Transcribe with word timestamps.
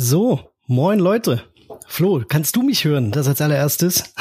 So, 0.00 0.38
moin 0.68 1.00
Leute. 1.00 1.42
Flo, 1.88 2.22
kannst 2.28 2.54
du 2.54 2.62
mich 2.62 2.84
hören? 2.84 3.10
Das 3.10 3.26
als 3.26 3.40
allererstes. 3.40 4.14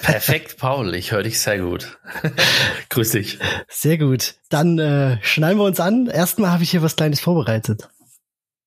Perfekt, 0.00 0.58
Paul. 0.58 0.94
Ich 0.94 1.10
höre 1.10 1.24
dich 1.24 1.40
sehr 1.40 1.58
gut. 1.58 1.98
Grüß 2.90 3.10
dich. 3.10 3.40
Sehr 3.66 3.98
gut. 3.98 4.36
Dann 4.48 4.78
äh, 4.78 5.18
schnallen 5.22 5.58
wir 5.58 5.64
uns 5.64 5.80
an. 5.80 6.06
Erstmal 6.06 6.52
habe 6.52 6.62
ich 6.62 6.70
hier 6.70 6.82
was 6.82 6.94
Kleines 6.94 7.18
vorbereitet. 7.18 7.88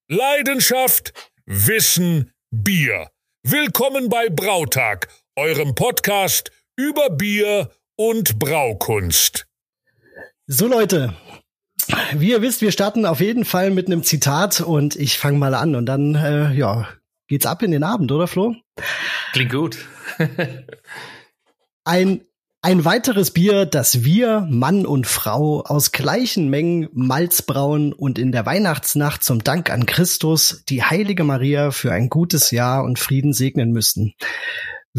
Leidenschaft, 0.09 1.13
Wissen, 1.45 2.33
Bier. 2.51 3.11
Willkommen 3.43 4.09
bei 4.09 4.27
Brautag, 4.27 5.07
eurem 5.37 5.73
Podcast 5.73 6.51
über 6.75 7.09
Bier 7.09 7.71
und 7.95 8.39
Braukunst. 8.39 9.47
So 10.47 10.67
Leute, 10.67 11.15
wie 12.13 12.31
ihr 12.31 12.41
wisst, 12.41 12.61
wir 12.61 12.71
starten 12.71 13.05
auf 13.05 13.19
jeden 13.19 13.45
Fall 13.45 13.71
mit 13.71 13.87
einem 13.87 14.03
Zitat 14.03 14.61
und 14.61 14.95
ich 14.95 15.17
fange 15.17 15.37
mal 15.37 15.53
an 15.53 15.75
und 15.75 15.85
dann 15.85 16.15
äh, 16.15 16.53
ja, 16.53 16.87
geht's 17.27 17.45
ab 17.45 17.63
in 17.63 17.71
den 17.71 17.83
Abend, 17.83 18.11
oder 18.11 18.27
Flo? 18.27 18.55
Klingt 19.33 19.51
gut. 19.51 19.77
ein 21.83 22.21
ein 22.63 22.83
weiteres 22.83 23.31
Bier, 23.31 23.65
das 23.65 24.03
wir, 24.03 24.45
Mann 24.49 24.85
und 24.85 25.05
Frau, 25.07 25.61
aus 25.61 25.91
gleichen 25.91 26.49
Mengen 26.49 26.89
Malz 26.91 27.43
brauen 27.43 27.93
und 27.93 28.17
in 28.17 28.31
der 28.31 28.45
Weihnachtsnacht 28.45 29.23
zum 29.23 29.43
Dank 29.43 29.69
an 29.69 29.85
Christus, 29.85 30.63
die 30.67 30.83
heilige 30.83 31.23
Maria, 31.23 31.71
für 31.71 31.93
ein 31.93 32.09
gutes 32.09 32.51
Jahr 32.51 32.83
und 32.83 32.99
Frieden 32.99 33.31
segnen 33.31 33.71
müssten. 33.71 34.15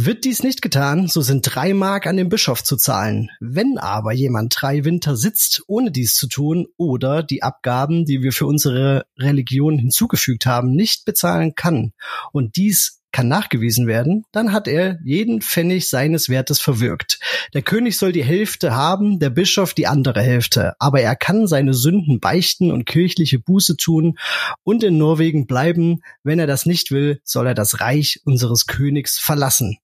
Wird 0.01 0.25
dies 0.25 0.45
nicht 0.45 0.63
getan, 0.63 1.09
so 1.09 1.23
sind 1.23 1.43
drei 1.43 1.75
Mark 1.75 2.07
an 2.07 2.17
den 2.17 2.29
Bischof 2.29 2.63
zu 2.63 2.77
zahlen. 2.77 3.31
Wenn 3.41 3.79
aber 3.79 4.13
jemand 4.13 4.55
drei 4.57 4.85
Winter 4.85 5.17
sitzt, 5.17 5.65
ohne 5.67 5.91
dies 5.91 6.15
zu 6.15 6.29
tun, 6.29 6.69
oder 6.77 7.25
die 7.25 7.43
Abgaben, 7.43 8.05
die 8.05 8.23
wir 8.23 8.31
für 8.31 8.47
unsere 8.47 9.07
Religion 9.19 9.77
hinzugefügt 9.77 10.47
haben, 10.47 10.71
nicht 10.71 11.05
bezahlen 11.05 11.57
kann, 11.57 11.95
und 12.31 12.55
dies 12.55 13.01
kann 13.11 13.27
nachgewiesen 13.27 13.89
werden, 13.89 14.23
dann 14.31 14.53
hat 14.53 14.69
er 14.69 15.01
jeden 15.03 15.41
Pfennig 15.41 15.89
seines 15.89 16.29
Wertes 16.29 16.61
verwirkt. 16.61 17.19
Der 17.53 17.63
König 17.63 17.97
soll 17.97 18.13
die 18.13 18.23
Hälfte 18.23 18.77
haben, 18.77 19.19
der 19.19 19.31
Bischof 19.31 19.75
die 19.75 19.89
andere 19.89 20.23
Hälfte, 20.23 20.75
aber 20.79 21.01
er 21.01 21.17
kann 21.17 21.49
seine 21.49 21.75
Sünden 21.75 22.21
beichten 22.21 22.71
und 22.71 22.87
kirchliche 22.87 23.41
Buße 23.41 23.77
tun 23.77 24.17
und 24.63 24.85
in 24.85 24.97
Norwegen 24.97 25.49
bleiben. 25.49 26.03
Wenn 26.23 26.39
er 26.39 26.47
das 26.47 26.67
nicht 26.67 26.93
will, 26.93 27.21
soll 27.25 27.49
er 27.49 27.55
das 27.55 27.81
Reich 27.81 28.21
unseres 28.25 28.67
Königs 28.67 29.19
verlassen. 29.19 29.79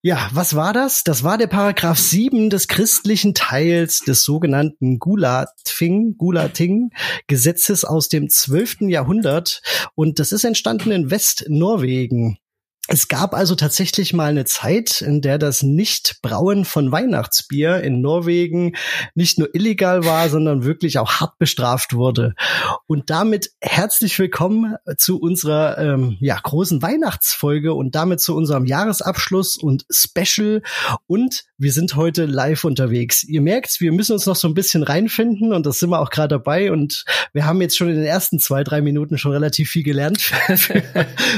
Ja, 0.00 0.28
was 0.32 0.54
war 0.54 0.72
das? 0.72 1.02
Das 1.02 1.24
war 1.24 1.38
der 1.38 1.48
Paragraph 1.48 1.98
7 1.98 2.50
des 2.50 2.68
christlichen 2.68 3.34
Teils 3.34 3.98
des 4.00 4.22
sogenannten 4.22 5.00
Gulating, 5.00 6.16
Gulating 6.16 6.90
Gesetzes 7.26 7.84
aus 7.84 8.08
dem 8.08 8.30
12. 8.30 8.82
Jahrhundert 8.82 9.60
und 9.96 10.20
das 10.20 10.30
ist 10.30 10.44
entstanden 10.44 10.92
in 10.92 11.10
Westnorwegen. 11.10 12.38
Es 12.90 13.08
gab 13.08 13.34
also 13.34 13.54
tatsächlich 13.54 14.14
mal 14.14 14.30
eine 14.30 14.46
Zeit, 14.46 15.02
in 15.02 15.20
der 15.20 15.36
das 15.36 15.62
Nichtbrauen 15.62 16.64
von 16.64 16.90
Weihnachtsbier 16.90 17.82
in 17.82 18.00
Norwegen 18.00 18.76
nicht 19.14 19.38
nur 19.38 19.54
illegal 19.54 20.06
war, 20.06 20.26
sondern 20.30 20.64
wirklich 20.64 20.98
auch 20.98 21.20
hart 21.20 21.38
bestraft 21.38 21.92
wurde. 21.92 22.34
Und 22.86 23.10
damit 23.10 23.50
herzlich 23.60 24.18
willkommen 24.18 24.76
zu 24.96 25.20
unserer 25.20 25.76
ähm, 25.76 26.16
ja, 26.20 26.38
großen 26.42 26.80
Weihnachtsfolge 26.80 27.74
und 27.74 27.94
damit 27.94 28.22
zu 28.22 28.34
unserem 28.34 28.64
Jahresabschluss 28.64 29.58
und 29.58 29.84
Special. 29.90 30.62
Und 31.06 31.44
wir 31.58 31.72
sind 31.72 31.94
heute 31.94 32.24
live 32.24 32.64
unterwegs. 32.64 33.22
Ihr 33.22 33.42
merkt, 33.42 33.82
wir 33.82 33.92
müssen 33.92 34.12
uns 34.12 34.24
noch 34.24 34.36
so 34.36 34.48
ein 34.48 34.54
bisschen 34.54 34.82
reinfinden 34.82 35.52
und 35.52 35.66
das 35.66 35.78
sind 35.78 35.90
wir 35.90 36.00
auch 36.00 36.08
gerade 36.08 36.36
dabei. 36.36 36.72
Und 36.72 37.04
wir 37.34 37.44
haben 37.44 37.60
jetzt 37.60 37.76
schon 37.76 37.90
in 37.90 37.96
den 37.96 38.06
ersten 38.06 38.38
zwei, 38.38 38.64
drei 38.64 38.80
Minuten 38.80 39.18
schon 39.18 39.32
relativ 39.32 39.68
viel 39.68 39.82
gelernt 39.82 40.22
für, 40.56 40.82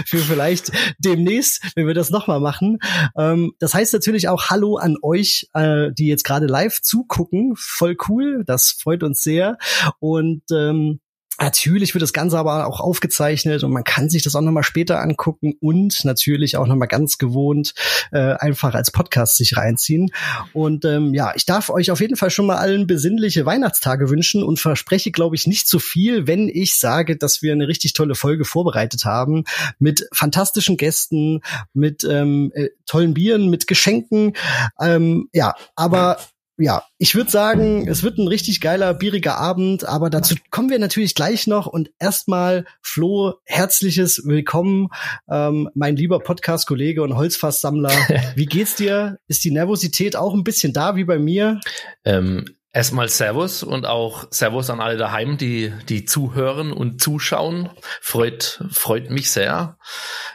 für 0.07 0.19
vielleicht 0.19 0.71
demnächst 1.01 1.40
ist, 1.41 1.63
wenn 1.75 1.87
wir 1.87 1.95
das 1.95 2.11
nochmal 2.11 2.41
machen. 2.41 2.79
Ähm, 3.17 3.53
das 3.59 3.75
heißt 3.75 3.93
natürlich 3.93 4.29
auch 4.29 4.51
Hallo 4.51 4.77
an 4.77 4.97
euch, 5.03 5.49
äh, 5.55 5.91
die 5.93 6.07
jetzt 6.07 6.25
gerade 6.25 6.47
live 6.47 6.81
zugucken. 6.81 7.55
Voll 7.57 7.97
cool, 8.09 8.45
das 8.47 8.71
freut 8.71 9.03
uns 9.03 9.23
sehr. 9.23 9.57
Und 9.99 10.43
ähm, 10.53 11.01
Natürlich 11.41 11.95
wird 11.95 12.03
das 12.03 12.13
Ganze 12.13 12.39
aber 12.39 12.67
auch 12.67 12.81
aufgezeichnet 12.81 13.65
und 13.65 13.73
man 13.73 13.85
kann 13.85 14.11
sich 14.11 14.23
das 14.23 14.35
auch 14.35 14.43
nochmal 14.43 14.63
später 14.63 15.01
angucken 15.01 15.55
und 15.61 16.05
natürlich 16.05 16.57
auch 16.57 16.67
nochmal 16.67 16.89
ganz 16.89 17.17
gewohnt 17.17 17.75
äh, 18.13 18.35
einfach 18.35 18.75
als 18.75 18.91
Podcast 18.91 19.37
sich 19.37 19.57
reinziehen. 19.57 20.11
Und 20.53 20.85
ähm, 20.85 21.15
ja, 21.15 21.33
ich 21.35 21.47
darf 21.47 21.71
euch 21.71 21.91
auf 21.91 22.01
jeden 22.01 22.17
Fall 22.17 22.31
schon 22.31 22.47
mal 22.47 22.57
allen 22.57 22.87
besinnliche 22.87 23.47
Weihnachtstage 23.47 24.11
wünschen 24.11 24.43
und 24.43 24.61
verspreche, 24.61 25.11
glaube 25.13 25.35
ich, 25.35 25.47
nicht 25.47 25.67
zu 25.67 25.79
viel, 25.79 26.27
wenn 26.27 26.49
ich 26.49 26.79
sage, 26.79 27.17
dass 27.17 27.41
wir 27.41 27.53
eine 27.53 27.69
richtig 27.69 27.95
tolle 27.95 28.15
Folge 28.15 28.45
vorbereitet 28.45 29.05
haben 29.05 29.45
mit 29.79 30.09
fantastischen 30.13 30.77
Gästen, 30.77 31.41
mit 31.73 32.05
ähm, 32.05 32.53
äh, 32.55 32.69
tollen 32.87 33.15
Bieren, 33.15 33.49
mit 33.49 33.67
Geschenken. 33.67 34.35
Ähm, 34.79 35.29
ja, 35.33 35.55
aber 35.75 36.19
ja, 36.61 36.85
ich 36.99 37.15
würde 37.15 37.31
sagen, 37.31 37.89
es 37.89 38.03
wird 38.03 38.19
ein 38.19 38.29
richtig 38.29 38.61
geiler, 38.61 38.93
bieriger 38.93 39.39
Abend, 39.39 39.85
aber 39.85 40.11
dazu 40.11 40.35
kommen 40.51 40.69
wir 40.69 40.79
natürlich 40.79 41.15
gleich 41.15 41.47
noch. 41.47 41.67
Und 41.67 41.91
erstmal, 41.99 42.67
Flo, 42.83 43.35
herzliches 43.45 44.23
Willkommen, 44.27 44.89
ähm, 45.31 45.71
mein 45.75 45.97
lieber 45.97 46.21
Podcast-Kollege 46.21 47.03
und 47.03 47.17
Holzfasssammler. 47.17 47.91
Wie 48.37 48.47
geht's 48.47 48.75
dir? 48.75 49.19
Ist 49.27 49.43
die 49.45 49.51
Nervosität 49.51 50.17
auch 50.17 50.35
ein 50.35 50.45
bisschen 50.45 50.75
da 50.75 50.97
wie 50.97 51.05
bei 51.05 51.19
mir? 51.19 51.61
Ähm, 52.05 52.45
erstmal 52.73 53.09
Servus 53.09 53.63
und 53.63 53.87
auch 53.87 54.27
Servus 54.31 54.69
an 54.69 54.81
alle 54.81 54.99
daheim, 54.99 55.39
die, 55.39 55.73
die 55.89 56.05
zuhören 56.05 56.73
und 56.73 57.01
zuschauen. 57.01 57.71
Freut, 58.03 58.63
freut 58.71 59.11
mich 59.11 59.31
sehr. 59.31 59.79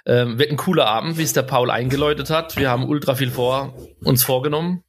Ähm, 0.08 0.40
wird 0.40 0.50
ein 0.50 0.58
cooler 0.58 0.88
Abend, 0.88 1.20
wie 1.20 1.24
es 1.24 1.34
der 1.34 1.44
Paul 1.44 1.70
eingeläutet 1.70 2.32
hat. 2.32 2.58
Wir 2.58 2.70
haben 2.72 2.88
ultra 2.88 3.14
viel 3.14 3.32
vor, 3.32 3.76
uns 4.04 4.24
vorgenommen. 4.24 4.85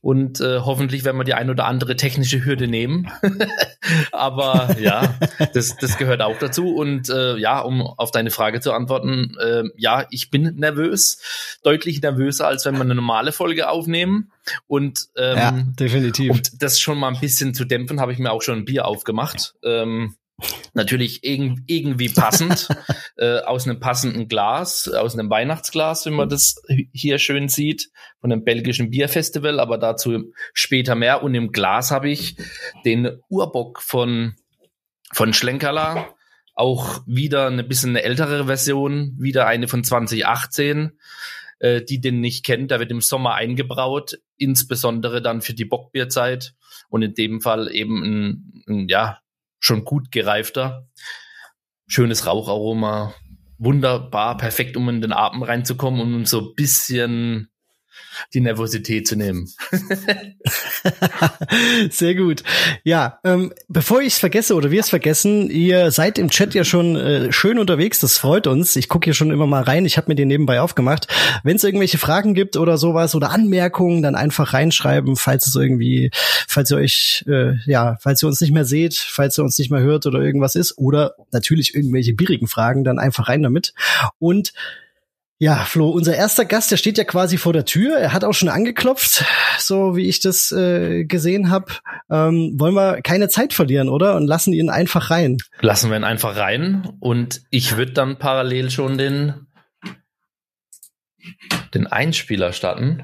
Und 0.00 0.40
äh, 0.40 0.60
hoffentlich 0.60 1.04
werden 1.04 1.18
wir 1.18 1.24
die 1.24 1.34
ein 1.34 1.50
oder 1.50 1.66
andere 1.66 1.96
technische 1.96 2.44
Hürde 2.44 2.68
nehmen. 2.68 3.10
Aber 4.12 4.76
ja, 4.80 5.14
das, 5.54 5.76
das 5.76 5.98
gehört 5.98 6.22
auch 6.22 6.38
dazu. 6.38 6.74
Und 6.74 7.08
äh, 7.08 7.36
ja, 7.36 7.60
um 7.60 7.82
auf 7.82 8.10
deine 8.10 8.30
Frage 8.30 8.60
zu 8.60 8.72
antworten, 8.72 9.36
äh, 9.40 9.64
ja, 9.76 10.06
ich 10.10 10.30
bin 10.30 10.56
nervös, 10.56 11.58
deutlich 11.62 12.00
nervöser, 12.02 12.46
als 12.46 12.64
wenn 12.64 12.74
wir 12.74 12.82
eine 12.82 12.94
normale 12.94 13.32
Folge 13.32 13.68
aufnehmen. 13.68 14.30
Und 14.66 15.08
ähm, 15.16 15.36
ja, 15.36 15.62
definitiv. 15.78 16.30
Um 16.30 16.40
das 16.58 16.80
schon 16.80 16.98
mal 16.98 17.08
ein 17.08 17.20
bisschen 17.20 17.54
zu 17.54 17.64
dämpfen, 17.64 18.00
habe 18.00 18.12
ich 18.12 18.18
mir 18.18 18.32
auch 18.32 18.42
schon 18.42 18.58
ein 18.58 18.64
Bier 18.64 18.86
aufgemacht. 18.86 19.54
Ähm, 19.62 20.16
Natürlich 20.74 21.24
irg 21.24 21.58
irgendwie 21.66 22.08
passend, 22.08 22.68
äh, 23.16 23.40
aus 23.40 23.66
einem 23.66 23.80
passenden 23.80 24.28
Glas, 24.28 24.88
aus 24.88 25.18
einem 25.18 25.30
Weihnachtsglas, 25.30 26.06
wenn 26.06 26.14
man 26.14 26.28
das 26.28 26.60
hier 26.92 27.18
schön 27.18 27.48
sieht, 27.48 27.90
von 28.20 28.32
einem 28.32 28.44
belgischen 28.44 28.90
Bierfestival, 28.90 29.60
aber 29.60 29.78
dazu 29.78 30.32
später 30.52 30.94
mehr. 30.94 31.22
Und 31.22 31.34
im 31.34 31.52
Glas 31.52 31.90
habe 31.90 32.10
ich 32.10 32.36
den 32.84 33.18
Urbock 33.28 33.80
von, 33.82 34.34
von 35.12 35.32
Schlenkerla, 35.32 36.14
auch 36.54 37.02
wieder 37.06 37.46
eine 37.46 37.64
bisschen 37.64 37.90
eine 37.90 38.02
ältere 38.02 38.46
Version, 38.46 39.16
wieder 39.18 39.46
eine 39.46 39.66
von 39.68 39.82
2018, 39.82 40.92
äh, 41.60 41.82
die 41.82 42.00
den 42.00 42.20
nicht 42.20 42.44
kennt, 42.44 42.70
der 42.70 42.80
wird 42.80 42.90
im 42.90 43.00
Sommer 43.00 43.34
eingebraut, 43.34 44.18
insbesondere 44.36 45.22
dann 45.22 45.42
für 45.42 45.54
die 45.54 45.64
Bockbierzeit. 45.64 46.54
Und 46.88 47.02
in 47.02 47.14
dem 47.14 47.40
Fall 47.40 47.72
eben 47.72 48.02
ein, 48.02 48.62
ein 48.66 48.88
ja, 48.88 49.20
schon 49.60 49.84
gut 49.84 50.10
gereifter. 50.10 50.88
Schönes 51.86 52.26
Raucharoma. 52.26 53.14
Wunderbar, 53.58 54.36
perfekt, 54.38 54.76
um 54.76 54.88
in 54.88 55.02
den 55.02 55.12
Atem 55.12 55.42
reinzukommen 55.42 56.14
und 56.14 56.26
so 56.26 56.40
ein 56.40 56.54
bisschen 56.56 57.49
die 58.34 58.40
Nervosität 58.40 59.06
zu 59.06 59.16
nehmen. 59.16 59.48
Sehr 61.90 62.14
gut. 62.14 62.42
Ja, 62.84 63.18
ähm, 63.24 63.52
bevor 63.68 64.00
ich 64.00 64.14
es 64.14 64.18
vergesse 64.18 64.54
oder 64.54 64.70
wir 64.70 64.80
es 64.80 64.90
vergessen, 64.90 65.50
ihr 65.50 65.90
seid 65.90 66.18
im 66.18 66.30
Chat 66.30 66.54
ja 66.54 66.64
schon 66.64 66.96
äh, 66.96 67.32
schön 67.32 67.58
unterwegs, 67.58 68.00
das 68.00 68.18
freut 68.18 68.46
uns. 68.46 68.76
Ich 68.76 68.88
gucke 68.88 69.06
hier 69.06 69.14
schon 69.14 69.30
immer 69.30 69.46
mal 69.46 69.62
rein, 69.62 69.84
ich 69.84 69.96
habe 69.96 70.08
mir 70.08 70.14
den 70.14 70.28
nebenbei 70.28 70.60
aufgemacht. 70.60 71.08
Wenn 71.42 71.56
es 71.56 71.64
irgendwelche 71.64 71.98
Fragen 71.98 72.34
gibt 72.34 72.56
oder 72.56 72.78
sowas 72.78 73.14
oder 73.14 73.30
Anmerkungen, 73.30 74.02
dann 74.02 74.14
einfach 74.14 74.54
reinschreiben, 74.54 75.16
falls 75.16 75.46
es 75.46 75.54
irgendwie, 75.54 76.10
falls 76.48 76.70
ihr 76.70 76.76
euch, 76.76 77.24
äh, 77.28 77.54
ja, 77.66 77.96
falls 78.00 78.22
ihr 78.22 78.28
uns 78.28 78.40
nicht 78.40 78.52
mehr 78.52 78.64
seht, 78.64 78.94
falls 78.94 79.38
ihr 79.38 79.44
uns 79.44 79.58
nicht 79.58 79.70
mehr 79.70 79.80
hört 79.80 80.06
oder 80.06 80.20
irgendwas 80.20 80.54
ist 80.54 80.78
oder 80.78 81.14
natürlich 81.32 81.74
irgendwelche 81.74 82.14
bierigen 82.14 82.46
Fragen, 82.46 82.84
dann 82.84 82.98
einfach 82.98 83.28
rein 83.28 83.42
damit. 83.42 83.74
Und 84.18 84.52
ja, 85.42 85.64
Flo, 85.64 85.88
unser 85.88 86.14
erster 86.14 86.44
Gast, 86.44 86.70
der 86.70 86.76
steht 86.76 86.98
ja 86.98 87.04
quasi 87.04 87.38
vor 87.38 87.54
der 87.54 87.64
Tür. 87.64 87.96
Er 87.96 88.12
hat 88.12 88.24
auch 88.24 88.34
schon 88.34 88.50
angeklopft, 88.50 89.24
so 89.58 89.96
wie 89.96 90.06
ich 90.06 90.20
das 90.20 90.52
äh, 90.52 91.04
gesehen 91.04 91.48
habe. 91.48 91.72
Ähm, 92.10 92.56
wollen 92.60 92.74
wir 92.74 93.00
keine 93.00 93.30
Zeit 93.30 93.54
verlieren, 93.54 93.88
oder? 93.88 94.16
Und 94.16 94.26
lassen 94.26 94.52
ihn 94.52 94.68
einfach 94.68 95.10
rein. 95.10 95.38
Lassen 95.62 95.88
wir 95.88 95.96
ihn 95.96 96.04
einfach 96.04 96.36
rein. 96.36 96.86
Und 97.00 97.40
ich 97.48 97.78
würde 97.78 97.92
dann 97.92 98.18
parallel 98.18 98.70
schon 98.70 98.98
den, 98.98 99.46
den 101.72 101.86
Einspieler 101.86 102.52
starten. 102.52 103.02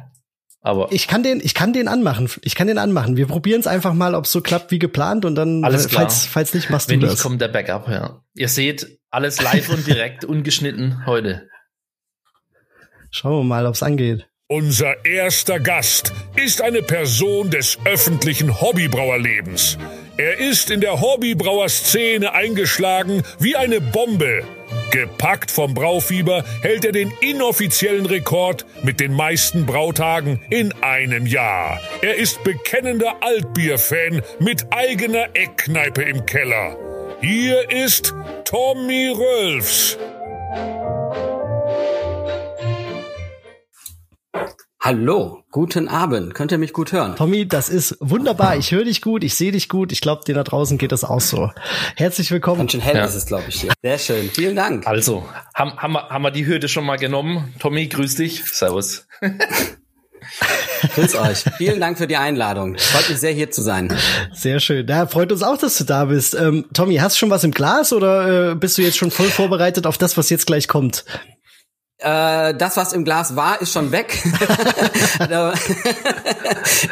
Aber 0.61 0.93
ich 0.93 1.09
kann 1.09 1.23
den, 1.23 1.41
ich 1.43 1.55
kann 1.55 1.73
den 1.73 1.89
anmachen. 1.89 2.29
Ich 2.43 2.55
kann 2.55 2.67
den 2.67 2.77
anmachen. 2.77 3.17
Wir 3.17 3.29
probieren 3.29 3.61
es 3.61 3.67
einfach 3.67 3.95
mal, 3.95 4.15
ob 4.15 4.27
es 4.27 4.33
so 4.33 4.43
klappt 4.43 4.71
wie 4.73 4.79
geplant 4.79 5.25
und 5.25 5.37
dann, 5.37 5.65
Alles 5.65 5.89
klar. 5.89 6.03
falls, 6.03 6.27
falls 6.27 6.53
nicht, 6.53 6.69
machst 6.69 6.91
wenn 6.91 7.01
du 7.01 7.07
nicht, 7.07 7.15
das. 7.15 7.23
kommt 7.23 7.41
der 7.41 7.49
Backup, 7.49 7.89
ja. 7.89 8.21
Ihr 8.35 8.49
seht 8.49 8.99
alles 9.11 9.41
live 9.41 9.71
und 9.71 9.87
direkt, 9.87 10.27
ungeschnitten 10.27 11.07
heute. 11.07 11.49
Schauen 13.11 13.41
wir 13.41 13.45
mal, 13.45 13.67
ob's 13.67 13.83
angeht. 13.83 14.27
Unser 14.49 15.05
erster 15.05 15.59
Gast 15.59 16.13
ist 16.37 16.63
eine 16.63 16.81
Person 16.81 17.51
des 17.51 17.79
öffentlichen 17.85 18.61
Hobbybrauerlebens. 18.61 19.77
Er 20.19 20.39
ist 20.39 20.71
in 20.71 20.81
der 20.81 21.01
Hobbybrauerszene 21.01 22.33
eingeschlagen 22.33 23.25
wie 23.41 23.57
eine 23.57 23.81
Bombe. 23.81 24.45
Gepackt 24.93 25.51
vom 25.51 25.75
Braufieber 25.75 26.45
hält 26.63 26.85
er 26.85 26.93
den 26.93 27.13
inoffiziellen 27.21 28.07
Rekord 28.07 28.65
mit 28.85 29.01
den 29.01 29.15
meisten 29.15 29.67
Brautagen 29.67 30.41
in 30.49 30.73
einem 30.81 31.27
Jahr. 31.27 31.81
Er 32.01 32.15
ist 32.15 32.45
bekennender 32.45 33.17
Altbier-Fan 33.23 34.23
mit 34.39 34.73
eigener 34.73 35.29
Eckkneipe 35.35 36.03
im 36.03 36.25
Keller. 36.25 36.77
Hier 37.21 37.69
ist 37.71 38.15
Tommy 38.45 39.09
Rölfs. 39.09 39.99
Hallo, 44.87 45.43
guten 45.51 45.89
Abend. 45.89 46.33
Könnt 46.35 46.53
ihr 46.53 46.59
mich 46.59 46.73
gut 46.73 46.93
hören? 46.93 47.17
Tommy, 47.17 47.49
das 47.49 47.69
ist 47.69 47.97
wunderbar. 47.99 48.57
Ich 48.57 48.71
höre 48.71 48.85
dich 48.85 49.03
gut, 49.03 49.25
ich 49.25 49.35
sehe 49.35 49.51
dich 49.51 49.69
gut. 49.69 49.91
Ich 49.91 50.01
glaube, 50.01 50.23
dir 50.25 50.37
da 50.37 50.45
draußen 50.45 50.79
geht 50.79 50.93
das 50.93 51.03
auch 51.03 51.21
so. 51.21 51.51
Herzlich 51.97 52.31
willkommen. 52.31 52.59
Ganz 52.59 52.71
schön 52.71 52.81
hell 52.81 52.95
Ja. 52.95 53.05
ist 53.05 53.17
es, 53.17 53.27
glaube 53.27 53.47
ich, 53.49 53.63
hier. 53.63 53.73
Sehr 53.83 53.99
schön. 53.99 54.31
Vielen 54.31 54.55
Dank. 54.55 54.87
Also, 54.87 55.27
haben, 55.57 55.77
haben, 55.77 55.95
wir, 55.95 56.09
haben 56.09 56.23
wir 56.23 56.31
die 56.31 56.47
Hürde 56.47 56.69
schon 56.69 56.85
mal 56.87 56.99
genommen? 56.99 57.53
Tommy, 57.59 57.89
grüß 57.89 58.15
dich. 58.15 58.45
Servus. 58.45 59.09
Grüß 60.95 61.17
euch. 61.17 61.39
Vielen 61.57 61.81
Dank 61.81 61.99
für 61.99 62.07
die 62.07 62.17
Einladung. 62.17 62.79
Freut 62.79 63.09
mich 63.09 63.19
sehr, 63.19 63.33
hier 63.33 63.51
zu 63.51 63.63
sein. 63.63 63.93
Sehr 64.35 64.61
schön. 64.61 64.87
Ja, 64.87 65.09
freut 65.09 65.33
uns 65.33 65.43
auch, 65.43 65.59
dass 65.59 65.79
du 65.79 65.83
da 65.85 66.05
bist. 66.05 66.37
Ähm, 66.37 66.65
Tommy, 66.73 66.95
hast 66.99 67.17
du 67.17 67.19
schon 67.19 67.31
was 67.31 67.43
im 67.43 67.51
Glas 67.51 67.93
oder 67.93 68.53
äh, 68.53 68.55
bist 68.55 68.79
du 68.79 68.83
jetzt 68.83 68.99
schon 68.99 69.11
voll 69.11 69.31
vorbereitet 69.31 69.85
auf 69.85 69.99
das, 69.99 70.17
was 70.17 70.31
jetzt 70.31 70.47
gleich 70.47 70.69
kommt? 70.69 71.05
Äh, 71.99 72.55
das, 72.55 72.77
was 72.77 72.93
im 72.93 73.05
Glas 73.05 73.37
war, 73.37 73.59
ist 73.61 73.73
schon 73.73 73.91
weg. 73.91 74.23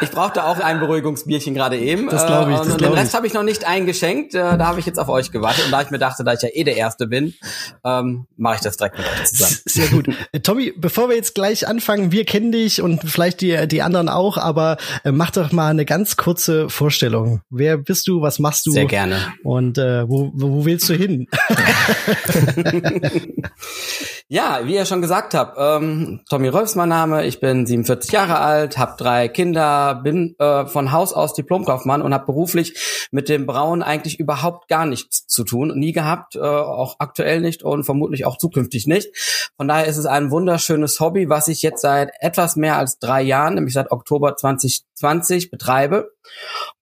ich 0.01 0.09
brauchte 0.09 0.43
auch 0.43 0.59
ein 0.59 0.79
Beruhigungsbierchen 0.79 1.53
gerade 1.53 1.77
eben. 1.77 2.09
Das 2.09 2.25
glaub 2.25 2.47
ich, 2.49 2.55
Äh, 2.55 2.57
das 2.57 2.67
und 2.69 2.81
den. 2.81 2.91
Rest 2.93 3.13
habe 3.13 3.27
ich 3.27 3.33
noch 3.33 3.43
nicht 3.43 3.67
eingeschenkt. 3.67 4.33
Äh, 4.33 4.57
da 4.57 4.65
habe 4.65 4.79
ich 4.79 4.87
jetzt 4.87 4.97
auf 4.97 5.07
euch 5.09 5.31
gewartet. 5.31 5.65
Und 5.65 5.71
da 5.71 5.81
ich 5.83 5.91
mir 5.91 5.99
dachte, 5.99 6.23
da 6.23 6.33
ich 6.33 6.41
ja 6.41 6.49
eh 6.51 6.63
der 6.63 6.75
Erste 6.75 7.05
bin, 7.05 7.35
ähm, 7.83 8.25
mache 8.35 8.55
ich 8.55 8.61
das 8.61 8.77
direkt 8.77 8.97
mit 8.97 9.05
euch 9.07 9.25
zusammen. 9.25 9.57
Sehr 9.65 9.87
gut. 9.89 10.07
Tommy, 10.41 10.73
bevor 10.75 11.07
wir 11.09 11.15
jetzt 11.15 11.35
gleich 11.35 11.67
anfangen, 11.67 12.11
wir 12.11 12.25
kennen 12.25 12.51
dich 12.51 12.81
und 12.81 13.01
vielleicht 13.07 13.41
die, 13.41 13.67
die 13.67 13.83
anderen 13.83 14.09
auch, 14.09 14.39
aber 14.39 14.77
mach 15.03 15.29
doch 15.29 15.51
mal 15.51 15.69
eine 15.69 15.85
ganz 15.85 16.17
kurze 16.17 16.67
Vorstellung. 16.69 17.41
Wer 17.51 17.77
bist 17.77 18.07
du, 18.07 18.21
was 18.21 18.39
machst 18.39 18.65
du? 18.65 18.71
Sehr 18.71 18.85
gerne. 18.85 19.19
Und 19.43 19.77
äh, 19.77 20.09
wo 20.09 20.31
wo 20.33 20.65
willst 20.65 20.89
du 20.89 20.95
hin? 20.95 21.27
Ja, 24.27 24.61
wie 24.63 24.73
ihr 24.73 24.85
schon 24.85 25.03
gesagt 25.03 25.35
habt, 25.35 25.55
ähm, 25.59 26.21
Tommy 26.27 26.47
Rolfs 26.47 26.73
mein 26.73 26.89
Name, 26.89 27.27
ich 27.27 27.39
bin 27.39 27.67
47 27.67 28.11
Jahre 28.11 28.39
alt, 28.39 28.75
habe 28.75 28.95
drei 28.97 29.27
Kinder, 29.27 30.01
bin 30.03 30.33
äh, 30.39 30.65
von 30.65 30.91
Haus 30.91 31.13
aus 31.13 31.35
Diplomkaufmann 31.35 32.01
und 32.01 32.11
habe 32.11 32.25
beruflich 32.25 33.07
mit 33.11 33.29
dem 33.29 33.45
Brauen 33.45 33.83
eigentlich 33.83 34.19
überhaupt 34.19 34.67
gar 34.67 34.87
nichts 34.87 35.27
zu 35.27 35.43
tun, 35.43 35.77
nie 35.77 35.91
gehabt, 35.91 36.35
äh, 36.37 36.39
auch 36.39 36.95
aktuell 36.97 37.39
nicht 37.39 37.61
und 37.61 37.83
vermutlich 37.83 38.25
auch 38.25 38.39
zukünftig 38.39 38.87
nicht. 38.87 39.15
Von 39.57 39.67
daher 39.67 39.85
ist 39.85 39.97
es 39.97 40.07
ein 40.07 40.31
wunderschönes 40.31 40.99
Hobby, 40.99 41.29
was 41.29 41.47
ich 41.47 41.61
jetzt 41.61 41.81
seit 41.81 42.09
etwas 42.19 42.55
mehr 42.55 42.79
als 42.79 42.97
drei 42.97 43.21
Jahren, 43.21 43.53
nämlich 43.53 43.75
seit 43.75 43.91
Oktober 43.91 44.35
2020 44.35 45.51
betreibe. 45.51 46.09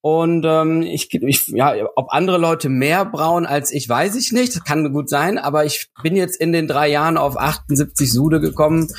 Und 0.01 0.43
ähm, 0.45 0.81
ich, 0.81 1.13
ich, 1.13 1.47
ja, 1.47 1.73
ob 1.95 2.11
andere 2.11 2.37
Leute 2.37 2.67
mehr 2.67 3.05
brauen 3.05 3.45
als 3.45 3.71
ich, 3.71 3.87
weiß 3.87 4.15
ich 4.15 4.33
nicht. 4.33 4.53
Das 4.53 4.63
kann 4.65 4.91
gut 4.91 5.09
sein, 5.09 5.37
aber 5.37 5.63
ich 5.63 5.87
bin 6.01 6.17
jetzt 6.17 6.35
in 6.35 6.51
den 6.51 6.67
drei 6.67 6.89
Jahren 6.89 7.15
auf 7.15 7.37
78 7.37 8.11
Sude 8.11 8.41
gekommen 8.41 8.89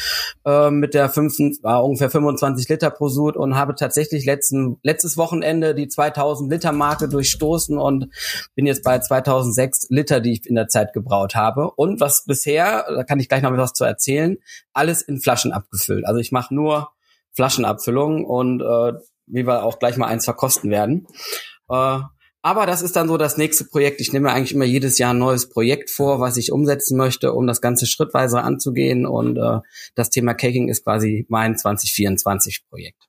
äh, 0.46 0.70
mit 0.70 0.94
der 0.94 1.10
5, 1.10 1.38
äh, 1.62 1.74
ungefähr 1.74 2.08
25 2.08 2.68
Liter 2.70 2.90
pro 2.90 3.08
Sud 3.08 3.36
und 3.36 3.54
habe 3.54 3.74
tatsächlich 3.74 4.24
letzten, 4.24 4.78
letztes 4.82 5.18
Wochenende 5.18 5.74
die 5.74 5.88
2000 5.88 6.50
Liter 6.50 6.72
Marke 6.72 7.06
durchstoßen 7.06 7.76
und 7.76 8.08
bin 8.54 8.64
jetzt 8.64 8.82
bei 8.82 8.98
2006 8.98 9.88
Liter, 9.90 10.20
die 10.20 10.32
ich 10.32 10.46
in 10.46 10.54
der 10.54 10.68
Zeit 10.68 10.94
gebraut 10.94 11.34
habe. 11.34 11.70
Und 11.72 12.00
was 12.00 12.24
bisher, 12.24 12.86
da 12.88 13.04
kann 13.04 13.20
ich 13.20 13.28
gleich 13.28 13.42
noch 13.42 13.54
was 13.54 13.74
zu 13.74 13.84
erzählen, 13.84 14.38
alles 14.72 15.02
in 15.02 15.20
Flaschen 15.20 15.52
abgefüllt. 15.52 16.06
Also 16.06 16.18
ich 16.18 16.32
mache 16.32 16.54
nur 16.54 16.88
Flaschenabfüllung 17.34 18.24
und 18.24 18.60
äh, 18.62 18.92
wie 19.26 19.46
wir 19.46 19.64
auch 19.64 19.78
gleich 19.78 19.96
mal 19.96 20.06
eins 20.06 20.24
verkosten 20.24 20.70
werden. 20.70 21.06
Äh, 21.68 22.00
aber 22.42 22.66
das 22.66 22.82
ist 22.82 22.94
dann 22.94 23.08
so 23.08 23.16
das 23.16 23.38
nächste 23.38 23.64
Projekt. 23.64 24.02
Ich 24.02 24.12
nehme 24.12 24.30
eigentlich 24.30 24.52
immer 24.52 24.66
jedes 24.66 24.98
Jahr 24.98 25.14
ein 25.14 25.18
neues 25.18 25.48
Projekt 25.48 25.88
vor, 25.88 26.20
was 26.20 26.36
ich 26.36 26.52
umsetzen 26.52 26.98
möchte, 26.98 27.32
um 27.32 27.46
das 27.46 27.62
Ganze 27.62 27.86
schrittweise 27.86 28.42
anzugehen. 28.42 29.06
Und 29.06 29.38
äh, 29.38 29.60
das 29.94 30.10
Thema 30.10 30.34
Caking 30.34 30.68
ist 30.68 30.84
quasi 30.84 31.24
mein 31.30 31.56
2024 31.56 32.66
Projekt. 32.68 33.08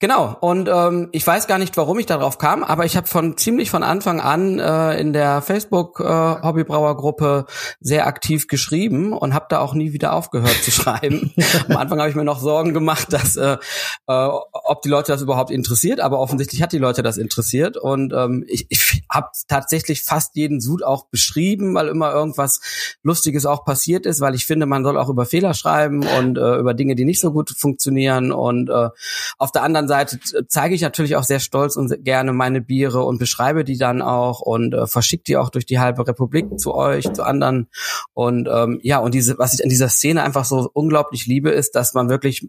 Genau, 0.00 0.34
und 0.40 0.66
ähm, 0.72 1.10
ich 1.12 1.26
weiß 1.26 1.46
gar 1.46 1.58
nicht, 1.58 1.76
warum 1.76 1.98
ich 1.98 2.06
darauf 2.06 2.38
kam, 2.38 2.64
aber 2.64 2.86
ich 2.86 2.96
habe 2.96 3.06
von 3.06 3.36
ziemlich 3.36 3.70
von 3.70 3.82
Anfang 3.82 4.18
an 4.18 4.58
äh, 4.58 4.98
in 4.98 5.12
der 5.12 5.42
Facebook 5.42 6.00
äh, 6.00 7.44
sehr 7.80 8.06
aktiv 8.06 8.48
geschrieben 8.48 9.12
und 9.12 9.34
habe 9.34 9.44
da 9.50 9.58
auch 9.58 9.74
nie 9.74 9.92
wieder 9.92 10.14
aufgehört 10.14 10.56
zu 10.64 10.70
schreiben. 10.70 11.34
Am 11.68 11.76
Anfang 11.76 11.98
habe 11.98 12.08
ich 12.08 12.16
mir 12.16 12.24
noch 12.24 12.40
Sorgen 12.40 12.72
gemacht, 12.72 13.12
dass 13.12 13.36
äh, 13.36 13.58
äh, 14.06 14.28
ob 14.70 14.80
die 14.80 14.88
Leute 14.88 15.12
das 15.12 15.20
überhaupt 15.20 15.50
interessiert, 15.50 16.00
aber 16.00 16.18
offensichtlich 16.18 16.62
hat 16.62 16.72
die 16.72 16.78
Leute 16.78 17.02
das 17.02 17.18
interessiert 17.18 17.76
und 17.76 18.14
ähm, 18.14 18.42
ich, 18.48 18.68
ich 18.70 19.02
habe 19.10 19.28
tatsächlich 19.48 20.02
fast 20.02 20.34
jeden 20.34 20.62
Sud 20.62 20.82
auch 20.82 21.08
beschrieben, 21.08 21.74
weil 21.74 21.88
immer 21.88 22.10
irgendwas 22.10 22.62
Lustiges 23.02 23.44
auch 23.44 23.66
passiert 23.66 24.06
ist, 24.06 24.22
weil 24.22 24.34
ich 24.34 24.46
finde, 24.46 24.64
man 24.64 24.82
soll 24.82 24.96
auch 24.96 25.10
über 25.10 25.26
Fehler 25.26 25.52
schreiben 25.52 26.06
und 26.18 26.38
äh, 26.38 26.56
über 26.56 26.72
Dinge, 26.72 26.94
die 26.94 27.04
nicht 27.04 27.20
so 27.20 27.32
gut 27.32 27.50
funktionieren 27.50 28.32
und 28.32 28.70
äh, 28.70 28.88
auf 29.36 29.52
der 29.52 29.62
anderen 29.62 29.89
Seite 29.90 30.20
zeige 30.46 30.74
ich 30.74 30.82
natürlich 30.82 31.16
auch 31.16 31.24
sehr 31.24 31.40
stolz 31.40 31.76
und 31.76 32.04
gerne 32.04 32.32
meine 32.32 32.60
Biere 32.60 33.04
und 33.04 33.18
beschreibe 33.18 33.64
die 33.64 33.76
dann 33.76 34.02
auch 34.02 34.40
und 34.40 34.72
äh, 34.72 34.86
verschicke 34.86 35.24
die 35.24 35.36
auch 35.36 35.50
durch 35.50 35.66
die 35.66 35.80
halbe 35.80 36.06
Republik 36.06 36.60
zu 36.60 36.74
euch, 36.74 37.12
zu 37.12 37.24
anderen. 37.24 37.68
Und 38.14 38.48
ähm, 38.50 38.78
ja, 38.82 38.98
und 38.98 39.14
diese, 39.14 39.36
was 39.38 39.54
ich 39.54 39.64
an 39.64 39.68
dieser 39.68 39.88
Szene 39.88 40.22
einfach 40.22 40.44
so 40.44 40.70
unglaublich 40.72 41.26
liebe, 41.26 41.50
ist, 41.50 41.74
dass 41.74 41.92
man 41.94 42.08
wirklich 42.08 42.48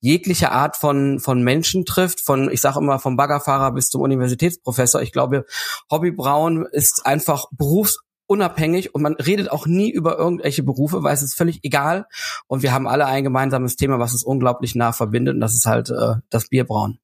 jegliche 0.00 0.50
Art 0.50 0.76
von, 0.76 1.20
von 1.20 1.42
Menschen 1.42 1.84
trifft, 1.84 2.20
von, 2.20 2.50
ich 2.50 2.62
sage 2.62 2.78
immer, 2.78 2.98
vom 2.98 3.16
Baggerfahrer 3.16 3.72
bis 3.72 3.90
zum 3.90 4.00
Universitätsprofessor. 4.00 5.02
Ich 5.02 5.12
glaube, 5.12 5.44
Hobbybrauen 5.90 6.66
ist 6.72 7.04
einfach 7.04 7.46
berufs 7.52 8.00
unabhängig 8.28 8.94
und 8.94 9.02
man 9.02 9.14
redet 9.14 9.50
auch 9.50 9.66
nie 9.66 9.90
über 9.90 10.18
irgendwelche 10.18 10.62
Berufe, 10.62 11.02
weil 11.02 11.14
es 11.14 11.22
ist 11.22 11.34
völlig 11.34 11.60
egal 11.64 12.06
und 12.46 12.62
wir 12.62 12.72
haben 12.72 12.86
alle 12.86 13.06
ein 13.06 13.24
gemeinsames 13.24 13.76
Thema, 13.76 13.98
was 13.98 14.12
uns 14.12 14.22
unglaublich 14.22 14.74
nah 14.74 14.92
verbindet 14.92 15.34
und 15.34 15.40
das 15.40 15.54
ist 15.54 15.66
halt 15.66 15.90
äh, 15.90 16.16
das 16.30 16.48
Bierbrauen. 16.48 17.00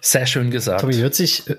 Sehr 0.00 0.26
schön 0.26 0.50
gesagt. 0.50 0.80
Tommy, 0.80 0.94
hört 0.94 1.14
sich, 1.14 1.48
äh, 1.48 1.56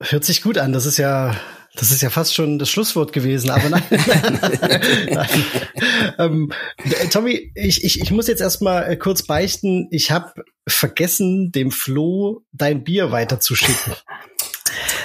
hört 0.00 0.24
sich 0.24 0.42
gut 0.42 0.58
an. 0.58 0.72
Das 0.72 0.86
ist 0.86 0.98
ja, 0.98 1.34
das 1.74 1.90
ist 1.90 2.02
ja 2.02 2.10
fast 2.10 2.34
schon 2.34 2.58
das 2.58 2.68
Schlusswort 2.68 3.12
gewesen, 3.12 3.50
aber 3.50 3.70
nein. 3.70 3.82
nein. 5.10 5.28
ähm, 6.18 6.52
äh, 6.84 7.08
Tommy, 7.08 7.52
ich, 7.54 7.82
ich, 7.82 8.00
ich 8.00 8.10
muss 8.10 8.28
jetzt 8.28 8.42
erstmal 8.42 8.90
äh, 8.90 8.96
kurz 8.96 9.22
beichten. 9.22 9.88
Ich 9.90 10.10
habe 10.10 10.32
vergessen, 10.68 11.50
dem 11.50 11.70
Flo 11.70 12.44
dein 12.52 12.84
Bier 12.84 13.10
weiterzuschicken. 13.10 13.94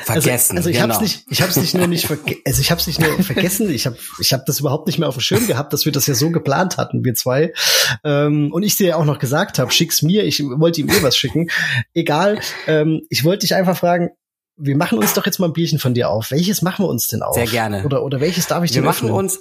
Vergessen. 0.04 0.58
Also, 0.58 0.68
also 0.68 0.70
ich 0.70 0.78
genau. 0.78 0.94
hab's 0.94 1.02
nicht, 1.02 1.26
ich 1.30 1.42
hab's 1.42 1.58
nicht 1.58 1.74
nur 1.74 1.88
nicht 1.88 2.10
also 2.46 2.62
ich 2.62 2.72
hab's 2.72 2.88
nicht 2.88 3.00
nur 3.00 3.24
vergessen, 3.24 3.70
ich 3.70 3.86
habe 3.86 3.98
ich 4.20 4.34
hab 4.34 4.46
das 4.46 4.60
überhaupt 4.60 4.88
nicht 4.88 5.00
mehr 5.00 5.10
auf 5.10 5.16
dem 5.16 5.22
Schirm 5.22 5.48
gehabt, 5.48 5.74
dass 5.74 5.86
wir 5.86 5.92
das 5.92 6.08
ja 6.08 6.14
so 6.14 6.30
geplant 6.30 6.78
hatten, 6.78 7.04
wir 7.04 7.16
zwei. 7.16 7.54
Ähm, 8.04 8.52
und 8.52 8.64
ich 8.64 8.78
dir 8.78 8.88
ja 8.88 8.96
auch 8.96 9.06
noch 9.06 9.20
gesagt 9.20 9.60
habe, 9.60 9.72
schick's 9.72 10.02
mir, 10.02 10.24
ich 10.24 10.44
wollte 10.44 10.82
ihm 10.82 10.90
eh 10.90 11.04
was 11.04 11.18
schicken. 11.18 11.50
Egal, 11.94 12.40
ähm, 12.68 13.02
ich 13.10 13.24
wollte 13.24 13.42
dich 13.42 13.56
einfach 13.56 13.78
fragen, 13.78 14.10
wir 14.58 14.76
machen 14.76 14.98
uns 14.98 15.14
doch 15.14 15.26
jetzt 15.26 15.40
mal 15.40 15.48
ein 15.48 15.54
Bierchen 15.54 15.80
von 15.80 15.94
dir 15.94 16.10
auf. 16.10 16.32
Welches 16.32 16.62
machen 16.62 16.86
wir 16.86 16.90
uns 16.90 17.08
denn 17.08 17.22
auf? 17.22 17.36
Sehr 17.36 17.46
gerne. 17.46 17.84
Oder, 17.84 18.04
oder 18.04 18.20
welches 18.20 18.48
darf 18.48 18.64
ich 18.64 18.72
wir 18.72 18.76
denn 18.76 18.86
machen 18.86 19.10
öffnen? 19.10 19.14
uns 19.14 19.40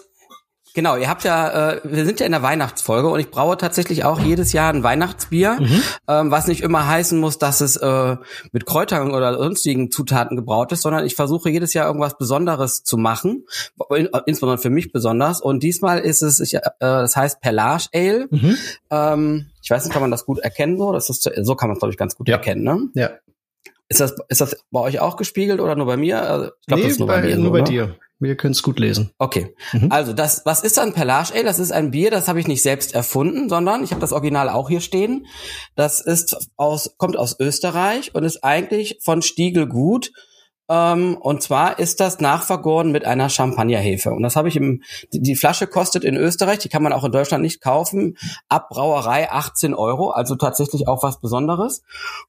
Genau, 0.77 0.95
ihr 0.97 1.09
habt 1.09 1.25
ja, 1.25 1.71
äh, 1.73 1.81
wir 1.85 2.05
sind 2.05 2.21
ja 2.21 2.27
in 2.27 2.33
der 2.33 2.43
Weihnachtsfolge 2.43 3.09
und 3.09 3.19
ich 3.19 3.31
braue 3.31 3.57
tatsächlich 3.57 4.05
auch 4.05 4.21
jedes 4.21 4.53
Jahr 4.53 4.71
ein 4.73 4.83
Weihnachtsbier, 4.83 5.57
Mhm. 5.59 5.83
ähm, 6.07 6.31
was 6.31 6.47
nicht 6.49 6.61
immer 6.61 6.87
heißen 6.87 7.19
muss, 7.19 7.39
dass 7.39 7.63
es 7.63 7.77
äh, 7.79 8.17
mit 8.53 8.67
Kräutern 8.67 9.15
oder 9.15 9.39
sonstigen 9.39 9.91
Zutaten 9.91 10.37
gebraut 10.37 10.73
ist, 10.73 10.83
sondern 10.83 11.07
ich 11.07 11.15
versuche 11.17 11.49
jedes 11.49 11.73
Jahr 11.73 11.87
irgendwas 11.87 12.19
Besonderes 12.19 12.85
zu 12.85 12.99
machen, 12.99 13.45
in- 13.95 14.11
insbesondere 14.27 14.59
für 14.61 14.69
mich 14.69 14.93
besonders. 14.93 15.41
Und 15.41 15.63
diesmal 15.63 15.99
ist 16.01 16.21
es, 16.21 16.41
ich, 16.41 16.55
äh, 16.57 16.61
das 16.79 17.17
heißt 17.17 17.41
Perlage 17.41 17.85
Ale. 17.95 18.27
Mhm. 18.31 18.57
Ähm, 18.91 19.47
ich 19.63 19.71
weiß 19.71 19.83
nicht, 19.85 19.95
kann 19.95 20.03
man 20.03 20.11
das 20.11 20.27
gut 20.27 20.41
erkennen 20.41 20.77
so? 20.77 20.93
Das 20.93 21.09
ist, 21.09 21.23
so 21.43 21.55
kann 21.55 21.71
man 21.71 21.77
es 21.77 21.81
glaube 21.81 21.93
ich 21.93 21.99
ganz 21.99 22.17
gut 22.17 22.29
Ja. 22.29 22.37
erkennen. 22.37 22.63
Ne? 22.65 22.81
Ja. 22.95 23.11
Ist 23.89 24.01
das, 24.01 24.15
ist 24.29 24.41
das 24.41 24.57
bei 24.71 24.81
euch 24.81 25.01
auch 25.01 25.17
gespiegelt 25.17 25.61
oder 25.61 25.77
nur 25.77 25.87
bei 25.87 25.97
mir? 25.97 26.23
Also, 26.23 26.47
ich 26.47 26.67
glaub, 26.67 26.79
nee, 26.79 26.85
das 26.85 26.93
ist 26.93 26.99
nur 26.99 27.09
bei, 27.09 27.21
bei 27.21 27.29
mir. 27.29 27.37
Nur 27.37 27.53
bei 27.53 27.61
ne? 27.61 27.65
dir. 27.65 27.97
Wir 28.19 28.35
können 28.35 28.53
es 28.53 28.63
gut 28.63 28.79
lesen. 28.79 29.11
Okay. 29.19 29.55
Mhm. 29.73 29.93
Also 29.93 30.15
das, 30.15 30.41
was 30.47 30.63
ist 30.63 30.79
ein 30.79 30.95
Perlage 30.95 31.35
Ale? 31.35 31.45
Das 31.45 31.59
ist 31.59 31.71
ein 31.71 31.91
Bier, 31.91 32.11
das 32.11 32.29
habe 32.29 32.41
ich 32.41 32.49
nicht 32.49 32.63
selbst 32.63 32.95
erfunden, 32.95 33.51
sondern 33.51 33.85
ich 33.85 33.91
habe 33.91 34.01
das 34.01 34.13
Original 34.13 34.49
auch 34.49 34.71
hier 34.71 34.81
stehen. 34.81 35.27
Das 35.75 36.01
ist 36.01 36.51
aus, 36.57 36.95
kommt 36.97 37.19
aus 37.19 37.39
Österreich 37.39 38.15
und 38.15 38.25
ist 38.25 38.43
eigentlich 38.43 39.01
von 39.03 39.21
Stiegel 39.21 39.67
gut 39.67 40.13
ähm, 40.69 41.17
und 41.17 41.43
zwar 41.43 41.79
ist 41.79 42.01
das 42.01 42.21
nachvergoren 42.21 42.91
mit 42.91 43.05
einer 43.05 43.29
Champagnerhefe. 43.29 44.11
Und 44.11 44.23
das 44.23 44.37
habe 44.37 44.49
ich 44.49 44.57
im, 44.57 44.83
die 45.13 45.37
Flasche 45.37 45.67
kostet 45.67 46.05
in 46.05 46.17
Österreich, 46.17 46.59
die 46.59 46.69
kann 46.69 46.83
man 46.83 46.93
auch 46.93 47.05
in 47.05 47.13
Deutschland 47.13 47.43
nicht 47.43 47.61
kaufen, 47.61 48.17
ab 48.49 48.69
Brauerei 48.69 49.31
18 49.31 49.75
Euro, 49.75 50.11
also 50.11 50.35
tatsächlich 50.35 50.89
auch 50.89 51.03
was 51.03 51.21
Besonderes. 51.21 51.83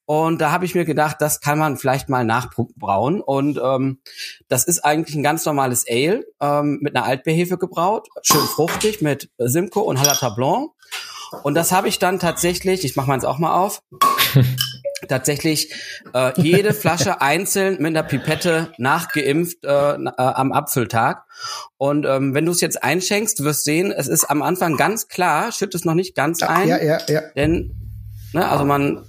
Und 0.06 0.40
da 0.40 0.52
habe 0.52 0.66
ich 0.66 0.76
mir 0.76 0.86
gedacht, 0.86 1.18
das 1.20 1.40
kann 1.42 1.58
man 1.58 1.78
vielleicht 1.78 2.10
mal 2.10 2.24
nachbrauen. 2.24 3.22
Und 3.22 3.60
ähm, 3.64 4.00
das 4.48 4.66
ist 4.66 4.86
eigentlich 4.86 5.16
ein 5.16 5.24
ganz 5.24 5.46
normales 5.46 5.86
Ale 5.90 6.26
ähm, 6.40 6.80
mit 6.82 6.96
einer 6.96 7.06
Altbeerhefe 7.06 7.58
gebraut, 7.58 8.08
schön 8.22 8.42
fruchtig 8.42 9.02
mit 9.02 9.30
Simcoe 9.38 9.82
und 9.82 10.00
Halata 10.00 10.30
Blanc. 10.30 10.72
Und 11.44 11.56
das 11.56 11.72
habe 11.72 11.88
ich 11.88 12.00
dann 12.00 12.20
tatsächlich, 12.20 12.86
ich 12.86 12.96
mache 12.96 13.08
meins 13.08 13.26
auch 13.26 13.38
mal 13.38 13.56
auf, 13.56 13.82
tatsächlich 15.08 15.74
äh, 16.14 16.32
jede 16.42 16.74
Flasche 16.74 17.22
einzeln 17.22 17.78
mit 17.80 17.88
einer 17.88 18.04
Pipette 18.04 18.72
nachgeimpft 18.78 19.64
äh, 19.64 19.70
äh, 19.70 20.12
am 20.16 20.52
Apfeltag. 20.52 21.24
Und 21.78 22.06
ähm, 22.06 22.34
wenn 22.34 22.46
du 22.46 22.52
es 22.52 22.62
jetzt 22.62 22.84
einschenkst, 22.84 23.40
du 23.40 23.44
wirst 23.44 23.64
sehen, 23.64 23.92
es 23.92 24.08
ist 24.08 24.26
am 24.26 24.42
Anfang 24.42 24.78
ganz 24.78 25.08
klar, 25.08 25.52
schütt 25.52 25.76
es 25.76 25.86
noch 25.86 25.94
nicht 25.94 26.16
ganz 26.16 26.42
ein. 26.42 26.68
Ja, 26.68 26.82
ja, 26.82 27.00
ja. 27.08 27.22
Denn, 27.36 27.76
ne, 28.34 28.48
also 28.50 28.66
man, 28.66 29.06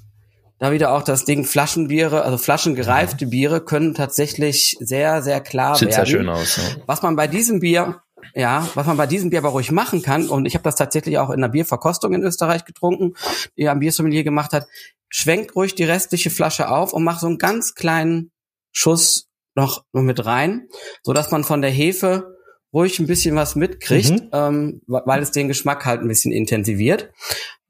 da 0.59 0.73
wieder 0.73 0.93
auch 0.93 1.03
das 1.03 1.25
Ding 1.25 1.45
Flaschenbiere, 1.45 2.23
also 2.23 2.37
flaschengereifte 2.37 3.27
Biere 3.27 3.61
können 3.61 3.95
tatsächlich 3.95 4.77
sehr, 4.81 5.23
sehr 5.23 5.41
klar 5.41 5.77
Sieht 5.77 5.91
werden. 5.91 6.05
Sieht 6.05 6.13
sehr 6.13 6.19
schön 6.19 6.29
aus. 6.29 6.57
Ja. 6.57 6.83
Was 6.87 7.03
man 7.03 7.17
bei 7.17 7.29
diesem 7.29 7.61
Bier 7.61 8.03
ja, 8.35 8.69
was 8.75 8.87
man 8.87 8.97
bei 8.97 9.07
diesem 9.07 9.31
Bier 9.31 9.41
aber 9.41 9.51
ruhig 9.51 9.71
machen 9.71 10.03
kann, 10.03 10.29
und 10.29 10.47
ich 10.47 10.55
habe 10.55 10.65
das 10.65 10.77
tatsächlich 10.77 11.19
auch 11.19 11.31
in 11.31 11.37
einer 11.37 11.49
Bierverkostung 11.49 12.15
in 12.15 12.23
Österreich 12.23 12.65
getrunken, 12.65 13.15
die 13.57 13.69
ein 13.69 13.81
Biersommelier 13.81 14.25
gemacht 14.25 14.53
hat, 14.53 14.67
schwenk 15.09 15.55
ruhig 15.57 15.75
die 15.75 15.85
restliche 15.85 16.31
Flasche 16.31 16.71
auf 16.71 16.93
und 16.93 17.05
mach 17.05 17.21
so 17.21 17.27
einen 17.27 17.39
ganz 17.39 17.75
kleinen 17.75 18.31
Schuss 18.73 19.29
noch, 19.55 19.85
noch 19.93 20.03
mit 20.03 20.25
rein, 20.25 20.69
so 21.03 21.13
dass 21.13 21.31
man 21.31 21.45
von 21.45 21.63
der 21.63 21.71
Hefe 21.71 22.37
ruhig 22.73 22.99
ein 22.99 23.07
bisschen 23.07 23.35
was 23.35 23.57
mitkriegt, 23.57 24.11
mhm. 24.11 24.31
ähm, 24.33 24.83
weil 24.87 25.23
es 25.23 25.31
den 25.31 25.49
Geschmack 25.49 25.85
halt 25.85 26.03
ein 26.03 26.09
bisschen 26.09 26.33
intensiviert, 26.33 27.11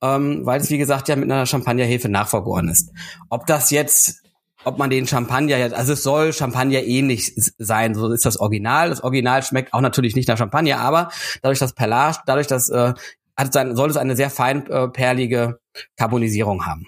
ähm, 0.03 0.45
weil 0.45 0.61
es 0.61 0.71
wie 0.71 0.79
gesagt 0.79 1.09
ja 1.09 1.17
mit 1.17 1.31
einer 1.31 1.47
Champagnerhefe 1.47 2.09
nachvergoren 2.09 2.69
ist. 2.69 2.91
Ob 3.31 3.47
das 3.47 3.71
jetzt 3.71 4.23
ob 4.69 4.79
man 4.79 4.91
den 4.91 5.07
Champagner 5.07 5.57
jetzt, 5.57 5.75
also 5.75 5.95
es 5.95 6.03
soll 6.03 6.33
Champagner 6.33 6.83
ähnlich 6.83 7.33
sein, 7.59 7.95
so 7.95 8.13
ist 8.13 8.27
das 8.27 8.39
Original. 8.39 8.91
Das 8.91 9.03
Original 9.03 9.43
schmeckt 9.43 9.73
auch 9.73 9.81
natürlich 9.81 10.15
nicht 10.15 10.29
nach 10.29 10.39
Champagner, 10.39 10.79
aber 10.79 11.09
dadurch 11.43 11.59
das 11.59 11.73
Perlage, 11.73 12.19
dadurch 12.27 12.47
das 12.47 12.69
äh, 12.69 12.95
hat 13.37 13.53
sein, 13.53 13.75
soll 13.77 13.91
es 13.91 13.97
eine 13.97 14.17
sehr 14.17 14.31
feinperlige 14.31 15.59
äh, 15.75 15.81
Carbonisierung 15.97 16.67
haben. 16.67 16.87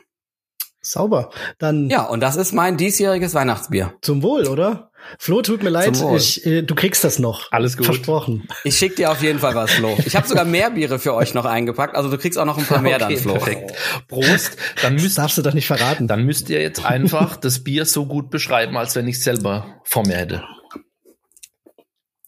Sauber. 0.82 1.30
Dann. 1.58 1.90
Ja, 1.90 2.06
und 2.06 2.20
das 2.20 2.36
ist 2.36 2.52
mein 2.52 2.76
diesjähriges 2.76 3.34
Weihnachtsbier. 3.34 3.94
Zum 4.02 4.22
Wohl, 4.22 4.46
oder? 4.46 4.90
Flo, 5.18 5.42
tut 5.42 5.62
mir 5.62 5.70
leid, 5.70 6.00
ich, 6.16 6.44
äh, 6.46 6.62
du 6.62 6.74
kriegst 6.74 7.04
das 7.04 7.18
noch. 7.18 7.50
Alles 7.52 7.76
gut. 7.76 7.86
Versprochen. 7.86 8.46
Ich 8.64 8.76
schick 8.76 8.96
dir 8.96 9.10
auf 9.10 9.22
jeden 9.22 9.38
Fall 9.38 9.54
was, 9.54 9.72
Flo. 9.72 9.96
Ich 10.04 10.14
habe 10.14 10.28
sogar 10.28 10.44
mehr 10.44 10.70
Biere 10.70 10.98
für 10.98 11.14
euch 11.14 11.34
noch 11.34 11.46
eingepackt, 11.46 11.96
also 11.96 12.10
du 12.10 12.18
kriegst 12.18 12.38
auch 12.38 12.44
noch 12.44 12.58
ein 12.58 12.64
paar 12.64 12.80
mehr 12.82 12.96
okay, 12.96 13.14
dann, 13.14 13.22
Flo. 13.22 13.34
Perfekt. 13.34 13.72
Prost. 14.08 14.56
Dann 14.82 14.94
müsst, 14.94 15.06
das 15.06 15.14
darfst 15.14 15.38
du 15.38 15.42
doch 15.42 15.54
nicht 15.54 15.66
verraten. 15.66 16.06
Dann 16.06 16.24
müsst 16.24 16.50
ihr 16.50 16.60
jetzt 16.60 16.84
einfach 16.84 17.36
das 17.36 17.64
Bier 17.64 17.86
so 17.86 18.06
gut 18.06 18.30
beschreiben, 18.30 18.76
als 18.76 18.94
wenn 18.94 19.08
ich 19.08 19.16
es 19.16 19.24
selber 19.24 19.80
vor 19.84 20.06
mir 20.06 20.16
hätte. 20.16 20.44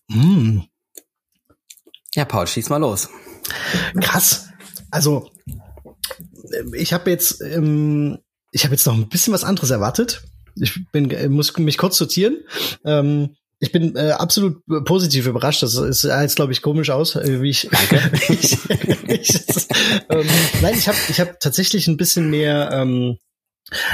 Mm. 0.08 0.60
Ja, 2.14 2.24
Paul, 2.24 2.46
schieß 2.46 2.68
mal 2.68 2.78
los. 2.78 3.08
Krass. 4.00 4.48
Also, 4.90 5.30
ich 6.74 6.92
habe 6.92 7.10
jetzt 7.10 7.40
ähm, 7.40 8.18
ich 8.52 8.64
habe 8.64 8.74
jetzt 8.74 8.86
noch 8.86 8.94
ein 8.94 9.08
bisschen 9.08 9.32
was 9.32 9.44
anderes 9.44 9.70
erwartet. 9.70 10.22
Ich 10.54 10.78
bin, 10.92 11.10
äh, 11.10 11.28
muss 11.28 11.56
mich 11.56 11.78
kurz 11.78 11.96
sortieren. 11.96 12.36
Ähm, 12.84 13.36
ich 13.58 13.72
bin 13.72 13.96
äh, 13.96 14.10
absolut 14.10 14.60
positiv 14.84 15.26
überrascht. 15.26 15.62
Das 15.62 15.74
ist 15.74 16.02
jetzt, 16.02 16.36
glaube 16.36 16.52
ich, 16.52 16.62
komisch 16.62 16.90
aus, 16.90 17.16
äh, 17.16 17.40
wie 17.40 17.50
ich. 17.50 17.68
Danke. 17.70 18.10
ich, 18.28 18.58
ich, 19.08 19.68
ähm, 20.10 20.26
nein, 20.60 20.74
ich 20.76 20.88
habe 20.88 20.98
ich 21.08 21.20
hab 21.20 21.40
tatsächlich 21.40 21.88
ein 21.88 21.96
bisschen 21.96 22.28
mehr. 22.28 22.70
Ähm, 22.72 23.18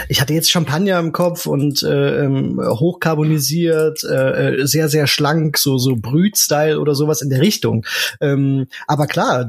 ich 0.08 0.20
hatte 0.20 0.32
jetzt 0.32 0.50
Champagner 0.50 0.98
im 0.98 1.12
Kopf 1.12 1.46
und 1.46 1.82
äh, 1.82 2.24
ähm, 2.24 2.58
hochkarbonisiert, 2.60 4.02
äh, 4.04 4.62
äh 4.62 4.66
sehr 4.66 4.88
sehr 4.88 5.06
schlank, 5.06 5.58
so 5.58 5.76
so 5.76 5.94
Brüt-Style 5.94 6.80
oder 6.80 6.94
sowas 6.94 7.20
in 7.20 7.28
der 7.28 7.42
Richtung. 7.42 7.84
Ähm, 8.20 8.68
aber 8.86 9.06
klar, 9.06 9.46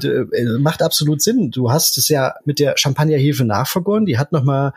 macht 0.60 0.82
absolut 0.82 1.22
Sinn. 1.22 1.50
Du 1.50 1.72
hast 1.72 1.98
es 1.98 2.10
ja 2.10 2.36
mit 2.44 2.60
der 2.60 2.78
Champagnerhefe 2.78 3.46
nachvergoren. 3.46 4.06
Die 4.06 4.18
hat 4.18 4.34
noch 4.34 4.44
mal 4.44 4.74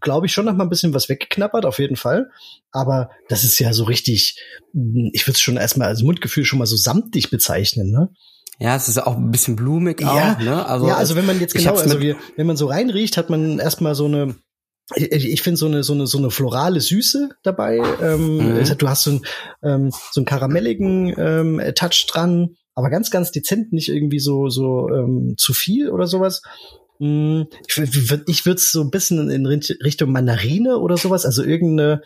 glaube 0.00 0.26
ich, 0.26 0.32
schon 0.32 0.44
noch 0.44 0.54
mal 0.54 0.64
ein 0.64 0.70
bisschen 0.70 0.94
was 0.94 1.08
weggeknappert, 1.08 1.66
auf 1.66 1.78
jeden 1.78 1.96
Fall. 1.96 2.30
Aber 2.70 3.10
das 3.28 3.44
ist 3.44 3.58
ja 3.58 3.72
so 3.72 3.84
richtig, 3.84 4.38
ich 5.12 5.26
würde 5.26 5.36
es 5.36 5.40
schon 5.40 5.56
erstmal 5.56 5.88
als 5.88 6.02
Mundgefühl 6.02 6.44
schon 6.44 6.58
mal 6.58 6.66
so 6.66 6.76
samtig 6.76 7.30
bezeichnen, 7.30 7.90
ne? 7.90 8.10
Ja, 8.60 8.76
es 8.76 8.88
ist 8.88 8.98
auch 8.98 9.16
ein 9.16 9.30
bisschen 9.30 9.56
blumig 9.56 10.02
ja, 10.02 10.34
auch, 10.34 10.38
ne? 10.38 10.66
Also, 10.66 10.86
ja, 10.86 10.96
also 10.96 11.16
wenn 11.16 11.24
man 11.24 11.40
jetzt 11.40 11.54
genau, 11.54 11.76
also 11.76 12.00
wie, 12.00 12.14
wenn 12.36 12.46
man 12.46 12.58
so 12.58 12.66
reinriecht, 12.66 13.16
hat 13.16 13.30
man 13.30 13.58
erstmal 13.58 13.94
so 13.94 14.04
eine, 14.04 14.36
ich, 14.94 15.24
ich 15.26 15.42
finde 15.42 15.56
so 15.56 15.66
eine 15.66 15.82
so 15.82 15.94
eine 15.94 16.06
so 16.06 16.18
eine 16.18 16.30
florale 16.30 16.80
Süße 16.80 17.30
dabei. 17.42 17.80
Ähm, 18.02 18.58
mhm. 18.58 18.76
Du 18.76 18.88
hast 18.88 19.04
so, 19.04 19.12
ein, 19.12 19.22
ähm, 19.62 19.90
so 20.12 20.20
einen 20.20 20.26
karamelligen 20.26 21.14
ähm, 21.16 21.62
Touch 21.74 22.06
dran, 22.06 22.56
aber 22.74 22.90
ganz 22.90 23.10
ganz 23.10 23.30
dezent, 23.32 23.72
nicht 23.72 23.88
irgendwie 23.88 24.18
so 24.18 24.50
so 24.50 24.90
ähm, 24.90 25.34
zu 25.38 25.54
viel 25.54 25.88
oder 25.88 26.06
sowas. 26.06 26.42
Hm, 27.00 27.46
ich, 27.66 27.78
ich 27.78 28.46
würde 28.46 28.58
es 28.58 28.70
so 28.70 28.82
ein 28.82 28.90
bisschen 28.90 29.30
in 29.30 29.46
Richtung 29.46 30.12
Mandarine 30.12 30.78
oder 30.78 30.96
sowas, 30.96 31.24
also 31.24 31.42
irgendeine 31.42 32.02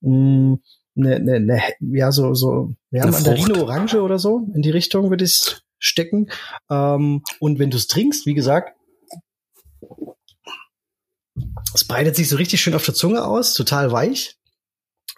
mh, 0.00 0.58
ne, 0.96 1.20
ne, 1.20 1.40
ne, 1.40 1.62
ja, 1.80 2.10
so, 2.10 2.34
so, 2.34 2.74
ja, 2.90 3.06
Mandarine, 3.06 3.60
Orange 3.62 4.00
oder 4.00 4.18
so, 4.18 4.48
in 4.54 4.62
die 4.62 4.70
Richtung 4.70 5.10
würde 5.10 5.24
ich 5.24 5.56
stecken. 5.78 6.30
Ähm, 6.70 7.22
und 7.38 7.58
wenn 7.58 7.70
du 7.70 7.76
es 7.76 7.86
trinkst, 7.86 8.26
wie 8.26 8.34
gesagt, 8.34 8.76
es 11.74 11.84
breitet 11.84 12.16
sich 12.16 12.28
so 12.28 12.36
richtig 12.36 12.60
schön 12.60 12.74
auf 12.74 12.84
der 12.84 12.94
Zunge 12.94 13.24
aus, 13.24 13.54
total 13.54 13.92
weich, 13.92 14.36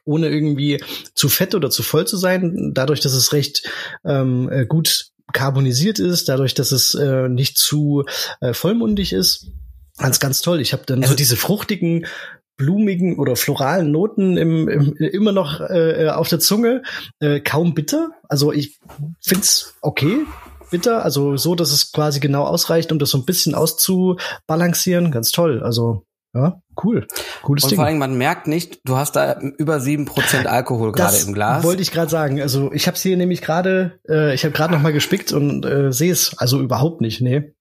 ohne 0.04 0.28
irgendwie 0.28 0.82
zu 1.14 1.28
fett 1.28 1.54
oder 1.54 1.70
zu 1.70 1.82
voll 1.82 2.06
zu 2.06 2.16
sein, 2.16 2.72
dadurch, 2.74 3.00
dass 3.00 3.12
es 3.12 3.32
recht 3.32 3.70
ähm, 4.04 4.50
äh, 4.50 4.66
gut 4.66 5.12
karbonisiert 5.32 5.98
ist, 5.98 6.28
dadurch, 6.28 6.54
dass 6.54 6.72
es 6.72 6.94
äh, 6.94 7.28
nicht 7.28 7.58
zu 7.58 8.04
äh, 8.40 8.52
vollmundig 8.54 9.12
ist. 9.12 9.48
Ganz, 9.98 10.20
ganz 10.20 10.40
toll. 10.40 10.60
Ich 10.60 10.72
habe 10.72 10.84
dann 10.86 11.00
also 11.00 11.12
so 11.12 11.16
diese 11.16 11.36
fruchtigen, 11.36 12.06
blumigen 12.56 13.18
oder 13.18 13.36
floralen 13.36 13.90
Noten 13.90 14.36
im, 14.36 14.68
im, 14.68 14.94
immer 14.94 15.32
noch 15.32 15.60
äh, 15.60 16.08
auf 16.08 16.28
der 16.28 16.40
Zunge. 16.40 16.82
Äh, 17.20 17.40
kaum 17.40 17.74
bitter. 17.74 18.10
Also 18.28 18.52
ich 18.52 18.78
find's 19.20 19.74
okay. 19.80 20.26
Bitter, 20.70 21.02
also 21.02 21.38
so, 21.38 21.54
dass 21.54 21.72
es 21.72 21.92
quasi 21.92 22.20
genau 22.20 22.44
ausreicht, 22.44 22.92
um 22.92 22.98
das 22.98 23.10
so 23.10 23.18
ein 23.18 23.24
bisschen 23.24 23.54
auszubalancieren. 23.54 25.10
Ganz 25.10 25.30
toll. 25.30 25.62
Also 25.62 26.04
ja, 26.38 26.62
cool. 26.82 27.06
Cooles 27.42 27.64
und 27.64 27.70
Ding. 27.70 27.76
vor 27.76 27.86
allem, 27.86 27.98
man 27.98 28.16
merkt 28.16 28.46
nicht, 28.46 28.80
du 28.84 28.96
hast 28.96 29.16
da 29.16 29.38
über 29.58 29.80
sieben 29.80 30.04
Prozent 30.04 30.46
Alkohol 30.46 30.92
gerade 30.92 31.16
im 31.16 31.34
Glas. 31.34 31.64
wollte 31.64 31.82
ich 31.82 31.90
gerade 31.90 32.10
sagen. 32.10 32.40
Also 32.40 32.72
ich 32.72 32.86
habe 32.86 32.96
es 32.96 33.02
hier 33.02 33.16
nämlich 33.16 33.42
gerade, 33.42 33.98
äh, 34.08 34.34
ich 34.34 34.44
habe 34.44 34.52
gerade 34.52 34.72
noch 34.72 34.80
mal 34.80 34.92
gespickt 34.92 35.32
und 35.32 35.64
äh, 35.66 35.92
sehe 35.92 36.12
es 36.12 36.36
also 36.38 36.60
überhaupt 36.60 37.00
nicht, 37.00 37.20
nee. 37.20 37.54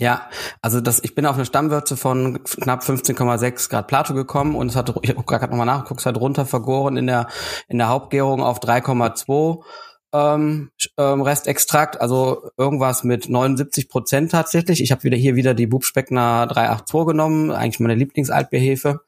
Ja, 0.00 0.28
also 0.62 0.80
das, 0.80 1.02
ich 1.02 1.16
bin 1.16 1.26
auf 1.26 1.34
eine 1.34 1.44
Stammwürze 1.44 1.96
von 1.96 2.44
knapp 2.44 2.82
15,6 2.82 3.68
Grad 3.68 3.88
Plato 3.88 4.14
gekommen 4.14 4.54
und 4.54 4.68
es 4.68 4.76
hat, 4.76 4.94
ich 5.02 5.10
habe 5.10 5.24
gerade 5.24 5.50
nochmal 5.50 5.66
nachgeguckt, 5.66 6.00
es 6.00 6.06
hat 6.06 6.16
runter 6.16 6.46
vergoren 6.46 6.96
in 6.96 7.08
der 7.08 7.26
in 7.66 7.78
der 7.78 7.88
Hauptgärung 7.88 8.40
auf 8.40 8.60
3,2 8.60 9.60
ähm, 10.12 10.70
ähm, 10.96 11.22
Restextrakt, 11.22 12.00
also 12.00 12.50
irgendwas 12.56 13.04
mit 13.04 13.28
79 13.28 13.88
Prozent 13.88 14.30
tatsächlich. 14.32 14.82
Ich 14.82 14.90
habe 14.90 15.02
wieder 15.02 15.16
hier 15.16 15.36
wieder 15.36 15.54
die 15.54 15.66
Bubspeckner 15.66 16.46
382 16.46 17.06
genommen, 17.06 17.50
eigentlich 17.50 17.80
meine 17.80 17.94
Lieblingsaltbeerhefe. 17.94 19.00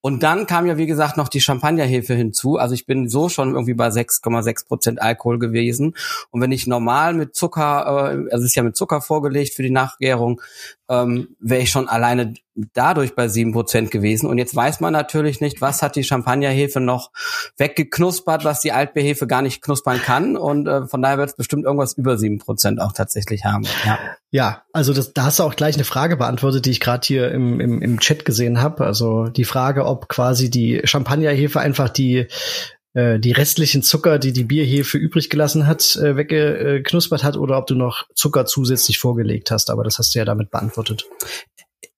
Und 0.00 0.22
dann 0.22 0.46
kam 0.46 0.66
ja 0.66 0.78
wie 0.78 0.86
gesagt 0.86 1.16
noch 1.16 1.28
die 1.28 1.40
Champagnerhefe 1.40 2.14
hinzu. 2.14 2.56
Also 2.56 2.74
ich 2.74 2.86
bin 2.86 3.08
so 3.08 3.28
schon 3.28 3.52
irgendwie 3.52 3.74
bei 3.74 3.88
6,6 3.88 4.66
Prozent 4.66 5.02
Alkohol 5.02 5.38
gewesen. 5.38 5.94
Und 6.30 6.40
wenn 6.40 6.52
ich 6.52 6.66
normal 6.66 7.14
mit 7.14 7.34
Zucker, 7.34 7.86
äh, 7.86 8.32
also 8.32 8.44
es 8.44 8.50
ist 8.50 8.54
ja 8.54 8.62
mit 8.62 8.76
Zucker 8.76 9.00
vorgelegt 9.00 9.54
für 9.54 9.62
die 9.62 9.70
Nachgärung, 9.70 10.40
ähm, 10.88 11.36
wäre 11.38 11.62
ich 11.62 11.70
schon 11.70 11.88
alleine 11.88 12.34
dadurch 12.72 13.14
bei 13.14 13.28
sieben 13.28 13.52
Prozent 13.52 13.90
gewesen. 13.90 14.28
Und 14.28 14.38
jetzt 14.38 14.54
weiß 14.54 14.80
man 14.80 14.92
natürlich 14.92 15.40
nicht, 15.40 15.60
was 15.60 15.82
hat 15.82 15.96
die 15.96 16.02
Champagnerhefe 16.02 16.80
noch 16.80 17.10
weggeknuspert, 17.56 18.44
was 18.44 18.60
die 18.60 18.72
Altbeerhefe 18.72 19.26
gar 19.26 19.42
nicht 19.42 19.62
knuspern 19.62 20.00
kann. 20.00 20.36
Und 20.36 20.66
äh, 20.66 20.86
von 20.86 21.02
daher 21.02 21.18
wird 21.18 21.30
es 21.30 21.36
bestimmt 21.36 21.64
irgendwas 21.64 21.92
über 21.92 22.18
sieben 22.18 22.38
Prozent 22.38 22.80
auch 22.80 22.92
tatsächlich 22.92 23.44
haben. 23.44 23.64
Ja, 23.84 23.98
ja 24.30 24.62
also 24.72 24.92
das, 24.92 25.12
da 25.12 25.24
hast 25.24 25.38
du 25.38 25.44
auch 25.44 25.54
gleich 25.54 25.76
eine 25.76 25.84
Frage 25.84 26.16
beantwortet, 26.16 26.66
die 26.66 26.70
ich 26.70 26.80
gerade 26.80 27.06
hier 27.06 27.30
im, 27.30 27.60
im, 27.60 27.80
im 27.80 28.00
Chat 28.00 28.24
gesehen 28.24 28.60
habe. 28.60 28.84
Also 28.84 29.28
die 29.28 29.44
Frage, 29.44 29.86
ob 29.86 30.08
quasi 30.08 30.50
die 30.50 30.80
Champagnerhefe 30.84 31.60
einfach 31.60 31.88
die 31.88 32.26
äh, 32.94 33.18
die 33.18 33.32
restlichen 33.32 33.82
Zucker, 33.82 34.18
die 34.18 34.32
die 34.32 34.44
Bierhefe 34.44 34.98
übrig 34.98 35.30
gelassen 35.30 35.66
hat, 35.66 35.96
äh, 35.96 36.16
weggeknuspert 36.16 37.24
hat 37.24 37.36
oder 37.36 37.58
ob 37.58 37.66
du 37.66 37.74
noch 37.74 38.04
Zucker 38.14 38.46
zusätzlich 38.46 38.98
vorgelegt 38.98 39.50
hast. 39.50 39.70
Aber 39.70 39.84
das 39.84 39.98
hast 39.98 40.14
du 40.14 40.18
ja 40.18 40.24
damit 40.24 40.50
beantwortet. 40.50 41.06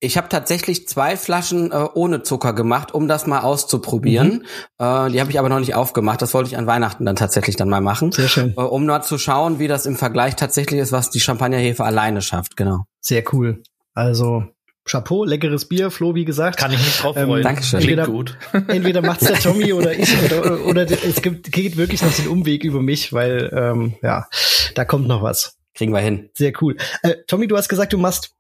Ich 0.03 0.17
habe 0.17 0.31
tatsächlich 0.31 0.89
zwei 0.89 1.17
Flaschen 1.17 1.73
äh, 1.73 1.87
ohne 1.95 2.23
Zucker 2.23 2.55
gemacht, 2.55 2.95
um 2.95 3.07
das 3.07 3.27
mal 3.27 3.41
auszuprobieren. 3.41 4.29
Mhm. 4.29 4.45
Äh, 4.79 5.11
die 5.11 5.21
habe 5.21 5.31
ich 5.31 5.39
aber 5.39 5.51
noch 5.51 5.61
nicht 5.61 5.75
aufgemacht. 5.75 6.23
Das 6.23 6.33
wollte 6.33 6.49
ich 6.49 6.57
an 6.57 6.67
Weihnachten 6.67 7.05
dann 7.05 7.17
tatsächlich 7.17 7.57
dann 7.57 7.69
mal 7.69 7.83
machen. 7.83 8.11
Sehr 8.11 8.29
schön. 8.29 8.55
Äh, 8.57 8.63
um 8.63 8.87
mal 8.87 9.03
zu 9.03 9.19
schauen, 9.19 9.59
wie 9.59 9.69
das 9.69 9.85
im 9.85 9.97
Vergleich 9.97 10.37
tatsächlich 10.37 10.81
ist, 10.81 10.93
was 10.93 11.11
die 11.11 11.21
Champagnerhefe 11.21 11.85
alleine 11.85 12.23
schafft. 12.23 12.57
Genau. 12.57 12.85
Sehr 13.01 13.23
cool. 13.33 13.63
Also 13.93 14.45
Chapeau, 14.85 15.25
leckeres 15.25 15.69
Bier, 15.69 15.91
Flo, 15.91 16.15
wie 16.15 16.25
gesagt. 16.25 16.59
Kann 16.59 16.73
ich 16.73 16.79
nicht 16.79 17.03
drauf 17.03 17.17
ähm, 17.17 17.27
freuen. 17.27 17.39
Ähm, 17.39 17.45
Dankeschön. 17.45 17.81
Entweder, 17.81 18.07
gut. 18.07 18.39
entweder 18.69 19.03
macht's 19.03 19.27
der 19.27 19.39
Tommy 19.39 19.73
oder 19.75 19.93
ich 19.93 20.11
oder, 20.25 20.65
oder 20.67 20.91
es 20.91 21.23
gibt, 21.23 21.53
geht 21.53 21.77
wirklich 21.77 22.03
noch 22.03 22.13
den 22.13 22.29
Umweg 22.29 22.65
über 22.65 22.81
mich, 22.81 23.13
weil 23.13 23.51
ähm, 23.55 23.95
ja, 24.03 24.27
da 24.75 24.85
kommt 24.85 25.07
noch 25.07 25.23
was. 25.23 25.59
Kriegen 25.75 25.93
wir 25.93 26.01
hin. 26.01 26.31
Sehr 26.35 26.53
cool. 26.61 26.77
Äh, 27.03 27.17
Tommy, 27.27 27.47
du 27.47 27.57
hast 27.57 27.69
gesagt, 27.69 27.93
du 27.93 27.99
machst 27.99 28.35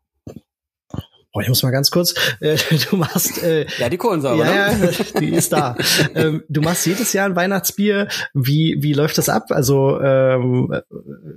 Oh, 1.32 1.40
ich 1.40 1.49
muss 1.49 1.62
mal 1.62 1.70
ganz 1.70 1.92
kurz. 1.92 2.14
Äh, 2.40 2.56
du 2.90 2.96
machst 2.96 3.40
äh, 3.42 3.66
ja 3.78 3.88
die 3.88 3.96
Kohlensäure. 3.96 4.38
Ja, 4.38 4.75
ne? 4.75 4.92
ja, 4.92 5.20
die 5.20 5.28
ist 5.28 5.52
da. 5.52 5.76
ähm, 6.14 6.42
du 6.49 6.60
machst 6.60 6.87
jedes 6.87 7.12
Jahr 7.12 7.26
ein 7.26 7.37
Weihnachtsbier. 7.37 8.08
Wie 8.34 8.78
wie 8.80 8.92
läuft 8.94 9.16
das 9.16 9.28
ab? 9.28 9.46
Also 9.50 10.00
ähm, 10.00 10.75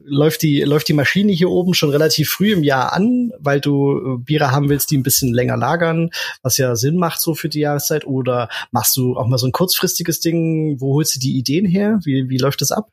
läuft 0.04 0.42
die 0.42 0.62
läuft 0.62 0.88
die 0.88 0.94
Maschine 0.94 1.32
hier 1.32 1.52
oben 1.52 1.76
schon 1.76 1.92
relativ 1.92 2.30
früh 2.30 2.54
im 2.54 2.64
Jahr 2.64 2.94
an, 2.94 3.32
weil 3.38 3.62
du 3.62 4.20
Biere 4.26 4.52
haben 4.52 4.70
willst, 4.70 4.90
die 4.90 4.98
ein 4.98 5.04
bisschen 5.04 5.32
länger 5.32 5.58
lagern, 5.58 6.10
was 6.42 6.58
ja 6.58 6.76
Sinn 6.76 6.98
macht 6.98 7.22
so 7.22 7.36
für 7.36 7.50
die 7.50 7.60
Jahreszeit. 7.60 8.08
Oder 8.08 8.50
machst 8.72 8.98
du 8.98 9.16
auch 9.16 9.28
mal 9.28 9.38
so 9.38 9.46
ein 9.46 9.52
kurzfristiges 9.52 10.20
Ding? 10.20 10.78
Wo 10.80 10.96
holst 10.96 11.16
du 11.16 11.20
die 11.20 11.38
Ideen 11.38 11.66
her? 11.66 12.00
Wie 12.04 12.30
wie 12.30 12.38
läuft 12.38 12.62
das 12.62 12.72
ab? 12.72 12.90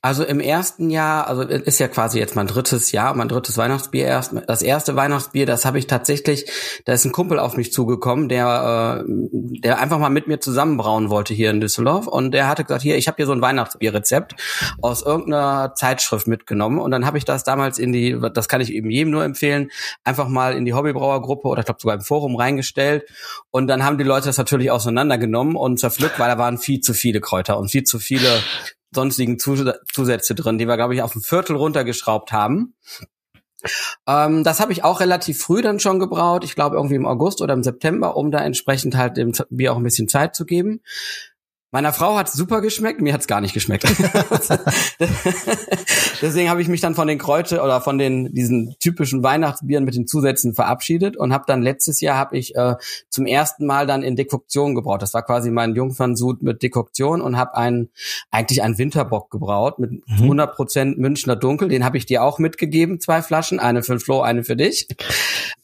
Also 0.00 0.24
im 0.24 0.40
ersten 0.40 0.90
Jahr, 0.90 1.28
also 1.28 1.42
ist 1.42 1.78
ja 1.78 1.88
quasi 1.88 2.18
jetzt 2.18 2.34
mein 2.34 2.46
drittes 2.46 2.92
Jahr, 2.92 3.14
mein 3.14 3.28
drittes 3.28 3.56
Weihnachtsbier 3.56 4.06
erst. 4.06 4.34
Das 4.46 4.62
erste 4.62 4.96
Weihnachtsbier, 4.96 5.46
das 5.46 5.64
habe 5.64 5.78
ich 5.78 5.86
tatsächlich, 5.86 6.50
da 6.84 6.92
ist 6.92 7.04
ein 7.04 7.12
Kumpel 7.12 7.38
auf 7.38 7.56
mich 7.56 7.72
zugekommen, 7.72 8.28
der, 8.28 9.04
äh, 9.06 9.10
der 9.62 9.78
einfach 9.78 9.98
mal 9.98 10.10
mit 10.10 10.26
mir 10.26 10.40
zusammenbrauen 10.40 11.10
wollte 11.10 11.34
hier 11.34 11.50
in 11.50 11.60
Düsseldorf. 11.60 12.06
Und 12.06 12.32
der 12.32 12.48
hatte 12.48 12.64
gesagt, 12.64 12.82
hier, 12.82 12.96
ich 12.96 13.06
habe 13.06 13.16
hier 13.16 13.26
so 13.26 13.32
ein 13.32 13.42
Weihnachtsbierrezept 13.42 14.34
aus 14.80 15.02
irgendeiner 15.02 15.74
Zeitschrift 15.74 16.26
mitgenommen. 16.26 16.78
Und 16.78 16.90
dann 16.90 17.06
habe 17.06 17.18
ich 17.18 17.24
das 17.24 17.44
damals 17.44 17.78
in 17.78 17.92
die, 17.92 18.18
das 18.34 18.48
kann 18.48 18.60
ich 18.60 18.72
eben 18.72 18.90
jedem 18.90 19.12
nur 19.12 19.24
empfehlen, 19.24 19.70
einfach 20.04 20.28
mal 20.28 20.54
in 20.56 20.64
die 20.64 20.74
Hobbybrauergruppe 20.74 21.46
oder 21.48 21.60
ich 21.60 21.66
glaube 21.66 21.80
sogar 21.80 21.96
im 21.96 22.02
Forum 22.02 22.36
reingestellt. 22.36 23.04
Und 23.50 23.68
dann 23.68 23.84
haben 23.84 23.98
die 23.98 24.04
Leute 24.04 24.26
das 24.26 24.38
natürlich 24.38 24.70
auseinandergenommen 24.70 25.56
und 25.56 25.78
zerpflückt, 25.78 26.18
weil 26.18 26.28
da 26.28 26.38
waren 26.38 26.58
viel 26.58 26.80
zu 26.80 26.94
viele 26.94 27.20
Kräuter 27.20 27.58
und 27.58 27.70
viel 27.70 27.84
zu 27.84 27.98
viele 27.98 28.42
sonstigen 28.94 29.38
Zusätze 29.38 30.34
drin, 30.34 30.58
die 30.58 30.66
wir, 30.66 30.76
glaube 30.76 30.94
ich, 30.94 31.02
auf 31.02 31.14
ein 31.14 31.22
Viertel 31.22 31.56
runtergeschraubt 31.56 32.32
haben. 32.32 32.74
Ähm, 34.06 34.44
das 34.44 34.60
habe 34.60 34.72
ich 34.72 34.84
auch 34.84 35.00
relativ 35.00 35.40
früh 35.40 35.62
dann 35.62 35.80
schon 35.80 35.98
gebraut. 35.98 36.44
Ich 36.44 36.54
glaube 36.54 36.76
irgendwie 36.76 36.96
im 36.96 37.06
August 37.06 37.40
oder 37.40 37.54
im 37.54 37.62
September, 37.62 38.16
um 38.16 38.30
da 38.30 38.40
entsprechend 38.40 38.96
halt 38.96 39.16
dem 39.16 39.32
Bier 39.50 39.72
auch 39.72 39.76
ein 39.76 39.84
bisschen 39.84 40.08
Zeit 40.08 40.34
zu 40.34 40.44
geben. 40.44 40.80
Meiner 41.74 41.94
Frau 41.94 42.16
hat 42.16 42.30
super 42.30 42.60
geschmeckt, 42.60 43.00
mir 43.00 43.14
hat's 43.14 43.26
gar 43.26 43.40
nicht 43.40 43.54
geschmeckt. 43.54 43.84
Deswegen 46.20 46.50
habe 46.50 46.60
ich 46.60 46.68
mich 46.68 46.82
dann 46.82 46.94
von 46.94 47.08
den 47.08 47.16
Kräute 47.16 47.62
oder 47.62 47.80
von 47.80 47.96
den 47.96 48.34
diesen 48.34 48.76
typischen 48.78 49.22
Weihnachtsbieren 49.22 49.82
mit 49.86 49.94
den 49.94 50.06
Zusätzen 50.06 50.52
verabschiedet 50.52 51.16
und 51.16 51.32
habe 51.32 51.44
dann 51.46 51.62
letztes 51.62 52.02
Jahr 52.02 52.18
habe 52.18 52.36
ich 52.36 52.54
äh, 52.56 52.74
zum 53.08 53.24
ersten 53.24 53.64
Mal 53.64 53.86
dann 53.86 54.02
in 54.02 54.16
Dekoktion 54.16 54.74
gebraut. 54.74 55.00
Das 55.00 55.14
war 55.14 55.22
quasi 55.22 55.50
mein 55.50 55.74
Jungfernsud 55.74 56.42
mit 56.42 56.62
Dekoktion 56.62 57.22
und 57.22 57.38
habe 57.38 57.56
einen 57.56 57.88
eigentlich 58.30 58.62
einen 58.62 58.76
Winterbock 58.76 59.30
gebraut 59.30 59.78
mit 59.78 59.92
mhm. 59.92 60.30
100% 60.30 60.98
Münchner 60.98 61.36
Dunkel. 61.36 61.68
Den 61.68 61.86
habe 61.86 61.96
ich 61.96 62.04
dir 62.04 62.22
auch 62.22 62.38
mitgegeben, 62.38 63.00
zwei 63.00 63.22
Flaschen, 63.22 63.60
eine 63.60 63.82
für 63.82 63.98
Flo, 63.98 64.20
eine 64.20 64.44
für 64.44 64.56
dich. 64.56 64.88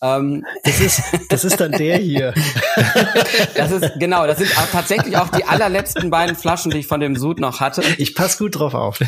Ähm, 0.00 0.46
das 0.64 0.80
ist 0.80 1.02
das 1.28 1.44
ist 1.44 1.60
dann 1.60 1.72
der 1.72 1.98
hier. 1.98 2.32
das 3.54 3.72
ist 3.72 3.90
genau, 4.00 4.26
das 4.26 4.38
sind 4.38 4.50
tatsächlich 4.72 5.18
auch 5.18 5.28
die 5.28 5.44
allerletzten 5.44 5.97
letzten 5.98 6.10
beiden 6.10 6.36
Flaschen, 6.36 6.70
die 6.70 6.78
ich 6.78 6.86
von 6.86 7.00
dem 7.00 7.16
Sud 7.16 7.40
noch 7.40 7.60
hatte. 7.60 7.82
Ich 7.98 8.14
pass 8.14 8.38
gut 8.38 8.58
drauf 8.58 8.74
auf. 8.74 9.00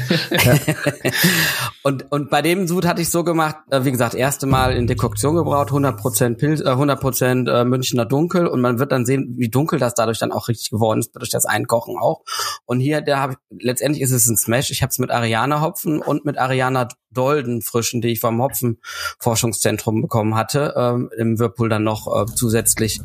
und, 1.82 2.10
und 2.10 2.30
bei 2.30 2.42
dem 2.42 2.66
Sud 2.66 2.84
hatte 2.84 3.00
ich 3.00 3.10
so 3.10 3.22
gemacht, 3.22 3.56
äh, 3.70 3.84
wie 3.84 3.92
gesagt, 3.92 4.14
erste 4.14 4.46
Mal 4.46 4.74
in 4.74 4.86
Dekoktion 4.86 5.36
gebraut, 5.36 5.70
100% 5.70 6.36
Pilz, 6.36 6.60
äh, 6.60 6.64
100% 6.64 7.50
äh, 7.50 7.64
Münchner 7.64 8.06
Dunkel 8.06 8.46
und 8.46 8.60
man 8.60 8.78
wird 8.78 8.92
dann 8.92 9.06
sehen, 9.06 9.34
wie 9.38 9.48
dunkel 9.48 9.78
das 9.78 9.94
dadurch 9.94 10.18
dann 10.18 10.32
auch 10.32 10.48
richtig 10.48 10.70
geworden 10.70 11.00
ist, 11.00 11.12
durch 11.14 11.30
das 11.30 11.44
Einkochen 11.44 11.96
auch. 11.96 12.22
Und 12.66 12.80
hier, 12.80 13.00
der 13.00 13.20
habe 13.20 13.36
letztendlich 13.50 14.02
ist 14.02 14.12
es 14.12 14.26
ein 14.26 14.36
Smash. 14.36 14.70
Ich 14.70 14.82
habe 14.82 14.90
es 14.90 14.98
mit 14.98 15.10
Ariana 15.10 15.60
Hopfen 15.60 16.00
und 16.00 16.24
mit 16.24 16.38
Ariana 16.38 16.88
Dolden 17.12 17.62
frischen, 17.62 18.00
die 18.00 18.08
ich 18.08 18.20
vom 18.20 18.40
Hopfenforschungszentrum 18.40 20.02
bekommen 20.02 20.34
hatte, 20.34 20.74
ähm, 20.76 21.10
im 21.16 21.38
Whirlpool 21.38 21.68
dann 21.68 21.84
noch 21.84 22.06
äh, 22.06 22.26
zusätzlich 22.34 23.00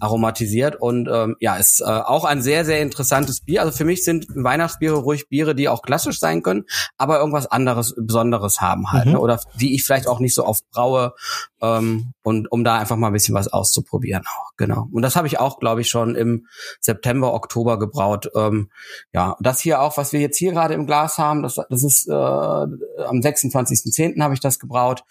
aromatisiert 0.00 0.76
und 0.76 1.08
ähm, 1.12 1.36
ja, 1.40 1.56
ist 1.56 1.80
äh, 1.80 1.84
auch 1.84 2.24
ein 2.24 2.42
sehr 2.42 2.64
sehr 2.64 2.80
interessantes 2.80 3.40
Bier. 3.40 3.62
Also 3.62 3.76
für 3.76 3.84
mich 3.84 4.04
sind 4.04 4.26
Weihnachtsbiere 4.34 4.96
ruhig 4.96 5.28
Biere, 5.28 5.54
die 5.54 5.68
auch 5.68 5.82
klassisch 5.82 6.18
sein 6.18 6.42
können, 6.42 6.64
aber 6.96 7.18
irgendwas 7.18 7.46
anderes 7.46 7.94
Besonderes 7.96 8.60
haben 8.60 8.92
halt 8.92 9.06
mhm. 9.06 9.12
ne? 9.12 9.20
oder 9.20 9.40
die 9.60 9.74
ich 9.74 9.84
vielleicht 9.84 10.06
auch 10.06 10.20
nicht 10.20 10.34
so 10.34 10.46
oft 10.46 10.68
braue 10.70 11.14
ähm, 11.60 12.12
und 12.22 12.50
um 12.50 12.64
da 12.64 12.78
einfach 12.78 12.96
mal 12.96 13.08
ein 13.08 13.12
bisschen 13.12 13.34
was 13.34 13.48
auszuprobieren 13.48 14.24
auch 14.26 14.50
genau. 14.60 14.88
Und 14.92 15.02
das 15.02 15.16
habe 15.16 15.26
ich 15.26 15.40
auch, 15.40 15.58
glaube 15.58 15.80
ich, 15.80 15.88
schon 15.88 16.14
im 16.14 16.46
September 16.78 17.34
Oktober 17.34 17.78
gebraut. 17.78 18.30
Ähm, 18.36 18.70
ja, 19.12 19.36
das 19.40 19.58
hier 19.58 19.80
auch, 19.80 19.96
was 19.96 20.12
wir 20.12 20.20
jetzt 20.20 20.36
hier 20.36 20.52
gerade 20.52 20.74
im 20.74 20.86
Glas 20.86 21.18
haben, 21.18 21.42
das 21.42 21.58
das 21.68 21.82
ist 21.82 22.08
äh, 22.08 22.12
am 22.12 23.22
6 23.22 23.49
26.10. 23.50 24.20
habe 24.22 24.34
ich 24.34 24.40
das 24.40 24.58
gebraut. 24.58 25.04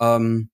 Ähm, 0.00 0.50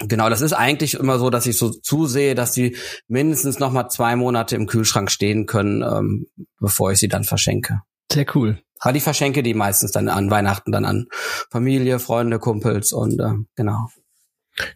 Genau, 0.00 0.30
das 0.30 0.42
ist 0.42 0.52
eigentlich 0.52 0.94
immer 0.94 1.18
so, 1.18 1.28
dass 1.28 1.46
ich 1.46 1.58
so 1.58 1.70
zusehe, 1.70 2.36
dass 2.36 2.52
die 2.52 2.76
mindestens 3.08 3.58
noch 3.58 3.72
mal 3.72 3.88
zwei 3.88 4.14
Monate 4.14 4.54
im 4.54 4.66
Kühlschrank 4.66 5.10
stehen 5.10 5.46
können, 5.46 5.82
ähm, 5.82 6.28
bevor 6.60 6.92
ich 6.92 7.00
sie 7.00 7.08
dann 7.08 7.24
verschenke. 7.24 7.82
Sehr 8.12 8.24
cool. 8.36 8.62
Aber 8.78 8.92
die 8.92 9.00
verschenke 9.00 9.42
die 9.42 9.54
meistens 9.54 9.90
dann 9.90 10.08
an 10.08 10.30
Weihnachten 10.30 10.70
dann 10.70 10.84
an 10.84 11.08
Familie, 11.50 11.98
Freunde, 11.98 12.38
Kumpels 12.38 12.92
und 12.92 13.18
äh, 13.18 13.44
genau. 13.56 13.88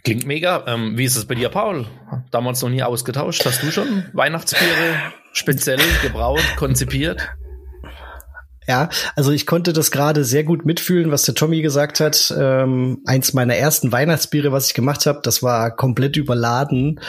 Klingt 0.03 0.27
mega. 0.27 0.65
Ähm, 0.67 0.99
wie 0.99 1.05
ist 1.05 1.17
es 1.17 1.25
bei 1.25 1.37
dir, 1.37 1.49
Paul? 1.49 1.87
Damals 2.33 2.61
noch 2.62 2.69
nie 2.69 2.83
ausgetauscht. 2.83 3.45
Hast 3.45 3.62
du 3.62 3.71
schon 3.71 4.05
Weihnachtsbiere 4.12 4.97
speziell 5.33 5.81
gebraut, 6.03 6.43
konzipiert? 6.57 7.29
Ja, 8.68 8.88
also 9.16 9.33
ich 9.33 9.46
konnte 9.46 9.72
das 9.72 9.90
gerade 9.90 10.25
sehr 10.25 10.44
gut 10.44 10.64
mitfühlen, 10.64 11.11
was 11.11 11.25
der 11.25 11.35
Tommy 11.35 11.62
gesagt 11.62 12.01
hat. 12.01 12.33
Ähm, 12.37 13.01
eins 13.07 13.33
meiner 13.33 13.57
ersten 13.57 13.90
Weihnachtsbiere, 13.90 14.53
was 14.53 14.68
ich 14.68 14.75
gemacht 14.75 15.07
habe, 15.07 15.20
das 15.22 15.42
war 15.42 15.75
komplett 15.75 16.16
überladen 16.16 17.01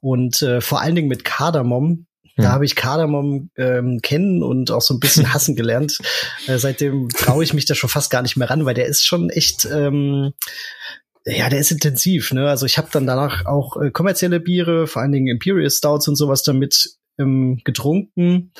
und 0.00 0.40
äh, 0.42 0.60
vor 0.60 0.80
allen 0.80 0.94
Dingen 0.94 1.08
mit 1.08 1.24
Kardamom. 1.24 2.06
Da 2.38 2.50
habe 2.50 2.64
ich 2.64 2.76
Kardamom 2.76 3.50
ähm, 3.56 4.00
kennen 4.02 4.42
und 4.42 4.70
auch 4.70 4.80
so 4.80 4.94
ein 4.94 5.00
bisschen 5.00 5.34
hassen 5.34 5.54
gelernt. 5.54 5.98
Äh, 6.46 6.56
seitdem 6.56 7.10
traue 7.10 7.44
ich 7.44 7.52
mich 7.52 7.66
da 7.66 7.74
schon 7.74 7.90
fast 7.90 8.10
gar 8.10 8.22
nicht 8.22 8.36
mehr 8.36 8.48
ran, 8.48 8.64
weil 8.64 8.74
der 8.74 8.86
ist 8.86 9.04
schon 9.04 9.28
echt, 9.28 9.66
ähm, 9.66 10.32
ja, 11.26 11.50
der 11.50 11.60
ist 11.60 11.70
intensiv. 11.70 12.32
Ne? 12.32 12.48
Also 12.48 12.64
ich 12.64 12.78
habe 12.78 12.88
dann 12.90 13.06
danach 13.06 13.44
auch 13.44 13.76
äh, 13.76 13.90
kommerzielle 13.90 14.40
Biere, 14.40 14.86
vor 14.86 15.02
allen 15.02 15.12
Dingen 15.12 15.28
Imperial 15.28 15.70
Stouts 15.70 16.08
und 16.08 16.16
sowas 16.16 16.42
damit 16.42 16.96
ähm, 17.18 17.60
getrunken 17.64 18.50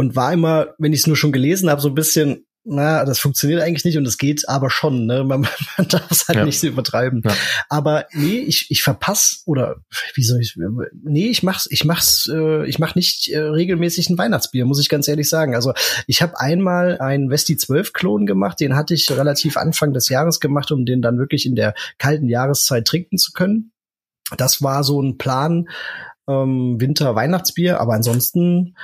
und 0.00 0.16
war 0.16 0.32
immer, 0.32 0.68
wenn 0.78 0.94
ich 0.94 1.00
es 1.00 1.06
nur 1.06 1.16
schon 1.16 1.30
gelesen 1.30 1.68
habe, 1.68 1.82
so 1.82 1.88
ein 1.88 1.94
bisschen, 1.94 2.46
na, 2.64 3.04
das 3.04 3.18
funktioniert 3.18 3.60
eigentlich 3.60 3.84
nicht 3.84 3.98
und 3.98 4.08
es 4.08 4.16
geht 4.16 4.48
aber 4.48 4.70
schon, 4.70 5.04
ne? 5.04 5.24
Man, 5.24 5.46
man 5.76 5.88
darf 5.88 6.10
es 6.10 6.26
halt 6.26 6.38
ja. 6.38 6.44
nicht 6.46 6.58
so 6.58 6.68
übertreiben. 6.68 7.20
Ja. 7.22 7.34
Aber 7.68 8.06
nee, 8.14 8.38
ich, 8.38 8.70
ich 8.70 8.82
verpasse 8.82 9.40
oder 9.44 9.76
wie 10.14 10.22
soll 10.22 10.40
ich 10.40 10.56
nee, 11.02 11.26
ich 11.26 11.42
mach's, 11.42 11.68
ich 11.70 11.84
mach's, 11.84 12.30
äh, 12.32 12.66
ich 12.66 12.78
mach 12.78 12.94
nicht 12.94 13.28
äh, 13.28 13.40
regelmäßig 13.40 14.08
ein 14.08 14.16
Weihnachtsbier, 14.16 14.64
muss 14.64 14.80
ich 14.80 14.88
ganz 14.88 15.06
ehrlich 15.06 15.28
sagen. 15.28 15.54
Also 15.54 15.74
ich 16.06 16.22
habe 16.22 16.40
einmal 16.40 16.98
einen 16.98 17.28
Westi 17.28 17.58
12 17.58 17.92
Klon 17.92 18.24
gemacht, 18.24 18.58
den 18.58 18.76
hatte 18.76 18.94
ich 18.94 19.10
relativ 19.10 19.58
Anfang 19.58 19.92
des 19.92 20.08
Jahres 20.08 20.40
gemacht, 20.40 20.72
um 20.72 20.86
den 20.86 21.02
dann 21.02 21.18
wirklich 21.18 21.44
in 21.44 21.56
der 21.56 21.74
kalten 21.98 22.30
Jahreszeit 22.30 22.86
trinken 22.86 23.18
zu 23.18 23.32
können. 23.32 23.72
Das 24.38 24.62
war 24.62 24.82
so 24.82 25.02
ein 25.02 25.18
Plan, 25.18 25.68
ähm, 26.26 26.80
Winter-Weihnachtsbier, 26.80 27.80
aber 27.80 27.92
ansonsten 27.92 28.76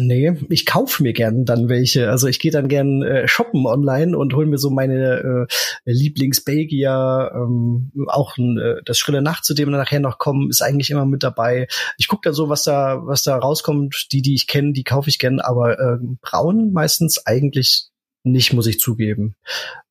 Nee, 0.00 0.32
ich 0.48 0.66
kaufe 0.66 1.02
mir 1.02 1.12
gern 1.12 1.44
dann 1.44 1.68
welche. 1.68 2.10
Also 2.10 2.26
ich 2.26 2.38
gehe 2.38 2.50
dann 2.50 2.68
gern 2.68 3.02
äh, 3.02 3.28
shoppen 3.28 3.66
online 3.66 4.16
und 4.16 4.34
hol 4.34 4.46
mir 4.46 4.58
so 4.58 4.70
meine 4.70 5.46
äh, 5.84 5.90
Lieblings-Belgier, 5.90 7.32
ähm, 7.34 7.92
auch 8.06 8.38
äh, 8.38 8.82
das 8.84 8.98
Schrille 8.98 9.22
Nacht, 9.22 9.44
zu 9.44 9.54
dem 9.54 9.70
wir 9.70 9.76
nachher 9.76 10.00
noch 10.00 10.18
kommen, 10.18 10.48
ist 10.48 10.62
eigentlich 10.62 10.90
immer 10.90 11.06
mit 11.06 11.22
dabei. 11.22 11.68
Ich 11.98 12.08
gucke 12.08 12.22
dann 12.24 12.34
so, 12.34 12.48
was 12.48 12.64
da, 12.64 13.00
was 13.04 13.22
da 13.22 13.36
rauskommt. 13.36 14.08
Die, 14.12 14.22
die 14.22 14.34
ich 14.34 14.46
kenne, 14.46 14.72
die 14.72 14.84
kaufe 14.84 15.10
ich 15.10 15.18
gern, 15.18 15.40
aber 15.40 15.78
äh, 15.78 15.98
braun 16.22 16.72
meistens 16.72 17.26
eigentlich 17.26 17.90
nicht, 18.22 18.52
muss 18.52 18.66
ich 18.66 18.78
zugeben. 18.78 19.34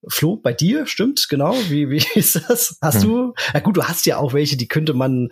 Flo, 0.08 0.38
bei 0.38 0.54
dir 0.54 0.86
stimmt, 0.86 1.28
genau. 1.30 1.56
Wie, 1.70 1.90
wie 1.90 2.04
ist 2.16 2.36
das? 2.48 2.78
Hast 2.82 3.04
hm. 3.04 3.10
du? 3.10 3.34
Na 3.54 3.60
gut, 3.60 3.78
du 3.78 3.84
hast 3.84 4.06
ja 4.06 4.18
auch 4.18 4.34
welche, 4.34 4.58
die 4.58 4.68
könnte 4.68 4.94
man 4.94 5.30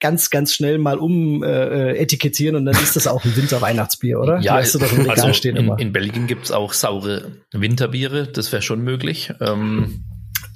ganz, 0.00 0.30
ganz 0.30 0.54
schnell 0.54 0.78
mal 0.78 0.98
um 0.98 1.42
äh, 1.42 1.46
äh, 1.92 1.98
etikettieren 1.98 2.56
und 2.56 2.64
dann 2.64 2.74
ist 2.74 2.96
das 2.96 3.06
auch 3.06 3.24
ein 3.24 3.36
Winter-Weihnachtsbier, 3.36 4.20
oder? 4.20 4.40
Ja, 4.40 4.54
also 4.54 4.78
in, 4.78 5.78
in, 5.78 5.92
Belgien 5.92 6.26
gibt's 6.26 6.52
auch 6.52 6.72
saure 6.72 7.32
Winterbiere, 7.52 8.26
das 8.26 8.52
wäre 8.52 8.62
schon 8.62 8.82
möglich. 8.82 9.32
Ähm, 9.40 10.04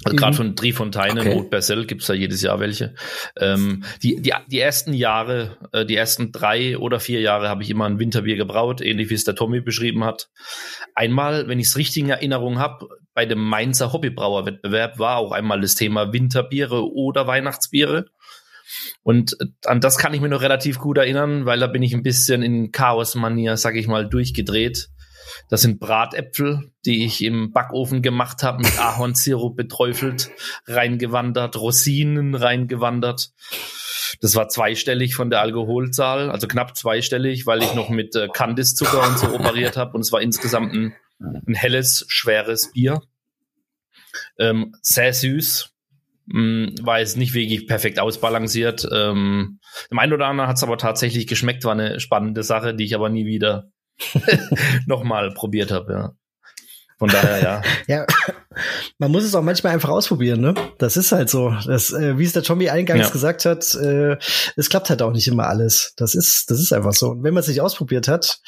also 0.05 0.17
gerade 0.17 0.37
von 0.37 0.57
Trifontaine, 0.57 1.21
okay. 1.21 1.33
Rot 1.33 1.51
Bersel 1.51 1.87
gibt's 1.87 2.07
da 2.07 2.15
jedes 2.15 2.41
Jahr 2.41 2.59
welche. 2.59 2.95
Ähm, 3.39 3.85
die, 4.03 4.23
die, 4.23 4.33
die 4.47 4.59
ersten 4.59 4.95
Jahre, 4.95 5.59
äh, 5.73 5.85
die 5.85 5.97
ersten 5.97 6.33
drei 6.33 6.79
oder 6.79 7.01
vier 7.01 7.21
Jahre 7.21 7.51
habe 7.51 7.63
ich 7.63 7.71
immer 7.71 7.85
ein 7.85 7.99
Winterbier 7.99 8.37
gebraut, 8.37 8.81
ähnlich 8.81 9.11
wie 9.11 9.15
es 9.15 9.25
der 9.25 9.35
Tommy 9.35 9.61
beschrieben 9.61 10.05
hat. 10.05 10.31
Einmal, 10.95 11.49
wenn 11.49 11.61
ich 11.61 11.67
es 11.67 11.77
richtig 11.77 12.05
in 12.05 12.11
Erinnerung 12.11 12.59
habe, 12.59 12.89
bei 13.13 13.27
dem 13.27 13.41
Mainzer 13.41 13.93
Hobbybrauerwettbewerb 13.93 14.99
war 14.99 15.19
auch 15.19 15.33
einmal 15.33 15.61
das 15.61 15.75
Thema 15.75 16.13
Winterbiere 16.13 16.91
oder 16.91 17.27
Weihnachtsbiere. 17.27 18.07
Und 19.03 19.37
äh, 19.41 19.47
an 19.67 19.81
das 19.81 19.99
kann 19.99 20.15
ich 20.15 20.21
mir 20.21 20.29
noch 20.29 20.43
relativ 20.43 20.79
gut 20.79 20.99
erinnern, 20.99 21.47
weil 21.47 21.61
da 21.61 21.67
bin 21.67 21.83
ich 21.83 21.95
ein 21.95 22.03
bisschen 22.03 22.43
in 22.43 22.73
Chaos-Manier, 22.73 23.57
sag 23.57 23.77
ich 23.77 23.89
mal, 23.89 24.09
durchgedreht. 24.09 24.89
Das 25.49 25.63
sind 25.63 25.81
Bratäpfel, 25.81 26.73
die 26.85 27.05
ich 27.05 27.23
im 27.23 27.53
Backofen 27.53 28.03
gemacht 28.03 28.43
habe, 28.43 28.63
mit 28.63 28.79
Ahornsirup 28.79 29.57
beträufelt, 29.57 30.31
reingewandert, 30.67 31.57
Rosinen 31.57 32.35
reingewandert. 32.35 33.31
Das 34.21 34.35
war 34.35 34.49
zweistellig 34.49 35.15
von 35.15 35.31
der 35.31 35.41
Alkoholzahl, 35.41 36.31
also 36.31 36.49
knapp 36.49 36.77
zweistellig, 36.77 37.47
weil 37.47 37.63
ich 37.63 37.75
noch 37.75 37.91
mit 37.91 38.17
äh, 38.17 38.29
Kandiszucker 38.29 39.07
und 39.07 39.19
so 39.19 39.33
operiert 39.35 39.77
habe. 39.77 39.95
Und 39.95 40.01
es 40.01 40.13
war 40.13 40.21
insgesamt 40.21 40.75
ein, 40.75 40.95
ein 41.21 41.55
helles, 41.55 42.05
schweres 42.09 42.73
Bier. 42.73 43.03
Ähm, 44.39 44.75
sehr 44.83 45.13
süß, 45.13 45.73
war 46.33 47.01
jetzt 47.01 47.17
nicht 47.17 47.35
wirklich 47.35 47.67
perfekt 47.67 47.99
ausbalanciert. 47.99 48.89
Ähm, 48.93 49.59
dem 49.91 49.99
einen 49.99 50.13
oder 50.13 50.27
anderen 50.27 50.49
hat 50.49 50.57
es 50.57 50.63
aber 50.63 50.79
tatsächlich 50.79 51.27
geschmeckt, 51.27 51.65
war 51.65 51.73
eine 51.73 52.01
spannende 52.01 52.43
Sache, 52.43 52.75
die 52.75 52.85
ich 52.85 52.95
aber 52.95 53.09
nie 53.09 53.27
wieder 53.27 53.71
nochmal 54.87 55.33
probiert 55.33 55.71
habe, 55.71 55.93
ja. 55.93 56.13
Von 57.01 57.09
daher, 57.09 57.43
ja. 57.43 57.63
ja, 57.89 58.07
man 58.99 59.11
muss 59.11 59.25
es 59.25 59.35
auch 59.35 59.43
manchmal 59.43 59.73
einfach 59.73 59.89
ausprobieren, 59.89 60.43
ne? 60.43 60.55
Das 60.77 60.99
ist 60.99 61.13
halt 61.13 61.31
so. 61.31 61.57
Das, 61.67 61.91
äh, 61.95 62.19
wie 62.19 62.25
es 62.25 62.35
der 62.35 62.43
Tommy 62.43 62.69
eingangs 62.69 63.07
ja. 63.07 63.11
gesagt 63.11 63.47
hat, 63.47 63.75
äh, 63.75 64.19
es 64.57 64.69
klappt 64.69 64.91
halt 64.91 65.01
auch 65.01 65.13
nicht 65.13 65.27
immer 65.27 65.47
alles. 65.47 65.95
Das 65.97 66.15
ist, 66.15 66.51
das 66.51 66.61
ist 66.61 66.75
einfach 66.75 66.93
so. 66.93 67.13
Und 67.13 67.23
wenn 67.23 67.33
man 67.33 67.41
es 67.41 67.49
nicht 67.49 67.63
ausprobiert 67.63 68.07
hat, 68.07 68.41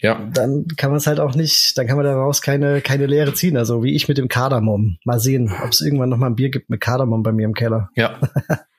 ja. 0.00 0.28
dann 0.32 0.66
kann 0.76 0.90
man 0.90 0.98
es 0.98 1.06
halt 1.06 1.20
auch 1.20 1.34
nicht, 1.34 1.76
dann 1.76 1.86
kann 1.86 1.96
man 1.96 2.04
daraus 2.04 2.42
keine, 2.42 2.80
keine 2.80 3.06
Lehre 3.06 3.34
ziehen. 3.34 3.56
Also 3.56 3.82
wie 3.82 3.94
ich 3.94 4.08
mit 4.08 4.18
dem 4.18 4.28
Kardamom. 4.28 4.98
Mal 5.04 5.20
sehen, 5.20 5.52
ob 5.62 5.70
es 5.70 5.80
irgendwann 5.80 6.08
noch 6.08 6.18
mal 6.18 6.26
ein 6.26 6.36
Bier 6.36 6.50
gibt 6.50 6.70
mit 6.70 6.80
Kardamom 6.80 7.22
bei 7.22 7.32
mir 7.32 7.44
im 7.44 7.54
Keller. 7.54 7.90
Ja. 7.94 8.18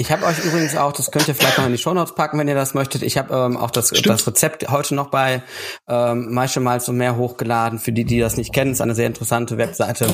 Ich 0.00 0.10
habe 0.10 0.24
euch 0.24 0.42
übrigens 0.42 0.74
auch, 0.76 0.92
das 0.92 1.10
könnt 1.10 1.28
ihr 1.28 1.34
vielleicht 1.34 1.58
noch 1.58 1.66
in 1.66 1.72
die 1.72 1.78
Shownotes 1.78 2.14
packen, 2.14 2.38
wenn 2.38 2.48
ihr 2.48 2.54
das 2.54 2.72
möchtet. 2.72 3.02
Ich 3.02 3.18
habe 3.18 3.34
ähm, 3.34 3.58
auch 3.58 3.70
das, 3.70 3.90
das 3.90 4.26
Rezept 4.26 4.66
heute 4.70 4.94
noch 4.94 5.10
bei 5.10 5.42
ähm, 5.86 6.32
Maische 6.32 6.60
Malz 6.60 6.88
und 6.88 6.96
mehr 6.96 7.18
hochgeladen. 7.18 7.78
Für 7.78 7.92
die, 7.92 8.06
die 8.06 8.18
das 8.18 8.38
nicht 8.38 8.54
kennen, 8.54 8.72
ist 8.72 8.80
eine 8.80 8.94
sehr 8.94 9.06
interessante 9.06 9.58
Webseite, 9.58 10.06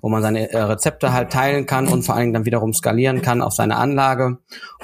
wo 0.00 0.08
man 0.08 0.22
seine 0.22 0.48
äh, 0.52 0.58
Rezepte 0.58 1.12
halt 1.12 1.32
teilen 1.32 1.66
kann 1.66 1.88
und 1.88 2.04
vor 2.04 2.14
allen 2.14 2.22
Dingen 2.22 2.34
dann 2.34 2.44
wiederum 2.44 2.72
skalieren 2.72 3.20
kann 3.20 3.42
auf 3.42 3.52
seine 3.52 3.78
Anlage. 3.78 4.38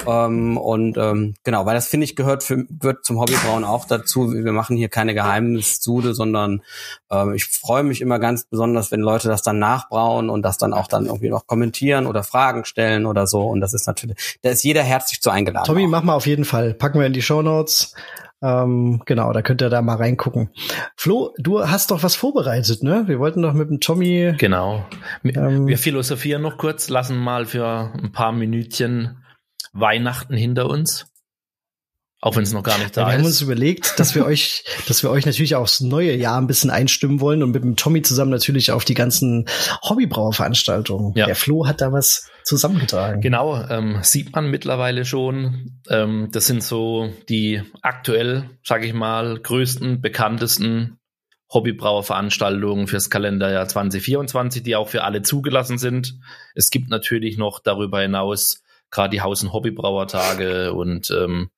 Ähm, 0.05 0.57
und 0.57 0.97
ähm, 0.97 1.35
genau, 1.45 1.65
weil 1.65 1.75
das 1.75 1.87
finde 1.87 2.03
ich 2.03 2.17
gehört 2.17 2.43
für, 2.43 2.65
gehört 2.65 3.05
zum 3.05 3.17
Hobbybrauen 3.17 3.63
auch 3.63 3.85
dazu. 3.85 4.33
Wir 4.33 4.51
machen 4.51 4.75
hier 4.75 4.89
keine 4.89 5.13
Geheimnissude, 5.13 6.13
sondern 6.13 6.63
ähm, 7.09 7.33
ich 7.33 7.45
freue 7.45 7.83
mich 7.83 8.01
immer 8.01 8.19
ganz 8.19 8.43
besonders, 8.43 8.91
wenn 8.91 8.99
Leute 8.99 9.29
das 9.29 9.41
dann 9.41 9.57
nachbrauen 9.57 10.29
und 10.29 10.41
das 10.41 10.57
dann 10.57 10.73
auch 10.73 10.87
dann 10.87 11.05
irgendwie 11.05 11.29
noch 11.29 11.47
kommentieren 11.47 12.07
oder 12.07 12.23
Fragen 12.23 12.65
stellen 12.65 13.05
oder 13.05 13.25
so. 13.25 13.43
Und 13.43 13.61
das 13.61 13.73
ist 13.73 13.87
natürlich 13.87 14.17
da 14.49 14.53
ist 14.53 14.63
jeder 14.63 14.81
herzlich 14.81 15.21
zu 15.21 15.29
eingeladen. 15.29 15.67
Tommy, 15.67 15.85
auch. 15.85 15.89
mach 15.89 16.03
mal 16.03 16.15
auf 16.15 16.25
jeden 16.25 16.43
Fall. 16.43 16.73
Packen 16.73 16.99
wir 16.99 17.05
in 17.05 17.13
die 17.13 17.21
Show 17.21 17.43
Notes. 17.43 17.93
Ähm, 18.41 19.03
genau, 19.05 19.31
da 19.31 19.43
könnt 19.43 19.61
ihr 19.61 19.69
da 19.69 19.83
mal 19.83 19.97
reingucken. 19.97 20.49
Flo, 20.95 21.35
du 21.37 21.67
hast 21.67 21.91
doch 21.91 22.01
was 22.01 22.15
vorbereitet, 22.15 22.81
ne? 22.81 23.03
Wir 23.05 23.19
wollten 23.19 23.43
doch 23.43 23.53
mit 23.53 23.69
dem 23.69 23.79
Tommy. 23.79 24.33
Genau. 24.39 24.85
Ähm, 25.23 25.67
wir 25.67 25.77
philosophieren 25.77 26.41
noch 26.41 26.57
kurz, 26.57 26.89
lassen 26.89 27.17
mal 27.17 27.45
für 27.45 27.91
ein 27.93 28.11
paar 28.11 28.31
Minütchen 28.31 29.23
Weihnachten 29.73 30.35
hinter 30.35 30.67
uns. 30.67 31.13
Auch 32.21 32.35
wenn 32.35 32.43
es 32.43 32.51
noch 32.51 32.63
gar 32.63 32.77
nicht 32.77 32.97
da 32.97 33.01
ja, 33.01 33.07
wir 33.07 33.13
ist. 33.13 33.17
Wir 33.17 33.19
haben 33.19 33.25
uns 33.27 33.41
überlegt, 33.41 33.99
dass 33.99 34.13
wir 34.13 34.25
euch, 34.25 34.65
dass 34.87 35.03
wir 35.03 35.09
euch 35.09 35.25
natürlich 35.25 35.55
aufs 35.55 35.79
neue 35.79 36.15
Jahr 36.15 36.39
ein 36.39 36.47
bisschen 36.47 36.69
einstimmen 36.69 37.21
wollen 37.21 37.43
und 37.43 37.51
mit 37.51 37.63
dem 37.63 37.77
Tommy 37.77 38.01
zusammen 38.01 38.31
natürlich 38.31 38.71
auf 38.71 38.83
die 38.83 38.93
ganzen 38.93 39.45
Hobbybrauerveranstaltungen. 39.83 41.13
Ja. 41.15 41.27
Der 41.27 41.35
Flo 41.35 41.65
hat 41.65 41.79
da 41.79 41.93
was 41.93 42.29
zusammengetragen. 42.43 43.21
Genau, 43.21 43.63
ähm, 43.69 43.99
sieht 44.01 44.35
man 44.35 44.49
mittlerweile 44.49 45.05
schon. 45.05 45.79
Ähm, 45.89 46.29
das 46.31 46.47
sind 46.47 46.61
so 46.61 47.09
die 47.29 47.61
aktuell, 47.81 48.49
sage 48.65 48.85
ich 48.85 48.93
mal, 48.93 49.39
größten, 49.39 50.01
bekanntesten 50.01 50.97
Hobbybrauerveranstaltungen 51.53 52.87
fürs 52.87 53.09
Kalenderjahr 53.09 53.67
2024, 53.67 54.61
die 54.61 54.75
auch 54.75 54.89
für 54.89 55.03
alle 55.03 55.21
zugelassen 55.21 55.77
sind. 55.77 56.19
Es 56.53 56.69
gibt 56.69 56.89
natürlich 56.89 57.37
noch 57.37 57.59
darüber 57.59 58.01
hinaus 58.01 58.61
gerade 58.91 59.11
die 59.11 59.21
Haus- 59.21 59.43
und 59.43 59.53
Hobbybrauertage 59.53 60.73
und 60.73 61.11
ähm, 61.11 61.49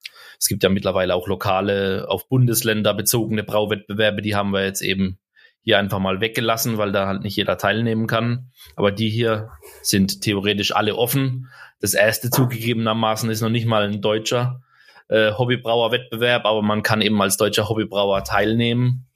es 0.42 0.48
gibt 0.48 0.64
ja 0.64 0.70
mittlerweile 0.70 1.14
auch 1.14 1.28
lokale, 1.28 2.06
auf 2.08 2.28
Bundesländer 2.28 2.94
bezogene 2.94 3.44
Brauwettbewerbe, 3.44 4.22
die 4.22 4.34
haben 4.34 4.50
wir 4.52 4.64
jetzt 4.64 4.82
eben 4.82 5.20
hier 5.60 5.78
einfach 5.78 6.00
mal 6.00 6.20
weggelassen, 6.20 6.78
weil 6.78 6.90
da 6.90 7.06
halt 7.06 7.22
nicht 7.22 7.36
jeder 7.36 7.58
teilnehmen 7.58 8.08
kann. 8.08 8.50
Aber 8.74 8.90
die 8.90 9.08
hier 9.08 9.50
sind 9.82 10.20
theoretisch 10.20 10.74
alle 10.74 10.96
offen. 10.96 11.48
Das 11.78 11.94
erste 11.94 12.28
zugegebenermaßen 12.30 13.30
ist 13.30 13.40
noch 13.40 13.50
nicht 13.50 13.66
mal 13.66 13.84
ein 13.84 14.00
deutscher 14.00 14.60
äh, 15.06 15.30
Hobbybrauer-Wettbewerb, 15.30 16.44
aber 16.44 16.60
man 16.60 16.82
kann 16.82 17.02
eben 17.02 17.22
als 17.22 17.36
deutscher 17.36 17.68
Hobbybrauer 17.68 18.24
teilnehmen. 18.24 19.06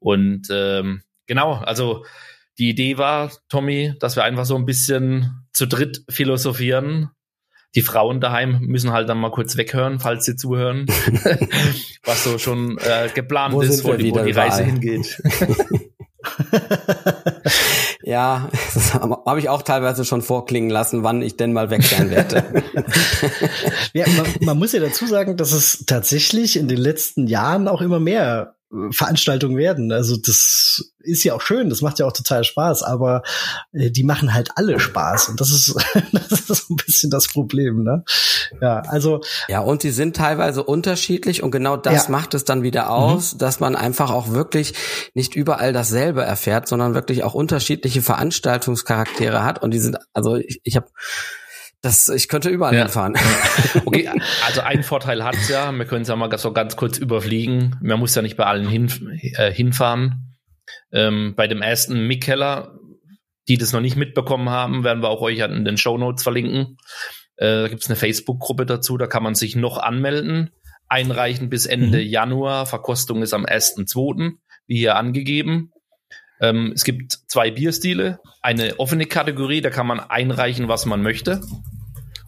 Und 0.00 0.48
ähm, 0.50 1.00
genau, 1.26 1.54
also 1.54 2.04
die 2.58 2.68
Idee 2.68 2.98
war, 2.98 3.32
Tommy, 3.48 3.94
dass 4.00 4.16
wir 4.16 4.24
einfach 4.24 4.44
so 4.44 4.56
ein 4.56 4.66
bisschen 4.66 5.46
zu 5.54 5.66
dritt 5.66 6.04
philosophieren 6.10 7.08
die 7.74 7.82
Frauen 7.82 8.20
daheim 8.20 8.60
müssen 8.60 8.92
halt 8.92 9.08
dann 9.08 9.18
mal 9.18 9.30
kurz 9.30 9.56
weghören, 9.56 9.98
falls 9.98 10.24
sie 10.24 10.36
zuhören, 10.36 10.86
was 12.04 12.24
so 12.24 12.38
schon 12.38 12.78
äh, 12.78 13.08
geplant 13.14 13.54
wo 13.54 13.62
ist, 13.62 13.84
wo 13.84 13.94
die, 13.94 14.12
wo 14.12 14.18
die 14.18 14.32
Reise 14.32 14.64
hingeht. 14.64 15.22
ja, 18.02 18.48
das 18.74 18.94
habe 18.94 19.38
ich 19.38 19.48
auch 19.48 19.62
teilweise 19.62 20.04
schon 20.04 20.22
vorklingen 20.22 20.70
lassen, 20.70 21.02
wann 21.02 21.22
ich 21.22 21.36
denn 21.36 21.52
mal 21.52 21.70
weg 21.70 21.82
sein 21.82 22.10
werde. 22.10 22.62
ja, 23.92 24.06
man, 24.08 24.26
man 24.40 24.58
muss 24.58 24.72
ja 24.72 24.80
dazu 24.80 25.06
sagen, 25.06 25.36
dass 25.36 25.52
es 25.52 25.84
tatsächlich 25.86 26.56
in 26.56 26.68
den 26.68 26.78
letzten 26.78 27.26
Jahren 27.26 27.68
auch 27.68 27.80
immer 27.80 28.00
mehr 28.00 28.56
Veranstaltungen 28.90 29.56
werden. 29.58 29.92
Also 29.92 30.16
das 30.16 30.94
ist 31.00 31.24
ja 31.24 31.34
auch 31.34 31.42
schön, 31.42 31.68
das 31.68 31.82
macht 31.82 31.98
ja 31.98 32.06
auch 32.06 32.12
total 32.12 32.42
Spaß, 32.42 32.82
aber 32.82 33.22
äh, 33.72 33.90
die 33.90 34.02
machen 34.02 34.32
halt 34.32 34.50
alle 34.54 34.80
Spaß 34.80 35.28
und 35.28 35.40
das 35.40 35.50
ist 35.50 35.74
das 36.30 36.40
ist 36.40 36.46
so 36.46 36.74
ein 36.74 36.76
bisschen 36.76 37.10
das 37.10 37.28
Problem, 37.28 37.82
ne? 37.82 38.04
Ja, 38.60 38.80
also 38.88 39.20
ja 39.48 39.60
und 39.60 39.82
die 39.82 39.90
sind 39.90 40.16
teilweise 40.16 40.62
unterschiedlich 40.62 41.42
und 41.42 41.50
genau 41.50 41.76
das 41.76 42.04
ja. 42.04 42.10
macht 42.10 42.32
es 42.34 42.44
dann 42.44 42.62
wieder 42.62 42.90
aus, 42.90 43.34
mhm. 43.34 43.38
dass 43.38 43.60
man 43.60 43.76
einfach 43.76 44.10
auch 44.10 44.30
wirklich 44.30 44.74
nicht 45.12 45.34
überall 45.34 45.72
dasselbe 45.72 46.22
erfährt, 46.22 46.66
sondern 46.66 46.94
wirklich 46.94 47.24
auch 47.24 47.34
unterschiedliche 47.34 48.00
Veranstaltungscharaktere 48.00 49.44
hat 49.44 49.62
und 49.62 49.72
die 49.72 49.80
sind 49.80 49.98
also 50.14 50.36
ich, 50.36 50.60
ich 50.64 50.76
habe 50.76 50.86
das, 51.82 52.08
ich 52.08 52.28
könnte 52.28 52.48
überall 52.48 52.74
ja. 52.74 52.82
hinfahren. 52.82 53.16
Okay, 53.84 54.08
also 54.46 54.60
ein 54.60 54.82
Vorteil 54.82 55.24
hat's 55.24 55.48
ja, 55.48 55.72
wir 55.72 55.84
können 55.84 56.02
es 56.02 56.08
ja 56.08 56.16
mal 56.16 56.36
so 56.38 56.52
ganz 56.52 56.76
kurz 56.76 56.96
überfliegen. 56.96 57.76
Man 57.82 57.98
muss 57.98 58.14
ja 58.14 58.22
nicht 58.22 58.36
bei 58.36 58.44
allen 58.44 58.68
hin, 58.68 58.90
äh, 59.36 59.52
hinfahren. 59.52 60.36
Ähm, 60.92 61.34
bei 61.36 61.48
dem 61.48 61.60
ersten 61.60 62.06
Mikkeller, 62.06 62.78
die 63.48 63.58
das 63.58 63.72
noch 63.72 63.80
nicht 63.80 63.96
mitbekommen 63.96 64.48
haben, 64.48 64.84
werden 64.84 65.02
wir 65.02 65.08
auch 65.08 65.20
euch 65.20 65.38
in 65.40 65.64
den 65.64 65.76
Show 65.76 65.98
Notes 65.98 66.22
verlinken. 66.22 66.76
Äh, 67.36 67.62
da 67.62 67.68
gibt's 67.68 67.88
eine 67.88 67.96
Facebook-Gruppe 67.96 68.64
dazu, 68.66 68.96
da 68.96 69.08
kann 69.08 69.24
man 69.24 69.34
sich 69.34 69.56
noch 69.56 69.78
anmelden, 69.78 70.50
einreichen 70.88 71.50
bis 71.50 71.66
Ende 71.66 71.98
mhm. 71.98 72.06
Januar. 72.06 72.66
Verkostung 72.66 73.22
ist 73.22 73.34
am 73.34 73.44
1.2., 73.44 74.34
wie 74.66 74.76
hier 74.76 74.96
angegeben. 74.96 75.71
Ähm, 76.42 76.72
es 76.74 76.82
gibt 76.84 77.12
zwei 77.28 77.52
Bierstile, 77.52 78.18
eine 78.42 78.80
offene 78.80 79.06
Kategorie, 79.06 79.60
da 79.60 79.70
kann 79.70 79.86
man 79.86 80.00
einreichen, 80.00 80.66
was 80.68 80.84
man 80.84 81.00
möchte. 81.00 81.40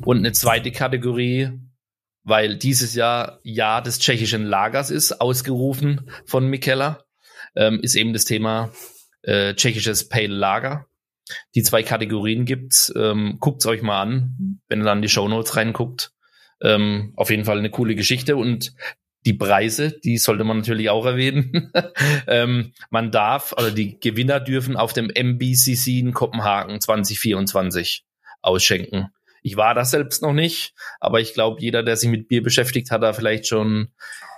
Und 0.05 0.19
eine 0.19 0.33
zweite 0.33 0.71
Kategorie, 0.71 1.51
weil 2.23 2.57
dieses 2.57 2.95
Jahr 2.95 3.41
Jahr 3.43 3.83
des 3.83 3.99
tschechischen 3.99 4.47
Lagers 4.47 4.91
ist, 4.91 5.21
ausgerufen 5.21 6.09
von 6.27 6.47
Mikella, 6.49 7.05
ähm, 7.57 7.81
ist 7.83 7.97
eben 7.97 8.13
das 8.13 8.25
Thema 8.25 8.73
äh, 9.23 9.55
tschechisches 9.55 10.09
Pale 10.09 10.29
Lager. 10.29 10.87
Die 11.57 11.63
zwei 11.63 11.83
Kategorien 11.83 12.45
gibt's. 12.45 12.93
Ähm, 12.97 13.39
guckt's 13.41 13.67
euch 13.67 13.83
mal 13.83 14.01
an, 14.01 14.61
wenn 14.69 14.81
ihr 14.81 14.85
dann 14.85 15.03
die 15.03 15.09
Show 15.09 15.27
Notes 15.27 15.57
reinguckt. 15.57 16.13
Ähm, 16.63 17.13
auf 17.17 17.31
jeden 17.31 17.45
Fall 17.45 17.59
eine 17.59 17.71
coole 17.71 17.97
Geschichte 17.97 18.37
und 18.37 18.75
die 19.25 19.35
Preise, 19.35 19.91
die 19.91 20.19
sollte 20.19 20.45
man 20.45 20.59
natürlich 20.59 20.91
auch 20.91 21.07
erwähnen. 21.07 21.73
ähm, 22.27 22.73
man 22.91 23.11
darf, 23.11 23.55
also 23.57 23.71
die 23.71 23.99
Gewinner 23.99 24.41
dürfen 24.41 24.77
auf 24.77 24.93
dem 24.93 25.11
MBCC 25.11 25.99
in 25.99 26.13
Kopenhagen 26.13 26.81
2024 26.81 28.05
ausschenken. 28.43 29.09
Ich 29.43 29.57
war 29.57 29.75
da 29.75 29.85
selbst 29.85 30.23
noch 30.23 30.33
nicht, 30.33 30.75
aber 31.01 31.21
ich 31.21 31.35
glaube, 31.35 31.61
jeder, 31.61 31.83
der 31.83 31.97
sich 31.97 32.09
mit 32.09 32.29
Bier 32.29 32.43
beschäftigt, 32.43 32.91
hat 32.91 33.03
da 33.03 33.13
vielleicht 33.13 33.47
schon 33.47 33.89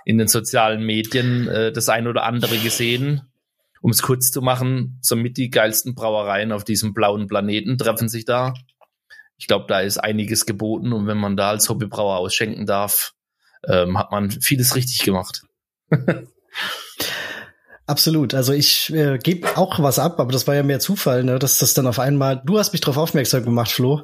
in 0.05 0.17
den 0.17 0.27
sozialen 0.27 0.85
Medien 0.85 1.47
äh, 1.47 1.71
das 1.71 1.89
ein 1.89 2.07
oder 2.07 2.23
andere 2.23 2.57
gesehen. 2.57 3.21
Um 3.81 3.91
es 3.91 4.01
kurz 4.01 4.31
zu 4.31 4.41
machen, 4.41 4.97
somit 5.01 5.37
die 5.37 5.49
geilsten 5.49 5.95
Brauereien 5.95 6.51
auf 6.51 6.63
diesem 6.63 6.93
blauen 6.93 7.27
Planeten 7.27 7.77
treffen 7.77 8.09
sich 8.09 8.25
da. 8.25 8.53
Ich 9.37 9.47
glaube, 9.47 9.65
da 9.67 9.81
ist 9.81 9.97
einiges 9.97 10.45
geboten 10.45 10.93
und 10.93 11.07
wenn 11.07 11.17
man 11.17 11.37
da 11.37 11.49
als 11.49 11.69
Hobbybrauer 11.69 12.17
ausschenken 12.17 12.65
darf, 12.65 13.13
ähm, 13.65 13.97
hat 13.97 14.11
man 14.11 14.31
vieles 14.31 14.75
richtig 14.75 15.03
gemacht. 15.03 15.43
Absolut. 17.87 18.33
Also 18.33 18.51
ich 18.51 18.93
äh, 18.93 19.17
gebe 19.17 19.55
auch 19.55 19.79
was 19.79 19.97
ab, 19.97 20.19
aber 20.19 20.33
das 20.33 20.45
war 20.45 20.55
ja 20.55 20.61
mehr 20.61 20.81
Zufall, 20.81 21.23
ne? 21.23 21.39
dass 21.39 21.59
das 21.59 21.73
dann 21.73 21.87
auf 21.87 21.99
einmal. 21.99 22.41
Du 22.45 22.59
hast 22.59 22.73
mich 22.73 22.81
darauf 22.81 22.97
aufmerksam 22.97 23.45
gemacht, 23.45 23.71
Flo. 23.71 24.03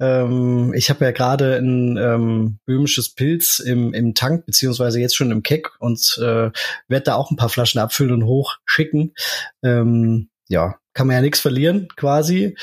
Ähm, 0.00 0.74
ich 0.74 0.90
habe 0.90 1.04
ja 1.04 1.12
gerade 1.12 1.58
ein 1.58 1.96
ähm, 1.96 2.58
böhmisches 2.66 3.14
Pilz 3.14 3.60
im, 3.60 3.94
im 3.94 4.14
Tank 4.14 4.46
beziehungsweise 4.46 4.98
jetzt 4.98 5.14
schon 5.14 5.30
im 5.30 5.44
Keck 5.44 5.70
und 5.78 6.18
äh, 6.20 6.50
werde 6.88 7.04
da 7.04 7.14
auch 7.14 7.30
ein 7.30 7.36
paar 7.36 7.50
Flaschen 7.50 7.80
abfüllen 7.80 8.14
und 8.14 8.24
hochschicken. 8.24 9.14
Ähm, 9.62 10.28
ja, 10.48 10.74
kann 10.92 11.06
man 11.06 11.16
ja 11.16 11.22
nichts 11.22 11.40
verlieren 11.40 11.88
quasi. 11.96 12.56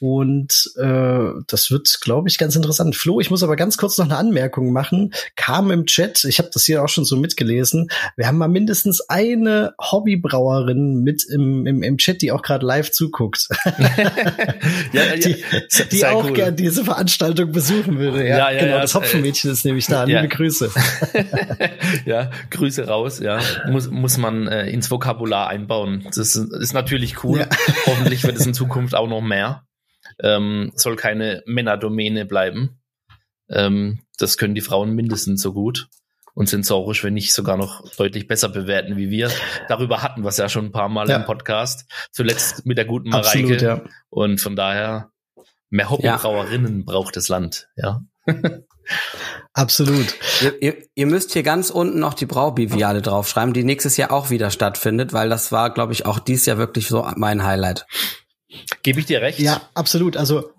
Und 0.00 0.70
äh, 0.76 1.30
das 1.46 1.70
wird, 1.70 1.98
glaube 2.02 2.28
ich, 2.28 2.36
ganz 2.36 2.56
interessant. 2.56 2.94
Flo, 2.94 3.20
ich 3.20 3.30
muss 3.30 3.42
aber 3.42 3.56
ganz 3.56 3.78
kurz 3.78 3.96
noch 3.96 4.04
eine 4.04 4.16
Anmerkung 4.16 4.70
machen. 4.72 5.14
Kam 5.34 5.70
im 5.70 5.86
Chat, 5.86 6.24
ich 6.24 6.38
habe 6.38 6.50
das 6.52 6.64
hier 6.64 6.82
auch 6.82 6.88
schon 6.88 7.06
so 7.06 7.16
mitgelesen, 7.16 7.88
wir 8.16 8.26
haben 8.26 8.36
mal 8.36 8.48
mindestens 8.48 9.00
eine 9.08 9.74
Hobbybrauerin 9.80 11.02
mit 11.02 11.24
im, 11.24 11.66
im, 11.66 11.82
im 11.82 11.96
Chat, 11.96 12.20
die 12.20 12.32
auch 12.32 12.42
gerade 12.42 12.66
live 12.66 12.90
zuguckt. 12.90 13.48
ja, 14.92 15.14
ja, 15.14 15.16
die, 15.16 15.42
die 15.90 16.04
auch 16.04 16.24
cool. 16.24 16.32
gern 16.32 16.56
diese 16.56 16.84
Veranstaltung 16.84 17.52
besuchen 17.52 17.98
würde. 17.98 18.28
Ja, 18.28 18.50
ja, 18.50 18.52
ja 18.52 18.64
genau, 18.64 18.80
das 18.80 18.94
Hopfenmädchen 18.94 19.50
ist 19.50 19.64
nämlich 19.64 19.86
da. 19.86 20.04
Liebe 20.04 20.28
Grüße. 20.28 20.70
ja, 22.04 22.30
Grüße 22.50 22.86
raus, 22.86 23.20
ja. 23.20 23.40
Muss, 23.70 23.90
muss 23.90 24.18
man 24.18 24.48
äh, 24.48 24.68
ins 24.68 24.90
Vokabular 24.90 25.48
einbauen. 25.48 26.02
Das 26.04 26.18
ist, 26.18 26.36
ist 26.36 26.74
natürlich 26.74 27.24
cool. 27.24 27.46
Hoffentlich 27.86 28.24
wird 28.24 28.36
es 28.36 28.46
in 28.46 28.54
Zukunft 28.54 28.94
auch 28.94 29.08
noch 29.08 29.20
mehr. 29.20 29.66
Ähm, 30.20 30.72
soll 30.74 30.96
keine 30.96 31.42
Männerdomäne 31.46 32.24
bleiben. 32.26 32.80
Ähm, 33.48 34.00
das 34.18 34.36
können 34.38 34.54
die 34.54 34.60
Frauen 34.60 34.94
mindestens 34.94 35.42
so 35.42 35.52
gut 35.52 35.88
und 36.34 36.48
sensorisch, 36.48 37.04
wenn 37.04 37.14
nicht 37.14 37.32
sogar 37.32 37.56
noch 37.56 37.88
deutlich 37.96 38.26
besser 38.26 38.48
bewerten 38.48 38.96
wie 38.96 39.10
wir. 39.10 39.30
Darüber 39.68 40.02
hatten 40.02 40.22
wir 40.22 40.28
es 40.28 40.36
ja 40.36 40.48
schon 40.48 40.66
ein 40.66 40.72
paar 40.72 40.88
Mal 40.88 41.08
ja. 41.08 41.16
im 41.16 41.24
Podcast. 41.24 41.86
Zuletzt 42.10 42.66
mit 42.66 42.76
der 42.76 42.84
guten 42.84 43.10
Mareike. 43.10 43.38
Absolut, 43.38 43.62
ja. 43.62 43.82
Und 44.10 44.40
von 44.40 44.56
daher, 44.56 45.10
mehr 45.70 45.90
Hobbybrauerinnen 45.90 46.78
ja. 46.78 46.84
braucht 46.84 47.16
das 47.16 47.28
Land, 47.28 47.68
ja. 47.76 48.02
Absolut. 49.52 50.14
Ihr, 50.42 50.62
ihr, 50.62 50.76
ihr, 50.94 51.06
müsst 51.06 51.32
hier 51.32 51.42
ganz 51.42 51.70
unten 51.70 51.98
noch 51.98 52.14
die 52.14 52.26
Braubiviale 52.26 53.02
draufschreiben, 53.02 53.54
die 53.54 53.64
nächstes 53.64 53.96
Jahr 53.96 54.12
auch 54.12 54.30
wieder 54.30 54.50
stattfindet, 54.50 55.12
weil 55.12 55.28
das 55.28 55.52
war, 55.52 55.72
glaube 55.72 55.92
ich, 55.92 56.06
auch 56.06 56.18
dieses 56.18 56.46
Jahr 56.46 56.58
wirklich 56.58 56.88
so 56.88 57.06
mein 57.16 57.44
Highlight. 57.44 57.86
Gebe 58.82 59.00
ich 59.00 59.06
dir 59.06 59.20
recht? 59.20 59.38
Ja, 59.38 59.62
absolut. 59.74 60.16
Also 60.16 60.50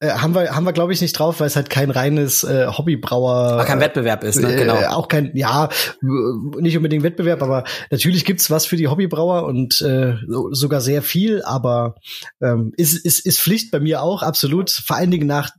äh, 0.00 0.10
haben 0.10 0.32
wir, 0.34 0.54
haben 0.54 0.64
wir 0.64 0.72
glaube 0.72 0.92
ich 0.92 1.00
nicht 1.00 1.18
drauf, 1.18 1.40
weil 1.40 1.48
es 1.48 1.56
halt 1.56 1.70
kein 1.70 1.90
reines 1.90 2.44
äh, 2.44 2.68
Hobbybrauer. 2.68 3.58
Ach, 3.60 3.66
kein 3.66 3.80
Wettbewerb 3.80 4.22
ist, 4.22 4.40
ne? 4.40 4.54
Genau. 4.54 4.76
Äh, 4.76 4.86
auch 4.86 5.08
kein, 5.08 5.32
ja, 5.34 5.68
nicht 6.00 6.76
unbedingt 6.76 7.02
Wettbewerb, 7.02 7.42
aber 7.42 7.64
natürlich 7.90 8.24
gibt's 8.24 8.48
was 8.48 8.64
für 8.64 8.76
die 8.76 8.86
Hobbybrauer 8.86 9.44
und 9.44 9.80
äh, 9.80 10.14
sogar 10.52 10.80
sehr 10.80 11.02
viel, 11.02 11.42
aber 11.42 11.96
ähm, 12.40 12.72
ist, 12.76 13.04
ist, 13.04 13.26
ist 13.26 13.40
Pflicht 13.40 13.72
bei 13.72 13.80
mir 13.80 14.00
auch, 14.00 14.22
absolut. 14.22 14.70
Vor 14.70 14.96
allen 14.96 15.10
Dingen 15.10 15.26
nach 15.26 15.50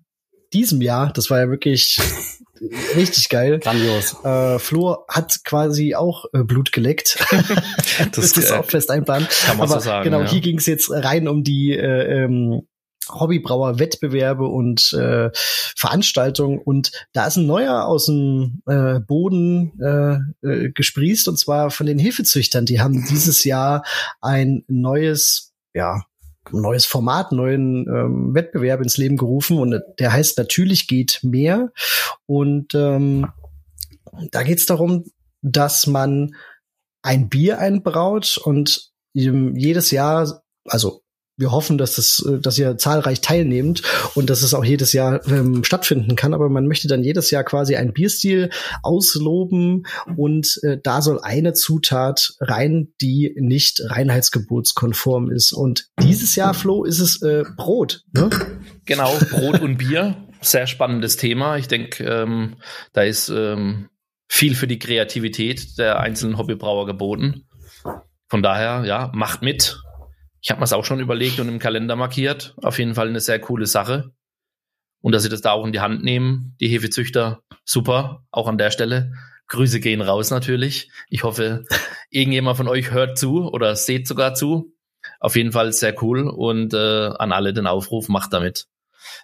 diesem 0.54 0.82
Jahr, 0.82 1.12
das 1.14 1.30
war 1.30 1.40
ja 1.40 1.50
wirklich 1.50 2.00
richtig 2.96 3.30
geil. 3.30 3.60
Grandios. 3.60 4.16
Äh, 4.24 4.60
Flo 4.60 5.06
hat 5.08 5.44
quasi 5.44 5.96
auch 5.96 6.26
äh, 6.34 6.44
Blut 6.44 6.72
geleckt. 6.72 7.18
das, 8.14 8.38
ist 8.38 8.52
auch 8.52 8.66
fest 8.66 8.92
einplanen. 8.92 9.28
Kann 9.46 9.58
man 9.58 9.70
Aber 9.70 9.80
so 9.80 9.86
sagen. 9.86 10.06
Genau, 10.06 10.22
ja. 10.22 10.30
hier 10.30 10.42
ging 10.42 10.58
es 10.58 10.66
jetzt 10.66 10.92
rein 10.92 11.28
um 11.28 11.44
die 11.44 11.74
äh, 11.74 12.24
ähm, 12.24 12.64
Hobbybrauer-Wettbewerbe 13.10 14.46
und 14.46 14.94
äh, 14.94 15.30
Veranstaltungen 15.34 16.60
und 16.60 16.92
da 17.14 17.28
ist 17.28 17.38
ein 17.38 17.48
neuer 17.48 17.86
aus 17.86 18.06
dem 18.06 18.62
äh, 18.68 19.00
Boden 19.00 19.74
äh, 19.82 20.48
äh, 20.48 20.72
gesprießt 20.72 21.28
und 21.28 21.40
zwar 21.40 21.72
von 21.72 21.88
den 21.88 22.00
Hefezüchtern. 22.00 22.66
Die 22.66 22.80
haben 22.80 23.06
dieses 23.10 23.44
Jahr 23.44 23.84
ein 24.22 24.64
neues, 24.68 25.54
ja, 25.74 26.04
neues 26.52 26.86
Format, 26.86 27.32
neuen 27.32 27.88
ähm, 27.88 28.34
Wettbewerb 28.34 28.82
ins 28.82 28.98
Leben 28.98 29.18
gerufen 29.18 29.58
und 29.60 29.82
der 30.00 30.14
heißt 30.14 30.38
natürlich 30.38 30.88
geht 30.88 31.20
mehr. 31.24 31.72
Und 32.26 32.74
ähm, 32.74 33.28
da 34.32 34.44
geht 34.44 34.60
es 34.60 34.66
darum, 34.66 35.06
dass 35.42 35.88
man 35.88 36.36
ein 37.02 37.30
Bier 37.30 37.60
einbraut 37.60 38.38
und 38.44 38.92
jedes 39.14 39.92
Jahr, 39.92 40.44
also 40.66 41.02
wir 41.40 41.52
hoffen, 41.52 41.78
dass 41.78 41.96
das, 41.96 42.24
äh, 42.28 42.40
dass 42.40 42.58
ihr 42.60 42.78
zahlreich 42.78 43.22
teilnehmt 43.22 43.82
und 44.14 44.30
dass 44.30 44.44
es 44.44 44.54
auch 44.54 44.66
jedes 44.66 44.94
Jahr 44.94 45.26
ähm, 45.28 45.64
stattfinden 45.64 46.16
kann. 46.16 46.34
Aber 46.34 46.50
man 46.50 46.68
möchte 46.68 46.88
dann 46.88 47.04
jedes 47.04 47.32
Jahr 47.32 47.44
quasi 47.44 47.76
einen 47.76 47.94
Bierstil 47.94 48.50
ausloben 48.84 49.84
und 50.18 50.60
äh, 50.64 50.78
da 50.84 51.02
soll 51.02 51.20
eine 51.22 51.54
Zutat 51.54 52.34
rein, 52.40 52.90
die 53.02 53.34
nicht 53.38 53.82
reinheitsgebotskonform 53.86 55.32
ist. 55.32 55.54
Und 55.54 55.88
dieses 56.02 56.36
Jahr, 56.36 56.54
Flo, 56.54 56.84
ist 56.84 57.00
es 57.00 57.22
äh, 57.22 57.44
Brot. 57.56 58.04
Ne? 58.12 58.30
Genau, 58.86 59.16
Brot 59.32 59.62
und 59.62 59.78
Bier. 59.78 60.16
Sehr 60.42 60.68
spannendes 60.68 61.18
Thema. 61.18 61.58
Ich 61.58 61.68
denke, 61.68 62.04
ähm, 62.04 62.56
da 62.94 63.04
ist 63.04 63.30
ähm, 63.30 63.90
viel 64.28 64.56
für 64.56 64.68
die 64.68 64.80
Kreativität 64.80 65.78
der 65.78 66.00
einzelnen 66.00 66.38
Hobbybrauer 66.38 66.86
geboten. 66.86 67.46
Von 68.28 68.44
daher, 68.44 68.84
ja, 68.86 69.12
macht 69.14 69.42
mit 69.42 69.82
ich 70.42 70.52
habe 70.52 70.60
mir 70.60 70.66
es 70.66 70.74
auch 70.74 70.86
schon 70.86 71.00
überlegt 71.00 71.40
und 71.40 71.50
im 71.50 71.60
Kalender 71.60 71.96
markiert. 71.96 72.56
Auf 72.62 72.80
jeden 72.80 72.96
Fall 72.96 73.10
eine 73.10 73.20
sehr 73.20 73.40
coole 73.40 73.66
Sache. 73.66 74.12
Und 75.02 75.14
dass 75.14 75.24
sie 75.24 75.30
das 75.30 75.42
da 75.42 75.52
auch 75.52 75.66
in 75.66 75.72
die 75.72 75.80
Hand 75.80 76.04
nehmen, 76.04 76.56
die 76.60 76.68
Hefezüchter, 76.68 77.42
super, 77.64 78.26
auch 78.32 78.48
an 78.48 78.58
der 78.58 78.72
Stelle. 78.72 79.14
Grüße 79.48 79.80
gehen 79.80 80.02
raus 80.02 80.30
natürlich. 80.30 80.92
Ich 81.10 81.24
hoffe, 81.24 81.66
irgendjemand 82.10 82.58
von 82.58 82.68
euch 82.68 82.92
hört 82.92 83.18
zu 83.18 83.50
oder 83.52 83.76
seht 83.76 84.08
sogar 84.08 84.34
zu. 84.34 84.74
Auf 85.20 85.36
jeden 85.36 85.52
Fall 85.52 85.72
sehr 85.72 86.02
cool 86.04 86.28
und 86.28 86.74
äh, 86.74 86.78
an 87.18 87.32
alle 87.32 87.54
den 87.54 87.68
Aufruf, 87.68 88.10
macht 88.10 88.34
damit. 88.34 88.68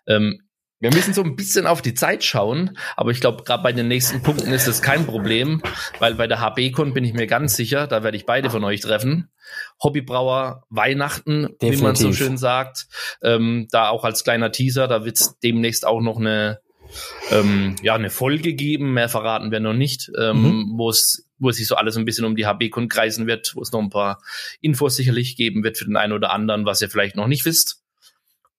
Ähm, 0.08 0.42
wir 0.86 0.94
müssen 0.94 1.16
so 1.16 1.24
ein 1.24 1.36
bisschen 1.36 1.66
auf 1.66 1.82
die 1.82 1.96
Zeit 1.96 2.24
schauen, 2.24 2.78
aber 2.96 3.10
ich 3.10 3.20
glaube, 3.20 3.44
gerade 3.44 3.64
bei 3.64 3.74
den 3.74 3.88
nächsten 3.88 4.22
Punkten 4.22 4.52
ist 4.54 4.68
es 4.68 4.84
kein 4.84 5.08
Problem, 5.08 5.64
weil 5.98 6.14
bei 6.14 6.28
der 6.28 6.40
HB-Con 6.40 6.94
bin 6.94 7.04
ich 7.04 7.14
mir 7.14 7.26
ganz 7.26 7.56
sicher, 7.56 7.88
da 7.88 8.04
werde 8.04 8.18
ich 8.18 8.28
beide 8.28 8.52
von 8.52 8.64
euch 8.64 8.82
treffen. 8.82 9.32
Hobbybrauer 9.82 10.64
Weihnachten, 10.70 11.48
Definitiv. 11.60 11.80
wie 11.80 11.84
man 11.84 11.96
so 11.96 12.14
schön 12.14 12.38
sagt. 12.38 12.86
Ähm, 13.24 13.68
da 13.72 13.90
auch 13.90 14.04
als 14.04 14.24
kleiner 14.24 14.52
Teaser, 14.52 14.88
da 14.88 15.06
wird 15.06 15.20
es 15.20 15.40
demnächst 15.40 15.88
auch 15.88 16.02
noch 16.02 16.20
eine, 16.20 16.60
ähm, 17.32 17.78
ja, 17.82 17.96
eine 17.96 18.12
Folge 18.12 18.54
geben, 18.54 18.94
mehr 18.94 19.10
verraten 19.10 19.50
wir 19.50 19.62
noch 19.62 19.74
nicht, 19.74 20.12
ähm, 20.20 20.44
mhm. 20.44 20.74
wo 20.78 20.92
es 20.92 21.28
wo 21.40 21.50
sich 21.50 21.66
so 21.68 21.76
alles 21.76 21.98
ein 21.98 22.06
bisschen 22.06 22.26
um 22.26 22.36
die 22.36 22.46
HB-Con 22.46 22.90
kreisen 22.90 23.26
wird, 23.26 23.56
wo 23.56 23.62
es 23.62 23.72
noch 23.72 23.82
ein 23.82 23.90
paar 23.90 24.22
Infos 24.62 24.96
sicherlich 24.96 25.36
geben 25.36 25.64
wird 25.64 25.80
für 25.80 25.86
den 25.86 25.98
einen 25.98 26.14
oder 26.14 26.32
anderen, 26.32 26.66
was 26.66 26.80
ihr 26.82 26.92
vielleicht 26.92 27.16
noch 27.16 27.28
nicht 27.28 27.44
wisst. 27.44 27.82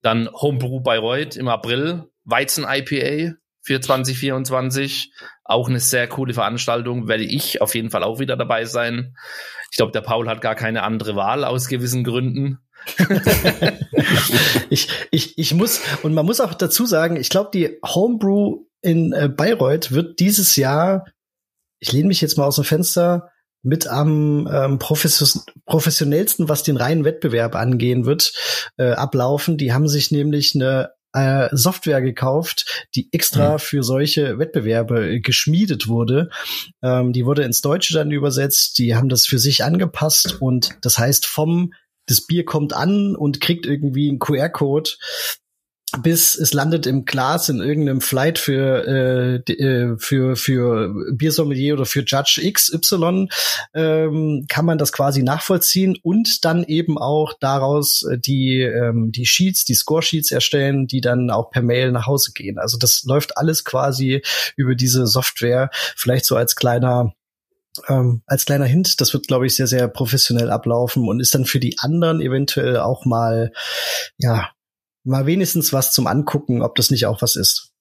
Dann 0.02 0.28
Homebrew 0.32 0.80
Bayreuth 0.80 1.36
im 1.36 1.48
April, 1.48 2.04
Weizen 2.26 2.66
IPA 2.68 3.36
für 3.62 3.80
2024. 3.80 5.12
Auch 5.44 5.68
eine 5.68 5.80
sehr 5.80 6.06
coole 6.08 6.34
Veranstaltung, 6.34 7.08
werde 7.08 7.24
ich 7.24 7.60
auf 7.60 7.74
jeden 7.74 7.90
Fall 7.90 8.04
auch 8.04 8.18
wieder 8.18 8.36
dabei 8.36 8.64
sein. 8.64 9.16
Ich 9.70 9.76
glaube, 9.76 9.92
der 9.92 10.02
Paul 10.02 10.28
hat 10.28 10.40
gar 10.40 10.54
keine 10.54 10.82
andere 10.82 11.16
Wahl 11.16 11.44
aus 11.44 11.68
gewissen 11.68 12.04
Gründen. 12.04 12.58
ich, 14.70 14.88
ich, 15.10 15.38
ich 15.38 15.54
muss, 15.54 15.80
und 16.02 16.14
man 16.14 16.26
muss 16.26 16.40
auch 16.40 16.54
dazu 16.54 16.86
sagen, 16.86 17.16
ich 17.16 17.30
glaube, 17.30 17.50
die 17.52 17.78
Homebrew 17.84 18.64
in 18.82 19.12
äh, 19.12 19.28
Bayreuth 19.28 19.92
wird 19.92 20.20
dieses 20.20 20.54
Jahr, 20.56 21.06
ich 21.80 21.92
lehne 21.92 22.08
mich 22.08 22.20
jetzt 22.20 22.38
mal 22.38 22.44
aus 22.44 22.56
dem 22.56 22.64
Fenster, 22.64 23.30
mit 23.62 23.88
am 23.88 24.48
ähm, 24.52 24.78
professionellsten, 24.78 26.48
was 26.48 26.62
den 26.62 26.76
reinen 26.76 27.04
Wettbewerb 27.04 27.56
angehen 27.56 28.06
wird, 28.06 28.32
äh, 28.76 28.92
ablaufen. 28.92 29.58
Die 29.58 29.72
haben 29.72 29.88
sich 29.88 30.12
nämlich 30.12 30.54
eine 30.54 30.90
äh, 31.16 31.48
Software 31.52 32.02
gekauft, 32.02 32.86
die 32.94 33.08
extra 33.12 33.54
mhm. 33.54 33.58
für 33.58 33.82
solche 33.82 34.38
Wettbewerbe 34.38 35.20
geschmiedet 35.20 35.88
wurde. 35.88 36.28
Ähm, 36.82 37.12
die 37.12 37.24
wurde 37.24 37.42
ins 37.42 37.62
Deutsche 37.62 37.94
dann 37.94 38.10
übersetzt. 38.10 38.78
Die 38.78 38.94
haben 38.94 39.08
das 39.08 39.26
für 39.26 39.38
sich 39.38 39.64
angepasst 39.64 40.36
und 40.40 40.76
das 40.82 40.98
heißt 40.98 41.26
vom 41.26 41.72
das 42.08 42.20
Bier 42.20 42.44
kommt 42.44 42.72
an 42.72 43.16
und 43.16 43.40
kriegt 43.40 43.66
irgendwie 43.66 44.08
einen 44.08 44.20
QR-Code 44.20 44.90
bis 46.02 46.34
es 46.34 46.52
landet 46.52 46.86
im 46.86 47.04
Glas 47.04 47.48
in 47.48 47.60
irgendeinem 47.60 48.00
Flight 48.00 48.38
für 48.38 49.42
äh, 49.46 49.52
äh, 49.52 49.96
für 49.98 50.36
für 50.36 50.92
Biersommelier 51.12 51.74
oder 51.74 51.86
für 51.86 52.02
Judge 52.04 52.42
XY 52.52 53.28
ähm, 53.72 54.46
kann 54.48 54.64
man 54.64 54.78
das 54.78 54.92
quasi 54.92 55.22
nachvollziehen 55.22 55.96
und 56.02 56.44
dann 56.44 56.64
eben 56.64 56.98
auch 56.98 57.34
daraus 57.40 58.02
äh, 58.02 58.18
die 58.18 58.60
ähm, 58.62 59.12
die 59.12 59.26
Sheets, 59.26 59.64
die 59.64 59.74
Score 59.74 60.02
Sheets 60.02 60.32
erstellen, 60.32 60.86
die 60.86 61.00
dann 61.00 61.30
auch 61.30 61.50
per 61.50 61.62
Mail 61.62 61.92
nach 61.92 62.06
Hause 62.06 62.32
gehen. 62.32 62.58
Also 62.58 62.78
das 62.78 63.04
läuft 63.04 63.36
alles 63.36 63.64
quasi 63.64 64.22
über 64.56 64.74
diese 64.74 65.06
Software. 65.06 65.70
Vielleicht 65.72 66.26
so 66.26 66.36
als 66.36 66.56
kleiner 66.56 67.14
ähm, 67.88 68.22
als 68.26 68.44
kleiner 68.44 68.64
Hint, 68.64 69.00
das 69.00 69.12
wird, 69.12 69.28
glaube 69.28 69.46
ich, 69.46 69.54
sehr, 69.54 69.66
sehr 69.66 69.86
professionell 69.86 70.50
ablaufen 70.50 71.06
und 71.08 71.20
ist 71.20 71.34
dann 71.34 71.44
für 71.44 71.60
die 71.60 71.78
anderen 71.78 72.20
eventuell 72.20 72.78
auch 72.78 73.04
mal, 73.04 73.52
ja, 74.16 74.48
mal 75.06 75.26
wenigstens 75.26 75.72
was 75.72 75.92
zum 75.92 76.06
Angucken, 76.06 76.62
ob 76.62 76.74
das 76.74 76.90
nicht 76.90 77.06
auch 77.06 77.22
was 77.22 77.36
ist. 77.36 77.72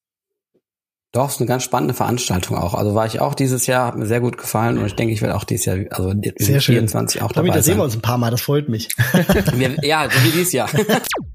Doch, 1.12 1.30
ist 1.30 1.40
eine 1.40 1.48
ganz 1.48 1.64
spannende 1.64 1.94
Veranstaltung 1.94 2.58
auch. 2.58 2.74
Also 2.74 2.94
war 2.94 3.06
ich 3.06 3.22
auch 3.22 3.36
dieses 3.36 3.68
Jahr, 3.68 3.88
hat 3.88 3.96
mir 3.96 4.06
sehr 4.06 4.20
gut 4.20 4.38
gefallen 4.38 4.78
und 4.78 4.86
ich 4.86 4.96
denke, 4.96 5.14
ich 5.14 5.22
werde 5.22 5.36
auch 5.36 5.46
dieses 5.46 5.66
Jahr, 5.66 5.78
also 5.90 6.14
sehr 6.38 6.60
24 6.60 7.20
schön. 7.20 7.26
auch 7.26 7.32
dabei 7.32 7.48
Damit, 7.48 7.60
da 7.60 7.64
sehen 7.64 7.78
wir 7.78 7.84
uns 7.86 7.96
ein 7.96 8.02
paar 8.02 8.18
Mal, 8.18 8.32
das 8.32 8.42
freut 8.42 8.68
mich. 8.68 8.90
ja, 9.82 10.10
so 10.10 10.24
wie 10.26 10.32
dieses 10.32 10.52
Jahr. 10.52 10.70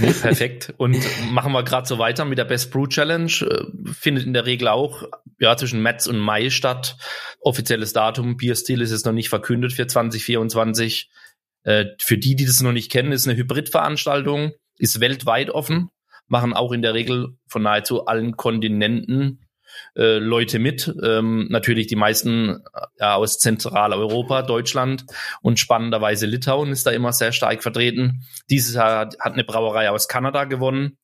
nee, 0.00 0.12
perfekt. 0.12 0.74
Und 0.76 0.98
machen 1.30 1.52
wir 1.52 1.62
gerade 1.62 1.86
so 1.86 1.98
weiter 1.98 2.24
mit 2.24 2.38
der 2.38 2.44
Best 2.44 2.70
Brew 2.70 2.86
Challenge. 2.86 3.30
Äh, 3.30 3.92
findet 3.92 4.24
in 4.24 4.32
der 4.32 4.46
Regel 4.46 4.68
auch 4.68 5.04
ja, 5.38 5.56
zwischen 5.56 5.82
März 5.82 6.06
und 6.06 6.18
Mai 6.18 6.50
statt. 6.50 6.96
Offizielles 7.40 7.92
Datum, 7.92 8.36
Bierstil 8.36 8.80
ist 8.80 8.90
es 8.90 9.04
noch 9.04 9.12
nicht 9.12 9.28
verkündet 9.28 9.72
für 9.72 9.86
2024. 9.86 11.10
Äh, 11.64 11.86
für 11.98 12.18
die, 12.18 12.36
die 12.36 12.46
das 12.46 12.60
noch 12.60 12.72
nicht 12.72 12.90
kennen, 12.90 13.12
ist 13.12 13.28
eine 13.28 13.36
Hybridveranstaltung, 13.36 14.52
ist 14.78 15.00
weltweit 15.00 15.50
offen, 15.50 15.90
machen 16.26 16.52
auch 16.52 16.72
in 16.72 16.82
der 16.82 16.94
Regel 16.94 17.36
von 17.46 17.62
nahezu 17.62 18.06
allen 18.06 18.36
Kontinenten 18.36 19.40
äh, 19.96 20.18
Leute 20.18 20.58
mit. 20.58 20.92
Ähm, 21.02 21.46
natürlich 21.50 21.86
die 21.86 21.96
meisten 21.96 22.62
ja, 22.98 23.14
aus 23.14 23.38
Zentraleuropa, 23.38 24.42
Deutschland 24.42 25.04
und 25.42 25.58
spannenderweise 25.58 26.26
Litauen 26.26 26.70
ist 26.70 26.86
da 26.86 26.90
immer 26.90 27.12
sehr 27.12 27.32
stark 27.32 27.62
vertreten. 27.62 28.24
Dieses 28.48 28.74
Jahr 28.74 29.10
hat 29.18 29.34
eine 29.34 29.44
Brauerei 29.44 29.90
aus 29.90 30.08
Kanada 30.08 30.44
gewonnen. 30.44 30.98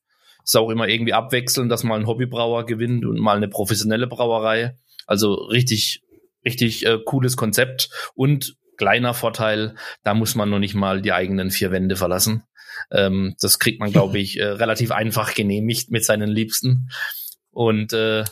Ist 0.45 0.57
auch 0.57 0.71
immer 0.71 0.89
irgendwie 0.89 1.13
abwechselnd, 1.13 1.73
dass 1.73 1.83
mal 1.83 1.99
ein 1.99 2.07
Hobbybrauer 2.07 2.67
gewinnt 2.67 3.05
und 3.05 3.19
mal 3.19 3.37
eine 3.37 3.49
professionelle 3.49 4.07
Brauerei. 4.07 4.79
Also 5.07 5.35
richtig, 5.35 6.03
richtig 6.45 6.87
äh, 6.87 6.99
cooles 7.05 7.37
Konzept 7.37 7.91
und 8.15 8.57
kleiner 8.77 9.15
Vorteil, 9.15 9.75
da 10.05 10.15
muss 10.15 10.35
man 10.35 10.51
noch 10.51 10.59
nicht 10.59 10.75
mal 10.75 11.03
die 11.03 11.13
eigenen 11.13 11.51
vier 11.51 11.73
Wände 11.73 11.97
verlassen. 11.97 12.45
Ähm, 12.91 13.35
das 13.41 13.59
kriegt 13.59 13.81
man, 13.81 13.93
glaube 13.93 14.19
ich, 14.19 14.39
äh, 14.39 14.45
relativ 14.45 14.93
einfach 14.93 15.35
genehmigt 15.35 15.91
mit 15.91 16.05
seinen 16.05 16.29
Liebsten. 16.29 16.89
Und 17.51 17.93
äh, 17.93 18.25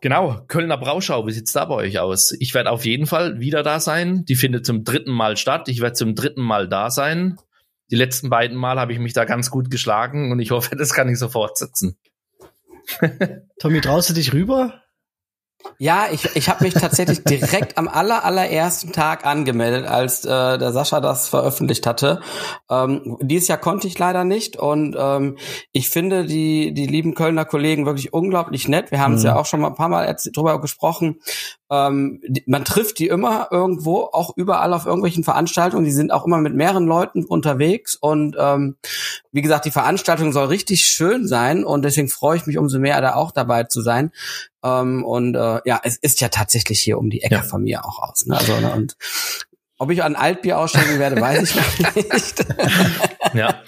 Genau, 0.00 0.40
Kölner 0.48 0.76
Brauschau, 0.76 1.26
wie 1.26 1.32
sieht's 1.32 1.52
da 1.52 1.64
bei 1.64 1.74
euch 1.74 1.98
aus? 1.98 2.32
Ich 2.38 2.54
werde 2.54 2.70
auf 2.70 2.84
jeden 2.84 3.06
Fall 3.06 3.40
wieder 3.40 3.62
da 3.62 3.80
sein. 3.80 4.24
Die 4.24 4.36
findet 4.36 4.66
zum 4.66 4.84
dritten 4.84 5.12
Mal 5.12 5.36
statt. 5.36 5.68
Ich 5.68 5.80
werde 5.80 5.94
zum 5.94 6.14
dritten 6.14 6.42
Mal 6.42 6.68
da 6.68 6.90
sein. 6.90 7.38
Die 7.90 7.96
letzten 7.96 8.30
beiden 8.30 8.56
Mal 8.56 8.78
habe 8.78 8.92
ich 8.92 8.98
mich 8.98 9.12
da 9.12 9.24
ganz 9.24 9.50
gut 9.50 9.70
geschlagen 9.70 10.32
und 10.32 10.40
ich 10.40 10.50
hoffe, 10.50 10.76
das 10.76 10.92
kann 10.92 11.08
ich 11.08 11.18
so 11.18 11.28
fortsetzen. 11.28 11.98
Tommy, 13.58 13.80
traust 13.80 14.10
du 14.10 14.14
dich 14.14 14.32
rüber? 14.32 14.83
Ja, 15.78 16.06
ich, 16.12 16.36
ich 16.36 16.48
habe 16.48 16.64
mich 16.64 16.74
tatsächlich 16.74 17.24
direkt 17.24 17.78
am 17.78 17.88
aller, 17.88 18.24
allerersten 18.24 18.92
Tag 18.92 19.26
angemeldet, 19.26 19.86
als 19.86 20.24
äh, 20.24 20.58
der 20.58 20.72
Sascha 20.72 21.00
das 21.00 21.28
veröffentlicht 21.28 21.86
hatte. 21.86 22.20
Ähm, 22.70 23.18
dieses 23.20 23.48
Jahr 23.48 23.58
konnte 23.58 23.86
ich 23.86 23.98
leider 23.98 24.24
nicht 24.24 24.56
und 24.56 24.96
ähm, 24.98 25.36
ich 25.72 25.90
finde 25.90 26.26
die, 26.26 26.72
die 26.74 26.86
lieben 26.86 27.14
Kölner 27.14 27.44
Kollegen 27.44 27.86
wirklich 27.86 28.12
unglaublich 28.12 28.68
nett. 28.68 28.90
Wir 28.90 29.00
haben 29.00 29.12
mhm. 29.12 29.18
es 29.18 29.24
ja 29.24 29.36
auch 29.36 29.46
schon 29.46 29.60
mal 29.60 29.68
ein 29.68 29.74
paar 29.74 29.88
Mal 29.88 30.16
drüber 30.34 30.60
gesprochen. 30.60 31.20
Ähm, 31.70 32.20
man 32.46 32.64
trifft 32.64 32.98
die 32.98 33.08
immer 33.08 33.48
irgendwo, 33.50 34.02
auch 34.12 34.36
überall 34.36 34.72
auf 34.72 34.86
irgendwelchen 34.86 35.24
Veranstaltungen. 35.24 35.84
Die 35.84 35.92
sind 35.92 36.12
auch 36.12 36.26
immer 36.26 36.38
mit 36.38 36.54
mehreren 36.54 36.86
Leuten 36.86 37.24
unterwegs 37.24 37.94
und 37.94 38.36
ähm, 38.38 38.76
wie 39.32 39.42
gesagt, 39.42 39.64
die 39.64 39.70
Veranstaltung 39.70 40.32
soll 40.32 40.46
richtig 40.46 40.84
schön 40.84 41.26
sein 41.26 41.64
und 41.64 41.82
deswegen 41.82 42.08
freue 42.08 42.36
ich 42.36 42.46
mich 42.46 42.58
umso 42.58 42.78
mehr, 42.78 43.00
da 43.00 43.14
auch 43.14 43.32
dabei 43.32 43.64
zu 43.64 43.80
sein. 43.80 44.12
Ähm, 44.62 45.04
und 45.04 45.34
äh, 45.34 45.60
ja, 45.64 45.80
es 45.82 45.96
ist 45.96 46.20
ja 46.20 46.28
tatsächlich 46.28 46.80
hier 46.80 46.98
um 46.98 47.10
die 47.10 47.22
Ecke 47.22 47.36
ja. 47.36 47.42
von 47.42 47.62
mir 47.62 47.84
auch 47.84 48.02
aus. 48.02 48.26
Ne? 48.26 48.36
Also, 48.36 48.58
ne, 48.60 48.72
und 48.74 48.96
ob 49.78 49.90
ich 49.90 50.02
an 50.02 50.16
Altbier 50.16 50.58
ausschenken 50.58 50.98
werde, 50.98 51.20
weiß 51.20 51.56
ich 51.56 51.94
nicht. 52.12 52.46
ja. 53.34 53.62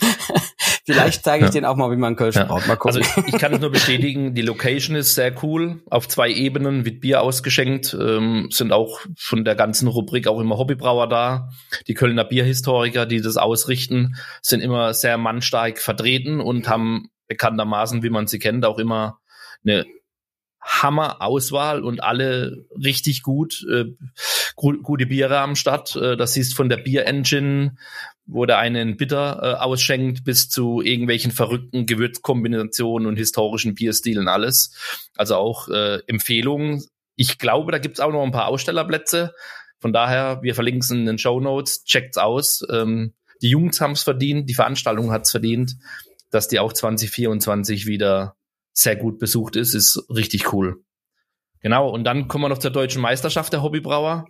Vielleicht 0.84 1.24
zeige 1.24 1.46
ich 1.46 1.48
ja. 1.48 1.60
den 1.60 1.64
auch 1.64 1.74
mal, 1.74 1.90
wie 1.90 1.96
man 1.96 2.14
Kölsch 2.14 2.36
ja. 2.36 2.44
braucht. 2.44 2.68
Mal 2.68 2.76
gucken. 2.76 3.02
Also 3.02 3.22
ich 3.26 3.38
kann 3.38 3.52
es 3.52 3.60
nur 3.60 3.72
bestätigen, 3.72 4.34
die 4.34 4.42
Location 4.42 4.94
ist 4.94 5.16
sehr 5.16 5.34
cool. 5.42 5.82
Auf 5.90 6.06
zwei 6.06 6.30
Ebenen 6.30 6.84
wird 6.84 7.00
Bier 7.00 7.22
ausgeschenkt. 7.22 7.96
Ähm, 8.00 8.48
sind 8.52 8.72
auch 8.72 9.00
von 9.16 9.44
der 9.44 9.56
ganzen 9.56 9.88
Rubrik 9.88 10.28
auch 10.28 10.38
immer 10.38 10.58
Hobbybrauer 10.58 11.08
da. 11.08 11.50
Die 11.88 11.94
Kölner 11.94 12.24
Bierhistoriker, 12.24 13.04
die 13.04 13.20
das 13.20 13.36
ausrichten, 13.36 14.14
sind 14.42 14.60
immer 14.60 14.94
sehr 14.94 15.18
mannstark 15.18 15.80
vertreten 15.80 16.40
und 16.40 16.68
haben 16.68 17.10
bekanntermaßen, 17.26 18.04
wie 18.04 18.10
man 18.10 18.28
sie 18.28 18.38
kennt, 18.38 18.64
auch 18.64 18.78
immer 18.78 19.18
eine 19.64 19.84
Hammer-Auswahl 20.66 21.83
und 21.85 22.02
alle 22.02 22.66
richtig 22.76 23.22
gut, 23.22 23.64
äh, 23.70 23.85
gute 24.57 25.07
Biere 25.07 25.38
am 25.38 25.55
Start. 25.55 25.94
Äh, 25.96 26.16
das 26.16 26.35
siehst 26.35 26.55
von 26.55 26.68
der 26.68 26.79
Bier-Engine, 26.79 27.76
wo 28.26 28.44
der 28.44 28.59
eine 28.59 28.81
einen 28.81 28.96
Bitter 28.96 29.40
äh, 29.42 29.62
ausschenkt, 29.62 30.24
bis 30.24 30.48
zu 30.48 30.83
irgendwelchen 30.83 31.31
verrückten 31.31 31.87
Gewürzkombinationen 31.87 33.07
und 33.07 33.16
historischen 33.16 33.74
Bierstilen 33.74 34.26
alles. 34.26 34.74
Also 35.16 35.37
auch 35.37 35.68
äh, 35.68 36.00
Empfehlungen. 36.09 36.85
Ich 37.14 37.38
glaube, 37.38 37.70
da 37.70 37.79
gibt's 37.79 38.00
auch 38.00 38.12
noch 38.12 38.24
ein 38.24 38.33
paar 38.33 38.48
Ausstellerplätze. 38.48 39.33
Von 39.79 39.92
daher, 39.92 40.42
wir 40.42 40.55
verlinken 40.55 40.81
es 40.81 40.90
in 40.90 41.07
den 41.07 41.18
Show 41.18 41.38
Notes, 41.38 41.85
checkt's 41.85 42.18
aus. 42.18 42.66
Ähm, 42.70 43.14
die 43.40 43.50
Jungs 43.50 43.81
haben's 43.81 44.02
verdient, 44.02 44.48
die 44.48 44.55
Veranstaltung 44.55 45.12
hat's 45.12 45.31
verdient, 45.31 45.76
dass 46.31 46.48
die 46.48 46.59
auch 46.59 46.72
2024 46.72 47.87
wieder 47.87 48.35
sehr 48.76 48.96
gut 48.96 49.18
besucht 49.18 49.56
ist, 49.56 49.74
ist 49.74 50.04
richtig 50.10 50.52
cool. 50.52 50.82
Genau, 51.62 51.88
und 51.88 52.04
dann 52.04 52.28
kommen 52.28 52.44
wir 52.44 52.48
noch 52.48 52.58
zur 52.58 52.70
deutschen 52.70 53.00
Meisterschaft 53.00 53.52
der 53.52 53.62
Hobbybrauer. 53.62 54.26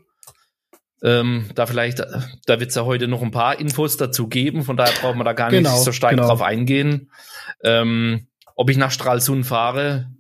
Ähm, 1.03 1.51
da 1.55 1.67
vielleicht, 1.67 1.99
da 1.99 2.61
wird 2.61 2.71
es 2.71 2.75
ja 2.75 2.85
heute 2.85 3.09
noch 3.09 3.23
ein 3.23 3.31
paar 3.31 3.61
Infos 3.61 3.97
dazu 3.97 4.29
geben, 4.29 4.63
von 4.63 4.77
daher 4.77 4.95
brauchen 5.01 5.19
wir 5.19 5.25
da 5.25 5.35
gar 5.35 5.51
genau, 5.51 5.73
nicht 5.73 5.85
so 5.85 5.93
stark 5.93 6.13
genau. 6.13 6.29
drauf 6.29 6.43
eingehen. 6.43 7.11
Ähm, 7.63 8.29
ob 8.55 8.71
ich 8.71 8.79
nach 8.79 8.91
Stralsund 8.91 9.45
fahre, 9.45 10.11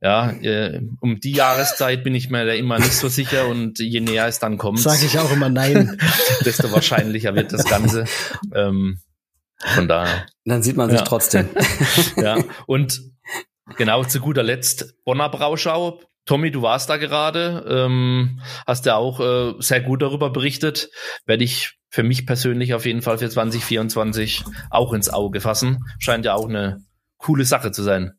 ja, 0.00 0.30
äh, 0.30 0.82
um 1.00 1.18
die 1.18 1.32
Jahreszeit 1.32 2.04
bin 2.04 2.14
ich 2.14 2.30
mir 2.30 2.44
da 2.44 2.52
immer 2.52 2.78
nicht 2.78 2.92
so 2.92 3.08
sicher 3.08 3.48
und 3.48 3.80
je 3.80 4.00
näher 4.00 4.28
es 4.28 4.38
dann 4.38 4.58
kommt, 4.58 4.78
sage 4.78 5.06
ich 5.06 5.18
auch 5.18 5.32
immer 5.32 5.48
nein, 5.48 5.98
desto 6.44 6.70
wahrscheinlicher 6.70 7.34
wird 7.34 7.52
das 7.52 7.64
Ganze. 7.64 8.04
Ähm, 8.54 9.00
von 9.64 9.88
daher. 9.88 10.26
Dann 10.44 10.62
sieht 10.62 10.76
man 10.76 10.90
sich 10.90 11.00
ja. 11.00 11.04
trotzdem. 11.04 11.48
ja, 12.16 12.38
und 12.66 13.00
Genau, 13.76 14.02
zu 14.04 14.20
guter 14.20 14.42
Letzt 14.42 14.94
Bonner 15.04 15.28
Brauschau. 15.28 16.00
Tommy, 16.24 16.50
du 16.50 16.62
warst 16.62 16.90
da 16.90 16.96
gerade, 16.96 17.64
ähm, 17.68 18.40
hast 18.66 18.86
ja 18.86 18.96
auch 18.96 19.20
äh, 19.20 19.54
sehr 19.60 19.80
gut 19.80 20.02
darüber 20.02 20.30
berichtet. 20.30 20.90
Werde 21.26 21.44
ich 21.44 21.78
für 21.90 22.02
mich 22.02 22.26
persönlich 22.26 22.74
auf 22.74 22.86
jeden 22.86 23.02
Fall 23.02 23.18
für 23.18 23.28
2024 23.28 24.44
auch 24.70 24.92
ins 24.92 25.08
Auge 25.08 25.40
fassen. 25.40 25.84
Scheint 25.98 26.24
ja 26.24 26.34
auch 26.34 26.48
eine 26.48 26.82
coole 27.16 27.44
Sache 27.44 27.72
zu 27.72 27.82
sein. 27.82 28.17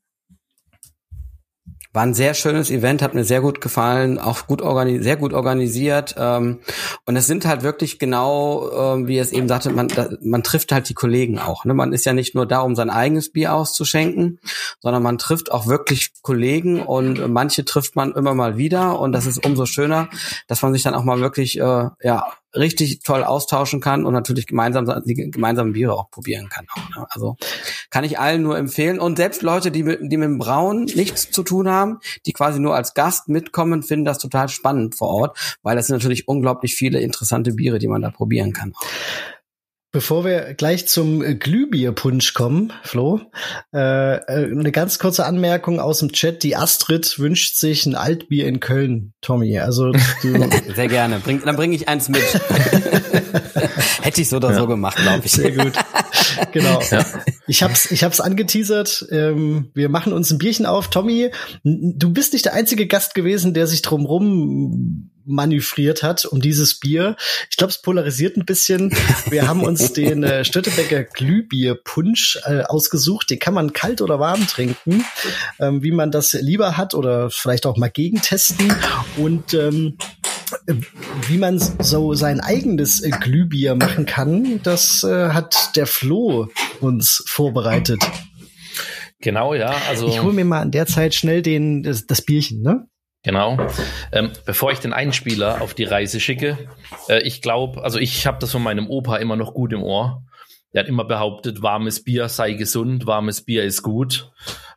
War 1.92 2.04
ein 2.04 2.14
sehr 2.14 2.36
schönes 2.36 2.70
Event, 2.70 3.02
hat 3.02 3.16
mir 3.16 3.24
sehr 3.24 3.42
gut 3.42 3.62
gefallen, 3.62 4.20
auch 4.20 4.46
gut 4.46 4.62
sehr 5.02 5.18
gut 5.18 5.34
organisiert. 5.34 6.16
Ähm, 6.18 6.60
und 7.06 7.16
es 7.16 7.26
sind 7.26 7.46
halt 7.46 7.64
wirklich 7.64 7.98
genau, 7.98 8.70
ähm, 8.96 9.08
wie 9.08 9.18
es 9.18 9.32
eben 9.32 9.48
sagte, 9.48 9.72
man, 9.72 9.88
da, 9.88 10.10
man 10.22 10.44
trifft 10.44 10.72
halt 10.72 10.88
die 10.88 10.94
Kollegen 10.94 11.40
auch. 11.40 11.66
Ne? 11.66 11.74
Man 11.74 11.92
ist 11.92 12.06
ja 12.06 12.14
nicht 12.14 12.36
nur 12.36 12.46
da, 12.46 12.60
um 12.60 12.76
sein 12.76 12.92
eigenes 12.92 13.32
Bier 13.32 13.56
auszuschenken, 13.56 14.40
sondern 14.80 15.02
man 15.02 15.18
trifft 15.18 15.52
auch 15.52 15.66
wirklich 15.66 16.12
Kollegen 16.22 16.82
und 16.82 17.28
manche 17.32 17.66
trifft 17.66 17.96
man 17.96 18.12
immer 18.12 18.36
mal 18.36 18.58
wieder. 18.58 19.00
Und 19.00 19.12
das 19.12 19.26
ist 19.26 19.44
umso 19.44 19.66
schöner, 19.66 20.10
dass 20.48 20.62
man 20.62 20.74
sich 20.74 20.84
dann 20.84 20.94
auch 20.94 21.04
mal 21.04 21.20
wirklich 21.20 21.60
äh, 21.60 21.90
ja 22.04 22.24
richtig 22.60 23.02
toll 23.04 23.24
austauschen 23.24 23.82
kann 23.82 24.06
und 24.06 24.14
natürlich 24.14 24.46
gemeinsam 24.46 24.86
die 25.06 25.16
gemeinsamen 25.32 25.74
Biere 25.74 25.94
auch 25.94 26.12
probieren 26.12 26.50
kann. 26.50 26.68
Ne? 26.96 27.08
Also 27.10 27.38
kann 27.90 28.04
ich 28.04 28.20
allen 28.20 28.44
nur 28.44 28.58
empfehlen. 28.58 29.00
Und 29.00 29.18
selbst 29.18 29.42
Leute, 29.42 29.72
die 29.72 29.84
mit, 29.84 30.00
die 30.02 30.18
mit 30.18 30.28
dem 30.28 30.38
Brauen 30.38 30.84
nichts 30.84 31.32
zu 31.32 31.44
tun 31.44 31.70
haben, 31.70 32.00
die 32.26 32.34
quasi 32.34 32.60
nur 32.60 32.76
als 32.76 32.94
Gast 32.94 33.30
mitkommen, 33.30 33.82
finden 33.82 34.06
das 34.06 34.20
total 34.20 34.50
spannend 34.50 34.96
vor 34.96 35.10
Ort, 35.10 35.58
weil 35.64 35.76
das 35.76 35.88
sind 35.88 35.96
natürlich 35.96 36.28
unglaublich 36.28 36.76
viele 36.76 37.00
interessante 37.00 37.54
Biere, 37.54 37.80
die 37.80 37.88
man 37.88 38.02
da 38.02 38.12
probieren 38.12 38.54
kann. 38.54 38.74
Bevor 39.92 40.24
wir 40.24 40.54
gleich 40.54 40.88
zum 40.88 41.24
äh, 41.24 41.34
Glühbierpunsch 41.34 42.36
kommen, 42.36 42.72
Flo, 42.84 43.22
äh, 43.74 44.18
äh, 44.18 44.52
eine 44.52 44.72
ganz 44.72 45.00
kurze 45.00 45.26
Anmerkung 45.26 45.80
aus 45.80 45.98
dem 45.98 46.12
Chat. 46.12 46.44
Die 46.44 46.56
Astrid 46.56 47.18
wünscht 47.18 47.56
sich 47.56 47.88
ein 47.88 47.96
Altbier 47.96 48.46
in 48.46 48.60
Köln, 48.60 49.14
Tommy. 49.22 49.58
Also 49.58 49.92
du 49.92 50.00
sehr 50.76 50.90
gerne. 50.90 51.18
Bring, 51.18 51.42
dann 51.44 51.56
bringe 51.56 51.76
ich 51.76 51.90
eins 51.90 52.08
mit. 52.08 52.22
Hätte 54.02 54.22
ich 54.22 54.30
so 54.30 54.38
oder 54.38 54.52
ja. 54.52 54.58
so 54.58 54.68
gemacht, 54.68 54.98
glaube 54.98 55.24
ich. 55.26 55.32
Sehr 55.32 55.54
gut. 55.54 55.74
Genau. 56.52 56.82
Ja. 56.90 57.06
Ich 57.48 57.64
hab's, 57.64 57.92
ich 57.92 58.04
hab's 58.04 58.20
angeteasert. 58.20 59.08
Ähm, 59.12 59.72
wir 59.74 59.90
machen 59.90 60.14
uns 60.14 60.32
ein 60.32 60.38
Bierchen 60.38 60.66
auf. 60.66 60.90
Tommy, 60.90 61.32
du 61.64 62.12
bist 62.12 62.34
nicht 62.34 62.46
der 62.46 62.54
einzige 62.54 62.88
Gast 62.88 63.14
gewesen, 63.16 63.54
der 63.54 63.68
sich 63.68 63.82
drumrum 63.82 65.10
manövriert 65.30 66.04
hat 66.04 66.26
um 66.26 66.42
dieses 66.42 66.80
Bier. 66.80 67.16
Ich 67.50 67.58
glaube, 67.58 67.72
es 67.72 67.82
polarisiert 67.82 68.36
ein 68.36 68.46
bisschen. 68.46 68.92
Wir 69.30 69.48
haben 69.48 69.62
uns 69.62 69.94
den 69.94 70.24
äh, 70.24 70.44
Stöttebecker 70.44 71.04
Glühbierpunsch 71.04 72.40
äh, 72.46 72.64
ausgesucht. 72.64 73.30
Den 73.30 73.40
kann 73.40 73.54
man 73.54 73.74
kalt 73.74 74.02
oder 74.02 74.20
warm 74.20 74.48
trinken, 74.48 75.06
ähm, 75.60 75.84
wie 75.84 75.92
man 75.92 76.12
das 76.12 76.34
lieber 76.34 76.78
hat 76.78 76.94
oder 76.96 77.30
vielleicht 77.30 77.66
auch 77.66 77.78
mal 77.78 77.90
gegentesten. 77.90 78.74
Und 79.18 79.54
ähm, 79.54 79.98
wie 81.28 81.38
man 81.38 81.60
so 81.60 82.14
sein 82.14 82.40
eigenes 82.40 83.02
äh, 83.02 83.10
Glühbier 83.10 83.76
machen 83.76 84.06
kann, 84.06 84.62
das 84.64 85.04
äh, 85.04 85.30
hat 85.30 85.76
der 85.76 85.88
Flo 85.88 86.50
uns 86.82 87.24
vorbereitet. 87.28 88.00
Genau, 89.22 89.54
ja. 89.54 89.76
Also 89.90 90.08
ich 90.08 90.22
hole 90.22 90.34
mir 90.34 90.46
mal 90.46 90.62
an 90.62 90.72
der 90.72 90.86
Zeit 90.86 91.14
schnell 91.14 91.42
den 91.42 91.84
das, 91.84 92.06
das 92.06 92.22
Bierchen, 92.22 92.62
ne? 92.62 92.88
Genau. 93.24 93.58
Ähm, 94.14 94.32
bevor 94.46 94.72
ich 94.72 94.80
den 94.80 94.94
Einspieler 94.94 95.62
auf 95.62 95.74
die 95.74 95.84
Reise 95.84 96.22
schicke, 96.22 96.58
äh, 97.10 97.22
ich 97.24 97.42
glaube, 97.42 97.84
also 97.84 98.00
ich 98.00 98.26
habe 98.26 98.38
das 98.40 98.52
von 98.52 98.64
meinem 98.64 98.90
Opa 98.90 99.18
immer 99.18 99.36
noch 99.36 99.54
gut 99.54 99.74
im 99.74 99.84
Ohr. 99.84 100.24
Der 100.74 100.84
hat 100.84 100.88
immer 100.88 101.04
behauptet, 101.04 101.62
warmes 101.62 102.04
Bier 102.04 102.30
sei 102.30 102.54
gesund, 102.54 103.08
warmes 103.08 103.44
Bier 103.44 103.64
ist 103.64 103.82
gut. 103.82 104.32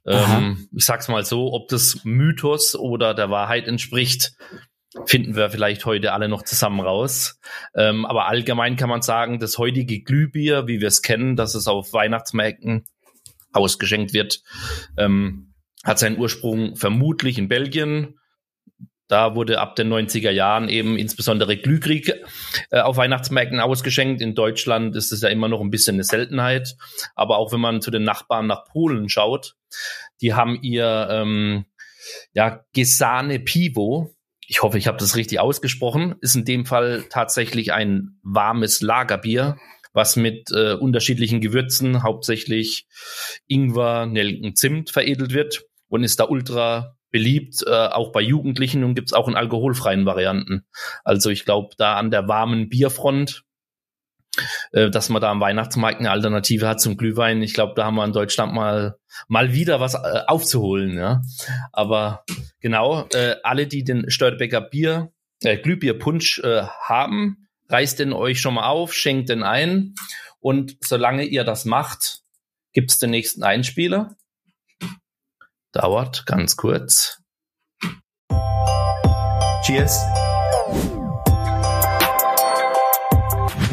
Ähm, 0.06 0.68
ich 0.74 0.84
sag's 0.84 1.08
mal 1.08 1.24
so, 1.24 1.52
ob 1.52 1.68
das 1.68 2.00
Mythos 2.02 2.74
oder 2.74 3.14
der 3.14 3.30
Wahrheit 3.30 3.68
entspricht, 3.68 4.32
finden 5.06 5.34
wir 5.34 5.50
vielleicht 5.50 5.84
heute 5.86 6.12
alle 6.12 6.28
noch 6.28 6.42
zusammen 6.42 6.80
raus. 6.80 7.40
Ähm, 7.74 8.04
aber 8.04 8.26
allgemein 8.26 8.76
kann 8.76 8.88
man 8.88 9.02
sagen, 9.02 9.38
das 9.38 9.58
heutige 9.58 10.02
Glühbier, 10.02 10.66
wie 10.66 10.80
wir 10.80 10.88
es 10.88 11.02
kennen, 11.02 11.36
dass 11.36 11.54
es 11.54 11.66
auf 11.66 11.92
Weihnachtsmärkten 11.92 12.84
ausgeschenkt 13.52 14.12
wird, 14.12 14.42
ähm, 14.96 15.54
hat 15.84 15.98
seinen 15.98 16.18
Ursprung 16.18 16.76
vermutlich 16.76 17.38
in 17.38 17.48
Belgien, 17.48 18.18
da 19.12 19.34
wurde 19.34 19.60
ab 19.60 19.76
den 19.76 19.92
90er 19.92 20.30
Jahren 20.30 20.70
eben 20.70 20.96
insbesondere 20.96 21.58
Glühkrieg 21.58 22.14
äh, 22.70 22.80
auf 22.80 22.96
Weihnachtsmärkten 22.96 23.60
ausgeschenkt. 23.60 24.22
In 24.22 24.34
Deutschland 24.34 24.96
ist 24.96 25.12
es 25.12 25.20
ja 25.20 25.28
immer 25.28 25.48
noch 25.48 25.60
ein 25.60 25.68
bisschen 25.68 25.96
eine 25.96 26.04
Seltenheit. 26.04 26.76
Aber 27.14 27.36
auch 27.36 27.52
wenn 27.52 27.60
man 27.60 27.82
zu 27.82 27.90
den 27.90 28.04
Nachbarn 28.04 28.46
nach 28.46 28.64
Polen 28.64 29.10
schaut, 29.10 29.54
die 30.22 30.32
haben 30.32 30.58
ihr 30.62 31.08
ähm, 31.10 31.66
ja, 32.32 32.64
Gesane 32.72 33.38
Pivo. 33.38 34.14
Ich 34.52 34.62
hoffe, 34.62 34.76
ich 34.76 34.86
habe 34.86 34.98
das 34.98 35.16
richtig 35.16 35.40
ausgesprochen. 35.40 36.16
Ist 36.20 36.34
in 36.34 36.44
dem 36.44 36.66
Fall 36.66 37.06
tatsächlich 37.08 37.72
ein 37.72 38.18
warmes 38.22 38.82
Lagerbier, 38.82 39.56
was 39.94 40.16
mit 40.16 40.50
äh, 40.50 40.74
unterschiedlichen 40.74 41.40
Gewürzen, 41.40 42.02
hauptsächlich 42.02 42.86
Ingwer, 43.46 44.04
Nelken, 44.04 44.54
Zimt 44.54 44.90
veredelt 44.90 45.32
wird 45.32 45.62
und 45.88 46.04
ist 46.04 46.20
da 46.20 46.24
ultra 46.24 46.98
beliebt, 47.10 47.64
äh, 47.66 47.70
auch 47.70 48.12
bei 48.12 48.20
Jugendlichen 48.20 48.84
und 48.84 48.94
gibt's 48.94 49.14
auch 49.14 49.26
in 49.26 49.36
alkoholfreien 49.36 50.04
Varianten. 50.04 50.66
Also 51.02 51.30
ich 51.30 51.46
glaube, 51.46 51.74
da 51.78 51.96
an 51.96 52.10
der 52.10 52.28
warmen 52.28 52.68
Bierfront, 52.68 53.44
dass 54.72 55.08
man 55.10 55.20
da 55.20 55.30
am 55.30 55.40
Weihnachtsmarkt 55.40 56.00
eine 56.00 56.10
Alternative 56.10 56.66
hat 56.66 56.80
zum 56.80 56.96
Glühwein. 56.96 57.42
Ich 57.42 57.52
glaube, 57.52 57.74
da 57.76 57.84
haben 57.84 57.96
wir 57.96 58.04
in 58.04 58.12
Deutschland 58.12 58.54
mal 58.54 58.96
mal 59.28 59.52
wieder 59.52 59.78
was 59.80 59.94
äh, 59.94 60.22
aufzuholen. 60.26 60.96
Ja, 60.96 61.20
aber 61.72 62.24
genau 62.60 63.06
äh, 63.12 63.36
alle, 63.42 63.66
die 63.66 63.84
den 63.84 64.10
Störtebecker 64.10 64.62
Bier 64.62 65.12
äh, 65.42 65.58
Glühbierpunsch 65.58 66.38
äh, 66.38 66.62
haben, 66.62 67.48
reißt 67.68 67.98
den 67.98 68.12
euch 68.12 68.40
schon 68.40 68.54
mal 68.54 68.68
auf, 68.68 68.94
schenkt 68.94 69.28
den 69.28 69.42
ein 69.42 69.94
und 70.40 70.76
solange 70.80 71.24
ihr 71.24 71.44
das 71.44 71.64
macht, 71.66 72.20
gibt's 72.72 72.98
den 72.98 73.10
nächsten 73.10 73.42
Einspieler 73.42 74.16
dauert 75.72 76.26
ganz 76.26 76.56
kurz. 76.56 77.18
Cheers. 79.64 80.04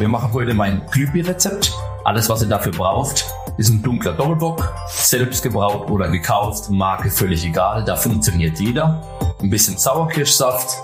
Wir 0.00 0.08
machen 0.08 0.32
heute 0.32 0.54
mein 0.54 0.80
Glühbierrezept. 0.90 1.74
Alles, 2.04 2.30
was 2.30 2.40
ihr 2.40 2.48
dafür 2.48 2.72
braucht, 2.72 3.26
ist 3.58 3.68
ein 3.68 3.82
dunkler 3.82 4.14
Doppelbock, 4.14 4.72
selbst 4.88 5.42
gebraut 5.42 5.90
oder 5.90 6.08
gekauft, 6.08 6.70
Marke 6.70 7.10
völlig 7.10 7.44
egal, 7.44 7.84
da 7.84 7.96
funktioniert 7.96 8.58
jeder. 8.58 9.02
Ein 9.42 9.50
bisschen 9.50 9.76
Sauerkirschsaft, 9.76 10.74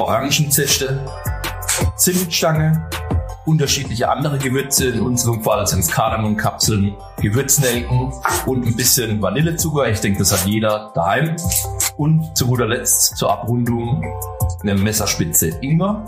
Orangenzeste, 0.00 1.06
Zimtstange, 1.94 2.88
unterschiedliche 3.46 4.10
andere 4.10 4.38
Gewürze. 4.38 4.88
In 4.88 5.02
unserem 5.02 5.40
Fall 5.44 5.64
sind 5.68 5.78
es 5.80 5.88
Kardamonkapseln, 5.92 6.96
Gewürznelken 7.20 8.12
und 8.46 8.66
ein 8.66 8.74
bisschen 8.74 9.22
Vanillezucker. 9.22 9.88
Ich 9.88 10.00
denke, 10.00 10.18
das 10.18 10.32
hat 10.32 10.44
jeder 10.44 10.90
daheim. 10.92 11.36
Und 11.96 12.36
zu 12.36 12.48
guter 12.48 12.66
Letzt 12.66 13.16
zur 13.16 13.30
Abrundung 13.30 14.04
eine 14.60 14.74
Messerspitze 14.74 15.50
Ingwer. 15.60 16.04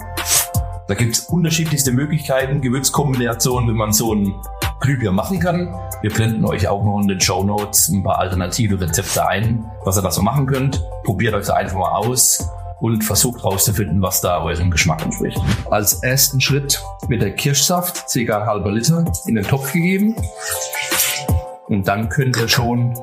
Da 0.89 0.95
gibt 0.95 1.17
es 1.17 1.21
unterschiedlichste 1.25 1.91
Möglichkeiten, 1.91 2.61
Gewürzkombinationen, 2.61 3.69
wie 3.69 3.77
man 3.77 3.93
so 3.93 4.15
ein 4.15 4.37
Glühbier 4.79 5.11
machen 5.11 5.41
kann. 5.41 5.75
Wir 6.01 6.13
blenden 6.13 6.45
euch 6.45 6.69
auch 6.69 6.85
noch 6.85 7.01
in 7.01 7.09
den 7.09 7.21
Show 7.21 7.43
Notes 7.43 7.89
ein 7.89 8.05
paar 8.05 8.21
alternative 8.21 8.81
Rezepte 8.81 9.27
ein, 9.27 9.69
was 9.85 9.99
ihr 9.99 10.03
da 10.03 10.13
so 10.13 10.23
machen 10.23 10.47
könnt. 10.47 10.81
Probiert 11.03 11.35
euch 11.35 11.47
da 11.47 11.55
einfach 11.55 11.77
mal 11.77 11.91
aus 11.91 12.49
und 12.81 13.03
versucht 13.03 13.43
herauszufinden, 13.43 14.01
was 14.01 14.21
da 14.21 14.41
eurem 14.43 14.71
Geschmack 14.71 15.03
entspricht. 15.03 15.41
Als 15.71 16.05
ersten 16.05 16.41
Schritt 16.41 16.81
wird 17.09 17.23
der 17.23 17.35
Kirschsaft, 17.35 18.05
ca. 18.13 18.47
halber 18.47 18.71
Liter, 18.71 19.05
in 19.27 19.35
den 19.35 19.45
Topf 19.45 19.73
gegeben. 19.73 20.15
Und 21.67 21.89
dann 21.89 22.09
könnt 22.11 22.37
ihr 22.37 22.47
schon 22.47 22.95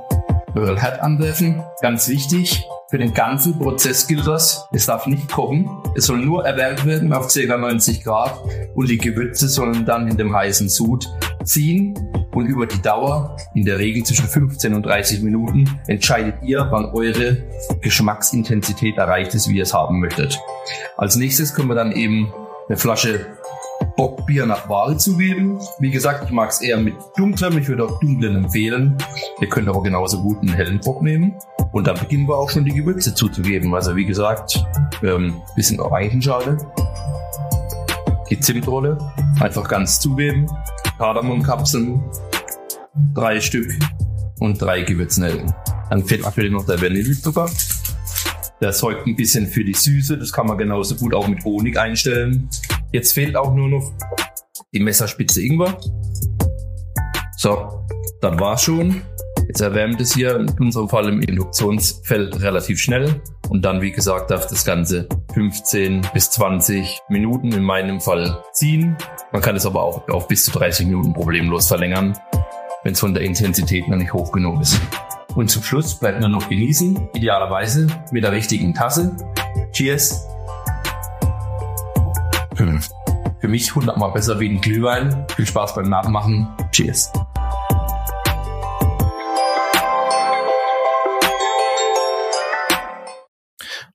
euren 0.55 0.77
Herd 0.77 1.01
anwerfen. 1.01 1.63
Ganz 1.81 2.07
wichtig, 2.07 2.65
für 2.89 2.97
den 2.97 3.13
ganzen 3.13 3.57
Prozess 3.57 4.07
gilt 4.07 4.27
das. 4.27 4.67
Es 4.71 4.85
darf 4.85 5.07
nicht 5.07 5.31
kochen. 5.31 5.69
Es 5.95 6.05
soll 6.05 6.19
nur 6.19 6.45
erwärmt 6.45 6.85
werden 6.85 7.11
auf 7.13 7.33
ca. 7.33 7.57
90 7.57 8.03
Grad 8.03 8.37
und 8.75 8.89
die 8.89 8.97
Gewürze 8.97 9.47
sollen 9.47 9.85
dann 9.85 10.07
in 10.07 10.17
dem 10.17 10.35
heißen 10.35 10.69
Sud 10.69 11.09
ziehen 11.43 11.93
und 12.33 12.47
über 12.47 12.65
die 12.65 12.81
Dauer, 12.81 13.35
in 13.53 13.65
der 13.65 13.79
Regel 13.79 14.03
zwischen 14.03 14.27
15 14.27 14.73
und 14.73 14.85
30 14.85 15.21
Minuten, 15.21 15.69
entscheidet 15.87 16.35
ihr, 16.43 16.67
wann 16.69 16.85
eure 16.85 17.37
Geschmacksintensität 17.81 18.97
erreicht 18.97 19.33
ist, 19.33 19.49
wie 19.49 19.57
ihr 19.57 19.63
es 19.63 19.73
haben 19.73 19.99
möchtet. 19.99 20.39
Als 20.97 21.15
nächstes 21.15 21.53
können 21.53 21.69
wir 21.69 21.75
dann 21.75 21.91
eben 21.91 22.33
eine 22.67 22.77
Flasche 22.77 23.25
Bockbier 23.95 24.45
nach 24.45 24.67
Wahl 24.69 24.99
zugeben. 24.99 25.59
Wie 25.79 25.91
gesagt, 25.91 26.25
ich 26.25 26.31
mag 26.31 26.49
es 26.49 26.61
eher 26.61 26.77
mit 26.77 26.95
dunklem. 27.15 27.57
Ich 27.57 27.67
würde 27.67 27.85
auch 27.85 27.99
dunklen 27.99 28.37
empfehlen. 28.37 28.97
Ihr 29.39 29.49
könnt 29.49 29.69
aber 29.69 29.83
genauso 29.83 30.21
gut 30.21 30.39
einen 30.39 30.53
hellen 30.53 30.79
Bock 30.79 31.01
nehmen. 31.01 31.35
Und 31.71 31.87
dann 31.87 31.97
beginnen 31.99 32.27
wir 32.27 32.37
auch 32.37 32.49
schon 32.49 32.65
die 32.65 32.73
Gewürze 32.73 33.13
zuzugeben. 33.13 33.73
Also 33.73 33.95
wie 33.95 34.05
gesagt, 34.05 34.63
ähm, 35.03 35.41
bisschen 35.55 35.79
Orangenschale, 35.79 36.57
die 38.29 38.39
Zimtrolle, 38.39 38.97
einfach 39.39 39.67
ganz 39.67 39.99
zugeben, 39.99 40.47
Kardamomkapseln, 40.97 42.01
drei 43.13 43.39
Stück 43.41 43.71
und 44.39 44.61
drei 44.61 44.81
Gewürznelken. 44.81 45.53
Dann 45.89 46.03
fehlt 46.03 46.23
natürlich 46.23 46.51
noch 46.51 46.65
der 46.65 46.81
Vanillezucker. 46.81 47.49
Der 48.61 48.71
sorgt 48.71 49.05
ein 49.07 49.15
bisschen 49.15 49.47
für 49.47 49.63
die 49.63 49.73
Süße. 49.73 50.17
Das 50.17 50.31
kann 50.31 50.47
man 50.47 50.57
genauso 50.57 50.95
gut 50.95 51.13
auch 51.13 51.27
mit 51.27 51.43
Honig 51.43 51.77
einstellen. 51.77 52.49
Jetzt 52.93 53.13
fehlt 53.13 53.35
auch 53.35 53.55
nur 53.55 53.69
noch 53.69 53.91
die 54.71 54.79
Messerspitze 54.79 55.41
Ingwer. 55.41 55.79
So, 57.37 57.87
das 58.21 58.39
war's 58.39 58.61
schon. 58.61 59.01
Jetzt 59.47 59.61
erwärmt 59.61 59.99
es 59.99 60.13
hier 60.13 60.35
in 60.35 60.49
unserem 60.59 60.87
Fall 60.87 61.09
im 61.09 61.19
Induktionsfeld 61.19 62.39
relativ 62.43 62.79
schnell. 62.79 63.19
Und 63.49 63.65
dann, 63.65 63.81
wie 63.81 63.91
gesagt, 63.91 64.29
darf 64.29 64.45
das 64.45 64.63
Ganze 64.63 65.09
15 65.33 66.07
bis 66.13 66.29
20 66.29 67.01
Minuten 67.09 67.51
in 67.51 67.63
meinem 67.63 67.99
Fall 67.99 68.43
ziehen. 68.53 68.95
Man 69.31 69.41
kann 69.41 69.55
es 69.55 69.65
aber 69.65 69.81
auch 69.81 70.07
auf 70.09 70.27
bis 70.27 70.45
zu 70.45 70.51
30 70.51 70.85
Minuten 70.85 71.13
problemlos 71.13 71.67
verlängern, 71.67 72.15
wenn 72.83 72.93
es 72.93 72.99
von 72.99 73.15
der 73.15 73.23
Intensität 73.23 73.87
noch 73.87 73.97
nicht 73.97 74.13
hoch 74.13 74.31
genug 74.31 74.61
ist. 74.61 74.79
Und 75.33 75.49
zum 75.49 75.63
Schluss 75.63 75.95
bleibt 75.95 76.19
nur 76.19 76.29
noch 76.29 76.47
genießen, 76.47 77.09
idealerweise 77.15 77.87
mit 78.11 78.23
der 78.23 78.33
richtigen 78.33 78.75
Tasse. 78.75 79.17
Cheers! 79.71 80.27
Hm. 82.57 82.79
Für 83.39 83.47
mich 83.47 83.73
hundertmal 83.75 84.11
besser 84.11 84.39
wie 84.39 84.49
ein 84.49 84.61
Glühwein. 84.61 85.25
Viel 85.35 85.45
Spaß 85.45 85.75
beim 85.75 85.89
Nachmachen. 85.89 86.47
Cheers! 86.71 87.11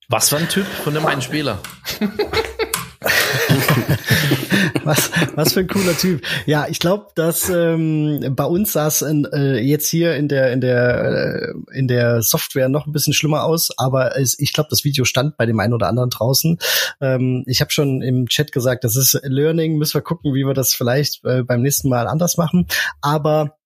Was 0.09 0.29
für 0.29 0.37
ein 0.37 0.49
Typ 0.49 0.65
von 0.65 0.93
dem 0.93 1.05
einen 1.05 1.21
Spieler. 1.21 1.59
was, 4.83 5.11
was 5.35 5.53
für 5.53 5.61
ein 5.61 5.67
cooler 5.67 5.97
Typ. 5.97 6.21
Ja, 6.45 6.67
ich 6.69 6.79
glaube, 6.79 7.07
dass 7.15 7.49
ähm, 7.49 8.33
bei 8.35 8.45
uns 8.45 8.73
sah 8.73 8.87
es 8.87 9.01
äh, 9.01 9.59
jetzt 9.59 9.87
hier 9.87 10.15
in 10.15 10.27
der 10.27 10.51
in 10.51 10.61
der 10.61 11.53
äh, 11.73 11.77
in 11.77 11.87
der 11.87 12.21
Software 12.21 12.69
noch 12.69 12.87
ein 12.87 12.91
bisschen 12.91 13.13
schlimmer 13.13 13.43
aus, 13.43 13.69
aber 13.77 14.17
es, 14.17 14.37
ich 14.39 14.53
glaube, 14.53 14.69
das 14.69 14.83
Video 14.83 15.05
stand 15.05 15.37
bei 15.37 15.45
dem 15.45 15.59
einen 15.59 15.73
oder 15.73 15.87
anderen 15.87 16.09
draußen. 16.09 16.57
Ähm, 17.01 17.43
ich 17.47 17.61
habe 17.61 17.71
schon 17.71 18.01
im 18.01 18.27
Chat 18.27 18.51
gesagt, 18.51 18.83
das 18.83 18.95
ist 18.95 19.19
Learning. 19.23 19.77
Müssen 19.77 19.95
wir 19.95 20.01
gucken, 20.01 20.33
wie 20.33 20.45
wir 20.45 20.53
das 20.53 20.73
vielleicht 20.73 21.23
äh, 21.25 21.43
beim 21.43 21.61
nächsten 21.61 21.89
Mal 21.89 22.07
anders 22.07 22.37
machen. 22.37 22.67
Aber 23.01 23.58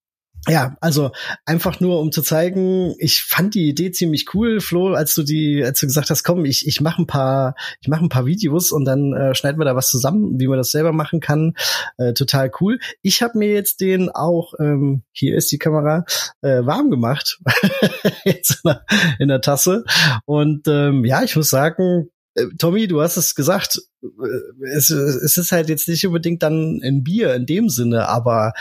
ja, 0.47 0.75
also 0.81 1.11
einfach 1.45 1.79
nur 1.79 1.99
um 1.99 2.11
zu 2.11 2.21
zeigen, 2.21 2.95
ich 2.97 3.23
fand 3.23 3.55
die 3.55 3.69
Idee 3.69 3.91
ziemlich 3.91 4.33
cool, 4.33 4.59
Flo, 4.59 4.93
als 4.93 5.15
du 5.15 5.23
die, 5.23 5.63
als 5.63 5.79
du 5.79 5.87
gesagt 5.87 6.09
hast, 6.09 6.23
komm, 6.23 6.43
ich 6.43 6.67
ich 6.67 6.81
mache 6.81 7.01
ein 7.01 7.07
paar, 7.07 7.55
ich 7.81 7.87
mache 7.87 8.03
ein 8.03 8.09
paar 8.09 8.25
Videos 8.25 8.71
und 8.71 8.83
dann 8.85 9.13
äh, 9.13 9.35
schneiden 9.35 9.59
wir 9.59 9.65
da 9.65 9.75
was 9.75 9.89
zusammen, 9.89 10.39
wie 10.39 10.47
man 10.47 10.57
das 10.57 10.71
selber 10.71 10.91
machen 10.91 11.21
kann. 11.21 11.53
Äh, 11.97 12.13
total 12.13 12.51
cool. 12.59 12.79
Ich 13.01 13.21
habe 13.21 13.37
mir 13.37 13.53
jetzt 13.53 13.79
den 13.79 14.09
auch, 14.09 14.53
ähm, 14.59 15.03
hier 15.11 15.37
ist 15.37 15.51
die 15.51 15.59
Kamera, 15.59 16.03
äh, 16.41 16.65
warm 16.65 16.89
gemacht 16.89 17.39
jetzt 18.25 18.61
in 18.63 18.71
der, 18.71 18.85
in 19.19 19.27
der 19.29 19.41
Tasse 19.41 19.85
und 20.25 20.67
ähm, 20.67 21.05
ja, 21.05 21.23
ich 21.23 21.35
muss 21.35 21.49
sagen, 21.49 22.09
äh, 22.35 22.47
Tommy, 22.57 22.87
du 22.87 23.01
hast 23.01 23.17
es 23.17 23.35
gesagt, 23.35 23.79
äh, 24.01 24.65
es, 24.75 24.89
es 24.89 25.37
ist 25.37 25.51
halt 25.51 25.69
jetzt 25.69 25.87
nicht 25.87 26.05
unbedingt 26.05 26.43
dann 26.43 26.81
ein 26.83 27.03
Bier 27.03 27.33
in 27.35 27.45
dem 27.45 27.69
Sinne, 27.69 28.09
aber 28.09 28.53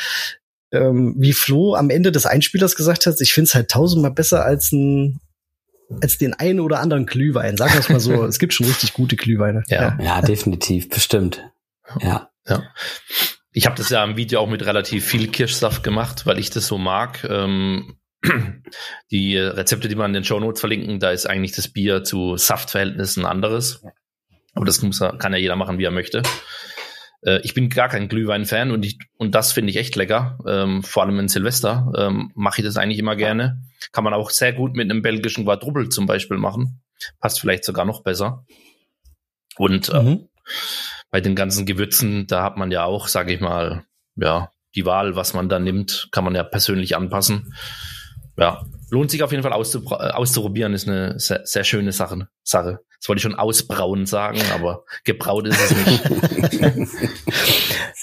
ähm, 0.72 1.14
wie 1.18 1.32
Flo 1.32 1.74
am 1.74 1.90
Ende 1.90 2.12
des 2.12 2.26
Einspielers 2.26 2.76
gesagt 2.76 3.06
hat, 3.06 3.20
ich 3.20 3.32
finde 3.32 3.48
es 3.48 3.54
halt 3.54 3.70
tausendmal 3.70 4.12
besser 4.12 4.44
als 4.44 4.72
ein 4.72 5.20
als 6.00 6.16
den 6.16 6.32
einen 6.34 6.60
oder 6.60 6.80
anderen 6.80 7.04
Glühwein. 7.04 7.56
Sagen 7.56 7.74
wir 7.74 7.80
es 7.80 7.88
mal 7.88 8.00
so. 8.00 8.24
es 8.24 8.38
gibt 8.38 8.54
schon 8.54 8.66
richtig 8.66 8.94
gute 8.94 9.16
Glühweine. 9.16 9.62
Ja, 9.68 9.96
ja, 9.98 10.04
ja 10.04 10.22
definitiv, 10.22 10.88
bestimmt. 10.88 11.42
Ja. 12.00 12.30
ja. 12.48 12.62
Ich 13.52 13.66
habe 13.66 13.76
das 13.76 13.90
ja 13.90 14.02
im 14.02 14.16
Video 14.16 14.40
auch 14.40 14.48
mit 14.48 14.64
relativ 14.64 15.06
viel 15.06 15.28
Kirschsaft 15.28 15.82
gemacht, 15.82 16.24
weil 16.24 16.38
ich 16.38 16.50
das 16.50 16.66
so 16.66 16.78
mag. 16.78 17.26
Ähm, 17.28 17.98
die 19.10 19.36
Rezepte, 19.36 19.88
die 19.88 19.94
man 19.94 20.10
in 20.10 20.14
den 20.14 20.24
Show 20.24 20.40
Notes 20.40 20.60
verlinken, 20.60 21.00
da 21.00 21.10
ist 21.10 21.26
eigentlich 21.26 21.52
das 21.52 21.68
Bier 21.68 22.04
zu 22.04 22.36
Saftverhältnissen 22.36 23.26
anderes. 23.26 23.82
Aber 24.54 24.64
das 24.64 24.80
muss, 24.82 25.00
kann 25.00 25.32
ja 25.32 25.38
jeder 25.38 25.56
machen, 25.56 25.78
wie 25.78 25.84
er 25.84 25.90
möchte. 25.90 26.22
Äh, 27.22 27.40
ich 27.42 27.54
bin 27.54 27.68
gar 27.68 27.88
kein 27.88 28.08
Glühwein-Fan 28.08 28.70
und, 28.70 28.84
ich, 28.84 28.98
und 29.16 29.34
das 29.34 29.52
finde 29.52 29.70
ich 29.70 29.76
echt 29.76 29.96
lecker. 29.96 30.38
Ähm, 30.46 30.82
vor 30.82 31.04
allem 31.04 31.18
in 31.18 31.28
Silvester 31.28 31.92
ähm, 31.96 32.32
mache 32.34 32.60
ich 32.60 32.64
das 32.64 32.76
eigentlich 32.76 32.98
immer 32.98 33.16
gerne. 33.16 33.62
Kann 33.92 34.04
man 34.04 34.14
auch 34.14 34.30
sehr 34.30 34.52
gut 34.52 34.74
mit 34.74 34.90
einem 34.90 35.02
belgischen 35.02 35.44
Quadruppel 35.44 35.88
zum 35.88 36.06
Beispiel 36.06 36.36
machen. 36.36 36.80
Passt 37.20 37.40
vielleicht 37.40 37.64
sogar 37.64 37.84
noch 37.84 38.02
besser. 38.02 38.44
Und 39.56 39.88
äh, 39.88 40.02
mhm. 40.02 40.28
bei 41.10 41.20
den 41.20 41.34
ganzen 41.34 41.66
Gewürzen, 41.66 42.26
da 42.26 42.42
hat 42.42 42.56
man 42.56 42.70
ja 42.70 42.84
auch, 42.84 43.08
sage 43.08 43.32
ich 43.32 43.40
mal, 43.40 43.84
ja, 44.16 44.50
die 44.74 44.86
Wahl, 44.86 45.16
was 45.16 45.34
man 45.34 45.48
da 45.48 45.58
nimmt, 45.58 46.08
kann 46.12 46.24
man 46.24 46.34
ja 46.34 46.42
persönlich 46.42 46.96
anpassen. 46.96 47.54
Ja, 48.38 48.64
lohnt 48.90 49.10
sich 49.10 49.22
auf 49.22 49.30
jeden 49.30 49.42
Fall 49.42 49.52
auszuprobieren, 49.52 50.72
ist 50.72 50.88
eine 50.88 51.18
sehr, 51.18 51.42
sehr 51.44 51.64
schöne 51.64 51.92
Sache. 51.92 52.28
Sache. 52.42 52.80
Das 53.02 53.08
wollte 53.08 53.18
ich 53.18 53.22
schon 53.24 53.34
ausbrauen 53.34 54.06
sagen, 54.06 54.40
aber 54.54 54.84
gebraut 55.02 55.48
ist 55.48 55.58
es 55.60 55.74
nicht. 55.86 56.88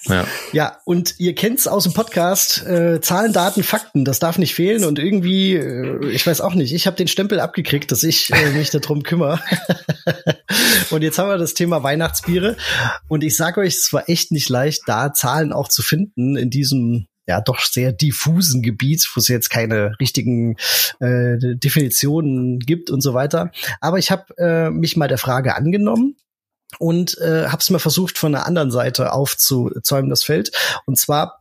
ja. 0.10 0.28
ja, 0.52 0.78
und 0.84 1.16
ihr 1.20 1.36
kennt's 1.36 1.70
aus 1.70 1.84
dem 1.84 1.93
Podcast, 1.93 2.66
äh, 2.66 3.00
Zahlen, 3.00 3.32
Daten, 3.32 3.64
Fakten, 3.64 4.04
das 4.04 4.20
darf 4.20 4.38
nicht 4.38 4.54
fehlen 4.54 4.84
und 4.84 5.00
irgendwie, 5.00 5.56
äh, 5.56 6.06
ich 6.10 6.28
weiß 6.28 6.41
auch 6.41 6.54
nicht, 6.54 6.74
ich 6.74 6.86
habe 6.86 6.97
den 6.97 7.08
Stempel 7.08 7.39
abgekriegt, 7.39 7.93
dass 7.93 8.04
ich 8.04 8.34
äh, 8.34 8.50
mich 8.50 8.72
darum 8.72 9.04
kümmere. 9.04 9.39
und 10.89 11.02
jetzt 11.02 11.18
haben 11.18 11.30
wir 11.30 11.38
das 11.38 11.54
Thema 11.54 11.82
Weihnachtsbiere 11.82 12.58
und 13.08 13.24
ich 13.24 13.38
sage 13.38 13.62
euch, 13.62 13.76
es 13.76 13.93
war 13.93 14.10
echt 14.10 14.34
nicht 14.34 14.50
leicht, 14.50 14.82
da 14.88 15.14
Zahlen 15.14 15.54
auch 15.54 15.70
zu 15.70 15.82
finden 15.82 16.36
in 16.36 16.50
diesem 16.50 17.08
ja 17.30 17.42
doch 17.42 17.60
sehr 17.60 17.94
diffusen 17.94 18.62
Gebiet, 18.62 19.08
wo 19.14 19.20
es 19.20 19.28
jetzt 19.28 19.50
keine 19.50 19.98
richtigen 20.00 20.58
äh, 21.00 21.38
Definitionen 21.40 22.60
gibt 22.60 22.90
und 22.90 23.02
so 23.02 23.14
weiter. 23.14 23.52
Aber 23.80 23.98
ich 24.00 24.12
habe 24.12 24.38
äh, 24.38 24.70
mich 24.70 24.98
mal 24.98 25.08
der 25.08 25.18
Frage 25.18 25.56
angenommen 25.56 26.18
und 26.80 27.18
äh, 27.20 27.48
habe 27.48 27.60
es 27.60 27.70
mal 27.70 27.80
versucht 27.80 28.18
von 28.18 28.32
der 28.32 28.46
anderen 28.46 28.72
Seite 28.72 29.14
aufzuzäumen, 29.14 30.10
das 30.10 30.24
Feld. 30.24 30.52
Und 30.86 30.98
zwar 30.98 31.40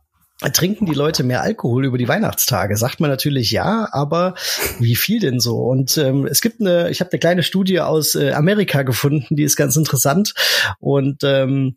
Trinken 0.53 0.85
die 0.85 0.93
Leute 0.93 1.23
mehr 1.23 1.41
Alkohol 1.41 1.85
über 1.85 1.97
die 1.97 2.07
Weihnachtstage? 2.07 2.77
Sagt 2.77 3.01
man 3.01 3.09
natürlich 3.09 3.51
ja, 3.51 3.89
aber 3.91 4.35
wie 4.79 4.95
viel 4.95 5.19
denn 5.19 5.41
so? 5.41 5.57
Und 5.57 5.97
ähm, 5.97 6.25
es 6.25 6.39
gibt 6.39 6.61
eine, 6.61 6.89
ich 6.89 7.01
habe 7.01 7.11
eine 7.11 7.19
kleine 7.19 7.43
Studie 7.43 7.81
aus 7.81 8.15
äh, 8.15 8.31
Amerika 8.31 8.83
gefunden, 8.83 9.35
die 9.35 9.43
ist 9.43 9.57
ganz 9.57 9.75
interessant. 9.75 10.33
Und 10.79 11.25
ähm, 11.25 11.75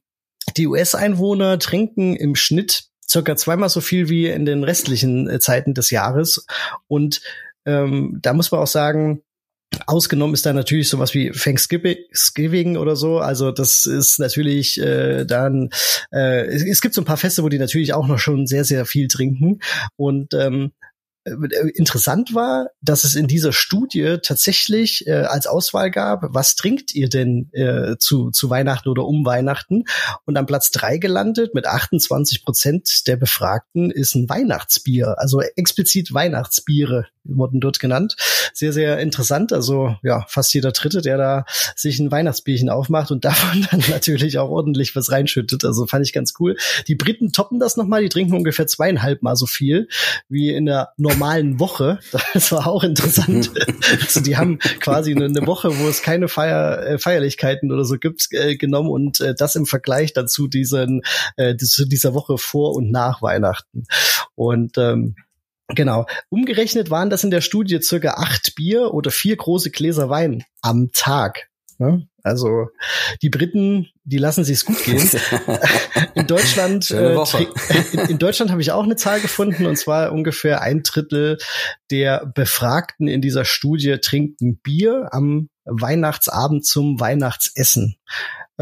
die 0.56 0.68
US-Einwohner 0.68 1.58
trinken 1.58 2.14
im 2.14 2.36
Schnitt 2.36 2.84
circa 3.08 3.36
zweimal 3.36 3.68
so 3.68 3.80
viel 3.80 4.08
wie 4.08 4.26
in 4.26 4.44
den 4.44 4.64
restlichen 4.64 5.28
äh, 5.28 5.38
Zeiten 5.38 5.74
des 5.74 5.90
Jahres. 5.90 6.46
Und 6.88 7.20
ähm, 7.64 8.18
da 8.22 8.32
muss 8.32 8.50
man 8.50 8.60
auch 8.60 8.66
sagen, 8.66 9.22
Ausgenommen 9.86 10.34
ist 10.34 10.44
da 10.44 10.52
natürlich 10.52 10.88
sowas 10.88 11.14
wie 11.14 11.30
Thanksgiving 11.30 12.76
oder 12.76 12.94
so. 12.94 13.18
Also 13.18 13.50
das 13.50 13.86
ist 13.86 14.18
natürlich 14.18 14.80
äh, 14.80 15.24
dann, 15.24 15.70
äh, 16.12 16.46
es, 16.46 16.80
gibt 16.80 16.94
so 16.94 17.00
ein 17.00 17.06
paar 17.06 17.16
Feste, 17.16 17.42
wo 17.42 17.48
die 17.48 17.58
natürlich 17.58 17.94
auch 17.94 18.06
noch 18.06 18.18
schon 18.18 18.46
sehr, 18.46 18.64
sehr 18.64 18.84
viel 18.84 19.08
trinken. 19.08 19.60
Und 19.96 20.34
ähm, 20.34 20.72
äh, 20.80 20.81
interessant 21.24 22.34
war, 22.34 22.68
dass 22.80 23.04
es 23.04 23.14
in 23.14 23.28
dieser 23.28 23.52
Studie 23.52 24.18
tatsächlich 24.22 25.06
äh, 25.06 25.12
als 25.12 25.46
Auswahl 25.46 25.90
gab, 25.90 26.22
was 26.34 26.56
trinkt 26.56 26.94
ihr 26.94 27.08
denn 27.08 27.48
äh, 27.52 27.96
zu, 27.98 28.30
zu 28.30 28.50
Weihnachten 28.50 28.88
oder 28.88 29.04
um 29.04 29.24
Weihnachten? 29.24 29.84
Und 30.24 30.36
am 30.36 30.46
Platz 30.46 30.70
drei 30.70 30.98
gelandet 30.98 31.54
mit 31.54 31.66
28 31.66 32.44
Prozent 32.44 33.06
der 33.06 33.16
Befragten 33.16 33.90
ist 33.90 34.14
ein 34.14 34.28
Weihnachtsbier, 34.28 35.18
also 35.18 35.40
explizit 35.40 36.12
Weihnachtsbiere 36.12 37.06
wurden 37.24 37.60
dort 37.60 37.80
genannt. 37.80 38.16
Sehr, 38.52 38.72
sehr 38.72 38.98
interessant. 38.98 39.52
Also 39.52 39.96
ja, 40.02 40.24
fast 40.28 40.52
jeder 40.54 40.72
Dritte, 40.72 41.02
der 41.02 41.16
da 41.16 41.44
sich 41.76 41.98
ein 41.98 42.10
Weihnachtsbierchen 42.10 42.68
aufmacht 42.68 43.10
und 43.10 43.24
davon 43.24 43.66
dann 43.70 43.82
natürlich 43.90 44.38
auch 44.38 44.50
ordentlich 44.50 44.94
was 44.96 45.10
reinschüttet. 45.10 45.64
Also 45.64 45.86
fand 45.86 46.06
ich 46.06 46.12
ganz 46.12 46.34
cool. 46.38 46.56
Die 46.88 46.94
Briten 46.94 47.32
toppen 47.32 47.58
das 47.58 47.76
nochmal, 47.76 48.02
die 48.02 48.08
trinken 48.08 48.34
ungefähr 48.34 48.66
zweieinhalb 48.66 49.22
Mal 49.22 49.36
so 49.36 49.46
viel 49.46 49.88
wie 50.28 50.50
in 50.50 50.66
der 50.66 50.90
normalen 50.96 51.58
Woche. 51.58 51.98
Das 52.34 52.50
war 52.50 52.66
auch 52.66 52.82
interessant. 52.82 53.50
also 54.00 54.20
die 54.20 54.36
haben 54.36 54.58
quasi 54.80 55.14
eine 55.14 55.46
Woche, 55.46 55.78
wo 55.78 55.88
es 55.88 56.02
keine 56.02 56.28
Feier, 56.28 56.82
äh, 56.82 56.98
Feierlichkeiten 56.98 57.70
oder 57.70 57.84
so 57.84 57.98
gibt, 57.98 58.28
äh, 58.30 58.56
genommen 58.56 58.90
und 58.90 59.20
äh, 59.20 59.34
das 59.34 59.54
im 59.54 59.66
Vergleich 59.66 60.12
dazu 60.12 60.48
diesen, 60.48 61.02
äh, 61.36 61.56
zu 61.56 61.86
dieser 61.86 62.14
Woche 62.14 62.38
vor 62.38 62.74
und 62.74 62.90
nach 62.90 63.22
Weihnachten. 63.22 63.84
Und 64.34 64.78
ähm, 64.78 65.16
Genau. 65.74 66.06
Umgerechnet 66.28 66.90
waren 66.90 67.10
das 67.10 67.24
in 67.24 67.30
der 67.30 67.40
Studie 67.40 67.80
circa 67.80 68.14
acht 68.14 68.54
Bier 68.54 68.92
oder 68.92 69.10
vier 69.10 69.36
große 69.36 69.70
Gläser 69.70 70.10
Wein 70.10 70.44
am 70.60 70.90
Tag. 70.92 71.48
Ne? 71.78 72.06
Also 72.22 72.68
die 73.20 73.30
Briten, 73.30 73.88
die 74.04 74.18
lassen 74.18 74.44
sich's 74.44 74.64
gut 74.64 74.82
gehen. 74.84 75.10
in 76.14 76.26
Deutschland, 76.26 76.90
äh, 76.90 77.14
in, 77.92 77.98
in, 78.10 78.18
Deutschland 78.18 78.52
habe 78.52 78.60
ich 78.62 78.70
auch 78.70 78.84
eine 78.84 78.96
Zahl 78.96 79.20
gefunden 79.20 79.66
und 79.66 79.76
zwar 79.76 80.12
ungefähr 80.12 80.60
ein 80.60 80.82
Drittel 80.82 81.38
der 81.90 82.26
Befragten 82.26 83.08
in 83.08 83.20
dieser 83.20 83.44
Studie 83.44 83.98
trinken 84.00 84.58
Bier 84.58 85.08
am 85.10 85.48
Weihnachtsabend 85.64 86.64
zum 86.64 87.00
Weihnachtsessen 87.00 87.96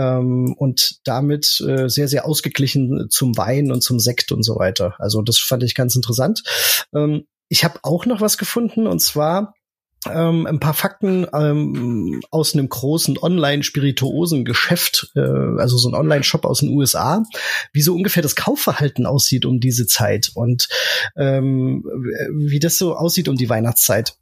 ähm, 0.00 0.54
und 0.56 1.00
damit 1.04 1.62
äh, 1.66 1.88
sehr, 1.88 2.08
sehr 2.08 2.24
ausgeglichen 2.24 3.08
zum 3.10 3.36
Wein 3.36 3.70
und 3.70 3.82
zum 3.82 4.00
Sekt 4.00 4.32
und 4.32 4.42
so 4.42 4.56
weiter. 4.56 4.94
Also 4.98 5.20
das 5.22 5.38
fand 5.38 5.62
ich 5.62 5.74
ganz 5.74 5.94
interessant. 5.94 6.42
Ähm, 6.94 7.26
ich 7.48 7.64
habe 7.64 7.80
auch 7.82 8.06
noch 8.06 8.20
was 8.20 8.38
gefunden 8.38 8.86
und 8.86 9.00
zwar 9.00 9.54
ähm, 10.08 10.46
ein 10.46 10.60
paar 10.60 10.72
Fakten 10.72 11.26
ähm, 11.34 12.22
aus 12.30 12.54
einem 12.54 12.70
großen 12.70 13.18
Online-Spirituosen-Geschäft, 13.18 15.10
äh, 15.14 15.20
also 15.20 15.76
so 15.76 15.90
ein 15.90 15.94
Online-Shop 15.94 16.46
aus 16.46 16.60
den 16.60 16.70
USA, 16.70 17.22
wie 17.74 17.82
so 17.82 17.94
ungefähr 17.94 18.22
das 18.22 18.36
Kaufverhalten 18.36 19.04
aussieht 19.04 19.44
um 19.44 19.60
diese 19.60 19.86
Zeit 19.86 20.30
und 20.34 20.68
ähm, 21.16 21.84
wie 22.32 22.60
das 22.60 22.78
so 22.78 22.96
aussieht 22.96 23.28
um 23.28 23.36
die 23.36 23.50
Weihnachtszeit. 23.50 24.14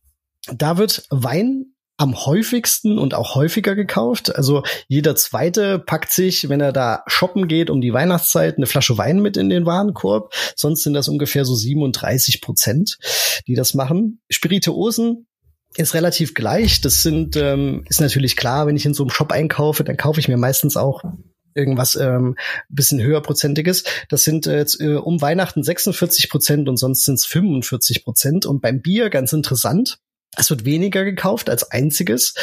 Da 0.52 0.78
wird 0.78 1.04
Wein 1.10 1.74
am 1.98 2.14
häufigsten 2.24 2.98
und 2.98 3.12
auch 3.12 3.34
häufiger 3.34 3.74
gekauft. 3.74 4.34
Also 4.34 4.62
jeder 4.86 5.16
zweite 5.16 5.80
packt 5.80 6.12
sich, 6.12 6.48
wenn 6.48 6.60
er 6.60 6.72
da 6.72 7.02
shoppen 7.08 7.48
geht 7.48 7.70
um 7.70 7.80
die 7.80 7.92
Weihnachtszeit, 7.92 8.56
eine 8.56 8.66
Flasche 8.66 8.96
Wein 8.96 9.20
mit 9.20 9.36
in 9.36 9.50
den 9.50 9.66
Warenkorb. 9.66 10.32
Sonst 10.56 10.84
sind 10.84 10.94
das 10.94 11.08
ungefähr 11.08 11.44
so 11.44 11.54
37 11.54 12.40
Prozent, 12.40 12.98
die 13.48 13.54
das 13.54 13.74
machen. 13.74 14.20
Spirituosen 14.30 15.26
ist 15.76 15.94
relativ 15.94 16.34
gleich. 16.34 16.80
Das 16.80 17.02
sind 17.02 17.36
ähm, 17.36 17.84
ist 17.88 18.00
natürlich 18.00 18.36
klar, 18.36 18.68
wenn 18.68 18.76
ich 18.76 18.86
in 18.86 18.94
so 18.94 19.02
einem 19.02 19.10
Shop 19.10 19.32
einkaufe, 19.32 19.82
dann 19.82 19.96
kaufe 19.96 20.20
ich 20.20 20.28
mir 20.28 20.38
meistens 20.38 20.76
auch 20.76 21.02
irgendwas 21.54 21.96
ähm, 21.96 22.36
bisschen 22.68 23.02
höherprozentiges. 23.02 23.82
Das 24.08 24.22
sind 24.22 24.46
äh, 24.46 24.64
äh 24.78 24.94
um 24.94 25.20
Weihnachten 25.20 25.64
46 25.64 26.30
Prozent 26.30 26.68
und 26.68 26.76
sonst 26.76 27.04
sind 27.04 27.14
es 27.14 27.26
45 27.26 28.04
Prozent. 28.04 28.46
Und 28.46 28.62
beim 28.62 28.80
Bier 28.80 29.10
ganz 29.10 29.32
interessant. 29.32 29.98
Es 30.36 30.50
wird 30.50 30.64
weniger 30.64 31.04
gekauft 31.04 31.48
als 31.50 31.70
einziges. 31.70 32.34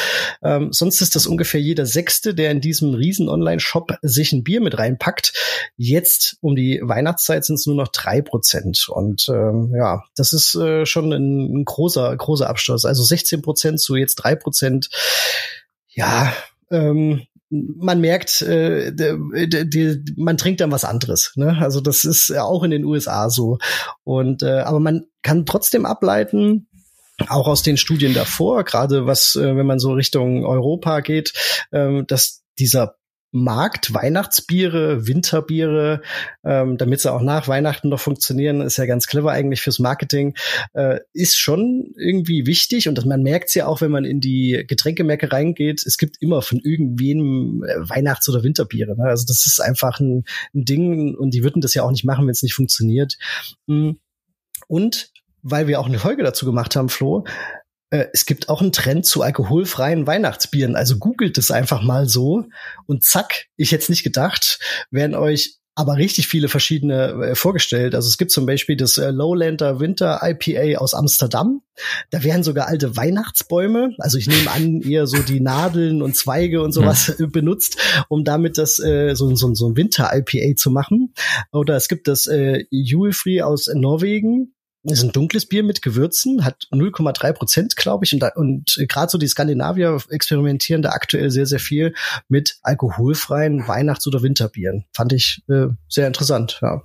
Ähm, 0.44 0.74
sonst 0.74 1.02
ist 1.02 1.16
das 1.16 1.28
ungefähr 1.28 1.62
jeder 1.62 1.86
Sechste, 1.86 2.34
der 2.34 2.52
in 2.52 2.60
diesem 2.60 2.94
riesen 2.94 3.30
Online-Shop 3.30 3.94
sich 4.02 4.34
ein 4.34 4.44
Bier 4.44 4.60
mit 4.60 4.78
reinpackt. 4.78 5.34
Jetzt 5.78 6.38
um 6.42 6.56
die 6.56 6.82
Weihnachtszeit 6.84 7.46
sind 7.46 7.56
es 7.56 7.68
nur 7.68 7.76
noch 7.76 7.90
drei 7.90 8.22
Prozent. 8.22 8.88
Und 8.90 9.28
ähm, 9.30 9.74
ja, 9.78 10.04
das 10.16 10.34
ist 10.34 10.56
äh, 10.56 10.86
schon 10.86 11.14
ein, 11.14 11.60
ein, 11.60 11.66
großer, 11.66 12.16
großer 12.18 12.50
Absturz. 12.50 12.86
Also 12.86 13.04
16 13.04 13.42
Prozent 13.42 13.80
zu 13.80 13.96
jetzt 13.96 14.16
drei 14.16 14.36
Prozent. 14.36 14.90
Ja, 15.88 16.34
ähm, 16.72 17.22
man 17.50 18.02
merkt, 18.02 18.42
äh, 18.42 18.92
die, 18.94 19.70
die, 19.70 20.14
man 20.18 20.38
trinkt 20.38 20.60
dann 20.62 20.72
was 20.72 20.84
anderes. 20.84 21.34
Ne? 21.36 21.58
Also 21.60 21.80
das 21.80 22.04
ist 22.04 22.36
auch 22.36 22.64
in 22.64 22.72
den 22.72 22.84
USA 22.84 23.30
so. 23.30 23.60
Und 24.04 24.44
äh, 24.44 24.62
aber 24.62 24.80
man 24.80 25.06
kann 25.22 25.46
trotzdem 25.46 25.86
ableiten, 25.86 26.68
auch 27.28 27.48
aus 27.48 27.64
den 27.64 27.78
Studien 27.78 28.14
davor, 28.14 28.64
gerade 28.64 29.06
was, 29.06 29.36
äh, 29.36 29.56
wenn 29.56 29.66
man 29.66 29.80
so 29.80 29.94
Richtung 29.94 30.46
Europa 30.46 31.00
geht, 31.00 31.34
äh, 31.72 32.04
dass 32.04 32.44
dieser 32.60 32.96
Markt, 33.36 33.94
Weihnachtsbiere, 33.94 35.08
Winterbiere, 35.08 36.02
ähm, 36.46 36.78
damit 36.78 37.02
sie 37.02 37.12
auch 37.12 37.22
nach 37.22 37.50
Weihnachten 37.50 37.90
noch 37.90 38.00
funktionieren, 38.00 38.62
ist 38.62 38.78
ja 38.78 38.86
ganz 38.86 39.08
clever 39.08 39.32
eigentlich 39.32 39.60
fürs 39.60 39.78
Marketing, 39.78 40.36
äh, 40.74 41.02
ist 41.12 41.38
schon 41.38 41.94
irgendwie 41.98 42.48
wichtig 42.48 42.88
und 42.88 43.06
man 43.06 43.24
merkt 43.24 43.54
ja 43.54 43.68
auch, 43.68 43.82
wenn 43.82 43.92
man 43.92 44.06
in 44.06 44.22
die 44.22 44.64
Getränkemärkte 44.66 45.34
reingeht, 45.34 45.86
es 45.86 45.98
gibt 45.98 46.16
immer 46.22 46.42
von 46.42 46.60
irgendwem 46.60 47.66
äh, 47.66 47.90
Weihnachts- 47.90 48.30
oder 48.30 48.42
Winterbiere. 48.42 48.96
Ne? 48.96 49.04
Also 49.04 49.26
das 49.28 49.46
ist 49.46 49.60
einfach 49.60 50.00
ein, 50.00 50.24
ein 50.54 50.64
Ding 50.64 51.14
und 51.16 51.34
die 51.34 51.44
würden 51.44 51.62
das 51.62 51.74
ja 51.74 51.84
auch 51.84 51.92
nicht 51.92 52.06
machen, 52.06 52.26
wenn 52.26 52.32
es 52.32 52.44
nicht 52.44 52.56
funktioniert. 52.56 53.18
Mm. 53.68 53.92
Und 54.68 55.12
weil 55.46 55.68
wir 55.68 55.80
auch 55.80 55.86
eine 55.86 56.00
Folge 56.00 56.24
dazu 56.24 56.46
gemacht 56.46 56.76
haben, 56.76 56.90
Flo, 56.90 57.24
äh, 57.92 58.08
es 58.14 58.26
gibt 58.26 58.50
auch 58.50 58.62
einen 58.62 58.72
Trend 58.72 59.06
zu 59.06 59.22
alkoholfreien 59.22 60.08
Weihnachtsbieren. 60.08 60.76
Also 60.76 60.98
googelt 60.98 61.38
es 61.38 61.52
einfach 61.52 61.84
mal 61.84 62.10
so 62.10 62.46
und 62.88 63.04
zack, 63.04 63.46
ich 63.56 63.72
hätte 63.72 63.92
nicht 63.92 64.04
gedacht, 64.04 64.60
werden 64.90 65.16
euch 65.16 65.60
aber 65.78 65.98
richtig 65.98 66.28
viele 66.28 66.48
verschiedene 66.48 67.32
äh, 67.32 67.36
vorgestellt. 67.36 67.94
Also 67.96 68.08
es 68.08 68.18
gibt 68.18 68.32
zum 68.32 68.46
Beispiel 68.46 68.78
das 68.78 68.98
äh, 68.98 69.12
Lowlander 69.12 69.82
Winter 69.82 70.22
IPA 70.24 70.80
aus 70.80 70.94
Amsterdam. 70.94 71.62
Da 72.10 72.24
wären 72.24 72.44
sogar 72.44 72.68
alte 72.68 72.96
Weihnachtsbäume, 72.96 73.94
also 74.00 74.18
ich 74.18 74.28
nehme 74.28 74.50
an, 74.50 74.82
eher 74.82 75.06
so 75.06 75.18
die 75.18 75.42
Nadeln 75.42 76.02
und 76.02 76.16
Zweige 76.16 76.62
und 76.64 76.72
sowas 76.72 77.14
ja. 77.20 77.26
benutzt, 77.32 77.78
um 78.08 78.24
damit 78.24 78.58
das 78.58 78.80
äh, 78.80 79.16
so, 79.16 79.36
so, 79.36 79.54
so 79.54 79.70
ein 79.70 79.76
Winter 79.76 80.10
IPA 80.16 80.56
zu 80.56 80.72
machen. 80.72 81.14
Oder 81.52 81.76
es 81.76 81.90
gibt 81.90 82.08
das 82.08 82.26
äh, 82.26 82.64
Julefree 82.72 83.42
aus 83.42 83.70
Norwegen 83.74 84.55
ist 84.92 85.04
ein 85.04 85.12
dunkles 85.12 85.46
Bier 85.46 85.64
mit 85.64 85.82
Gewürzen, 85.82 86.46
hat 86.46 86.68
0,3 86.72 87.34
Prozent, 87.34 87.76
glaube 87.76 88.06
ich. 88.06 88.14
Und, 88.14 88.24
und 88.36 88.76
gerade 88.88 89.10
so 89.10 89.18
die 89.18 89.28
Skandinavier 89.28 89.98
experimentieren 90.10 90.82
da 90.82 90.90
aktuell 90.90 91.32
sehr, 91.32 91.46
sehr 91.46 91.60
viel 91.60 91.94
mit 92.28 92.58
alkoholfreien 92.62 93.68
Weihnachts- 93.68 94.08
oder 94.08 94.22
Winterbieren. 94.22 94.86
Fand 94.94 95.14
ich 95.14 95.44
äh, 95.50 95.68
sehr 95.90 96.08
interessant, 96.08 96.60
ja. 96.62 96.84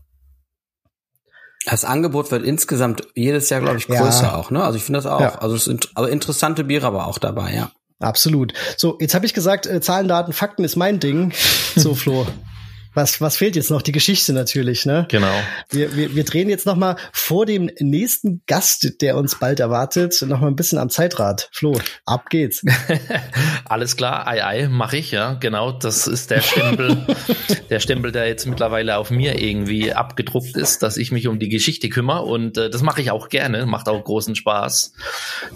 Das 1.66 1.84
Angebot 1.84 2.30
wird 2.30 2.42
insgesamt 2.42 3.02
jedes 3.14 3.50
Jahr, 3.50 3.60
glaube 3.60 3.76
ich, 3.76 3.86
größer 3.86 4.22
ja. 4.22 4.34
auch, 4.34 4.50
ne? 4.50 4.64
Also 4.64 4.78
ich 4.78 4.84
finde 4.84 4.98
das 4.98 5.06
auch. 5.06 5.20
Ja. 5.20 5.38
Also 5.40 5.56
es 5.56 5.64
sind 5.64 5.90
aber 5.94 6.08
interessante 6.08 6.64
Biere 6.64 6.86
aber 6.86 7.06
auch 7.06 7.18
dabei, 7.18 7.54
ja. 7.54 7.70
Absolut. 7.98 8.54
So, 8.78 8.96
jetzt 8.98 9.14
habe 9.14 9.26
ich 9.26 9.34
gesagt, 9.34 9.66
äh, 9.66 9.80
Zahlen, 9.82 10.08
Daten, 10.08 10.32
Fakten 10.32 10.64
ist 10.64 10.76
mein 10.76 11.00
Ding. 11.00 11.32
So, 11.76 11.94
Flo, 11.94 12.26
was, 12.94 13.20
was 13.20 13.36
fehlt 13.36 13.56
jetzt 13.56 13.70
noch? 13.70 13.82
Die 13.82 13.92
Geschichte 13.92 14.32
natürlich, 14.32 14.84
ne? 14.84 15.06
Genau. 15.08 15.32
Wir, 15.70 15.96
wir, 15.96 16.14
wir 16.14 16.24
drehen 16.24 16.48
jetzt 16.48 16.66
noch 16.66 16.76
mal 16.76 16.96
vor 17.12 17.46
dem 17.46 17.70
nächsten 17.78 18.42
Gast, 18.46 19.00
der 19.00 19.16
uns 19.16 19.38
bald 19.38 19.60
erwartet, 19.60 20.20
noch 20.22 20.40
mal 20.40 20.48
ein 20.48 20.56
bisschen 20.56 20.78
am 20.78 20.90
Zeitrad. 20.90 21.48
Flo, 21.52 21.78
ab 22.04 22.30
geht's. 22.30 22.64
Alles 23.64 23.96
klar, 23.96 24.26
ei, 24.26 24.44
ei, 24.44 24.68
mache 24.68 24.96
ich, 24.96 25.10
ja. 25.10 25.34
Genau, 25.34 25.72
das 25.72 26.06
ist 26.06 26.30
der 26.30 26.40
Stempel, 26.40 27.06
der 27.70 27.80
Stempel, 27.80 28.12
der 28.12 28.26
jetzt 28.26 28.46
mittlerweile 28.46 28.96
auf 28.96 29.10
mir 29.10 29.40
irgendwie 29.40 29.92
abgedruckt 29.92 30.56
ist, 30.56 30.82
dass 30.82 30.96
ich 30.96 31.12
mich 31.12 31.28
um 31.28 31.38
die 31.38 31.48
Geschichte 31.48 31.88
kümmere 31.88 32.22
und 32.22 32.58
äh, 32.58 32.70
das 32.70 32.82
mache 32.82 33.00
ich 33.00 33.10
auch 33.10 33.28
gerne, 33.28 33.66
macht 33.66 33.88
auch 33.88 34.02
großen 34.02 34.34
Spaß. 34.34 34.94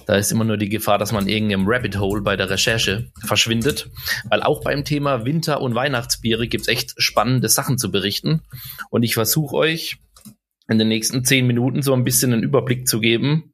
Da 0.07 0.17
ist 0.17 0.31
immer 0.31 0.45
nur 0.45 0.57
die 0.57 0.69
Gefahr, 0.69 0.99
dass 0.99 1.13
man 1.13 1.29
irgendeinem 1.29 1.65
Rabbit 1.67 1.99
Hole 1.99 2.23
bei 2.23 2.37
der 2.37 2.51
Recherche 2.51 3.11
verschwindet, 3.25 3.91
weil 4.31 4.43
auch 4.43 4.63
beim 4.63 4.85
Thema 4.85 5.25
Winter- 5.25 5.61
und 5.61 5.75
Weihnachtsbiere 5.75 6.47
gibt's 6.47 6.69
echt 6.69 6.95
spannende 6.97 7.25
spannende 7.35 7.49
Sachen 7.49 7.79
zu 7.79 7.91
berichten. 7.91 8.43
Und 8.91 9.03
ich 9.03 9.15
versuche 9.15 9.57
euch 9.57 9.97
in 10.69 10.79
den 10.79 10.89
nächsten 10.89 11.25
zehn 11.25 11.47
Minuten 11.47 11.83
so 11.83 11.93
ein 11.93 12.05
bisschen 12.05 12.33
einen 12.33 12.43
Überblick 12.43 12.87
zu 12.89 13.01
geben, 13.01 13.53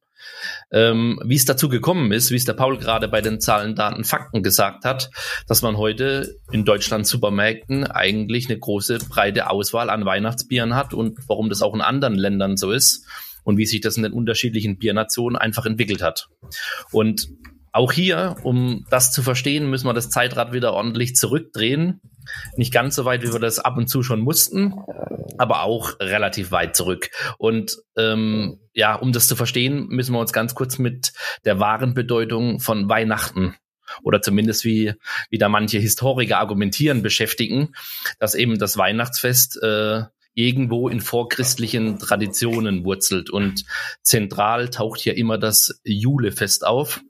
ähm, 0.71 1.19
wie 1.25 1.35
es 1.35 1.47
dazu 1.47 1.69
gekommen 1.69 2.13
ist, 2.13 2.31
wie 2.31 2.37
es 2.37 2.45
der 2.45 2.53
Paul 2.53 2.79
gerade 2.79 3.09
bei 3.09 3.21
den 3.23 3.41
Zahlen, 3.41 3.75
Daten, 3.75 4.05
Fakten 4.05 4.43
gesagt 4.43 4.85
hat, 4.85 5.11
dass 5.49 5.63
man 5.63 5.77
heute 5.77 6.37
in 6.53 6.65
Deutschland 6.65 7.07
Supermärkten 7.07 7.85
eigentlich 7.85 8.49
eine 8.49 8.59
große, 8.59 8.99
breite 9.09 9.49
Auswahl 9.49 9.89
an 9.91 10.05
Weihnachtsbieren 10.05 10.75
hat 10.75 10.93
und 10.93 11.19
warum 11.27 11.49
das 11.49 11.63
auch 11.63 11.75
in 11.75 11.81
anderen 11.81 12.15
Ländern 12.15 12.57
so 12.57 12.71
ist 12.71 13.07
und 13.45 13.57
wie 13.57 13.67
sich 13.67 13.81
das 13.81 13.97
in 13.97 14.03
den 14.03 14.13
unterschiedlichen 14.13 14.79
Biernationen 14.79 15.37
einfach 15.37 15.65
entwickelt 15.65 16.03
hat. 16.03 16.29
Und 16.93 17.29
auch 17.73 17.93
hier, 17.93 18.37
um 18.43 18.85
das 18.91 19.11
zu 19.11 19.23
verstehen, 19.23 19.71
müssen 19.71 19.87
wir 19.87 19.95
das 19.95 20.11
Zeitrad 20.11 20.53
wieder 20.53 20.75
ordentlich 20.75 21.17
zurückdrehen 21.17 22.01
nicht 22.57 22.73
ganz 22.73 22.95
so 22.95 23.05
weit, 23.05 23.23
wie 23.23 23.33
wir 23.33 23.41
das 23.41 23.59
ab 23.59 23.77
und 23.77 23.89
zu 23.89 24.03
schon 24.03 24.21
mussten, 24.21 24.75
aber 25.39 25.63
auch 25.63 25.99
relativ 26.01 26.51
weit 26.51 26.77
zurück. 26.77 27.11
Und 27.39 27.79
ähm, 27.97 28.61
ja, 28.75 28.95
um 28.95 29.13
das 29.13 29.29
zu 29.29 29.37
verstehen, 29.37 29.87
müssen 29.89 30.13
wir 30.13 30.21
uns 30.21 30.33
ganz 30.33 30.55
kurz 30.55 30.79
mit 30.79 31.13
der 31.45 31.61
wahren 31.61 31.95
Bedeutung 31.95 32.61
von 32.61 32.89
Weihnachten 32.89 33.55
oder 34.03 34.23
zumindest 34.23 34.65
wie, 34.65 34.95
wie 35.31 35.39
da 35.39 35.49
manche 35.49 35.79
Historiker 35.79 36.39
argumentieren, 36.39 37.03
beschäftigen, 37.03 37.73
dass 38.19 38.35
eben 38.35 38.59
das 38.59 38.77
Weihnachtsfest 38.77 39.61
äh, 39.63 40.03
irgendwo 40.35 40.89
in 40.89 41.01
vorchristlichen 41.01 41.99
Traditionen 41.99 42.85
wurzelt. 42.85 43.31
Und 43.31 43.65
zentral 44.03 44.71
taucht 44.71 45.01
hier 45.01 45.17
immer 45.17 45.39
das 45.39 45.81
Julefest 45.85 46.67
auf. 46.67 47.01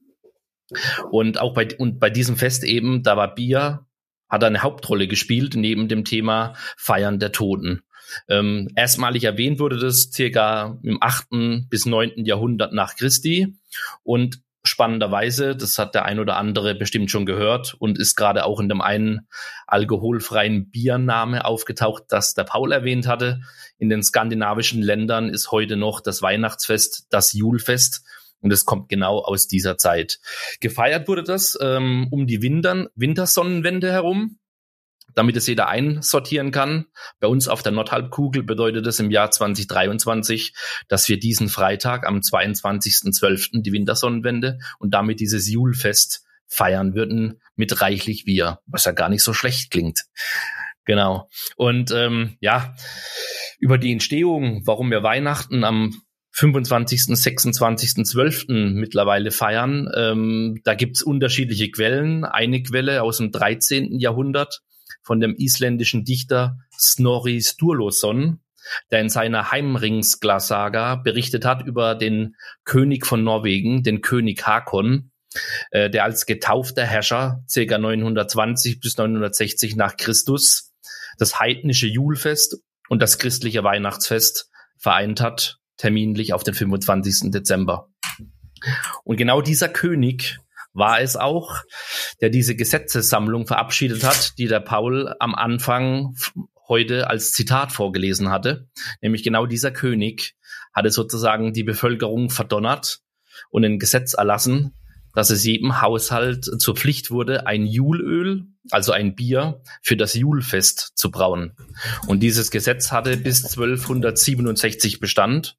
Und 1.10 1.40
auch 1.40 1.54
bei, 1.54 1.68
und 1.78 1.98
bei 1.98 2.10
diesem 2.10 2.36
Fest 2.36 2.64
eben, 2.64 3.02
da 3.02 3.16
war 3.16 3.34
Bier 3.34 3.86
hat 4.30 4.44
eine 4.44 4.62
Hauptrolle 4.62 5.08
gespielt 5.08 5.54
neben 5.56 5.88
dem 5.88 6.04
Thema 6.04 6.54
Feiern 6.76 7.18
der 7.18 7.32
Toten. 7.32 7.82
Ähm, 8.28 8.68
erstmalig 8.74 9.24
erwähnt 9.24 9.58
wurde 9.60 9.78
das 9.78 10.10
circa 10.12 10.78
im 10.82 10.98
achten 11.00 11.68
bis 11.68 11.86
neunten 11.86 12.24
Jahrhundert 12.24 12.72
nach 12.72 12.96
Christi 12.96 13.56
und 14.02 14.40
spannenderweise, 14.62 15.56
das 15.56 15.78
hat 15.78 15.94
der 15.94 16.04
ein 16.04 16.18
oder 16.18 16.36
andere 16.36 16.74
bestimmt 16.74 17.10
schon 17.10 17.24
gehört 17.24 17.74
und 17.78 17.98
ist 17.98 18.14
gerade 18.14 18.44
auch 18.44 18.60
in 18.60 18.68
dem 18.68 18.80
einen 18.82 19.26
alkoholfreien 19.66 20.70
Biername 20.70 21.44
aufgetaucht, 21.44 22.04
das 22.08 22.34
der 22.34 22.44
Paul 22.44 22.72
erwähnt 22.72 23.06
hatte. 23.06 23.40
In 23.78 23.88
den 23.88 24.02
skandinavischen 24.02 24.82
Ländern 24.82 25.30
ist 25.30 25.50
heute 25.50 25.76
noch 25.76 26.00
das 26.00 26.20
Weihnachtsfest 26.20 27.06
das 27.10 27.32
Julfest 27.32 28.04
und 28.40 28.52
es 28.52 28.64
kommt 28.64 28.88
genau 28.88 29.18
aus 29.18 29.46
dieser 29.46 29.78
Zeit. 29.78 30.18
Gefeiert 30.60 31.08
wurde 31.08 31.22
das 31.22 31.58
ähm, 31.60 32.08
um 32.10 32.26
die 32.26 32.42
Wintern, 32.42 32.88
Wintersonnenwende 32.94 33.90
herum, 33.92 34.38
damit 35.14 35.36
es 35.36 35.46
jeder 35.46 35.68
einsortieren 35.68 36.50
kann. 36.50 36.86
Bei 37.18 37.26
uns 37.28 37.48
auf 37.48 37.62
der 37.62 37.72
Nordhalbkugel 37.72 38.42
bedeutet 38.42 38.86
es 38.86 39.00
im 39.00 39.10
Jahr 39.10 39.30
2023, 39.30 40.54
dass 40.88 41.08
wir 41.08 41.18
diesen 41.18 41.48
Freitag 41.48 42.06
am 42.06 42.18
22.12. 42.18 43.62
die 43.62 43.72
Wintersonnenwende 43.72 44.58
und 44.78 44.94
damit 44.94 45.20
dieses 45.20 45.48
Julfest 45.48 46.24
feiern 46.46 46.94
würden 46.94 47.40
mit 47.54 47.80
reichlich 47.80 48.24
Bier, 48.24 48.60
was 48.66 48.84
ja 48.84 48.92
gar 48.92 49.08
nicht 49.08 49.22
so 49.22 49.32
schlecht 49.32 49.70
klingt. 49.70 50.04
Genau. 50.84 51.28
Und 51.56 51.92
ähm, 51.92 52.36
ja, 52.40 52.74
über 53.58 53.78
die 53.78 53.92
Entstehung, 53.92 54.62
warum 54.64 54.90
wir 54.90 55.02
Weihnachten 55.02 55.62
am 55.62 56.02
25., 56.40 57.16
26., 57.16 58.06
12. 58.06 58.44
mittlerweile 58.48 59.30
feiern. 59.30 59.90
Ähm, 59.94 60.58
da 60.64 60.74
gibt's 60.74 61.02
unterschiedliche 61.02 61.70
Quellen. 61.70 62.24
Eine 62.24 62.62
Quelle 62.62 63.02
aus 63.02 63.18
dem 63.18 63.30
13. 63.30 63.98
Jahrhundert 63.98 64.62
von 65.02 65.20
dem 65.20 65.34
isländischen 65.36 66.04
Dichter 66.06 66.56
Snorri 66.78 67.42
Sturluson, 67.42 68.40
der 68.90 69.02
in 69.02 69.10
seiner 69.10 69.50
Heimringsglasaga 69.50 70.94
berichtet 70.94 71.44
hat 71.44 71.66
über 71.66 71.94
den 71.94 72.36
König 72.64 73.04
von 73.04 73.22
Norwegen, 73.22 73.82
den 73.82 74.00
König 74.00 74.46
Hakon, 74.46 75.10
äh, 75.72 75.90
der 75.90 76.04
als 76.04 76.24
getaufter 76.24 76.86
Herrscher 76.86 77.44
ca. 77.52 77.78
920 77.78 78.80
bis 78.80 78.96
960 78.96 79.76
nach 79.76 79.98
Christus 79.98 80.72
das 81.18 81.38
heidnische 81.38 81.86
Julfest 81.86 82.62
und 82.88 83.02
das 83.02 83.18
christliche 83.18 83.62
Weihnachtsfest 83.62 84.48
vereint 84.78 85.20
hat, 85.20 85.59
terminlich 85.80 86.34
auf 86.34 86.44
den 86.44 86.54
25. 86.54 87.30
Dezember. 87.30 87.88
Und 89.02 89.16
genau 89.16 89.40
dieser 89.40 89.68
König 89.68 90.38
war 90.74 91.00
es 91.00 91.16
auch, 91.16 91.56
der 92.20 92.28
diese 92.28 92.54
Gesetzessammlung 92.54 93.46
verabschiedet 93.46 94.04
hat, 94.04 94.38
die 94.38 94.46
der 94.46 94.60
Paul 94.60 95.14
am 95.18 95.34
Anfang 95.34 96.14
heute 96.68 97.08
als 97.08 97.32
Zitat 97.32 97.72
vorgelesen 97.72 98.30
hatte. 98.30 98.68
Nämlich 99.00 99.22
genau 99.22 99.46
dieser 99.46 99.72
König 99.72 100.34
hatte 100.72 100.90
sozusagen 100.90 101.52
die 101.52 101.64
Bevölkerung 101.64 102.30
verdonnert 102.30 103.00
und 103.48 103.64
ein 103.64 103.78
Gesetz 103.78 104.12
erlassen, 104.12 104.74
dass 105.14 105.30
es 105.30 105.44
jedem 105.44 105.80
Haushalt 105.80 106.44
zur 106.44 106.76
Pflicht 106.76 107.10
wurde, 107.10 107.46
ein 107.46 107.66
Julöl, 107.66 108.44
also 108.70 108.92
ein 108.92 109.14
Bier, 109.14 109.62
für 109.82 109.96
das 109.96 110.14
Julfest 110.14 110.92
zu 110.94 111.10
brauen. 111.10 111.56
Und 112.06 112.20
dieses 112.20 112.50
Gesetz 112.50 112.92
hatte 112.92 113.16
bis 113.16 113.44
1267 113.44 115.00
Bestand. 115.00 115.56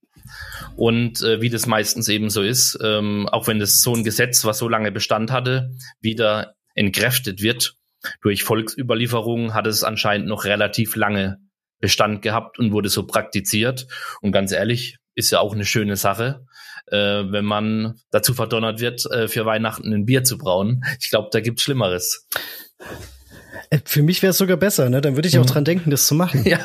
Und 0.75 1.21
äh, 1.21 1.41
wie 1.41 1.49
das 1.49 1.65
meistens 1.65 2.07
eben 2.07 2.29
so 2.29 2.41
ist, 2.41 2.77
ähm, 2.81 3.27
auch 3.29 3.47
wenn 3.47 3.59
das 3.59 3.81
so 3.81 3.93
ein 3.93 4.03
Gesetz, 4.03 4.45
was 4.45 4.57
so 4.57 4.69
lange 4.69 4.91
Bestand 4.91 5.31
hatte, 5.31 5.71
wieder 5.99 6.55
entkräftet 6.73 7.41
wird 7.41 7.75
durch 8.21 8.43
Volksüberlieferungen, 8.43 9.53
hat 9.53 9.67
es 9.67 9.83
anscheinend 9.83 10.27
noch 10.27 10.45
relativ 10.45 10.95
lange 10.95 11.37
Bestand 11.79 12.21
gehabt 12.21 12.59
und 12.59 12.71
wurde 12.71 12.89
so 12.89 13.05
praktiziert. 13.05 13.87
Und 14.21 14.31
ganz 14.31 14.51
ehrlich, 14.51 14.97
ist 15.15 15.31
ja 15.31 15.39
auch 15.39 15.53
eine 15.53 15.65
schöne 15.65 15.97
Sache, 15.97 16.45
äh, 16.87 16.97
wenn 16.97 17.45
man 17.45 17.99
dazu 18.11 18.33
verdonnert 18.33 18.79
wird, 18.79 19.05
äh, 19.11 19.27
für 19.27 19.45
Weihnachten 19.45 19.93
ein 19.93 20.05
Bier 20.05 20.23
zu 20.23 20.37
brauen. 20.37 20.83
Ich 20.99 21.09
glaube, 21.09 21.29
da 21.31 21.41
gibt's 21.41 21.63
Schlimmeres. 21.63 22.27
Äh, 23.71 23.79
für 23.85 24.03
mich 24.03 24.21
wäre 24.21 24.31
es 24.31 24.37
sogar 24.37 24.57
besser, 24.57 24.89
ne? 24.89 25.01
Dann 25.01 25.15
würde 25.15 25.27
ich 25.27 25.39
auch 25.39 25.43
mhm. 25.43 25.49
dran 25.49 25.65
denken, 25.65 25.89
das 25.89 26.05
zu 26.05 26.13
machen. 26.13 26.45
Ja, 26.51 26.59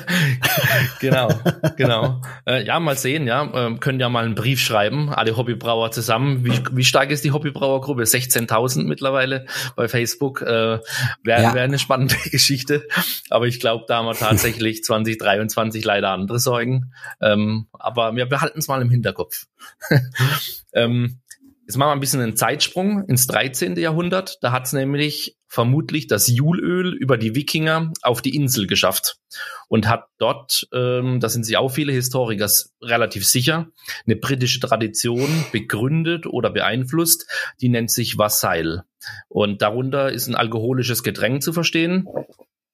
genau, 1.00 1.28
genau. 1.76 2.20
Äh, 2.44 2.64
ja, 2.64 2.80
mal 2.80 2.96
sehen, 2.96 3.26
ja. 3.26 3.48
Ähm, 3.54 3.78
können 3.78 4.00
ja 4.00 4.08
mal 4.08 4.24
einen 4.24 4.34
Brief 4.34 4.60
schreiben, 4.60 5.10
alle 5.10 5.36
Hobbybrauer 5.36 5.92
zusammen. 5.92 6.44
Wie, 6.44 6.58
wie 6.72 6.84
stark 6.84 7.10
ist 7.10 7.24
die 7.24 7.30
Hobbybrauergruppe? 7.30 8.02
16.000 8.02 8.84
mittlerweile 8.84 9.46
bei 9.76 9.86
Facebook. 9.86 10.42
Äh, 10.42 10.80
Wäre 11.22 11.42
ja. 11.42 11.54
wär 11.54 11.62
eine 11.62 11.78
spannende 11.78 12.16
Geschichte. 12.30 12.88
Aber 13.30 13.46
ich 13.46 13.60
glaube, 13.60 13.84
da 13.86 13.98
haben 13.98 14.06
wir 14.06 14.14
tatsächlich 14.14 14.82
2023 14.82 15.84
leider 15.84 16.10
andere 16.10 16.40
Sorgen. 16.40 16.92
Ähm, 17.20 17.68
aber 17.72 18.16
wir 18.16 18.26
behalten 18.26 18.58
es 18.58 18.66
mal 18.66 18.82
im 18.82 18.90
Hinterkopf. 18.90 19.46
ähm, 20.72 21.20
Jetzt 21.66 21.78
machen 21.78 21.88
wir 21.88 21.92
ein 21.94 22.00
bisschen 22.00 22.20
einen 22.20 22.36
Zeitsprung 22.36 23.04
ins 23.08 23.26
13. 23.26 23.76
Jahrhundert. 23.76 24.38
Da 24.40 24.52
hat 24.52 24.66
es 24.66 24.72
nämlich 24.72 25.36
vermutlich 25.48 26.06
das 26.06 26.28
Julöl 26.28 26.94
über 26.94 27.18
die 27.18 27.34
Wikinger 27.34 27.92
auf 28.02 28.22
die 28.22 28.36
Insel 28.36 28.68
geschafft 28.68 29.18
und 29.66 29.88
hat 29.88 30.04
dort, 30.18 30.68
ähm, 30.72 31.18
da 31.18 31.28
sind 31.28 31.44
sich 31.44 31.56
auch 31.56 31.70
viele 31.70 31.92
Historiker 31.92 32.48
relativ 32.80 33.26
sicher, 33.26 33.66
eine 34.06 34.14
britische 34.14 34.60
Tradition 34.60 35.28
begründet 35.50 36.26
oder 36.26 36.50
beeinflusst, 36.50 37.28
die 37.60 37.68
nennt 37.68 37.90
sich 37.90 38.16
Wassail. 38.16 38.82
Und 39.28 39.60
darunter 39.60 40.12
ist 40.12 40.28
ein 40.28 40.36
alkoholisches 40.36 41.02
Getränk 41.02 41.42
zu 41.42 41.52
verstehen, 41.52 42.06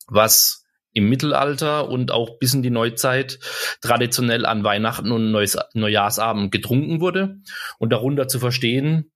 was 0.07 0.62
im 0.93 1.09
Mittelalter 1.09 1.89
und 1.89 2.11
auch 2.11 2.39
bis 2.39 2.55
in 2.55 2.63
die 2.63 2.71
Neuzeit 2.71 3.39
traditionell 3.81 4.47
an 4.47 4.65
Weihnachten 4.65 5.11
und 5.11 5.31
Neus 5.31 5.57
Neujahrsabend 5.75 6.53
getrunken 6.53 7.01
wurde. 7.01 7.39
Und 7.79 7.91
darunter 7.91 8.29
zu 8.29 8.39
verstehen, 8.39 9.11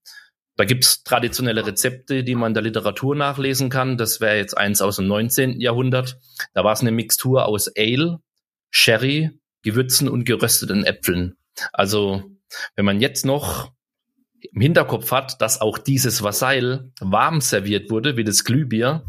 da 0.56 0.64
gibt's 0.64 1.04
traditionelle 1.04 1.66
Rezepte, 1.66 2.24
die 2.24 2.34
man 2.34 2.50
in 2.50 2.54
der 2.54 2.62
Literatur 2.62 3.14
nachlesen 3.14 3.68
kann. 3.68 3.98
Das 3.98 4.20
wäre 4.20 4.38
jetzt 4.38 4.56
eins 4.56 4.80
aus 4.80 4.96
dem 4.96 5.06
19. 5.06 5.60
Jahrhundert. 5.60 6.18
Da 6.54 6.64
war 6.64 6.72
es 6.72 6.80
eine 6.80 6.92
Mixtur 6.92 7.46
aus 7.46 7.70
Ale, 7.76 8.20
Sherry, 8.70 9.38
Gewürzen 9.62 10.08
und 10.08 10.24
gerösteten 10.24 10.84
Äpfeln. 10.84 11.36
Also 11.72 12.22
wenn 12.74 12.84
man 12.84 13.00
jetzt 13.00 13.26
noch 13.26 13.72
im 14.52 14.60
Hinterkopf 14.60 15.10
hat, 15.10 15.40
dass 15.42 15.60
auch 15.60 15.76
dieses 15.78 16.22
Wassail 16.22 16.90
warm 17.00 17.40
serviert 17.40 17.90
wurde, 17.90 18.16
wie 18.16 18.24
das 18.24 18.44
Glühbier, 18.44 19.04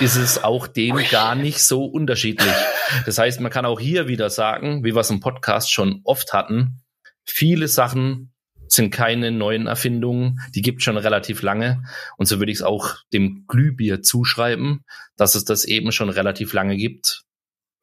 ist 0.00 0.16
es 0.16 0.42
auch 0.42 0.66
dem 0.66 0.96
gar 1.10 1.34
nicht 1.34 1.60
so 1.60 1.84
unterschiedlich. 1.84 2.52
Das 3.06 3.16
heißt, 3.16 3.40
man 3.40 3.50
kann 3.50 3.64
auch 3.64 3.80
hier 3.80 4.06
wieder 4.06 4.28
sagen, 4.28 4.84
wie 4.84 4.94
wir 4.94 5.00
es 5.00 5.08
im 5.08 5.20
Podcast 5.20 5.72
schon 5.72 6.02
oft 6.04 6.34
hatten, 6.34 6.82
viele 7.24 7.66
Sachen 7.66 8.34
sind 8.68 8.90
keine 8.90 9.30
neuen 9.30 9.66
Erfindungen, 9.66 10.40
die 10.54 10.62
gibt 10.62 10.82
schon 10.82 10.98
relativ 10.98 11.42
lange. 11.42 11.82
Und 12.16 12.26
so 12.26 12.38
würde 12.38 12.52
ich 12.52 12.58
es 12.58 12.62
auch 12.62 12.96
dem 13.12 13.46
Glühbier 13.46 14.02
zuschreiben, 14.02 14.84
dass 15.16 15.34
es 15.34 15.44
das 15.44 15.64
eben 15.64 15.90
schon 15.90 16.10
relativ 16.10 16.52
lange 16.52 16.76
gibt, 16.76 17.22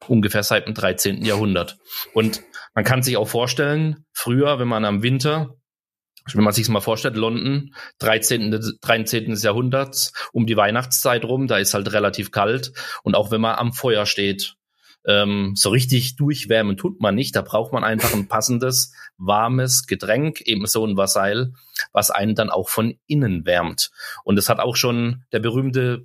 ungefähr 0.06 0.42
seit 0.42 0.66
dem 0.66 0.74
13. 0.74 1.24
Jahrhundert. 1.24 1.78
Und 2.12 2.42
man 2.74 2.84
kann 2.84 3.02
sich 3.02 3.16
auch 3.16 3.28
vorstellen, 3.28 4.04
früher, 4.12 4.58
wenn 4.58 4.68
man 4.68 4.84
am 4.84 5.02
Winter 5.02 5.56
wenn 6.32 6.44
man 6.44 6.52
sich 6.52 6.68
mal 6.68 6.80
vorstellt, 6.80 7.16
London, 7.16 7.74
13. 7.98 8.78
13. 8.80 9.34
Jahrhunderts, 9.34 10.12
um 10.32 10.46
die 10.46 10.56
Weihnachtszeit 10.56 11.24
rum, 11.24 11.46
da 11.46 11.58
ist 11.58 11.74
halt 11.74 11.92
relativ 11.92 12.30
kalt. 12.30 12.72
Und 13.02 13.14
auch 13.14 13.30
wenn 13.30 13.40
man 13.40 13.56
am 13.56 13.72
Feuer 13.72 14.06
steht, 14.06 14.56
ähm, 15.06 15.52
so 15.56 15.70
richtig 15.70 16.16
durchwärmen 16.16 16.76
tut 16.76 17.00
man 17.00 17.14
nicht. 17.14 17.34
Da 17.34 17.42
braucht 17.42 17.72
man 17.72 17.84
einfach 17.84 18.12
ein 18.12 18.28
passendes, 18.28 18.92
warmes 19.16 19.86
Getränk, 19.86 20.42
eben 20.42 20.66
so 20.66 20.84
ein 20.86 20.96
Vassail, 20.96 21.52
was 21.92 22.10
einen 22.10 22.34
dann 22.34 22.50
auch 22.50 22.68
von 22.68 22.98
innen 23.06 23.46
wärmt. 23.46 23.90
Und 24.24 24.36
das 24.36 24.48
hat 24.48 24.60
auch 24.60 24.76
schon 24.76 25.24
der 25.32 25.40
berühmte 25.40 26.02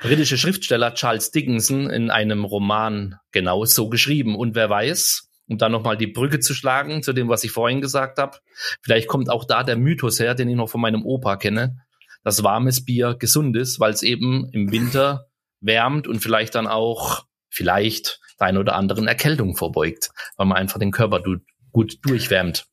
britische 0.00 0.38
Schriftsteller 0.38 0.94
Charles 0.94 1.30
Dickinson 1.30 1.90
in 1.90 2.10
einem 2.10 2.44
Roman 2.44 3.16
genau 3.32 3.64
so 3.64 3.88
geschrieben. 3.88 4.34
Und 4.34 4.54
wer 4.54 4.70
weiß, 4.70 5.28
um 5.52 5.58
dann 5.58 5.72
nochmal 5.72 5.96
die 5.96 6.06
Brücke 6.06 6.40
zu 6.40 6.54
schlagen 6.54 7.02
zu 7.02 7.12
dem, 7.12 7.28
was 7.28 7.44
ich 7.44 7.50
vorhin 7.50 7.80
gesagt 7.80 8.18
habe. 8.18 8.38
Vielleicht 8.82 9.06
kommt 9.06 9.30
auch 9.30 9.44
da 9.44 9.62
der 9.62 9.76
Mythos 9.76 10.18
her, 10.18 10.34
den 10.34 10.48
ich 10.48 10.56
noch 10.56 10.70
von 10.70 10.80
meinem 10.80 11.04
Opa 11.04 11.36
kenne, 11.36 11.76
dass 12.24 12.42
warmes 12.42 12.84
Bier 12.84 13.14
gesund 13.14 13.56
ist, 13.56 13.78
weil 13.78 13.92
es 13.92 14.02
eben 14.02 14.48
im 14.52 14.72
Winter 14.72 15.26
wärmt 15.60 16.08
und 16.08 16.20
vielleicht 16.20 16.54
dann 16.54 16.66
auch 16.66 17.24
vielleicht 17.50 18.20
der 18.40 18.48
ein 18.48 18.56
oder 18.56 18.74
anderen 18.74 19.06
Erkältung 19.06 19.54
vorbeugt, 19.56 20.10
weil 20.36 20.46
man 20.46 20.56
einfach 20.56 20.78
den 20.78 20.90
Körper 20.90 21.22
gut 21.70 21.98
durchwärmt. 22.02 22.66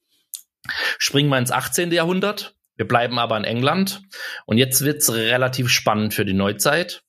Springen 0.98 1.30
wir 1.30 1.38
ins 1.38 1.52
18. 1.52 1.92
Jahrhundert. 1.92 2.56
Wir 2.76 2.88
bleiben 2.88 3.20
aber 3.20 3.38
in 3.38 3.44
England. 3.44 4.02
Und 4.46 4.58
jetzt 4.58 4.82
wird's 4.82 5.12
relativ 5.12 5.70
spannend 5.70 6.14
für 6.14 6.26
die 6.26 6.34
Neuzeit. 6.34 7.04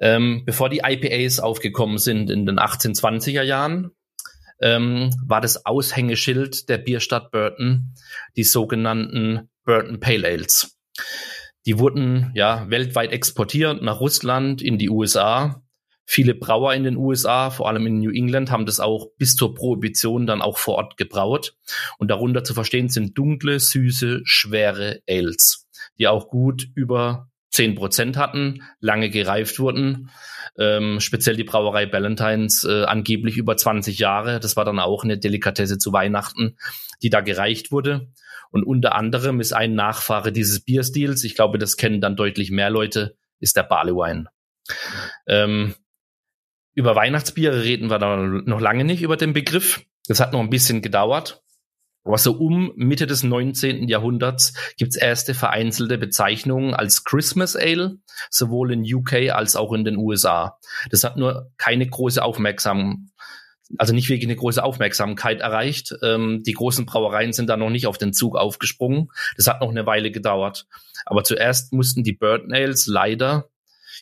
Ähm, 0.00 0.42
bevor 0.44 0.70
die 0.70 0.82
IPAs 0.84 1.38
aufgekommen 1.38 1.98
sind 1.98 2.30
in 2.30 2.46
den 2.46 2.58
1820er 2.58 3.42
Jahren, 3.42 3.92
ähm, 4.60 5.10
war 5.24 5.40
das 5.40 5.66
Aushängeschild 5.66 6.68
der 6.68 6.78
Bierstadt 6.78 7.30
Burton 7.30 7.94
die 8.36 8.44
sogenannten 8.44 9.48
Burton 9.64 10.00
Pale 10.00 10.26
Ales. 10.26 10.78
Die 11.66 11.78
wurden 11.78 12.30
ja 12.34 12.68
weltweit 12.68 13.12
exportiert 13.12 13.82
nach 13.82 14.00
Russland, 14.00 14.60
in 14.60 14.78
die 14.78 14.90
USA. 14.90 15.62
Viele 16.06 16.34
Brauer 16.34 16.74
in 16.74 16.84
den 16.84 16.96
USA, 16.96 17.48
vor 17.48 17.68
allem 17.68 17.86
in 17.86 17.98
New 18.00 18.10
England, 18.10 18.50
haben 18.50 18.66
das 18.66 18.80
auch 18.80 19.08
bis 19.16 19.36
zur 19.36 19.54
Prohibition 19.54 20.26
dann 20.26 20.42
auch 20.42 20.58
vor 20.58 20.74
Ort 20.74 20.98
gebraut. 20.98 21.56
Und 21.98 22.08
darunter 22.08 22.44
zu 22.44 22.52
verstehen 22.52 22.90
sind 22.90 23.16
dunkle, 23.16 23.58
süße, 23.58 24.20
schwere 24.24 25.00
Ales, 25.08 25.66
die 25.98 26.06
auch 26.06 26.28
gut 26.28 26.68
über 26.74 27.30
zehn 27.54 27.76
Prozent 27.76 28.16
hatten, 28.16 28.62
lange 28.80 29.10
gereift 29.10 29.60
wurden. 29.60 30.10
Ähm, 30.58 30.98
speziell 31.00 31.36
die 31.36 31.44
Brauerei 31.44 31.86
Ballantines 31.86 32.64
äh, 32.64 32.84
angeblich 32.84 33.36
über 33.36 33.56
20 33.56 33.98
Jahre. 33.98 34.40
Das 34.40 34.56
war 34.56 34.64
dann 34.64 34.80
auch 34.80 35.04
eine 35.04 35.18
Delikatesse 35.18 35.78
zu 35.78 35.92
Weihnachten, 35.92 36.56
die 37.02 37.10
da 37.10 37.20
gereicht 37.20 37.70
wurde. 37.70 38.08
Und 38.50 38.64
unter 38.64 38.94
anderem 38.94 39.40
ist 39.40 39.52
ein 39.52 39.74
Nachfahre 39.74 40.32
dieses 40.32 40.60
Bierstils, 40.60 41.24
ich 41.24 41.34
glaube, 41.34 41.58
das 41.58 41.76
kennen 41.76 42.00
dann 42.00 42.16
deutlich 42.16 42.50
mehr 42.50 42.70
Leute, 42.70 43.16
ist 43.40 43.56
der 43.56 43.64
Barley 43.64 43.92
Wine. 43.92 44.26
Ähm, 45.26 45.74
über 46.74 46.96
Weihnachtsbiere 46.96 47.62
reden 47.62 47.88
wir 47.88 47.98
da 47.98 48.16
noch 48.16 48.60
lange 48.60 48.84
nicht 48.84 49.02
über 49.02 49.16
den 49.16 49.32
Begriff. 49.32 49.84
Das 50.08 50.20
hat 50.20 50.32
noch 50.32 50.40
ein 50.40 50.50
bisschen 50.50 50.82
gedauert. 50.82 51.43
Aber 52.04 52.18
so 52.18 52.32
um 52.32 52.72
Mitte 52.76 53.06
des 53.06 53.22
19. 53.22 53.88
Jahrhunderts 53.88 54.52
gibt's 54.76 54.96
erste 54.96 55.34
vereinzelte 55.34 55.98
Bezeichnungen 55.98 56.74
als 56.74 57.04
Christmas 57.04 57.56
Ale, 57.56 57.96
sowohl 58.30 58.72
in 58.72 58.94
UK 58.94 59.30
als 59.30 59.56
auch 59.56 59.72
in 59.72 59.84
den 59.84 59.96
USA. 59.96 60.58
Das 60.90 61.02
hat 61.02 61.16
nur 61.16 61.50
keine 61.56 61.86
große 61.86 62.22
Aufmerksamkeit 62.22 62.98
also 63.78 63.94
nicht 63.94 64.08
wirklich 64.08 64.28
eine 64.28 64.36
große 64.36 64.62
Aufmerksamkeit 64.62 65.40
erreicht. 65.40 65.94
Ähm, 66.02 66.42
die 66.44 66.52
großen 66.52 66.86
Brauereien 66.86 67.32
sind 67.32 67.48
da 67.48 67.56
noch 67.56 67.70
nicht 67.70 67.86
auf 67.86 67.98
den 67.98 68.12
Zug 68.12 68.36
aufgesprungen. 68.36 69.08
Das 69.36 69.46
hat 69.46 69.60
noch 69.60 69.70
eine 69.70 69.86
Weile 69.86 70.10
gedauert. 70.10 70.66
Aber 71.06 71.24
zuerst 71.24 71.72
mussten 71.72 72.04
die 72.04 72.12
Bird 72.12 72.46
Nails 72.46 72.86
leider 72.86 73.48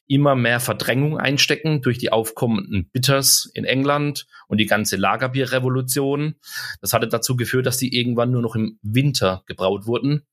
immer 0.07 0.34
mehr 0.34 0.61
Verdrängung 0.61 1.18
einstecken 1.18 1.82
durch 1.82 1.99
die 1.99 2.12
aufkommenden 2.12 2.88
Bitters 2.93 3.51
in 3.55 3.64
England 3.64 4.26
und 4.49 4.59
die 4.59 4.66
ganze 4.66 4.97
Lagerbierrevolution. 4.97 6.36
Das 6.80 6.93
hatte 6.93 7.09
dazu 7.09 7.36
geführt, 7.36 7.66
dass 7.66 7.78
die 7.78 7.97
irgendwann 7.97 8.30
nur 8.30 8.43
noch 8.43 8.55
im 8.55 8.78
Winter 8.82 9.43
gebraut 9.47 9.86
wurden 9.86 10.26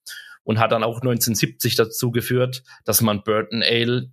und 0.43 0.59
hat 0.59 0.71
dann 0.71 0.83
auch 0.83 0.97
1970 0.97 1.75
dazu 1.75 2.11
geführt, 2.11 2.63
dass 2.85 3.01
man 3.01 3.23
Burton 3.23 3.63
Ale 3.63 4.11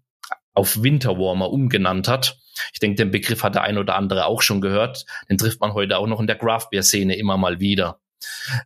auf 0.53 0.83
Winterwarmer 0.83 1.51
umgenannt 1.51 2.09
hat. 2.09 2.39
Ich 2.73 2.81
denke, 2.81 2.97
den 2.97 3.11
Begriff 3.11 3.43
hat 3.43 3.55
der 3.55 3.63
ein 3.63 3.79
oder 3.79 3.95
andere 3.95 4.27
auch 4.27 4.43
schon 4.43 4.61
gehört. 4.61 5.05
Den 5.29 5.39
trifft 5.39 5.61
man 5.61 5.75
heute 5.75 5.99
auch 5.99 6.07
noch 6.07 6.21
in 6.21 6.27
der 6.27 6.37
Craft 6.37 6.69
Beer 6.71 6.83
Szene 6.83 7.17
immer 7.17 7.37
mal 7.37 7.61
wieder. 7.61 8.01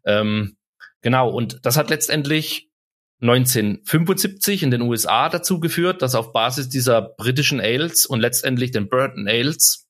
Ähm, 0.04 0.56
genau. 1.02 1.28
Und 1.30 1.64
das 1.66 1.76
hat 1.76 1.90
letztendlich 1.90 2.69
1975 3.20 4.62
in 4.62 4.70
den 4.70 4.82
USA 4.82 5.28
dazu 5.28 5.60
geführt, 5.60 6.02
dass 6.02 6.14
auf 6.14 6.32
Basis 6.32 6.68
dieser 6.68 7.02
britischen 7.02 7.60
Ales 7.60 8.06
und 8.06 8.20
letztendlich 8.20 8.70
den 8.70 8.88
Burton 8.88 9.28
Ales 9.28 9.88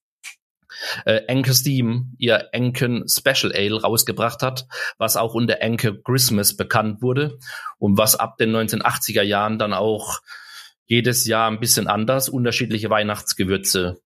äh, 1.05 1.21
Anchor 1.29 1.55
Steam 1.55 2.15
ihr 2.19 2.53
Anken 2.53 3.05
Special 3.09 3.53
Ale 3.53 3.83
rausgebracht 3.83 4.43
hat, 4.43 4.67
was 4.99 5.17
auch 5.17 5.35
unter 5.35 5.63
Anchor 5.63 5.93
Christmas 6.03 6.57
bekannt 6.57 7.03
wurde 7.03 7.39
und 7.79 7.99
was 7.99 8.17
ab 8.17 8.37
den 8.39 8.55
1980er 8.55 9.23
Jahren 9.23 9.59
dann 9.59 9.73
auch 9.73 10.21
jedes 10.87 11.25
Jahr 11.27 11.49
ein 11.49 11.61
bisschen 11.61 11.87
anders 11.87 12.29
unterschiedliche 12.29 12.91
Weihnachtsgewürze 12.91 14.01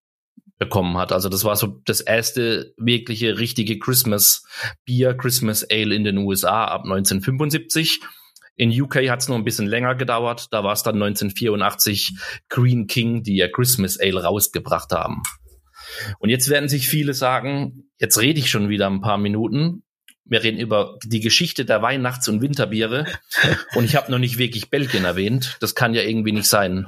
bekommen 0.58 0.98
hat. 0.98 1.12
Also 1.12 1.28
das 1.28 1.44
war 1.44 1.56
so 1.56 1.80
das 1.84 2.00
erste 2.00 2.74
wirkliche 2.76 3.38
richtige 3.38 3.78
Christmas 3.78 4.44
Bier, 4.84 5.14
Christmas 5.14 5.64
Ale 5.68 5.94
in 5.94 6.04
den 6.04 6.18
USA 6.18 6.66
ab 6.66 6.82
1975. 6.84 8.00
In 8.56 8.70
UK 8.70 9.08
hat 9.08 9.20
es 9.20 9.28
noch 9.28 9.36
ein 9.36 9.44
bisschen 9.44 9.66
länger 9.66 9.94
gedauert. 9.94 10.48
Da 10.52 10.62
war 10.62 10.72
es 10.72 10.82
dann 10.82 11.02
1984 11.02 12.16
Green 12.48 12.86
King, 12.86 13.22
die 13.22 13.36
ihr 13.36 13.50
Christmas 13.50 13.98
Ale 13.98 14.22
rausgebracht 14.22 14.92
haben. 14.92 15.22
Und 16.18 16.30
jetzt 16.30 16.48
werden 16.48 16.68
sich 16.68 16.88
viele 16.88 17.14
sagen, 17.14 17.90
jetzt 17.98 18.18
rede 18.18 18.38
ich 18.38 18.50
schon 18.50 18.68
wieder 18.68 18.88
ein 18.88 19.00
paar 19.00 19.18
Minuten. 19.18 19.82
Wir 20.24 20.42
reden 20.42 20.58
über 20.58 20.98
die 21.04 21.20
Geschichte 21.20 21.64
der 21.64 21.82
Weihnachts- 21.82 22.28
und 22.28 22.40
Winterbiere. 22.40 23.06
Und 23.74 23.84
ich 23.84 23.94
habe 23.94 24.10
noch 24.10 24.18
nicht 24.18 24.38
wirklich 24.38 24.70
Belgien 24.70 25.04
erwähnt. 25.04 25.58
Das 25.60 25.74
kann 25.74 25.92
ja 25.92 26.02
irgendwie 26.02 26.32
nicht 26.32 26.48
sein. 26.48 26.86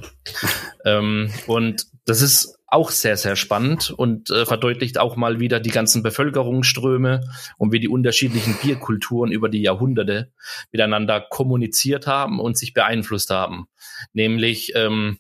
Ähm, 0.85 1.31
und 1.47 1.87
das 2.07 2.23
ist 2.23 2.56
auch 2.69 2.91
sehr, 2.91 3.17
sehr 3.17 3.37
spannend 3.37 3.91
und 3.91 4.31
äh, 4.31 4.45
verdeutlicht 4.45 4.99
auch 4.99 5.17
mal 5.17 5.39
wieder 5.39 5.61
die 5.61 5.71
ganzen 5.71 6.03
Bevölkerungsströme 6.03 7.21
und 7.59 7.73
wie 7.73 7.81
die 7.81 7.89
unterschiedlichen 7.89 8.57
Bierkulturen 8.61 9.31
über 9.31 9.49
die 9.49 9.63
Jahrhunderte 9.63 10.33
miteinander 10.73 11.21
kommuniziert 11.21 12.07
haben 12.07 12.41
und 12.41 12.59
sich 12.59 12.75
beeinflusst 12.75 13.31
haben. 13.31 13.69
Nämlich 14.13 14.73
ähm, 14.75 15.19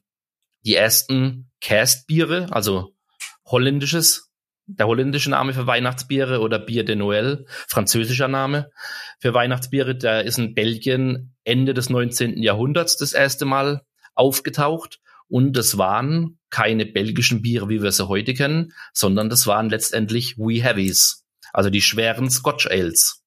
die 0.64 0.74
ersten 0.74 1.48
Cast-Biere, 1.60 2.48
also 2.50 2.94
holländisches, 3.44 4.32
der 4.66 4.88
holländische 4.88 5.30
Name 5.30 5.54
für 5.54 5.68
Weihnachtsbiere 5.68 6.40
oder 6.40 6.58
Bier 6.58 6.84
de 6.84 6.96
Noël, 6.96 7.44
französischer 7.68 8.26
Name 8.26 8.70
für 9.20 9.32
Weihnachtsbiere, 9.32 9.94
der 9.94 10.24
ist 10.24 10.38
in 10.38 10.54
Belgien 10.54 11.36
Ende 11.44 11.74
des 11.74 11.90
19. 11.90 12.42
Jahrhunderts 12.42 12.96
das 12.96 13.12
erste 13.12 13.44
Mal 13.44 13.82
aufgetaucht 14.16 15.00
und 15.28 15.56
es 15.56 15.78
waren 15.78 16.38
keine 16.50 16.86
belgischen 16.86 17.42
Biere, 17.42 17.68
wie 17.68 17.82
wir 17.82 17.92
sie 17.92 18.08
heute 18.08 18.34
kennen, 18.34 18.72
sondern 18.92 19.28
das 19.28 19.46
waren 19.46 19.68
letztendlich 19.68 20.38
Wee 20.38 20.62
Heavies, 20.62 21.24
also 21.52 21.70
die 21.70 21.82
schweren 21.82 22.30
Scotch 22.30 22.66
Ales. 22.66 23.22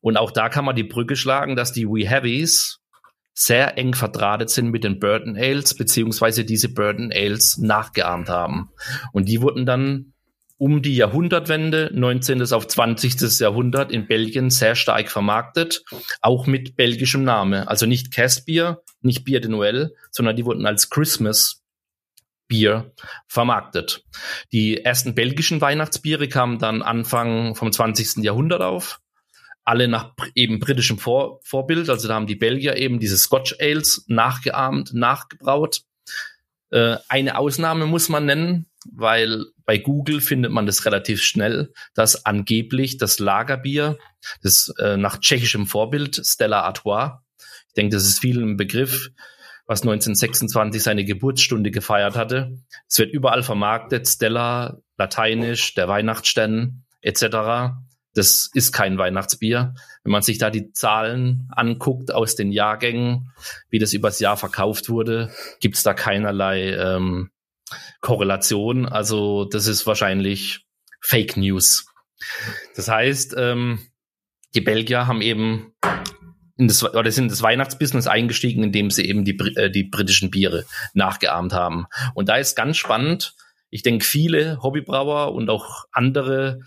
Und 0.00 0.16
auch 0.16 0.30
da 0.30 0.48
kann 0.48 0.64
man 0.64 0.76
die 0.76 0.84
Brücke 0.84 1.16
schlagen, 1.16 1.56
dass 1.56 1.72
die 1.72 1.86
Wee 1.86 2.06
Heavies 2.06 2.80
sehr 3.32 3.78
eng 3.78 3.94
verdrahtet 3.94 4.50
sind 4.50 4.70
mit 4.70 4.84
den 4.84 4.98
Burton 4.98 5.36
Ales, 5.36 5.74
beziehungsweise 5.74 6.44
diese 6.44 6.68
Burton 6.68 7.10
Ales 7.12 7.56
nachgeahmt 7.58 8.28
haben. 8.28 8.70
Und 9.12 9.28
die 9.28 9.40
wurden 9.40 9.64
dann 9.64 10.09
um 10.60 10.82
die 10.82 10.94
Jahrhundertwende, 10.94 11.90
19. 11.94 12.52
auf 12.52 12.68
20. 12.68 13.40
Jahrhundert 13.40 13.90
in 13.90 14.06
Belgien 14.06 14.50
sehr 14.50 14.74
stark 14.74 15.10
vermarktet, 15.10 15.82
auch 16.20 16.46
mit 16.46 16.76
belgischem 16.76 17.24
Name. 17.24 17.66
Also 17.66 17.86
nicht 17.86 18.12
Castbier, 18.12 18.82
nicht 19.00 19.24
Bier 19.24 19.40
de 19.40 19.50
Noël, 19.50 19.94
sondern 20.10 20.36
die 20.36 20.44
wurden 20.44 20.66
als 20.66 20.90
Christmas 20.90 21.62
Bier 22.46 22.92
vermarktet. 23.26 24.04
Die 24.52 24.84
ersten 24.84 25.14
belgischen 25.14 25.62
Weihnachtsbiere 25.62 26.28
kamen 26.28 26.58
dann 26.58 26.82
Anfang 26.82 27.54
vom 27.54 27.72
20. 27.72 28.22
Jahrhundert 28.22 28.60
auf. 28.60 29.00
Alle 29.64 29.88
nach 29.88 30.12
eben 30.34 30.60
britischem 30.60 30.98
Vor 30.98 31.40
Vorbild. 31.42 31.88
Also 31.88 32.06
da 32.06 32.12
haben 32.12 32.26
die 32.26 32.36
Belgier 32.36 32.76
eben 32.76 33.00
diese 33.00 33.16
Scotch 33.16 33.56
Ales 33.60 34.04
nachgeahmt, 34.08 34.92
nachgebraut. 34.92 35.84
Äh, 36.68 36.98
eine 37.08 37.38
Ausnahme 37.38 37.86
muss 37.86 38.10
man 38.10 38.26
nennen, 38.26 38.69
weil 38.92 39.46
bei 39.64 39.78
Google 39.78 40.20
findet 40.20 40.52
man 40.52 40.66
das 40.66 40.84
relativ 40.84 41.22
schnell, 41.22 41.72
dass 41.94 42.26
angeblich 42.26 42.98
das 42.98 43.18
Lagerbier, 43.18 43.98
das 44.42 44.72
äh, 44.78 44.96
nach 44.96 45.18
tschechischem 45.18 45.66
Vorbild 45.66 46.20
Stella 46.24 46.62
Artois, 46.62 47.20
ich 47.68 47.74
denke, 47.74 47.94
das 47.94 48.04
ist 48.04 48.18
vielen 48.18 48.50
ein 48.50 48.56
Begriff, 48.56 49.10
was 49.66 49.82
1926 49.82 50.82
seine 50.82 51.04
Geburtsstunde 51.04 51.70
gefeiert 51.70 52.16
hatte. 52.16 52.58
Es 52.88 52.98
wird 52.98 53.12
überall 53.12 53.44
vermarktet, 53.44 54.08
Stella, 54.08 54.78
lateinisch, 54.98 55.74
der 55.74 55.86
Weihnachtsstern 55.86 56.82
etc. 57.00 57.76
Das 58.12 58.50
ist 58.52 58.72
kein 58.72 58.98
Weihnachtsbier. 58.98 59.74
Wenn 60.02 60.10
man 60.10 60.22
sich 60.22 60.38
da 60.38 60.50
die 60.50 60.72
Zahlen 60.72 61.48
anguckt 61.52 62.12
aus 62.12 62.34
den 62.34 62.50
Jahrgängen, 62.50 63.30
wie 63.68 63.78
das 63.78 63.92
übers 63.92 64.18
Jahr 64.18 64.36
verkauft 64.36 64.88
wurde, 64.88 65.30
gibt 65.60 65.76
es 65.76 65.84
da 65.84 65.94
keinerlei 65.94 66.72
ähm, 66.72 67.30
Korrelation. 68.00 68.86
Also 68.86 69.44
das 69.44 69.66
ist 69.66 69.86
wahrscheinlich 69.86 70.66
Fake 71.00 71.36
News. 71.36 71.86
Das 72.76 72.88
heißt, 72.88 73.34
ähm, 73.36 73.80
die 74.54 74.60
Belgier 74.60 75.06
haben 75.06 75.22
eben 75.22 75.72
in 76.56 76.68
das, 76.68 76.84
oder 76.84 77.10
sind 77.10 77.30
das 77.30 77.42
Weihnachtsbusiness 77.42 78.06
eingestiegen, 78.06 78.62
indem 78.62 78.90
sie 78.90 79.06
eben 79.06 79.24
die, 79.24 79.38
äh, 79.56 79.70
die 79.70 79.84
britischen 79.84 80.30
Biere 80.30 80.66
nachgeahmt 80.92 81.52
haben. 81.52 81.86
Und 82.14 82.28
da 82.28 82.36
ist 82.36 82.54
ganz 82.54 82.76
spannend, 82.76 83.34
ich 83.70 83.82
denke, 83.82 84.04
viele 84.04 84.60
Hobbybrauer 84.62 85.32
und 85.32 85.48
auch 85.48 85.84
andere 85.92 86.60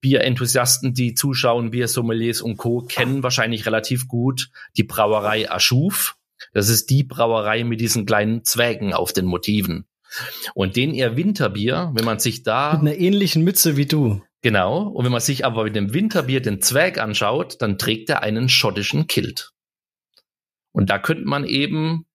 Bierenthusiasten, 0.00 0.94
die 0.94 1.14
zuschauen, 1.14 1.70
Biersommeliers 1.70 2.40
und 2.40 2.56
Co., 2.56 2.82
kennen 2.82 3.22
wahrscheinlich 3.22 3.66
relativ 3.66 4.08
gut 4.08 4.48
die 4.76 4.82
Brauerei 4.82 5.50
Aschuf. 5.50 6.16
Das 6.54 6.70
ist 6.70 6.88
die 6.88 7.04
Brauerei 7.04 7.64
mit 7.64 7.80
diesen 7.80 8.06
kleinen 8.06 8.44
Zwergen 8.44 8.94
auf 8.94 9.12
den 9.12 9.26
Motiven. 9.26 9.86
Und 10.54 10.76
den 10.76 10.94
ihr 10.94 11.16
Winterbier, 11.16 11.90
wenn 11.94 12.04
man 12.04 12.18
sich 12.18 12.42
da. 12.42 12.72
Mit 12.72 12.80
einer 12.80 12.98
ähnlichen 12.98 13.44
Mütze 13.44 13.76
wie 13.76 13.86
du. 13.86 14.22
Genau. 14.42 14.82
Und 14.88 15.04
wenn 15.04 15.12
man 15.12 15.20
sich 15.20 15.44
aber 15.44 15.64
mit 15.64 15.76
dem 15.76 15.92
Winterbier 15.92 16.40
den 16.40 16.60
Zwerg 16.60 16.98
anschaut, 16.98 17.60
dann 17.60 17.78
trägt 17.78 18.08
er 18.10 18.22
einen 18.22 18.48
schottischen 18.48 19.06
Kilt. 19.06 19.52
Und 20.72 20.90
da 20.90 20.98
könnte 20.98 21.24
man 21.24 21.44
eben 21.44 22.06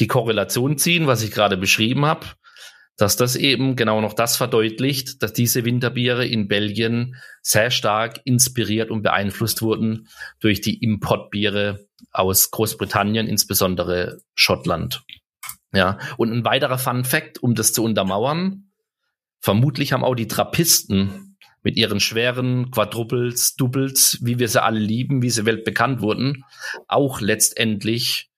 die 0.00 0.06
Korrelation 0.06 0.78
ziehen, 0.78 1.06
was 1.06 1.22
ich 1.22 1.30
gerade 1.30 1.56
beschrieben 1.56 2.06
habe, 2.06 2.26
dass 2.96 3.16
das 3.16 3.36
eben 3.36 3.76
genau 3.76 4.00
noch 4.00 4.12
das 4.12 4.36
verdeutlicht, 4.36 5.22
dass 5.22 5.32
diese 5.32 5.64
Winterbiere 5.64 6.26
in 6.26 6.48
Belgien 6.48 7.14
sehr 7.42 7.70
stark 7.70 8.20
inspiriert 8.24 8.90
und 8.90 9.02
beeinflusst 9.02 9.62
wurden 9.62 10.08
durch 10.40 10.60
die 10.60 10.82
Importbiere 10.82 11.86
aus 12.10 12.50
Großbritannien, 12.50 13.28
insbesondere 13.28 14.20
Schottland. 14.34 15.04
Ja, 15.72 15.98
und 16.16 16.32
ein 16.32 16.44
weiterer 16.44 16.78
Fun 16.78 17.04
Fact, 17.04 17.42
um 17.42 17.54
das 17.54 17.72
zu 17.72 17.84
untermauern, 17.84 18.70
vermutlich 19.40 19.92
haben 19.92 20.04
auch 20.04 20.14
die 20.14 20.28
Trappisten 20.28 21.36
mit 21.62 21.76
ihren 21.76 22.00
schweren 22.00 22.70
Quadruples, 22.70 23.56
Doubles, 23.56 24.18
wie 24.22 24.38
wir 24.38 24.48
sie 24.48 24.62
alle 24.62 24.78
lieben, 24.78 25.22
wie 25.22 25.30
sie 25.30 25.44
weltbekannt 25.44 26.00
wurden, 26.00 26.44
auch 26.86 27.20
letztendlich 27.20 28.30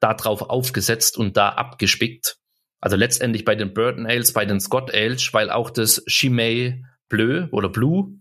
darauf 0.00 0.42
aufgesetzt 0.42 1.18
und 1.18 1.36
da 1.36 1.50
abgespickt. 1.50 2.38
Also 2.80 2.96
letztendlich 2.96 3.44
bei 3.44 3.56
den 3.56 3.74
Burton 3.74 4.06
Ales, 4.06 4.32
bei 4.32 4.46
den 4.46 4.60
Scott 4.60 4.94
Ales, 4.94 5.34
weil 5.34 5.50
auch 5.50 5.70
das 5.70 6.04
Chimay 6.06 6.84
Bleu 7.08 7.48
oder 7.50 7.68
Blue, 7.68 8.14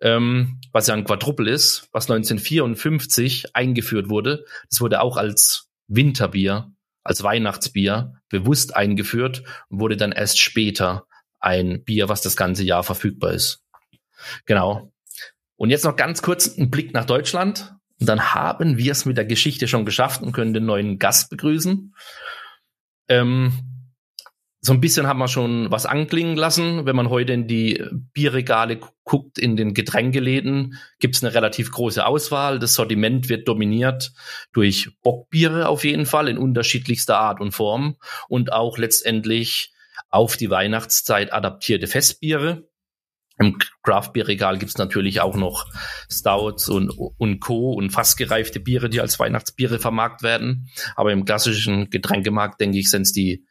ähm, 0.00 0.60
was 0.72 0.86
ja 0.86 0.94
ein 0.94 1.04
Quadruple 1.04 1.50
ist, 1.50 1.88
was 1.92 2.10
1954 2.10 3.54
eingeführt 3.54 4.08
wurde, 4.08 4.44
das 4.70 4.80
wurde 4.80 5.00
auch 5.00 5.16
als 5.16 5.68
Winterbier 5.88 6.72
als 7.02 7.22
Weihnachtsbier 7.22 8.14
bewusst 8.28 8.76
eingeführt 8.76 9.42
und 9.68 9.80
wurde 9.80 9.96
dann 9.96 10.12
erst 10.12 10.40
später 10.40 11.06
ein 11.38 11.84
Bier, 11.84 12.08
was 12.08 12.22
das 12.22 12.36
ganze 12.36 12.64
Jahr 12.64 12.82
verfügbar 12.82 13.32
ist. 13.32 13.64
Genau. 14.46 14.92
Und 15.56 15.70
jetzt 15.70 15.84
noch 15.84 15.96
ganz 15.96 16.22
kurz 16.22 16.56
ein 16.56 16.70
Blick 16.70 16.92
nach 16.94 17.04
Deutschland. 17.04 17.74
Und 17.98 18.08
dann 18.08 18.34
haben 18.34 18.78
wir 18.78 18.92
es 18.92 19.04
mit 19.04 19.16
der 19.16 19.26
Geschichte 19.26 19.68
schon 19.68 19.84
geschafft 19.84 20.22
und 20.22 20.32
können 20.32 20.54
den 20.54 20.64
neuen 20.64 20.98
Gast 20.98 21.30
begrüßen. 21.30 21.94
Ähm, 23.08 23.52
so 24.62 24.74
ein 24.74 24.80
bisschen 24.80 25.06
hat 25.06 25.16
man 25.16 25.28
schon 25.28 25.70
was 25.70 25.86
anklingen 25.86 26.36
lassen. 26.36 26.84
Wenn 26.84 26.96
man 26.96 27.08
heute 27.08 27.32
in 27.32 27.46
die 27.46 27.82
Bierregale 28.12 28.78
guckt, 29.04 29.38
in 29.38 29.56
den 29.56 29.72
Getränkeläden, 29.72 30.78
gibt 30.98 31.16
es 31.16 31.24
eine 31.24 31.34
relativ 31.34 31.72
große 31.72 32.04
Auswahl. 32.04 32.58
Das 32.58 32.74
Sortiment 32.74 33.30
wird 33.30 33.48
dominiert 33.48 34.12
durch 34.52 34.90
Bockbiere 35.02 35.68
auf 35.68 35.84
jeden 35.84 36.04
Fall 36.04 36.28
in 36.28 36.36
unterschiedlichster 36.36 37.18
Art 37.18 37.40
und 37.40 37.52
Form 37.52 37.96
und 38.28 38.52
auch 38.52 38.76
letztendlich 38.76 39.72
auf 40.10 40.36
die 40.36 40.50
Weihnachtszeit 40.50 41.32
adaptierte 41.32 41.86
Festbiere. 41.86 42.68
Im 43.38 43.56
Craft-Bier-Regal 43.82 44.58
gibt's 44.58 44.76
natürlich 44.76 45.22
auch 45.22 45.34
noch 45.34 45.64
Stouts 46.10 46.68
und, 46.68 46.90
und 46.90 47.40
Co. 47.40 47.72
und 47.72 47.88
fast 47.88 48.18
gereifte 48.18 48.60
Biere, 48.60 48.90
die 48.90 49.00
als 49.00 49.18
Weihnachtsbiere 49.18 49.78
vermarkt 49.78 50.22
werden. 50.22 50.68
Aber 50.94 51.10
im 51.12 51.24
klassischen 51.24 51.88
Getränkemarkt, 51.88 52.60
denke 52.60 52.78
ich, 52.78 52.90
sind's 52.90 53.12
die 53.12 53.46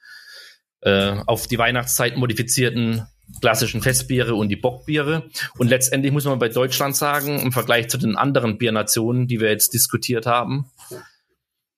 äh, 0.81 1.15
auf 1.25 1.47
die 1.47 1.57
Weihnachtszeit 1.57 2.17
modifizierten 2.17 3.05
klassischen 3.41 3.81
Festbiere 3.81 4.35
und 4.35 4.49
die 4.49 4.55
Bockbiere. 4.55 5.29
Und 5.57 5.69
letztendlich 5.69 6.11
muss 6.11 6.25
man 6.25 6.39
bei 6.39 6.49
Deutschland 6.49 6.95
sagen, 6.95 7.39
im 7.39 7.51
Vergleich 7.51 7.89
zu 7.89 7.97
den 7.97 8.15
anderen 8.15 8.57
Biernationen, 8.57 9.27
die 9.27 9.39
wir 9.39 9.49
jetzt 9.49 9.73
diskutiert 9.73 10.25
haben, 10.25 10.71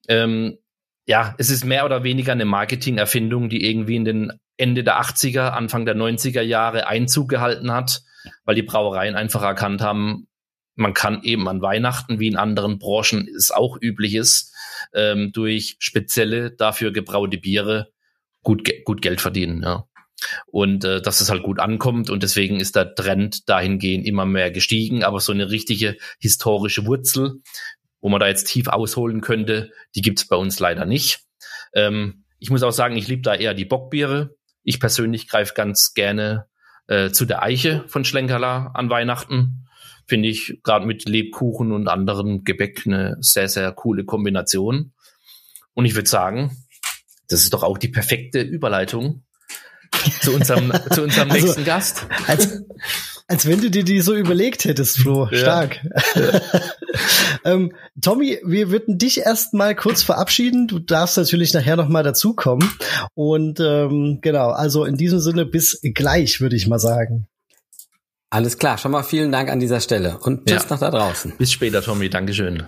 ähm, 0.08 0.58
ja, 1.06 1.36
es 1.38 1.50
ist 1.50 1.66
mehr 1.66 1.86
oder 1.86 2.04
weniger 2.04 2.32
eine 2.32 2.46
Marketingerfindung, 2.46 3.50
die 3.50 3.68
irgendwie 3.70 3.96
in 3.96 4.06
den 4.06 4.34
Ende 4.58 4.84
der 4.84 5.02
80er, 5.02 5.50
Anfang 5.50 5.86
der 5.86 5.96
90er 5.96 6.42
Jahre 6.42 6.88
Einzug 6.88 7.30
gehalten 7.30 7.72
hat, 7.72 8.04
weil 8.46 8.56
die 8.56 8.62
Brauereien 8.62 9.16
einfach 9.16 9.42
erkannt 9.42 9.82
haben, 9.82 10.28
man 10.76 10.94
kann 10.94 11.24
eben 11.24 11.48
an 11.50 11.62
Weihnachten, 11.62 12.20
wie 12.20 12.28
in 12.28 12.38
anderen 12.38 12.80
Branchen 12.80 13.28
es 13.36 13.52
auch 13.52 13.78
üblich 13.82 14.16
ist, 14.16 14.56
ähm, 14.94 15.32
durch 15.34 15.76
spezielle 15.80 16.52
dafür 16.52 16.92
gebraute 16.92 17.38
Biere 17.38 17.92
gut, 18.44 18.70
gut 18.86 19.02
Geld 19.02 19.22
verdienen. 19.22 19.62
Ja. 19.64 19.86
Und 20.48 20.86
äh, 20.86 21.02
dass 21.02 21.22
es 21.22 21.30
halt 21.30 21.44
gut 21.44 21.60
ankommt 21.60 22.10
und 22.10 22.24
deswegen 22.24 22.60
ist 22.60 22.76
der 22.76 22.94
Trend 22.94 23.50
dahingehend 23.50 24.06
immer 24.06 24.26
mehr 24.26 24.52
gestiegen, 24.52 25.04
aber 25.04 25.20
so 25.20 25.32
eine 25.32 25.50
richtige 25.50 25.98
historische 26.20 26.86
Wurzel, 26.86 27.42
wo 28.02 28.10
man 28.10 28.20
da 28.20 28.28
jetzt 28.28 28.48
tief 28.48 28.68
ausholen 28.68 29.22
könnte, 29.22 29.72
die 29.96 30.02
gibt's 30.02 30.28
bei 30.28 30.36
uns 30.36 30.60
leider 30.60 30.86
nicht. 30.86 31.22
Ähm, 31.74 32.24
ich 32.40 32.50
muss 32.50 32.64
auch 32.64 32.72
sagen, 32.72 32.98
ich 32.98 33.08
liebe 33.08 33.22
da 33.22 33.36
eher 33.36 33.54
die 33.54 33.66
Bockbiere. 33.66 34.36
Ich 34.64 34.80
persönlich 34.80 35.28
greife 35.28 35.54
ganz 35.54 35.94
gerne 35.94 36.48
äh, 36.88 37.12
zu 37.12 37.26
der 37.26 37.44
Eiche 37.44 37.84
von 37.88 38.04
Schlenkerla 38.04 38.72
an 38.74 38.90
Weihnachten. 38.90 39.68
Finde 40.08 40.30
ich 40.30 40.60
gerade 40.64 40.86
mit 40.86 41.08
Lebkuchen 41.08 41.72
und 41.72 41.88
anderem 41.88 42.44
Gebäck 42.44 42.84
eine 42.86 43.18
sehr, 43.20 43.48
sehr 43.48 43.72
coole 43.72 44.06
Kombination. 44.06 44.94
Und 45.74 45.86
ich 45.86 45.96
würde 45.96 46.10
sagen, 46.10 46.58
das 47.32 47.42
ist 47.42 47.54
doch 47.54 47.64
auch 47.64 47.78
die 47.78 47.90
perfekte 47.90 48.42
Überleitung 48.42 49.24
zu 50.22 50.34
unserem, 50.34 50.72
zu 50.92 51.04
unserem 51.04 51.32
also, 51.32 51.46
nächsten 51.46 51.66
Gast. 51.66 52.06
Als, 52.28 52.64
als 53.28 53.46
wenn 53.46 53.62
du 53.62 53.70
dir 53.70 53.84
die 53.84 54.02
so 54.02 54.16
überlegt 54.16 54.66
hättest, 54.66 54.98
Flo. 54.98 55.28
Stark. 55.32 55.80
Ja. 56.16 56.42
ähm, 57.46 57.74
Tommy, 58.02 58.40
wir 58.44 58.72
würden 58.72 58.98
dich 58.98 59.20
erst 59.20 59.54
mal 59.54 59.76
kurz 59.76 60.04
verabschieden. 60.04 60.68
Du 60.68 60.80
darfst 60.80 61.18
natürlich 61.18 61.54
nachher 61.54 61.76
noch 61.76 61.90
mal 61.90 62.04
dazukommen. 62.04 62.70
Und 63.14 63.60
ähm, 63.60 64.20
genau, 64.22 64.50
also 64.50 64.86
in 64.86 64.98
diesem 64.98 65.20
Sinne 65.20 65.46
bis 65.46 65.80
gleich, 65.82 66.42
würde 66.42 66.56
ich 66.56 66.68
mal 66.68 66.80
sagen. 66.80 67.28
Alles 68.30 68.58
klar, 68.58 68.78
schon 68.78 68.92
mal 68.92 69.04
vielen 69.04 69.32
Dank 69.32 69.50
an 69.50 69.60
dieser 69.60 69.82
Stelle 69.82 70.18
und 70.20 70.48
tschüss 70.48 70.64
ja. 70.64 70.70
nach 70.70 70.80
da 70.80 70.90
draußen. 70.90 71.34
Bis 71.38 71.52
später, 71.52 71.82
Tommy. 71.82 72.10
Dankeschön. 72.10 72.64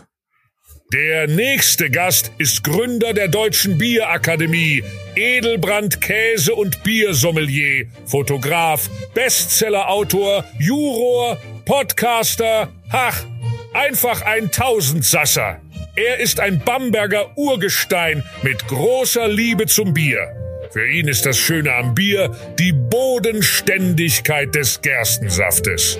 Der 0.94 1.26
nächste 1.26 1.89
Gast 1.89 2.32
ist 2.38 2.64
Gründer 2.64 3.14
der 3.14 3.28
Deutschen 3.28 3.80
Bierakademie, 3.80 4.84
Edelbrand 5.16 6.02
Käse 6.02 6.54
und 6.54 6.84
Biersommelier, 6.84 7.88
Fotograf, 8.06 8.91
Bestsellerautor, 9.16 10.46
Juror, 10.60 11.39
Podcaster, 11.66 12.72
ach, 12.91 13.26
einfach 13.74 14.22
ein 14.22 14.52
Tausendsasser. 14.52 15.60
Er 15.96 16.20
ist 16.20 16.39
ein 16.39 16.60
Bamberger 16.60 17.36
Urgestein 17.39 18.24
mit 18.44 18.68
großer 18.68 19.28
Liebe 19.28 19.66
zum 19.66 19.96
Bier. 19.96 20.28
Für 20.70 20.88
ihn 20.88 21.08
ist 21.08 21.26
das 21.26 21.39
Schöne 21.39 21.74
am 21.74 21.96
Bier 21.96 22.36
die 22.60 22.72
Bodenständigkeit 22.72 24.54
des 24.54 24.80
Gerstensaftes. 24.80 25.98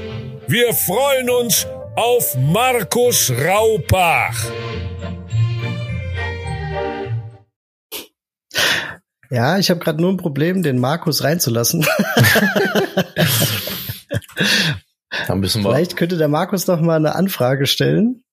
Wir 0.48 0.72
freuen 0.72 1.32
uns 1.32 1.66
auf 1.96 2.36
Markus 2.36 3.32
Raupach. 3.32 4.46
Ja, 9.30 9.58
ich 9.58 9.70
habe 9.70 9.80
gerade 9.80 10.02
nur 10.02 10.12
ein 10.12 10.18
Problem, 10.18 10.64
den 10.64 10.80
Markus 10.80 11.24
reinzulassen. 11.24 11.86
Dann 15.28 15.40
müssen 15.40 15.64
wir. 15.64 15.70
Vielleicht 15.72 15.96
könnte 15.96 16.18
der 16.18 16.28
Markus 16.28 16.68
noch 16.68 16.82
mal 16.82 16.98
eine 16.98 17.16
Anfrage 17.16 17.66
stellen. 17.66 18.24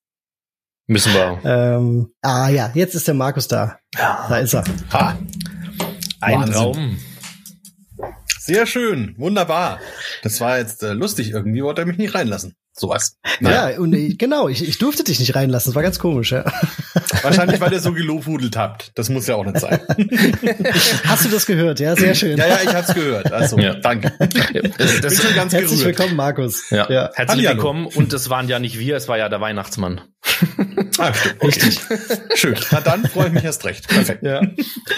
Müssen 0.86 1.12
wir. 1.14 1.38
Ähm, 1.44 2.12
ah 2.22 2.48
ja, 2.48 2.70
jetzt 2.74 2.94
ist 2.94 3.06
der 3.06 3.14
Markus 3.14 3.48
da. 3.48 3.78
Ja. 3.94 4.26
Da 4.28 4.38
ist 4.38 4.54
er. 4.54 4.64
Ha. 4.92 5.18
Ein 6.20 6.40
Wahnsinn. 6.40 6.54
Traum. 6.54 6.98
Sehr 8.38 8.66
schön, 8.66 9.14
wunderbar. 9.18 9.78
Das 10.22 10.40
war 10.40 10.58
jetzt 10.58 10.82
äh, 10.82 10.92
lustig. 10.92 11.30
Irgendwie 11.30 11.62
wollte 11.62 11.82
er 11.82 11.86
mich 11.86 11.98
nicht 11.98 12.14
reinlassen 12.14 12.56
sowas. 12.80 13.16
Naja. 13.40 13.70
Ja, 13.70 13.78
und 13.78 13.94
ich, 13.94 14.18
genau, 14.18 14.48
ich, 14.48 14.66
ich 14.66 14.78
durfte 14.78 15.04
dich 15.04 15.20
nicht 15.20 15.34
reinlassen. 15.34 15.70
Das 15.70 15.76
war 15.76 15.82
ganz 15.82 15.98
komisch, 15.98 16.32
ja. 16.32 16.44
Wahrscheinlich, 17.22 17.60
weil 17.60 17.72
ihr 17.72 17.80
so 17.80 17.92
gelobhudelt 17.92 18.56
habt. 18.56 18.92
Das 18.98 19.08
muss 19.08 19.26
ja 19.26 19.36
auch 19.36 19.44
nicht 19.44 19.58
sein. 19.58 19.80
Hast 21.04 21.24
du 21.24 21.28
das 21.28 21.46
gehört? 21.46 21.80
Ja, 21.80 21.94
sehr 21.94 22.14
schön. 22.14 22.38
Ja, 22.38 22.46
ja, 22.46 22.58
ich 22.62 22.74
hab's 22.74 22.94
gehört. 22.94 23.32
Also, 23.32 23.58
ja. 23.58 23.74
danke. 23.74 24.12
Das, 24.78 25.00
das 25.00 25.14
Bin 25.14 25.26
schon 25.26 25.34
ganz 25.34 25.52
herzlich 25.52 25.80
gerührt. 25.80 25.98
willkommen, 25.98 26.16
Markus. 26.16 26.70
Ja. 26.70 26.90
ja. 26.90 27.10
Herzlich 27.14 27.46
Halli, 27.46 27.56
willkommen. 27.56 27.86
Und 27.86 28.12
das 28.12 28.30
waren 28.30 28.48
ja 28.48 28.58
nicht 28.58 28.78
wir, 28.78 28.96
es 28.96 29.08
war 29.08 29.18
ja 29.18 29.28
der 29.28 29.40
Weihnachtsmann. 29.40 30.00
Ah, 30.98 31.14
stimmt. 31.14 31.36
Okay. 31.36 31.46
Richtig. 31.46 31.80
Schön. 32.34 32.56
Na 32.70 32.80
dann 32.80 33.06
freue 33.06 33.28
ich 33.28 33.32
mich 33.32 33.44
erst 33.44 33.64
recht. 33.64 33.88
Perfekt. 33.88 34.22
Ja. 34.22 34.42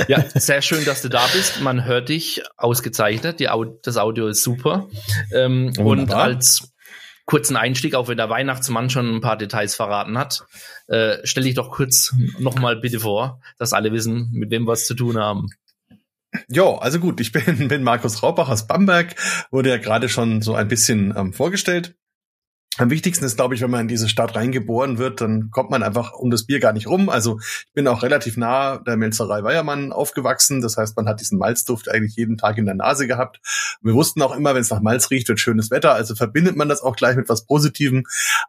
ja, 0.08 0.24
sehr 0.34 0.62
schön, 0.62 0.84
dass 0.84 1.02
du 1.02 1.08
da 1.08 1.26
bist. 1.32 1.60
Man 1.60 1.84
hört 1.84 2.08
dich 2.08 2.42
ausgezeichnet. 2.56 3.40
Die, 3.40 3.48
das 3.82 3.96
Audio 3.96 4.28
ist 4.28 4.42
super. 4.42 4.88
Ähm, 5.32 5.72
und 5.78 6.12
als 6.12 6.71
kurzen 7.24 7.56
Einstieg, 7.56 7.94
auch 7.94 8.08
wenn 8.08 8.16
der 8.16 8.30
Weihnachtsmann 8.30 8.90
schon 8.90 9.16
ein 9.16 9.20
paar 9.20 9.36
Details 9.36 9.74
verraten 9.74 10.18
hat. 10.18 10.44
Äh, 10.88 11.18
stell 11.24 11.44
dich 11.44 11.54
doch 11.54 11.70
kurz 11.70 12.14
nochmal 12.38 12.76
bitte 12.76 13.00
vor, 13.00 13.40
dass 13.58 13.72
alle 13.72 13.92
wissen, 13.92 14.30
mit 14.32 14.50
wem 14.50 14.66
wir 14.66 14.72
es 14.72 14.86
zu 14.86 14.94
tun 14.94 15.18
haben. 15.18 15.48
Jo, 16.48 16.76
also 16.76 16.98
gut, 16.98 17.20
ich 17.20 17.32
bin, 17.32 17.68
bin 17.68 17.82
Markus 17.82 18.22
Raubach 18.22 18.48
aus 18.48 18.66
Bamberg, 18.66 19.14
wurde 19.50 19.70
ja 19.70 19.76
gerade 19.76 20.08
schon 20.08 20.42
so 20.42 20.54
ein 20.54 20.68
bisschen 20.68 21.14
ähm, 21.16 21.32
vorgestellt. 21.32 21.94
Am 22.78 22.88
wichtigsten 22.88 23.26
ist, 23.26 23.36
glaube 23.36 23.54
ich, 23.54 23.60
wenn 23.60 23.70
man 23.70 23.82
in 23.82 23.88
diese 23.88 24.08
Stadt 24.08 24.34
reingeboren 24.34 24.96
wird, 24.96 25.20
dann 25.20 25.50
kommt 25.50 25.68
man 25.68 25.82
einfach 25.82 26.14
um 26.14 26.30
das 26.30 26.46
Bier 26.46 26.58
gar 26.58 26.72
nicht 26.72 26.86
rum. 26.86 27.10
Also 27.10 27.38
ich 27.38 27.72
bin 27.74 27.86
auch 27.86 28.02
relativ 28.02 28.38
nah 28.38 28.78
der 28.78 28.96
Melzerei 28.96 29.42
Weiermann 29.42 29.92
aufgewachsen. 29.92 30.62
Das 30.62 30.78
heißt, 30.78 30.96
man 30.96 31.06
hat 31.06 31.20
diesen 31.20 31.38
Malzduft 31.38 31.90
eigentlich 31.90 32.16
jeden 32.16 32.38
Tag 32.38 32.56
in 32.56 32.64
der 32.64 32.74
Nase 32.74 33.06
gehabt. 33.06 33.40
Wir 33.82 33.92
wussten 33.92 34.22
auch 34.22 34.34
immer, 34.34 34.54
wenn 34.54 34.62
es 34.62 34.70
nach 34.70 34.80
Malz 34.80 35.10
riecht, 35.10 35.28
wird 35.28 35.38
schönes 35.38 35.70
Wetter. 35.70 35.92
Also 35.92 36.14
verbindet 36.14 36.56
man 36.56 36.70
das 36.70 36.80
auch 36.80 36.96
gleich 36.96 37.14
mit 37.14 37.28
was 37.28 37.44
Positivem. 37.44 38.04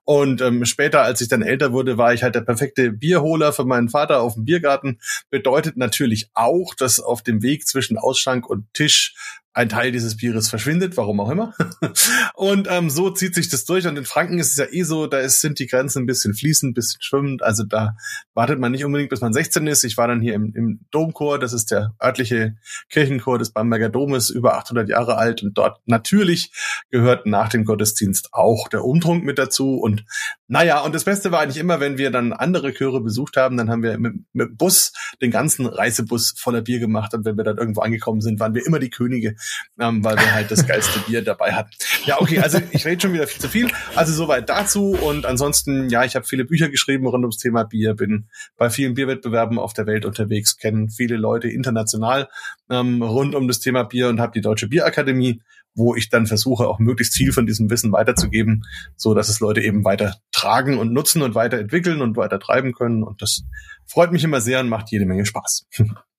Und 0.05 0.41
ähm, 0.41 0.63
später, 0.63 1.01
als 1.01 1.19
ich 1.19 1.27
dann 1.27 1.41
älter 1.41 1.73
wurde, 1.73 1.97
war 1.97 2.13
ich 2.13 2.23
halt 2.23 2.35
der 2.35 2.41
perfekte 2.41 2.91
Bierholer 2.91 3.51
für 3.51 3.65
meinen 3.65 3.89
Vater 3.89 4.21
auf 4.21 4.35
dem 4.35 4.45
Biergarten. 4.45 4.99
Bedeutet 5.31 5.75
natürlich 5.75 6.29
auch, 6.33 6.73
dass 6.75 7.01
auf 7.01 7.23
dem 7.23 7.41
Weg 7.41 7.67
zwischen 7.67 7.97
Ausschank 7.97 8.49
und 8.49 8.73
Tisch 8.73 9.15
ein 9.53 9.69
Teil 9.69 9.91
dieses 9.91 10.17
Bieres 10.17 10.49
verschwindet, 10.49 10.97
warum 10.97 11.19
auch 11.19 11.29
immer. 11.29 11.53
und 12.33 12.67
ähm, 12.69 12.89
so 12.89 13.11
zieht 13.11 13.35
sich 13.35 13.49
das 13.49 13.65
durch. 13.65 13.85
Und 13.85 13.97
in 13.97 14.05
Franken 14.05 14.39
ist 14.39 14.51
es 14.51 14.57
ja 14.57 14.65
eh 14.71 14.81
so, 14.81 15.05
da 15.05 15.19
ist, 15.19 15.41
sind 15.41 15.59
die 15.59 15.67
Grenzen 15.67 16.03
ein 16.03 16.05
bisschen 16.07 16.33
fließend, 16.33 16.71
ein 16.71 16.73
bisschen 16.73 17.01
schwimmend. 17.01 17.43
Also 17.43 17.63
da 17.63 17.95
wartet 18.33 18.59
man 18.59 18.71
nicht 18.71 18.83
unbedingt, 18.83 19.11
bis 19.11 19.21
man 19.21 19.31
16 19.31 19.67
ist. 19.67 19.83
Ich 19.83 19.95
war 19.95 20.07
dann 20.07 20.21
hier 20.21 20.33
im, 20.33 20.53
im 20.55 20.79
Domchor, 20.89 21.37
das 21.37 21.53
ist 21.53 21.69
der 21.69 21.93
örtliche 22.01 22.55
Kirchenchor 22.89 23.37
des 23.37 23.51
Bamberger 23.51 23.89
Domes, 23.89 24.31
über 24.31 24.55
800 24.57 24.89
Jahre 24.89 25.17
alt. 25.17 25.43
Und 25.43 25.55
dort 25.55 25.79
natürlich 25.85 26.51
gehört 26.89 27.27
nach 27.27 27.49
dem 27.49 27.63
Gottesdienst 27.63 28.29
auch 28.31 28.67
der 28.69 28.83
Umtrunk 28.83 29.23
mit 29.23 29.37
dazu. 29.37 29.75
Und 29.75 30.03
naja, 30.47 30.81
und 30.81 30.95
das 30.95 31.03
Beste 31.03 31.31
war 31.31 31.41
eigentlich 31.41 31.57
immer, 31.57 31.79
wenn 31.79 31.99
wir 31.99 32.09
dann 32.09 32.33
andere 32.33 32.73
Chöre 32.73 33.01
besucht 33.01 33.37
haben, 33.37 33.57
dann 33.57 33.69
haben 33.69 33.83
wir 33.83 33.99
mit, 33.99 34.15
mit 34.33 34.57
Bus 34.57 34.93
den 35.21 35.29
ganzen 35.29 35.67
Reisebus 35.67 36.33
voller 36.37 36.61
Bier 36.61 36.79
gemacht. 36.79 37.13
Und 37.13 37.23
wenn 37.23 37.37
wir 37.37 37.43
dann 37.43 37.57
irgendwo 37.57 37.81
angekommen 37.81 38.21
sind, 38.21 38.39
waren 38.39 38.55
wir 38.55 38.65
immer 38.65 38.79
die 38.79 38.89
Könige 38.89 39.35
ähm, 39.79 40.03
weil 40.03 40.17
wir 40.17 40.33
halt 40.33 40.51
das 40.51 40.65
geilste 40.67 40.99
Bier 40.99 41.23
dabei 41.23 41.53
hatten. 41.53 41.71
Ja, 42.05 42.19
okay, 42.19 42.39
also 42.39 42.59
ich 42.71 42.85
rede 42.85 43.01
schon 43.01 43.13
wieder 43.13 43.27
viel 43.27 43.41
zu 43.41 43.49
viel. 43.49 43.69
Also 43.95 44.13
soweit 44.13 44.49
dazu 44.49 44.91
und 44.91 45.25
ansonsten, 45.25 45.89
ja, 45.89 46.03
ich 46.03 46.15
habe 46.15 46.25
viele 46.25 46.45
Bücher 46.45 46.69
geschrieben 46.69 47.07
rund 47.07 47.23
ums 47.23 47.37
Thema 47.37 47.63
Bier, 47.63 47.93
bin 47.93 48.27
bei 48.57 48.69
vielen 48.69 48.93
Bierwettbewerben 48.93 49.59
auf 49.59 49.73
der 49.73 49.85
Welt 49.85 50.05
unterwegs, 50.05 50.57
kenne 50.57 50.89
viele 50.89 51.17
Leute 51.17 51.47
international 51.47 52.29
ähm, 52.69 53.01
rund 53.01 53.35
um 53.35 53.47
das 53.47 53.59
Thema 53.59 53.83
Bier 53.83 54.09
und 54.09 54.19
habe 54.19 54.33
die 54.33 54.41
Deutsche 54.41 54.67
Bierakademie 54.67 55.41
wo 55.75 55.95
ich 55.95 56.09
dann 56.09 56.27
versuche, 56.27 56.67
auch 56.67 56.79
möglichst 56.79 57.15
viel 57.15 57.31
von 57.31 57.45
diesem 57.45 57.69
Wissen 57.69 57.91
weiterzugeben, 57.91 58.63
so 58.95 59.13
dass 59.13 59.29
es 59.29 59.39
Leute 59.39 59.61
eben 59.61 59.83
weiter 59.83 60.17
tragen 60.31 60.77
und 60.77 60.93
nutzen 60.93 61.21
und 61.21 61.35
weiterentwickeln 61.35 62.01
und 62.01 62.15
weiter 62.15 62.39
treiben 62.39 62.73
können. 62.73 63.03
Und 63.03 63.21
das 63.21 63.43
freut 63.85 64.11
mich 64.11 64.23
immer 64.23 64.41
sehr 64.41 64.59
und 64.59 64.69
macht 64.69 64.91
jede 64.91 65.05
Menge 65.05 65.25
Spaß. 65.25 65.67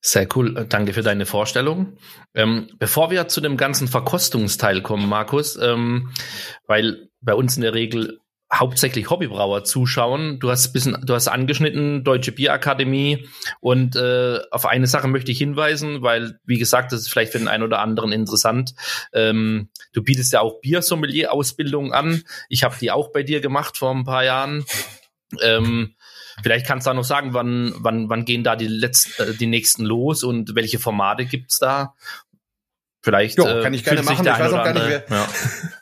Sehr 0.00 0.26
cool, 0.34 0.66
danke 0.68 0.92
für 0.92 1.02
deine 1.02 1.26
Vorstellung. 1.26 1.96
Ähm, 2.34 2.70
bevor 2.78 3.10
wir 3.10 3.28
zu 3.28 3.40
dem 3.40 3.56
ganzen 3.56 3.88
Verkostungsteil 3.88 4.82
kommen, 4.82 5.08
Markus, 5.08 5.56
ähm, 5.56 6.10
weil 6.66 7.08
bei 7.20 7.34
uns 7.34 7.56
in 7.56 7.62
der 7.62 7.74
Regel 7.74 8.20
hauptsächlich 8.52 9.10
Hobbybrauer 9.10 9.64
zuschauen. 9.64 10.40
Du 10.40 10.50
hast 10.50 10.72
bisschen, 10.72 10.96
du 11.04 11.14
hast 11.14 11.28
angeschnitten 11.28 12.02
Deutsche 12.02 12.32
Bierakademie 12.32 13.28
und 13.60 13.94
äh, 13.94 14.40
auf 14.50 14.66
eine 14.66 14.88
Sache 14.88 15.06
möchte 15.06 15.30
ich 15.30 15.38
hinweisen, 15.38 16.02
weil 16.02 16.38
wie 16.44 16.58
gesagt, 16.58 16.92
das 16.92 17.02
ist 17.02 17.08
vielleicht 17.08 17.32
für 17.32 17.38
den 17.38 17.48
einen 17.48 17.62
oder 17.62 17.78
anderen 17.78 18.12
interessant. 18.12 18.74
Ähm, 19.12 19.68
du 19.92 20.02
bietest 20.02 20.32
ja 20.32 20.40
auch 20.40 20.60
Biersommelier-Ausbildung 20.60 21.92
an. 21.92 22.24
Ich 22.48 22.64
habe 22.64 22.74
die 22.80 22.90
auch 22.90 23.12
bei 23.12 23.22
dir 23.22 23.40
gemacht 23.40 23.76
vor 23.76 23.94
ein 23.94 24.04
paar 24.04 24.24
Jahren. 24.24 24.64
Ähm, 25.40 25.94
vielleicht 26.42 26.66
kannst 26.66 26.86
du 26.86 26.90
da 26.90 26.94
noch 26.94 27.04
sagen, 27.04 27.34
wann, 27.34 27.74
wann, 27.76 28.08
wann 28.08 28.24
gehen 28.24 28.44
da 28.44 28.56
die 28.56 28.66
letzten, 28.66 29.22
äh, 29.22 29.34
die 29.34 29.46
nächsten 29.46 29.84
los 29.84 30.24
und 30.24 30.54
welche 30.54 30.78
Formate 30.78 31.24
gibt's 31.26 31.58
da? 31.58 31.94
Vielleicht 33.02 33.38
jo, 33.38 33.44
kann 33.44 33.72
ich 33.72 33.84
gerne 33.84 34.02
machen. 34.02 34.26
Ich 34.26 34.32
weiß 34.32 34.52
auch 34.52 34.64
gar 34.64 34.74
nicht, 34.74 34.86
wer, 34.86 35.04
ja. 35.08 35.28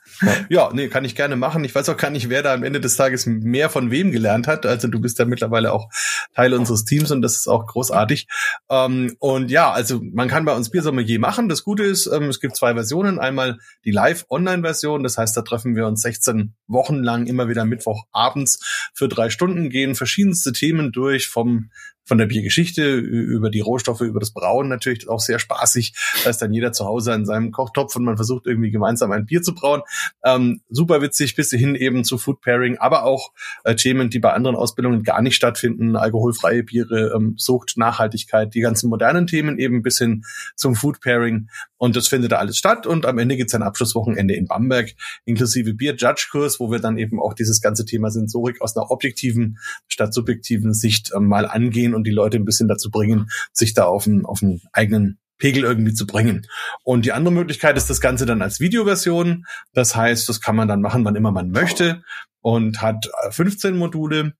Ja, 0.48 0.70
nee, 0.72 0.88
kann 0.88 1.04
ich 1.04 1.14
gerne 1.14 1.36
machen. 1.36 1.64
Ich 1.64 1.74
weiß 1.74 1.88
auch 1.88 1.96
gar 1.96 2.10
nicht, 2.10 2.28
wer 2.28 2.42
da 2.42 2.54
am 2.54 2.62
Ende 2.62 2.80
des 2.80 2.96
Tages 2.96 3.26
mehr 3.26 3.70
von 3.70 3.90
wem 3.90 4.10
gelernt 4.10 4.46
hat. 4.46 4.66
Also 4.66 4.88
du 4.88 5.00
bist 5.00 5.18
ja 5.18 5.24
mittlerweile 5.24 5.72
auch 5.72 5.88
Teil 6.34 6.54
unseres 6.54 6.84
Teams 6.84 7.10
und 7.10 7.22
das 7.22 7.36
ist 7.36 7.48
auch 7.48 7.66
großartig. 7.66 8.26
Ähm, 8.68 9.16
und 9.18 9.50
ja, 9.50 9.70
also 9.70 10.00
man 10.02 10.28
kann 10.28 10.44
bei 10.44 10.54
uns 10.54 10.70
Biersommelier 10.70 11.20
machen. 11.20 11.48
Das 11.48 11.64
Gute 11.64 11.84
ist, 11.84 12.06
ähm, 12.06 12.24
es 12.24 12.40
gibt 12.40 12.56
zwei 12.56 12.74
Versionen. 12.74 13.18
Einmal 13.18 13.58
die 13.84 13.90
Live-Online-Version. 13.90 15.02
Das 15.02 15.18
heißt, 15.18 15.36
da 15.36 15.42
treffen 15.42 15.76
wir 15.76 15.86
uns 15.86 16.02
16 16.02 16.54
Wochen 16.66 17.02
lang 17.02 17.26
immer 17.26 17.48
wieder 17.48 17.64
Mittwochabends 17.64 18.90
für 18.94 19.08
drei 19.08 19.30
Stunden, 19.30 19.70
gehen 19.70 19.94
verschiedenste 19.94 20.52
Themen 20.52 20.92
durch 20.92 21.28
vom 21.28 21.70
von 22.08 22.18
der 22.18 22.26
Biergeschichte 22.26 22.94
über 22.96 23.50
die 23.50 23.60
Rohstoffe, 23.60 24.00
über 24.00 24.18
das 24.18 24.32
Brauen 24.32 24.68
natürlich 24.68 25.08
auch 25.08 25.20
sehr 25.20 25.38
spaßig. 25.38 25.92
Da 26.24 26.30
ist 26.30 26.38
dann 26.38 26.52
jeder 26.54 26.72
zu 26.72 26.86
Hause 26.86 27.12
in 27.12 27.26
seinem 27.26 27.52
Kochtopf 27.52 27.94
und 27.96 28.04
man 28.04 28.16
versucht 28.16 28.46
irgendwie 28.46 28.70
gemeinsam 28.70 29.12
ein 29.12 29.26
Bier 29.26 29.42
zu 29.42 29.54
brauen. 29.54 29.82
Ähm, 30.24 30.62
super 30.70 31.02
witzig 31.02 31.36
bis 31.36 31.50
hin 31.50 31.74
eben 31.74 32.04
zu 32.04 32.16
Food 32.16 32.40
Pairing, 32.40 32.78
aber 32.78 33.04
auch 33.04 33.32
äh, 33.64 33.74
Themen, 33.74 34.08
die 34.08 34.18
bei 34.18 34.32
anderen 34.32 34.56
Ausbildungen 34.56 35.02
gar 35.02 35.20
nicht 35.20 35.36
stattfinden. 35.36 35.96
Alkoholfreie 35.96 36.62
Biere, 36.62 37.12
ähm, 37.14 37.34
Sucht, 37.36 37.76
Nachhaltigkeit, 37.76 38.54
die 38.54 38.60
ganzen 38.60 38.88
modernen 38.88 39.26
Themen 39.26 39.58
eben 39.58 39.82
bis 39.82 39.98
hin 39.98 40.24
zum 40.56 40.74
Food 40.74 41.00
Pairing. 41.00 41.48
Und 41.76 41.94
das 41.94 42.08
findet 42.08 42.32
da 42.32 42.38
alles 42.38 42.56
statt. 42.56 42.86
Und 42.86 43.06
am 43.06 43.18
Ende 43.18 43.36
gibt 43.36 43.50
es 43.50 43.54
ein 43.54 43.62
Abschlusswochenende 43.62 44.34
in 44.34 44.46
Bamberg, 44.46 44.94
inklusive 45.26 45.74
Bier-Judge-Kurs, 45.74 46.58
wo 46.58 46.70
wir 46.70 46.80
dann 46.80 46.98
eben 46.98 47.20
auch 47.20 47.34
dieses 47.34 47.60
ganze 47.60 47.84
Thema 47.84 48.10
Sensorik 48.10 48.60
aus 48.60 48.76
einer 48.76 48.90
objektiven 48.90 49.58
statt 49.86 50.14
subjektiven 50.14 50.74
Sicht 50.74 51.12
ähm, 51.14 51.26
mal 51.26 51.46
angehen 51.46 51.94
und 51.98 52.04
die 52.04 52.12
Leute 52.12 52.38
ein 52.38 52.44
bisschen 52.44 52.68
dazu 52.68 52.90
bringen, 52.90 53.28
sich 53.52 53.74
da 53.74 53.84
auf 53.84 54.06
einen, 54.06 54.24
auf 54.24 54.42
einen 54.42 54.62
eigenen 54.72 55.18
Pegel 55.38 55.62
irgendwie 55.62 55.94
zu 55.94 56.06
bringen. 56.06 56.46
Und 56.82 57.04
die 57.04 57.12
andere 57.12 57.32
Möglichkeit 57.32 57.76
ist 57.76 57.88
das 57.88 58.00
Ganze 58.00 58.26
dann 58.26 58.42
als 58.42 58.60
Videoversion. 58.60 59.44
Das 59.72 59.94
heißt, 59.94 60.28
das 60.28 60.40
kann 60.40 60.56
man 60.56 60.68
dann 60.68 60.82
machen, 60.82 61.04
wann 61.04 61.16
immer 61.16 61.30
man 61.30 61.50
möchte 61.50 62.02
und 62.40 62.82
hat 62.82 63.08
15 63.30 63.74
äh, 63.74 63.76
Module 63.76 64.32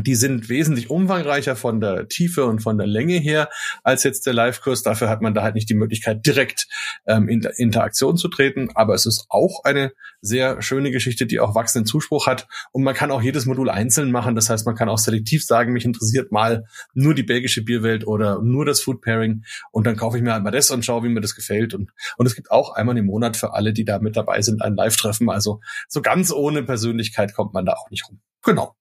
die 0.00 0.14
sind 0.14 0.48
wesentlich 0.48 0.90
umfangreicher 0.90 1.56
von 1.56 1.80
der 1.80 2.08
Tiefe 2.08 2.44
und 2.44 2.60
von 2.60 2.78
der 2.78 2.86
Länge 2.86 3.14
her 3.18 3.48
als 3.82 4.02
jetzt 4.02 4.26
der 4.26 4.34
Live-Kurs. 4.34 4.82
Dafür 4.82 5.08
hat 5.08 5.22
man 5.22 5.34
da 5.34 5.42
halt 5.42 5.54
nicht 5.54 5.68
die 5.68 5.74
Möglichkeit, 5.74 6.26
direkt 6.26 6.66
ähm, 7.06 7.28
in 7.28 7.42
Interaktion 7.56 8.16
zu 8.16 8.28
treten. 8.28 8.70
Aber 8.74 8.94
es 8.94 9.06
ist 9.06 9.26
auch 9.28 9.64
eine 9.64 9.92
sehr 10.20 10.62
schöne 10.62 10.90
Geschichte, 10.90 11.26
die 11.26 11.40
auch 11.40 11.54
wachsenden 11.54 11.86
Zuspruch 11.86 12.26
hat. 12.26 12.46
Und 12.72 12.82
man 12.82 12.94
kann 12.94 13.10
auch 13.10 13.22
jedes 13.22 13.46
Modul 13.46 13.70
einzeln 13.70 14.10
machen. 14.10 14.34
Das 14.34 14.50
heißt, 14.50 14.66
man 14.66 14.74
kann 14.74 14.88
auch 14.88 14.98
selektiv 14.98 15.44
sagen, 15.44 15.72
mich 15.72 15.84
interessiert 15.84 16.32
mal 16.32 16.64
nur 16.94 17.14
die 17.14 17.22
belgische 17.22 17.62
Bierwelt 17.62 18.06
oder 18.06 18.40
nur 18.42 18.64
das 18.64 18.80
Food 18.80 19.00
Pairing. 19.02 19.44
Und 19.70 19.86
dann 19.86 19.96
kaufe 19.96 20.16
ich 20.16 20.22
mir 20.22 20.32
halt 20.32 20.42
mal 20.42 20.50
das 20.50 20.70
und 20.70 20.84
schaue, 20.84 21.04
wie 21.04 21.08
mir 21.08 21.20
das 21.20 21.34
gefällt. 21.34 21.74
Und, 21.74 21.90
und 22.16 22.26
es 22.26 22.34
gibt 22.34 22.50
auch 22.50 22.74
einmal 22.74 22.96
im 22.98 23.06
Monat 23.06 23.36
für 23.36 23.54
alle, 23.54 23.72
die 23.72 23.84
da 23.84 23.98
mit 23.98 24.16
dabei 24.16 24.42
sind, 24.42 24.62
ein 24.62 24.74
Live-Treffen. 24.74 25.30
Also 25.30 25.60
so 25.88 26.02
ganz 26.02 26.32
ohne 26.32 26.62
Persönlichkeit 26.62 27.34
kommt 27.34 27.52
man 27.54 27.66
da 27.66 27.74
auch 27.74 27.90
nicht 27.90 28.08
rum. 28.08 28.20
Genau. 28.42 28.74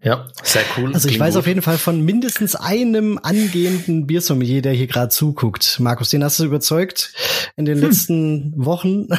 Ja, 0.00 0.28
sehr 0.44 0.62
cool. 0.76 0.94
Also 0.94 1.08
ich 1.08 1.14
Klingt 1.14 1.26
weiß 1.26 1.34
gut. 1.34 1.40
auf 1.40 1.46
jeden 1.48 1.62
Fall 1.62 1.76
von 1.76 2.04
mindestens 2.04 2.54
einem 2.54 3.18
angehenden 3.20 4.06
Biersommelier, 4.06 4.62
der 4.62 4.72
hier 4.72 4.86
gerade 4.86 5.08
zuguckt. 5.08 5.80
Markus, 5.80 6.10
den 6.10 6.22
hast 6.22 6.38
du 6.38 6.44
überzeugt 6.44 7.12
in 7.56 7.64
den 7.64 7.80
hm. 7.80 7.88
letzten 7.88 8.52
Wochen. 8.56 9.08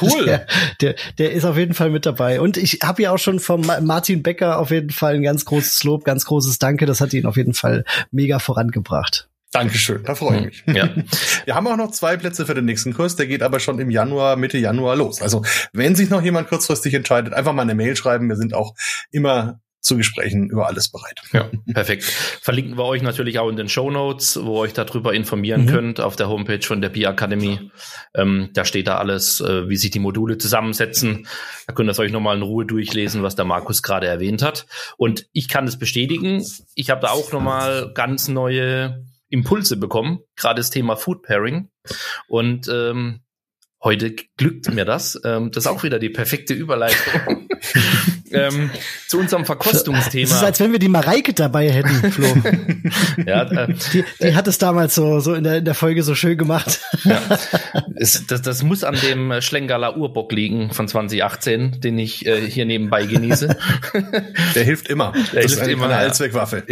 Cool. 0.00 0.26
der, 0.26 0.46
der, 0.80 0.94
der, 1.18 1.32
ist 1.32 1.44
auf 1.44 1.56
jeden 1.56 1.74
Fall 1.74 1.90
mit 1.90 2.06
dabei. 2.06 2.40
Und 2.40 2.56
ich 2.56 2.80
habe 2.84 3.02
ja 3.02 3.10
auch 3.10 3.18
schon 3.18 3.40
vom 3.40 3.62
Martin 3.62 4.22
Becker 4.22 4.60
auf 4.60 4.70
jeden 4.70 4.90
Fall 4.90 5.16
ein 5.16 5.24
ganz 5.24 5.44
großes 5.44 5.82
Lob, 5.82 6.04
ganz 6.04 6.24
großes 6.24 6.60
Danke. 6.60 6.86
Das 6.86 7.00
hat 7.00 7.12
ihn 7.14 7.26
auf 7.26 7.36
jeden 7.36 7.52
Fall 7.52 7.84
mega 8.12 8.38
vorangebracht. 8.38 9.28
Dankeschön, 9.50 10.04
da 10.04 10.14
freue 10.14 10.48
ich 10.50 10.64
mich. 10.66 10.76
Ja. 10.76 10.88
Wir 11.46 11.54
haben 11.56 11.66
auch 11.66 11.76
noch 11.76 11.90
zwei 11.90 12.16
Plätze 12.16 12.46
für 12.46 12.54
den 12.54 12.66
nächsten 12.66 12.94
Kurs, 12.94 13.16
der 13.16 13.26
geht 13.26 13.42
aber 13.42 13.58
schon 13.58 13.80
im 13.80 13.90
Januar, 13.90 14.36
Mitte 14.36 14.58
Januar 14.58 14.94
los. 14.94 15.20
Also 15.20 15.42
wenn 15.72 15.96
sich 15.96 16.10
noch 16.10 16.22
jemand 16.22 16.48
kurzfristig 16.48 16.94
entscheidet, 16.94 17.32
einfach 17.32 17.54
mal 17.54 17.62
eine 17.62 17.74
Mail 17.74 17.96
schreiben. 17.96 18.28
Wir 18.28 18.36
sind 18.36 18.54
auch 18.54 18.74
immer 19.10 19.58
zu 19.80 19.96
Gesprächen 19.96 20.50
über 20.50 20.66
alles 20.66 20.90
bereit. 20.90 21.20
Ja, 21.32 21.50
perfekt. 21.72 22.04
Verlinken 22.04 22.76
wir 22.76 22.84
euch 22.84 23.02
natürlich 23.02 23.38
auch 23.38 23.48
in 23.48 23.56
den 23.56 23.68
Show 23.68 23.90
Notes, 23.90 24.38
wo 24.42 24.56
ihr 24.56 24.60
euch 24.60 24.72
darüber 24.72 25.14
informieren 25.14 25.64
mhm. 25.64 25.68
könnt 25.68 26.00
auf 26.00 26.16
der 26.16 26.28
Homepage 26.28 26.62
von 26.62 26.80
der 26.80 26.88
Bier 26.88 27.08
Akademie. 27.08 27.70
Ähm, 28.14 28.50
da 28.54 28.64
steht 28.64 28.88
da 28.88 28.98
alles, 28.98 29.40
äh, 29.40 29.68
wie 29.68 29.76
sich 29.76 29.90
die 29.90 30.00
Module 30.00 30.38
zusammensetzen. 30.38 31.26
Da 31.66 31.72
könnt 31.72 31.90
ihr 31.90 31.98
euch 31.98 32.12
nochmal 32.12 32.36
in 32.36 32.42
Ruhe 32.42 32.66
durchlesen, 32.66 33.22
was 33.22 33.36
der 33.36 33.44
Markus 33.44 33.82
gerade 33.82 34.06
erwähnt 34.06 34.42
hat. 34.42 34.66
Und 34.96 35.26
ich 35.32 35.48
kann 35.48 35.66
es 35.66 35.78
bestätigen. 35.78 36.44
Ich 36.74 36.90
habe 36.90 37.02
da 37.02 37.10
auch 37.10 37.32
nochmal 37.32 37.92
ganz 37.94 38.28
neue 38.28 39.04
Impulse 39.30 39.76
bekommen, 39.76 40.20
gerade 40.36 40.60
das 40.60 40.70
Thema 40.70 40.96
Food 40.96 41.22
Pairing. 41.22 41.70
Und 42.26 42.68
ähm, 42.68 43.20
heute 43.82 44.14
glückt 44.36 44.72
mir 44.72 44.84
das. 44.84 45.20
Ähm, 45.24 45.50
das 45.50 45.64
ist 45.64 45.70
auch 45.70 45.82
wieder 45.82 45.98
die 45.98 46.10
perfekte 46.10 46.54
Überleitung. 46.54 47.48
ähm, 48.32 48.70
zu 49.06 49.18
unserem 49.18 49.44
Verkostungsthema. 49.44 50.24
Es 50.24 50.32
ist, 50.32 50.42
als 50.42 50.60
wenn 50.60 50.72
wir 50.72 50.78
die 50.78 50.88
Mareike 50.88 51.32
dabei 51.32 51.70
hätten, 51.70 52.12
Flo. 52.12 52.26
ja, 53.26 53.42
äh, 53.42 53.74
die, 53.92 54.04
die 54.22 54.34
hat 54.34 54.46
es 54.48 54.58
damals 54.58 54.94
so, 54.94 55.20
so 55.20 55.34
in, 55.34 55.44
der, 55.44 55.58
in 55.58 55.64
der 55.64 55.74
Folge 55.74 56.02
so 56.02 56.14
schön 56.14 56.36
gemacht. 56.36 56.80
ja. 57.04 57.20
Es, 57.96 58.26
das, 58.26 58.42
das 58.42 58.62
muss 58.62 58.84
an 58.84 58.96
dem 59.02 59.40
Schlengaler 59.40 59.96
Urbock 59.96 60.32
liegen 60.32 60.70
von 60.72 60.88
2018, 60.88 61.80
den 61.80 61.98
ich 61.98 62.26
äh, 62.26 62.40
hier 62.48 62.64
nebenbei 62.64 63.06
genieße. 63.06 63.56
Der 64.54 64.64
hilft 64.64 64.88
immer. 64.88 65.12
Der 65.32 65.42
das 65.42 65.52
hilft 65.52 65.62
ist 65.62 65.68
immer 65.68 65.84
eine 65.86 65.96
Allzweckwaffe. 65.96 66.64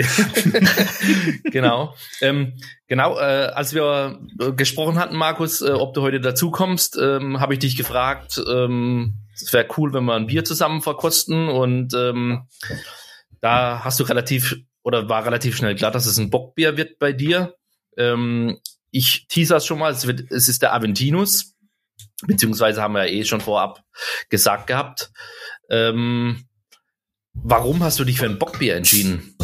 genau. 1.44 1.94
Ähm, 2.20 2.54
genau, 2.86 3.18
äh, 3.18 3.50
als 3.54 3.74
wir 3.74 4.20
äh, 4.40 4.52
gesprochen 4.52 4.98
hatten, 4.98 5.16
Markus, 5.16 5.60
äh, 5.62 5.70
ob 5.70 5.94
du 5.94 6.02
heute 6.02 6.20
dazu 6.20 6.50
kommst, 6.50 6.98
ähm, 7.00 7.40
habe 7.40 7.54
ich 7.54 7.58
dich 7.60 7.76
gefragt, 7.76 8.40
ähm, 8.48 9.14
es 9.34 9.52
wäre 9.52 9.68
cool, 9.76 9.92
wenn 9.92 10.04
wir 10.04 10.14
ein 10.14 10.26
Bier 10.26 10.44
zusammen 10.44 10.82
verkosten 10.82 11.48
und 11.48 11.94
ähm, 11.94 12.48
da 13.40 13.84
hast 13.84 14.00
du 14.00 14.04
relativ 14.04 14.56
oder 14.82 15.08
war 15.08 15.24
relativ 15.26 15.56
schnell 15.56 15.74
klar, 15.74 15.90
dass 15.90 16.06
es 16.06 16.16
ein 16.18 16.30
Bockbier 16.30 16.76
wird 16.76 16.98
bei 16.98 17.12
dir. 17.12 17.56
Ähm, 17.96 18.58
ich 18.90 19.26
teaser 19.28 19.60
schon 19.60 19.78
mal, 19.78 19.92
es, 19.92 20.06
wird, 20.06 20.30
es 20.30 20.48
ist 20.48 20.62
der 20.62 20.74
Aventinus, 20.74 21.54
beziehungsweise 22.26 22.80
haben 22.82 22.94
wir 22.94 23.06
ja 23.06 23.12
eh 23.12 23.24
schon 23.24 23.40
vorab 23.40 23.82
gesagt 24.28 24.68
gehabt. 24.68 25.10
Ähm, 25.68 26.46
warum 27.34 27.82
hast 27.82 27.98
du 27.98 28.04
dich 28.04 28.18
für 28.18 28.26
ein 28.26 28.38
Bockbier 28.38 28.76
entschieden? 28.76 29.36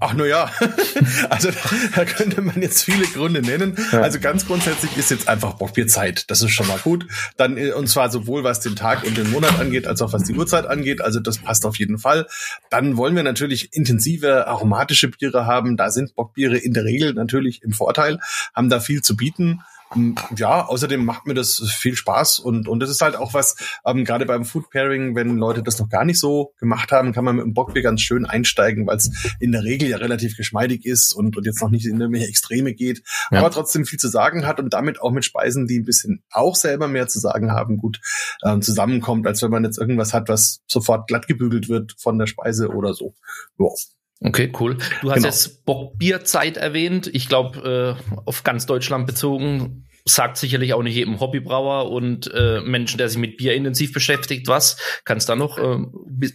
Ach 0.00 0.14
nur 0.14 0.26
ja, 0.26 0.50
also 1.30 1.50
da 1.94 2.04
könnte 2.04 2.42
man 2.42 2.60
jetzt 2.60 2.84
viele 2.84 3.04
Gründe 3.06 3.42
nennen. 3.42 3.76
Ja. 3.92 4.00
Also 4.00 4.20
ganz 4.20 4.46
grundsätzlich 4.46 4.96
ist 4.96 5.10
jetzt 5.10 5.28
einfach 5.28 5.54
Bockbierzeit. 5.54 6.30
Das 6.30 6.42
ist 6.42 6.50
schon 6.50 6.66
mal 6.66 6.78
gut. 6.78 7.06
Dann 7.36 7.56
äh, 7.56 7.72
und 7.72 7.88
zwar 7.88 8.10
sowohl 8.10 8.44
was 8.44 8.60
den 8.60 8.76
Tag 8.76 9.04
und 9.04 9.16
den 9.16 9.30
Monat 9.30 9.58
angeht, 9.58 9.86
als 9.86 10.02
auch 10.02 10.12
was 10.12 10.24
die 10.24 10.34
Uhrzeit 10.34 10.66
angeht. 10.66 11.00
Also 11.00 11.20
das 11.20 11.38
passt 11.38 11.66
auf 11.66 11.78
jeden 11.78 11.98
Fall. 11.98 12.26
Dann 12.70 12.96
wollen 12.96 13.16
wir 13.16 13.22
natürlich 13.22 13.72
intensive 13.72 14.46
aromatische 14.46 15.08
Biere 15.08 15.46
haben. 15.46 15.76
Da 15.76 15.90
sind 15.90 16.14
Bockbiere 16.14 16.56
in 16.56 16.72
der 16.72 16.84
Regel 16.84 17.14
natürlich 17.14 17.62
im 17.62 17.72
Vorteil, 17.72 18.18
haben 18.54 18.68
da 18.68 18.80
viel 18.80 19.02
zu 19.02 19.16
bieten. 19.16 19.60
Ähm, 19.94 20.14
ja, 20.36 20.66
außerdem 20.66 21.04
macht 21.04 21.26
mir 21.26 21.34
das 21.34 21.62
viel 21.76 21.96
Spaß 21.96 22.38
und 22.38 22.68
und 22.68 22.80
das 22.80 22.90
ist 22.90 23.00
halt 23.00 23.16
auch 23.16 23.34
was, 23.34 23.56
ähm, 23.86 24.04
gerade 24.04 24.26
beim 24.26 24.44
Food 24.44 24.70
Pairing, 24.70 25.14
wenn 25.14 25.36
Leute 25.36 25.62
das 25.62 25.78
noch 25.78 25.88
gar 25.88 26.04
nicht 26.04 26.20
so 26.20 26.52
gemacht 26.58 26.92
haben, 26.92 27.12
kann 27.12 27.24
man 27.24 27.36
mit 27.36 27.44
dem 27.44 27.54
Bockbier 27.54 27.82
ganz 27.82 28.00
schön 28.00 28.26
einsteigen, 28.26 28.86
weil 28.86 28.96
es 28.96 29.10
in 29.40 29.52
der 29.52 29.64
Regel 29.64 29.88
ja 29.88 29.96
relativ 29.96 30.36
geschmeidig 30.36 30.84
ist 30.84 31.12
und, 31.12 31.36
und 31.36 31.46
jetzt 31.46 31.60
noch 31.62 31.70
nicht 31.70 31.86
in 31.86 32.00
irgendwelche 32.00 32.28
Extreme 32.28 32.74
geht, 32.74 33.02
ja. 33.30 33.38
aber 33.38 33.50
trotzdem 33.50 33.84
viel 33.84 33.98
zu 33.98 34.08
sagen 34.08 34.46
hat 34.46 34.60
und 34.60 34.72
damit 34.72 35.00
auch 35.00 35.10
mit 35.10 35.24
Speisen, 35.24 35.66
die 35.66 35.78
ein 35.78 35.84
bisschen 35.84 36.22
auch 36.30 36.56
selber 36.56 36.88
mehr 36.88 37.08
zu 37.08 37.18
sagen 37.18 37.52
haben, 37.52 37.78
gut 37.78 38.00
ähm, 38.44 38.62
zusammenkommt, 38.62 39.26
als 39.26 39.42
wenn 39.42 39.50
man 39.50 39.64
jetzt 39.64 39.78
irgendwas 39.78 40.12
hat, 40.12 40.28
was 40.28 40.60
sofort 40.66 41.06
glatt 41.08 41.26
gebügelt 41.26 41.68
wird 41.68 41.94
von 41.98 42.18
der 42.18 42.26
Speise 42.26 42.68
oder 42.68 42.94
so. 42.94 43.14
Wow. 43.56 43.78
Okay, 44.24 44.50
cool. 44.58 44.78
Du 45.02 45.10
hast 45.10 45.16
genau. 45.16 45.28
jetzt 45.28 45.66
Bockbierzeit 45.66 46.56
erwähnt. 46.56 47.10
Ich 47.12 47.28
glaube, 47.28 47.98
äh, 48.08 48.18
auf 48.24 48.42
ganz 48.42 48.64
Deutschland 48.64 49.06
bezogen 49.06 49.86
sagt 50.06 50.38
sicherlich 50.38 50.72
auch 50.72 50.82
nicht 50.82 50.94
jedem 50.94 51.20
Hobbybrauer 51.20 51.90
und 51.90 52.32
äh, 52.32 52.60
Menschen, 52.62 52.96
der 52.96 53.10
sich 53.10 53.18
mit 53.18 53.36
Bier 53.36 53.54
intensiv 53.54 53.92
beschäftigt, 53.92 54.48
was. 54.48 54.78
Kannst 55.04 55.28
du 55.28 55.32
da 55.32 55.36
noch 55.36 55.58
äh, 55.58 55.78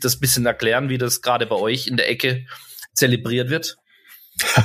das 0.02 0.20
bisschen 0.20 0.46
erklären, 0.46 0.90
wie 0.90 1.00
das 1.00 1.22
gerade 1.22 1.48
bei 1.48 1.56
euch 1.56 1.88
in 1.88 1.98
der 1.98 2.10
Ecke 2.10 2.46
zelebriert 2.94 3.50
wird? 3.50 3.78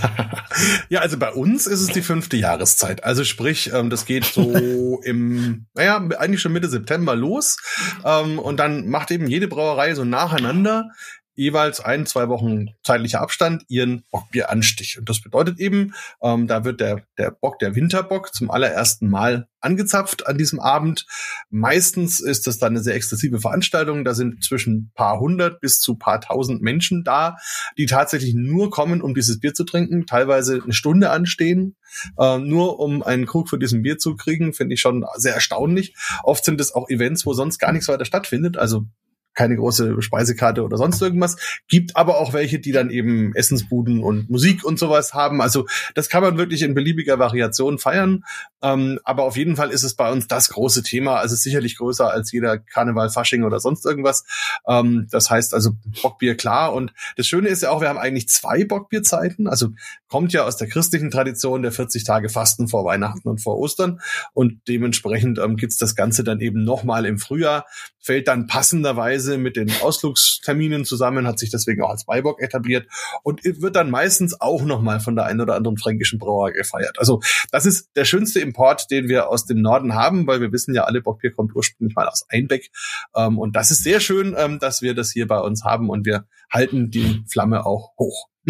ja, 0.89 1.01
also 1.01 1.19
bei 1.19 1.33
uns 1.33 1.67
ist 1.67 1.81
es 1.81 1.89
die 1.89 2.03
fünfte 2.03 2.37
Jahreszeit. 2.37 3.05
Also 3.05 3.25
sprich, 3.25 3.73
ähm, 3.73 3.89
das 3.89 4.05
geht 4.05 4.25
so 4.27 5.01
im, 5.05 5.67
naja, 5.75 5.97
eigentlich 6.19 6.43
schon 6.43 6.53
Mitte 6.53 6.69
September 6.69 7.17
los. 7.17 7.57
Ähm, 8.05 8.39
und 8.39 8.59
dann 8.59 8.89
macht 8.89 9.11
eben 9.11 9.27
jede 9.27 9.49
Brauerei 9.49 9.95
so 9.95 10.05
nacheinander 10.05 10.91
jeweils 11.35 11.81
ein, 11.81 12.07
zwei 12.07 12.29
Wochen 12.29 12.69
zeitlicher 12.83 13.21
Abstand 13.21 13.65
ihren 13.69 14.05
Bockbieranstich. 14.11 14.99
Und 14.99 15.09
das 15.09 15.21
bedeutet 15.21 15.59
eben, 15.59 15.95
ähm, 16.23 16.47
da 16.47 16.65
wird 16.65 16.81
der, 16.81 17.03
der 17.19 17.31
Bock, 17.31 17.59
der 17.59 17.75
Winterbock, 17.75 18.35
zum 18.35 18.51
allerersten 18.51 19.09
Mal 19.09 19.49
angezapft 19.61 20.27
an 20.27 20.39
diesem 20.39 20.61
Abend. 20.61 21.07
Meistens 21.51 22.21
ist 22.21 22.47
das 22.47 22.59
dann 22.59 22.75
eine 22.75 22.83
sehr 22.83 22.95
exzessive 22.95 23.41
Veranstaltung. 23.41 24.05
Da 24.05 24.15
sind 24.15 24.45
zwischen 24.45 24.93
paar 24.95 25.19
hundert 25.19 25.61
bis 25.61 25.81
zu 25.81 25.97
paar 25.97 26.21
tausend 26.21 26.63
Menschen 26.63 27.03
da, 27.03 27.37
die 27.79 27.87
tatsächlich 27.87 28.35
nur 28.35 28.71
kommen, 28.71 29.01
um 29.01 29.15
dieses 29.15 29.41
Bier 29.41 29.55
zu 29.55 29.65
trinken, 29.65 30.07
teilweise 30.07 30.63
eine 30.63 30.73
Stunde 30.73 31.11
anstehen, 31.11 31.77
äh, 32.19 32.39
nur 32.39 32.79
um 32.79 33.03
einen 33.03 33.27
Krug 33.27 33.49
von 33.49 33.59
diesem 33.59 33.83
Bier 33.83 33.99
zu 33.99 34.17
kriegen, 34.17 34.53
finde 34.53 34.75
ich 34.75 34.81
schon 34.81 35.05
sehr 35.17 35.35
erstaunlich. 35.35 35.95
Oft 36.23 36.45
sind 36.45 36.61
es 36.61 36.75
auch 36.75 36.89
Events, 36.89 37.25
wo 37.27 37.33
sonst 37.33 37.59
gar 37.59 37.73
nichts 37.73 37.89
weiter 37.89 38.05
stattfindet. 38.05 38.57
Also 38.59 38.87
keine 39.35 39.57
große 39.57 40.01
Speisekarte 40.01 40.63
oder 40.63 40.77
sonst 40.77 41.01
irgendwas. 41.03 41.37
Gibt 41.69 41.97
aber 41.97 42.19
auch 42.19 42.33
welche, 42.33 42.59
die 42.59 42.73
dann 42.73 42.91
eben 42.91 43.35
Essensbuden 43.35 44.03
und 44.03 44.31
Musik 44.31 44.65
und 44.65 44.79
sowas 44.79 45.15
haben. 45.15 45.41
Also 45.41 45.67
das 45.95 46.09
kann 46.09 46.23
man 46.23 46.39
wirklich 46.39 46.63
in 46.63 46.75
beliebiger 46.75 47.19
Variation 47.19 47.79
feiern. 47.79 48.25
Ähm, 48.63 48.99
aber 49.05 49.25
auf 49.25 49.37
jeden 49.37 49.57
Fall 49.57 49.71
ist 49.71 49.83
es 49.83 49.95
bei 49.95 50.11
uns 50.11 50.27
das 50.27 50.49
große 50.49 50.83
Thema. 50.83 51.17
Also 51.17 51.37
sicherlich 51.37 51.77
größer 51.77 52.11
als 52.11 52.33
jeder 52.33 52.59
Karneval, 52.59 53.11
Fasching 53.11 53.45
oder 53.45 53.61
sonst 53.61 53.85
irgendwas. 53.85 54.25
Ähm, 54.67 55.07
das 55.11 55.31
heißt 55.31 55.53
also 55.55 55.73
Bockbier 56.03 56.37
klar. 56.37 56.73
Und 56.73 56.93
das 57.17 57.27
Schöne 57.27 57.49
ist 57.49 57.63
ja 57.63 57.71
auch, 57.71 57.81
wir 57.81 57.89
haben 57.89 57.99
eigentlich 57.99 58.29
zwei 58.29 58.65
Bockbierzeiten. 58.65 59.49
Also 59.49 59.71
kommt 60.09 60.33
ja 60.33 60.45
aus 60.45 60.57
der 60.57 60.69
christlichen 60.69 61.11
Tradition 61.11 61.63
der 61.63 61.73
40 61.73 62.05
Tage 62.05 62.29
Fasten 62.29 62.69
vor 62.69 62.85
Weihnachten 62.85 63.29
und 63.29 63.43
vor 63.43 63.59
Ostern. 63.59 64.01
Und 64.33 64.61
dementsprechend 64.69 65.39
ähm, 65.39 65.57
gibt's 65.57 65.77
das 65.77 65.95
Ganze 65.95 66.25
dann 66.25 66.41
eben 66.41 66.65
nochmal 66.65 67.05
im 67.05 67.19
Frühjahr. 67.19 67.67
Fällt 68.05 68.29
dann 68.29 68.47
passenderweise 68.47 69.15
Weise 69.15 69.39
mit 69.39 69.57
den 69.57 69.71
Ausflugsterminen 69.81 70.85
zusammen, 70.85 71.27
hat 71.27 71.39
sich 71.39 71.51
deswegen 71.51 71.83
auch 71.83 71.91
als 71.91 72.05
Beibock 72.05 72.43
etabliert 72.43 72.87
und 73.23 73.43
wird 73.45 73.77
dann 73.77 73.91
meistens 73.91 74.41
auch 74.41 74.63
nochmal 74.63 75.01
von 75.01 75.17
der 75.17 75.25
einen 75.27 75.41
oder 75.41 75.55
anderen 75.55 75.79
fränkischen 75.79 76.19
Brauer 76.19 76.53
gefeiert. 76.53 76.99
Also 76.99 77.21
das 77.51 77.65
ist 77.65 77.91
der 77.97 78.05
schönste 78.05 78.41
Import, 78.41 78.91
den 78.91 79.09
wir 79.09 79.29
aus 79.29 79.47
dem 79.47 79.63
Norden 79.63 79.95
haben, 79.95 80.27
weil 80.27 80.41
wir 80.41 80.53
wissen 80.53 80.75
ja 80.75 80.85
alle, 80.85 81.01
Bockbier 81.01 81.33
kommt 81.33 81.55
ursprünglich 81.55 81.95
mal 81.95 82.09
aus 82.09 82.27
Einbeck. 82.29 82.71
Ähm, 83.15 83.39
und 83.39 83.57
das 83.57 83.71
ist 83.71 83.83
sehr 83.83 84.01
schön, 84.01 84.35
ähm, 84.37 84.59
dass 84.59 84.83
wir 84.83 84.95
das 84.95 85.11
hier 85.13 85.27
bei 85.27 85.39
uns 85.39 85.65
haben 85.65 85.89
und 85.89 86.05
wir 86.05 86.27
halten 86.53 86.91
die 86.91 87.25
Flamme 87.31 87.65
auch 87.65 87.93
hoch. 87.99 88.29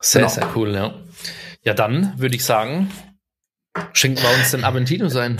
sehr, 0.00 0.22
genau. 0.22 0.28
sehr 0.28 0.48
cool, 0.54 0.74
ja. 0.74 0.94
Ja, 1.62 1.74
dann 1.74 2.18
würde 2.18 2.36
ich 2.36 2.44
sagen, 2.44 2.90
schenken 3.92 4.22
wir 4.22 4.30
uns 4.38 4.50
den 4.50 4.64
Aventino 4.64 5.08
sein. 5.08 5.36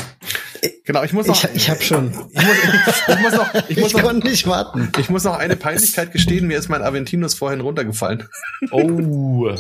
Genau, 0.85 1.03
ich 1.03 1.13
muss 1.13 1.27
noch. 1.27 1.43
Ich, 1.43 1.55
ich 1.55 1.71
habe 1.71 1.83
schon. 1.83 2.13
Ich 2.31 2.43
muss, 2.43 2.57
ich, 2.63 3.15
ich 3.15 3.21
muss 3.21 3.33
noch. 3.33 3.55
Ich, 3.69 3.77
muss 3.79 3.95
ich 3.95 4.03
noch, 4.03 4.13
nicht 4.13 4.47
warten. 4.47 4.93
Ich 4.99 5.11
muss 5.11 5.25
noch 5.25 5.37
eine 5.37 5.57
Peinlichkeit 5.57 6.13
gestehen. 6.13 6.47
Mir 6.47 6.59
ist 6.59 6.69
mein 6.69 6.83
Aventinus 6.83 7.35
vorhin 7.35 7.61
runtergefallen. 7.61 8.29
Oh. 8.71 9.55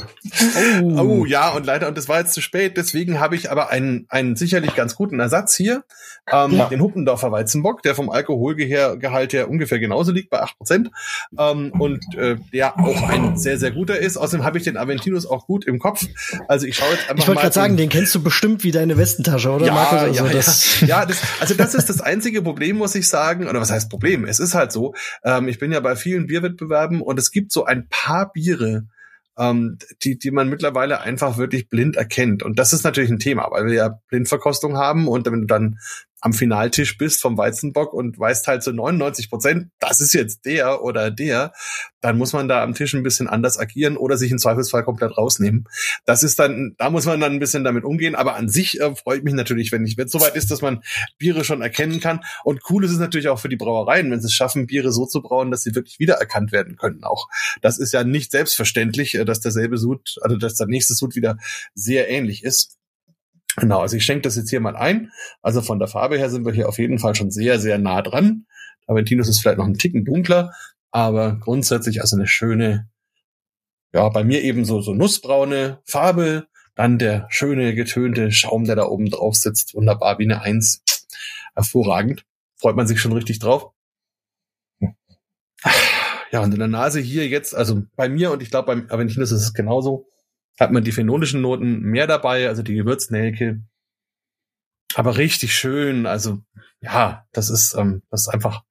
oh. 0.82 0.98
Oh 0.98 1.24
ja 1.26 1.50
und 1.50 1.66
leider 1.66 1.86
und 1.88 1.98
es 1.98 2.08
war 2.08 2.18
jetzt 2.18 2.32
zu 2.32 2.40
spät. 2.40 2.76
Deswegen 2.76 3.20
habe 3.20 3.36
ich 3.36 3.50
aber 3.50 3.70
einen 3.70 4.06
einen 4.08 4.36
sicherlich 4.36 4.74
ganz 4.74 4.96
guten 4.96 5.20
Ersatz 5.20 5.54
hier. 5.54 5.84
Ähm, 6.30 6.52
ja. 6.52 6.68
Den 6.68 6.80
Huppendorfer 6.80 7.30
Weizenbock, 7.30 7.82
der 7.82 7.94
vom 7.94 8.10
Alkoholgehalt 8.10 9.32
her 9.32 9.48
ungefähr 9.48 9.78
genauso 9.78 10.12
liegt 10.12 10.30
bei 10.30 10.40
acht 10.40 10.56
Prozent 10.56 10.90
ähm, 11.38 11.72
und 11.78 12.02
äh, 12.16 12.36
der 12.52 12.78
auch 12.78 13.02
ein 13.08 13.36
sehr 13.36 13.58
sehr 13.58 13.70
guter 13.70 13.98
ist. 13.98 14.16
Außerdem 14.16 14.44
habe 14.44 14.58
ich 14.58 14.64
den 14.64 14.76
Aventinus 14.76 15.26
auch 15.26 15.46
gut 15.46 15.64
im 15.66 15.78
Kopf. 15.78 16.04
Also 16.48 16.66
ich 16.66 16.76
schaue 16.76 16.90
jetzt 16.90 17.10
einfach 17.10 17.22
Ich 17.22 17.28
wollte 17.28 17.42
gerade 17.42 17.54
sagen, 17.54 17.76
den 17.76 17.88
kennst 17.88 18.14
du 18.14 18.22
bestimmt 18.22 18.64
wie 18.64 18.72
deine 18.72 18.96
Westentasche, 18.96 19.50
oder 19.50 19.66
ja, 19.66 19.74
Markus? 19.74 19.98
Also 19.98 20.26
ja, 20.26 20.32
das 20.32 20.80
ja. 20.80 20.85
ja 20.88 21.06
das, 21.06 21.22
also 21.40 21.54
das 21.54 21.74
ist 21.74 21.88
das 21.88 22.00
einzige 22.00 22.42
Problem, 22.42 22.76
muss 22.76 22.94
ich 22.94 23.08
sagen. 23.08 23.46
Oder 23.46 23.60
was 23.60 23.70
heißt 23.70 23.90
Problem? 23.90 24.24
Es 24.24 24.40
ist 24.40 24.54
halt 24.54 24.72
so. 24.72 24.94
Ähm, 25.24 25.48
ich 25.48 25.58
bin 25.58 25.72
ja 25.72 25.80
bei 25.80 25.96
vielen 25.96 26.26
Bierwettbewerben 26.26 27.00
und 27.00 27.18
es 27.18 27.30
gibt 27.30 27.52
so 27.52 27.64
ein 27.64 27.88
paar 27.88 28.32
Biere, 28.32 28.86
ähm, 29.38 29.78
die, 30.02 30.18
die 30.18 30.30
man 30.30 30.48
mittlerweile 30.48 31.00
einfach 31.00 31.38
wirklich 31.38 31.68
blind 31.68 31.96
erkennt. 31.96 32.42
Und 32.42 32.58
das 32.58 32.72
ist 32.72 32.84
natürlich 32.84 33.10
ein 33.10 33.18
Thema, 33.18 33.48
weil 33.50 33.66
wir 33.66 33.74
ja 33.74 34.00
Blindverkostung 34.08 34.76
haben 34.76 35.08
und 35.08 35.26
wenn 35.26 35.42
du 35.42 35.46
dann 35.46 35.78
am 36.26 36.32
Finaltisch 36.32 36.98
bist 36.98 37.22
vom 37.22 37.38
Weizenbock 37.38 37.94
und 37.94 38.18
weißt 38.18 38.48
halt 38.48 38.64
so 38.64 38.72
99 38.72 39.30
Prozent, 39.30 39.70
das 39.78 40.00
ist 40.00 40.12
jetzt 40.12 40.44
der 40.44 40.82
oder 40.82 41.12
der, 41.12 41.52
dann 42.00 42.18
muss 42.18 42.32
man 42.32 42.48
da 42.48 42.64
am 42.64 42.74
Tisch 42.74 42.94
ein 42.94 43.04
bisschen 43.04 43.28
anders 43.28 43.60
agieren 43.60 43.96
oder 43.96 44.16
sich 44.16 44.32
im 44.32 44.38
Zweifelsfall 44.38 44.82
komplett 44.82 45.16
rausnehmen. 45.16 45.68
Das 46.04 46.24
ist 46.24 46.40
dann, 46.40 46.74
da 46.78 46.90
muss 46.90 47.06
man 47.06 47.20
dann 47.20 47.34
ein 47.34 47.38
bisschen 47.38 47.62
damit 47.62 47.84
umgehen. 47.84 48.16
Aber 48.16 48.34
an 48.34 48.48
sich 48.48 48.80
äh, 48.80 48.96
freut 48.96 49.22
mich 49.22 49.34
natürlich, 49.34 49.70
wenn 49.70 49.86
ich, 49.86 49.96
wenn 49.96 50.06
es 50.06 50.12
soweit 50.12 50.34
ist, 50.34 50.50
dass 50.50 50.62
man 50.62 50.82
Biere 51.16 51.44
schon 51.44 51.62
erkennen 51.62 52.00
kann. 52.00 52.24
Und 52.42 52.60
cool 52.70 52.84
ist 52.84 52.90
es 52.90 52.98
natürlich 52.98 53.28
auch 53.28 53.38
für 53.38 53.48
die 53.48 53.56
Brauereien, 53.56 54.10
wenn 54.10 54.20
sie 54.20 54.26
es 54.26 54.34
schaffen, 54.34 54.66
Biere 54.66 54.90
so 54.90 55.06
zu 55.06 55.22
brauen, 55.22 55.52
dass 55.52 55.62
sie 55.62 55.76
wirklich 55.76 56.00
wiedererkannt 56.00 56.50
werden 56.50 56.74
können. 56.74 57.04
Auch 57.04 57.28
das 57.62 57.78
ist 57.78 57.92
ja 57.92 58.02
nicht 58.02 58.32
selbstverständlich, 58.32 59.14
äh, 59.14 59.24
dass 59.24 59.40
derselbe 59.40 59.78
Sud, 59.78 60.16
also 60.22 60.36
dass 60.36 60.56
der 60.56 60.66
nächste 60.66 60.94
Sud 60.94 61.14
wieder 61.14 61.38
sehr 61.74 62.10
ähnlich 62.10 62.42
ist. 62.42 62.75
Genau, 63.56 63.80
also 63.80 63.96
ich 63.96 64.04
schenke 64.04 64.22
das 64.22 64.36
jetzt 64.36 64.50
hier 64.50 64.60
mal 64.60 64.76
ein. 64.76 65.10
Also 65.42 65.62
von 65.62 65.78
der 65.78 65.88
Farbe 65.88 66.18
her 66.18 66.30
sind 66.30 66.44
wir 66.44 66.52
hier 66.52 66.68
auf 66.68 66.78
jeden 66.78 66.98
Fall 66.98 67.14
schon 67.14 67.30
sehr, 67.30 67.58
sehr 67.58 67.78
nah 67.78 68.02
dran. 68.02 68.46
Aventinus 68.86 69.28
ist 69.28 69.40
vielleicht 69.40 69.58
noch 69.58 69.66
ein 69.66 69.78
Ticken 69.78 70.04
dunkler, 70.04 70.52
aber 70.90 71.36
grundsätzlich 71.40 72.00
also 72.02 72.16
eine 72.16 72.26
schöne, 72.26 72.88
ja, 73.92 74.08
bei 74.10 74.24
mir 74.24 74.42
eben 74.42 74.64
so, 74.64 74.80
so 74.80 74.92
nussbraune 74.94 75.80
Farbe. 75.84 76.46
Dann 76.74 76.98
der 76.98 77.26
schöne, 77.30 77.74
getönte 77.74 78.30
Schaum, 78.30 78.64
der 78.64 78.76
da 78.76 78.84
oben 78.84 79.08
drauf 79.08 79.34
sitzt. 79.34 79.74
Wunderbar, 79.74 80.18
wie 80.18 80.24
eine 80.24 80.42
Eins. 80.42 80.82
Hervorragend. 81.54 82.26
Freut 82.56 82.76
man 82.76 82.86
sich 82.86 83.00
schon 83.00 83.12
richtig 83.12 83.38
drauf. 83.38 83.70
Ja, 86.32 86.40
und 86.42 86.52
in 86.52 86.58
der 86.58 86.68
Nase 86.68 87.00
hier 87.00 87.26
jetzt, 87.28 87.54
also 87.54 87.84
bei 87.96 88.10
mir 88.10 88.30
und 88.30 88.42
ich 88.42 88.50
glaube 88.50 88.66
beim 88.66 88.90
Aventinus 88.90 89.32
ist 89.32 89.42
es 89.42 89.54
genauso 89.54 90.06
hat 90.58 90.72
man 90.72 90.84
die 90.84 90.92
phenolischen 90.92 91.40
Noten 91.40 91.80
mehr 91.80 92.06
dabei, 92.06 92.48
also 92.48 92.62
die 92.62 92.74
Gewürznelke. 92.74 93.62
Aber 94.94 95.16
richtig 95.16 95.54
schön, 95.54 96.06
also 96.06 96.42
ja, 96.80 97.26
das 97.32 97.50
ist, 97.50 97.74
ähm, 97.74 98.02
das 98.10 98.22
ist 98.22 98.28
einfach 98.28 98.62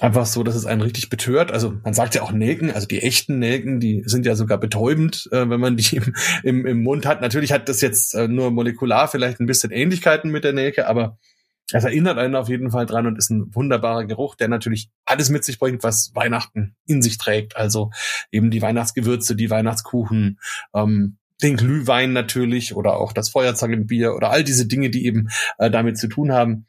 einfach 0.00 0.26
so, 0.26 0.42
dass 0.42 0.54
es 0.54 0.66
einen 0.66 0.82
richtig 0.82 1.10
betört. 1.10 1.50
Also 1.52 1.74
man 1.82 1.94
sagt 1.94 2.14
ja 2.14 2.22
auch 2.22 2.32
Nelken, 2.32 2.70
also 2.70 2.86
die 2.86 3.02
echten 3.02 3.38
Nelken, 3.38 3.80
die 3.80 4.02
sind 4.06 4.26
ja 4.26 4.36
sogar 4.36 4.58
betäubend, 4.58 5.28
äh, 5.32 5.48
wenn 5.48 5.60
man 5.60 5.76
die 5.76 5.96
im, 5.96 6.14
im, 6.42 6.66
im 6.66 6.82
Mund 6.82 7.06
hat. 7.06 7.20
Natürlich 7.20 7.52
hat 7.52 7.68
das 7.68 7.80
jetzt 7.80 8.14
äh, 8.14 8.28
nur 8.28 8.50
molekular 8.50 9.08
vielleicht 9.08 9.40
ein 9.40 9.46
bisschen 9.46 9.70
Ähnlichkeiten 9.70 10.30
mit 10.30 10.44
der 10.44 10.52
Nelke, 10.52 10.86
aber 10.86 11.18
es 11.72 11.84
erinnert 11.84 12.18
einen 12.18 12.34
auf 12.34 12.48
jeden 12.48 12.70
Fall 12.70 12.86
dran 12.86 13.06
und 13.06 13.18
ist 13.18 13.30
ein 13.30 13.54
wunderbarer 13.54 14.04
Geruch, 14.06 14.34
der 14.36 14.48
natürlich 14.48 14.90
alles 15.04 15.28
mit 15.28 15.44
sich 15.44 15.58
bringt, 15.58 15.82
was 15.82 16.12
Weihnachten 16.14 16.76
in 16.86 17.02
sich 17.02 17.18
trägt. 17.18 17.56
Also 17.56 17.90
eben 18.32 18.50
die 18.50 18.62
Weihnachtsgewürze, 18.62 19.36
die 19.36 19.50
Weihnachtskuchen, 19.50 20.38
ähm, 20.74 21.18
den 21.42 21.56
Glühwein 21.56 22.12
natürlich 22.12 22.74
oder 22.74 22.96
auch 22.96 23.12
das 23.12 23.28
Feuerzangenbier 23.28 24.14
oder 24.14 24.30
all 24.30 24.44
diese 24.44 24.66
Dinge, 24.66 24.90
die 24.90 25.04
eben 25.04 25.28
äh, 25.58 25.70
damit 25.70 25.98
zu 25.98 26.08
tun 26.08 26.32
haben. 26.32 26.66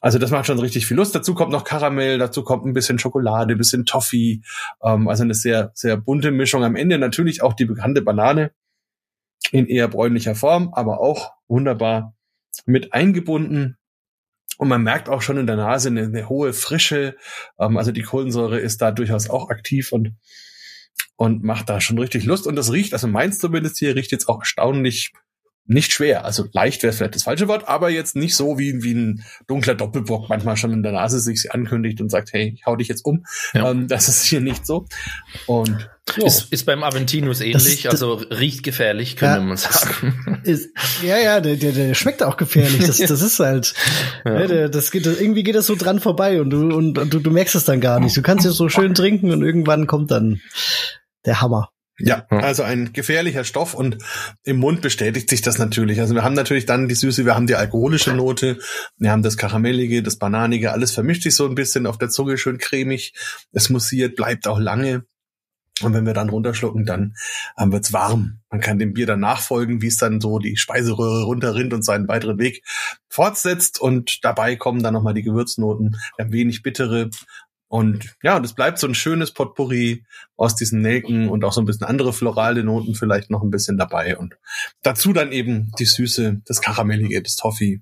Also 0.00 0.18
das 0.18 0.30
macht 0.30 0.46
schon 0.46 0.58
richtig 0.58 0.86
viel 0.86 0.96
Lust. 0.96 1.14
Dazu 1.14 1.34
kommt 1.34 1.52
noch 1.52 1.64
Karamell, 1.64 2.18
dazu 2.18 2.42
kommt 2.42 2.64
ein 2.64 2.72
bisschen 2.72 2.98
Schokolade, 2.98 3.54
ein 3.54 3.58
bisschen 3.58 3.84
Toffee. 3.86 4.42
Ähm, 4.82 5.08
also 5.08 5.24
eine 5.24 5.34
sehr, 5.34 5.72
sehr 5.74 5.96
bunte 5.96 6.30
Mischung. 6.30 6.64
Am 6.64 6.76
Ende 6.76 6.98
natürlich 6.98 7.42
auch 7.42 7.54
die 7.54 7.66
bekannte 7.66 8.02
Banane 8.02 8.52
in 9.50 9.66
eher 9.66 9.88
bräunlicher 9.88 10.36
Form, 10.36 10.72
aber 10.72 11.00
auch 11.00 11.32
wunderbar 11.48 12.14
mit 12.66 12.92
eingebunden. 12.92 13.76
Und 14.62 14.68
man 14.68 14.84
merkt 14.84 15.08
auch 15.08 15.22
schon 15.22 15.38
in 15.38 15.48
der 15.48 15.56
Nase 15.56 15.88
eine, 15.88 16.02
eine 16.02 16.28
hohe 16.28 16.52
Frische. 16.52 17.16
Ähm, 17.58 17.76
also 17.76 17.90
die 17.90 18.02
Kohlensäure 18.02 18.60
ist 18.60 18.80
da 18.80 18.92
durchaus 18.92 19.28
auch 19.28 19.50
aktiv 19.50 19.90
und, 19.90 20.12
und 21.16 21.42
macht 21.42 21.68
da 21.68 21.80
schon 21.80 21.98
richtig 21.98 22.26
Lust. 22.26 22.46
Und 22.46 22.54
das 22.54 22.70
riecht, 22.70 22.92
also 22.92 23.08
meins 23.08 23.40
zumindest 23.40 23.78
hier, 23.78 23.96
riecht 23.96 24.12
jetzt 24.12 24.28
auch 24.28 24.38
erstaunlich 24.38 25.10
nicht 25.64 25.92
schwer. 25.92 26.24
Also 26.24 26.46
leicht 26.52 26.84
wäre 26.84 26.92
vielleicht 26.92 27.16
das 27.16 27.24
falsche 27.24 27.48
Wort, 27.48 27.66
aber 27.66 27.90
jetzt 27.90 28.14
nicht 28.14 28.36
so 28.36 28.56
wie, 28.56 28.84
wie 28.84 28.94
ein 28.94 29.24
dunkler 29.48 29.74
Doppelbock 29.74 30.28
manchmal 30.28 30.56
schon 30.56 30.72
in 30.72 30.84
der 30.84 30.92
Nase 30.92 31.18
sich 31.18 31.50
ankündigt 31.50 32.00
und 32.00 32.08
sagt, 32.08 32.32
hey, 32.32 32.52
ich 32.54 32.64
hau 32.64 32.76
dich 32.76 32.86
jetzt 32.86 33.04
um. 33.04 33.24
Ja. 33.54 33.68
Ähm, 33.68 33.88
das 33.88 34.06
ist 34.06 34.22
hier 34.22 34.40
nicht 34.40 34.64
so. 34.64 34.86
Und 35.48 35.90
so. 36.08 36.26
Ist, 36.26 36.52
ist 36.52 36.66
beim 36.66 36.82
Aventinus 36.82 37.40
ähnlich, 37.40 37.82
das, 37.82 37.92
also 37.92 38.14
riecht 38.14 38.64
gefährlich, 38.64 39.16
könnte 39.16 39.38
ja, 39.38 39.44
man 39.44 39.56
sagen. 39.56 40.40
Ist, 40.44 40.70
ja, 41.02 41.16
ja, 41.18 41.40
der, 41.40 41.56
der, 41.56 41.72
der 41.72 41.94
schmeckt 41.94 42.22
auch 42.22 42.36
gefährlich. 42.36 42.84
Das, 42.84 42.98
das 42.98 43.22
ist 43.22 43.38
halt, 43.38 43.74
ja. 44.24 44.46
der, 44.46 44.68
das 44.68 44.90
geht, 44.90 45.06
irgendwie 45.06 45.44
geht 45.44 45.54
das 45.54 45.66
so 45.66 45.76
dran 45.76 46.00
vorbei 46.00 46.40
und 46.40 46.50
du, 46.50 46.74
und, 46.74 46.98
und 46.98 47.14
du, 47.14 47.20
du 47.20 47.30
merkst 47.30 47.54
es 47.54 47.64
dann 47.64 47.80
gar 47.80 48.00
nicht. 48.00 48.16
Du 48.16 48.22
kannst 48.22 48.44
es 48.44 48.56
so 48.56 48.68
schön 48.68 48.94
trinken 48.94 49.30
und 49.30 49.42
irgendwann 49.42 49.86
kommt 49.86 50.10
dann 50.10 50.40
der 51.24 51.40
Hammer. 51.40 51.70
Ja, 51.98 52.26
also 52.30 52.64
ein 52.64 52.92
gefährlicher 52.92 53.44
Stoff 53.44 53.74
und 53.74 53.98
im 54.42 54.56
Mund 54.56 54.80
bestätigt 54.80 55.30
sich 55.30 55.40
das 55.40 55.58
natürlich. 55.58 56.00
Also 56.00 56.14
wir 56.14 56.24
haben 56.24 56.34
natürlich 56.34 56.66
dann 56.66 56.88
die 56.88 56.96
Süße, 56.96 57.24
wir 57.24 57.36
haben 57.36 57.46
die 57.46 57.54
alkoholische 57.54 58.12
Note, 58.12 58.58
wir 58.96 59.12
haben 59.12 59.22
das 59.22 59.36
Karamellige, 59.36 60.02
das 60.02 60.16
Bananige, 60.16 60.72
alles 60.72 60.90
vermischt 60.90 61.22
sich 61.22 61.36
so 61.36 61.46
ein 61.46 61.54
bisschen 61.54 61.86
auf 61.86 61.98
der 61.98 62.08
Zunge 62.08 62.38
schön 62.38 62.58
cremig. 62.58 63.12
Es 63.52 63.70
mussiert, 63.70 64.16
bleibt 64.16 64.48
auch 64.48 64.58
lange. 64.58 65.04
Und 65.84 65.94
wenn 65.94 66.06
wir 66.06 66.14
dann 66.14 66.30
runterschlucken, 66.30 66.84
dann 66.84 67.14
ähm, 67.58 67.72
wird's 67.72 67.92
warm. 67.92 68.40
Man 68.50 68.60
kann 68.60 68.78
dem 68.78 68.92
Bier 68.92 69.06
dann 69.06 69.20
nachfolgen, 69.20 69.82
wie 69.82 69.88
es 69.88 69.96
dann 69.96 70.20
so 70.20 70.38
die 70.38 70.56
Speiseröhre 70.56 71.24
runterrinnt 71.24 71.72
und 71.72 71.84
seinen 71.84 72.08
weiteren 72.08 72.38
Weg 72.38 72.62
fortsetzt. 73.08 73.80
Und 73.80 74.24
dabei 74.24 74.56
kommen 74.56 74.82
dann 74.82 74.94
nochmal 74.94 75.14
die 75.14 75.22
Gewürznoten, 75.22 75.96
ein 76.18 76.32
wenig 76.32 76.62
bittere. 76.62 77.10
Und 77.68 78.14
ja, 78.22 78.38
das 78.38 78.52
bleibt 78.52 78.78
so 78.78 78.86
ein 78.86 78.94
schönes 78.94 79.30
Potpourri 79.30 80.04
aus 80.36 80.54
diesen 80.54 80.82
Nelken 80.82 81.30
und 81.30 81.42
auch 81.42 81.54
so 81.54 81.62
ein 81.62 81.64
bisschen 81.64 81.86
andere 81.86 82.12
florale 82.12 82.64
Noten 82.64 82.94
vielleicht 82.94 83.30
noch 83.30 83.42
ein 83.42 83.50
bisschen 83.50 83.78
dabei. 83.78 84.18
Und 84.18 84.34
dazu 84.82 85.14
dann 85.14 85.32
eben 85.32 85.72
die 85.78 85.86
Süße, 85.86 86.42
das 86.44 86.60
Karamellige, 86.60 87.22
das 87.22 87.36
Toffee. 87.36 87.80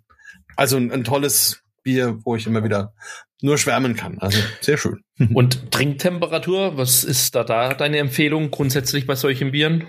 Also 0.55 0.77
ein, 0.77 0.93
ein 0.93 1.03
tolles 1.03 1.65
Bier, 1.83 2.19
wo 2.25 2.37
ich 2.37 2.47
immer 2.47 2.65
wieder 2.65 2.95
nur 3.43 3.59
schwärmen 3.59 3.97
kann. 3.97 4.19
Also 4.19 4.39
sehr 4.61 4.77
schön. 4.77 5.01
Und 5.35 5.71
Trinktemperatur, 5.71 6.77
was 6.77 7.05
ist 7.05 7.35
da, 7.35 7.45
da 7.45 7.75
deine 7.75 7.99
Empfehlung 7.99 8.51
grundsätzlich 8.51 9.07
bei 9.07 9.15
solchen 9.15 9.53
Bieren? 9.53 9.87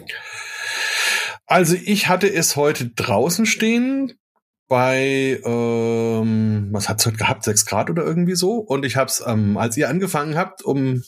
Also 1.46 1.76
ich 1.76 2.08
hatte 2.08 2.32
es 2.32 2.56
heute 2.56 2.90
draußen 2.90 3.46
stehen 3.46 4.14
bei, 4.68 5.42
ähm, 5.44 6.70
was 6.72 6.88
hat's 6.88 7.06
heute 7.06 7.18
gehabt, 7.18 7.44
sechs 7.44 7.66
Grad 7.66 7.90
oder 7.90 8.06
irgendwie 8.06 8.36
so. 8.36 8.54
Und 8.54 8.86
ich 8.86 8.96
habe 8.96 9.10
es, 9.10 9.22
ähm, 9.26 9.58
als 9.58 9.76
ihr 9.76 9.90
angefangen 9.90 10.38
habt, 10.38 10.64
um 10.64 11.04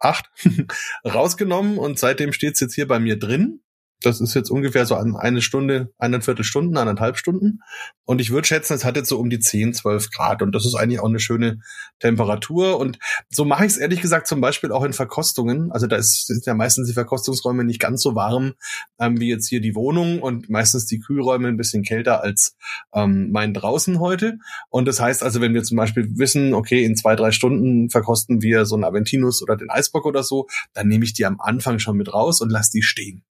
acht 0.00 0.28
rausgenommen 1.04 1.78
und 1.78 1.98
seitdem 1.98 2.32
steht's 2.32 2.60
jetzt 2.60 2.74
hier 2.74 2.88
bei 2.88 2.98
mir 2.98 3.18
drin. 3.18 3.60
Das 4.04 4.20
ist 4.20 4.34
jetzt 4.34 4.50
ungefähr 4.50 4.86
so 4.86 4.94
eine 4.96 5.40
Stunde, 5.40 5.92
eineinviertel 5.98 6.44
Stunden, 6.44 6.76
eineinhalb 6.76 7.16
Stunden. 7.16 7.60
Und 8.04 8.20
ich 8.20 8.30
würde 8.30 8.46
schätzen, 8.46 8.74
es 8.74 8.84
hat 8.84 8.96
jetzt 8.96 9.08
so 9.08 9.18
um 9.18 9.30
die 9.30 9.38
10, 9.38 9.74
12 9.74 10.10
Grad. 10.10 10.42
Und 10.42 10.54
das 10.54 10.66
ist 10.66 10.74
eigentlich 10.74 11.00
auch 11.00 11.08
eine 11.08 11.20
schöne 11.20 11.60
Temperatur. 12.00 12.78
Und 12.78 12.98
so 13.30 13.44
mache 13.44 13.64
ich 13.64 13.72
es 13.72 13.78
ehrlich 13.78 14.00
gesagt 14.00 14.26
zum 14.26 14.40
Beispiel 14.40 14.72
auch 14.72 14.84
in 14.84 14.92
Verkostungen. 14.92 15.72
Also 15.72 15.86
da 15.86 15.96
ist, 15.96 16.26
sind 16.26 16.44
ja 16.46 16.54
meistens 16.54 16.88
die 16.88 16.94
Verkostungsräume 16.94 17.64
nicht 17.64 17.80
ganz 17.80 18.02
so 18.02 18.14
warm 18.14 18.54
ähm, 19.00 19.20
wie 19.20 19.28
jetzt 19.28 19.48
hier 19.48 19.60
die 19.60 19.74
Wohnung 19.74 20.20
und 20.20 20.50
meistens 20.50 20.86
die 20.86 21.00
Kühlräume 21.00 21.48
ein 21.48 21.56
bisschen 21.56 21.82
kälter 21.82 22.22
als 22.22 22.56
ähm, 22.94 23.30
mein 23.30 23.54
draußen 23.54 24.00
heute. 24.00 24.38
Und 24.68 24.86
das 24.86 25.00
heißt 25.00 25.22
also, 25.22 25.40
wenn 25.40 25.54
wir 25.54 25.62
zum 25.62 25.76
Beispiel 25.76 26.08
wissen, 26.16 26.54
okay, 26.54 26.84
in 26.84 26.96
zwei, 26.96 27.16
drei 27.16 27.30
Stunden 27.32 27.90
verkosten 27.90 28.42
wir 28.42 28.66
so 28.66 28.74
einen 28.74 28.84
Aventinus 28.84 29.42
oder 29.42 29.56
den 29.56 29.70
Eisbock 29.70 30.06
oder 30.06 30.22
so, 30.22 30.46
dann 30.72 30.88
nehme 30.88 31.04
ich 31.04 31.14
die 31.14 31.26
am 31.26 31.40
Anfang 31.40 31.78
schon 31.78 31.96
mit 31.96 32.12
raus 32.12 32.40
und 32.40 32.50
lasse 32.50 32.70
die 32.72 32.82
stehen. 32.82 33.24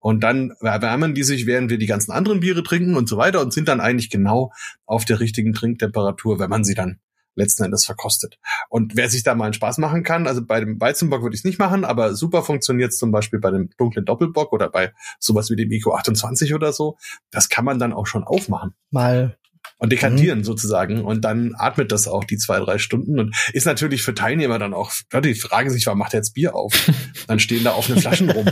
Und 0.00 0.20
dann 0.20 0.52
erwärmen 0.60 1.14
die 1.14 1.22
sich, 1.22 1.46
während 1.46 1.70
wir 1.70 1.78
die 1.78 1.86
ganzen 1.86 2.10
anderen 2.10 2.40
Biere 2.40 2.62
trinken 2.62 2.96
und 2.96 3.08
so 3.08 3.16
weiter 3.16 3.40
und 3.40 3.52
sind 3.52 3.68
dann 3.68 3.80
eigentlich 3.80 4.10
genau 4.10 4.52
auf 4.86 5.04
der 5.04 5.20
richtigen 5.20 5.52
Trinktemperatur, 5.52 6.38
wenn 6.38 6.50
man 6.50 6.64
sie 6.64 6.74
dann 6.74 7.00
letzten 7.34 7.64
Endes 7.64 7.84
verkostet. 7.84 8.38
Und 8.68 8.96
wer 8.96 9.08
sich 9.08 9.22
da 9.22 9.34
mal 9.34 9.44
einen 9.44 9.54
Spaß 9.54 9.78
machen 9.78 10.02
kann, 10.02 10.26
also 10.26 10.44
bei 10.44 10.60
dem 10.60 10.80
Weizenbock 10.80 11.22
würde 11.22 11.34
ich 11.34 11.40
es 11.40 11.44
nicht 11.44 11.58
machen, 11.58 11.84
aber 11.84 12.14
super 12.14 12.42
funktioniert 12.42 12.92
zum 12.92 13.12
Beispiel 13.12 13.40
bei 13.40 13.50
dem 13.50 13.70
dunklen 13.76 14.04
Doppelbock 14.04 14.52
oder 14.52 14.68
bei 14.68 14.92
sowas 15.18 15.50
wie 15.50 15.56
dem 15.56 15.70
Eco 15.70 15.94
28 15.94 16.54
oder 16.54 16.72
so. 16.72 16.96
Das 17.30 17.48
kann 17.48 17.64
man 17.64 17.78
dann 17.78 17.92
auch 17.92 18.06
schon 18.06 18.24
aufmachen. 18.24 18.74
Mal 18.90 19.38
und 19.80 19.90
dekantieren 19.90 20.40
mhm. 20.40 20.44
sozusagen. 20.44 21.04
Und 21.04 21.24
dann 21.24 21.54
atmet 21.56 21.90
das 21.90 22.06
auch 22.06 22.24
die 22.24 22.36
zwei, 22.36 22.60
drei 22.60 22.78
Stunden 22.78 23.18
und 23.18 23.34
ist 23.52 23.64
natürlich 23.64 24.02
für 24.02 24.14
Teilnehmer 24.14 24.58
dann 24.58 24.74
auch, 24.74 24.92
die 25.24 25.34
fragen 25.34 25.70
sich, 25.70 25.86
warum 25.86 25.98
macht 25.98 26.14
er 26.14 26.18
jetzt 26.18 26.34
Bier 26.34 26.54
auf? 26.54 26.72
dann 27.26 27.40
stehen 27.40 27.64
da 27.64 27.74
offene 27.74 28.00
Flaschen 28.00 28.30
rum. 28.30 28.46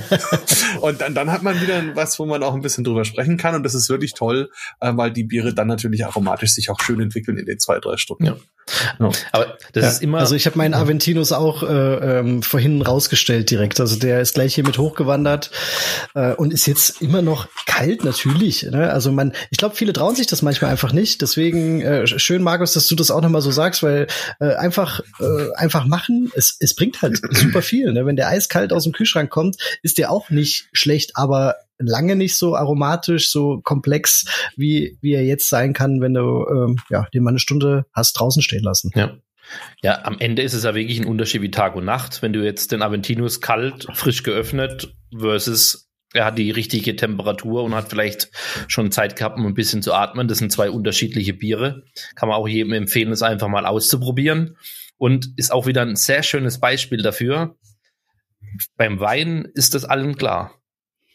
und 0.80 1.00
dann, 1.02 1.14
dann 1.14 1.30
hat 1.30 1.42
man 1.42 1.60
wieder 1.60 1.94
was, 1.94 2.18
wo 2.18 2.24
man 2.24 2.42
auch 2.42 2.54
ein 2.54 2.62
bisschen 2.62 2.82
drüber 2.82 3.04
sprechen 3.04 3.36
kann. 3.36 3.54
Und 3.54 3.62
das 3.62 3.74
ist 3.74 3.90
wirklich 3.90 4.14
toll, 4.14 4.50
äh, 4.80 4.90
weil 4.94 5.12
die 5.12 5.24
Biere 5.24 5.52
dann 5.52 5.68
natürlich 5.68 6.06
aromatisch 6.06 6.52
sich 6.52 6.70
auch 6.70 6.80
schön 6.80 7.00
entwickeln 7.00 7.36
in 7.36 7.44
den 7.44 7.58
zwei, 7.58 7.78
drei 7.78 7.98
Stunden. 7.98 8.24
Ja. 8.24 8.36
Ja. 8.98 9.10
Aber 9.32 9.58
das 9.72 9.82
ja, 9.82 9.90
ist 9.90 10.02
immer. 10.02 10.18
Also 10.18 10.34
ich 10.34 10.46
habe 10.46 10.58
meinen 10.58 10.74
Aventinus 10.74 11.32
auch 11.32 11.62
äh, 11.62 12.18
ähm, 12.18 12.42
vorhin 12.42 12.82
rausgestellt 12.82 13.50
direkt. 13.50 13.80
Also 13.80 13.96
der 13.96 14.20
ist 14.20 14.34
gleich 14.34 14.54
hier 14.54 14.64
mit 14.64 14.78
hochgewandert 14.78 15.50
äh, 16.14 16.34
und 16.34 16.52
ist 16.52 16.66
jetzt 16.66 17.00
immer 17.00 17.22
noch 17.22 17.48
kalt 17.66 18.04
natürlich. 18.04 18.64
Ne? 18.64 18.90
Also 18.90 19.12
man, 19.12 19.32
ich 19.50 19.58
glaube, 19.58 19.74
viele 19.74 19.92
trauen 19.92 20.14
sich 20.14 20.26
das 20.26 20.42
manchmal 20.42 20.70
einfach 20.70 20.92
nicht. 20.92 21.17
Deswegen 21.20 21.80
äh, 21.80 22.06
schön, 22.06 22.42
Markus, 22.42 22.72
dass 22.72 22.86
du 22.88 22.94
das 22.94 23.10
auch 23.10 23.20
nochmal 23.20 23.42
so 23.42 23.50
sagst, 23.50 23.82
weil 23.82 24.06
äh, 24.40 24.54
einfach 24.54 25.00
äh, 25.20 25.52
einfach 25.54 25.86
machen. 25.86 26.30
Es, 26.34 26.56
es 26.60 26.74
bringt 26.74 27.02
halt 27.02 27.20
super 27.32 27.62
viel. 27.62 27.92
Ne? 27.92 28.06
Wenn 28.06 28.16
der 28.16 28.28
eiskalt 28.28 28.72
aus 28.72 28.84
dem 28.84 28.92
Kühlschrank 28.92 29.30
kommt, 29.30 29.56
ist 29.82 29.98
der 29.98 30.10
auch 30.10 30.30
nicht 30.30 30.68
schlecht, 30.72 31.12
aber 31.14 31.56
lange 31.78 32.16
nicht 32.16 32.36
so 32.36 32.56
aromatisch, 32.56 33.30
so 33.30 33.60
komplex, 33.62 34.24
wie, 34.56 34.98
wie 35.00 35.12
er 35.12 35.24
jetzt 35.24 35.48
sein 35.48 35.72
kann, 35.72 36.00
wenn 36.00 36.14
du 36.14 36.46
ähm, 36.48 36.76
ja, 36.90 37.06
den 37.14 37.22
mal 37.22 37.30
eine 37.30 37.38
Stunde 37.38 37.86
hast 37.92 38.14
draußen 38.14 38.42
stehen 38.42 38.62
lassen. 38.62 38.90
Ja. 38.94 39.16
Ja, 39.82 40.04
am 40.04 40.18
Ende 40.18 40.42
ist 40.42 40.52
es 40.52 40.64
ja 40.64 40.74
wirklich 40.74 41.00
ein 41.00 41.06
Unterschied 41.06 41.40
wie 41.40 41.50
Tag 41.50 41.74
und 41.74 41.86
Nacht, 41.86 42.20
wenn 42.20 42.34
du 42.34 42.44
jetzt 42.44 42.70
den 42.70 42.82
Aventinus 42.82 43.40
kalt, 43.40 43.86
frisch 43.94 44.22
geöffnet 44.22 44.92
versus 45.16 45.87
er 46.14 46.24
hat 46.24 46.38
die 46.38 46.50
richtige 46.50 46.96
Temperatur 46.96 47.62
und 47.64 47.74
hat 47.74 47.90
vielleicht 47.90 48.30
schon 48.66 48.90
Zeit 48.90 49.16
gehabt, 49.16 49.38
um 49.38 49.46
ein 49.46 49.54
bisschen 49.54 49.82
zu 49.82 49.92
atmen. 49.92 50.28
Das 50.28 50.38
sind 50.38 50.52
zwei 50.52 50.70
unterschiedliche 50.70 51.34
Biere. 51.34 51.84
Kann 52.14 52.28
man 52.28 52.38
auch 52.38 52.48
jedem 52.48 52.72
empfehlen, 52.72 53.12
es 53.12 53.22
einfach 53.22 53.48
mal 53.48 53.66
auszuprobieren. 53.66 54.56
Und 54.96 55.28
ist 55.36 55.52
auch 55.52 55.66
wieder 55.66 55.82
ein 55.82 55.96
sehr 55.96 56.22
schönes 56.22 56.58
Beispiel 56.60 57.02
dafür. 57.02 57.56
Beim 58.76 59.00
Wein 59.00 59.46
ist 59.54 59.74
das 59.74 59.84
allen 59.84 60.16
klar 60.16 60.58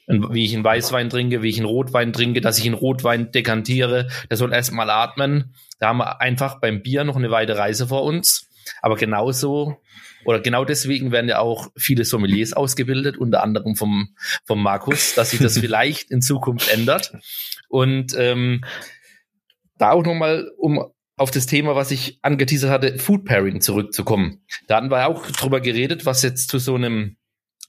wie 0.07 0.45
ich 0.45 0.53
einen 0.53 0.63
Weißwein 0.63 1.09
trinke, 1.09 1.41
wie 1.41 1.49
ich 1.49 1.57
einen 1.57 1.65
Rotwein 1.65 2.13
trinke, 2.13 2.41
dass 2.41 2.57
ich 2.57 2.65
einen 2.65 2.73
Rotwein 2.73 3.31
dekantiere, 3.31 4.09
der 4.29 4.37
soll 4.37 4.53
erstmal 4.53 4.89
atmen. 4.89 5.55
Da 5.79 5.87
haben 5.87 5.99
wir 5.99 6.21
einfach 6.21 6.59
beim 6.59 6.81
Bier 6.81 7.03
noch 7.03 7.15
eine 7.15 7.31
weite 7.31 7.57
Reise 7.57 7.87
vor 7.87 8.03
uns. 8.03 8.49
Aber 8.81 8.95
genauso 8.95 9.77
oder 10.25 10.39
genau 10.39 10.65
deswegen 10.65 11.11
werden 11.11 11.29
ja 11.29 11.39
auch 11.39 11.69
viele 11.75 12.05
Sommeliers 12.05 12.53
ausgebildet, 12.53 13.17
unter 13.17 13.43
anderem 13.43 13.75
vom, 13.75 14.15
vom 14.45 14.61
Markus, 14.61 15.15
dass 15.15 15.31
sich 15.31 15.39
das 15.39 15.57
vielleicht 15.59 16.11
in 16.11 16.21
Zukunft 16.21 16.69
ändert. 16.69 17.13
Und 17.69 18.13
ähm, 18.17 18.63
da 19.77 19.91
auch 19.91 20.03
nochmal, 20.03 20.51
um 20.57 20.85
auf 21.17 21.31
das 21.31 21.45
Thema, 21.45 21.75
was 21.75 21.91
ich 21.91 22.19
angeteasert 22.21 22.71
hatte, 22.71 22.99
Food 22.99 23.25
Pairing 23.25 23.61
zurückzukommen. 23.61 24.41
Da 24.67 24.77
hatten 24.77 24.91
wir 24.91 25.07
auch 25.07 25.25
drüber 25.27 25.61
geredet, 25.61 26.05
was 26.05 26.23
jetzt 26.23 26.49
zu 26.49 26.57
so 26.57 26.75
einem 26.75 27.17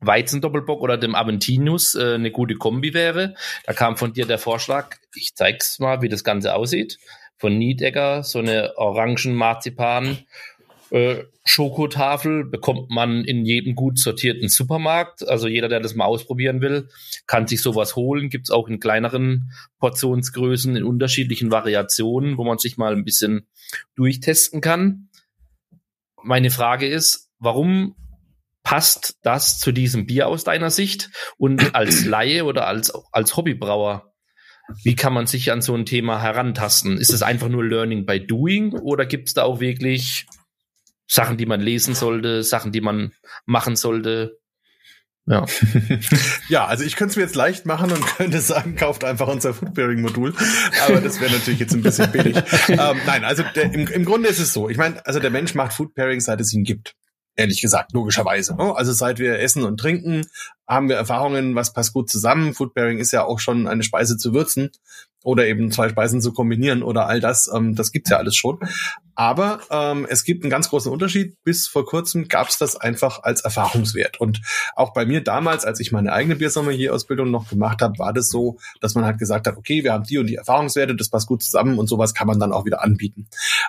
Weizendoppelbock 0.00 0.80
oder 0.80 0.96
dem 0.96 1.14
Aventinus 1.14 1.94
äh, 1.94 2.14
eine 2.14 2.30
gute 2.30 2.54
Kombi 2.54 2.94
wäre. 2.94 3.34
Da 3.64 3.72
kam 3.72 3.96
von 3.96 4.12
dir 4.12 4.26
der 4.26 4.38
Vorschlag, 4.38 4.96
ich 5.14 5.34
zeig's 5.34 5.78
mal, 5.78 6.02
wie 6.02 6.08
das 6.08 6.24
Ganze 6.24 6.54
aussieht. 6.54 6.98
Von 7.36 7.58
Niedegger, 7.58 8.22
so 8.22 8.38
eine 8.38 8.76
Orangen-Marzipan. 8.76 10.18
Äh, 10.94 11.24
Schokotafel 11.44 12.44
bekommt 12.44 12.88
man 12.88 13.24
in 13.24 13.44
jedem 13.44 13.74
gut 13.74 13.98
sortierten 13.98 14.48
Supermarkt. 14.48 15.26
Also 15.26 15.48
jeder, 15.48 15.68
der 15.68 15.80
das 15.80 15.96
mal 15.96 16.04
ausprobieren 16.04 16.60
will, 16.60 16.88
kann 17.26 17.48
sich 17.48 17.62
sowas 17.62 17.96
holen. 17.96 18.30
Gibt's 18.30 18.52
auch 18.52 18.68
in 18.68 18.78
kleineren 18.78 19.50
Portionsgrößen, 19.80 20.76
in 20.76 20.84
unterschiedlichen 20.84 21.50
Variationen, 21.50 22.38
wo 22.38 22.44
man 22.44 22.58
sich 22.58 22.76
mal 22.76 22.92
ein 22.92 23.04
bisschen 23.04 23.48
durchtesten 23.96 24.60
kann. 24.60 25.08
Meine 26.22 26.50
Frage 26.50 26.86
ist, 26.86 27.28
warum 27.40 27.96
passt 28.62 29.18
das 29.24 29.58
zu 29.58 29.72
diesem 29.72 30.06
Bier 30.06 30.28
aus 30.28 30.44
deiner 30.44 30.70
Sicht? 30.70 31.10
Und 31.38 31.74
als 31.74 32.04
Laie 32.06 32.44
oder 32.44 32.68
als, 32.68 32.92
als 33.10 33.36
Hobbybrauer, 33.36 34.12
wie 34.84 34.94
kann 34.94 35.12
man 35.12 35.26
sich 35.26 35.50
an 35.50 35.60
so 35.60 35.74
ein 35.74 35.86
Thema 35.86 36.22
herantasten? 36.22 36.98
Ist 36.98 37.12
es 37.12 37.22
einfach 37.22 37.48
nur 37.48 37.64
Learning 37.64 38.06
by 38.06 38.24
Doing 38.24 38.74
oder 38.74 39.06
gibt 39.06 39.26
es 39.26 39.34
da 39.34 39.42
auch 39.42 39.58
wirklich 39.58 40.28
Sachen, 41.06 41.36
die 41.36 41.46
man 41.46 41.60
lesen 41.60 41.94
sollte, 41.94 42.42
Sachen, 42.42 42.72
die 42.72 42.80
man 42.80 43.12
machen 43.46 43.76
sollte? 43.76 44.38
Ja. 45.26 45.46
ja, 46.48 46.66
also 46.66 46.84
ich 46.84 46.96
könnte 46.96 47.12
es 47.12 47.16
mir 47.16 47.22
jetzt 47.22 47.34
leicht 47.34 47.64
machen 47.64 47.90
und 47.90 48.04
könnte 48.04 48.40
sagen, 48.40 48.76
kauft 48.76 49.04
einfach 49.04 49.28
unser 49.28 49.54
Foodbearing-Modul. 49.54 50.34
Aber 50.86 51.00
das 51.00 51.20
wäre 51.20 51.32
natürlich 51.32 51.60
jetzt 51.60 51.72
ein 51.72 51.82
bisschen 51.82 52.12
billig. 52.12 52.36
ähm, 52.68 52.98
nein, 53.06 53.24
also 53.24 53.42
der, 53.54 53.72
im, 53.72 53.86
im 53.86 54.04
Grunde 54.04 54.28
ist 54.28 54.38
es 54.38 54.52
so. 54.52 54.68
Ich 54.68 54.76
meine, 54.76 55.04
also 55.06 55.20
der 55.20 55.30
Mensch 55.30 55.54
macht 55.54 55.72
Foodpairing, 55.72 56.20
seit 56.20 56.40
es 56.40 56.52
ihn 56.52 56.64
gibt 56.64 56.94
ehrlich 57.36 57.60
gesagt, 57.60 57.92
logischerweise. 57.92 58.56
Ne? 58.56 58.74
Also 58.76 58.92
seit 58.92 59.18
wir 59.18 59.38
essen 59.38 59.64
und 59.64 59.78
trinken, 59.78 60.26
haben 60.66 60.88
wir 60.88 60.96
Erfahrungen, 60.96 61.54
was 61.54 61.72
passt 61.72 61.92
gut 61.92 62.10
zusammen. 62.10 62.54
Foodbearing 62.54 62.98
ist 62.98 63.12
ja 63.12 63.24
auch 63.24 63.38
schon 63.38 63.66
eine 63.66 63.82
Speise 63.82 64.16
zu 64.16 64.32
würzen 64.32 64.70
oder 65.24 65.46
eben 65.46 65.70
zwei 65.72 65.88
Speisen 65.88 66.20
zu 66.20 66.32
kombinieren 66.32 66.82
oder 66.82 67.06
all 67.06 67.18
das. 67.18 67.50
Ähm, 67.52 67.74
das 67.74 67.90
gibt's 67.92 68.10
ja 68.10 68.18
alles 68.18 68.36
schon. 68.36 68.58
Aber 69.16 69.60
ähm, 69.70 70.06
es 70.08 70.24
gibt 70.24 70.42
einen 70.42 70.50
ganz 70.50 70.68
großen 70.68 70.90
Unterschied. 70.90 71.36
Bis 71.44 71.68
vor 71.68 71.86
kurzem 71.86 72.28
gab's 72.28 72.58
das 72.58 72.76
einfach 72.76 73.22
als 73.22 73.42
Erfahrungswert. 73.42 74.20
Und 74.20 74.40
auch 74.74 74.92
bei 74.92 75.06
mir 75.06 75.22
damals, 75.22 75.64
als 75.64 75.80
ich 75.80 75.92
meine 75.92 76.12
eigene 76.12 76.36
Biersommelier-Ausbildung 76.36 77.30
noch 77.30 77.48
gemacht 77.48 77.80
habe, 77.80 77.98
war 77.98 78.12
das 78.12 78.28
so, 78.28 78.58
dass 78.80 78.94
man 78.94 79.04
halt 79.04 79.18
gesagt 79.18 79.46
hat, 79.46 79.56
okay, 79.56 79.84
wir 79.84 79.92
haben 79.92 80.04
die 80.04 80.18
und 80.18 80.26
die 80.26 80.34
Erfahrungswerte, 80.34 80.96
das 80.96 81.10
passt 81.10 81.28
gut 81.28 81.42
zusammen 81.42 81.78
und 81.78 81.86
sowas 81.86 82.12
kann 82.14 82.26
man 82.26 82.40
dann 82.40 82.52
auch 82.52 82.64
wieder 82.64 82.82
anbieten. 82.82 83.28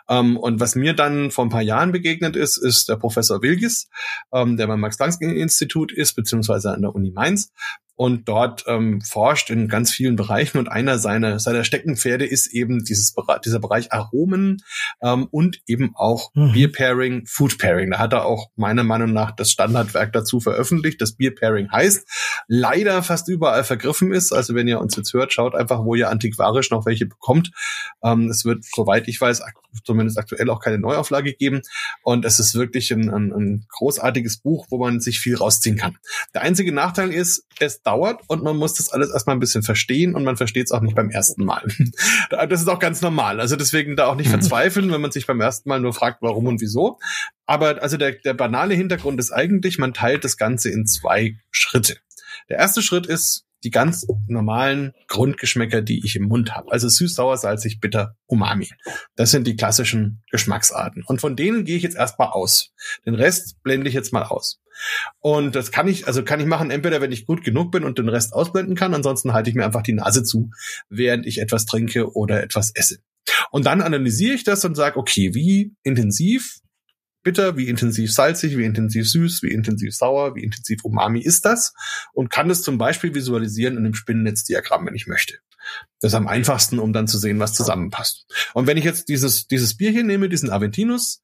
Ähm, 0.09 0.37
und 0.37 0.59
was 0.59 0.75
mir 0.75 0.93
dann 0.93 1.31
vor 1.31 1.45
ein 1.45 1.49
paar 1.49 1.61
Jahren 1.61 1.91
begegnet 1.91 2.35
ist, 2.35 2.57
ist 2.57 2.89
der 2.89 2.95
Professor 2.95 3.41
Wilgis, 3.41 3.87
ähm, 4.33 4.57
der 4.57 4.67
beim 4.67 4.79
Max-Planck-Institut 4.79 5.91
ist, 5.91 6.15
beziehungsweise 6.15 6.71
an 6.71 6.81
der 6.85 6.95
Uni 6.95 7.11
Mainz. 7.11 7.51
Und 7.95 8.27
dort 8.27 8.65
ähm, 8.67 9.01
forscht 9.01 9.49
in 9.49 9.67
ganz 9.67 9.91
vielen 9.91 10.15
Bereichen 10.15 10.57
und 10.57 10.67
einer 10.67 10.99
seiner, 10.99 11.39
seiner 11.39 11.63
Steckenpferde 11.63 12.25
ist 12.25 12.47
eben 12.47 12.83
dieses, 12.83 13.15
dieser 13.45 13.59
Bereich 13.59 13.91
Aromen 13.93 14.57
ähm, 15.01 15.27
und 15.31 15.61
eben 15.65 15.93
auch 15.95 16.31
mhm. 16.33 16.51
Beer 16.53 16.71
Pairing, 16.71 17.25
Food 17.25 17.57
Pairing. 17.57 17.91
Da 17.91 17.99
hat 17.99 18.13
er 18.13 18.25
auch 18.25 18.49
meiner 18.55 18.83
Meinung 18.83 19.13
nach 19.13 19.31
das 19.31 19.49
Standardwerk 19.49 20.11
dazu 20.13 20.39
veröffentlicht, 20.39 21.01
das 21.01 21.13
Beer 21.13 21.33
Pairing 21.33 21.71
heißt, 21.71 22.07
leider 22.47 23.01
fast 23.01 23.29
überall 23.29 23.63
vergriffen 23.63 24.11
ist. 24.11 24.33
Also 24.33 24.55
wenn 24.55 24.67
ihr 24.67 24.79
uns 24.79 24.95
jetzt 24.95 25.13
hört, 25.13 25.31
schaut 25.31 25.55
einfach, 25.55 25.85
wo 25.85 25.95
ihr 25.95 26.09
antiquarisch 26.09 26.71
noch 26.71 26.85
welche 26.85 27.05
bekommt. 27.05 27.51
Ähm, 28.03 28.29
es 28.29 28.43
wird, 28.45 28.65
soweit 28.65 29.07
ich 29.07 29.19
weiß, 29.19 29.41
zumindest 29.83 30.17
aktuell 30.17 30.49
auch 30.49 30.59
keine 30.59 30.79
Neuauflage 30.79 31.33
geben. 31.33 31.61
Und 32.03 32.25
es 32.25 32.39
ist 32.39 32.55
wirklich 32.55 32.91
ein, 32.91 33.09
ein, 33.09 33.33
ein 33.33 33.65
großartiges 33.69 34.37
Buch, 34.37 34.67
wo 34.69 34.77
man 34.77 34.99
sich 34.99 35.19
viel 35.19 35.35
rausziehen 35.35 35.77
kann. 35.77 35.97
Der 36.33 36.41
einzige 36.41 36.71
Nachteil 36.71 37.11
ist, 37.11 37.45
es 37.59 37.81
dauert 37.85 38.21
und 38.27 38.43
man 38.43 38.57
muss 38.57 38.73
das 38.73 38.89
alles 38.89 39.11
erstmal 39.11 39.35
ein 39.35 39.39
bisschen 39.39 39.63
verstehen 39.63 40.15
und 40.15 40.23
man 40.23 40.37
versteht 40.37 40.65
es 40.65 40.71
auch 40.71 40.81
nicht 40.81 40.95
beim 40.95 41.09
ersten 41.09 41.45
Mal. 41.45 41.63
das 42.29 42.61
ist 42.61 42.67
auch 42.67 42.79
ganz 42.79 43.01
normal. 43.01 43.39
Also 43.39 43.55
deswegen 43.55 43.95
da 43.95 44.07
auch 44.07 44.15
nicht 44.15 44.27
mhm. 44.27 44.31
verzweifeln, 44.31 44.91
wenn 44.91 45.01
man 45.01 45.11
sich 45.11 45.27
beim 45.27 45.39
ersten 45.39 45.69
Mal 45.69 45.79
nur 45.79 45.93
fragt, 45.93 46.21
warum 46.21 46.47
und 46.47 46.61
wieso. 46.61 46.99
Aber 47.45 47.81
also 47.81 47.97
der, 47.97 48.13
der 48.13 48.33
banale 48.33 48.73
Hintergrund 48.73 49.19
ist 49.19 49.31
eigentlich, 49.31 49.77
man 49.77 49.93
teilt 49.93 50.23
das 50.23 50.37
Ganze 50.37 50.69
in 50.69 50.85
zwei 50.85 51.37
Schritte. 51.51 51.97
Der 52.49 52.57
erste 52.57 52.81
Schritt 52.81 53.05
ist, 53.05 53.44
die 53.65 53.71
ganz 53.71 54.05
normalen 54.27 54.93
Grundgeschmäcker, 55.07 55.81
die 55.81 56.05
ich 56.05 56.15
im 56.15 56.23
Mund 56.23 56.55
habe. 56.55 56.71
Also 56.71 56.87
süß, 56.87 57.15
sauer, 57.15 57.37
salzig, 57.37 57.79
bitter, 57.79 58.15
umami. 58.27 58.69
Das 59.15 59.31
sind 59.31 59.47
die 59.47 59.55
klassischen 59.55 60.23
Geschmacksarten. 60.31 61.03
Und 61.05 61.19
von 61.19 61.35
denen 61.35 61.65
gehe 61.65 61.75
ich 61.75 61.83
jetzt 61.83 61.97
erstmal 61.97 62.29
aus. 62.29 62.71
Den 63.05 63.15
Rest 63.15 63.61
blende 63.63 63.89
ich 63.89 63.95
jetzt 63.95 64.13
mal 64.13 64.23
aus. 64.23 64.61
Und 65.19 65.55
das 65.55 65.71
kann 65.71 65.87
ich, 65.87 66.07
also 66.07 66.23
kann 66.23 66.39
ich 66.39 66.45
machen, 66.45 66.69
entweder 66.69 67.01
wenn 67.01 67.11
ich 67.11 67.25
gut 67.25 67.43
genug 67.43 67.71
bin 67.71 67.83
und 67.83 67.97
den 67.97 68.09
Rest 68.09 68.33
ausblenden 68.33 68.75
kann, 68.75 68.93
ansonsten 68.93 69.33
halte 69.33 69.49
ich 69.49 69.55
mir 69.55 69.65
einfach 69.65 69.83
die 69.83 69.93
Nase 69.93 70.23
zu, 70.23 70.51
während 70.89 71.25
ich 71.25 71.39
etwas 71.39 71.65
trinke 71.65 72.13
oder 72.13 72.43
etwas 72.43 72.71
esse. 72.75 72.99
Und 73.51 73.65
dann 73.65 73.81
analysiere 73.81 74.35
ich 74.35 74.43
das 74.43 74.63
und 74.65 74.75
sage, 74.75 74.97
okay, 74.97 75.33
wie 75.33 75.73
intensiv 75.83 76.59
bitter, 77.25 77.57
wie 77.57 77.67
intensiv 77.67 78.13
salzig, 78.13 78.57
wie 78.57 78.63
intensiv 78.63 79.09
süß, 79.09 79.43
wie 79.43 79.51
intensiv 79.51 79.93
sauer, 79.93 80.35
wie 80.35 80.43
intensiv 80.43 80.85
umami 80.85 81.19
ist 81.19 81.43
das 81.43 81.73
und 82.13 82.29
kann 82.29 82.49
es 82.49 82.61
zum 82.61 82.77
Beispiel 82.77 83.13
visualisieren 83.13 83.73
in 83.73 83.85
einem 83.85 83.95
Spinnennetzdiagramm, 83.95 84.85
wenn 84.85 84.95
ich 84.95 85.07
möchte. 85.07 85.39
Das 85.99 86.11
ist 86.11 86.15
am 86.15 86.27
einfachsten, 86.27 86.79
um 86.79 86.93
dann 86.93 87.07
zu 87.07 87.17
sehen, 87.17 87.39
was 87.39 87.53
zusammenpasst. 87.53 88.27
Und 88.53 88.67
wenn 88.67 88.77
ich 88.77 88.85
jetzt 88.85 89.09
dieses, 89.09 89.47
dieses 89.47 89.75
Bier 89.75 89.91
hier 89.91 90.03
nehme, 90.03 90.29
diesen 90.29 90.51
Aventinus, 90.51 91.21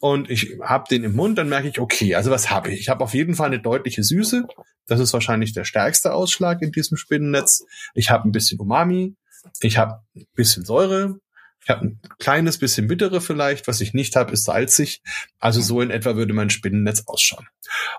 und 0.00 0.28
ich 0.28 0.58
habe 0.60 0.84
den 0.90 1.04
im 1.04 1.14
Mund, 1.14 1.38
dann 1.38 1.48
merke 1.48 1.68
ich, 1.68 1.78
okay, 1.78 2.14
also 2.14 2.30
was 2.30 2.50
habe 2.50 2.70
ich? 2.70 2.80
Ich 2.80 2.88
habe 2.90 3.02
auf 3.02 3.14
jeden 3.14 3.34
Fall 3.34 3.46
eine 3.46 3.60
deutliche 3.60 4.02
Süße. 4.02 4.46
Das 4.86 5.00
ist 5.00 5.14
wahrscheinlich 5.14 5.54
der 5.54 5.64
stärkste 5.64 6.12
Ausschlag 6.12 6.60
in 6.60 6.72
diesem 6.72 6.98
Spinnennetz. 6.98 7.64
Ich 7.94 8.10
habe 8.10 8.28
ein 8.28 8.32
bisschen 8.32 8.60
Umami. 8.60 9.16
Ich 9.60 9.78
habe 9.78 10.02
ein 10.14 10.26
bisschen 10.34 10.66
Säure. 10.66 11.20
Ich 11.64 11.70
habe 11.70 11.86
ein 11.86 12.00
kleines 12.18 12.58
bisschen 12.58 12.86
bittere 12.88 13.20
vielleicht. 13.20 13.66
Was 13.66 13.80
ich 13.80 13.94
nicht 13.94 14.16
habe, 14.16 14.32
ist 14.32 14.44
salzig. 14.44 15.02
Also 15.38 15.60
so 15.60 15.80
in 15.80 15.90
etwa 15.90 16.16
würde 16.16 16.34
mein 16.34 16.50
Spinnennetz 16.50 17.04
ausschauen. 17.06 17.48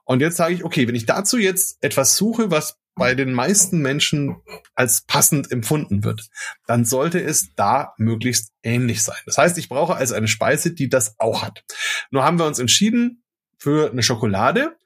Und 0.04 0.22
jetzt 0.22 0.38
sage 0.38 0.54
ich, 0.54 0.64
okay, 0.64 0.88
wenn 0.88 0.96
ich 0.96 1.06
dazu 1.06 1.38
jetzt 1.38 1.78
etwas 1.82 2.16
suche, 2.16 2.52
was 2.52 2.78
bei 2.96 3.14
den 3.14 3.34
meisten 3.34 3.80
Menschen 3.80 4.38
als 4.74 5.02
passend 5.02 5.52
empfunden 5.52 6.04
wird, 6.04 6.30
dann 6.66 6.86
sollte 6.86 7.22
es 7.22 7.54
da 7.56 7.94
möglichst 7.98 8.54
ähnlich 8.64 9.04
sein. 9.04 9.18
Das 9.26 9.38
heißt, 9.38 9.58
ich 9.58 9.68
brauche 9.68 9.96
also 9.96 10.16
eine 10.16 10.30
Speise, 10.30 10.72
die 10.72 10.88
das 10.88 11.20
auch 11.20 11.42
hat. 11.44 11.66
Nur 12.10 12.24
haben 12.24 12.40
wir 12.40 12.46
uns 12.46 12.60
entschieden 12.60 13.24
für 13.58 13.92
eine 13.92 14.04
Schokolade, 14.04 14.78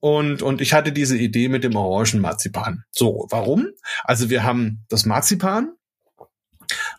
und, 0.00 0.40
und 0.40 0.62
ich 0.62 0.72
hatte 0.72 0.92
diese 0.92 1.16
Idee 1.16 1.48
mit 1.48 1.62
dem 1.62 1.76
orangen 1.76 2.20
Marzipan. 2.20 2.84
So, 2.90 3.26
warum? 3.30 3.68
Also 4.02 4.30
wir 4.30 4.42
haben 4.42 4.84
das 4.88 5.04
Marzipan, 5.04 5.74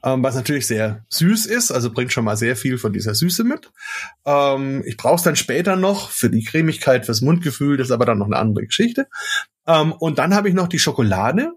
ähm, 0.04 0.24
was 0.24 0.36
natürlich 0.36 0.68
sehr 0.68 1.06
süß 1.10 1.46
ist, 1.46 1.72
also 1.72 1.92
bringt 1.92 2.12
schon 2.12 2.26
mal 2.26 2.38
sehr 2.38 2.56
viel 2.56 2.78
von 2.78 2.94
dieser 2.94 3.16
Süße 3.16 3.44
mit. 3.44 3.72
Ähm, 4.26 4.84
ich 4.86 4.98
brauche 4.98 5.16
es 5.16 5.24
dann 5.24 5.36
später 5.36 5.76
noch 5.76 6.10
für 6.12 6.30
die 6.30 6.44
Cremigkeit, 6.44 7.06
fürs 7.06 7.22
Mundgefühl, 7.22 7.78
das 7.78 7.88
ist 7.88 7.92
aber 7.92 8.06
dann 8.06 8.20
noch 8.20 8.28
eine 8.28 8.38
andere 8.38 8.66
Geschichte. 8.66 9.08
Ähm, 9.68 9.94
und 9.94 10.18
dann 10.18 10.34
habe 10.34 10.50
ich 10.50 10.56
noch 10.56 10.68
die 10.68 10.80
Schokolade. 10.80 11.52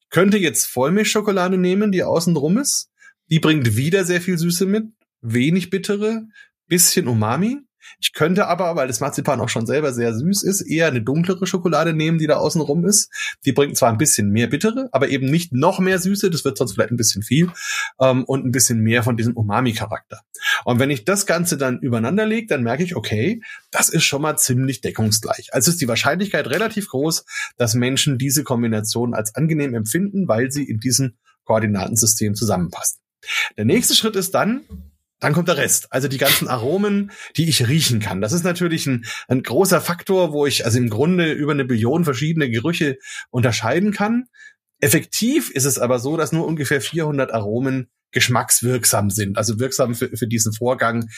Ich 0.00 0.10
könnte 0.10 0.38
jetzt 0.38 0.66
Vollmilchschokolade 0.66 1.58
nehmen, 1.58 1.92
die 1.92 2.02
außen 2.02 2.34
drum 2.34 2.58
ist. 2.58 2.88
Die 3.30 3.40
bringt 3.40 3.76
wieder 3.76 4.04
sehr 4.04 4.20
viel 4.20 4.38
Süße 4.38 4.66
mit, 4.66 4.84
wenig 5.22 5.70
bittere, 5.70 6.26
bisschen 6.66 7.08
Umami. 7.08 7.60
Ich 8.00 8.12
könnte 8.12 8.46
aber, 8.46 8.76
weil 8.76 8.88
das 8.88 9.00
Marzipan 9.00 9.40
auch 9.40 9.48
schon 9.48 9.66
selber 9.66 9.92
sehr 9.92 10.14
süß 10.14 10.42
ist, 10.42 10.62
eher 10.62 10.88
eine 10.88 11.02
dunklere 11.02 11.46
Schokolade 11.46 11.92
nehmen, 11.94 12.18
die 12.18 12.26
da 12.26 12.36
außen 12.36 12.60
rum 12.60 12.84
ist. 12.84 13.10
Die 13.44 13.52
bringt 13.52 13.76
zwar 13.76 13.90
ein 13.90 13.98
bisschen 13.98 14.30
mehr 14.30 14.46
bittere, 14.46 14.88
aber 14.92 15.08
eben 15.08 15.26
nicht 15.26 15.52
noch 15.52 15.78
mehr 15.78 15.98
Süße, 15.98 16.30
das 16.30 16.44
wird 16.44 16.58
sonst 16.58 16.72
vielleicht 16.72 16.90
ein 16.90 16.96
bisschen 16.96 17.22
viel, 17.22 17.50
ähm, 18.00 18.24
und 18.24 18.44
ein 18.44 18.52
bisschen 18.52 18.80
mehr 18.80 19.02
von 19.02 19.16
diesem 19.16 19.36
Umami-Charakter. 19.36 20.20
Und 20.64 20.78
wenn 20.78 20.90
ich 20.90 21.04
das 21.04 21.26
Ganze 21.26 21.56
dann 21.56 21.78
übereinander 21.80 22.26
lege, 22.26 22.46
dann 22.46 22.62
merke 22.62 22.82
ich, 22.82 22.96
okay, 22.96 23.42
das 23.70 23.88
ist 23.88 24.04
schon 24.04 24.22
mal 24.22 24.36
ziemlich 24.36 24.80
deckungsgleich. 24.80 25.52
Also 25.52 25.70
ist 25.70 25.80
die 25.80 25.88
Wahrscheinlichkeit 25.88 26.46
relativ 26.48 26.88
groß, 26.88 27.24
dass 27.56 27.74
Menschen 27.74 28.18
diese 28.18 28.44
Kombination 28.44 29.14
als 29.14 29.34
angenehm 29.34 29.74
empfinden, 29.74 30.28
weil 30.28 30.50
sie 30.50 30.64
in 30.64 30.78
diesem 30.78 31.16
Koordinatensystem 31.44 32.34
zusammenpassen. 32.34 33.00
Der 33.56 33.64
nächste 33.64 33.94
Schritt 33.94 34.16
ist 34.16 34.34
dann, 34.34 34.62
dann 35.24 35.32
kommt 35.32 35.48
der 35.48 35.56
Rest, 35.56 35.88
also 35.90 36.06
die 36.06 36.18
ganzen 36.18 36.48
Aromen, 36.48 37.10
die 37.36 37.48
ich 37.48 37.66
riechen 37.66 37.98
kann. 37.98 38.20
Das 38.20 38.32
ist 38.32 38.44
natürlich 38.44 38.86
ein, 38.86 39.06
ein 39.26 39.42
großer 39.42 39.80
Faktor, 39.80 40.32
wo 40.32 40.46
ich 40.46 40.64
also 40.64 40.78
im 40.78 40.90
Grunde 40.90 41.32
über 41.32 41.52
eine 41.52 41.64
Billion 41.64 42.04
verschiedene 42.04 42.50
Gerüche 42.50 42.98
unterscheiden 43.30 43.92
kann. 43.92 44.24
Effektiv 44.80 45.50
ist 45.50 45.64
es 45.64 45.78
aber 45.78 45.98
so, 45.98 46.18
dass 46.18 46.32
nur 46.32 46.46
ungefähr 46.46 46.80
400 46.80 47.32
Aromen 47.32 47.88
geschmackswirksam 48.12 49.10
sind, 49.10 49.38
also 49.38 49.58
wirksam 49.58 49.94
für, 49.94 50.14
für 50.14 50.26
diesen 50.26 50.52
Vorgang 50.52 51.08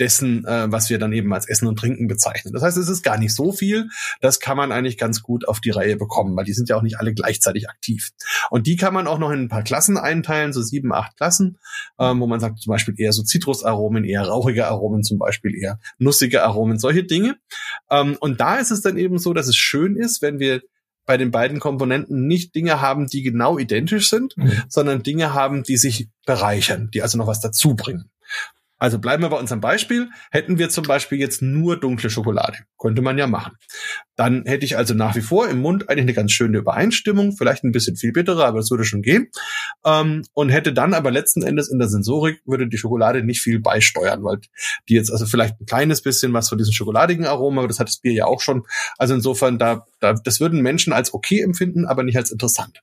dessen, 0.00 0.44
äh, 0.46 0.72
was 0.72 0.90
wir 0.90 0.98
dann 0.98 1.12
eben 1.12 1.32
als 1.32 1.48
Essen 1.48 1.68
und 1.68 1.78
Trinken 1.78 2.08
bezeichnen. 2.08 2.52
Das 2.52 2.62
heißt, 2.62 2.78
es 2.78 2.88
ist 2.88 3.02
gar 3.02 3.18
nicht 3.18 3.34
so 3.34 3.52
viel. 3.52 3.88
Das 4.20 4.40
kann 4.40 4.56
man 4.56 4.72
eigentlich 4.72 4.98
ganz 4.98 5.22
gut 5.22 5.46
auf 5.46 5.60
die 5.60 5.70
Reihe 5.70 5.96
bekommen, 5.96 6.34
weil 6.36 6.44
die 6.44 6.54
sind 6.54 6.68
ja 6.68 6.76
auch 6.76 6.82
nicht 6.82 6.98
alle 6.98 7.14
gleichzeitig 7.14 7.68
aktiv. 7.68 8.10
Und 8.50 8.66
die 8.66 8.76
kann 8.76 8.94
man 8.94 9.06
auch 9.06 9.18
noch 9.18 9.30
in 9.30 9.40
ein 9.40 9.48
paar 9.48 9.62
Klassen 9.62 9.98
einteilen, 9.98 10.52
so 10.52 10.62
sieben, 10.62 10.92
acht 10.92 11.16
Klassen, 11.16 11.58
ähm, 11.98 12.20
wo 12.20 12.26
man 12.26 12.40
sagt 12.40 12.60
zum 12.60 12.70
Beispiel 12.70 12.94
eher 12.96 13.12
so 13.12 13.22
Zitrusaromen, 13.22 14.04
eher 14.04 14.22
rauchige 14.22 14.66
Aromen, 14.66 15.04
zum 15.04 15.18
Beispiel 15.18 15.54
eher 15.54 15.78
nussige 15.98 16.42
Aromen, 16.42 16.78
solche 16.78 17.04
Dinge. 17.04 17.36
Ähm, 17.90 18.16
und 18.20 18.40
da 18.40 18.56
ist 18.56 18.70
es 18.70 18.80
dann 18.80 18.96
eben 18.96 19.18
so, 19.18 19.34
dass 19.34 19.46
es 19.46 19.56
schön 19.56 19.96
ist, 19.96 20.22
wenn 20.22 20.38
wir 20.38 20.62
bei 21.06 21.16
den 21.16 21.30
beiden 21.30 21.60
Komponenten 21.60 22.26
nicht 22.26 22.54
Dinge 22.54 22.80
haben, 22.80 23.06
die 23.06 23.22
genau 23.22 23.58
identisch 23.58 24.08
sind, 24.08 24.36
mhm. 24.36 24.52
sondern 24.68 25.02
Dinge 25.02 25.34
haben, 25.34 25.62
die 25.64 25.76
sich 25.76 26.08
bereichern, 26.24 26.88
die 26.94 27.02
also 27.02 27.18
noch 27.18 27.26
was 27.26 27.40
dazu 27.40 27.74
bringen. 27.74 28.10
Also 28.80 28.98
bleiben 28.98 29.22
wir 29.22 29.28
bei 29.28 29.38
unserem 29.38 29.60
Beispiel. 29.60 30.08
Hätten 30.30 30.58
wir 30.58 30.70
zum 30.70 30.84
Beispiel 30.84 31.18
jetzt 31.18 31.42
nur 31.42 31.78
dunkle 31.78 32.08
Schokolade. 32.08 32.58
Könnte 32.78 33.02
man 33.02 33.18
ja 33.18 33.26
machen. 33.26 33.56
Dann 34.16 34.44
hätte 34.46 34.64
ich 34.64 34.78
also 34.78 34.94
nach 34.94 35.14
wie 35.14 35.20
vor 35.20 35.48
im 35.48 35.60
Mund 35.60 35.88
eigentlich 35.88 36.04
eine 36.04 36.14
ganz 36.14 36.32
schöne 36.32 36.58
Übereinstimmung, 36.58 37.36
vielleicht 37.36 37.62
ein 37.62 37.72
bisschen 37.72 37.96
viel 37.96 38.12
bitterer, 38.12 38.46
aber 38.46 38.58
das 38.58 38.70
würde 38.70 38.84
schon 38.84 39.02
gehen. 39.02 39.28
Ähm, 39.84 40.24
und 40.32 40.48
hätte 40.48 40.72
dann 40.72 40.94
aber 40.94 41.10
letzten 41.10 41.42
Endes 41.42 41.70
in 41.70 41.78
der 41.78 41.88
Sensorik 41.88 42.40
würde 42.46 42.68
die 42.68 42.78
Schokolade 42.78 43.22
nicht 43.22 43.42
viel 43.42 43.60
beisteuern, 43.60 44.24
weil 44.24 44.38
die 44.88 44.94
jetzt 44.94 45.12
also 45.12 45.26
vielleicht 45.26 45.60
ein 45.60 45.66
kleines 45.66 46.00
bisschen 46.00 46.32
was 46.32 46.48
von 46.48 46.56
diesem 46.56 46.72
schokoladigen 46.72 47.26
Aroma, 47.26 47.66
das 47.66 47.80
hat 47.80 47.88
das 47.88 47.98
Bier 47.98 48.14
ja 48.14 48.24
auch 48.24 48.40
schon. 48.40 48.64
Also 48.96 49.14
insofern, 49.14 49.58
da, 49.58 49.86
da 50.00 50.14
das 50.14 50.40
würden 50.40 50.62
Menschen 50.62 50.94
als 50.94 51.12
okay 51.12 51.40
empfinden, 51.42 51.84
aber 51.84 52.02
nicht 52.02 52.16
als 52.16 52.30
interessant. 52.30 52.80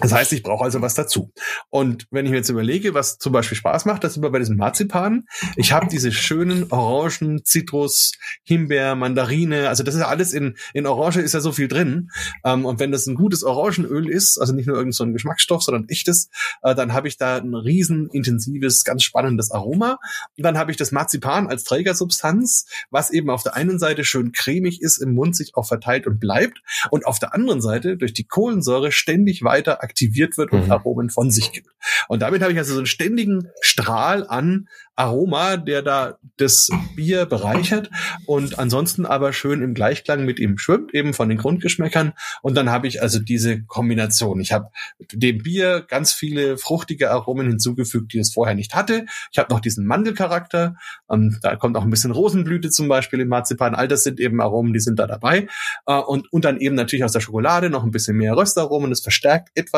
Das 0.00 0.12
heißt, 0.12 0.32
ich 0.32 0.42
brauche 0.42 0.64
also 0.64 0.80
was 0.80 0.94
dazu. 0.94 1.32
Und 1.70 2.06
wenn 2.10 2.24
ich 2.24 2.30
mir 2.30 2.38
jetzt 2.38 2.48
überlege, 2.48 2.94
was 2.94 3.18
zum 3.18 3.32
Beispiel 3.32 3.56
Spaß 3.56 3.84
macht, 3.84 4.04
das 4.04 4.14
sind 4.14 4.22
wir 4.22 4.30
bei 4.30 4.38
diesem 4.38 4.56
Marzipan. 4.56 5.24
Ich 5.56 5.72
habe 5.72 5.88
diese 5.88 6.12
schönen 6.12 6.70
Orangen, 6.70 7.44
Zitrus, 7.44 8.12
Himbeer, 8.44 8.94
Mandarine. 8.94 9.68
Also 9.68 9.82
das 9.82 9.94
ist 9.94 10.00
ja 10.00 10.08
alles 10.08 10.32
in, 10.32 10.56
in 10.72 10.86
Orange 10.86 11.20
ist 11.20 11.34
ja 11.34 11.40
so 11.40 11.52
viel 11.52 11.66
drin. 11.66 12.10
Ähm, 12.44 12.64
und 12.64 12.78
wenn 12.78 12.92
das 12.92 13.06
ein 13.06 13.16
gutes 13.16 13.42
Orangenöl 13.42 14.08
ist, 14.08 14.38
also 14.38 14.52
nicht 14.54 14.66
nur 14.66 14.76
irgendein 14.76 14.92
so 14.92 15.06
Geschmacksstoff, 15.12 15.62
sondern 15.62 15.88
echtes, 15.88 16.30
äh, 16.62 16.74
dann 16.74 16.92
habe 16.92 17.08
ich 17.08 17.16
da 17.16 17.38
ein 17.38 17.54
riesen 17.54 18.08
intensives, 18.10 18.84
ganz 18.84 19.02
spannendes 19.02 19.50
Aroma. 19.50 19.98
Und 20.36 20.44
dann 20.44 20.58
habe 20.58 20.70
ich 20.70 20.76
das 20.76 20.92
Marzipan 20.92 21.48
als 21.48 21.64
Trägersubstanz, 21.64 22.66
was 22.90 23.10
eben 23.10 23.30
auf 23.30 23.42
der 23.42 23.54
einen 23.54 23.78
Seite 23.78 24.04
schön 24.04 24.30
cremig 24.32 24.80
ist, 24.80 24.98
im 24.98 25.14
Mund 25.14 25.34
sich 25.34 25.56
auch 25.56 25.66
verteilt 25.66 26.06
und 26.06 26.20
bleibt. 26.20 26.62
Und 26.90 27.04
auf 27.04 27.18
der 27.18 27.34
anderen 27.34 27.60
Seite 27.60 27.96
durch 27.96 28.12
die 28.12 28.24
Kohlensäure 28.24 28.92
ständig 28.92 29.42
weiter 29.42 29.82
aktiviert 29.88 30.36
wird 30.36 30.52
und 30.52 30.66
Mhm. 30.66 30.72
Aromen 30.72 31.10
von 31.10 31.30
sich 31.30 31.52
gibt. 31.52 31.70
Und 32.08 32.20
damit 32.20 32.42
habe 32.42 32.52
ich 32.52 32.58
also 32.58 32.74
so 32.74 32.78
einen 32.80 32.86
ständigen 32.86 33.48
Strahl 33.60 34.26
an 34.28 34.68
Aroma, 34.96 35.56
der 35.56 35.82
da 35.82 36.18
das 36.38 36.68
Bier 36.96 37.24
bereichert 37.24 37.88
und 38.26 38.58
ansonsten 38.58 39.06
aber 39.06 39.32
schön 39.32 39.62
im 39.62 39.72
Gleichklang 39.72 40.24
mit 40.24 40.40
ihm 40.40 40.58
schwimmt, 40.58 40.92
eben 40.92 41.14
von 41.14 41.28
den 41.28 41.38
Grundgeschmäckern. 41.38 42.12
Und 42.42 42.56
dann 42.56 42.68
habe 42.68 42.88
ich 42.88 43.00
also 43.00 43.20
diese 43.20 43.62
Kombination. 43.62 44.40
Ich 44.40 44.52
habe 44.52 44.70
dem 45.12 45.38
Bier 45.38 45.84
ganz 45.86 46.12
viele 46.12 46.58
fruchtige 46.58 47.12
Aromen 47.12 47.46
hinzugefügt, 47.46 48.12
die 48.12 48.18
es 48.18 48.32
vorher 48.32 48.56
nicht 48.56 48.74
hatte. 48.74 49.06
Ich 49.30 49.38
habe 49.38 49.54
noch 49.54 49.60
diesen 49.60 49.86
Mandelcharakter. 49.86 50.74
Ähm, 51.08 51.38
da 51.42 51.54
kommt 51.54 51.76
auch 51.76 51.84
ein 51.84 51.90
bisschen 51.90 52.10
Rosenblüte 52.10 52.70
zum 52.70 52.88
Beispiel 52.88 53.20
im 53.20 53.28
Marzipan. 53.28 53.76
All 53.76 53.86
das 53.86 54.02
sind 54.02 54.18
eben 54.18 54.40
Aromen, 54.40 54.72
die 54.72 54.80
sind 54.80 54.98
da 54.98 55.06
dabei. 55.06 55.46
Äh, 55.86 55.94
und, 55.94 56.32
und 56.32 56.44
dann 56.44 56.58
eben 56.58 56.74
natürlich 56.74 57.04
aus 57.04 57.12
der 57.12 57.20
Schokolade 57.20 57.70
noch 57.70 57.84
ein 57.84 57.92
bisschen 57.92 58.16
mehr 58.16 58.36
Röstaromen. 58.36 58.90
Das 58.90 59.00
verstärkt 59.00 59.50
etwas 59.54 59.77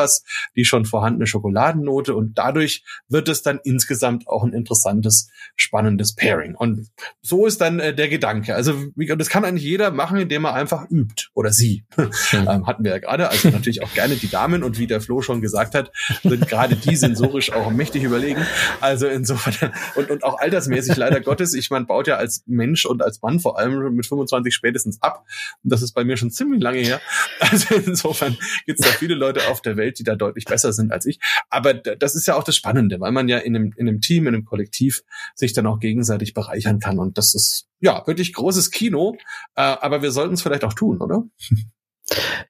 die 0.55 0.65
schon 0.65 0.85
vorhandene 0.85 1.27
Schokoladennote 1.27 2.15
und 2.15 2.37
dadurch 2.37 2.83
wird 3.07 3.27
es 3.29 3.41
dann 3.41 3.59
insgesamt 3.63 4.27
auch 4.27 4.43
ein 4.43 4.53
interessantes, 4.53 5.29
spannendes 5.55 6.15
Pairing. 6.15 6.55
Und 6.55 6.87
so 7.21 7.45
ist 7.45 7.61
dann 7.61 7.79
äh, 7.79 7.93
der 7.93 8.09
Gedanke. 8.09 8.55
Also 8.55 8.73
und 8.73 9.19
das 9.19 9.29
kann 9.29 9.43
eigentlich 9.43 9.63
jeder 9.63 9.91
machen, 9.91 10.17
indem 10.17 10.45
er 10.45 10.53
einfach 10.53 10.89
übt 10.89 11.29
oder 11.33 11.51
sie. 11.51 11.85
ähm, 12.33 12.67
hatten 12.67 12.83
wir 12.83 12.91
ja 12.91 12.99
gerade. 12.99 13.29
Also 13.29 13.49
natürlich 13.49 13.83
auch 13.83 13.93
gerne 13.93 14.15
die 14.15 14.29
Damen 14.29 14.63
und 14.63 14.77
wie 14.77 14.87
der 14.87 15.01
Flo 15.01 15.21
schon 15.21 15.41
gesagt 15.41 15.75
hat, 15.75 15.91
sind 16.23 16.47
gerade 16.47 16.75
die 16.75 16.95
sensorisch 16.95 17.51
auch 17.51 17.71
mächtig 17.71 18.03
überlegen. 18.03 18.45
Also 18.79 19.07
insofern 19.07 19.71
und, 19.95 20.09
und 20.09 20.23
auch 20.23 20.39
altersmäßig 20.39 20.95
leider 20.95 21.19
Gottes. 21.31 21.53
Ich 21.53 21.71
man 21.71 21.87
baut 21.87 22.07
ja 22.07 22.17
als 22.17 22.43
Mensch 22.45 22.85
und 22.85 23.01
als 23.01 23.21
Mann 23.21 23.39
vor 23.39 23.57
allem 23.57 23.95
mit 23.95 24.05
25 24.05 24.53
spätestens 24.53 25.01
ab. 25.01 25.25
Und 25.63 25.71
das 25.71 25.81
ist 25.81 25.93
bei 25.93 26.03
mir 26.03 26.17
schon 26.17 26.29
ziemlich 26.29 26.61
lange 26.61 26.79
her. 26.79 27.01
Also 27.39 27.75
insofern 27.75 28.37
gibt 28.65 28.79
es 28.79 28.85
da 28.85 28.91
viele 28.91 29.15
Leute 29.15 29.47
auf 29.49 29.61
der 29.61 29.77
Welt, 29.77 29.80
die 29.89 30.03
da 30.03 30.15
deutlich 30.15 30.45
besser 30.45 30.73
sind 30.73 30.91
als 30.91 31.05
ich. 31.05 31.19
Aber 31.49 31.73
das 31.73 32.15
ist 32.15 32.27
ja 32.27 32.35
auch 32.35 32.43
das 32.43 32.55
Spannende, 32.55 32.99
weil 32.99 33.11
man 33.11 33.27
ja 33.27 33.37
in 33.37 33.55
einem, 33.55 33.73
in 33.75 33.87
einem 33.87 34.01
Team, 34.01 34.27
in 34.27 34.35
einem 34.35 34.45
Kollektiv 34.45 35.03
sich 35.35 35.53
dann 35.53 35.67
auch 35.67 35.79
gegenseitig 35.79 36.33
bereichern 36.33 36.79
kann. 36.79 36.99
Und 36.99 37.17
das 37.17 37.33
ist 37.33 37.67
ja 37.79 38.05
wirklich 38.05 38.33
großes 38.33 38.71
Kino. 38.71 39.17
Äh, 39.55 39.61
aber 39.61 40.01
wir 40.01 40.11
sollten 40.11 40.35
es 40.35 40.41
vielleicht 40.41 40.63
auch 40.63 40.73
tun, 40.73 41.01
oder? 41.01 41.23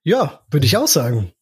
Ja, 0.03 0.41
würde 0.49 0.65
ich 0.65 0.77
auch 0.77 0.87
sagen. 0.87 1.33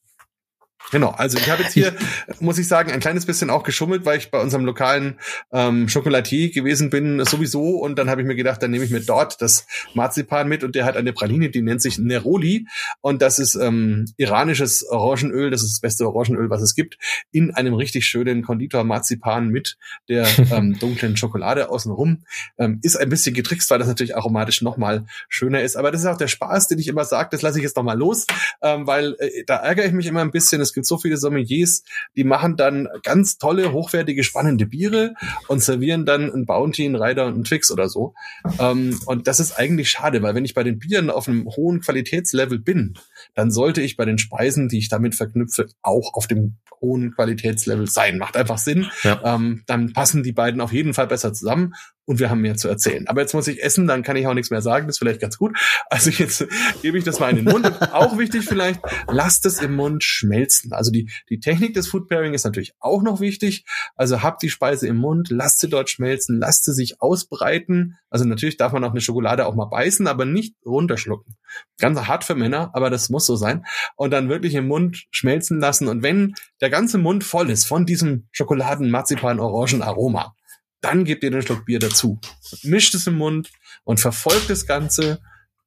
Genau, 0.92 1.10
also 1.10 1.38
ich 1.38 1.50
habe 1.50 1.64
jetzt 1.64 1.74
hier, 1.74 1.96
muss 2.40 2.58
ich 2.58 2.68
sagen, 2.68 2.92
ein 2.92 3.00
kleines 3.00 3.26
bisschen 3.26 3.50
auch 3.50 3.64
geschummelt, 3.64 4.06
weil 4.06 4.18
ich 4.18 4.32
bei 4.32 4.42
unserem 4.42 4.66
lokalen 4.66 5.20
ähm, 5.52 5.88
Chocolatier 5.88 6.50
gewesen 6.52 6.90
bin 6.90 7.24
sowieso. 7.26 7.78
Und 7.78 7.98
dann 8.00 8.10
habe 8.10 8.22
ich 8.22 8.28
mir 8.28 8.36
gedacht, 8.36 8.64
dann 8.64 8.72
nehme 8.72 8.86
ich 8.86 8.92
mir 8.92 9.02
dort 9.02 9.42
das 9.42 9.68
Marzipan 9.94 10.48
mit. 10.48 10.64
Und 10.64 10.76
der 10.76 10.86
hat 10.86 10.98
eine 10.98 11.14
Praline, 11.14 11.50
die 11.50 11.62
nennt 11.62 11.82
sich 11.82 12.00
Neroli. 12.00 12.66
Und 13.02 13.22
das 13.22 13.40
ist 13.40 13.56
ähm, 13.56 14.06
iranisches 14.18 14.84
Orangenöl, 14.88 15.52
das 15.52 15.64
ist 15.64 15.74
das 15.74 15.82
beste 15.82 16.08
Orangenöl, 16.08 16.50
was 16.50 16.62
es 16.62 16.74
gibt, 16.76 16.98
in 17.32 17.54
einem 17.54 17.74
richtig 17.74 18.06
schönen 18.06 18.42
Konditor-Marzipan 18.42 19.50
mit 19.50 19.78
der 20.08 20.28
ähm, 20.52 20.80
dunklen 20.80 21.18
Schokolade 21.18 21.70
außenrum. 21.70 22.24
Ähm, 22.58 22.80
ist 22.82 22.96
ein 22.96 23.10
bisschen 23.10 23.36
getrickst, 23.36 23.70
weil 23.70 23.80
das 23.80 23.88
natürlich 23.88 24.16
aromatisch 24.16 24.62
nochmal 24.62 25.06
schöner 25.28 25.62
ist, 25.62 25.76
aber 25.76 25.92
das 25.92 26.02
ist 26.02 26.08
auch 26.08 26.18
der 26.18 26.28
Spaß, 26.28 26.68
den 26.68 26.80
ich 26.80 26.88
immer 26.88 27.06
sage, 27.06 27.30
das 27.32 27.42
lasse 27.42 27.60
ich 27.60 27.64
jetzt 27.64 27.76
nochmal 27.76 27.98
los, 27.98 28.26
ähm, 28.62 28.88
weil 28.88 29.16
äh, 29.20 29.44
da 29.46 29.58
ärgere 29.58 29.86
ich 29.86 29.94
mich 29.94 30.08
immer 30.08 30.22
ein 30.22 30.32
bisschen. 30.32 30.62
Es 30.70 30.74
gibt 30.74 30.86
so 30.86 30.98
viele 30.98 31.18
Sommeliers, 31.18 31.84
die 32.16 32.24
machen 32.24 32.56
dann 32.56 32.88
ganz 33.04 33.38
tolle, 33.38 33.72
hochwertige, 33.72 34.24
spannende 34.24 34.66
Biere 34.66 35.14
und 35.48 35.64
servieren 35.64 36.06
dann 36.06 36.32
ein 36.32 36.46
Bounty, 36.46 36.86
ein 36.86 36.96
Rider 36.96 37.26
und 37.26 37.40
ein 37.40 37.44
Twix 37.44 37.72
oder 37.72 37.90
so. 37.90 38.14
Ähm, 38.60 39.00
und 39.06 39.28
das 39.28 39.40
ist 39.40 39.54
eigentlich 39.54 39.90
schade, 39.90 40.22
weil 40.22 40.36
wenn 40.36 40.46
ich 40.46 40.54
bei 40.54 40.64
den 40.64 40.80
Bieren 40.80 41.10
auf 41.10 41.28
einem 41.28 41.46
hohen 41.46 41.82
Qualitätslevel 41.82 42.60
bin, 42.60 42.94
dann 43.36 43.52
sollte 43.52 43.82
ich 43.82 43.98
bei 43.98 44.06
den 44.06 44.18
Speisen, 44.18 44.68
die 44.68 44.78
ich 44.78 44.90
damit 44.90 45.16
verknüpfe, 45.16 45.68
auch 45.82 46.14
auf 46.14 46.28
dem 46.28 46.58
hohen 46.82 47.14
Qualitätslevel 47.14 47.88
sein. 47.88 48.18
Macht 48.18 48.38
einfach 48.38 48.58
Sinn. 48.58 48.88
Ja. 49.04 49.22
Ähm, 49.24 49.64
dann 49.68 49.94
passen 49.94 50.24
die 50.24 50.32
beiden 50.32 50.62
auf 50.62 50.72
jeden 50.72 50.94
Fall 50.94 51.08
besser 51.08 51.34
zusammen 51.34 51.74
und 52.06 52.20
wir 52.20 52.30
haben 52.30 52.42
mehr 52.42 52.56
zu 52.56 52.68
erzählen. 52.68 53.08
Aber 53.08 53.22
jetzt 53.22 53.34
muss 53.34 53.48
ich 53.48 53.62
essen, 53.62 53.86
dann 53.86 54.02
kann 54.02 54.16
ich 54.16 54.26
auch 54.26 54.34
nichts 54.34 54.50
mehr 54.50 54.62
sagen. 54.62 54.88
Das 54.88 54.96
ist 54.96 55.00
vielleicht 55.00 55.22
ganz 55.22 55.38
gut. 55.38 55.58
Also 55.92 56.10
jetzt 56.10 56.48
gebe 56.82 56.98
ich 56.98 57.04
das 57.04 57.20
mal 57.20 57.30
in 57.30 57.36
den 57.38 57.46
Mund. 57.46 57.66
Und 57.66 57.94
auch 57.94 58.18
wichtig 58.18 58.46
vielleicht, 58.46 58.80
lasst 59.08 59.46
es 59.46 59.62
im 59.62 59.76
Mund 59.76 60.04
schmelzen. 60.04 60.74
Also 60.74 60.92
die, 60.92 61.10
die 61.30 61.40
Technik 61.40 61.74
des 61.74 61.88
Food 61.88 62.08
Pairing 62.08 62.34
ist 62.34 62.46
natürlich 62.46 62.74
auch 62.80 63.04
noch 63.04 63.20
wichtig. 63.20 63.66
Also 63.96 64.24
habt 64.24 64.42
die 64.42 64.50
Speise 64.50 64.88
im 64.88 64.98
Mund, 64.98 65.30
lasst 65.30 65.60
sie 65.60 65.70
dort 65.70 65.90
schmelzen, 65.90 66.40
lasst 66.40 66.66
sie 66.66 66.74
sich 66.74 67.02
ausbreiten. 67.02 67.98
Also 68.10 68.26
natürlich 68.26 68.58
darf 68.58 68.72
man 68.72 68.84
auch 68.84 68.92
eine 68.92 69.02
Schokolade 69.02 69.46
auch 69.46 69.56
mal 69.56 69.66
beißen, 69.66 70.08
aber 70.08 70.26
nicht 70.26 70.56
runterschlucken. 70.66 71.36
Ganz 71.80 72.00
hart 72.02 72.24
für 72.24 72.36
Männer, 72.36 72.72
aber 72.74 72.90
das 72.90 73.10
muss 73.10 73.26
so 73.26 73.36
sein. 73.36 73.66
Und 73.96 74.12
dann 74.12 74.30
wirklich 74.30 74.56
im 74.56 74.68
Mund 74.68 75.06
schmelzen 75.12 75.60
lassen. 75.60 75.88
Und 75.88 76.04
wenn 76.04 76.36
der 76.62 76.70
ganze 76.70 76.98
Mund 76.98 77.24
voll 77.24 77.50
ist 77.50 77.66
von 77.66 77.86
diesem 77.86 78.28
Schokoladen-Marzipan-Orangen-Aroma, 78.32 80.34
dann 80.82 81.04
gebt 81.04 81.24
ihr 81.24 81.32
den 81.32 81.42
Schluck 81.42 81.66
Bier 81.66 81.80
dazu. 81.80 82.20
Mischt 82.64 82.96
es 82.96 83.08
im 83.08 83.18
Mund 83.18 83.52
und 83.84 84.00
verfolgt 84.00 84.50
das 84.50 84.66
Ganze. 84.66 85.20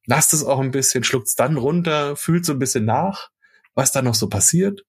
Lasst 0.05 0.33
es 0.33 0.43
auch 0.43 0.59
ein 0.59 0.71
bisschen, 0.71 1.03
schluckt 1.03 1.27
es 1.27 1.35
dann 1.35 1.57
runter, 1.57 2.15
fühlt 2.15 2.45
so 2.45 2.53
ein 2.53 2.59
bisschen 2.59 2.85
nach, 2.85 3.29
was 3.73 3.91
da 3.91 4.01
noch 4.01 4.15
so 4.15 4.27
passiert. 4.27 4.83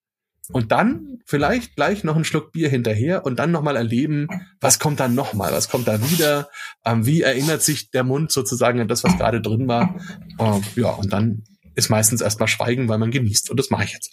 Und 0.52 0.72
dann 0.72 1.20
vielleicht 1.24 1.74
gleich 1.74 2.04
noch 2.04 2.16
einen 2.16 2.24
Schluck 2.24 2.52
Bier 2.52 2.68
hinterher 2.68 3.24
und 3.24 3.38
dann 3.38 3.50
nochmal 3.50 3.76
erleben, 3.76 4.28
was 4.60 4.78
kommt 4.78 5.00
dann 5.00 5.14
nochmal, 5.14 5.52
was 5.52 5.68
kommt 5.68 5.88
da 5.88 6.10
wieder, 6.10 6.50
ähm, 6.84 7.06
wie 7.06 7.22
erinnert 7.22 7.62
sich 7.62 7.90
der 7.90 8.04
Mund 8.04 8.30
sozusagen 8.30 8.80
an 8.80 8.88
das, 8.88 9.04
was 9.04 9.16
gerade 9.16 9.40
drin 9.40 9.68
war. 9.68 9.98
Ähm, 10.38 10.62
ja, 10.76 10.90
und 10.90 11.12
dann 11.12 11.44
ist 11.74 11.88
meistens 11.88 12.20
erstmal 12.20 12.48
Schweigen, 12.48 12.88
weil 12.88 12.98
man 12.98 13.10
genießt. 13.10 13.50
Und 13.50 13.58
das 13.58 13.70
mache 13.70 13.84
ich 13.84 13.92
jetzt. 13.92 14.12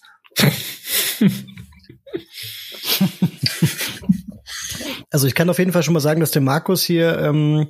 Also 5.12 5.28
ich 5.28 5.36
kann 5.36 5.50
auf 5.50 5.60
jeden 5.60 5.74
Fall 5.74 5.84
schon 5.84 5.94
mal 5.94 6.00
sagen, 6.00 6.22
dass 6.22 6.32
der 6.32 6.42
Markus 6.42 6.84
hier 6.84 7.20
ähm, 7.20 7.68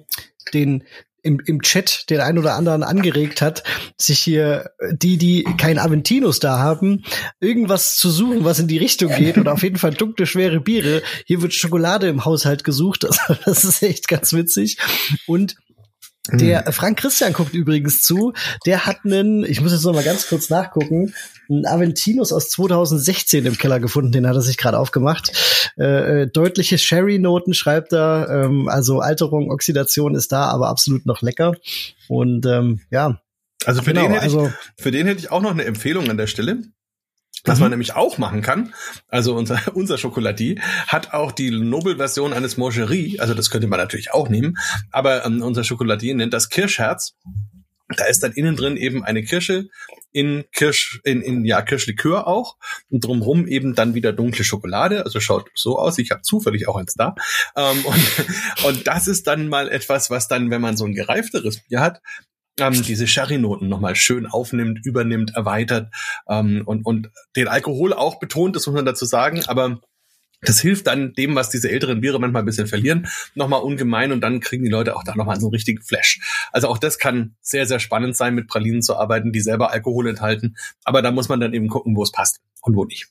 den 0.54 0.84
im, 1.24 1.40
im 1.46 1.62
Chat 1.62 2.10
den 2.10 2.20
ein 2.20 2.38
oder 2.38 2.56
anderen 2.56 2.84
angeregt 2.84 3.42
hat, 3.42 3.64
sich 3.98 4.20
hier 4.20 4.72
die, 4.92 5.18
die 5.18 5.44
kein 5.58 5.80
Aventinus 5.80 6.40
da 6.40 6.60
haben, 6.60 7.04
irgendwas 7.40 7.98
zu 7.98 8.10
suchen, 8.10 8.44
was 8.44 8.60
in 8.60 8.68
die 8.68 8.78
Richtung 8.78 9.14
geht 9.16 9.38
oder 9.38 9.54
auf 9.54 9.64
jeden 9.64 9.78
Fall 9.78 9.94
dunkle, 9.94 10.26
schwere 10.26 10.60
Biere. 10.60 11.02
Hier 11.26 11.42
wird 11.42 11.54
Schokolade 11.54 12.08
im 12.08 12.26
Haushalt 12.26 12.64
gesucht. 12.64 13.06
Also 13.06 13.20
das 13.46 13.64
ist 13.64 13.84
echt 13.84 14.08
ganz 14.08 14.34
witzig. 14.34 14.78
Und 15.28 15.56
der 16.30 16.72
Frank 16.72 17.00
Christian 17.00 17.34
guckt 17.34 17.54
übrigens 17.54 18.02
zu. 18.02 18.34
Der 18.66 18.86
hat 18.86 18.98
einen, 19.04 19.44
ich 19.44 19.60
muss 19.60 19.72
jetzt 19.72 19.84
noch 19.84 19.94
mal 19.94 20.04
ganz 20.04 20.28
kurz 20.28 20.50
nachgucken, 20.50 21.14
einen 21.50 21.66
Aventinus 21.66 22.32
aus 22.32 22.50
2016 22.50 23.46
im 23.46 23.58
Keller 23.58 23.80
gefunden. 23.80 24.12
Den 24.12 24.28
hat 24.28 24.36
er 24.36 24.42
sich 24.42 24.58
gerade 24.58 24.78
aufgemacht. 24.78 25.32
Äh, 25.80 26.22
äh, 26.22 26.28
deutliche 26.28 26.78
Sherry-Noten 26.78 27.54
schreibt 27.54 27.92
er. 27.94 28.28
Ähm, 28.30 28.70
also 28.70 29.00
Alterung, 29.00 29.52
Oxidation 29.52 30.14
ist 30.16 30.32
da, 30.32 30.46
aber 30.46 30.70
absolut 30.70 31.06
noch 31.08 31.22
lecker. 31.22 31.56
Und 32.08 32.46
ähm, 32.46 32.82
ja, 32.92 33.20
Also 33.66 33.82
für, 33.82 33.94
genau. 33.94 34.04
den 34.04 34.12
hätte 34.12 34.28
ich, 34.28 34.34
Also 34.36 34.54
für 34.78 34.92
den 34.92 35.08
hätte 35.08 35.20
ich 35.20 35.32
auch 35.32 35.42
noch 35.42 35.52
eine 35.52 35.66
Empfehlung 35.66 36.10
an 36.10 36.18
der 36.18 36.28
Stelle. 36.28 36.64
Was 37.44 37.58
Mhm. 37.58 37.64
man 37.64 37.70
nämlich 37.72 37.96
auch 37.96 38.18
machen 38.18 38.42
kann, 38.42 38.74
also 39.08 39.36
unser, 39.36 39.60
unser 39.76 39.98
Schokoladier 39.98 40.62
hat 40.88 41.14
auch 41.14 41.32
die 41.32 41.52
Nobel-Version 41.52 42.34
eines 42.34 42.58
Moncherie, 42.58 43.20
also 43.20 43.34
das 43.34 43.50
könnte 43.50 43.68
man 43.68 43.80
natürlich 43.80 44.14
auch 44.14 44.30
nehmen, 44.30 44.58
aber 44.92 45.26
ähm, 45.26 45.42
unser 45.42 45.64
Schokoladier 45.64 46.16
nennt 46.16 46.34
das 46.34 46.50
Kirschherz. 46.50 47.16
Da 47.98 48.06
ist 48.06 48.24
dann 48.24 48.32
innen 48.32 48.56
drin 48.56 48.78
eben 48.78 49.04
eine 49.04 49.22
Kirsche 49.22 49.68
in 50.14 50.46
Kirsch, 50.54 51.02
in, 51.04 51.22
in 51.22 51.46
ja, 51.46 51.62
Kirschlikör 51.62 52.28
auch 52.28 52.58
und 52.90 53.04
drumrum 53.04 53.48
eben 53.48 53.76
dann 53.76 53.96
wieder 53.96 54.14
dunkle 54.14 54.44
Schokolade. 54.44 55.04
Also 55.06 55.20
schaut 55.20 55.50
so 55.56 55.78
aus. 55.78 55.98
Ich 55.98 56.12
habe 56.12 56.22
zufällig 56.22 56.68
auch 56.68 56.76
eins 56.76 56.94
da. 56.94 57.16
Ähm, 57.56 57.84
und, 57.86 58.66
und 58.66 58.88
das 58.88 59.08
ist 59.08 59.28
dann 59.28 59.48
mal 59.50 59.70
etwas, 59.70 60.10
was 60.10 60.28
dann, 60.28 60.50
wenn 60.52 60.62
man 60.62 60.78
so 60.78 60.86
ein 60.86 60.94
gereifteres 60.94 61.62
Bier 61.68 61.82
hat, 61.82 62.02
ähm, 62.60 62.82
diese 62.84 63.08
Sherry-Noten 63.08 63.68
nochmal 63.68 63.96
schön 63.96 64.28
aufnimmt, 64.28 64.86
übernimmt, 64.86 65.36
erweitert 65.36 65.94
ähm, 66.28 66.64
und, 66.66 66.86
und 66.86 67.10
den 67.36 67.48
Alkohol 67.48 67.94
auch 67.94 68.20
betont, 68.20 68.56
das 68.56 68.68
muss 68.68 68.76
man 68.76 68.86
dazu 68.86 69.06
sagen, 69.06 69.44
aber 69.48 69.80
das 70.44 70.60
hilft 70.60 70.88
dann 70.88 71.14
dem, 71.14 71.36
was 71.36 71.50
diese 71.52 71.70
älteren 71.70 72.02
Biere 72.02 72.20
manchmal 72.20 72.42
ein 72.42 72.48
bisschen 72.48 72.68
verlieren, 72.68 73.08
nochmal 73.36 73.62
ungemein 73.62 74.12
und 74.12 74.22
dann 74.22 74.40
kriegen 74.40 74.64
die 74.64 74.72
Leute 74.72 74.96
auch 74.96 75.04
da 75.04 75.16
nochmal 75.16 75.40
so 75.40 75.48
einen 75.48 75.54
richtigen 75.54 75.82
Flash. 75.84 76.20
Also 76.52 76.68
auch 76.68 76.80
das 76.80 76.98
kann 76.98 77.36
sehr, 77.42 77.68
sehr 77.68 77.80
spannend 77.80 78.18
sein, 78.18 78.34
mit 78.34 78.48
Pralinen 78.48 78.82
zu 78.82 78.96
arbeiten, 78.96 79.32
die 79.32 79.42
selber 79.42 79.72
Alkohol 79.72 80.10
enthalten. 80.10 80.56
Aber 80.84 81.04
da 81.04 81.12
muss 81.12 81.30
man 81.30 81.40
dann 81.40 81.54
eben 81.54 81.68
gucken, 81.68 81.96
wo 81.96 82.02
es 82.02 82.12
passt 82.12 82.42
und 82.62 82.76
wo 82.76 82.86
nicht. 82.86 83.08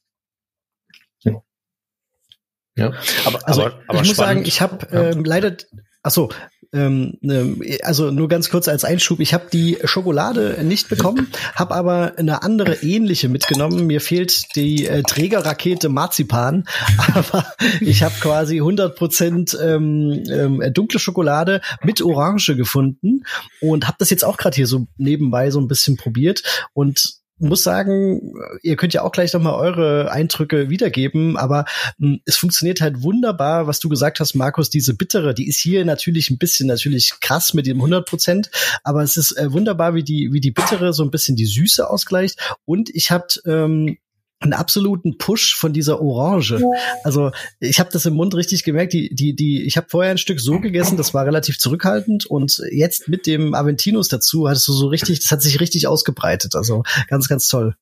Ja. 2.76 2.92
Aber, 3.24 3.46
Also 3.46 3.66
aber, 3.66 3.82
aber 3.88 4.00
ich 4.00 4.08
muss 4.08 4.16
sagen, 4.16 4.44
ich 4.44 4.60
habe 4.60 4.88
Ja. 4.90 5.10
ähm, 5.10 5.24
leider, 5.24 5.56
ach 6.02 6.10
so, 6.10 6.30
ähm, 6.72 7.18
ne, 7.20 7.56
also 7.82 8.10
nur 8.10 8.28
ganz 8.28 8.48
kurz 8.48 8.68
als 8.68 8.84
Einschub, 8.84 9.20
ich 9.20 9.34
habe 9.34 9.48
die 9.52 9.78
Schokolade 9.84 10.58
nicht 10.62 10.88
bekommen, 10.88 11.28
habe 11.54 11.74
aber 11.74 12.14
eine 12.16 12.42
andere 12.42 12.76
ähnliche 12.82 13.28
mitgenommen. 13.28 13.86
Mir 13.86 14.00
fehlt 14.00 14.54
die 14.54 14.86
äh, 14.86 15.02
Trägerrakete 15.02 15.88
Marzipan, 15.88 16.64
aber 17.14 17.44
ich 17.80 18.02
habe 18.02 18.14
quasi 18.20 18.58
100 18.58 18.96
Prozent 18.96 19.58
ähm, 19.60 20.22
ähm, 20.30 20.62
dunkle 20.72 21.00
Schokolade 21.00 21.60
mit 21.82 22.02
Orange 22.02 22.54
gefunden 22.56 23.24
und 23.60 23.86
habe 23.86 23.96
das 23.98 24.10
jetzt 24.10 24.24
auch 24.24 24.36
gerade 24.36 24.54
hier 24.54 24.66
so 24.66 24.86
nebenbei 24.96 25.50
so 25.50 25.60
ein 25.60 25.68
bisschen 25.68 25.96
probiert 25.96 26.42
und 26.72 27.19
muss 27.40 27.62
sagen, 27.62 28.34
ihr 28.62 28.76
könnt 28.76 28.94
ja 28.94 29.02
auch 29.02 29.12
gleich 29.12 29.32
nochmal 29.32 29.54
eure 29.54 30.10
Eindrücke 30.12 30.70
wiedergeben, 30.70 31.36
aber 31.36 31.64
hm, 31.98 32.20
es 32.24 32.36
funktioniert 32.36 32.80
halt 32.80 33.02
wunderbar, 33.02 33.66
was 33.66 33.80
du 33.80 33.88
gesagt 33.88 34.20
hast, 34.20 34.34
Markus, 34.34 34.70
diese 34.70 34.94
bittere, 34.94 35.34
die 35.34 35.48
ist 35.48 35.58
hier 35.58 35.84
natürlich 35.84 36.30
ein 36.30 36.38
bisschen 36.38 36.66
natürlich 36.66 37.14
krass 37.20 37.54
mit 37.54 37.66
dem 37.66 37.78
100 37.78 38.06
Prozent, 38.06 38.50
aber 38.84 39.02
es 39.02 39.16
ist 39.16 39.32
äh, 39.36 39.52
wunderbar, 39.52 39.94
wie 39.94 40.04
die, 40.04 40.30
wie 40.32 40.40
die 40.40 40.50
bittere 40.50 40.92
so 40.92 41.02
ein 41.02 41.10
bisschen 41.10 41.36
die 41.36 41.46
Süße 41.46 41.88
ausgleicht. 41.88 42.56
Und 42.64 42.90
ich 42.94 43.10
habe 43.10 43.26
ähm, 43.46 43.96
einen 44.40 44.54
absoluten 44.54 45.18
Push 45.18 45.54
von 45.54 45.72
dieser 45.72 46.00
Orange. 46.00 46.60
Also 47.04 47.30
ich 47.60 47.78
habe 47.78 47.90
das 47.92 48.06
im 48.06 48.14
Mund 48.14 48.34
richtig 48.34 48.64
gemerkt. 48.64 48.94
Die, 48.94 49.14
die, 49.14 49.36
die, 49.36 49.62
ich 49.64 49.76
habe 49.76 49.88
vorher 49.90 50.10
ein 50.10 50.18
Stück 50.18 50.40
so 50.40 50.60
gegessen, 50.60 50.96
das 50.96 51.12
war 51.14 51.26
relativ 51.26 51.58
zurückhaltend 51.58 52.26
und 52.26 52.62
jetzt 52.70 53.08
mit 53.08 53.26
dem 53.26 53.54
Aventinus 53.54 54.08
dazu 54.08 54.48
hattest 54.48 54.66
du 54.68 54.72
so 54.72 54.88
richtig, 54.88 55.20
das 55.20 55.30
hat 55.30 55.42
sich 55.42 55.60
richtig 55.60 55.86
ausgebreitet. 55.86 56.54
Also 56.56 56.82
ganz, 57.08 57.28
ganz 57.28 57.48
toll. 57.48 57.76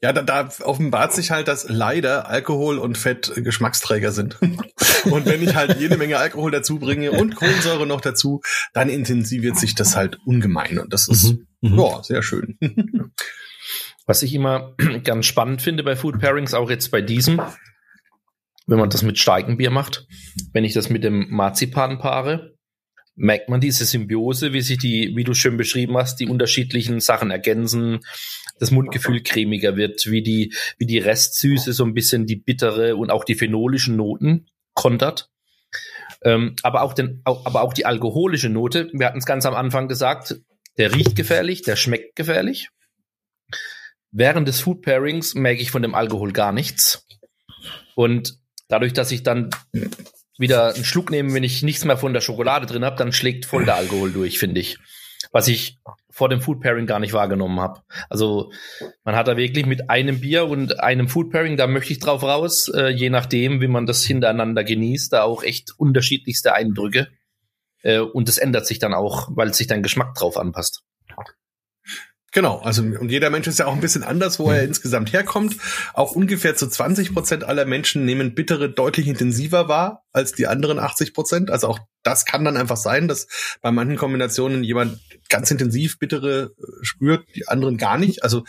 Ja, 0.00 0.12
da, 0.12 0.22
da 0.22 0.48
offenbart 0.62 1.12
sich 1.12 1.32
halt, 1.32 1.48
dass 1.48 1.68
leider 1.68 2.28
Alkohol 2.28 2.78
und 2.78 2.96
Fett 2.96 3.32
Geschmacksträger 3.34 4.12
sind. 4.12 4.38
und 5.04 5.26
wenn 5.26 5.42
ich 5.42 5.56
halt 5.56 5.80
jede 5.80 5.96
Menge 5.96 6.18
Alkohol 6.18 6.52
dazu 6.52 6.78
bringe 6.78 7.10
und 7.10 7.34
Kohlensäure 7.34 7.86
noch 7.86 8.00
dazu, 8.00 8.40
dann 8.72 8.88
intensiviert 8.88 9.58
sich 9.58 9.74
das 9.74 9.96
halt 9.96 10.18
ungemein. 10.24 10.78
Und 10.78 10.92
das 10.92 11.08
ist, 11.08 11.32
mhm. 11.32 11.72
mhm. 11.72 11.78
ja, 11.80 12.02
sehr 12.04 12.22
schön. 12.22 12.56
Was 14.06 14.22
ich 14.22 14.32
immer 14.34 14.74
ganz 15.04 15.26
spannend 15.26 15.62
finde 15.62 15.82
bei 15.82 15.96
Food 15.96 16.20
Pairings, 16.20 16.54
auch 16.54 16.70
jetzt 16.70 16.90
bei 16.90 17.02
diesem, 17.02 17.40
wenn 18.66 18.78
man 18.78 18.90
das 18.90 19.02
mit 19.02 19.18
Steigenbier 19.18 19.70
macht, 19.70 20.06
wenn 20.52 20.64
ich 20.64 20.74
das 20.74 20.88
mit 20.88 21.04
dem 21.04 21.28
Marzipan 21.30 21.98
paare, 21.98 22.56
merkt 23.16 23.48
man 23.48 23.60
diese 23.60 23.84
Symbiose, 23.84 24.52
wie 24.52 24.60
sich 24.60 24.78
die, 24.78 25.12
wie 25.16 25.24
du 25.24 25.34
schön 25.34 25.56
beschrieben 25.56 25.96
hast, 25.96 26.20
die 26.20 26.28
unterschiedlichen 26.28 27.00
Sachen 27.00 27.30
ergänzen, 27.30 28.00
das 28.58 28.70
Mundgefühl 28.70 29.22
cremiger 29.22 29.76
wird, 29.76 30.06
wie 30.06 30.22
die, 30.22 30.54
wie 30.78 30.86
die 30.86 30.98
Restsüße 30.98 31.72
so 31.72 31.84
ein 31.84 31.94
bisschen 31.94 32.26
die 32.26 32.36
bittere 32.36 32.96
und 32.96 33.10
auch 33.10 33.24
die 33.24 33.34
phenolischen 33.34 33.96
Noten 33.96 34.46
kontert. 34.74 35.30
Ähm, 36.22 36.56
aber 36.62 36.82
auch 36.82 36.92
den, 36.92 37.22
aber 37.24 37.62
auch 37.62 37.72
die 37.72 37.86
alkoholische 37.86 38.50
Note, 38.50 38.90
wir 38.92 39.06
hatten 39.06 39.18
es 39.18 39.26
ganz 39.26 39.46
am 39.46 39.54
Anfang 39.54 39.88
gesagt, 39.88 40.36
der 40.78 40.94
riecht 40.94 41.16
gefährlich, 41.16 41.62
der 41.62 41.76
schmeckt 41.76 42.16
gefährlich. 42.16 42.68
Während 44.12 44.48
des 44.48 44.60
Food 44.60 44.82
Pairings 44.82 45.34
merke 45.34 45.62
ich 45.62 45.70
von 45.70 45.82
dem 45.82 45.94
Alkohol 45.94 46.32
gar 46.32 46.52
nichts. 46.52 47.06
Und 47.94 48.38
dadurch, 48.68 48.92
dass 48.92 49.12
ich 49.12 49.22
dann 49.22 49.50
wieder 50.38 50.74
einen 50.74 50.84
Schluck 50.84 51.10
nehme, 51.10 51.34
wenn 51.34 51.44
ich 51.44 51.62
nichts 51.62 51.84
mehr 51.84 51.96
von 51.96 52.12
der 52.12 52.20
Schokolade 52.20 52.66
drin 52.66 52.84
habe, 52.84 52.96
dann 52.96 53.12
schlägt 53.12 53.46
voll 53.46 53.64
der 53.64 53.76
Alkohol 53.76 54.12
durch, 54.12 54.38
finde 54.38 54.60
ich. 54.60 54.78
Was 55.32 55.48
ich 55.48 55.80
vor 56.10 56.28
dem 56.28 56.40
Food 56.40 56.60
Pairing 56.60 56.86
gar 56.86 56.98
nicht 56.98 57.12
wahrgenommen 57.12 57.60
habe. 57.60 57.82
Also 58.08 58.50
man 59.04 59.14
hat 59.16 59.28
da 59.28 59.36
wirklich 59.36 59.66
mit 59.66 59.90
einem 59.90 60.20
Bier 60.20 60.46
und 60.46 60.80
einem 60.80 61.08
Food 61.08 61.30
Pairing, 61.30 61.58
da 61.58 61.66
möchte 61.66 61.92
ich 61.92 61.98
drauf 61.98 62.22
raus, 62.22 62.68
äh, 62.74 62.88
je 62.88 63.10
nachdem, 63.10 63.60
wie 63.60 63.68
man 63.68 63.84
das 63.84 64.02
hintereinander 64.02 64.64
genießt, 64.64 65.12
da 65.12 65.24
auch 65.24 65.42
echt 65.42 65.72
unterschiedlichste 65.78 66.54
Eindrücke. 66.54 67.08
Äh, 67.82 67.98
und 67.98 68.28
das 68.28 68.38
ändert 68.38 68.66
sich 68.66 68.78
dann 68.78 68.94
auch, 68.94 69.28
weil 69.30 69.52
sich 69.52 69.66
dein 69.66 69.82
Geschmack 69.82 70.14
drauf 70.14 70.38
anpasst. 70.38 70.84
Genau, 72.36 72.58
also 72.58 72.82
und 72.82 73.10
jeder 73.10 73.30
Mensch 73.30 73.46
ist 73.46 73.60
ja 73.60 73.64
auch 73.64 73.72
ein 73.72 73.80
bisschen 73.80 74.02
anders, 74.02 74.38
wo 74.38 74.50
er 74.50 74.62
insgesamt 74.62 75.10
herkommt. 75.10 75.56
Auch 75.94 76.12
ungefähr 76.12 76.54
zu 76.54 76.68
20 76.68 77.14
Prozent 77.14 77.44
aller 77.44 77.64
Menschen 77.64 78.04
nehmen 78.04 78.34
bittere 78.34 78.68
deutlich 78.68 79.06
intensiver 79.06 79.70
wahr 79.70 80.04
als 80.12 80.32
die 80.32 80.46
anderen 80.46 80.78
80 80.78 81.14
Prozent. 81.14 81.50
Also 81.50 81.68
auch 81.68 81.78
das 82.02 82.26
kann 82.26 82.44
dann 82.44 82.58
einfach 82.58 82.76
sein, 82.76 83.08
dass 83.08 83.26
bei 83.62 83.72
manchen 83.72 83.96
Kombinationen 83.96 84.64
jemand 84.64 85.00
ganz 85.30 85.50
intensiv 85.50 85.98
bittere 85.98 86.50
äh, 86.58 86.64
spürt, 86.82 87.24
die 87.34 87.48
anderen 87.48 87.78
gar 87.78 87.96
nicht. 87.96 88.22
Also 88.22 88.44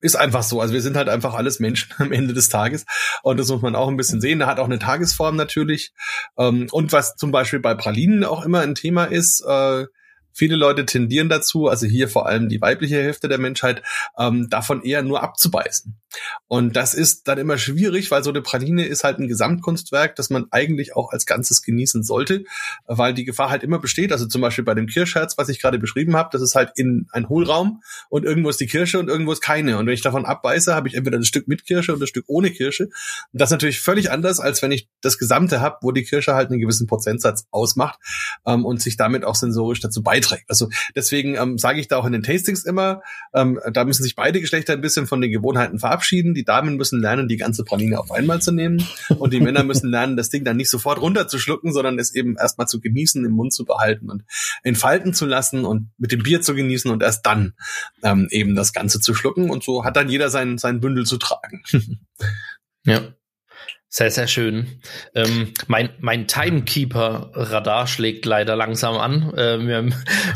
ist 0.00 0.16
einfach 0.16 0.42
so. 0.42 0.62
Also 0.62 0.72
wir 0.72 0.80
sind 0.80 0.96
halt 0.96 1.10
einfach 1.10 1.34
alles 1.34 1.60
Menschen 1.60 1.92
am 1.98 2.12
Ende 2.12 2.32
des 2.32 2.48
Tages 2.48 2.86
und 3.22 3.38
das 3.38 3.48
muss 3.48 3.60
man 3.60 3.76
auch 3.76 3.88
ein 3.88 3.98
bisschen 3.98 4.22
sehen. 4.22 4.38
Da 4.38 4.46
hat 4.46 4.58
auch 4.58 4.64
eine 4.64 4.78
Tagesform 4.78 5.36
natürlich. 5.36 5.92
Ähm, 6.38 6.66
und 6.70 6.92
was 6.92 7.14
zum 7.16 7.30
Beispiel 7.30 7.60
bei 7.60 7.74
Pralinen 7.74 8.24
auch 8.24 8.42
immer 8.42 8.60
ein 8.60 8.74
Thema 8.74 9.04
ist, 9.04 9.44
äh, 9.46 9.84
Viele 10.38 10.54
Leute 10.54 10.86
tendieren 10.86 11.28
dazu, 11.28 11.66
also 11.66 11.84
hier 11.84 12.08
vor 12.08 12.26
allem 12.28 12.48
die 12.48 12.60
weibliche 12.60 12.94
Hälfte 12.94 13.26
der 13.26 13.38
Menschheit, 13.38 13.82
ähm, 14.16 14.48
davon 14.48 14.84
eher 14.84 15.02
nur 15.02 15.20
abzubeißen. 15.20 15.98
Und 16.46 16.76
das 16.76 16.94
ist 16.94 17.26
dann 17.26 17.38
immer 17.38 17.58
schwierig, 17.58 18.12
weil 18.12 18.22
so 18.22 18.30
eine 18.30 18.40
Praline 18.40 18.86
ist 18.86 19.02
halt 19.02 19.18
ein 19.18 19.26
Gesamtkunstwerk, 19.26 20.14
das 20.14 20.30
man 20.30 20.46
eigentlich 20.52 20.94
auch 20.94 21.10
als 21.10 21.26
Ganzes 21.26 21.60
genießen 21.62 22.04
sollte, 22.04 22.44
weil 22.86 23.14
die 23.14 23.24
Gefahr 23.24 23.50
halt 23.50 23.64
immer 23.64 23.80
besteht. 23.80 24.12
Also 24.12 24.26
zum 24.26 24.40
Beispiel 24.40 24.64
bei 24.64 24.74
dem 24.74 24.86
Kirschherz, 24.86 25.36
was 25.36 25.48
ich 25.48 25.60
gerade 25.60 25.80
beschrieben 25.80 26.14
habe, 26.14 26.28
das 26.32 26.40
ist 26.40 26.54
halt 26.54 26.70
in 26.76 27.08
ein 27.10 27.28
Hohlraum 27.28 27.82
und 28.08 28.24
irgendwo 28.24 28.48
ist 28.48 28.60
die 28.60 28.66
Kirsche 28.66 29.00
und 29.00 29.08
irgendwo 29.08 29.32
ist 29.32 29.42
keine. 29.42 29.76
Und 29.76 29.86
wenn 29.86 29.94
ich 29.94 30.02
davon 30.02 30.24
abbeiße, 30.24 30.72
habe 30.72 30.86
ich 30.86 30.94
entweder 30.94 31.18
ein 31.18 31.24
Stück 31.24 31.48
mit 31.48 31.66
Kirsche 31.66 31.92
und 31.92 32.00
ein 32.00 32.06
Stück 32.06 32.24
ohne 32.28 32.52
Kirsche. 32.52 32.84
Und 32.84 32.94
das 33.32 33.48
ist 33.48 33.52
natürlich 33.52 33.80
völlig 33.80 34.12
anders, 34.12 34.38
als 34.38 34.62
wenn 34.62 34.70
ich 34.70 34.88
das 35.00 35.18
Gesamte 35.18 35.60
habe, 35.60 35.78
wo 35.82 35.90
die 35.90 36.04
Kirsche 36.04 36.34
halt 36.34 36.50
einen 36.50 36.60
gewissen 36.60 36.86
Prozentsatz 36.86 37.46
ausmacht 37.50 37.98
ähm, 38.46 38.64
und 38.64 38.80
sich 38.80 38.96
damit 38.96 39.24
auch 39.24 39.34
sensorisch 39.34 39.80
dazu 39.80 40.02
beiträgt 40.02 40.27
beiträgt. 40.28 40.48
Also 40.48 40.68
deswegen 40.94 41.36
ähm, 41.36 41.58
sage 41.58 41.80
ich 41.80 41.88
da 41.88 41.96
auch 41.96 42.04
in 42.04 42.12
den 42.12 42.22
Tastings 42.22 42.64
immer, 42.64 43.02
ähm, 43.34 43.60
da 43.72 43.84
müssen 43.84 44.02
sich 44.02 44.14
beide 44.14 44.40
Geschlechter 44.40 44.72
ein 44.72 44.80
bisschen 44.80 45.06
von 45.06 45.20
den 45.20 45.30
Gewohnheiten 45.30 45.78
verabschieden. 45.78 46.34
Die 46.34 46.44
Damen 46.44 46.76
müssen 46.76 47.00
lernen, 47.00 47.28
die 47.28 47.36
ganze 47.36 47.64
Praline 47.64 47.98
auf 47.98 48.10
einmal 48.10 48.40
zu 48.40 48.52
nehmen 48.52 48.86
und 49.18 49.32
die 49.32 49.40
Männer 49.40 49.64
müssen 49.64 49.90
lernen, 49.90 50.16
das 50.16 50.30
Ding 50.30 50.44
dann 50.44 50.56
nicht 50.56 50.70
sofort 50.70 51.00
runterzuschlucken, 51.00 51.72
sondern 51.72 51.98
es 51.98 52.14
eben 52.14 52.36
erstmal 52.36 52.66
zu 52.66 52.80
genießen, 52.80 53.24
im 53.24 53.32
Mund 53.32 53.52
zu 53.52 53.64
behalten 53.64 54.10
und 54.10 54.24
entfalten 54.62 55.14
zu 55.14 55.26
lassen 55.26 55.64
und 55.64 55.90
mit 55.98 56.12
dem 56.12 56.22
Bier 56.22 56.42
zu 56.42 56.54
genießen 56.54 56.90
und 56.90 57.02
erst 57.02 57.26
dann 57.26 57.54
ähm, 58.02 58.28
eben 58.30 58.54
das 58.54 58.72
Ganze 58.72 59.00
zu 59.00 59.14
schlucken. 59.14 59.50
Und 59.50 59.62
so 59.62 59.84
hat 59.84 59.96
dann 59.96 60.08
jeder 60.08 60.30
sein, 60.30 60.58
sein 60.58 60.80
Bündel 60.80 61.06
zu 61.06 61.18
tragen. 61.18 61.62
ja. 62.84 63.14
Sehr, 63.90 64.10
sehr 64.10 64.26
schön. 64.26 64.80
Ähm, 65.14 65.54
mein 65.66 65.88
mein 66.00 66.28
Timekeeper-Radar 66.28 67.86
schlägt 67.86 68.26
leider 68.26 68.54
langsam 68.54 68.96
an. 68.96 69.32
Äh, 69.34 69.66
wir, 69.66 69.88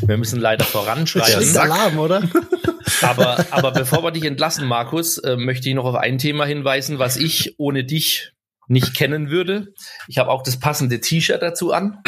wir 0.06 0.16
müssen 0.16 0.40
leider 0.40 0.64
voranschreiten. 0.64 1.34
Das 1.34 1.44
ist 1.44 1.56
Alarm, 1.58 1.98
oder? 1.98 2.22
aber, 3.02 3.44
aber 3.50 3.72
bevor 3.72 4.02
wir 4.02 4.10
dich 4.10 4.24
entlassen, 4.24 4.66
Markus, 4.66 5.18
äh, 5.18 5.36
möchte 5.36 5.68
ich 5.68 5.74
noch 5.74 5.84
auf 5.84 5.96
ein 5.96 6.16
Thema 6.16 6.46
hinweisen, 6.46 6.98
was 6.98 7.18
ich 7.18 7.54
ohne 7.58 7.84
dich 7.84 8.32
nicht 8.68 8.94
kennen 8.94 9.28
würde. 9.28 9.74
Ich 10.08 10.16
habe 10.16 10.30
auch 10.30 10.42
das 10.42 10.58
passende 10.58 11.00
T-Shirt 11.00 11.42
dazu 11.42 11.72
an. 11.72 11.98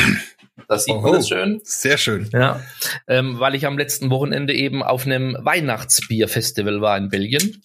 Das 0.68 0.84
sieht 0.84 0.94
Oho, 0.94 1.02
man 1.02 1.12
das 1.14 1.28
schön. 1.28 1.60
Sehr 1.64 1.98
schön. 1.98 2.30
Ja, 2.32 2.62
ähm, 3.06 3.38
weil 3.38 3.54
ich 3.54 3.66
am 3.66 3.76
letzten 3.76 4.08
Wochenende 4.08 4.54
eben 4.54 4.82
auf 4.82 5.04
einem 5.04 5.36
Weihnachtsbierfestival 5.38 6.80
war 6.80 6.96
in 6.96 7.10
Belgien. 7.10 7.62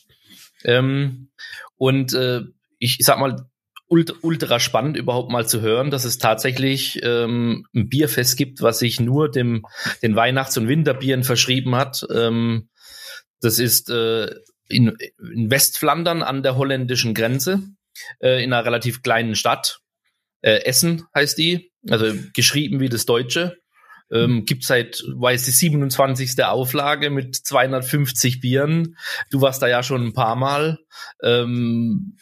Ähm, 0.65 1.30
und 1.77 2.14
äh, 2.14 2.41
ich 2.77 2.97
sag 2.99 3.19
mal, 3.19 3.45
ultra, 3.90 4.16
ultra 4.22 4.60
spannend 4.60 4.95
überhaupt 4.95 5.32
mal 5.32 5.48
zu 5.48 5.61
hören, 5.61 5.91
dass 5.91 6.06
es 6.06 6.18
tatsächlich 6.18 6.99
ähm, 7.03 7.66
ein 7.76 7.90
Bierfest 7.90 8.38
gibt, 8.38 8.61
was 8.61 8.80
sich 8.80 8.99
nur 8.99 9.30
dem 9.30 9.66
den 10.02 10.16
Weihnachts- 10.16 10.57
und 10.57 10.68
Winterbieren 10.68 11.24
verschrieben 11.24 11.76
hat. 11.76 12.06
Ähm, 12.14 12.70
das 13.41 13.60
ist 13.60 13.90
äh, 13.90 14.30
in, 14.70 14.95
in 15.34 15.52
Westflandern 15.52 16.22
an 16.22 16.44
der 16.44 16.56
holländischen 16.56 17.14
Grenze, 17.14 17.64
äh, 18.20 18.44
in 18.44 18.53
einer 18.53 18.66
relativ 18.66 19.02
kleinen 19.02 19.36
Stadt. 19.36 19.80
Äh, 20.41 20.64
Essen 20.64 21.06
heißt 21.14 21.38
die, 21.38 21.72
also 21.90 22.14
geschrieben 22.34 22.80
wie 22.80 22.90
das 22.90 23.06
Deutsche. 23.06 23.57
Ähm, 24.11 24.45
gibt 24.45 24.64
seit, 24.64 25.03
weiß 25.07 25.45
die 25.45 25.52
27. 25.52 26.44
Auflage 26.44 27.11
mit 27.11 27.36
250 27.36 28.40
Bieren. 28.40 28.98
Du 29.30 29.41
warst 29.41 29.61
da 29.61 29.68
ja 29.68 29.84
schon 29.84 30.03
ein 30.03 30.14
paar 30.14 30.36
Mal. 30.36 30.80
Ähm, 31.22 32.18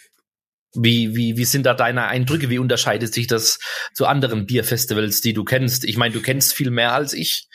wie, 0.74 1.16
wie, 1.16 1.38
wie 1.38 1.46
sind 1.46 1.66
da 1.66 1.74
deine 1.74 2.08
Eindrücke? 2.08 2.50
Wie 2.50 2.60
unterscheidet 2.60 3.14
sich 3.14 3.28
das 3.28 3.60
zu 3.94 4.06
anderen 4.06 4.46
Bierfestivals, 4.46 5.22
die 5.22 5.34
du 5.34 5.44
kennst? 5.44 5.86
Ich 5.86 5.98
meine, 5.98 6.14
du 6.14 6.22
kennst 6.22 6.54
viel 6.54 6.72
mehr 6.72 6.94
als 6.94 7.14
ich, 7.14 7.48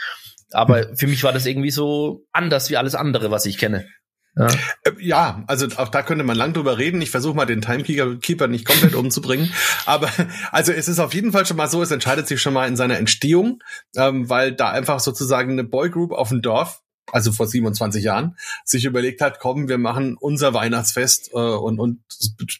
aber 0.50 0.88
hm. 0.88 0.96
für 0.96 1.06
mich 1.06 1.24
war 1.24 1.32
das 1.32 1.46
irgendwie 1.46 1.70
so 1.70 2.26
anders 2.32 2.70
wie 2.70 2.76
alles 2.76 2.94
andere, 2.94 3.30
was 3.30 3.46
ich 3.46 3.58
kenne. 3.58 3.86
Ja. 4.34 4.46
Äh, 4.84 4.92
ja, 4.98 5.44
also 5.46 5.66
auch 5.76 5.88
da 5.88 6.02
könnte 6.02 6.24
man 6.24 6.36
lang 6.36 6.54
drüber 6.54 6.78
reden. 6.78 7.02
Ich 7.02 7.10
versuche 7.10 7.36
mal 7.36 7.44
den 7.44 7.60
Timekeeper 7.60 8.48
nicht 8.48 8.64
komplett 8.64 8.94
umzubringen. 8.94 9.52
Aber 9.86 10.10
also 10.50 10.72
es 10.72 10.88
ist 10.88 10.98
auf 10.98 11.14
jeden 11.14 11.32
Fall 11.32 11.44
schon 11.44 11.58
mal 11.58 11.68
so, 11.68 11.82
es 11.82 11.90
entscheidet 11.90 12.26
sich 12.26 12.40
schon 12.40 12.54
mal 12.54 12.66
in 12.66 12.76
seiner 12.76 12.96
Entstehung, 12.96 13.62
ähm, 13.94 14.28
weil 14.30 14.52
da 14.52 14.70
einfach 14.70 15.00
sozusagen 15.00 15.52
eine 15.52 15.64
Boygroup 15.64 16.12
auf 16.12 16.30
dem 16.30 16.40
Dorf 16.40 16.82
also 17.10 17.32
vor 17.32 17.46
27 17.46 18.04
Jahren, 18.04 18.36
sich 18.64 18.84
überlegt 18.84 19.20
hat, 19.20 19.40
komm, 19.40 19.68
wir 19.68 19.78
machen 19.78 20.16
unser 20.18 20.54
Weihnachtsfest 20.54 21.30
äh, 21.32 21.36
und, 21.36 21.78
und 21.78 22.00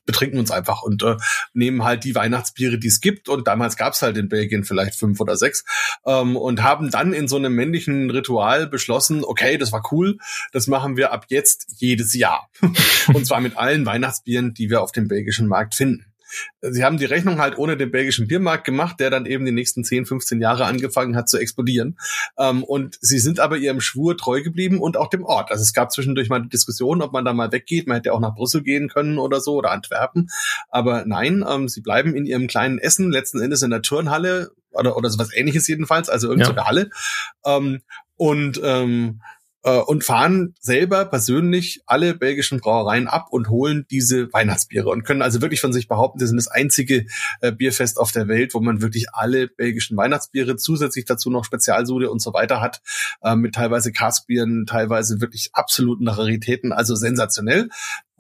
betrinken 0.05 0.39
uns 0.39 0.51
einfach 0.51 0.83
und 0.83 1.03
äh, 1.03 1.17
nehmen 1.53 1.85
halt 1.85 2.05
die 2.05 2.15
Weihnachtsbiere, 2.15 2.79
die 2.79 2.89
es 2.89 3.01
gibt. 3.01 3.29
Und 3.29 3.47
damals 3.47 3.77
gab 3.77 3.93
es 3.95 4.03
halt 4.03 4.17
in 4.17 4.29
Belgien 4.29 4.65
vielleicht 4.65 4.95
fünf 4.95 5.21
oder 5.21 5.37
sechs 5.37 5.65
ähm, 6.07 6.37
und 6.37 6.63
haben 6.63 6.91
dann 6.91 7.13
in 7.13 7.29
so 7.29 7.37
einem 7.37 7.55
männlichen 7.55 8.11
Ritual 8.11 8.67
beschlossen, 8.67 9.25
okay, 9.25 9.59
das 9.59 9.73
war 9.73 9.83
cool, 9.93 10.19
das 10.53 10.67
machen 10.67 10.97
wir 10.97 11.13
ab 11.13 11.27
jetzt 11.29 11.67
jedes 11.79 12.15
Jahr. 12.15 12.49
und 13.15 13.27
zwar 13.27 13.41
mit 13.41 13.57
allen 13.57 13.87
Weihnachtsbieren, 13.87 14.55
die 14.55 14.71
wir 14.71 14.83
auf 14.83 14.93
dem 14.93 15.09
belgischen 15.09 15.47
Markt 15.47 15.75
finden. 15.75 16.12
Sie 16.61 16.85
haben 16.85 16.99
die 16.99 17.05
Rechnung 17.05 17.39
halt 17.39 17.59
ohne 17.59 17.77
den 17.77 17.91
belgischen 17.91 18.29
Biermarkt 18.29 18.65
gemacht, 18.65 19.01
der 19.01 19.11
dann 19.11 19.27
eben 19.27 19.45
die 19.45 19.53
nächsten 19.53 19.85
10, 19.85 20.07
15 20.07 20.41
Jahre 20.41 20.65
angefangen 20.65 21.17
hat 21.17 21.29
zu 21.29 21.39
explodieren. 21.39 21.99
Ähm, 22.39 22.65
und 22.65 22.99
sie 23.01 23.19
sind 23.19 23.41
aber 23.41 23.57
ihrem 23.57 23.81
Schwur 23.81 24.17
treu 24.17 24.43
geblieben 24.43 24.81
und 24.81 24.97
auch 24.97 25.09
dem 25.09 25.25
Ort. 25.25 25.51
Also 25.51 25.63
es 25.63 25.73
gab 25.73 25.93
zwischendurch 25.93 26.29
mal 26.29 26.43
die 26.43 26.49
Diskussion, 26.49 27.03
ob 27.03 27.13
man 27.13 27.25
da 27.25 27.33
mal 27.33 27.53
weggeht. 27.53 27.87
Man 27.87 27.97
hätte 27.97 28.13
auch 28.13 28.21
nach 28.21 28.35
Brüssel 28.35 28.63
gehen 28.63 28.89
können 28.89 29.19
oder 29.19 29.41
so 29.41 29.55
oder 29.55 29.71
Antwerpen. 29.71 30.29
Aber 30.69 31.05
nein, 31.07 31.45
ähm, 31.49 31.69
sie 31.69 31.81
bleiben 31.81 32.15
in 32.15 32.27
ihrem 32.27 32.47
kleinen 32.47 32.79
Essen, 32.79 33.11
letzten 33.11 33.41
Endes 33.41 33.63
in 33.63 33.71
der 33.71 33.83
Turnhalle 33.83 34.53
oder, 34.73 34.97
oder 34.97 35.11
sowas 35.11 35.31
ähnliches 35.35 35.69
jedenfalls, 35.69 36.09
also 36.09 36.29
irgendeine 36.29 36.57
ja. 36.57 36.67
Halle. 36.67 36.91
Ähm, 37.45 37.83
und 38.17 38.61
ähm, 38.63 39.21
äh, 39.65 39.79
und 39.79 40.05
fahren 40.05 40.55
selber 40.61 41.05
persönlich 41.05 41.83
alle 41.87 42.15
belgischen 42.15 42.61
Brauereien 42.61 43.09
ab 43.09 43.29
und 43.31 43.49
holen 43.49 43.87
diese 43.91 44.33
Weihnachtsbiere 44.33 44.89
und 44.89 45.05
können 45.05 45.23
also 45.23 45.41
wirklich 45.41 45.61
von 45.61 45.73
sich 45.73 45.89
behaupten, 45.89 46.19
sie 46.19 46.27
sind 46.27 46.37
das 46.37 46.49
einzige 46.49 47.07
äh, 47.41 47.53
Bierfest 47.53 47.99
auf 47.99 48.13
der 48.13 48.29
Welt, 48.29 48.55
wo 48.55 48.61
man 48.61 48.83
wirklich 48.83 49.13
alle 49.13 49.49
belgischen 49.49 49.97
Weihnachtsbiere 49.97 50.57
zusätzlich 50.57 51.05
dazu 51.05 51.31
noch 51.31 51.45
Spezialsude 51.45 52.11
und 52.11 52.21
so 52.21 52.33
weiter 52.33 52.61
hat, 52.61 52.83
äh, 53.23 53.37
mit 53.37 53.55
teilweise 53.55 53.93
Caskbieren, 53.93 54.67
teilweise 54.67 55.21
wirklich 55.21 55.51
absoluten 55.53 56.09
Raritäten, 56.09 56.73
also 56.73 56.95
sensationell. 56.95 57.69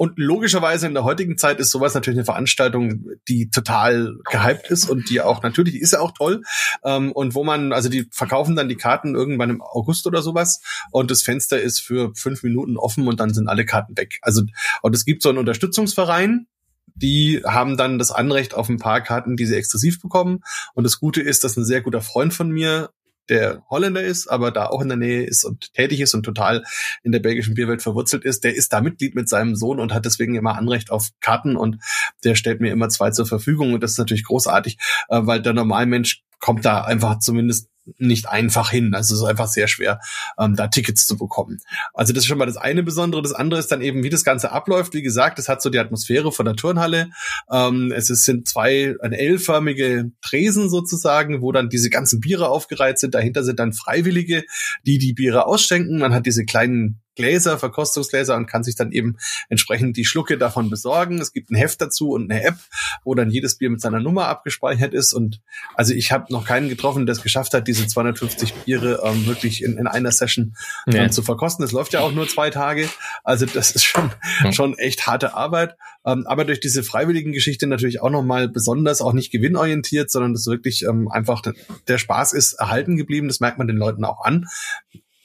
Und 0.03 0.15
logischerweise 0.19 0.89
in 0.89 0.95
der 0.95 1.05
heutigen 1.05 1.39
Zeit 1.39 1.61
ist 1.61 1.71
sowas 1.71 1.95
natürlich 1.95 2.19
eine 2.19 2.25
Veranstaltung, 2.25 3.05
die 3.29 3.51
total 3.51 4.17
gehypt 4.29 4.69
ist 4.69 4.91
und 4.91 5.09
die 5.09 5.21
auch 5.21 5.45
natürlich, 5.45 5.77
ist 5.77 5.93
ja 5.93 6.01
auch 6.01 6.11
toll. 6.11 6.43
Ähm, 6.85 7.13
und 7.13 7.37
wo 7.37 7.45
man, 7.45 7.73
also 7.73 7.89
die 7.89 8.09
verkaufen 8.11 8.57
dann 8.57 8.69
die 8.69 8.75
Karten 8.75 9.15
irgendwann 9.15 9.51
im 9.51 9.63
August 9.63 10.09
oder 10.09 10.21
sowas 10.21 10.61
und 10.91 11.13
das 11.13 11.23
Fenster 11.23 11.63
ist 11.63 11.79
für 11.79 12.11
fünf 12.17 12.43
Minuten 12.43 12.77
offen 12.79 13.07
und 13.07 13.21
dann 13.21 13.33
sind 13.33 13.47
alle 13.47 13.65
Karten 13.65 13.97
weg. 13.97 14.19
Also, 14.23 14.43
und 14.83 14.97
es 14.97 15.05
gibt 15.05 15.23
so 15.23 15.29
einen 15.29 15.39
Unterstützungsverein, 15.39 16.49
die 16.97 17.41
haben 17.47 17.77
dann 17.77 18.01
das 18.01 18.11
Anrecht 18.11 18.55
auf 18.55 18.69
ein 18.69 18.79
paar 18.79 19.03
Karten, 19.03 19.37
die 19.37 19.47
sie 19.47 19.55
exklusiv 19.55 20.03
bekommen. 20.03 20.41
Und 20.75 20.83
das 20.83 20.99
Gute 20.99 21.23
ist, 21.23 21.45
dass 21.45 21.57
ein 21.57 21.65
sehr 21.65 21.81
guter 21.81 22.01
Freund 22.01 22.35
von 22.35 22.51
mir 22.51 22.91
der 23.33 23.65
Holländer 23.71 24.03
ist, 24.03 24.29
aber 24.29 24.51
da 24.51 24.67
auch 24.67 24.83
in 24.83 24.89
der 24.89 24.99
Nähe 24.99 25.25
ist 25.25 25.45
und 25.45 25.73
tätig 25.73 26.01
ist 26.01 26.15
und 26.15 26.23
total 26.23 26.65
in 27.03 27.13
der 27.13 27.21
belgischen 27.21 27.55
Bierwelt 27.55 27.81
verwurzelt 27.81 28.25
ist, 28.25 28.45
der 28.45 28.55
ist 28.55 28.75
da 28.75 28.83
Mitglied 28.83 29.15
mit 29.15 29.27
seinem 29.27 29.57
Sohn 29.57 29.81
und 29.81 29.95
hat 29.95 30.05
deswegen 30.05 30.35
immer 30.35 30.57
Anrecht 30.57 30.91
auf 30.91 31.09
Karten 31.21 31.57
und 31.57 31.79
der 32.25 32.35
stellt 32.35 32.61
mir 32.61 32.73
immer 32.73 32.91
zwei 32.91 33.11
zur 33.11 33.25
Verfügung 33.25 33.73
und 33.73 33.83
das 33.83 33.93
ist 33.93 33.99
natürlich 33.99 34.25
großartig, 34.25 34.77
äh, 35.09 35.21
weil 35.23 35.41
der 35.41 35.55
Normalmensch 35.55 36.23
kommt 36.41 36.67
da 36.67 36.83
einfach 36.83 37.21
zumindest 37.21 37.69
nicht 37.99 38.29
einfach 38.29 38.71
hin. 38.71 38.95
Also 38.95 39.15
es 39.15 39.21
ist 39.21 39.27
einfach 39.27 39.49
sehr 39.49 39.69
schwer, 39.69 40.01
ähm, 40.39 40.57
da 40.57 40.69
Tickets 40.69 41.07
zu 41.07 41.17
bekommen. 41.17 41.59
Also 41.95 42.13
das 42.13 42.25
ist 42.25 42.29
schon 42.29 42.39
mal 42.39 42.47
das 42.47 42.57
eine 42.57 42.83
Besondere. 42.83 43.23
Das 43.23 43.33
andere 43.33 43.61
ist 43.61 43.73
dann 43.73 43.83
eben, 43.83 44.03
wie 44.03 44.11
das 44.11 44.25
Ganze 44.25 44.53
abläuft. 44.53 44.95
Wie 44.95 45.03
gesagt, 45.03 45.39
es 45.39 45.49
hat 45.49 45.63
so 45.63 45.71
die 45.71 45.79
Atmosphäre 45.79 46.33
von 46.33 46.47
der 46.47 46.55
Turnhalle. 46.55 47.11
Ähm, 47.51 47.93
es 47.93 48.11
ist, 48.11 48.25
sind 48.25 48.49
zwei 48.49 48.95
ein 49.01 49.13
L-förmige 49.13 50.13
Tresen 50.23 50.71
sozusagen, 50.71 51.43
wo 51.43 51.53
dann 51.53 51.69
diese 51.69 51.91
ganzen 51.91 52.21
Biere 52.21 52.49
aufgereiht 52.49 52.99
sind. 52.99 53.15
Dahinter 53.15 53.43
sind 53.45 53.59
dann 53.59 53.73
Freiwillige, 53.73 54.45
die 54.87 54.99
die 54.99 55.13
Biere 55.13 55.47
ausschenken. 55.47 55.99
Man 55.99 56.15
hat 56.15 56.27
diese 56.27 56.45
kleinen 56.45 57.02
Gläser, 57.15 57.59
Verkostungsgläser 57.59 58.37
und 58.37 58.47
kann 58.47 58.65
sich 58.65 58.77
dann 58.77 58.93
eben 58.93 59.17
entsprechend 59.49 59.97
die 59.97 60.05
Schlucke 60.05 60.39
davon 60.39 60.71
besorgen. 60.71 61.21
Es 61.21 61.33
gibt 61.33 61.51
ein 61.51 61.57
Heft 61.57 61.81
dazu 61.81 62.11
und 62.11 62.31
eine 62.31 62.43
App, 62.43 62.57
wo 63.05 63.15
dann 63.15 63.31
jedes 63.31 63.59
Bier 63.59 63.71
mit 63.71 63.81
seiner 63.81 64.01
Nummer 64.01 64.27
abgespeichert 64.29 64.95
ist. 64.95 65.13
Und 65.13 65.41
also 65.75 65.95
ich 65.95 66.13
habe 66.13 66.33
noch 66.33 66.47
keinen 66.47 66.69
getroffen, 66.69 67.07
der 67.07 67.15
es 67.15 67.23
geschafft 67.23 67.55
hat, 67.55 67.69
diese 67.69 67.87
250 67.87 68.55
Biere 68.55 69.03
ähm, 69.05 69.27
wirklich 69.27 69.63
in, 69.63 69.79
in 69.79 69.87
einer 69.87 70.13
Session 70.13 70.55
ähm, 70.87 70.95
ja. 70.95 71.11
zu 71.11 71.23
verkosten. 71.23 71.65
Es 71.65 71.73
läuft 71.73 71.93
ja 71.93 72.01
auch 72.01 72.13
nur 72.13 72.29
zwei 72.29 72.51
Tage. 72.51 72.89
Also 73.25 73.47
das 73.47 73.73
ist 73.73 73.85
schon, 73.85 74.11
schon 74.51 74.79
echt 74.79 75.07
harte 75.07 75.35
Arbeit. 75.35 75.77
Ähm, 76.05 76.27
aber 76.27 76.45
durch 76.45 76.61
diese 76.61 76.83
freiwilligen 76.83 77.33
Geschichte 77.33 77.67
natürlich 77.67 78.01
auch 78.01 78.11
nochmal 78.11 78.49
besonders, 78.49 79.01
auch 79.01 79.13
nicht 79.13 79.31
gewinnorientiert, 79.31 80.11
sondern 80.11 80.33
das 80.33 80.47
wirklich 80.47 80.85
ähm, 80.85 81.09
einfach 81.09 81.43
der 81.89 81.99
Spaß 81.99 82.33
ist 82.33 82.55
erhalten 82.55 82.97
geblieben. 82.97 83.29
Das 83.29 83.41
merkt 83.41 83.59
man 83.59 83.67
den 83.67 83.77
Leuten 83.77 84.05
auch 84.05 84.25
an. 84.25 84.47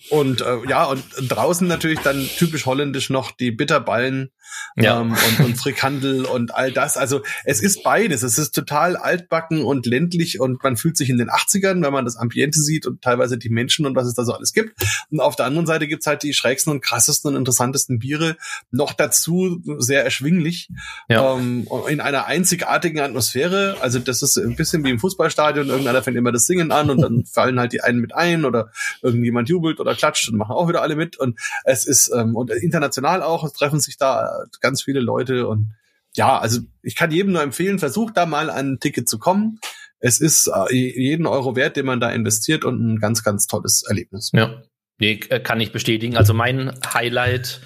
Und 0.10 0.42
äh, 0.42 0.58
ja, 0.70 0.86
und 0.86 1.04
draußen 1.20 1.68
natürlich 1.68 2.00
dann 2.00 2.28
typisch 2.38 2.66
holländisch 2.66 3.10
noch 3.10 3.32
die 3.32 3.52
Bitterballen 3.52 4.32
ja. 4.76 5.02
ähm, 5.02 5.12
und, 5.12 5.46
und 5.46 5.56
Frikandel 5.58 6.26
und 6.26 6.54
all 6.54 6.72
das. 6.72 6.98
Also 6.98 7.22
es 7.46 7.62
ist 7.62 7.84
beides. 7.84 8.24
Es 8.24 8.38
ist 8.38 8.52
total 8.52 8.96
altbacken 8.96 9.64
und 9.64 9.86
ländlich 9.86 10.40
und 10.40 10.64
man 10.64 10.78
fühlt 10.78 10.98
sich 10.98 11.10
in 11.10 11.18
den 11.18 11.30
80ern, 11.30 11.84
wenn 11.84 11.94
man 11.94 12.06
das 12.06 12.18
Ambiente 12.18 12.60
sieht 12.60 12.86
und 12.86 13.02
teilweise 13.02 13.38
die 13.38 13.50
Menschen 13.50 13.86
und 13.86 13.96
was 13.96 14.08
es 14.08 14.14
da 14.14 14.24
so 14.24 14.34
alles 14.34 14.54
gibt. 14.54 14.82
Und 15.10 15.20
auf 15.20 15.36
der 15.36 15.46
anderen 15.46 15.68
Seite 15.68 15.88
gibt's 15.88 16.08
halt 16.08 16.24
die 16.24 16.34
schrägsten 16.34 16.72
und 16.72 16.82
krassesten 16.82 17.32
und 17.32 17.38
interessantesten 17.38 18.00
Biere. 18.00 18.38
Noch 18.72 18.94
dazu 18.94 19.62
sehr 19.80 20.04
erschwinglich. 20.04 20.70
Ja. 21.10 21.36
Ähm, 21.36 21.68
in 21.88 22.02
einer 22.02 22.26
einzigartigen 22.26 23.00
Atmosphäre. 23.00 23.78
Also 23.82 24.00
das 24.00 24.22
ist 24.22 24.38
ein 24.38 24.56
bisschen 24.56 24.84
wie 24.84 24.92
im 24.92 25.00
Fußballstadion. 25.00 25.68
Irgendeiner 25.68 26.04
fängt 26.04 26.18
immer 26.18 26.32
das 26.32 26.46
Singen 26.46 26.72
an 26.72 26.90
und 26.90 27.02
dann 27.02 27.26
fallen 27.32 27.60
halt 27.60 27.74
die 27.74 27.82
einen 27.82 28.00
mit 28.00 28.14
ein 28.14 28.46
oder 28.46 28.72
irgendjemand 29.02 29.50
jubelt 29.50 29.80
oder 29.80 29.96
klatscht 29.96 30.30
und 30.30 30.38
machen 30.38 30.54
auch 30.54 30.68
wieder 30.68 30.82
alle 30.82 30.96
mit. 30.96 31.18
Und 31.18 31.40
es 31.64 31.86
ist, 31.86 32.12
ähm, 32.14 32.36
und 32.36 32.52
international 32.52 33.22
auch, 33.24 33.44
es 33.44 33.54
treffen 33.54 33.80
sich 33.80 33.98
da 33.98 34.37
ganz 34.62 34.82
viele 34.82 35.00
Leute 35.00 35.48
und 35.48 35.74
ja, 36.14 36.40
also 36.40 36.62
ich 36.82 36.96
kann 36.96 37.12
jedem 37.12 37.34
nur 37.34 37.44
empfehlen, 37.44 37.80
versucht 37.80 38.18
da 38.18 38.26
mal 38.26 38.50
an 38.50 38.74
ein 38.74 38.80
Ticket 38.80 39.08
zu 39.08 39.20
kommen. 39.20 39.60
Es 40.00 40.20
ist 40.20 40.48
äh, 40.48 40.74
jeden 40.74 41.28
Euro 41.28 41.56
wert, 41.56 41.76
den 41.76 41.86
man 41.86 42.00
da 42.00 42.10
investiert 42.10 42.66
und 42.66 42.80
ein 42.82 43.00
ganz, 43.00 43.24
ganz 43.24 43.48
tolles 43.48 43.84
Erlebnis. 43.88 44.32
Ja, 44.34 44.62
nee, 45.00 45.20
äh, 45.30 45.40
kann 45.40 45.60
ich 45.60 45.72
bestätigen. 45.72 46.18
Also 46.18 46.34
mein 46.34 46.80
Highlight 46.94 47.62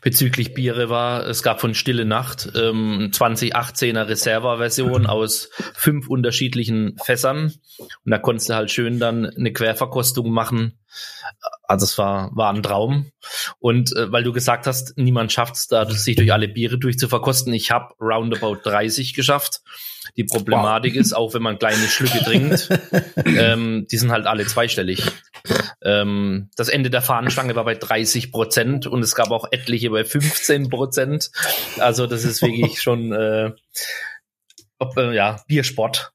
bezüglich 0.00 0.54
Biere 0.54 0.88
war, 0.88 1.26
es 1.26 1.42
gab 1.42 1.60
von 1.60 1.74
Stille 1.74 2.04
Nacht 2.04 2.50
ähm, 2.54 3.10
2018er 3.12 4.08
Reserva-Version 4.08 5.06
aus 5.06 5.50
fünf 5.74 6.08
unterschiedlichen 6.08 6.96
Fässern. 7.02 7.52
Und 7.78 8.10
da 8.10 8.18
konntest 8.18 8.48
du 8.48 8.54
halt 8.54 8.70
schön 8.70 8.98
dann 8.98 9.26
eine 9.26 9.52
Querverkostung 9.52 10.30
machen 10.30 10.78
also 11.68 11.84
es 11.84 11.98
war, 11.98 12.34
war 12.34 12.52
ein 12.52 12.62
Traum. 12.62 13.12
Und 13.58 13.94
äh, 13.94 14.10
weil 14.10 14.24
du 14.24 14.32
gesagt 14.32 14.66
hast, 14.66 14.96
niemand 14.96 15.32
schafft 15.32 15.56
es 15.56 15.68
da, 15.68 15.88
sich 15.88 16.16
durch 16.16 16.32
alle 16.32 16.48
Biere 16.48 16.78
durchzuverkosten. 16.78 17.52
Ich 17.52 17.70
habe 17.70 17.94
roundabout 18.00 18.60
30 18.64 19.14
geschafft. 19.14 19.60
Die 20.16 20.24
Problematik 20.24 20.94
wow. 20.94 21.00
ist, 21.00 21.12
auch 21.12 21.34
wenn 21.34 21.42
man 21.42 21.58
kleine 21.58 21.86
Schlücke 21.86 22.24
trinkt, 22.24 22.70
ähm, 23.26 23.86
die 23.90 23.96
sind 23.98 24.10
halt 24.10 24.26
alle 24.26 24.46
zweistellig. 24.46 25.02
Ähm, 25.88 26.50
das 26.56 26.68
Ende 26.68 26.90
der 26.90 27.00
Fahnenstange 27.00 27.56
war 27.56 27.64
bei 27.64 27.74
30 27.74 28.30
Prozent 28.30 28.86
und 28.86 29.02
es 29.02 29.14
gab 29.14 29.30
auch 29.30 29.50
etliche 29.50 29.88
bei 29.88 30.04
15 30.04 30.68
Prozent. 30.68 31.30
Also 31.78 32.06
das 32.06 32.24
ist 32.24 32.42
wirklich 32.42 32.82
schon 32.82 33.12
äh, 33.12 33.52
ob, 34.78 34.96
äh, 34.98 35.14
ja 35.14 35.40
Biersport. 35.48 36.12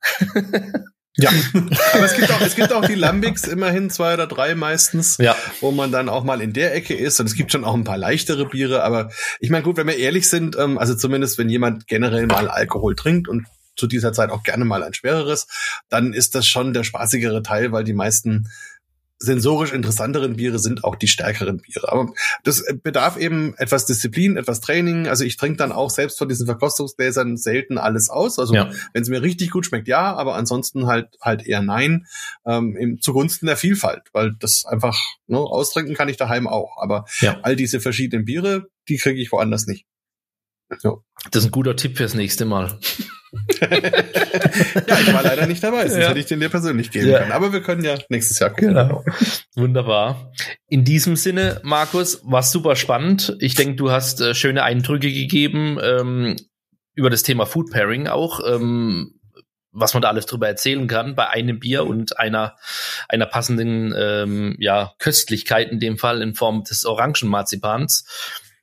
Ja, 1.15 1.29
aber 1.93 2.05
es 2.05 2.15
gibt 2.15 2.31
auch, 2.31 2.41
es 2.41 2.55
gibt 2.55 2.73
auch 2.73 2.85
die 2.85 2.95
Lambics, 2.95 3.47
immerhin 3.47 3.89
zwei 3.89 4.15
oder 4.15 4.27
drei 4.27 4.55
meistens, 4.55 5.17
ja. 5.17 5.35
wo 5.61 5.71
man 5.71 5.91
dann 5.91 6.09
auch 6.09 6.23
mal 6.23 6.41
in 6.41 6.53
der 6.53 6.73
Ecke 6.75 6.95
ist. 6.95 7.19
Und 7.19 7.27
es 7.27 7.35
gibt 7.35 7.51
schon 7.51 7.65
auch 7.65 7.75
ein 7.75 7.83
paar 7.83 7.97
leichtere 7.97 8.47
Biere, 8.47 8.83
aber 8.83 9.09
ich 9.39 9.49
meine, 9.49 9.63
gut, 9.63 9.77
wenn 9.77 9.87
wir 9.87 9.97
ehrlich 9.97 10.29
sind, 10.29 10.55
ähm, 10.57 10.77
also 10.77 10.95
zumindest 10.95 11.37
wenn 11.37 11.49
jemand 11.49 11.87
generell 11.87 12.27
mal 12.27 12.47
Alkohol 12.47 12.95
trinkt 12.95 13.27
und 13.27 13.45
zu 13.75 13.87
dieser 13.87 14.13
Zeit 14.13 14.29
auch 14.29 14.43
gerne 14.43 14.65
mal 14.65 14.83
ein 14.83 14.93
schwereres, 14.93 15.47
dann 15.89 16.13
ist 16.13 16.35
das 16.35 16.47
schon 16.47 16.73
der 16.73 16.83
spaßigere 16.83 17.41
Teil, 17.41 17.71
weil 17.71 17.83
die 17.83 17.93
meisten 17.93 18.49
sensorisch 19.23 19.71
interessanteren 19.71 20.35
Biere 20.35 20.59
sind 20.59 20.83
auch 20.83 20.95
die 20.95 21.07
stärkeren 21.07 21.57
Biere. 21.57 21.91
Aber 21.91 22.13
das 22.43 22.63
bedarf 22.83 23.17
eben 23.17 23.55
etwas 23.57 23.85
Disziplin, 23.85 24.35
etwas 24.35 24.59
Training. 24.59 25.07
Also 25.07 25.23
ich 25.23 25.37
trinke 25.37 25.57
dann 25.57 25.71
auch 25.71 25.89
selbst 25.89 26.17
von 26.17 26.27
diesen 26.27 26.45
Verkostungsgläsern 26.45 27.37
selten 27.37 27.77
alles 27.77 28.09
aus. 28.09 28.37
Also 28.37 28.53
ja. 28.53 28.69
wenn 28.91 29.01
es 29.01 29.09
mir 29.09 29.21
richtig 29.21 29.51
gut 29.51 29.65
schmeckt, 29.65 29.87
ja, 29.87 30.13
aber 30.13 30.35
ansonsten 30.35 30.87
halt 30.87 31.07
halt 31.21 31.47
eher 31.47 31.61
nein. 31.61 32.05
Ähm, 32.45 32.75
im, 32.75 33.01
zugunsten 33.01 33.45
der 33.45 33.55
Vielfalt, 33.55 34.03
weil 34.11 34.33
das 34.39 34.65
einfach 34.65 34.99
ne, 35.27 35.37
austrinken 35.37 35.95
kann 35.95 36.09
ich 36.09 36.17
daheim 36.17 36.47
auch. 36.47 36.77
Aber 36.77 37.05
ja. 37.21 37.39
all 37.43 37.55
diese 37.55 37.79
verschiedenen 37.79 38.25
Biere, 38.25 38.67
die 38.89 38.97
kriege 38.97 39.21
ich 39.21 39.31
woanders 39.31 39.67
nicht. 39.67 39.85
Ja. 40.81 40.95
Das 41.31 41.43
ist 41.43 41.49
ein 41.49 41.51
guter 41.51 41.77
Tipp 41.77 41.97
fürs 41.97 42.13
nächste 42.13 42.43
Mal. 42.43 42.77
ja, 43.61 44.99
ich 44.99 45.13
war 45.13 45.23
leider 45.23 45.47
nicht 45.47 45.63
dabei, 45.63 45.87
sonst 45.87 46.01
ja. 46.01 46.09
hätte 46.09 46.19
ich 46.19 46.25
den 46.27 46.39
dir 46.39 46.49
persönlich 46.49 46.91
geben 46.91 47.09
ja. 47.09 47.19
können. 47.19 47.31
Aber 47.31 47.51
wir 47.51 47.61
können 47.61 47.83
ja 47.83 47.95
nächstes 48.09 48.39
Jahr 48.39 48.51
gucken. 48.51 48.69
Genau. 48.69 49.03
Wunderbar. 49.55 50.31
In 50.67 50.83
diesem 50.83 51.15
Sinne, 51.15 51.59
Markus, 51.63 52.21
war 52.23 52.43
super 52.43 52.75
spannend. 52.75 53.35
Ich 53.39 53.55
denke, 53.55 53.75
du 53.75 53.91
hast 53.91 54.21
äh, 54.21 54.35
schöne 54.35 54.63
Eindrücke 54.63 55.11
gegeben 55.11 55.79
ähm, 55.81 56.35
über 56.93 57.09
das 57.09 57.23
Thema 57.23 57.45
Food 57.45 57.71
Pairing 57.71 58.07
auch. 58.07 58.39
Ähm, 58.47 59.19
was 59.73 59.93
man 59.93 60.01
da 60.03 60.09
alles 60.09 60.27
drüber 60.27 60.47
erzählen 60.47 60.87
kann 60.87 61.15
bei 61.15 61.27
einem 61.29 61.59
Bier 61.59 61.85
und 61.85 62.19
einer 62.19 62.55
einer 63.09 63.25
passenden 63.25 63.93
ähm, 63.97 64.55
ja 64.59 64.93
Köstlichkeit 64.99 65.71
in 65.71 65.79
dem 65.79 65.97
Fall 65.97 66.21
in 66.21 66.35
Form 66.35 66.63
des 66.63 66.85
Orangenmarzipans 66.85 68.05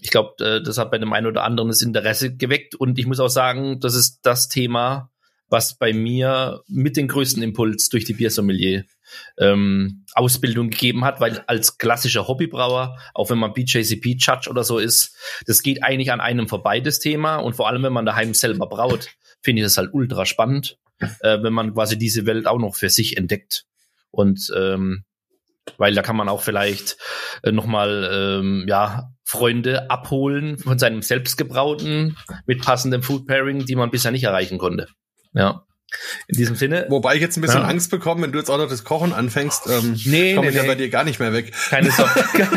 ich 0.02 0.10
glaube, 0.10 0.44
äh, 0.44 0.62
das 0.62 0.78
hat 0.78 0.90
bei 0.90 0.98
dem 0.98 1.12
einen 1.12 1.26
oder 1.26 1.44
anderen 1.44 1.68
das 1.68 1.82
Interesse 1.82 2.36
geweckt. 2.36 2.74
Und 2.74 2.98
ich 2.98 3.06
muss 3.06 3.20
auch 3.20 3.28
sagen, 3.28 3.80
das 3.80 3.94
ist 3.94 4.20
das 4.22 4.48
Thema, 4.48 5.10
was 5.48 5.76
bei 5.76 5.92
mir 5.92 6.62
mit 6.68 6.96
den 6.96 7.08
größten 7.08 7.42
Impuls 7.42 7.88
durch 7.88 8.04
die 8.04 8.14
Biersommelier 8.14 8.84
ähm, 9.38 10.04
Ausbildung 10.14 10.70
gegeben 10.70 11.04
hat, 11.04 11.20
weil 11.20 11.42
als 11.48 11.78
klassischer 11.78 12.28
Hobbybrauer, 12.28 12.96
auch 13.14 13.30
wenn 13.30 13.38
man 13.38 13.52
BJCP 13.52 14.16
Judge 14.18 14.48
oder 14.48 14.62
so 14.62 14.78
ist, 14.78 15.16
das 15.46 15.62
geht 15.62 15.82
eigentlich 15.82 16.12
an 16.12 16.20
einem 16.20 16.48
vorbei, 16.48 16.80
das 16.80 17.00
Thema. 17.00 17.36
Und 17.36 17.54
vor 17.54 17.68
allem, 17.68 17.82
wenn 17.82 17.92
man 17.92 18.06
daheim 18.06 18.32
selber 18.32 18.68
braut, 18.68 19.08
finde 19.42 19.62
ich 19.62 19.66
das 19.66 19.76
halt 19.76 19.92
ultra 19.92 20.24
spannend, 20.24 20.78
äh, 21.20 21.42
wenn 21.42 21.52
man 21.52 21.74
quasi 21.74 21.98
diese 21.98 22.26
Welt 22.26 22.46
auch 22.46 22.58
noch 22.58 22.76
für 22.76 22.90
sich 22.90 23.16
entdeckt. 23.16 23.66
Und 24.12 24.52
ähm, 24.56 25.04
weil 25.78 25.94
da 25.94 26.02
kann 26.02 26.16
man 26.16 26.28
auch 26.28 26.42
vielleicht 26.42 26.96
äh, 27.42 27.52
nochmal 27.52 28.10
ähm, 28.12 28.64
ja, 28.68 29.10
Freunde 29.24 29.90
abholen 29.90 30.58
von 30.58 30.78
seinem 30.78 31.02
selbstgebrauten 31.02 32.16
mit 32.46 32.62
passendem 32.62 33.02
Food 33.02 33.26
Pairing, 33.26 33.64
die 33.64 33.76
man 33.76 33.90
bisher 33.90 34.10
nicht 34.10 34.24
erreichen 34.24 34.58
konnte. 34.58 34.88
Ja. 35.32 35.64
In 36.28 36.36
diesem 36.36 36.54
Sinne. 36.54 36.86
Wobei 36.88 37.16
ich 37.16 37.20
jetzt 37.20 37.36
ein 37.36 37.40
bisschen 37.40 37.62
ja. 37.62 37.66
Angst 37.66 37.90
bekomme, 37.90 38.22
wenn 38.22 38.32
du 38.32 38.38
jetzt 38.38 38.48
auch 38.48 38.58
noch 38.58 38.68
das 38.68 38.84
Kochen 38.84 39.12
anfängst, 39.12 39.68
ähm, 39.68 39.98
nee, 40.04 40.34
komme 40.34 40.46
nee, 40.46 40.50
ich 40.50 40.56
ja 40.56 40.62
nee. 40.62 40.68
bei 40.68 40.74
dir 40.76 40.88
gar 40.88 41.04
nicht 41.04 41.18
mehr 41.18 41.32
weg. 41.32 41.52
Keine 41.68 41.90
Sorge. 41.90 42.22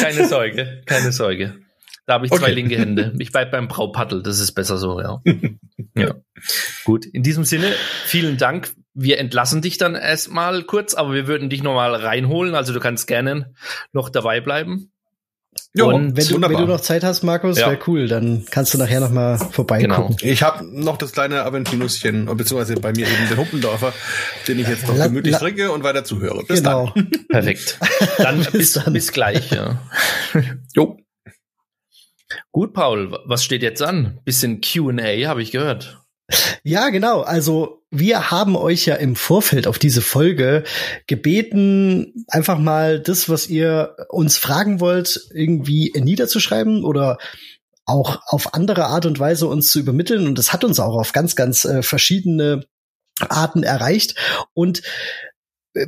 keine 0.00 0.26
Sorge. 0.26 0.82
Keine 0.86 1.12
Sorge. 1.12 1.58
Da 2.06 2.14
habe 2.14 2.24
ich 2.24 2.32
okay. 2.32 2.40
zwei 2.40 2.52
linke 2.52 2.78
Hände. 2.78 3.12
Ich 3.18 3.32
bleib 3.32 3.50
beim 3.50 3.68
Braupaddel, 3.68 4.22
das 4.22 4.40
ist 4.40 4.52
besser 4.52 4.78
so, 4.78 4.98
ja. 4.98 5.20
ja. 5.94 6.14
Gut, 6.84 7.04
in 7.04 7.22
diesem 7.22 7.44
Sinne, 7.44 7.70
vielen 8.06 8.38
Dank. 8.38 8.72
Wir 8.94 9.18
entlassen 9.18 9.62
dich 9.62 9.78
dann 9.78 9.94
erstmal 9.94 10.64
kurz, 10.64 10.94
aber 10.94 11.12
wir 11.14 11.26
würden 11.26 11.50
dich 11.50 11.62
nochmal 11.62 11.94
reinholen. 11.94 12.54
Also 12.54 12.72
du 12.72 12.80
kannst 12.80 13.06
gerne 13.06 13.54
noch 13.92 14.08
dabei 14.08 14.40
bleiben. 14.40 14.90
Ja, 15.74 15.84
und 15.84 16.16
wenn 16.16 16.26
du, 16.26 16.40
wenn 16.40 16.56
du 16.56 16.66
noch 16.66 16.80
Zeit 16.80 17.04
hast, 17.04 17.22
Markus, 17.22 17.58
ja. 17.58 17.68
wäre 17.68 17.78
cool. 17.86 18.08
Dann 18.08 18.44
kannst 18.50 18.74
du 18.74 18.78
nachher 18.78 19.00
noch 19.00 19.10
mal 19.10 19.38
vorbeigucken. 19.38 20.16
Genau. 20.16 20.32
Ich 20.32 20.42
habe 20.42 20.64
noch 20.64 20.96
das 20.96 21.12
kleine 21.12 21.42
Aventinusschen, 21.44 22.26
beziehungsweise 22.36 22.80
bei 22.80 22.92
mir 22.92 23.06
eben 23.06 23.28
den 23.28 23.36
Huppendorfer, 23.36 23.92
den 24.46 24.58
ich 24.58 24.68
jetzt 24.68 24.88
noch 24.88 24.96
la, 24.96 25.06
gemütlich 25.06 25.32
la, 25.32 25.38
trinke 25.38 25.70
und 25.70 25.84
weiter 25.84 26.04
zuhöre. 26.04 26.44
Bis 26.44 26.58
genau. 26.62 26.92
dann. 26.94 27.10
Perfekt. 27.28 27.78
Dann 28.18 28.38
bis, 28.38 28.50
bis, 28.50 28.72
dann. 28.72 28.92
bis 28.92 29.12
gleich. 29.12 29.50
Ja. 29.50 29.80
jo. 30.74 30.98
Gut, 32.50 32.72
Paul, 32.72 33.18
was 33.24 33.44
steht 33.44 33.62
jetzt 33.62 33.82
an? 33.82 34.20
Bisschen 34.24 34.60
Q&A, 34.60 35.26
habe 35.26 35.42
ich 35.42 35.50
gehört. 35.50 36.00
Ja, 36.62 36.90
genau. 36.90 37.22
Also 37.22 37.82
wir 37.90 38.30
haben 38.30 38.56
euch 38.56 38.84
ja 38.84 38.96
im 38.96 39.16
Vorfeld 39.16 39.66
auf 39.66 39.78
diese 39.78 40.02
Folge 40.02 40.64
gebeten, 41.06 42.26
einfach 42.28 42.58
mal 42.58 43.00
das, 43.00 43.28
was 43.28 43.48
ihr 43.48 43.96
uns 44.10 44.36
fragen 44.36 44.80
wollt, 44.80 45.28
irgendwie 45.32 45.92
niederzuschreiben 45.96 46.84
oder 46.84 47.18
auch 47.86 48.20
auf 48.26 48.52
andere 48.52 48.84
Art 48.86 49.06
und 49.06 49.18
Weise 49.18 49.46
uns 49.46 49.70
zu 49.70 49.78
übermitteln. 49.78 50.26
Und 50.26 50.38
das 50.38 50.52
hat 50.52 50.64
uns 50.64 50.78
auch 50.78 50.94
auf 50.98 51.12
ganz, 51.12 51.34
ganz 51.34 51.64
äh, 51.64 51.82
verschiedene 51.82 52.66
Arten 53.20 53.62
erreicht. 53.62 54.14
Und 54.52 54.82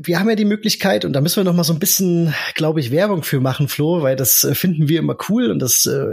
wir 0.02 0.20
haben 0.20 0.28
ja 0.28 0.36
die 0.36 0.44
Möglichkeit, 0.44 1.04
und 1.04 1.12
da 1.12 1.20
müssen 1.20 1.36
wir 1.36 1.44
noch 1.44 1.54
mal 1.54 1.64
so 1.64 1.72
ein 1.72 1.78
bisschen, 1.78 2.34
glaube 2.54 2.80
ich, 2.80 2.90
Werbung 2.90 3.22
für 3.22 3.40
machen, 3.40 3.68
Flo, 3.68 4.02
weil 4.02 4.16
das 4.16 4.44
äh, 4.44 4.54
finden 4.54 4.88
wir 4.88 4.98
immer 4.98 5.16
cool 5.28 5.50
und 5.50 5.58
das 5.58 5.86
äh, 5.86 6.06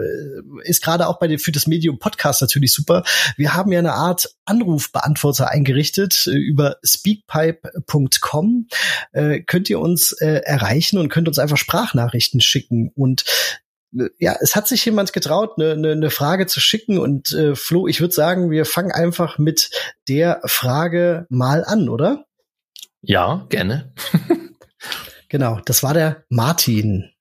ist 0.64 0.84
gerade 0.84 1.08
auch 1.08 1.20
bei 1.20 1.28
den, 1.28 1.40
für 1.40 1.52
das 1.52 1.68
Medium 1.68 2.00
Podcast 2.00 2.42
natürlich 2.42 2.74
super. 2.74 3.04
Wir 3.36 3.54
haben 3.54 3.72
ja 3.72 3.80
eine 3.80 3.94
Art 3.94 4.30
Anrufbeantworter 4.46 5.50
eingerichtet 5.50 6.28
äh, 6.28 6.38
über 6.38 6.78
speakpipe.com. 6.84 8.68
Äh, 9.12 9.42
könnt 9.42 9.70
ihr 9.70 9.80
uns 9.80 10.12
äh, 10.14 10.42
erreichen 10.46 10.98
und 10.98 11.10
könnt 11.10 11.28
uns 11.28 11.40
einfach 11.40 11.58
Sprachnachrichten 11.58 12.42
schicken 12.42 12.92
und 12.96 13.26
äh, 13.98 14.10
ja, 14.20 14.36
es 14.40 14.56
hat 14.56 14.68
sich 14.68 14.84
jemand 14.86 15.14
getraut, 15.14 15.54
eine, 15.58 15.72
eine, 15.72 15.92
eine 15.94 16.10
Frage 16.10 16.48
zu 16.48 16.60
schicken 16.60 17.00
und 17.00 17.32
äh, 17.32 17.56
Flo, 17.56 17.88
ich 17.88 18.02
würde 18.02 18.14
sagen, 18.14 18.52
wir 18.52 18.66
fangen 18.66 18.92
einfach 18.92 19.38
mit 19.38 19.70
der 20.08 20.42
Frage 20.46 21.26
mal 21.30 21.64
an, 21.66 21.90
oder? 21.90 22.27
Ja, 23.02 23.46
gerne. 23.50 23.94
genau, 25.30 25.60
das 25.66 25.84
war 25.84 25.94
der 25.94 26.26
Martin. 26.30 27.12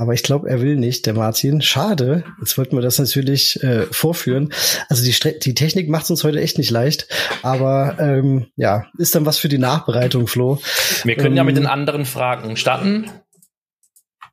Aber 0.00 0.14
ich 0.14 0.22
glaube, 0.22 0.48
er 0.48 0.62
will 0.62 0.76
nicht, 0.76 1.04
der 1.04 1.12
Martin. 1.12 1.60
Schade. 1.60 2.24
Jetzt 2.40 2.56
wollten 2.56 2.74
wir 2.74 2.80
das 2.80 2.98
natürlich 2.98 3.62
äh, 3.62 3.82
vorführen. 3.90 4.50
Also 4.88 5.04
die, 5.04 5.38
die 5.40 5.52
Technik 5.52 5.90
macht 5.90 6.08
uns 6.08 6.24
heute 6.24 6.40
echt 6.40 6.56
nicht 6.56 6.70
leicht. 6.70 7.06
Aber 7.42 7.98
ähm, 8.00 8.46
ja, 8.56 8.86
ist 8.96 9.14
dann 9.14 9.26
was 9.26 9.36
für 9.36 9.50
die 9.50 9.58
Nachbereitung, 9.58 10.26
Flo. 10.26 10.58
Wir 11.04 11.16
können 11.16 11.32
ähm, 11.32 11.36
ja 11.36 11.44
mit 11.44 11.58
den 11.58 11.66
anderen 11.66 12.06
Fragen 12.06 12.56
starten. 12.56 13.10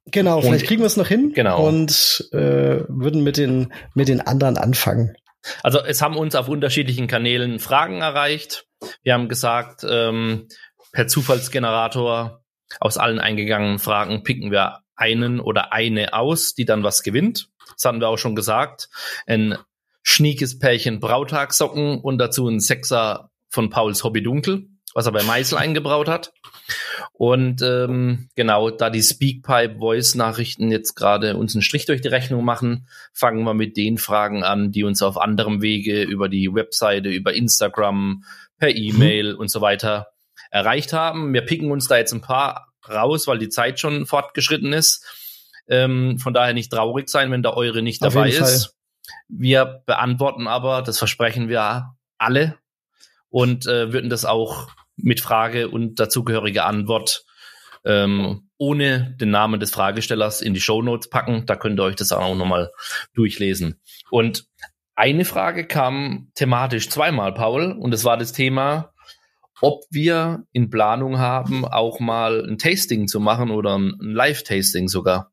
Genau, 0.06 0.39
vielleicht 0.39 0.68
kriegen 0.68 0.81
wir 0.81 0.88
es 0.88 0.95
noch 0.95 1.10
hin. 1.10 1.34
Genau. 1.35 1.68
Und 1.68 2.30
äh, 2.31 2.85
würden 2.88 3.23
mit 3.23 3.35
den, 3.35 3.73
mit 3.94 4.07
den 4.07 4.22
anderen 4.22 4.57
anfangen. 4.57 5.18
Also 5.64 5.80
es 5.84 6.02
haben 6.02 6.15
uns 6.15 6.35
auf 6.35 6.48
unterschiedlichen 6.48 7.07
Kanälen 7.07 7.60
Fragen 7.60 7.99
erreicht. 7.99 8.66
Wir 9.03 9.13
haben 9.13 9.29
gesagt, 9.29 9.85
ähm, 9.89 10.47
per 10.91 11.07
Zufallsgenerator 11.07 12.43
aus 12.79 12.97
allen 12.97 13.19
eingegangenen 13.19 13.79
Fragen 13.79 14.23
picken 14.23 14.51
wir 14.51 14.79
einen 14.95 15.39
oder 15.39 15.73
eine 15.73 16.13
aus, 16.13 16.53
die 16.53 16.65
dann 16.65 16.83
was 16.83 17.03
gewinnt. 17.03 17.49
Das 17.75 17.85
hatten 17.85 17.99
wir 17.99 18.09
auch 18.09 18.17
schon 18.17 18.35
gesagt. 18.35 18.89
Ein 19.25 19.57
schniekes 20.03 20.59
Pärchen 20.59 20.99
Brautagsocken 20.99 21.99
und 21.99 22.17
dazu 22.17 22.47
ein 22.47 22.59
Sechser 22.59 23.29
von 23.49 23.69
Pauls 23.69 24.03
Hobby 24.03 24.23
Dunkel, 24.23 24.69
was 24.93 25.05
er 25.05 25.11
bei 25.11 25.23
Meißel 25.23 25.57
eingebraut 25.57 26.07
hat. 26.07 26.33
Und 27.13 27.61
ähm, 27.61 28.29
genau, 28.35 28.69
da 28.69 28.89
die 28.89 29.01
Speakpipe 29.01 29.79
Voice 29.79 30.15
Nachrichten 30.15 30.71
jetzt 30.71 30.95
gerade 30.95 31.35
uns 31.35 31.55
einen 31.55 31.61
Strich 31.61 31.85
durch 31.85 32.01
die 32.01 32.07
Rechnung 32.07 32.45
machen, 32.45 32.87
fangen 33.13 33.43
wir 33.43 33.53
mit 33.53 33.77
den 33.77 33.97
Fragen 33.97 34.43
an, 34.43 34.71
die 34.71 34.83
uns 34.83 35.01
auf 35.01 35.17
anderem 35.17 35.61
Wege 35.61 36.03
über 36.03 36.29
die 36.29 36.53
Webseite, 36.53 37.09
über 37.09 37.33
Instagram, 37.33 38.23
per 38.57 38.75
E-Mail 38.75 39.34
mhm. 39.34 39.39
und 39.39 39.51
so 39.51 39.61
weiter 39.61 40.07
erreicht 40.51 40.93
haben. 40.93 41.34
Wir 41.34 41.41
picken 41.41 41.71
uns 41.71 41.88
da 41.88 41.97
jetzt 41.97 42.13
ein 42.13 42.21
paar 42.21 42.73
raus, 42.88 43.27
weil 43.27 43.38
die 43.38 43.49
Zeit 43.49 43.79
schon 43.79 44.05
fortgeschritten 44.05 44.73
ist. 44.73 45.05
Ähm, 45.67 46.17
von 46.19 46.34
daher 46.34 46.53
nicht 46.53 46.71
traurig 46.71 47.09
sein, 47.09 47.31
wenn 47.31 47.43
da 47.43 47.51
eure 47.51 47.81
nicht 47.81 48.01
Auf 48.03 48.13
dabei 48.13 48.29
ist. 48.29 48.75
Wir 49.27 49.84
beantworten 49.85 50.47
aber, 50.47 50.81
das 50.81 50.97
versprechen 50.97 51.49
wir 51.49 51.95
alle 52.17 52.57
und 53.29 53.67
äh, 53.67 53.91
würden 53.91 54.09
das 54.09 54.25
auch 54.25 54.69
mit 54.95 55.21
Frage 55.21 55.69
und 55.69 55.99
dazugehörige 55.99 56.63
Antwort 56.63 57.25
ähm, 57.85 58.49
ohne 58.57 59.15
den 59.19 59.29
Namen 59.29 59.59
des 59.59 59.71
Fragestellers 59.71 60.41
in 60.41 60.53
die 60.53 60.59
Show 60.61 60.81
Notes 60.81 61.09
packen. 61.09 61.45
Da 61.45 61.55
könnt 61.55 61.79
ihr 61.79 61.84
euch 61.84 61.95
das 61.95 62.11
auch 62.11 62.35
nochmal 62.35 62.71
durchlesen. 63.13 63.79
Und 64.09 64.45
eine 64.98 65.26
Frage 65.26 65.68
kam 65.68 66.32
thematisch 66.34 66.90
zweimal, 66.90 67.34
Paul, 67.34 67.72
und 67.72 67.94
es 67.94 68.03
war 68.03 68.18
das 68.18 68.34
Thema, 68.34 68.94
ob 69.61 69.84
wir 69.91 70.44
in 70.52 70.72
Planung 70.72 71.19
haben, 71.19 71.65
auch 71.65 71.99
mal 71.99 72.44
ein 72.44 72.57
Tasting 72.57 73.07
zu 73.07 73.19
machen 73.19 73.52
oder 73.52 73.78
ein 73.78 73.95
Live-Tasting 73.99 74.88
sogar. 74.88 75.32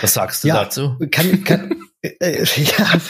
Was 0.00 0.14
sagst 0.14 0.42
du 0.42 0.48
ja, 0.48 0.64
dazu? 0.64 0.98
Kann, 1.10 1.44
kann, 1.44 1.82
äh, 2.00 2.14
äh, 2.18 2.44
ja, 2.56 3.00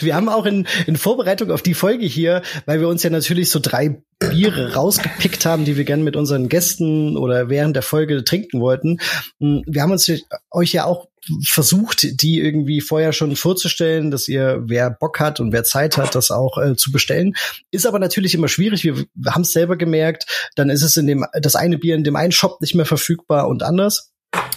wir 0.00 0.14
haben 0.16 0.28
auch 0.28 0.44
in, 0.44 0.66
in 0.86 0.96
Vorbereitung 0.96 1.50
auf 1.52 1.62
die 1.62 1.74
Folge 1.74 2.04
hier, 2.04 2.42
weil 2.66 2.80
wir 2.80 2.88
uns 2.88 3.04
ja 3.04 3.10
natürlich 3.10 3.50
so 3.50 3.60
drei 3.60 4.02
Biere 4.30 4.74
rausgepickt 4.74 5.44
haben, 5.46 5.64
die 5.64 5.76
wir 5.76 5.84
gerne 5.84 6.02
mit 6.02 6.16
unseren 6.16 6.48
Gästen 6.48 7.16
oder 7.16 7.48
während 7.48 7.76
der 7.76 7.82
Folge 7.82 8.24
trinken 8.24 8.60
wollten. 8.60 8.98
Hm, 9.40 9.62
wir 9.66 9.82
haben 9.82 9.92
uns 9.92 10.10
euch 10.50 10.72
ja 10.72 10.84
auch 10.84 11.08
versucht, 11.46 12.20
die 12.22 12.40
irgendwie 12.40 12.80
vorher 12.80 13.12
schon 13.12 13.36
vorzustellen, 13.36 14.10
dass 14.10 14.28
ihr, 14.28 14.62
wer 14.66 14.90
Bock 14.90 15.20
hat 15.20 15.40
und 15.40 15.52
wer 15.52 15.64
Zeit 15.64 15.96
hat, 15.96 16.14
das 16.14 16.30
auch 16.30 16.58
äh, 16.58 16.74
zu 16.76 16.90
bestellen. 16.90 17.34
Ist 17.70 17.86
aber 17.86 17.98
natürlich 17.98 18.34
immer 18.34 18.48
schwierig. 18.48 18.82
Wir, 18.84 19.04
wir 19.14 19.34
haben 19.34 19.42
es 19.42 19.52
selber 19.52 19.76
gemerkt. 19.76 20.50
Dann 20.56 20.70
ist 20.70 20.82
es 20.82 20.96
in 20.96 21.06
dem, 21.06 21.24
das 21.40 21.54
eine 21.54 21.78
Bier 21.78 21.94
in 21.94 22.04
dem 22.04 22.16
einen 22.16 22.32
Shop 22.32 22.60
nicht 22.60 22.74
mehr 22.74 22.86
verfügbar 22.86 23.48
und 23.48 23.62
anders. 23.62 24.12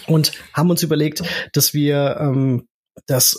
Und 0.06 0.32
haben 0.52 0.70
uns 0.70 0.82
überlegt, 0.82 1.22
dass 1.52 1.74
wir 1.74 2.16
ähm, 2.18 2.66
das 3.06 3.38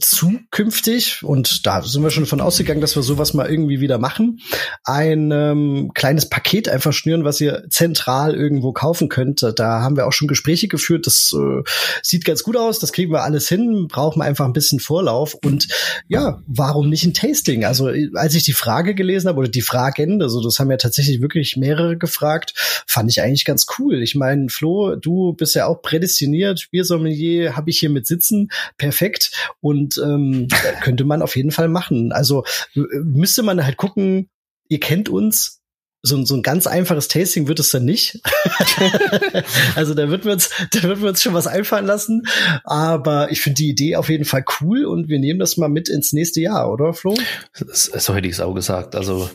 zukünftig, 0.00 1.22
und 1.22 1.66
da 1.66 1.82
sind 1.82 2.02
wir 2.02 2.10
schon 2.10 2.24
von 2.24 2.40
ausgegangen, 2.40 2.80
dass 2.80 2.96
wir 2.96 3.02
sowas 3.02 3.34
mal 3.34 3.50
irgendwie 3.50 3.80
wieder 3.80 3.98
machen, 3.98 4.40
ein 4.82 5.30
ähm, 5.30 5.90
kleines 5.94 6.28
Paket 6.30 6.68
einfach 6.70 6.94
schnüren, 6.94 7.24
was 7.24 7.40
ihr 7.40 7.64
zentral 7.68 8.34
irgendwo 8.34 8.72
kaufen 8.72 9.10
könnt. 9.10 9.44
Da 9.56 9.80
haben 9.82 9.96
wir 9.96 10.06
auch 10.06 10.12
schon 10.12 10.28
Gespräche 10.28 10.68
geführt. 10.68 11.06
Das 11.06 11.34
äh, 11.34 11.62
sieht 12.02 12.24
ganz 12.24 12.42
gut 12.42 12.56
aus, 12.56 12.78
das 12.78 12.92
kriegen 12.92 13.12
wir 13.12 13.24
alles 13.24 13.48
hin, 13.48 13.86
brauchen 13.88 14.20
wir 14.20 14.24
einfach 14.24 14.46
ein 14.46 14.54
bisschen 14.54 14.80
Vorlauf. 14.80 15.34
Und 15.34 15.68
ja, 16.08 16.42
warum 16.46 16.88
nicht 16.88 17.04
ein 17.04 17.12
Tasting? 17.12 17.64
Also 17.66 17.90
als 18.14 18.34
ich 18.34 18.44
die 18.44 18.54
Frage 18.54 18.94
gelesen 18.94 19.28
habe, 19.28 19.38
oder 19.38 19.48
die 19.48 19.60
Fragen, 19.60 20.22
also 20.22 20.42
das 20.42 20.58
haben 20.58 20.70
ja 20.70 20.78
tatsächlich 20.78 21.20
wirklich 21.20 21.56
mehrere 21.56 21.98
gefragt, 21.98 22.54
fand 22.86 23.10
ich 23.10 23.20
eigentlich 23.20 23.44
ganz 23.44 23.66
cool. 23.78 24.02
Ich 24.02 24.14
meine, 24.14 24.48
Flo, 24.48 24.96
du 24.96 25.34
bist 25.34 25.54
ja 25.54 25.66
auch 25.66 25.82
prädestiniert, 25.82 26.68
Biersommelier 26.70 27.54
habe 27.54 27.68
ich 27.68 27.80
hier 27.80 27.90
mit 27.90 28.06
sitzen, 28.06 28.48
perfekt. 28.78 29.30
Und 29.60 29.73
und 29.74 29.98
ähm, 29.98 30.48
könnte 30.82 31.04
man 31.04 31.22
auf 31.22 31.36
jeden 31.36 31.50
Fall 31.50 31.68
machen. 31.68 32.12
Also 32.12 32.44
müsste 32.74 33.42
man 33.42 33.64
halt 33.64 33.76
gucken, 33.76 34.28
ihr 34.68 34.80
kennt 34.80 35.08
uns, 35.08 35.60
so, 36.06 36.22
so 36.24 36.34
ein 36.34 36.42
ganz 36.42 36.66
einfaches 36.66 37.08
Tasting 37.08 37.48
wird 37.48 37.58
es 37.60 37.70
dann 37.70 37.86
nicht. 37.86 38.20
also 39.74 39.94
da 39.94 40.10
wird 40.10 40.26
wir 40.26 40.32
uns, 40.32 40.50
da 40.70 40.82
wird 40.82 41.00
wir 41.00 41.08
uns 41.08 41.22
schon 41.22 41.32
was 41.32 41.46
einfallen 41.46 41.86
lassen. 41.86 42.24
Aber 42.62 43.30
ich 43.30 43.40
finde 43.40 43.56
die 43.56 43.70
Idee 43.70 43.96
auf 43.96 44.10
jeden 44.10 44.26
Fall 44.26 44.44
cool 44.60 44.84
und 44.84 45.08
wir 45.08 45.18
nehmen 45.18 45.40
das 45.40 45.56
mal 45.56 45.70
mit 45.70 45.88
ins 45.88 46.12
nächste 46.12 46.42
Jahr, 46.42 46.70
oder 46.70 46.92
Flo? 46.92 47.16
So 47.54 48.14
hätte 48.14 48.28
ich 48.28 48.34
es 48.34 48.40
auch 48.40 48.52
gesagt. 48.52 48.94
Also 48.94 49.30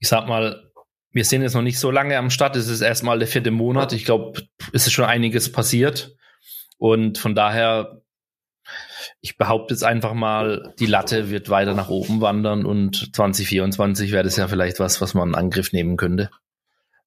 ich 0.00 0.08
sag 0.08 0.26
mal, 0.26 0.68
wir 1.12 1.24
sind 1.24 1.42
jetzt 1.42 1.54
noch 1.54 1.62
nicht 1.62 1.78
so 1.78 1.92
lange 1.92 2.18
am 2.18 2.30
Start. 2.30 2.56
Es 2.56 2.66
ist 2.66 2.80
erstmal 2.80 3.20
der 3.20 3.28
vierte 3.28 3.52
Monat. 3.52 3.92
Ich 3.92 4.04
glaube, 4.04 4.42
es 4.72 4.88
ist 4.88 4.92
schon 4.92 5.04
einiges 5.04 5.52
passiert. 5.52 6.16
Und 6.78 7.18
von 7.18 7.36
daher 7.36 7.97
ich 9.20 9.36
behaupte 9.36 9.74
jetzt 9.74 9.82
einfach 9.84 10.14
mal, 10.14 10.74
die 10.78 10.86
Latte 10.86 11.30
wird 11.30 11.50
weiter 11.50 11.74
nach 11.74 11.88
oben 11.88 12.20
wandern 12.20 12.64
und 12.64 13.14
2024 13.14 14.12
wäre 14.12 14.24
das 14.24 14.36
ja 14.36 14.46
vielleicht 14.48 14.78
was, 14.80 15.00
was 15.00 15.14
man 15.14 15.30
in 15.30 15.34
Angriff 15.34 15.72
nehmen 15.72 15.96
könnte. 15.96 16.30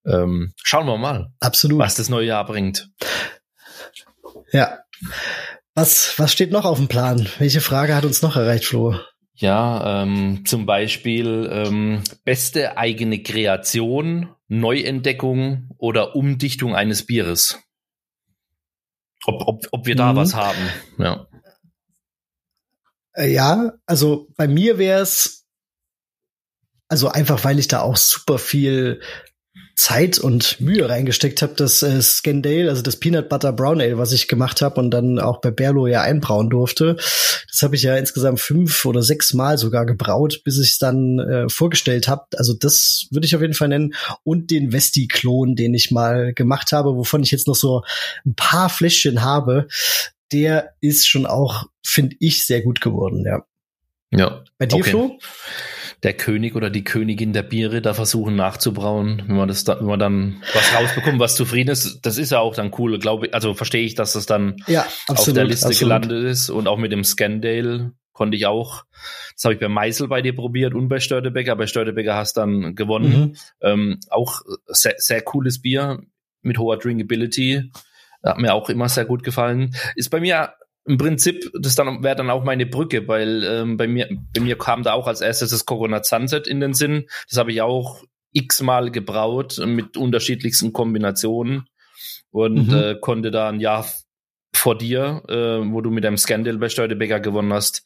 Ähm, 0.04 0.52
schauen 0.62 0.86
wir 0.86 0.98
mal, 0.98 1.32
Absolut. 1.40 1.78
was 1.78 1.94
das 1.94 2.08
neue 2.08 2.26
Jahr 2.26 2.44
bringt. 2.44 2.90
Ja. 4.52 4.80
Was, 5.74 6.18
was 6.18 6.32
steht 6.32 6.50
noch 6.52 6.64
auf 6.66 6.78
dem 6.78 6.88
Plan? 6.88 7.26
Welche 7.38 7.60
Frage 7.60 7.94
hat 7.94 8.04
uns 8.04 8.20
noch 8.20 8.36
erreicht, 8.36 8.66
Flo? 8.66 8.94
Ja, 9.34 10.02
ähm, 10.02 10.44
zum 10.44 10.66
Beispiel 10.66 11.48
ähm, 11.50 12.02
beste 12.24 12.76
eigene 12.76 13.22
Kreation, 13.22 14.28
Neuentdeckung 14.48 15.70
oder 15.78 16.14
Umdichtung 16.14 16.74
eines 16.76 17.06
Bieres. 17.06 17.58
Ob, 19.24 19.42
ob, 19.48 19.62
ob 19.70 19.86
wir 19.86 19.96
da 19.96 20.12
Mhm. 20.12 20.16
was 20.16 20.34
haben. 20.34 20.58
Ja. 20.98 21.26
Äh, 23.14 23.32
Ja, 23.32 23.74
also 23.86 24.28
bei 24.36 24.48
mir 24.48 24.78
wär's 24.78 25.44
also 26.88 27.08
einfach, 27.08 27.42
weil 27.44 27.58
ich 27.58 27.68
da 27.68 27.80
auch 27.80 27.96
super 27.96 28.38
viel 28.38 29.00
Zeit 29.76 30.18
und 30.18 30.60
Mühe 30.60 30.86
reingesteckt 30.88 31.40
habe, 31.40 31.54
das 31.56 31.82
äh, 31.82 32.02
Scandale, 32.02 32.68
also 32.68 32.82
das 32.82 32.96
Peanut 32.96 33.30
Butter 33.30 33.52
Brown 33.52 33.80
Ale, 33.80 33.96
was 33.96 34.12
ich 34.12 34.28
gemacht 34.28 34.60
habe 34.60 34.78
und 34.78 34.90
dann 34.90 35.18
auch 35.18 35.40
bei 35.40 35.50
Berlo 35.50 35.86
ja 35.86 36.02
einbrauen 36.02 36.50
durfte. 36.50 36.96
Das 36.96 37.62
habe 37.62 37.76
ich 37.76 37.82
ja 37.82 37.96
insgesamt 37.96 38.40
fünf 38.40 38.84
oder 38.84 39.02
sechs 39.02 39.32
Mal 39.32 39.56
sogar 39.56 39.86
gebraut, 39.86 40.42
bis 40.44 40.58
ich 40.58 40.72
es 40.72 40.78
dann 40.78 41.18
äh, 41.18 41.48
vorgestellt 41.48 42.08
habe. 42.08 42.26
Also 42.36 42.52
das 42.52 43.06
würde 43.10 43.26
ich 43.26 43.34
auf 43.34 43.42
jeden 43.42 43.54
Fall 43.54 43.68
nennen. 43.68 43.94
Und 44.22 44.50
den 44.50 44.72
Vesti-Klon, 44.72 45.56
den 45.56 45.72
ich 45.72 45.90
mal 45.90 46.34
gemacht 46.34 46.72
habe, 46.72 46.94
wovon 46.94 47.22
ich 47.22 47.30
jetzt 47.30 47.48
noch 47.48 47.56
so 47.56 47.82
ein 48.26 48.34
paar 48.34 48.68
Fläschchen 48.68 49.22
habe, 49.22 49.66
der 50.32 50.74
ist 50.80 51.06
schon 51.06 51.26
auch, 51.26 51.64
finde 51.84 52.16
ich, 52.20 52.44
sehr 52.44 52.62
gut 52.62 52.80
geworden, 52.80 53.24
ja. 53.26 53.44
Ja. 54.10 54.44
Bei 54.58 54.66
dir, 54.66 54.76
Okay. 54.76 54.90
Flo? 54.90 55.18
Der 56.02 56.14
König 56.14 56.56
oder 56.56 56.68
die 56.68 56.82
Königin 56.82 57.32
der 57.32 57.44
Biere 57.44 57.80
da 57.80 57.94
versuchen 57.94 58.34
nachzubrauen, 58.34 59.22
wenn 59.28 59.36
man 59.36 59.46
das 59.46 59.62
da, 59.62 59.78
wenn 59.78 59.86
man 59.86 60.00
dann 60.00 60.42
was 60.52 60.74
rausbekommt, 60.74 61.20
was 61.20 61.36
zufrieden 61.36 61.70
ist, 61.70 62.00
das 62.02 62.18
ist 62.18 62.32
ja 62.32 62.40
auch 62.40 62.56
dann 62.56 62.72
cool, 62.76 62.98
glaube 62.98 63.26
ich. 63.28 63.34
Also 63.34 63.54
verstehe 63.54 63.84
ich, 63.84 63.94
dass 63.94 64.14
das 64.14 64.26
dann 64.26 64.56
Ja, 64.66 64.80
absolut. 65.06 65.18
auf 65.18 65.34
der 65.34 65.44
Liste 65.44 65.66
absolut. 65.68 65.78
gelandet 66.02 66.24
ist 66.30 66.50
und 66.50 66.66
auch 66.66 66.76
mit 66.76 66.90
dem 66.90 67.04
Scandale 67.04 67.92
konnte 68.12 68.36
ich 68.36 68.46
auch. 68.46 68.82
Das 69.34 69.44
habe 69.44 69.54
ich 69.54 69.60
bei 69.60 69.68
Meisel 69.68 70.08
bei 70.08 70.22
dir 70.22 70.34
probiert 70.34 70.74
und 70.74 70.88
bei 70.88 70.98
Störtebecker. 70.98 71.54
Bei 71.54 71.68
Störtebecker 71.68 72.16
hast 72.16 72.36
dann 72.36 72.74
gewonnen. 72.74 73.12
Mhm. 73.12 73.36
Ähm, 73.60 74.00
auch 74.10 74.40
sehr, 74.66 74.94
sehr 74.98 75.22
cooles 75.22 75.62
Bier 75.62 76.02
mit 76.42 76.58
hoher 76.58 76.78
Drinkability. 76.78 77.70
Hat 78.22 78.38
mir 78.38 78.54
auch 78.54 78.68
immer 78.68 78.88
sehr 78.88 79.04
gut 79.04 79.22
gefallen. 79.22 79.74
Ist 79.96 80.10
bei 80.10 80.20
mir 80.20 80.54
im 80.84 80.98
Prinzip, 80.98 81.50
das 81.60 81.74
dann 81.76 82.02
wäre 82.02 82.16
dann 82.16 82.30
auch 82.30 82.42
meine 82.44 82.66
Brücke, 82.66 83.06
weil 83.06 83.44
ähm, 83.44 83.76
bei 83.76 83.86
mir 83.86 84.08
bei 84.34 84.40
mir 84.40 84.58
kam 84.58 84.82
da 84.82 84.92
auch 84.94 85.06
als 85.06 85.20
erstes 85.20 85.50
das 85.50 85.64
Coconut 85.64 86.04
Sunset 86.06 86.46
in 86.46 86.60
den 86.60 86.74
Sinn. 86.74 87.06
Das 87.28 87.38
habe 87.38 87.52
ich 87.52 87.62
auch 87.62 88.02
x-mal 88.32 88.90
gebraut 88.90 89.60
mit 89.64 89.96
unterschiedlichsten 89.96 90.72
Kombinationen 90.72 91.66
und 92.30 92.68
Mhm. 92.68 92.74
äh, 92.74 92.94
konnte 93.00 93.30
da 93.30 93.48
ein 93.48 93.60
Jahr 93.60 93.86
vor 94.54 94.76
dir, 94.76 95.22
äh, 95.28 95.72
wo 95.72 95.80
du 95.80 95.90
mit 95.90 96.04
deinem 96.04 96.18
Scandal 96.18 96.58
bei 96.58 96.68
Steudebecker 96.68 97.20
gewonnen 97.20 97.52
hast, 97.52 97.84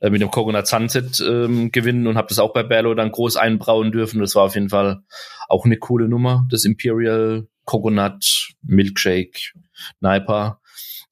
äh, 0.00 0.10
mit 0.10 0.20
dem 0.20 0.30
Coconut 0.30 0.66
Sunset 0.66 1.20
ähm, 1.20 1.70
gewinnen 1.72 2.06
und 2.06 2.16
habe 2.16 2.28
das 2.28 2.38
auch 2.38 2.52
bei 2.52 2.62
Berlo 2.62 2.94
dann 2.94 3.12
groß 3.12 3.36
einbrauen 3.36 3.92
dürfen. 3.92 4.20
Das 4.20 4.34
war 4.34 4.44
auf 4.44 4.54
jeden 4.54 4.70
Fall 4.70 5.02
auch 5.48 5.64
eine 5.64 5.76
coole 5.76 6.08
Nummer. 6.08 6.46
Das 6.50 6.64
Imperial 6.64 7.46
Coconut 7.64 8.48
Milkshake 8.62 9.52
Niper 10.00 10.60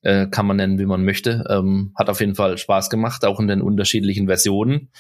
äh, 0.03 0.27
kann 0.27 0.47
man 0.47 0.57
nennen, 0.57 0.79
wie 0.79 0.87
man 0.87 1.05
möchte. 1.05 1.45
Ähm, 1.49 1.93
hat 1.97 2.11
auf 2.11 2.21
jeden 2.21 2.35
Fall 2.35 2.59
Spaß 2.59 2.91
gemacht, 2.91 3.25
auch 3.25 3.41
in 3.41 3.49
den 3.49 3.63
unterschiedlichen 3.63 4.27
Versionen. 4.27 4.91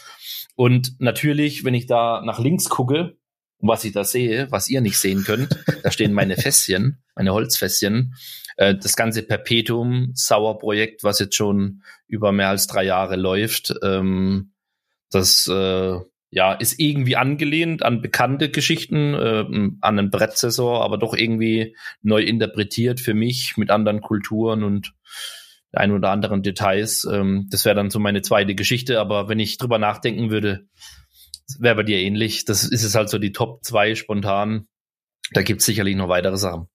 Und 0.54 1.00
natürlich, 1.00 1.64
wenn 1.64 1.74
ich 1.74 1.86
da 1.86 2.22
nach 2.24 2.38
links 2.38 2.68
gucke, 2.68 3.16
was 3.60 3.84
ich 3.84 3.92
da 3.92 4.04
sehe, 4.04 4.50
was 4.50 4.68
ihr 4.68 4.80
nicht 4.80 4.98
sehen 4.98 5.24
könnt, 5.24 5.48
da 5.82 5.90
stehen 5.90 6.12
meine 6.12 6.36
Fässchen, 6.36 7.02
meine 7.14 7.32
Holzfässchen. 7.32 8.14
Äh, 8.56 8.74
das 8.74 8.96
ganze 8.96 9.22
Perpetuum 9.22 10.10
Sauerprojekt, 10.14 11.04
was 11.04 11.18
jetzt 11.20 11.36
schon 11.36 11.82
über 12.06 12.32
mehr 12.32 12.48
als 12.48 12.66
drei 12.66 12.84
Jahre 12.84 13.16
läuft, 13.16 13.74
ähm, 13.82 14.52
das 15.10 15.46
äh, 15.46 15.98
ja 16.30 16.52
ist 16.52 16.78
irgendwie 16.78 17.16
angelehnt 17.16 17.82
an 17.82 18.02
bekannte 18.02 18.50
Geschichten, 18.50 19.14
äh, 19.14 19.44
an 19.80 19.98
einen 19.98 20.10
Brettsaison, 20.10 20.82
aber 20.82 20.98
doch 20.98 21.14
irgendwie 21.14 21.76
neu 22.02 22.22
interpretiert 22.22 23.00
für 23.00 23.14
mich 23.14 23.56
mit 23.56 23.70
anderen 23.70 24.00
Kulturen 24.00 24.62
und 24.62 24.92
ein 25.72 25.92
oder 25.92 26.10
anderen 26.10 26.42
Details. 26.42 27.06
Ähm, 27.10 27.46
das 27.50 27.64
wäre 27.64 27.76
dann 27.76 27.90
so 27.90 27.98
meine 27.98 28.22
zweite 28.22 28.54
Geschichte, 28.54 29.00
aber 29.00 29.28
wenn 29.28 29.38
ich 29.38 29.58
drüber 29.58 29.78
nachdenken 29.78 30.30
würde, 30.30 30.66
wäre 31.58 31.76
bei 31.76 31.82
dir 31.82 31.98
ähnlich. 31.98 32.44
Das 32.44 32.64
ist 32.64 32.84
es 32.84 32.94
halt 32.94 33.08
so 33.08 33.18
die 33.18 33.32
Top 33.32 33.64
2 33.64 33.94
spontan. 33.94 34.66
Da 35.32 35.42
gibt's 35.42 35.66
sicherlich 35.66 35.96
noch 35.96 36.08
weitere 36.08 36.38
Sachen. 36.38 36.68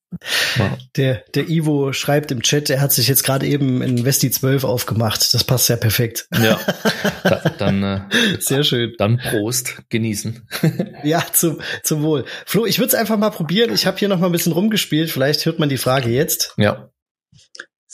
Der, 0.95 1.23
der 1.33 1.49
Ivo 1.49 1.91
schreibt 1.91 2.31
im 2.31 2.43
Chat, 2.43 2.69
er 2.69 2.81
hat 2.81 2.91
sich 2.91 3.07
jetzt 3.07 3.23
gerade 3.23 3.47
eben 3.47 3.81
in 3.81 4.05
Vesti 4.05 4.29
12 4.29 4.63
aufgemacht. 4.63 5.33
Das 5.33 5.43
passt 5.43 5.69
ja 5.69 5.75
perfekt. 5.75 6.27
Ja, 6.39 6.59
da, 7.23 7.49
dann, 7.57 7.83
äh, 7.83 8.01
Sehr 8.39 8.63
schön. 8.63 8.93
dann 8.97 9.17
Prost, 9.17 9.81
genießen. 9.89 10.47
Ja, 11.03 11.25
zum, 11.33 11.59
zum 11.81 12.03
Wohl. 12.03 12.25
Flo, 12.45 12.65
ich 12.65 12.77
würde 12.79 12.89
es 12.89 12.95
einfach 12.95 13.17
mal 13.17 13.31
probieren. 13.31 13.73
Ich 13.73 13.85
habe 13.85 13.97
hier 13.97 14.07
noch 14.07 14.19
mal 14.19 14.27
ein 14.27 14.31
bisschen 14.31 14.53
rumgespielt. 14.53 15.11
Vielleicht 15.11 15.45
hört 15.45 15.59
man 15.59 15.67
die 15.69 15.77
Frage 15.77 16.09
jetzt. 16.09 16.53
Ja, 16.57 16.89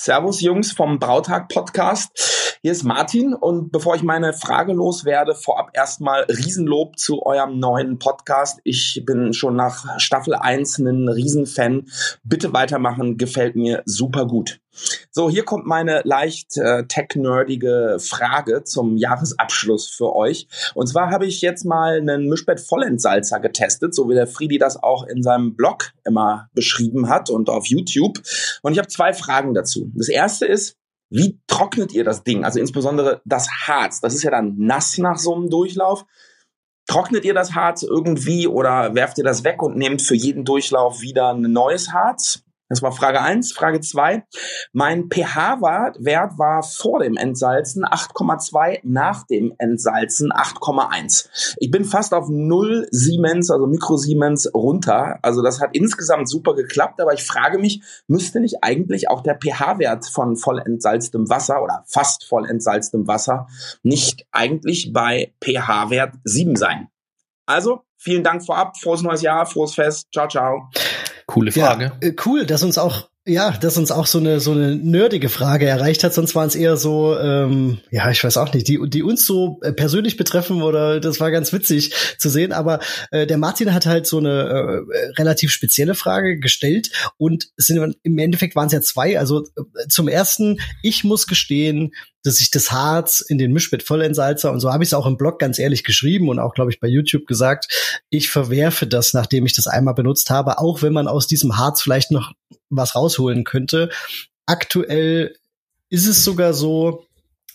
Servus 0.01 0.39
Jungs 0.39 0.71
vom 0.71 0.97
Brautag 0.97 1.49
Podcast. 1.49 2.48
Hier 2.61 2.73
ist 2.73 2.83
Martin 2.83 3.33
und 3.33 3.71
bevor 3.71 3.95
ich 3.95 4.03
meine 4.03 4.33
Frage 4.33 4.73
loswerde, 4.73 5.33
vorab 5.33 5.69
erstmal 5.73 6.23
Riesenlob 6.23 6.99
zu 6.99 7.25
eurem 7.25 7.57
neuen 7.57 7.99
Podcast. 7.99 8.59
Ich 8.65 9.01
bin 9.05 9.31
schon 9.31 9.55
nach 9.55 9.97
Staffel 9.97 10.35
1 10.35 10.79
ein 10.79 11.07
Riesenfan. 11.07 11.85
Bitte 12.25 12.51
weitermachen, 12.51 13.17
gefällt 13.17 13.55
mir 13.55 13.81
super 13.85 14.27
gut. 14.27 14.59
So, 15.09 15.29
hier 15.29 15.45
kommt 15.45 15.67
meine 15.67 16.01
leicht 16.03 16.57
äh, 16.57 16.85
tech-nerdige 16.85 17.97
Frage 17.99 18.65
zum 18.65 18.97
Jahresabschluss 18.97 19.87
für 19.87 20.13
euch. 20.13 20.47
Und 20.75 20.87
zwar 20.87 21.11
habe 21.11 21.25
ich 21.25 21.41
jetzt 21.41 21.63
mal 21.63 21.97
einen 21.97 22.27
Mischbett 22.27 22.59
Vollentsalzer 22.59 23.39
getestet, 23.39 23.95
so 23.95 24.09
wie 24.09 24.15
der 24.15 24.27
Friedi 24.27 24.57
das 24.57 24.81
auch 24.81 25.07
in 25.07 25.23
seinem 25.23 25.55
Blog 25.55 25.91
immer 26.05 26.49
beschrieben 26.53 27.07
hat 27.07 27.29
und 27.29 27.49
auf 27.49 27.67
YouTube. 27.67 28.19
Und 28.63 28.73
ich 28.73 28.79
habe 28.79 28.89
zwei 28.89 29.13
Fragen 29.13 29.53
dazu. 29.53 29.91
Das 29.95 30.09
erste 30.09 30.45
ist, 30.45 30.78
wie 31.09 31.39
trocknet 31.47 31.93
ihr 31.93 32.03
das 32.03 32.23
Ding? 32.23 32.43
Also 32.43 32.59
insbesondere 32.59 33.21
das 33.25 33.49
Harz. 33.49 33.99
Das 34.01 34.13
ist 34.13 34.23
ja 34.23 34.31
dann 34.31 34.55
nass 34.57 34.97
nach 34.97 35.17
so 35.17 35.35
einem 35.35 35.49
Durchlauf. 35.49 36.05
Trocknet 36.87 37.25
ihr 37.25 37.33
das 37.33 37.53
Harz 37.53 37.83
irgendwie 37.83 38.47
oder 38.47 38.95
werft 38.95 39.17
ihr 39.17 39.23
das 39.23 39.43
weg 39.43 39.61
und 39.61 39.75
nehmt 39.77 40.01
für 40.01 40.15
jeden 40.15 40.45
Durchlauf 40.45 41.01
wieder 41.01 41.33
ein 41.33 41.41
neues 41.41 41.93
Harz? 41.93 42.43
Das 42.69 42.83
war 42.83 42.91
Frage 42.91 43.21
eins. 43.21 43.51
Frage 43.51 43.81
zwei: 43.81 44.23
Mein 44.73 45.09
pH-Wert 45.09 46.37
war 46.37 46.61
vor 46.61 46.99
dem 46.99 47.17
Entsalzen 47.17 47.83
8,2, 47.83 48.81
nach 48.83 49.25
dem 49.25 49.53
Entsalzen 49.57 50.31
8,1. 50.31 51.55
Ich 51.57 51.71
bin 51.71 51.83
fast 51.83 52.13
auf 52.13 52.29
0 52.29 52.87
Siemens, 52.91 53.49
also 53.49 53.65
Mikrosiemens 53.65 54.53
runter. 54.53 55.17
Also 55.23 55.41
das 55.41 55.59
hat 55.59 55.71
insgesamt 55.73 56.29
super 56.29 56.53
geklappt, 56.53 57.01
aber 57.01 57.13
ich 57.13 57.23
frage 57.23 57.57
mich, 57.57 57.81
müsste 58.07 58.39
nicht 58.39 58.57
eigentlich 58.61 59.09
auch 59.09 59.21
der 59.21 59.39
pH-Wert 59.39 60.05
von 60.05 60.37
voll 60.37 60.59
entsalztem 60.59 61.27
Wasser 61.27 61.63
oder 61.63 61.83
fast 61.87 62.25
voll 62.25 62.47
entsalztem 62.47 63.07
Wasser 63.07 63.47
nicht 63.81 64.27
eigentlich 64.31 64.93
bei 64.93 65.33
pH-Wert 65.43 66.13
7 66.23 66.55
sein? 66.55 66.89
Also, 67.47 67.81
vielen 67.97 68.23
Dank 68.23 68.45
vorab, 68.45 68.77
frohes 68.77 69.01
neues 69.01 69.23
Jahr, 69.23 69.47
frohes 69.47 69.73
Fest, 69.73 70.07
ciao, 70.13 70.27
ciao. 70.27 70.69
Coole 71.29 71.51
Frage. 71.51 71.91
Ja, 72.01 72.07
äh, 72.07 72.15
cool, 72.25 72.45
dass 72.45 72.63
uns 72.63 72.77
auch 72.77 73.09
ja, 73.29 73.51
dass 73.51 73.77
uns 73.77 73.91
auch 73.91 74.07
so 74.07 74.17
eine 74.17 74.39
so 74.39 74.51
eine 74.51 74.75
nerdige 74.75 75.29
Frage 75.29 75.67
erreicht 75.67 76.03
hat. 76.03 76.13
Sonst 76.13 76.35
waren 76.35 76.47
es 76.47 76.55
eher 76.55 76.77
so, 76.77 77.17
ähm, 77.17 77.79
ja, 77.91 78.09
ich 78.09 78.23
weiß 78.23 78.37
auch 78.37 78.53
nicht, 78.53 78.67
die 78.67 78.79
die 78.89 79.03
uns 79.03 79.25
so 79.25 79.59
äh, 79.61 79.71
persönlich 79.71 80.17
betreffen 80.17 80.61
oder 80.61 80.99
das 80.99 81.19
war 81.19 81.29
ganz 81.29 81.53
witzig 81.53 81.93
zu 82.17 82.29
sehen. 82.29 82.51
Aber 82.51 82.79
äh, 83.11 83.27
der 83.27 83.37
Martin 83.37 83.73
hat 83.73 83.85
halt 83.85 84.07
so 84.07 84.17
eine 84.17 84.85
äh, 84.91 85.11
relativ 85.17 85.51
spezielle 85.51 85.95
Frage 85.95 86.39
gestellt 86.39 86.89
und 87.17 87.49
sind 87.55 87.97
im 88.03 88.17
Endeffekt 88.17 88.55
waren 88.55 88.67
es 88.67 88.73
ja 88.73 88.81
zwei. 88.81 89.19
Also 89.19 89.43
äh, 89.43 89.87
zum 89.87 90.07
ersten, 90.07 90.59
ich 90.81 91.03
muss 91.03 91.27
gestehen, 91.27 91.91
dass 92.23 92.41
ich 92.41 92.51
das 92.51 92.71
Harz 92.71 93.21
in 93.21 93.37
den 93.37 93.53
Mischbett 93.53 93.83
Vollentsalzer 93.83 94.51
und 94.51 94.59
so 94.59 94.73
habe 94.73 94.83
ich 94.83 94.89
es 94.89 94.93
auch 94.93 95.05
im 95.05 95.17
Blog 95.17 95.39
ganz 95.39 95.57
ehrlich 95.57 95.83
geschrieben 95.83 96.27
und 96.27 96.39
auch 96.39 96.53
glaube 96.53 96.71
ich 96.71 96.79
bei 96.79 96.87
YouTube 96.87 97.27
gesagt, 97.27 98.01
ich 98.09 98.29
verwerfe 98.29 98.87
das, 98.87 99.13
nachdem 99.13 99.45
ich 99.45 99.53
das 99.53 99.67
einmal 99.67 99.93
benutzt 99.93 100.29
habe, 100.29 100.59
auch 100.59 100.81
wenn 100.81 100.91
man 100.91 101.07
aus 101.07 101.27
diesem 101.27 101.57
Harz 101.57 101.81
vielleicht 101.81 102.11
noch 102.11 102.33
was 102.69 102.95
rausholen 102.95 103.43
könnte. 103.43 103.89
Aktuell 104.45 105.35
ist 105.89 106.07
es 106.07 106.23
sogar 106.23 106.53
so, 106.53 107.05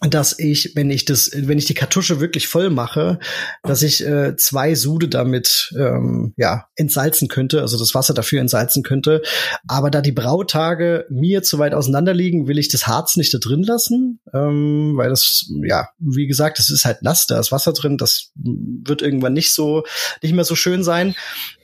dass 0.01 0.39
ich, 0.39 0.73
wenn 0.75 0.91
ich 0.91 1.05
das, 1.05 1.31
wenn 1.35 1.59
ich 1.59 1.65
die 1.65 1.75
Kartusche 1.75 2.21
wirklich 2.21 2.49
voll 2.49 2.71
mache, 2.71 3.19
dass 3.63 3.83
ich 3.83 4.05
äh, 4.05 4.37
zwei 4.37 4.75
Sude 4.75 5.09
damit 5.09 5.73
ähm, 5.79 6.35
ja 6.37 6.67
entsalzen 6.77 7.29
könnte, 7.29 7.61
also 7.61 7.79
das 7.79 7.95
Wasser 7.95 8.15
dafür 8.15 8.41
entsalzen 8.41 8.83
könnte. 8.83 9.23
Aber 9.69 9.91
da 9.91 10.01
die 10.01 10.13
Brautage 10.13 11.07
mir 11.11 11.43
zu 11.43 11.59
weit 11.59 11.75
auseinander 11.75 12.13
liegen, 12.13 12.49
will 12.49 12.59
ich 12.59 12.69
das 12.69 12.87
Harz 12.87 13.17
nicht 13.17 13.33
da 13.33 13.39
drin 13.39 13.63
lassen, 13.63 14.21
ähm, 14.33 14.95
weil 14.97 15.11
das 15.11 15.47
ja 15.63 15.89
wie 15.99 16.27
gesagt, 16.27 16.59
das 16.59 16.71
ist 16.71 16.85
halt 16.85 17.03
nass, 17.03 17.27
da 17.27 17.39
ist 17.39 17.53
Wasser 17.53 17.73
drin, 17.73 17.97
das 17.97 18.31
wird 18.35 19.03
irgendwann 19.03 19.33
nicht 19.33 19.53
so 19.53 19.85
nicht 20.23 20.35
mehr 20.35 20.45
so 20.45 20.55
schön 20.55 20.85
sein. 20.85 21.15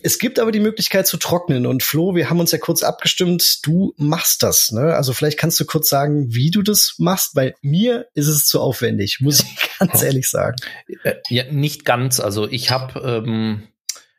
Es 0.02 0.18
gibt 0.18 0.38
aber 0.38 0.52
die 0.52 0.60
Möglichkeit 0.60 1.06
zu 1.06 1.18
trocknen 1.18 1.66
und 1.66 1.82
Flo, 1.82 2.14
wir 2.14 2.30
haben 2.30 2.40
uns 2.40 2.52
ja 2.52 2.58
kurz 2.58 2.82
abgestimmt, 2.82 3.58
du 3.64 3.92
machst 3.96 4.42
das, 4.42 4.72
ne? 4.72 4.94
Also 4.94 5.12
vielleicht 5.12 5.38
kannst 5.38 5.60
du 5.60 5.64
kurz 5.64 5.88
sagen, 5.88 6.32
wie 6.32 6.50
du 6.50 6.62
das 6.62 6.94
machst, 6.98 7.36
weil 7.36 7.54
mir 7.60 8.06
ist 8.28 8.36
es 8.36 8.46
zu 8.46 8.60
aufwendig, 8.60 9.20
muss 9.20 9.40
ich 9.40 9.78
ganz 9.78 10.02
ehrlich 10.02 10.28
sagen. 10.28 10.56
Äh, 11.04 11.14
ja, 11.28 11.44
nicht 11.50 11.84
ganz. 11.84 12.20
Also 12.20 12.48
ich 12.48 12.70
habe 12.70 13.22
ähm, 13.24 13.68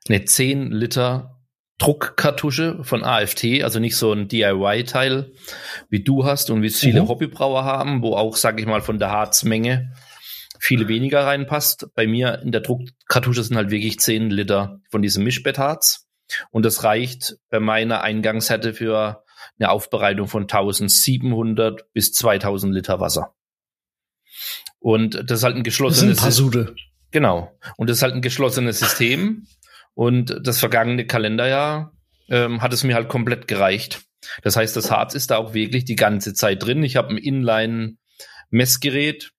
eine 0.08 0.26
10 0.26 0.72
Liter 0.72 1.38
Druckkartusche 1.78 2.84
von 2.84 3.04
AFT, 3.04 3.64
also 3.64 3.80
nicht 3.80 3.96
so 3.96 4.14
ein 4.14 4.28
DIY-Teil, 4.28 5.32
wie 5.90 6.04
du 6.04 6.26
hast 6.26 6.52
und 6.52 6.62
wie 6.62 6.68
es 6.68 6.80
viele 6.80 7.02
mhm. 7.02 7.08
Hobbybrauer 7.08 7.64
haben, 7.64 8.04
wo 8.04 8.16
auch, 8.16 8.36
sag 8.36 8.60
ich 8.60 8.68
mal, 8.68 8.82
von 8.82 9.00
der 9.00 9.10
Harzmenge 9.10 9.92
viel 10.60 10.88
weniger 10.88 11.26
reinpasst. 11.26 11.88
Bei 11.96 12.06
mir 12.06 12.40
in 12.44 12.52
der 12.52 12.62
Druckkartusche 12.62 13.42
sind 13.42 13.58
halt 13.58 13.72
wirklich 13.72 14.00
10 14.00 14.30
Liter 14.30 14.80
von 14.92 15.02
diesem 15.02 15.24
Mischbettharz. 15.24 16.08
Und 16.52 16.66
das 16.66 16.84
reicht 16.84 17.38
bei 17.50 17.60
meiner 17.60 18.02
Eingangshärte 18.02 18.76
für 18.76 19.24
eine 19.60 19.72
Aufbereitung 19.72 20.28
von 20.28 20.44
1700 20.44 21.92
bis 21.94 22.14
2000 22.14 22.76
Liter 22.76 23.00
Wasser. 23.00 23.34
Und 24.82 25.30
das 25.30 25.40
ist 25.40 25.44
halt 25.44 25.56
ein 25.56 25.64
geschlossenes 25.64 26.22
System. 26.22 26.76
Genau. 27.12 27.58
Und 27.78 27.90
das 27.90 27.98
ist 27.98 28.04
halt 28.04 28.16
ein 28.16 28.22
geschlossenes 28.22 28.80
System. 28.80 29.46
Und 29.94 30.40
das 30.44 30.60
vergangene 30.60 31.06
Kalenderjahr 31.06 31.94
ähm, 32.30 32.62
hat 32.62 32.74
es 32.74 32.84
mir 32.84 32.96
halt 32.96 33.08
komplett 33.08 33.48
gereicht. 33.48 34.02
Das 34.42 34.56
heißt, 34.56 34.76
das 34.76 34.90
Harz 34.90 35.14
ist 35.14 35.30
da 35.30 35.38
auch 35.38 35.54
wirklich 35.54 35.86
die 35.86 35.96
ganze 35.96 36.34
Zeit 36.34 36.64
drin. 36.64 36.84
Ich 36.84 36.96
habe 36.96 37.10
ein 37.10 37.18
Inline-Messgerät, 37.18 39.34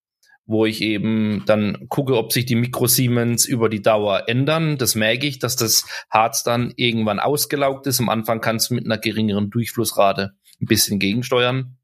wo 0.46 0.64
ich 0.64 0.80
eben 0.80 1.42
dann 1.46 1.88
gucke, 1.88 2.16
ob 2.16 2.32
sich 2.32 2.46
die 2.46 2.54
Mikrosiemens 2.54 3.44
über 3.44 3.68
die 3.68 3.82
Dauer 3.82 4.28
ändern. 4.28 4.78
Das 4.78 4.94
merke 4.94 5.26
ich, 5.26 5.40
dass 5.40 5.56
das 5.56 5.86
Harz 6.08 6.44
dann 6.44 6.72
irgendwann 6.76 7.18
ausgelaugt 7.18 7.88
ist. 7.88 7.98
Am 7.98 8.08
Anfang 8.08 8.40
kannst 8.40 8.70
du 8.70 8.74
mit 8.74 8.84
einer 8.84 8.98
geringeren 8.98 9.50
Durchflussrate 9.50 10.34
ein 10.60 10.66
bisschen 10.66 11.00
gegensteuern. 11.00 11.78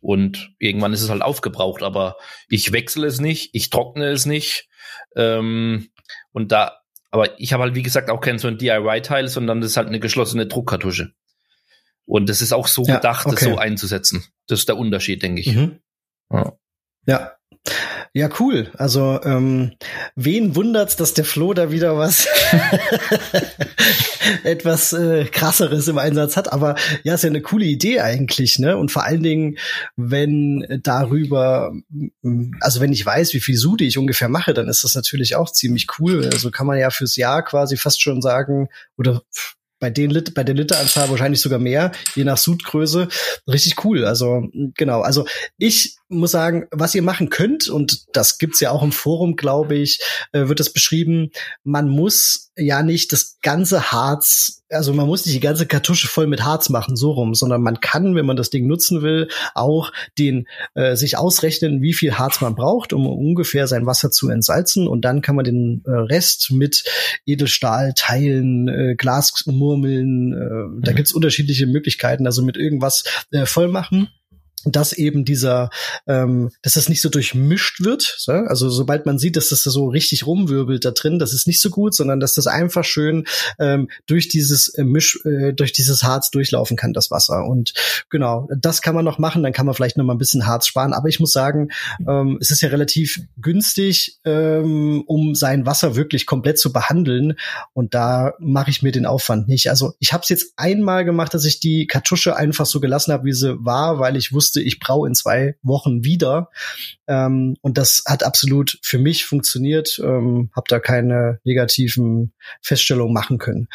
Und 0.00 0.52
irgendwann 0.58 0.92
ist 0.92 1.02
es 1.02 1.10
halt 1.10 1.22
aufgebraucht, 1.22 1.82
aber 1.82 2.16
ich 2.48 2.72
wechsle 2.72 3.06
es 3.06 3.20
nicht, 3.20 3.50
ich 3.54 3.70
trockne 3.70 4.06
es 4.06 4.26
nicht. 4.26 4.68
Ähm, 5.16 5.90
und 6.32 6.52
da, 6.52 6.80
aber 7.10 7.38
ich 7.40 7.52
habe 7.52 7.64
halt, 7.64 7.74
wie 7.74 7.82
gesagt, 7.82 8.10
auch 8.10 8.20
kein 8.20 8.38
so 8.38 8.48
ein 8.48 8.58
DIY-Teil, 8.58 9.28
sondern 9.28 9.60
das 9.60 9.72
ist 9.72 9.76
halt 9.76 9.88
eine 9.88 10.00
geschlossene 10.00 10.46
Druckkartusche. 10.46 11.12
Und 12.06 12.28
das 12.28 12.42
ist 12.42 12.52
auch 12.52 12.66
so 12.66 12.84
ja, 12.84 12.96
gedacht, 12.96 13.26
okay. 13.26 13.36
das 13.36 13.44
so 13.44 13.58
einzusetzen. 13.58 14.24
Das 14.48 14.60
ist 14.60 14.68
der 14.68 14.76
Unterschied, 14.76 15.22
denke 15.22 15.40
ich. 15.40 15.54
Mhm. 15.54 15.80
Ja. 16.32 16.52
ja. 17.06 17.32
Ja, 18.12 18.28
cool. 18.40 18.70
Also 18.76 19.20
ähm, 19.22 19.72
wen 20.16 20.56
wundert's, 20.56 20.96
dass 20.96 21.14
der 21.14 21.24
Flo 21.24 21.54
da 21.54 21.70
wieder 21.70 21.96
was 21.96 22.26
etwas 24.44 24.92
äh, 24.92 25.26
krasseres 25.26 25.86
im 25.86 25.98
Einsatz 25.98 26.36
hat? 26.36 26.52
Aber 26.52 26.74
ja, 27.04 27.14
ist 27.14 27.22
ja 27.22 27.30
eine 27.30 27.42
coole 27.42 27.66
Idee 27.66 28.00
eigentlich, 28.00 28.58
ne? 28.58 28.76
Und 28.76 28.90
vor 28.90 29.04
allen 29.04 29.22
Dingen, 29.22 29.58
wenn 29.96 30.80
darüber, 30.82 31.72
also 32.60 32.80
wenn 32.80 32.92
ich 32.92 33.06
weiß, 33.06 33.32
wie 33.34 33.40
viel 33.40 33.56
Sude 33.56 33.84
ich 33.84 33.98
ungefähr 33.98 34.28
mache, 34.28 34.54
dann 34.54 34.68
ist 34.68 34.82
das 34.82 34.96
natürlich 34.96 35.36
auch 35.36 35.52
ziemlich 35.52 35.86
cool. 36.00 36.28
Also 36.32 36.50
kann 36.50 36.66
man 36.66 36.78
ja 36.78 36.90
fürs 36.90 37.14
Jahr 37.14 37.44
quasi 37.44 37.76
fast 37.76 38.02
schon 38.02 38.22
sagen 38.22 38.68
oder 38.96 39.22
bei 39.78 39.90
den 39.90 40.10
Lit 40.10 40.34
bei 40.34 40.42
der 40.44 40.54
Literanzahl 40.54 41.10
wahrscheinlich 41.10 41.40
sogar 41.40 41.58
mehr, 41.58 41.92
je 42.14 42.24
nach 42.24 42.38
Sudgröße. 42.38 43.08
Richtig 43.46 43.84
cool. 43.84 44.04
Also 44.04 44.48
genau. 44.74 45.00
Also 45.00 45.26
ich 45.58 45.99
muss 46.10 46.32
sagen, 46.32 46.66
was 46.70 46.94
ihr 46.94 47.02
machen 47.02 47.30
könnt 47.30 47.68
und 47.68 48.04
das 48.12 48.38
gibt's 48.38 48.60
ja 48.60 48.70
auch 48.70 48.82
im 48.82 48.92
Forum, 48.92 49.36
glaube 49.36 49.76
ich, 49.76 50.00
äh, 50.32 50.48
wird 50.48 50.60
das 50.60 50.72
beschrieben. 50.72 51.30
Man 51.62 51.88
muss 51.88 52.50
ja 52.56 52.82
nicht 52.82 53.12
das 53.12 53.38
ganze 53.42 53.92
Harz, 53.92 54.62
also 54.68 54.92
man 54.92 55.06
muss 55.06 55.24
nicht 55.24 55.36
die 55.36 55.40
ganze 55.40 55.66
Kartusche 55.66 56.08
voll 56.08 56.26
mit 56.26 56.44
Harz 56.44 56.68
machen, 56.68 56.96
so 56.96 57.12
rum, 57.12 57.34
sondern 57.34 57.62
man 57.62 57.80
kann, 57.80 58.16
wenn 58.16 58.26
man 58.26 58.36
das 58.36 58.50
Ding 58.50 58.66
nutzen 58.66 59.02
will, 59.02 59.28
auch 59.54 59.92
den 60.18 60.46
äh, 60.74 60.96
sich 60.96 61.16
ausrechnen, 61.16 61.80
wie 61.80 61.94
viel 61.94 62.18
Harz 62.18 62.40
man 62.40 62.56
braucht, 62.56 62.92
um 62.92 63.06
ungefähr 63.06 63.66
sein 63.66 63.86
Wasser 63.86 64.10
zu 64.10 64.28
entsalzen 64.28 64.88
und 64.88 65.04
dann 65.04 65.22
kann 65.22 65.36
man 65.36 65.44
den 65.44 65.82
äh, 65.86 65.90
Rest 65.90 66.50
mit 66.50 66.84
Edelstahl 67.24 67.92
teilen, 67.94 68.68
äh, 68.68 68.94
Glasmurmeln, 68.96 70.32
äh, 70.32 70.84
da 70.84 70.92
mhm. 70.92 70.96
gibt's 70.96 71.12
unterschiedliche 71.12 71.66
Möglichkeiten, 71.66 72.26
also 72.26 72.42
mit 72.42 72.56
irgendwas 72.56 73.04
äh, 73.30 73.46
voll 73.46 73.68
machen 73.68 74.08
dass 74.64 74.92
eben 74.92 75.24
dieser, 75.24 75.70
ähm, 76.06 76.50
dass 76.62 76.74
das 76.74 76.88
nicht 76.88 77.00
so 77.00 77.08
durchmischt 77.08 77.80
wird. 77.80 78.14
So? 78.18 78.32
Also 78.32 78.68
sobald 78.68 79.06
man 79.06 79.18
sieht, 79.18 79.36
dass 79.36 79.48
das 79.48 79.62
so 79.62 79.88
richtig 79.88 80.26
rumwirbelt 80.26 80.84
da 80.84 80.90
drin, 80.90 81.18
das 81.18 81.32
ist 81.32 81.46
nicht 81.46 81.60
so 81.60 81.70
gut, 81.70 81.94
sondern 81.94 82.20
dass 82.20 82.34
das 82.34 82.46
einfach 82.46 82.84
schön 82.84 83.24
ähm, 83.58 83.88
durch 84.06 84.28
dieses 84.28 84.68
äh, 84.74 84.84
Misch, 84.84 85.18
äh, 85.24 85.52
durch 85.52 85.72
dieses 85.72 86.02
Harz 86.02 86.30
durchlaufen 86.30 86.76
kann, 86.76 86.92
das 86.92 87.10
Wasser. 87.10 87.46
Und 87.46 87.72
genau, 88.10 88.48
das 88.56 88.82
kann 88.82 88.94
man 88.94 89.04
noch 89.04 89.18
machen. 89.18 89.42
Dann 89.42 89.52
kann 89.52 89.66
man 89.66 89.74
vielleicht 89.74 89.96
noch 89.96 90.04
mal 90.04 90.14
ein 90.14 90.18
bisschen 90.18 90.46
Harz 90.46 90.66
sparen. 90.66 90.92
Aber 90.92 91.08
ich 91.08 91.20
muss 91.20 91.32
sagen, 91.32 91.70
ähm, 92.06 92.38
es 92.40 92.50
ist 92.50 92.60
ja 92.60 92.68
relativ 92.68 93.20
günstig, 93.40 94.18
ähm, 94.24 95.02
um 95.06 95.34
sein 95.34 95.66
Wasser 95.66 95.96
wirklich 95.96 96.26
komplett 96.26 96.58
zu 96.58 96.72
behandeln. 96.72 97.34
Und 97.72 97.94
da 97.94 98.34
mache 98.38 98.70
ich 98.70 98.82
mir 98.82 98.92
den 98.92 99.06
Aufwand 99.06 99.48
nicht. 99.48 99.70
Also 99.70 99.94
ich 99.98 100.12
habe 100.12 100.22
es 100.22 100.28
jetzt 100.28 100.52
einmal 100.56 101.04
gemacht, 101.04 101.34
dass 101.34 101.44
ich 101.44 101.60
die 101.60 101.86
Kartusche 101.86 102.36
einfach 102.36 102.66
so 102.66 102.80
gelassen 102.80 103.12
habe, 103.12 103.24
wie 103.24 103.32
sie 103.32 103.56
war, 103.64 103.98
weil 103.98 104.16
ich 104.16 104.32
wusste 104.32 104.49
wusste, 104.50 104.62
ich 104.62 104.80
brauche 104.80 105.06
in 105.06 105.14
zwei 105.14 105.54
Wochen 105.62 106.04
wieder. 106.04 106.50
Ähm, 107.06 107.56
und 107.60 107.78
das 107.78 108.02
hat 108.06 108.22
absolut 108.24 108.78
für 108.82 108.98
mich 108.98 109.24
funktioniert. 109.24 110.00
Ähm, 110.02 110.50
habe 110.54 110.66
da 110.68 110.80
keine 110.80 111.38
negativen 111.44 112.32
Feststellungen 112.62 113.14
machen 113.14 113.38
können. 113.38 113.68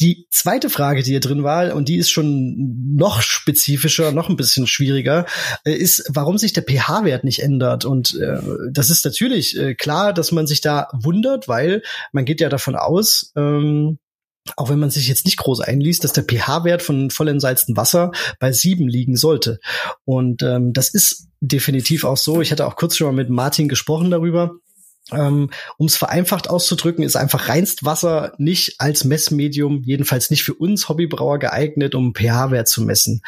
Die 0.00 0.26
zweite 0.30 0.70
Frage, 0.70 1.02
die 1.02 1.10
hier 1.10 1.20
drin 1.20 1.42
war, 1.42 1.74
und 1.74 1.88
die 1.88 1.96
ist 1.96 2.10
schon 2.10 2.94
noch 2.94 3.22
spezifischer, 3.22 4.12
noch 4.12 4.28
ein 4.28 4.36
bisschen 4.36 4.66
schwieriger, 4.66 5.26
äh, 5.64 5.72
ist, 5.72 6.04
warum 6.08 6.38
sich 6.38 6.52
der 6.52 6.64
pH-Wert 6.64 7.24
nicht 7.24 7.42
ändert. 7.42 7.84
Und 7.84 8.14
äh, 8.14 8.40
das 8.70 8.90
ist 8.90 9.04
natürlich 9.04 9.58
äh, 9.58 9.74
klar, 9.74 10.12
dass 10.12 10.32
man 10.32 10.46
sich 10.46 10.60
da 10.60 10.88
wundert, 10.92 11.48
weil 11.48 11.82
man 12.12 12.24
geht 12.24 12.40
ja 12.40 12.48
davon 12.48 12.76
aus, 12.76 13.32
ähm, 13.36 13.98
auch 14.56 14.70
wenn 14.70 14.78
man 14.78 14.90
sich 14.90 15.08
jetzt 15.08 15.24
nicht 15.24 15.38
groß 15.38 15.60
einliest, 15.60 16.04
dass 16.04 16.12
der 16.12 16.24
pH-Wert 16.24 16.82
von 16.82 17.10
voll 17.10 17.28
entsalztem 17.28 17.76
Wasser 17.76 18.12
bei 18.38 18.52
sieben 18.52 18.88
liegen 18.88 19.16
sollte. 19.16 19.60
Und 20.04 20.42
ähm, 20.42 20.72
das 20.72 20.88
ist 20.88 21.28
definitiv 21.40 22.04
auch 22.04 22.16
so. 22.16 22.40
Ich 22.40 22.50
hatte 22.50 22.66
auch 22.66 22.76
kurz 22.76 22.96
schon 22.96 23.06
mal 23.06 23.12
mit 23.12 23.30
Martin 23.30 23.68
gesprochen 23.68 24.10
darüber. 24.10 24.52
Ähm, 25.12 25.50
um 25.78 25.86
es 25.86 25.96
vereinfacht 25.96 26.50
auszudrücken, 26.50 27.02
ist 27.02 27.16
einfach 27.16 27.48
reinst 27.48 27.84
Wasser 27.84 28.34
nicht 28.38 28.74
als 28.78 29.04
Messmedium, 29.04 29.82
jedenfalls 29.84 30.30
nicht 30.30 30.44
für 30.44 30.54
uns 30.54 30.88
Hobbybrauer 30.88 31.38
geeignet, 31.38 31.94
um 31.94 32.14
pH-Wert 32.14 32.68
zu 32.68 32.82
messen. 32.82 33.22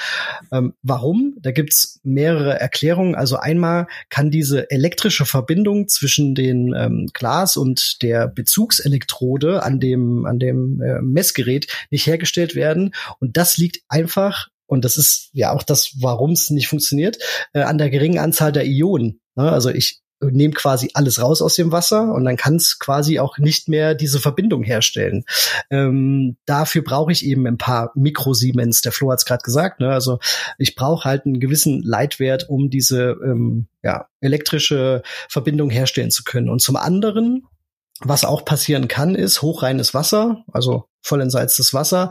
Ähm, 0.52 0.74
warum? 0.82 1.36
Da 1.40 1.52
gibt's 1.52 2.01
mehrere 2.02 2.61
Erklärungen. 2.61 3.15
Also 3.15 3.36
einmal 3.36 3.86
kann 4.09 4.31
diese 4.31 4.70
elektrische 4.70 5.24
Verbindung 5.24 5.89
zwischen 5.89 6.35
den 6.35 6.74
ähm, 6.74 7.09
Glas 7.12 7.57
und 7.57 8.02
der 8.02 8.28
Bezugselektrode 8.28 9.62
an 9.62 9.81
dem, 9.81 10.27
an 10.27 10.39
dem 10.39 10.82
äh, 10.82 11.01
Messgerät 11.01 11.66
nicht 11.90 12.07
hergestellt 12.07 12.55
werden. 12.55 12.94
Und 13.20 13.36
das 13.36 13.57
liegt 13.57 13.81
einfach 13.89 14.48
und 14.70 14.85
das 14.85 14.97
ist 14.97 15.31
ja 15.32 15.51
auch 15.51 15.65
das, 15.65 15.97
warum 16.01 16.31
es 16.31 16.48
nicht 16.51 16.69
funktioniert, 16.69 17.19
äh, 17.52 17.62
an 17.62 17.77
der 17.77 17.90
geringen 17.90 18.20
Anzahl 18.20 18.52
der 18.52 18.66
Ionen. 18.66 19.20
Ne? 19.35 19.51
Also 19.51 19.69
ich 19.69 19.99
nehme 20.20 20.55
quasi 20.55 20.90
alles 20.94 21.20
raus 21.20 21.40
aus 21.42 21.55
dem 21.55 21.72
Wasser 21.72 22.12
und 22.12 22.24
dann 22.24 22.36
kann 22.36 22.56
es 22.56 22.78
quasi 22.78 23.18
auch 23.18 23.38
nicht 23.38 23.68
mehr 23.68 23.94
diese 23.94 24.20
Verbindung 24.20 24.62
herstellen. 24.62 25.24
Ähm, 25.70 26.36
dafür 26.47 26.82
brauche 26.82 27.12
ich 27.12 27.24
eben 27.24 27.47
ein 27.47 27.59
paar 27.59 27.92
Mikrosiemens. 27.94 28.82
Der 28.82 28.92
Flo 28.92 29.10
hat 29.10 29.18
es 29.20 29.24
gerade 29.24 29.42
gesagt. 29.42 29.80
Ne? 29.80 29.90
Also 29.90 30.18
ich 30.59 30.74
brauche 30.74 31.09
halt 31.09 31.24
einen 31.24 31.40
gewissen 31.40 31.82
Leitwert, 31.82 32.48
um 32.48 32.68
diese 32.68 33.16
ähm, 33.24 33.68
ja, 33.82 34.06
elektrische 34.20 35.02
Verbindung 35.28 35.70
herstellen 35.70 36.10
zu 36.10 36.22
können. 36.24 36.51
Und 36.51 36.60
zum 36.60 36.76
anderen 36.76 37.47
was 38.02 38.24
auch 38.24 38.47
passieren 38.47 38.88
kann, 38.88 39.14
ist 39.14 39.42
hochreines 39.42 39.92
Wasser, 39.92 40.42
also 40.51 40.86
voll 41.02 41.20
entsalztes 41.20 41.74
Wasser, 41.74 42.10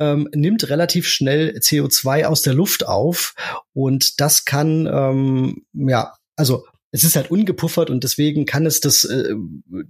ähm, 0.00 0.28
nimmt 0.34 0.68
relativ 0.68 1.06
schnell 1.06 1.56
CO2 1.60 2.24
aus 2.24 2.42
der 2.42 2.54
Luft 2.54 2.84
auf 2.86 3.34
und 3.72 4.20
das 4.20 4.44
kann 4.44 4.88
ähm, 4.92 5.64
ja 5.72 6.14
also 6.34 6.64
es 6.92 7.04
ist 7.04 7.16
halt 7.16 7.30
ungepuffert 7.30 7.90
und 7.90 8.02
deswegen 8.02 8.46
kann 8.46 8.66
es 8.66 8.80
das, 8.80 9.04
äh, 9.04 9.34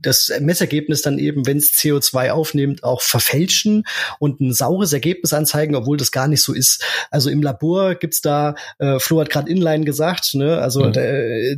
das 0.00 0.30
Messergebnis 0.40 1.02
dann 1.02 1.18
eben, 1.18 1.46
wenn 1.46 1.56
es 1.56 1.72
CO2 1.72 2.30
aufnimmt, 2.30 2.84
auch 2.84 3.00
verfälschen 3.02 3.84
und 4.18 4.40
ein 4.40 4.52
saures 4.52 4.92
Ergebnis 4.92 5.32
anzeigen, 5.32 5.74
obwohl 5.74 5.96
das 5.96 6.12
gar 6.12 6.28
nicht 6.28 6.42
so 6.42 6.52
ist. 6.52 6.84
Also 7.10 7.30
im 7.30 7.42
Labor 7.42 7.94
gibt's 7.94 8.20
da, 8.20 8.54
äh, 8.78 8.98
Flo 8.98 9.20
hat 9.20 9.30
gerade 9.30 9.50
Inline 9.50 9.84
gesagt, 9.84 10.34
ne? 10.34 10.58
also 10.58 10.84
mhm. 10.84 10.92
da, 10.92 11.02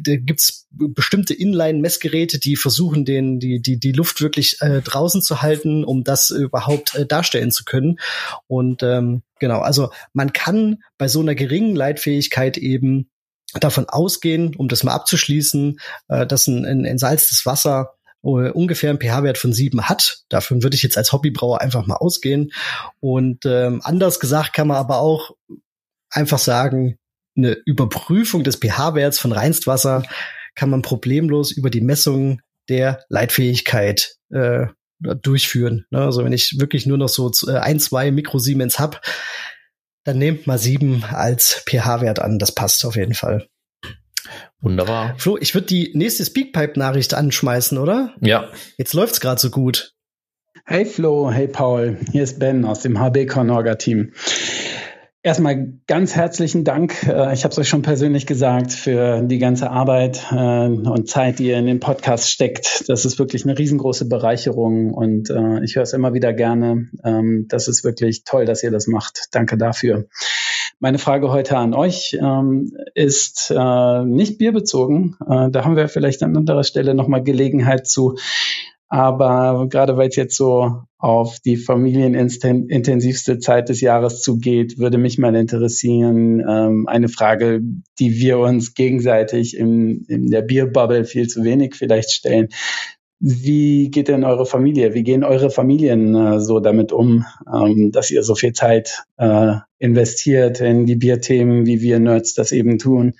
da 0.01 0.17
gibt's 0.17 0.69
bestimmte 0.71 1.35
Inline-Messgeräte, 1.35 2.39
die 2.39 2.57
versuchen, 2.57 3.05
den, 3.05 3.41
die, 3.41 3.61
die, 3.61 3.79
die 3.79 3.93
Luft 3.93 4.21
wirklich 4.21 4.61
äh, 4.61 4.81
draußen 4.81 5.23
zu 5.23 5.43
halten, 5.43 5.85
um 5.85 6.05
das 6.05 6.31
überhaupt 6.31 6.95
äh, 6.95 7.05
darstellen 7.05 7.51
zu 7.51 7.65
können. 7.65 7.99
Und 8.47 8.83
ähm, 8.83 9.23
genau, 9.39 9.61
also 9.61 9.91
man 10.13 10.33
kann 10.33 10.83
bei 10.99 11.09
so 11.09 11.21
einer 11.21 11.35
geringen 11.35 11.77
Leitfähigkeit 11.77 12.57
eben 12.57 13.09
davon 13.61 13.89
ausgehen, 13.89 14.55
um 14.57 14.69
das 14.69 14.83
mal 14.83 14.95
abzuschließen, 14.95 15.79
äh, 16.09 16.27
dass 16.27 16.47
ein, 16.47 16.65
ein 16.65 16.85
entsalztes 16.85 17.45
Wasser 17.47 17.95
äh, 18.23 18.51
ungefähr 18.51 18.91
einen 18.91 19.01
pH-Wert 19.01 19.39
von 19.39 19.53
sieben 19.53 19.89
hat. 19.89 20.23
Davon 20.29 20.63
würde 20.63 20.77
ich 20.77 20.83
jetzt 20.83 20.97
als 20.97 21.13
Hobbybrauer 21.13 21.61
einfach 21.61 21.87
mal 21.87 21.97
ausgehen. 21.97 22.53
Und 23.01 23.45
ähm, 23.47 23.81
anders 23.85 24.21
gesagt 24.21 24.53
kann 24.53 24.69
man 24.69 24.77
aber 24.77 24.99
auch 24.99 25.33
einfach 26.11 26.39
sagen, 26.39 26.99
eine 27.37 27.57
Überprüfung 27.65 28.45
des 28.45 28.57
pH-Werts 28.57 29.19
von 29.19 29.33
Reinstwasser 29.33 30.03
kann 30.55 30.71
man 30.71 30.83
problemlos 30.83 31.51
über 31.51 31.71
die 31.71 31.81
Messung 31.81 32.41
der 32.69 33.05
Leitfähigkeit 33.09 34.17
äh, 34.31 34.67
durchführen. 35.01 35.87
Ne? 35.91 36.01
Also 36.01 36.25
wenn 36.25 36.33
ich 36.33 36.57
wirklich 36.59 36.87
nur 36.87 36.99
noch 36.99 37.09
so 37.09 37.31
äh, 37.49 37.57
ein, 37.57 37.81
zwei 37.81 38.11
Mikrosiemens 38.11 38.79
hab, 38.79 39.01
dann 40.05 40.19
nehmt 40.19 40.47
mal 40.47 40.59
sieben 40.59 41.05
als 41.05 41.63
pH-Wert 41.67 42.19
an. 42.19 42.39
Das 42.39 42.53
passt 42.53 42.85
auf 42.85 42.97
jeden 42.97 43.15
Fall. 43.15 43.47
Wunderbar. 44.61 45.15
Flo, 45.19 45.37
ich 45.39 45.55
würde 45.55 45.67
die 45.67 45.91
nächste 45.95 46.25
Speakpipe-Nachricht 46.25 47.15
anschmeißen, 47.15 47.79
oder? 47.79 48.15
Ja. 48.21 48.49
Jetzt 48.79 48.95
läuft's 48.95 49.21
gerade 49.21 49.41
so 49.41 49.51
gut. 49.51 49.95
Hey 50.65 50.85
Flo, 50.85 51.31
hey 51.33 51.49
Paul, 51.49 51.99
hier 52.13 52.23
ist 52.23 52.39
Ben 52.39 52.65
aus 52.65 52.81
dem 52.81 53.01
HB 53.01 53.27
Cornorga 53.27 53.75
Team. 53.75 54.13
Erstmal 55.25 55.75
ganz 55.87 56.17
herzlichen 56.17 56.65
Dank. 56.65 57.07
Äh, 57.07 57.33
ich 57.33 57.45
habe 57.45 57.53
es 57.53 57.59
euch 57.59 57.69
schon 57.69 57.83
persönlich 57.83 58.27
gesagt 58.27 58.73
für 58.73 59.23
die 59.23 59.39
ganze 59.39 59.71
Arbeit 59.71 60.27
äh, 60.33 60.67
und 60.67 61.09
Zeit, 61.09 61.39
die 61.39 61.47
ihr 61.47 61.59
in 61.59 61.67
den 61.67 61.79
Podcast 61.79 62.29
steckt. 62.29 62.89
Das 62.89 63.05
ist 63.05 63.21
wirklich 63.21 63.45
eine 63.45 63.57
riesengroße 63.57 64.09
Bereicherung 64.09 64.93
und 64.93 65.31
äh, 65.31 65.63
ich 65.63 65.77
höre 65.77 65.85
es 65.85 65.93
immer 65.93 66.13
wieder 66.13 66.33
gerne. 66.33 66.89
Ähm, 67.05 67.47
das 67.49 67.69
ist 67.69 67.85
wirklich 67.85 68.25
toll, 68.25 68.47
dass 68.47 68.65
ihr 68.65 68.73
das 68.73 68.89
macht. 68.89 69.29
Danke 69.31 69.57
dafür. 69.57 70.07
Meine 70.81 70.99
Frage 70.99 71.31
heute 71.31 71.57
an 71.57 71.73
euch 71.73 72.19
ähm, 72.21 72.77
ist 72.95 73.53
nicht 73.53 74.39
bierbezogen. 74.39 75.17
Da 75.21 75.65
haben 75.65 75.77
wir 75.77 75.89
vielleicht 75.89 76.25
an 76.25 76.37
anderer 76.37 76.65
Stelle 76.65 76.95
nochmal 76.95 77.23
Gelegenheit 77.23 77.87
zu. 77.87 78.17
Aber 78.93 79.69
gerade 79.71 79.97
weil 79.97 80.11
es 80.11 80.17
jetzt 80.17 80.37
so 80.37 80.83
auf 80.99 81.41
die 81.41 81.57
familienintensivste 81.57 83.39
Zeit 83.39 83.71
des 83.71 83.81
Jahres 83.81 84.21
zugeht, 84.21 84.77
würde 84.77 84.99
mich 84.99 85.17
mal 85.17 85.35
interessieren, 85.35 86.45
ähm, 86.47 86.87
eine 86.89 87.09
Frage, 87.09 87.63
die 87.99 88.17
wir 88.19 88.39
uns 88.39 88.75
gegenseitig 88.75 89.57
in, 89.57 90.05
in 90.09 90.31
der 90.31 90.43
Bierbubble 90.43 91.07
viel 91.07 91.27
zu 91.27 91.43
wenig 91.43 91.75
vielleicht 91.75 92.11
stellen. 92.11 92.49
Wie 93.25 93.89
geht 93.89 94.09
denn 94.09 94.25
eure 94.25 94.47
Familie? 94.47 94.95
Wie 94.95 95.05
gehen 95.05 95.23
eure 95.23 95.49
Familien 95.49 96.17
äh, 96.17 96.41
so 96.41 96.59
damit 96.59 96.91
um, 96.91 97.25
ähm, 97.55 97.93
dass 97.93 98.11
ihr 98.11 98.25
so 98.25 98.35
viel 98.35 98.53
Zeit 98.53 99.05
äh, 99.17 99.53
investiert 99.79 100.61
in 100.61 100.87
die 100.87 100.97
Bierthemen, 100.97 101.65
wie 101.65 101.81
wir 101.81 102.01
Nerds 102.01 102.35
das 102.35 102.51
eben 102.51 102.79
tun? 102.79 103.15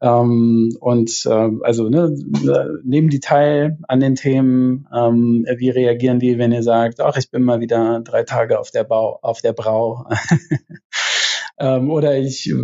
Ähm, 0.00 0.76
und 0.78 1.26
äh, 1.26 1.48
also 1.62 1.88
ne, 1.88 2.14
nehmen 2.84 3.08
die 3.08 3.18
teil 3.18 3.76
an 3.88 3.98
den 3.98 4.14
Themen? 4.14 4.86
Ähm, 4.96 5.44
wie 5.56 5.70
reagieren 5.70 6.20
die, 6.20 6.38
wenn 6.38 6.52
ihr 6.52 6.62
sagt, 6.62 7.00
ach, 7.00 7.16
ich 7.16 7.32
bin 7.32 7.42
mal 7.42 7.58
wieder 7.58 8.02
drei 8.04 8.22
Tage 8.22 8.60
auf 8.60 8.70
der 8.70 8.84
Bau, 8.84 9.18
auf 9.20 9.40
der 9.40 9.52
Brau? 9.52 10.06
ähm, 11.58 11.90
oder 11.90 12.16
ich 12.16 12.54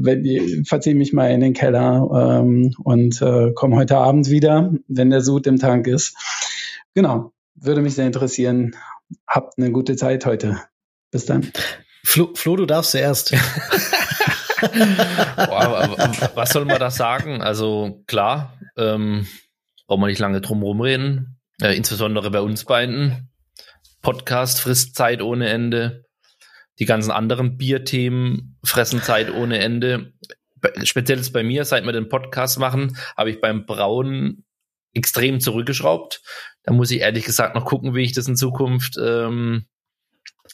verziehe 0.68 0.94
mich 0.94 1.12
mal 1.12 1.32
in 1.32 1.40
den 1.40 1.52
Keller 1.52 2.42
ähm, 2.44 2.72
und 2.84 3.20
äh, 3.22 3.50
komme 3.54 3.74
heute 3.74 3.96
Abend 3.96 4.30
wieder, 4.30 4.72
wenn 4.86 5.10
der 5.10 5.20
Sud 5.20 5.48
im 5.48 5.58
Tank 5.58 5.88
ist. 5.88 6.14
Genau, 6.96 7.32
würde 7.56 7.82
mich 7.82 7.94
sehr 7.94 8.06
interessieren. 8.06 8.74
Habt 9.28 9.58
eine 9.58 9.70
gute 9.70 9.96
Zeit 9.96 10.24
heute. 10.24 10.62
Bis 11.10 11.26
dann. 11.26 11.52
Flo, 12.02 12.30
Flo 12.34 12.56
du 12.56 12.64
darfst 12.64 12.92
zuerst. 12.92 13.32
Boah, 15.36 15.94
was 16.34 16.50
soll 16.54 16.64
man 16.64 16.80
da 16.80 16.90
sagen? 16.90 17.42
Also 17.42 18.02
klar, 18.06 18.58
ähm, 18.78 19.26
brauchen 19.86 20.00
wir 20.00 20.06
nicht 20.06 20.20
lange 20.20 20.40
drum 20.40 20.62
rumreden. 20.62 21.38
Äh, 21.60 21.76
insbesondere 21.76 22.30
bei 22.30 22.40
uns 22.40 22.64
beiden. 22.64 23.28
Podcast 24.00 24.62
frisst 24.62 24.94
Zeit 24.94 25.20
ohne 25.20 25.50
Ende. 25.50 26.06
Die 26.78 26.86
ganzen 26.86 27.10
anderen 27.10 27.58
Bierthemen 27.58 28.56
fressen 28.64 29.02
Zeit 29.02 29.30
ohne 29.30 29.58
Ende. 29.58 30.14
Speziell 30.84 31.20
bei 31.30 31.42
mir, 31.42 31.66
seit 31.66 31.84
wir 31.84 31.92
den 31.92 32.08
Podcast 32.08 32.58
machen, 32.58 32.96
habe 33.18 33.28
ich 33.28 33.42
beim 33.42 33.66
Brauen 33.66 34.46
extrem 34.96 35.40
zurückgeschraubt. 35.40 36.22
Da 36.62 36.72
muss 36.72 36.90
ich 36.90 37.00
ehrlich 37.00 37.24
gesagt 37.24 37.54
noch 37.54 37.64
gucken, 37.64 37.94
wie 37.94 38.02
ich 38.02 38.12
das 38.12 38.26
in 38.26 38.36
Zukunft 38.36 38.96
ähm, 39.00 39.66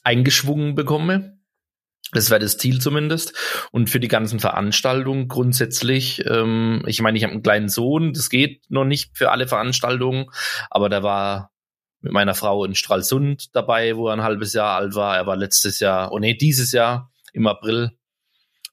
eingeschwungen 0.03 0.75
bekomme. 0.75 1.39
Das 2.13 2.29
wäre 2.29 2.41
das 2.41 2.59
Ziel 2.59 2.81
zumindest. 2.81 3.33
Und 3.71 3.89
für 3.89 4.01
die 4.01 4.09
ganzen 4.09 4.39
Veranstaltungen 4.39 5.29
grundsätzlich, 5.29 6.23
ähm, 6.27 6.83
ich 6.87 7.01
meine, 7.01 7.17
ich 7.17 7.25
habe 7.25 7.33
einen 7.33 7.43
kleinen 7.43 7.71
Sohn, 7.71 8.13
das 8.13 8.29
geht 8.29 8.63
noch 8.69 8.85
nicht 8.85 9.17
für 9.17 9.31
alle 9.31 9.49
Veranstaltungen, 9.49 10.27
aber 10.69 10.91
der 10.91 11.03
war 11.03 11.53
mit 12.01 12.13
meiner 12.13 12.35
Frau 12.35 12.65
in 12.65 12.75
Stralsund 12.75 13.55
dabei, 13.55 13.97
wo 13.97 14.09
er 14.09 14.15
ein 14.15 14.23
halbes 14.23 14.53
Jahr 14.53 14.77
alt 14.77 14.95
war. 14.95 15.17
Er 15.17 15.27
war 15.27 15.37
letztes 15.37 15.81
Jahr, 15.81 16.13
oh 16.13 16.19
nee, 16.19 16.35
dieses 16.35 16.73
Jahr 16.73 17.11
im 17.33 17.47
April. 17.47 17.93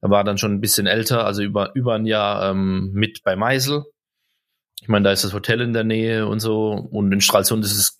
Er 0.01 0.09
war 0.09 0.23
dann 0.23 0.37
schon 0.37 0.53
ein 0.53 0.61
bisschen 0.61 0.87
älter, 0.87 1.25
also 1.25 1.41
über, 1.43 1.73
über 1.75 1.93
ein 1.93 2.05
Jahr 2.05 2.51
ähm, 2.51 2.91
mit 2.91 3.23
bei 3.23 3.35
Meisel 3.35 3.85
ich 4.81 4.87
meine, 4.87 5.03
da 5.03 5.11
ist 5.11 5.23
das 5.23 5.33
Hotel 5.33 5.61
in 5.61 5.73
der 5.73 5.83
Nähe 5.83 6.27
und 6.27 6.39
so. 6.39 6.71
Und 6.71 7.11
in 7.11 7.21
Stralsund 7.21 7.65
ist 7.65 7.75
es, 7.75 7.97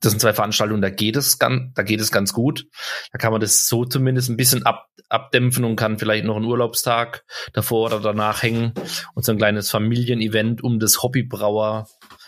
das 0.00 0.12
sind 0.12 0.20
zwei 0.20 0.32
Veranstaltungen, 0.32 0.82
da 0.82 0.90
geht 0.90 1.16
es 1.16 1.38
ganz, 1.38 1.74
da 1.74 1.82
geht 1.82 2.00
es 2.00 2.12
ganz 2.12 2.32
gut. 2.32 2.66
Da 3.12 3.18
kann 3.18 3.32
man 3.32 3.40
das 3.40 3.66
so 3.66 3.84
zumindest 3.84 4.28
ein 4.28 4.36
bisschen 4.36 4.64
ab, 4.64 4.88
abdämpfen 5.08 5.64
und 5.64 5.76
kann 5.76 5.98
vielleicht 5.98 6.24
noch 6.24 6.36
einen 6.36 6.46
Urlaubstag 6.46 7.24
davor 7.52 7.86
oder 7.86 8.00
danach 8.00 8.42
hängen 8.42 8.72
und 9.14 9.24
so 9.24 9.32
ein 9.32 9.38
kleines 9.38 9.70
Familienevent 9.70 10.62
um 10.62 10.78
das 10.78 11.02
Hobbybrauer, 11.02 11.86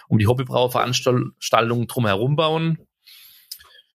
um 0.08 0.18
die 0.18 0.26
Hobbybrauerveranstaltung 0.26 1.86
drumherum 1.86 2.36
bauen. 2.36 2.78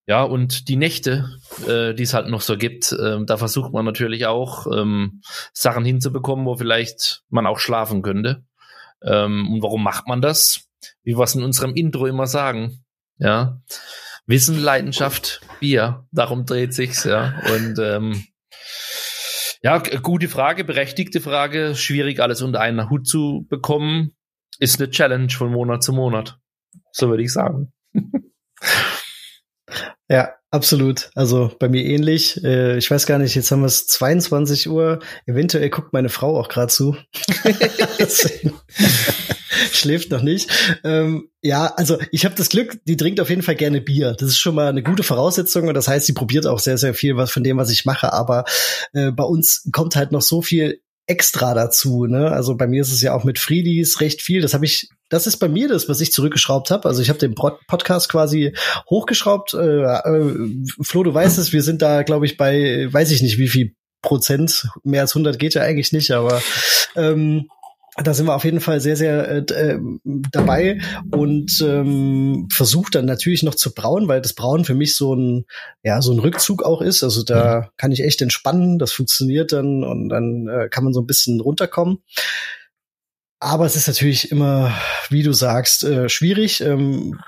Ja, 0.06 0.24
und 0.24 0.68
die 0.68 0.76
Nächte, 0.76 1.30
äh, 1.66 1.94
die 1.94 2.04
es 2.04 2.14
halt 2.14 2.28
noch 2.28 2.42
so 2.42 2.58
gibt, 2.58 2.92
äh, 2.92 3.24
da 3.26 3.38
versucht 3.38 3.72
man 3.72 3.86
natürlich 3.86 4.26
auch 4.26 4.68
ähm, 4.68 5.22
Sachen 5.54 5.86
hinzubekommen, 5.86 6.46
wo 6.46 6.58
vielleicht 6.58 7.24
man 7.30 7.48
auch 7.48 7.58
schlafen 7.58 8.02
könnte. 8.02 8.44
Ähm, 9.04 9.52
und 9.54 9.62
warum 9.62 9.84
macht 9.84 10.08
man 10.08 10.22
das? 10.22 10.68
Wie 11.04 11.18
wir 11.18 11.24
es 11.24 11.36
in 11.36 11.44
unserem 11.44 11.74
Intro 11.76 12.06
immer 12.06 12.28
sagen. 12.28 12.84
Ja. 13.18 13.62
Wissen, 14.26 14.60
Leidenschaft, 14.60 15.42
Bier. 15.60 16.08
Darum 16.12 16.46
dreht 16.46 16.74
sich's, 16.74 17.04
ja. 17.04 17.34
Und 17.54 17.78
ähm, 17.80 18.26
ja, 19.62 19.78
gute 19.78 20.30
Frage, 20.30 20.64
berechtigte 20.64 21.22
Frage. 21.22 21.76
Schwierig, 21.76 22.20
alles 22.20 22.42
unter 22.42 22.60
einen 22.62 22.90
Hut 22.90 23.08
zu 23.08 23.46
bekommen. 23.50 24.16
Ist 24.60 24.80
eine 24.80 24.90
Challenge 24.90 25.30
von 25.30 25.52
Monat 25.52 25.84
zu 25.84 25.94
Monat. 25.94 26.38
So 26.92 27.10
würde 27.10 27.24
ich 27.24 27.34
sagen. 27.34 27.74
Ja, 30.10 30.34
absolut. 30.54 31.10
Also 31.16 31.52
bei 31.60 31.68
mir 31.68 31.84
ähnlich. 31.84 32.44
Äh, 32.44 32.78
ich 32.78 32.90
weiß 32.90 33.06
gar 33.06 33.20
nicht, 33.20 33.36
jetzt 33.36 33.52
haben 33.52 33.62
wir 33.62 33.68
es 33.68 33.88
22 33.88 34.70
Uhr. 34.70 35.00
Eventuell 35.26 35.70
guckt 35.70 35.94
meine 35.94 36.10
Frau 36.10 36.40
auch 36.40 36.48
gerade 36.48 36.72
zu. 36.72 36.96
Schläft 39.72 40.12
noch 40.12 40.22
nicht. 40.22 40.50
Ähm, 40.84 41.30
ja, 41.42 41.74
also 41.76 41.98
ich 42.12 42.26
habe 42.26 42.36
das 42.36 42.50
Glück, 42.50 42.80
die 42.86 42.98
trinkt 42.98 43.20
auf 43.20 43.30
jeden 43.30 43.42
Fall 43.42 43.56
gerne 43.56 43.82
Bier. 43.82 44.16
Das 44.18 44.30
ist 44.30 44.40
schon 44.40 44.56
mal 44.56 44.68
eine 44.68 44.84
gute 44.84 45.04
Voraussetzung 45.04 45.68
und 45.68 45.74
das 45.74 45.88
heißt, 45.88 46.06
sie 46.06 46.14
probiert 46.14 46.48
auch 46.48 46.60
sehr, 46.60 46.78
sehr 46.78 46.94
viel 46.94 47.18
was 47.18 47.32
von 47.32 47.44
dem, 47.44 47.58
was 47.58 47.70
ich 47.70 47.86
mache. 47.86 48.14
Aber 48.14 48.46
äh, 48.94 49.12
bei 49.12 49.24
uns 49.24 49.68
kommt 49.72 49.96
halt 49.96 50.12
noch 50.12 50.22
so 50.22 50.42
viel 50.42 50.82
extra 51.06 51.54
dazu. 51.54 52.06
Ne? 52.06 52.32
Also 52.32 52.56
bei 52.56 52.68
mir 52.68 52.82
ist 52.82 52.92
es 52.92 53.02
ja 53.02 53.14
auch 53.14 53.24
mit 53.24 53.40
Friedis 53.40 54.00
recht 54.00 54.22
viel. 54.22 54.42
Das 54.42 54.54
habe 54.54 54.66
ich, 54.66 54.90
das 55.14 55.28
ist 55.28 55.38
bei 55.38 55.48
mir 55.48 55.68
das, 55.68 55.88
was 55.88 56.02
ich 56.02 56.12
zurückgeschraubt 56.12 56.72
habe. 56.72 56.88
Also 56.88 57.02
ich 57.02 57.10
habe 57.10 57.20
den 57.20 57.36
Podcast 57.36 58.10
quasi 58.10 58.54
hochgeschraubt. 58.90 59.54
Äh, 59.54 59.84
äh, 59.84 60.34
Flo, 60.82 61.04
du 61.04 61.14
weißt 61.14 61.38
es, 61.38 61.54
wir 61.54 61.62
sind 61.62 61.84
da, 61.84 62.02
glaube 62.02 62.26
ich, 62.26 62.36
bei, 62.36 62.88
weiß 62.92 63.12
ich 63.12 63.22
nicht, 63.22 63.38
wie 63.38 63.48
viel 63.48 63.76
Prozent. 64.02 64.68
Mehr 64.84 65.02
als 65.02 65.12
100 65.12 65.38
geht 65.38 65.54
ja 65.54 65.62
eigentlich 65.62 65.92
nicht, 65.94 66.12
aber 66.12 66.42
ähm, 66.96 67.48
da 68.04 68.16
sind 68.16 68.26
wir 68.26 68.34
auf 68.34 68.44
jeden 68.44 68.60
Fall 68.60 68.82
sehr, 68.82 68.96
sehr 68.96 69.30
äh, 69.30 69.54
äh, 69.54 69.80
dabei 70.32 70.80
und 71.12 71.62
ähm, 71.62 72.48
versucht 72.52 72.96
dann 72.96 73.06
natürlich 73.06 73.44
noch 73.44 73.54
zu 73.54 73.72
brauen, 73.72 74.08
weil 74.08 74.20
das 74.20 74.34
Brauen 74.34 74.66
für 74.66 74.74
mich 74.74 74.96
so 74.96 75.14
ein, 75.14 75.46
ja, 75.84 76.02
so 76.02 76.12
ein 76.12 76.18
Rückzug 76.18 76.64
auch 76.64 76.82
ist. 76.82 77.04
Also 77.04 77.24
da 77.24 77.62
mhm. 77.62 77.66
kann 77.78 77.92
ich 77.92 78.04
echt 78.04 78.24
entspannen, 78.24 78.80
das 78.80 78.92
funktioniert 78.92 79.52
dann 79.52 79.84
und 79.84 80.10
dann 80.10 80.48
äh, 80.48 80.70
kann 80.70 80.84
man 80.84 80.94
so 80.94 81.02
ein 81.02 81.08
bisschen 81.08 81.40
runterkommen. 81.40 82.00
Aber 83.44 83.66
es 83.66 83.76
ist 83.76 83.88
natürlich 83.88 84.32
immer, 84.32 84.74
wie 85.10 85.24
du 85.24 85.34
sagst, 85.34 85.84
äh, 85.84 86.10
schwierig. 86.10 86.62
Ähm, 86.62 87.20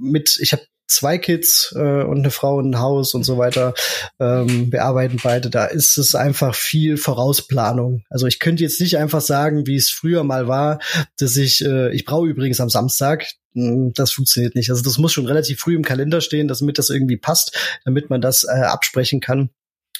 mit, 0.00 0.38
ich 0.40 0.52
habe 0.52 0.62
zwei 0.86 1.18
Kids 1.18 1.74
äh, 1.76 2.02
und 2.02 2.18
eine 2.18 2.30
Frau 2.30 2.58
und 2.58 2.70
ein 2.70 2.78
Haus 2.78 3.14
und 3.14 3.24
so 3.24 3.38
weiter. 3.38 3.74
Ähm, 4.20 4.70
wir 4.70 4.84
arbeiten 4.84 5.18
beide. 5.22 5.50
Da 5.50 5.66
ist 5.66 5.96
es 5.96 6.14
einfach 6.14 6.54
viel 6.54 6.96
Vorausplanung. 6.96 8.04
Also 8.08 8.26
ich 8.26 8.38
könnte 8.38 8.62
jetzt 8.62 8.80
nicht 8.80 8.98
einfach 8.98 9.20
sagen, 9.20 9.66
wie 9.66 9.76
es 9.76 9.90
früher 9.90 10.24
mal 10.24 10.46
war, 10.46 10.78
dass 11.18 11.36
ich, 11.36 11.64
äh, 11.64 11.92
ich 11.94 12.04
brauche 12.04 12.28
übrigens 12.28 12.60
am 12.60 12.68
Samstag. 12.68 13.26
Hm, 13.54 13.92
das 13.94 14.12
funktioniert 14.12 14.54
nicht. 14.54 14.70
Also 14.70 14.82
das 14.82 14.98
muss 14.98 15.12
schon 15.12 15.26
relativ 15.26 15.60
früh 15.60 15.74
im 15.74 15.84
Kalender 15.84 16.20
stehen, 16.20 16.48
damit 16.48 16.78
das 16.78 16.90
irgendwie 16.90 17.16
passt, 17.16 17.56
damit 17.84 18.10
man 18.10 18.20
das 18.20 18.44
äh, 18.44 18.62
absprechen 18.62 19.20
kann. 19.20 19.50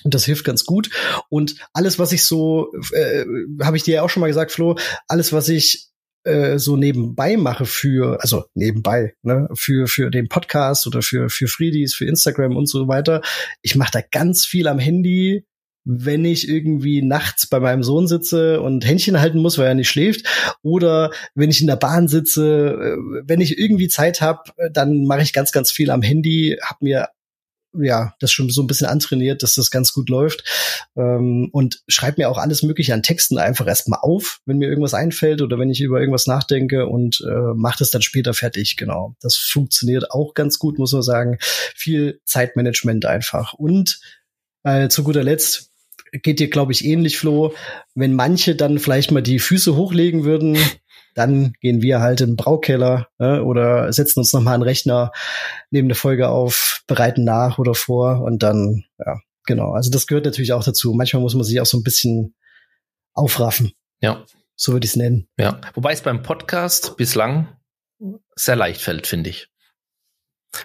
Und 0.05 0.15
das 0.15 0.25
hilft 0.25 0.45
ganz 0.45 0.65
gut. 0.65 0.91
Und 1.29 1.57
alles, 1.73 1.99
was 1.99 2.13
ich 2.13 2.25
so, 2.25 2.73
äh, 2.93 3.25
habe 3.63 3.77
ich 3.77 3.83
dir 3.83 3.95
ja 3.95 4.03
auch 4.03 4.11
schon 4.11 4.21
mal 4.21 4.29
gesagt, 4.29 4.53
Flo, 4.53 4.77
alles, 5.09 5.33
was 5.33 5.49
ich 5.49 5.89
äh, 6.25 6.59
so 6.59 6.77
nebenbei 6.77 7.37
mache 7.37 7.67
für, 7.67 8.21
also 8.21 8.45
nebenbei, 8.55 9.15
ne, 9.23 9.49
für, 9.55 9.87
für 9.87 10.11
den 10.11 10.29
Podcast 10.29 10.87
oder 10.87 11.03
für, 11.03 11.29
für 11.29 11.49
Friedis, 11.49 11.95
für 11.95 12.07
Instagram 12.07 12.57
und 12.57 12.69
so 12.69 12.89
weiter. 12.89 13.23
Ich 13.63 13.77
mache 13.77 13.93
da 13.93 14.01
ganz 14.11 14.45
viel 14.47 14.69
am 14.69 14.79
Handy, 14.79 15.45
wenn 15.85 16.25
ich 16.25 16.49
irgendwie 16.49 17.03
nachts 17.03 17.47
bei 17.47 17.61
meinem 17.61 17.83
Sohn 17.83 18.09
sitze 18.09 18.63
und 18.63 18.87
Händchen 18.87 19.21
halten 19.21 19.39
muss, 19.39 19.59
weil 19.59 19.67
er 19.67 19.75
nicht 19.75 19.91
schläft, 19.91 20.27
oder 20.63 21.11
wenn 21.35 21.51
ich 21.51 21.61
in 21.61 21.67
der 21.67 21.77
Bahn 21.77 22.09
sitze, 22.09 22.71
äh, 22.71 22.97
wenn 23.27 23.43
ich 23.43 23.59
irgendwie 23.59 23.89
Zeit 23.89 24.21
habe, 24.21 24.51
dann 24.73 25.05
mache 25.05 25.23
ich 25.23 25.35
ganz, 25.35 25.53
ganz 25.53 25.71
viel 25.71 25.91
am 25.91 26.03
Handy, 26.03 26.59
habe 26.63 26.79
mir 26.81 27.09
ja, 27.79 28.15
das 28.21 28.33
schon 28.33 28.51
so 28.51 28.63
ein 28.63 28.67
bisschen 28.67 28.87
antrainiert, 28.87 29.43
dass 29.43 29.55
das 29.55 29.71
ganz 29.71 29.93
gut 29.93 30.09
läuft. 30.09 30.45
Ähm, 30.97 31.49
und 31.53 31.83
schreibe 31.89 32.21
mir 32.21 32.31
auch 32.31 32.39
alles 32.39 32.63
Mögliche 32.63 32.95
an 32.95 33.03
Texten 33.03 33.39
einfach 33.39 33.67
erstmal 33.67 34.01
auf, 34.03 34.41
wenn 34.47 34.59
mir 34.59 34.69
irgendwas 34.69 34.95
einfällt 34.95 35.43
oder 35.43 35.59
wenn 35.59 35.71
ich 35.71 35.81
über 35.81 36.01
irgendwas 36.01 36.27
nachdenke 36.27 36.87
und 36.87 37.21
äh, 37.27 37.55
mache 37.55 37.79
das 37.79 37.91
dann 37.91 38.03
später 38.03 38.35
fertig. 38.35 38.77
Genau. 38.77 39.17
Das 39.21 39.37
funktioniert 39.37 40.11
auch 40.11 40.35
ganz 40.35 40.59
gut, 40.59 40.79
muss 40.79 40.93
man 40.93 41.03
sagen. 41.03 41.39
Viel 41.41 42.21
Zeitmanagement 42.25 43.07
einfach. 43.07 43.55
Und 43.55 44.01
äh, 44.63 44.89
zu 44.89 45.05
guter 45.05 45.23
Letzt 45.23 45.71
geht 46.23 46.39
dir, 46.39 46.49
glaube 46.49 46.73
ich, 46.73 46.85
ähnlich, 46.85 47.19
Flo. 47.19 47.55
Wenn 47.95 48.15
manche 48.15 48.55
dann 48.55 48.79
vielleicht 48.79 49.11
mal 49.11 49.23
die 49.23 49.39
Füße 49.39 49.77
hochlegen 49.77 50.25
würden, 50.25 50.57
dann 51.15 51.53
gehen 51.61 51.83
wir 51.83 52.01
halt 52.01 52.21
im 52.21 52.37
Braukeller 52.37 53.09
äh, 53.19 53.39
oder 53.39 53.93
setzen 53.93 54.21
uns 54.21 54.33
nochmal 54.33 54.55
einen 54.55 54.63
Rechner, 54.63 55.13
nehmen 55.71 55.87
eine 55.87 55.95
Folge 55.95 56.29
auf, 56.29 56.83
bereiten 56.87 57.25
nach 57.25 57.59
oder 57.59 57.75
vor 57.75 58.23
und 58.23 58.43
dann, 58.43 58.85
ja, 58.99 59.21
genau. 59.47 59.73
Also 59.73 59.91
das 59.91 60.07
gehört 60.07 60.25
natürlich 60.25 60.53
auch 60.53 60.65
dazu. 60.65 60.93
Manchmal 60.93 61.23
muss 61.23 61.35
man 61.35 61.45
sich 61.45 61.61
auch 61.61 61.67
so 61.67 61.79
ein 61.79 61.85
bisschen 61.85 62.35
aufraffen. 63.13 63.73
Ja. 64.01 64.25
So 64.57 64.73
würde 64.73 64.85
ich 64.85 64.93
es 64.93 64.97
nennen. 64.97 65.29
Ja. 65.39 65.61
Wobei 65.75 65.93
es 65.93 66.03
beim 66.03 66.23
Podcast 66.23 66.97
bislang 66.97 67.49
sehr 68.37 68.57
leicht 68.57 68.81
fällt, 68.81 69.07
finde 69.07 69.31
ich. 69.31 69.49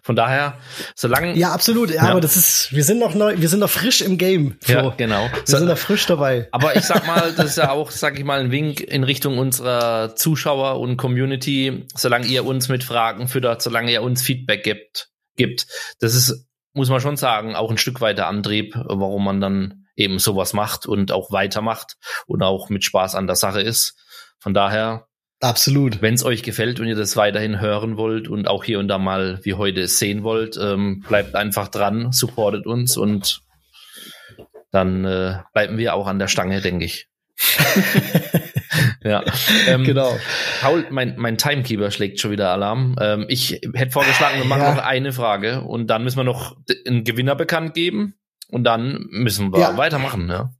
Von 0.04 0.16
daher, 0.16 0.58
solange. 0.96 1.36
Ja, 1.38 1.52
absolut. 1.52 1.90
Ja, 1.90 2.04
ja, 2.04 2.12
aber 2.12 2.22
das 2.22 2.36
ist, 2.36 2.74
wir 2.74 2.84
sind 2.84 3.00
noch 3.00 3.16
neu, 3.16 3.36
wir 3.38 3.50
sind 3.50 3.60
noch 3.60 3.70
frisch 3.70 4.02
im 4.02 4.18
Game. 4.18 4.58
Flo. 4.62 4.74
Ja, 4.74 4.94
genau. 4.96 5.24
Wir 5.24 5.42
so, 5.46 5.58
sind 5.58 5.68
noch 5.68 5.78
frisch 5.78 6.06
dabei. 6.06 6.48
Aber 6.52 6.76
ich 6.76 6.84
sag 6.84 7.06
mal, 7.08 7.34
das 7.36 7.52
ist 7.52 7.58
ja 7.58 7.72
auch, 7.72 7.92
sag 7.92 8.18
ich 8.18 8.26
mal, 8.26 8.40
ein 8.40 8.52
Wink 8.52 8.82
in 8.82 9.04
Richtung 9.04 9.38
unserer 9.38 10.16
Zuschauer 10.16 10.80
und 10.80 10.98
Community. 10.98 11.86
Solange 11.96 12.28
ihr 12.28 12.46
uns 12.46 12.70
mit 12.70 12.84
Fragen 12.84 13.28
füttert, 13.28 13.62
solange 13.62 13.92
ihr 13.92 14.02
uns 14.02 14.22
Feedback 14.22 14.64
gibt, 14.64 15.10
gibt. 15.36 15.68
Das 16.00 16.16
ist, 16.16 16.48
muss 16.74 16.90
man 16.90 17.02
schon 17.02 17.18
sagen, 17.18 17.56
auch 17.56 17.72
ein 17.72 17.78
Stück 17.78 18.02
weiter 18.02 18.28
Antrieb, 18.28 18.76
warum 18.76 19.26
man 19.26 19.42
dann 19.42 19.86
eben 19.96 20.20
sowas 20.20 20.54
macht 20.54 20.86
und 20.86 21.12
auch 21.12 21.32
weitermacht 21.32 21.98
und 22.26 22.42
auch 22.42 22.70
mit 22.70 22.84
Spaß 22.84 23.16
an 23.16 23.28
der 23.28 23.36
Sache 23.36 23.62
ist. 23.62 23.96
Von 24.40 24.54
daher, 24.54 25.09
Absolut. 25.42 26.02
Wenn 26.02 26.16
es 26.16 26.26
euch 26.26 26.44
gefällt 26.44 26.80
und 26.80 26.88
ihr 26.88 26.96
das 26.96 27.16
weiterhin 27.16 27.62
hören 27.62 27.96
wollt 27.96 28.28
und 28.28 28.48
auch 28.48 28.64
hier 28.64 28.80
und 28.80 28.90
da 28.90 28.98
mal 28.98 29.40
wie 29.44 29.54
heute 29.54 29.88
sehen 29.88 30.24
wollt, 30.24 30.58
ähm, 30.62 31.04
bleibt 31.08 31.36
einfach 31.36 31.70
dran, 31.70 32.12
supportet 32.12 32.66
uns 32.66 32.98
und 32.98 33.42
dann 34.72 35.06
äh, 35.06 35.38
bleiben 35.54 35.78
wir 35.78 35.94
auch 35.94 36.08
an 36.08 36.20
der 36.20 36.28
Stange, 36.28 36.62
denke 36.62 36.86
ich. 36.86 37.08
ja, 39.04 39.24
ähm, 39.68 39.86
genau. 39.86 40.18
Paul, 40.60 40.86
mein, 40.90 41.16
mein 41.18 41.38
Timekeeper 41.38 41.90
schlägt 41.90 42.20
schon 42.20 42.32
wieder 42.32 42.50
Alarm. 42.50 42.98
Ähm, 43.00 43.26
ich 43.30 43.62
hätte 43.74 43.92
vorgeschlagen, 43.92 44.40
wir 44.40 44.46
machen 44.46 44.62
ja. 44.62 44.76
noch 44.76 44.84
eine 44.84 45.14
Frage 45.14 45.62
und 45.62 45.88
dann 45.88 46.04
müssen 46.04 46.18
wir 46.18 46.26
noch 46.26 46.58
einen 46.86 47.06
Gewinner 47.06 47.36
bekannt 47.36 47.74
geben 47.74 48.16
und 48.50 48.66
dann 48.66 49.06
müssen 49.10 49.54
wir 49.54 49.60
ja. 49.60 49.78
weitermachen. 49.78 50.30
Ja. 50.30 50.52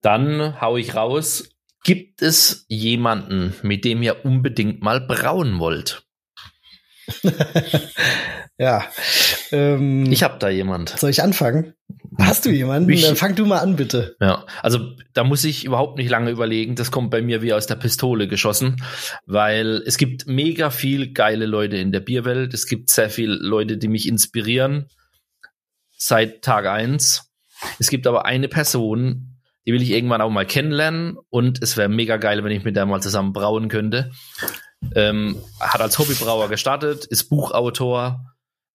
Dann 0.00 0.60
hau 0.60 0.76
ich 0.76 0.94
raus. 0.94 1.48
Gibt 1.84 2.22
es 2.22 2.64
jemanden, 2.68 3.54
mit 3.62 3.84
dem 3.84 4.02
ihr 4.02 4.24
unbedingt 4.24 4.82
mal 4.82 5.00
brauen 5.00 5.58
wollt? 5.58 6.04
ja. 8.58 8.84
Ähm, 9.50 10.10
ich 10.10 10.22
habe 10.22 10.38
da 10.38 10.48
jemand. 10.48 10.90
Soll 10.90 11.10
ich 11.10 11.22
anfangen? 11.22 11.74
Hast 12.18 12.44
du 12.44 12.50
jemanden? 12.50 12.90
Ich, 12.90 13.02
Dann 13.02 13.16
fang 13.16 13.34
du 13.34 13.46
mal 13.46 13.58
an, 13.58 13.76
bitte. 13.76 14.16
Ja, 14.20 14.46
also 14.62 14.94
da 15.12 15.24
muss 15.24 15.44
ich 15.44 15.64
überhaupt 15.64 15.98
nicht 15.98 16.10
lange 16.10 16.30
überlegen. 16.30 16.76
Das 16.76 16.90
kommt 16.90 17.10
bei 17.10 17.22
mir 17.22 17.42
wie 17.42 17.52
aus 17.52 17.66
der 17.66 17.76
Pistole 17.76 18.28
geschossen, 18.28 18.82
weil 19.26 19.82
es 19.86 19.98
gibt 19.98 20.26
mega 20.26 20.70
viel 20.70 21.12
geile 21.12 21.46
Leute 21.46 21.76
in 21.76 21.90
der 21.90 22.00
Bierwelt. 22.00 22.54
Es 22.54 22.66
gibt 22.66 22.90
sehr 22.90 23.10
viele 23.10 23.34
Leute, 23.34 23.78
die 23.78 23.88
mich 23.88 24.06
inspirieren 24.06 24.88
seit 25.96 26.42
Tag 26.42 26.66
eins. 26.66 27.32
Es 27.78 27.88
gibt 27.88 28.06
aber 28.06 28.26
eine 28.26 28.48
Person, 28.48 29.31
die 29.66 29.72
will 29.72 29.82
ich 29.82 29.90
irgendwann 29.90 30.20
auch 30.20 30.30
mal 30.30 30.46
kennenlernen. 30.46 31.16
Und 31.30 31.62
es 31.62 31.76
wäre 31.76 31.88
mega 31.88 32.16
geil, 32.16 32.42
wenn 32.44 32.52
ich 32.52 32.64
mit 32.64 32.76
der 32.76 32.86
mal 32.86 33.00
zusammen 33.00 33.32
brauen 33.32 33.68
könnte. 33.68 34.10
Ähm, 34.94 35.40
hat 35.60 35.80
als 35.80 35.98
Hobbybrauer 35.98 36.48
gestartet, 36.48 37.04
ist 37.04 37.28
Buchautor, 37.28 38.26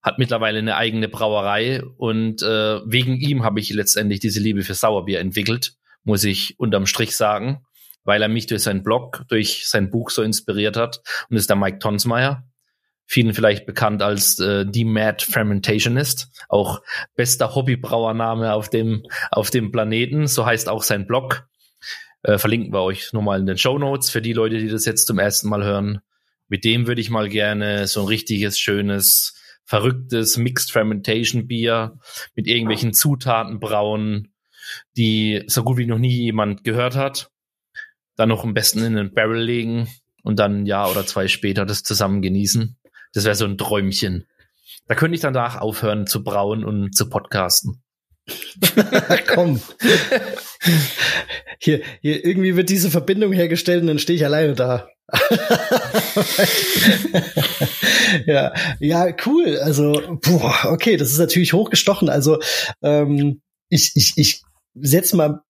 hat 0.02 0.20
mittlerweile 0.20 0.60
eine 0.60 0.78
eigene 0.78 1.10
Brauerei. 1.10 1.84
Und 1.98 2.42
äh, 2.42 2.80
wegen 2.86 3.18
ihm 3.18 3.44
habe 3.44 3.60
ich 3.60 3.70
letztendlich 3.72 4.20
diese 4.20 4.40
Liebe 4.40 4.64
für 4.64 4.74
Sauerbier 4.74 5.20
entwickelt, 5.20 5.74
muss 6.04 6.24
ich 6.24 6.58
unterm 6.58 6.86
Strich 6.86 7.18
sagen, 7.18 7.66
weil 8.04 8.22
er 8.22 8.30
mich 8.30 8.48
durch 8.48 8.64
seinen 8.64 8.84
Blog, 8.84 9.26
durch 9.28 9.68
sein 9.68 9.90
Buch 9.90 10.10
so 10.10 10.22
inspiriert 10.22 10.78
hat. 10.78 11.02
Und 11.30 11.36
ist 11.36 11.50
der 11.50 11.58
Mike 11.58 11.80
Tonsmeier 11.80 12.46
vielen 13.08 13.34
vielleicht 13.34 13.66
bekannt 13.66 14.04
als 14.04 14.38
äh, 14.40 14.66
die 14.66 14.86
Mad 14.86 15.24
Fermentationist, 15.24 16.30
auch 16.50 16.82
bester 17.16 17.56
Hobbybrauername 17.56 18.54
auf 18.54 18.70
dem, 18.70 19.04
auf 19.32 19.50
dem 19.50 19.72
Planeten, 19.72 20.28
so 20.28 20.46
heißt 20.46 20.68
auch 20.68 20.84
sein 20.84 21.08
Blog. 21.08 21.48
Äh, 22.24 22.38
verlinken 22.38 22.74
wir 22.74 22.82
euch 22.82 23.14
nochmal 23.14 23.40
in 23.40 23.46
den 23.46 23.58
Show 23.58 23.80
Notes 23.80 24.10
für 24.10 24.22
die 24.22 24.34
Leute, 24.34 24.58
die 24.58 24.68
das 24.68 24.86
jetzt 24.86 25.08
zum 25.08 25.20
ersten 25.20 25.48
Mal 25.48 25.64
hören. 25.64 26.02
Mit 26.50 26.66
dem 26.66 26.86
würde 26.86 27.00
ich 27.00 27.10
mal 27.10 27.30
gerne 27.30 27.88
so 27.88 28.02
ein 28.02 28.08
richtiges, 28.08 28.60
schönes, 28.60 29.36
verrücktes 29.64 30.36
Mixed 30.36 30.72
Fermentation 30.72 31.48
Bier 31.48 31.98
mit 32.36 32.48
irgendwelchen 32.48 32.94
Zutaten 32.94 33.60
brauen, 33.60 34.34
die 34.98 35.44
so 35.48 35.64
gut 35.64 35.78
wie 35.78 35.86
noch 35.86 35.98
nie 35.98 36.14
jemand 36.14 36.66
gehört 36.66 36.96
hat. 36.96 37.30
Dann 38.18 38.30
noch 38.30 38.44
am 38.44 38.54
besten 38.54 38.80
in 38.80 38.98
einen 38.98 39.14
Barrel 39.14 39.42
legen 39.42 39.88
und 40.24 40.40
dann 40.40 40.64
ein 40.64 40.66
Jahr 40.66 40.92
oder 40.92 41.06
zwei 41.06 41.30
später 41.30 41.66
das 41.66 41.84
zusammen 41.84 42.22
genießen. 42.22 42.78
Das 43.18 43.26
wäre 43.26 43.34
so 43.34 43.46
ein 43.46 43.58
Träumchen. 43.58 44.28
Da 44.88 44.94
könnte 44.94 45.16
ich 45.16 45.22
danach 45.22 45.60
aufhören 45.60 46.06
zu 46.06 46.24
brauen 46.24 46.64
und 46.64 46.96
zu 46.96 47.10
podcasten. 47.10 47.82
Komm. 49.34 49.60
Hier, 51.58 51.82
hier 52.04 52.24
irgendwie 52.24 52.56
wird 52.56 52.70
diese 52.70 52.92
Verbindung 52.92 53.34
hergestellt 53.34 53.82
und 53.82 53.88
dann 53.88 53.98
stehe 53.98 54.18
ich 54.18 54.24
alleine 54.24 54.54
da. 54.54 54.88
ja, 58.28 58.54
ja, 58.80 59.08
cool. 59.26 59.58
Also, 59.64 60.20
boah, 60.22 60.66
okay, 60.66 60.96
das 60.96 61.10
ist 61.10 61.18
natürlich 61.18 61.54
hochgestochen. 61.54 62.10
Also, 62.10 62.38
ähm, 62.84 63.42
ich, 63.70 63.94
ich, 63.96 64.14
ich 64.16 64.44
setze 64.76 65.18
mal 65.18 65.42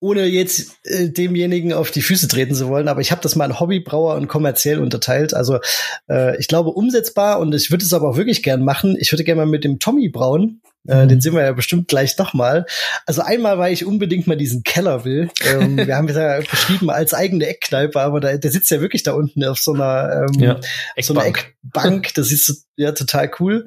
ohne 0.00 0.24
jetzt 0.24 0.78
äh, 0.84 1.10
demjenigen 1.10 1.72
auf 1.72 1.90
die 1.90 2.02
Füße 2.02 2.26
treten 2.26 2.54
zu 2.54 2.68
wollen, 2.68 2.88
aber 2.88 3.02
ich 3.02 3.12
habe 3.12 3.20
das 3.20 3.36
mal 3.36 3.44
in 3.44 3.60
Hobbybrauer 3.60 4.16
und 4.16 4.28
kommerziell 4.28 4.80
unterteilt. 4.80 5.34
Also 5.34 5.60
äh, 6.08 6.38
ich 6.38 6.48
glaube 6.48 6.70
umsetzbar 6.70 7.38
und 7.38 7.54
ich 7.54 7.70
würde 7.70 7.84
es 7.84 7.92
aber 7.92 8.08
auch 8.08 8.16
wirklich 8.16 8.42
gern 8.42 8.64
machen. 8.64 8.96
Ich 8.98 9.12
würde 9.12 9.24
gerne 9.24 9.42
mal 9.42 9.50
mit 9.50 9.62
dem 9.62 9.78
Tommy 9.78 10.08
brauen. 10.08 10.62
Äh, 10.88 11.04
mhm. 11.04 11.08
Den 11.08 11.20
sehen 11.20 11.34
wir 11.34 11.42
ja 11.42 11.52
bestimmt 11.52 11.88
gleich 11.88 12.16
noch 12.16 12.32
mal. 12.32 12.64
Also 13.04 13.20
einmal, 13.20 13.58
weil 13.58 13.74
ich 13.74 13.84
unbedingt 13.84 14.26
mal 14.26 14.38
diesen 14.38 14.62
Keller 14.62 15.04
will. 15.04 15.28
Ähm, 15.44 15.76
wir 15.76 15.96
haben 15.96 16.08
es 16.08 16.16
ja 16.16 16.40
beschrieben 16.50 16.88
als 16.88 17.12
eigene 17.12 17.46
Eckkneipe, 17.46 18.00
aber 18.00 18.20
da, 18.20 18.36
der 18.36 18.50
sitzt 18.50 18.70
ja 18.70 18.80
wirklich 18.80 19.02
da 19.02 19.12
unten 19.12 19.44
auf 19.44 19.58
so 19.58 19.74
einer, 19.74 20.26
ähm, 20.34 20.40
ja, 20.40 20.60
so 21.02 21.12
einer 21.12 21.26
Eckbank. 21.26 22.14
Das 22.14 22.32
ist 22.32 22.66
ja 22.76 22.92
total 22.92 23.30
cool. 23.38 23.66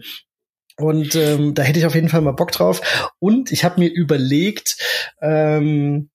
Und 0.77 1.14
ähm, 1.14 1.53
da 1.53 1.61
hätte 1.61 1.77
ich 1.77 1.85
auf 1.85 1.93
jeden 1.93 2.10
Fall 2.10 2.22
mal 2.22 2.31
Bock 2.31 2.51
drauf. 2.51 2.81
Und 3.19 3.51
ich 3.51 3.64
habe 3.64 3.80
mir 3.80 3.91
überlegt, 3.91 4.77
ähm, 5.22 6.10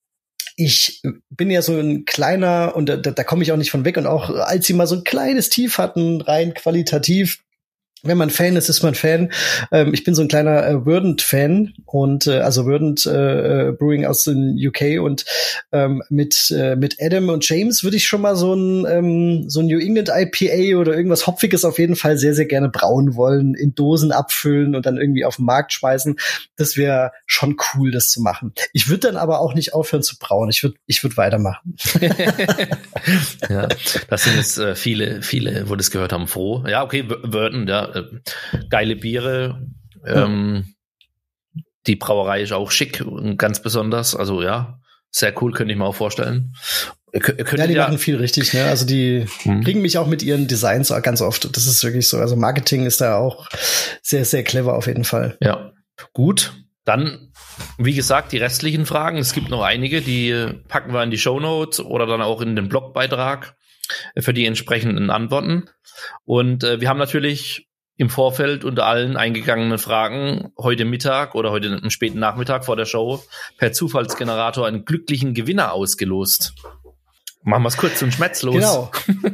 ich 0.59 1.01
bin 1.31 1.51
ja 1.51 1.63
so 1.63 1.79
ein 1.79 2.05
kleiner, 2.05 2.75
und 2.75 2.89
da, 2.89 2.97
da 2.97 3.25
komme 3.25 3.45
ich 3.45 3.53
auch 3.53 3.57
nicht 3.57 3.71
von 3.71 3.85
weg, 3.85 3.97
und 3.97 4.07
auch 4.07 4.29
als 4.31 4.67
sie 4.67 4.73
mal 4.73 4.89
so 4.89 4.97
ein 4.97 5.05
kleines 5.05 5.51
Tief 5.51 5.79
hatten, 5.79 6.21
rein 6.21 6.53
qualitativ, 6.53 7.45
wenn 8.03 8.19
man 8.19 8.31
Fan 8.31 8.57
ist, 8.57 8.69
ist 8.69 8.83
man 8.83 8.95
Fan. 8.95 9.33
Ähm, 9.73 9.93
ich 9.93 10.05
bin 10.05 10.15
so 10.15 10.23
ein 10.23 10.29
kleiner 10.29 10.67
äh, 10.67 10.81
Verdant-Fan 10.83 11.75
und 11.85 12.27
äh, 12.27 12.39
also 12.39 12.65
Verdant 12.65 13.07
äh, 13.07 13.69
äh, 13.69 13.73
Brewing 13.73 14.05
aus 14.07 14.25
den 14.25 14.57
UK 14.57 15.03
und 15.03 15.25
ähm, 15.73 16.03
mit 16.09 16.53
äh, 16.57 16.77
mit 16.77 16.97
Adam 17.01 17.29
und 17.29 17.49
James 17.49 17.83
würde 17.83 17.97
ich 17.97 18.07
schon 18.07 18.21
mal 18.21 18.37
so 18.37 18.55
ein 18.55 18.87
ähm, 18.87 19.51
so 19.51 19.61
ein 19.61 19.67
New 19.67 19.79
England 19.79 20.11
IPA 20.15 20.79
oder 20.79 20.95
irgendwas 20.95 21.27
hopfiges 21.27 21.65
auf 21.65 21.79
jeden 21.79 21.97
Fall 21.97 22.19
sehr 22.19 22.35
sehr 22.35 22.47
gerne 22.47 22.69
brauen 22.69 23.17
wollen, 23.17 23.55
in 23.55 23.75
Dosen 23.75 24.13
abfüllen 24.13 24.75
und 24.75 24.87
dann 24.87 24.99
irgendwie 24.99 25.25
auf 25.25 25.37
den 25.37 25.45
Markt 25.45 25.73
schmeißen. 25.73 26.17
Das 26.57 26.77
wäre 26.77 27.13
schon 27.27 27.57
cool, 27.75 27.91
das 27.91 28.11
zu 28.11 28.21
machen. 28.21 28.53
Ich 28.73 28.89
würde 28.89 29.09
dann 29.09 29.17
aber 29.17 29.41
auch 29.41 29.55
nicht 29.55 29.75
aufhören 29.75 30.03
zu 30.03 30.19
brauen. 30.19 30.51
Ich 30.51 30.63
würde 30.63 30.77
ich 30.87 31.03
würde 31.03 31.17
weitermachen. 31.17 31.77
ja, 33.49 33.69
das 34.09 34.25
sind 34.25 34.37
jetzt 34.37 34.59
äh, 34.59 34.75
viele 34.75 35.23
viele, 35.23 35.69
wo 35.69 35.75
das 35.75 35.91
gehört 35.91 36.13
haben, 36.13 36.29
froh. 36.29 36.65
Ja, 36.69 36.85
okay, 36.85 37.05
Verdant, 37.29 37.69
ja 37.69 37.88
äh, 37.95 38.05
geile 38.69 38.97
Biere. 38.97 39.67
Ähm, 40.05 40.75
die 41.87 41.97
Brauerei 41.97 42.43
ist 42.43 42.53
auch 42.53 42.71
schick 42.71 43.05
ganz 43.37 43.63
besonders. 43.63 44.15
Also 44.15 44.43
ja, 44.43 44.79
sehr 45.11 45.35
cool, 45.43 45.53
könnte 45.53 45.73
ich 45.73 45.79
mir 45.79 45.87
auch 45.87 45.95
vorstellen. 45.95 46.55
ja, 47.13 47.67
die 47.67 47.73
ja 47.73 47.85
machen 47.85 47.99
viel 47.99 48.17
richtig, 48.17 48.53
ne? 48.53 48.65
Also 48.65 48.87
die 48.87 49.27
hm. 49.43 49.65
kriegen 49.65 49.81
mich 49.81 49.99
auch 49.99 50.07
mit 50.07 50.23
ihren 50.23 50.47
Designs 50.47 50.93
ganz 51.03 51.23
oft. 51.23 51.57
Das 51.57 51.67
ist 51.67 51.83
wirklich 51.83 52.09
so. 52.09 52.19
Also 52.19 52.37
Marketing 52.37 52.85
ist 52.85 53.01
da 53.01 53.17
auch 53.17 53.49
sehr, 54.03 54.25
sehr 54.25 54.45
clever 54.45 54.75
auf 54.75 54.87
jeden 54.87 55.05
Fall. 55.05 55.37
Ja. 55.41 55.73
Gut. 56.13 56.53
Dann, 56.85 57.33
wie 57.77 57.95
gesagt, 57.95 58.33
die 58.33 58.39
restlichen 58.39 58.87
Fragen. 58.87 59.19
Es 59.19 59.35
gibt 59.35 59.51
noch 59.51 59.63
einige, 59.63 60.01
die 60.01 60.49
packen 60.69 60.93
wir 60.93 61.03
in 61.03 61.11
die 61.11 61.19
Show 61.19 61.39
Notes 61.39 61.81
oder 61.81 62.07
dann 62.07 62.23
auch 62.23 62.41
in 62.41 62.57
den 62.57 62.69
Blogbeitrag 62.69 63.57
für 64.19 64.33
die 64.33 64.47
entsprechenden 64.47 65.11
Antworten. 65.11 65.69
Und 66.25 66.65
äh, 66.65 66.81
wir 66.81 66.89
haben 66.89 66.99
natürlich 66.99 67.68
im 67.99 68.09
Vorfeld 68.09 68.65
unter 68.65 68.87
allen 68.87 69.17
eingegangenen 69.17 69.77
Fragen 69.77 70.53
heute 70.57 70.85
Mittag 70.85 71.35
oder 71.35 71.51
heute 71.51 71.67
einen 71.67 71.91
späten 71.91 72.21
Nachmittag 72.21 72.65
vor 72.65 72.77
der 72.77 72.87
Show 72.87 73.23
per 73.59 73.73
Zufallsgenerator 73.73 74.67
einen 74.67 74.85
glücklichen 74.85 75.35
Gewinner 75.35 75.73
ausgelost. 75.73 76.55
Machen 77.43 77.65
wir 77.65 77.69
es 77.69 77.77
kurz 77.77 78.01
und 78.01 78.15
schmerzlos. 78.15 78.55
Genau. 78.55 78.91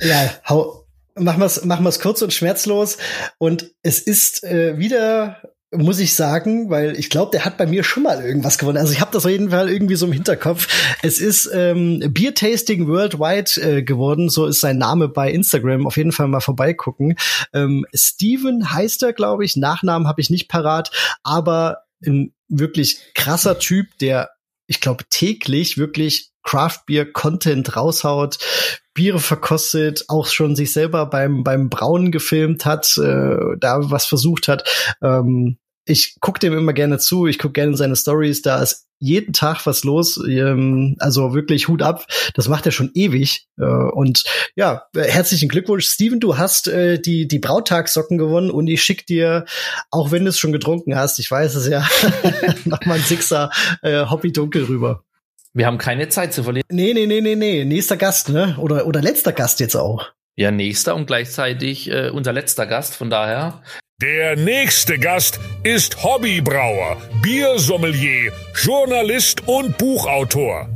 ja, 0.00 0.30
hau, 0.46 0.86
machen 1.14 1.40
wir 1.40 1.46
es 1.46 1.64
machen 1.64 1.84
wir's 1.84 2.00
kurz 2.00 2.20
und 2.20 2.34
schmerzlos. 2.34 2.98
Und 3.38 3.72
es 3.82 3.98
ist 3.98 4.44
äh, 4.44 4.78
wieder 4.78 5.40
muss 5.72 6.00
ich 6.00 6.14
sagen, 6.14 6.68
weil 6.68 6.98
ich 6.98 7.10
glaube, 7.10 7.30
der 7.30 7.44
hat 7.44 7.56
bei 7.56 7.66
mir 7.66 7.84
schon 7.84 8.02
mal 8.02 8.24
irgendwas 8.24 8.58
gewonnen. 8.58 8.78
Also 8.78 8.92
ich 8.92 9.00
habe 9.00 9.12
das 9.12 9.24
auf 9.24 9.30
jeden 9.30 9.50
Fall 9.50 9.70
irgendwie 9.70 9.94
so 9.94 10.06
im 10.06 10.12
Hinterkopf. 10.12 10.66
Es 11.02 11.20
ist 11.20 11.48
ähm, 11.52 12.02
Beer 12.12 12.34
Tasting 12.34 12.88
Worldwide 12.88 13.50
äh, 13.60 13.82
geworden, 13.82 14.28
so 14.28 14.46
ist 14.46 14.60
sein 14.60 14.78
Name 14.78 15.08
bei 15.08 15.30
Instagram. 15.30 15.86
Auf 15.86 15.96
jeden 15.96 16.12
Fall 16.12 16.26
mal 16.26 16.40
vorbeigucken. 16.40 17.14
Ähm, 17.52 17.86
Steven 17.94 18.72
heißt 18.72 19.02
er, 19.04 19.12
glaube 19.12 19.44
ich. 19.44 19.56
Nachnamen 19.56 20.08
habe 20.08 20.20
ich 20.20 20.30
nicht 20.30 20.48
parat, 20.48 20.90
aber 21.22 21.84
ein 22.04 22.32
wirklich 22.48 23.12
krasser 23.14 23.58
Typ, 23.58 23.86
der 23.98 24.30
ich 24.66 24.80
glaube 24.80 25.04
täglich 25.08 25.78
wirklich 25.78 26.29
Craft 26.42 26.80
Beer 26.86 27.10
Content 27.10 27.76
raushaut, 27.76 28.38
Biere 28.94 29.20
verkostet, 29.20 30.04
auch 30.08 30.26
schon 30.26 30.56
sich 30.56 30.72
selber 30.72 31.06
beim 31.06 31.44
beim 31.44 31.70
Brauen 31.70 32.10
gefilmt 32.10 32.64
hat, 32.64 32.96
äh, 32.98 33.56
da 33.58 33.90
was 33.90 34.06
versucht 34.06 34.48
hat. 34.48 34.64
Ähm, 35.02 35.58
ich 35.86 36.16
gucke 36.20 36.38
dem 36.38 36.56
immer 36.56 36.72
gerne 36.72 36.98
zu, 36.98 37.26
ich 37.26 37.38
gucke 37.38 37.52
gerne 37.52 37.76
seine 37.76 37.96
Stories, 37.96 38.42
da 38.42 38.62
ist 38.62 38.86
jeden 38.98 39.32
Tag 39.32 39.64
was 39.64 39.82
los, 39.82 40.22
ähm, 40.28 40.96
also 40.98 41.34
wirklich 41.34 41.68
Hut 41.68 41.82
ab, 41.82 42.06
das 42.34 42.48
macht 42.48 42.66
er 42.66 42.72
schon 42.72 42.90
ewig 42.94 43.46
äh, 43.58 43.64
und 43.64 44.24
ja, 44.56 44.82
herzlichen 44.94 45.48
Glückwunsch, 45.48 45.86
Steven, 45.86 46.20
du 46.20 46.36
hast 46.36 46.68
äh, 46.68 47.00
die 47.00 47.26
die 47.26 47.38
Brautagssocken 47.38 48.18
gewonnen 48.18 48.50
und 48.50 48.66
ich 48.66 48.82
schick 48.82 49.06
dir, 49.06 49.46
auch 49.90 50.10
wenn 50.10 50.24
du 50.24 50.30
es 50.30 50.38
schon 50.38 50.52
getrunken 50.52 50.96
hast, 50.96 51.18
ich 51.18 51.30
weiß 51.30 51.54
es 51.54 51.66
ja, 51.66 51.86
mach 52.66 52.84
mal 52.84 52.94
ein 52.94 53.02
Sixer 53.02 53.50
äh, 53.82 54.04
Hobby 54.06 54.32
dunkel 54.32 54.64
rüber. 54.64 55.04
Wir 55.52 55.66
haben 55.66 55.78
keine 55.78 56.08
Zeit 56.08 56.32
zu 56.32 56.44
verlieren. 56.44 56.66
Nee, 56.70 56.94
nee, 56.94 57.06
nee, 57.06 57.20
nee, 57.20 57.34
nee. 57.34 57.64
Nächster 57.64 57.96
Gast, 57.96 58.28
ne? 58.28 58.56
Oder, 58.58 58.86
oder 58.86 59.02
letzter 59.02 59.32
Gast 59.32 59.58
jetzt 59.60 59.74
auch. 59.74 60.12
Ja, 60.36 60.50
nächster 60.50 60.94
und 60.94 61.06
gleichzeitig 61.06 61.90
äh, 61.90 62.10
unser 62.10 62.32
letzter 62.32 62.66
Gast. 62.66 62.94
Von 62.94 63.10
daher 63.10 63.62
der 64.00 64.36
nächste 64.36 64.98
Gast 64.98 65.40
ist 65.62 66.02
Hobbybrauer, 66.02 66.96
Biersommelier, 67.20 68.32
Journalist 68.54 69.46
und 69.46 69.76
Buchautor. 69.76 70.70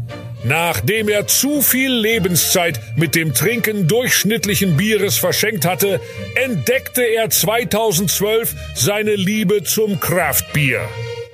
Nachdem 0.45 1.09
er 1.09 1.27
zu 1.27 1.63
viel 1.63 1.91
Lebenszeit 1.91 2.79
mit 2.97 3.15
dem 3.15 3.33
Trinken 3.33 3.89
durchschnittlichen 3.89 4.77
Bieres 4.77 5.17
verschenkt 5.17 5.65
hatte, 5.65 6.01
entdeckte 6.35 7.03
er 7.03 7.31
2012 7.31 8.55
seine 8.75 9.15
Liebe 9.15 9.63
zum 9.63 10.01
Kraftbier. 10.01 10.87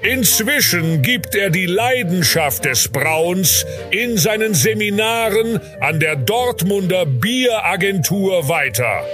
Inzwischen 0.02 1.02
gibt 1.02 1.34
er 1.34 1.50
die 1.50 1.66
Leidenschaft 1.66 2.64
des 2.64 2.88
Brauens 2.88 3.66
in 3.90 4.16
seinen 4.16 4.54
Seminaren 4.54 5.60
an 5.80 6.00
der 6.00 6.16
Dortmunder 6.16 7.04
Bieragentur 7.04 8.48
weiter. 8.48 9.04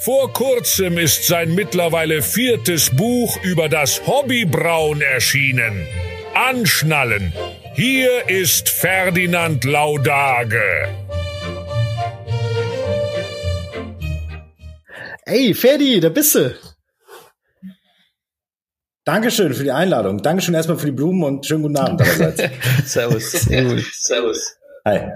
Vor 0.00 0.32
kurzem 0.32 0.98
ist 0.98 1.28
sein 1.28 1.54
mittlerweile 1.54 2.20
viertes 2.20 2.90
Buch 2.90 3.38
über 3.44 3.68
das 3.68 4.06
Hobbybrauen 4.06 5.02
erschienen. 5.02 5.86
Anschnallen. 6.34 7.32
Hier 7.74 8.28
ist 8.28 8.68
Ferdinand 8.68 9.62
Laudage. 9.64 10.88
Ey, 15.26 15.54
Ferdi, 15.54 16.00
da 16.00 16.08
bist 16.08 16.34
du. 16.34 16.73
Dankeschön 19.04 19.52
für 19.52 19.64
die 19.64 19.72
Einladung. 19.72 20.22
Dankeschön 20.22 20.54
erstmal 20.54 20.78
für 20.78 20.86
die 20.86 20.92
Blumen 20.92 21.22
und 21.24 21.46
schönen 21.46 21.62
guten 21.62 21.76
Abend 21.76 22.00
allerseits. 22.00 22.42
Servus. 22.92 23.32
Servus. 23.32 24.56
Hi. 24.86 25.10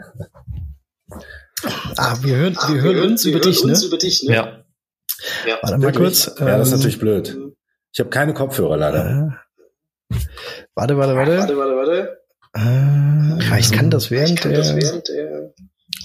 Ah, 1.97 2.17
wir 2.21 2.37
hören, 2.37 2.55
wir, 2.55 2.75
wir 2.75 2.83
hören 2.83 3.11
uns, 3.13 3.25
über, 3.25 3.41
dich, 3.41 3.65
uns 3.65 3.83
ne? 3.83 3.89
über 3.89 3.97
dich, 3.97 4.23
ne? 4.25 4.35
Ja. 4.35 4.65
Ja. 5.47 5.59
Warte 5.63 5.79
mal 5.79 5.93
kurz. 5.93 6.27
Ja, 6.39 6.59
das 6.59 6.69
ist 6.69 6.73
ähm, 6.73 6.79
natürlich 6.79 6.99
blöd. 6.99 7.37
Ich 7.93 8.01
habe 8.01 8.11
keine 8.11 8.35
Kopfhörer 8.35 8.77
leider. 8.77 9.39
Äh, 10.11 10.17
warte, 10.75 10.97
warte, 10.99 11.17
warte. 11.17 11.39
Warte, 11.39 11.57
warte, 11.57 11.77
warte. 11.77 12.19
Äh, 13.55 13.59
ich 13.59 13.73
kann 13.73 13.91
das 13.91 14.11
während, 14.11 14.41
kann 14.41 14.53
der, 14.53 14.61
das, 14.61 14.77
während 14.77 15.09
der. 15.09 15.55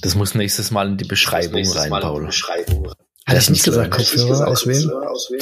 Das 0.01 0.15
muss 0.15 0.35
nächstes 0.35 0.71
Mal 0.71 0.87
in 0.87 0.97
die 0.97 1.05
Beschreibung 1.05 1.69
rein, 1.69 1.89
Paul. 1.89 2.29
Hat 3.25 3.37
ich 3.37 3.49
nicht 3.49 3.63
gesagt, 3.63 3.91
Kopfhörer 3.91 4.47
auswählen? 4.47 4.91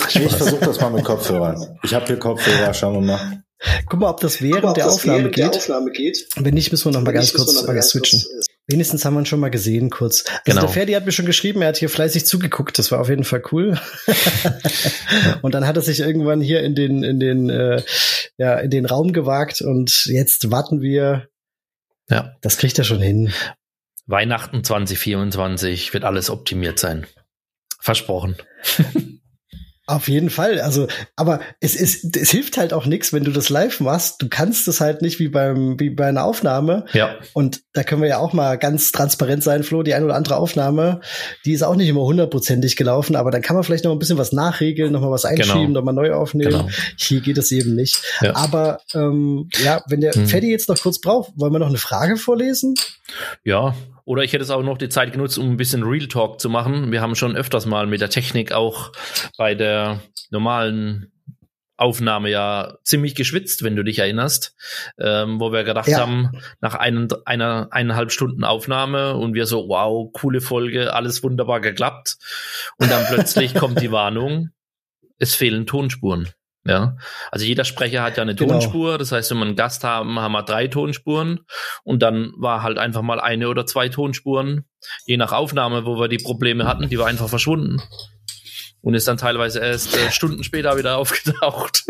Ich 0.10 0.36
versuche 0.36 0.66
das 0.66 0.80
mal 0.80 0.91
mit 0.91 1.03
Kopfhörern. 1.03 1.80
Ich 1.84 1.94
habe 1.94 2.06
hier 2.06 2.18
Kopfhörer, 2.18 2.74
schauen 2.74 2.94
wir 2.94 3.02
mal. 3.02 3.44
Guck 3.88 3.99
mal, 3.99 4.10
ob 4.10 4.20
das 4.20 4.41
während, 4.41 4.64
mal, 4.64 4.70
ob 4.70 4.76
der, 4.76 4.86
das 4.86 4.95
Aufnahme 4.95 5.20
während 5.20 5.38
der, 5.38 5.49
Aufnahme 5.49 5.91
geht. 5.91 6.28
Wenn 6.36 6.53
nicht, 6.53 6.72
müssen 6.72 6.86
wir 6.86 6.98
noch 6.98 7.06
mal 7.06 7.12
ganz 7.12 7.34
kurz 7.34 7.64
mal 7.64 7.82
switchen. 7.82 8.22
Kurz, 8.22 8.48
Wenigstens 8.68 9.03
haben 9.03 9.16
wir 9.16 9.22
ihn 9.22 9.26
schon 9.26 9.40
mal 9.40 9.52
gesehen, 9.52 9.90
kurz. 9.90 10.24
Also 10.28 10.41
genau. 10.45 10.62
der 10.62 10.70
Ferdi 10.70 10.94
hat 10.94 11.06
mir 11.06 11.12
schon 11.12 11.26
geschrieben, 11.26 11.62
er 11.62 11.70
hat 11.70 11.78
hier 11.78 11.90
fleißig 11.90 12.26
zugeguckt, 12.26 12.80
das 12.80 12.91
war 12.91 12.99
auf 12.99 13.10
jeden 13.10 13.24
Fall 13.24 13.44
cool. 13.52 13.80
und 15.41 15.53
dann 15.53 15.68
hat 15.68 15.76
er 15.76 15.82
sich 15.82 15.99
irgendwann 15.99 16.41
hier 16.41 16.62
in 16.62 16.74
den, 16.74 17.03
in 17.03 17.20
den, 17.20 17.49
äh, 17.49 17.84
ja, 18.38 18.58
in 18.60 18.70
den 18.70 18.86
Raum 18.86 19.14
gewagt 19.14 19.62
und 19.62 20.06
jetzt 20.06 20.52
warten 20.52 20.82
wir. 20.82 21.28
Ja. 22.10 22.36
Das 22.41 22.58
kriegt 22.58 22.78
er 22.80 22.86
schon 22.86 23.02
hin. 23.02 23.34
Weihnachten 24.08 24.64
2024 24.64 25.94
wird 25.94 26.03
alles 26.03 26.30
optimiert 26.30 26.80
sein. 26.80 27.06
Versprochen. 27.82 28.38
Auf 29.91 30.08
jeden 30.08 30.30
Fall. 30.30 30.62
Also, 30.62 30.88
aber 31.18 31.41
es 31.60 31.76
ist, 31.76 32.16
es 32.16 32.32
hilft 32.32 32.58
halt 32.58 32.72
auch 32.72 32.86
nichts, 32.86 33.12
wenn 33.12 33.26
du 33.26 33.32
das 33.32 33.49
live 33.49 33.82
machst. 33.82 34.22
Du 34.22 34.30
kannst 34.30 34.68
es 34.70 34.80
halt 34.80 35.02
nicht 35.02 35.20
wie 35.20 35.28
beim, 35.28 35.78
wie 35.82 35.90
bei 35.90 36.06
einer 36.06 36.24
Aufnahme. 36.24 36.86
Ja. 36.94 37.16
Und 37.34 37.62
da 37.74 37.84
können 37.84 38.02
wir 38.02 38.08
ja 38.08 38.20
auch 38.20 38.32
mal 38.32 38.58
ganz 38.58 38.94
transparent 38.94 39.44
sein, 39.44 39.64
Flo. 39.64 39.84
Die 39.84 39.94
eine 39.94 40.06
oder 40.06 40.16
andere 40.16 40.38
Aufnahme, 40.38 41.02
die 41.44 41.52
ist 41.52 41.64
auch 41.64 41.76
nicht 41.76 41.90
immer 41.90 42.03
hundertprozentig 42.03 42.78
gelaufen, 42.78 43.18
aber 43.18 43.32
dann 43.32 43.41
kann 43.41 43.56
man 43.56 43.66
vielleicht 43.66 43.84
noch 43.84 43.91
ein 43.91 43.99
bisschen 43.99 44.18
was 44.18 44.32
nachregeln, 44.32 44.94
noch 44.94 45.02
mal 45.02 45.12
was 45.12 45.26
einschieben, 45.26 45.68
genau. 45.68 45.80
noch 45.80 45.84
mal 45.84 45.91
neu 45.91 46.14
aufnehmen. 46.14 46.52
Genau. 46.52 46.70
Hier 46.95 47.20
geht 47.20 47.38
es 47.38 47.52
eben 47.52 47.76
nicht. 47.76 48.02
Ja. 48.22 48.34
Aber 48.36 48.80
ähm, 48.94 49.49
ja, 49.62 49.84
wenn 49.90 49.99
der 49.99 50.14
hm. 50.14 50.26
Freddy 50.26 50.52
jetzt 50.52 50.70
noch 50.70 50.80
kurz 50.80 51.02
braucht, 51.02 51.34
wollen 51.36 51.52
wir 51.52 51.60
noch 51.60 51.68
eine 51.68 51.78
Frage 51.78 52.16
vorlesen? 52.16 52.76
Ja, 53.44 53.76
oder 54.06 54.23
ich 54.23 54.34
hätte 54.34 54.44
es 54.44 54.49
auch 54.49 54.64
noch 54.64 54.78
die 54.78 54.90
Zeit 54.90 55.14
genutzt, 55.14 55.38
um 55.38 55.52
ein 55.52 55.57
bisschen 55.57 55.84
Real 55.84 56.07
Talk 56.07 56.40
zu 56.40 56.49
machen. 56.49 56.91
Wir 56.91 57.02
haben 57.02 57.15
schon 57.15 57.36
öfters 57.36 57.65
mal 57.65 57.88
mit 57.88 58.02
der 58.02 58.10
Technik 58.10 58.52
auch 58.52 58.91
bei 59.38 59.56
der 59.56 60.02
normalen 60.30 61.11
Aufnahme 61.82 62.30
ja 62.30 62.78
ziemlich 62.84 63.15
geschwitzt, 63.15 63.64
wenn 63.64 63.76
du 63.76 63.84
dich 63.84 63.98
erinnerst, 63.99 64.56
ähm, 64.99 65.40
wo 65.40 65.52
wir 65.52 65.64
gedacht 65.64 65.88
ja. 65.88 65.99
haben, 65.99 66.32
nach 66.61 66.76
einen, 66.76 67.07
einer 67.26 67.69
eineinhalb 67.72 68.11
Stunden 68.11 68.44
Aufnahme 68.44 69.15
und 69.15 69.34
wir 69.34 69.48
so, 69.48 69.68
wow, 69.68 70.11
coole 70.14 70.41
Folge, 70.41 70.94
alles 70.94 71.23
wunderbar 71.23 71.60
geklappt. 71.60 72.18
Und 72.78 72.91
dann 72.91 73.06
plötzlich 73.07 73.53
kommt 73.56 73.82
die 73.82 73.91
Warnung, 73.91 74.52
es 75.18 75.34
fehlen 75.34 75.65
Tonspuren. 75.65 76.30
Ja, 76.63 76.95
also 77.31 77.43
jeder 77.45 77.63
Sprecher 77.65 78.03
hat 78.03 78.17
ja 78.17 78.21
eine 78.23 78.35
genau. 78.35 78.53
Tonspur. 78.59 78.97
Das 78.99 79.11
heißt, 79.11 79.31
wenn 79.31 79.38
wir 79.39 79.45
einen 79.45 79.55
Gast 79.55 79.83
haben, 79.83 80.19
haben 80.19 80.31
wir 80.33 80.43
drei 80.43 80.67
Tonspuren 80.67 81.39
und 81.83 82.03
dann 82.03 82.33
war 82.38 82.61
halt 82.61 82.77
einfach 82.77 83.01
mal 83.01 83.19
eine 83.19 83.49
oder 83.49 83.65
zwei 83.65 83.89
Tonspuren, 83.89 84.65
je 85.05 85.17
nach 85.17 85.31
Aufnahme, 85.31 85.85
wo 85.85 85.99
wir 85.99 86.07
die 86.07 86.17
Probleme 86.19 86.67
hatten, 86.67 86.88
die 86.89 86.99
war 86.99 87.07
einfach 87.07 87.29
verschwunden. 87.29 87.81
und 88.81 88.93
ist 88.93 89.07
dann 89.07 89.17
teilweise 89.17 89.59
erst 89.59 89.95
äh, 89.97 90.11
Stunden 90.11 90.43
später 90.43 90.77
wieder 90.77 90.97
aufgetaucht. 90.99 91.85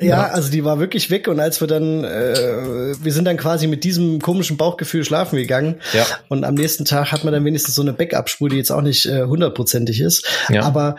Ja, 0.00 0.28
also 0.28 0.48
die 0.52 0.64
war 0.64 0.78
wirklich 0.78 1.10
weg 1.10 1.26
und 1.26 1.40
als 1.40 1.60
wir 1.60 1.66
dann, 1.66 2.04
äh, 2.04 2.94
wir 3.02 3.12
sind 3.12 3.24
dann 3.24 3.36
quasi 3.36 3.66
mit 3.66 3.82
diesem 3.82 4.20
komischen 4.20 4.56
Bauchgefühl 4.56 5.04
schlafen 5.04 5.34
gegangen 5.36 5.80
Ja. 5.92 6.06
und 6.28 6.44
am 6.44 6.54
nächsten 6.54 6.84
Tag 6.84 7.10
hat 7.10 7.24
man 7.24 7.32
dann 7.32 7.44
wenigstens 7.44 7.74
so 7.74 7.82
eine 7.82 7.92
Backup-Spur, 7.92 8.48
die 8.48 8.56
jetzt 8.56 8.70
auch 8.70 8.82
nicht 8.82 9.06
äh, 9.06 9.24
hundertprozentig 9.24 10.00
ist, 10.00 10.24
Ja. 10.48 10.62
aber 10.62 10.94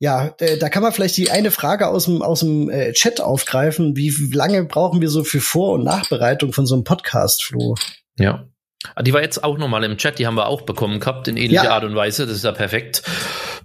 ja, 0.00 0.34
äh, 0.38 0.56
da 0.56 0.68
kann 0.70 0.82
man 0.82 0.92
vielleicht 0.92 1.16
die 1.18 1.30
eine 1.30 1.50
Frage 1.50 1.86
aus 1.88 2.06
dem 2.06 2.22
aus 2.22 2.40
dem 2.40 2.70
äh, 2.70 2.92
Chat 2.92 3.20
aufgreifen. 3.20 3.96
Wie 3.96 4.10
lange 4.32 4.64
brauchen 4.64 5.00
wir 5.02 5.10
so 5.10 5.24
für 5.24 5.40
Vor- 5.40 5.74
und 5.74 5.84
Nachbereitung 5.84 6.52
von 6.52 6.66
so 6.66 6.74
einem 6.74 6.84
Podcast, 6.84 7.44
Flo? 7.44 7.74
Ja. 8.18 8.48
Ah, 8.94 9.02
Die 9.02 9.12
war 9.12 9.20
jetzt 9.20 9.44
auch 9.44 9.58
nochmal 9.58 9.84
im 9.84 9.98
Chat, 9.98 10.18
die 10.18 10.26
haben 10.26 10.36
wir 10.36 10.46
auch 10.46 10.62
bekommen 10.62 11.00
gehabt, 11.00 11.28
in 11.28 11.36
ähnlicher 11.36 11.64
Ja. 11.64 11.72
Art 11.72 11.84
und 11.84 11.94
Weise. 11.94 12.26
Das 12.26 12.36
ist 12.36 12.44
ja 12.44 12.52
perfekt. 12.52 13.02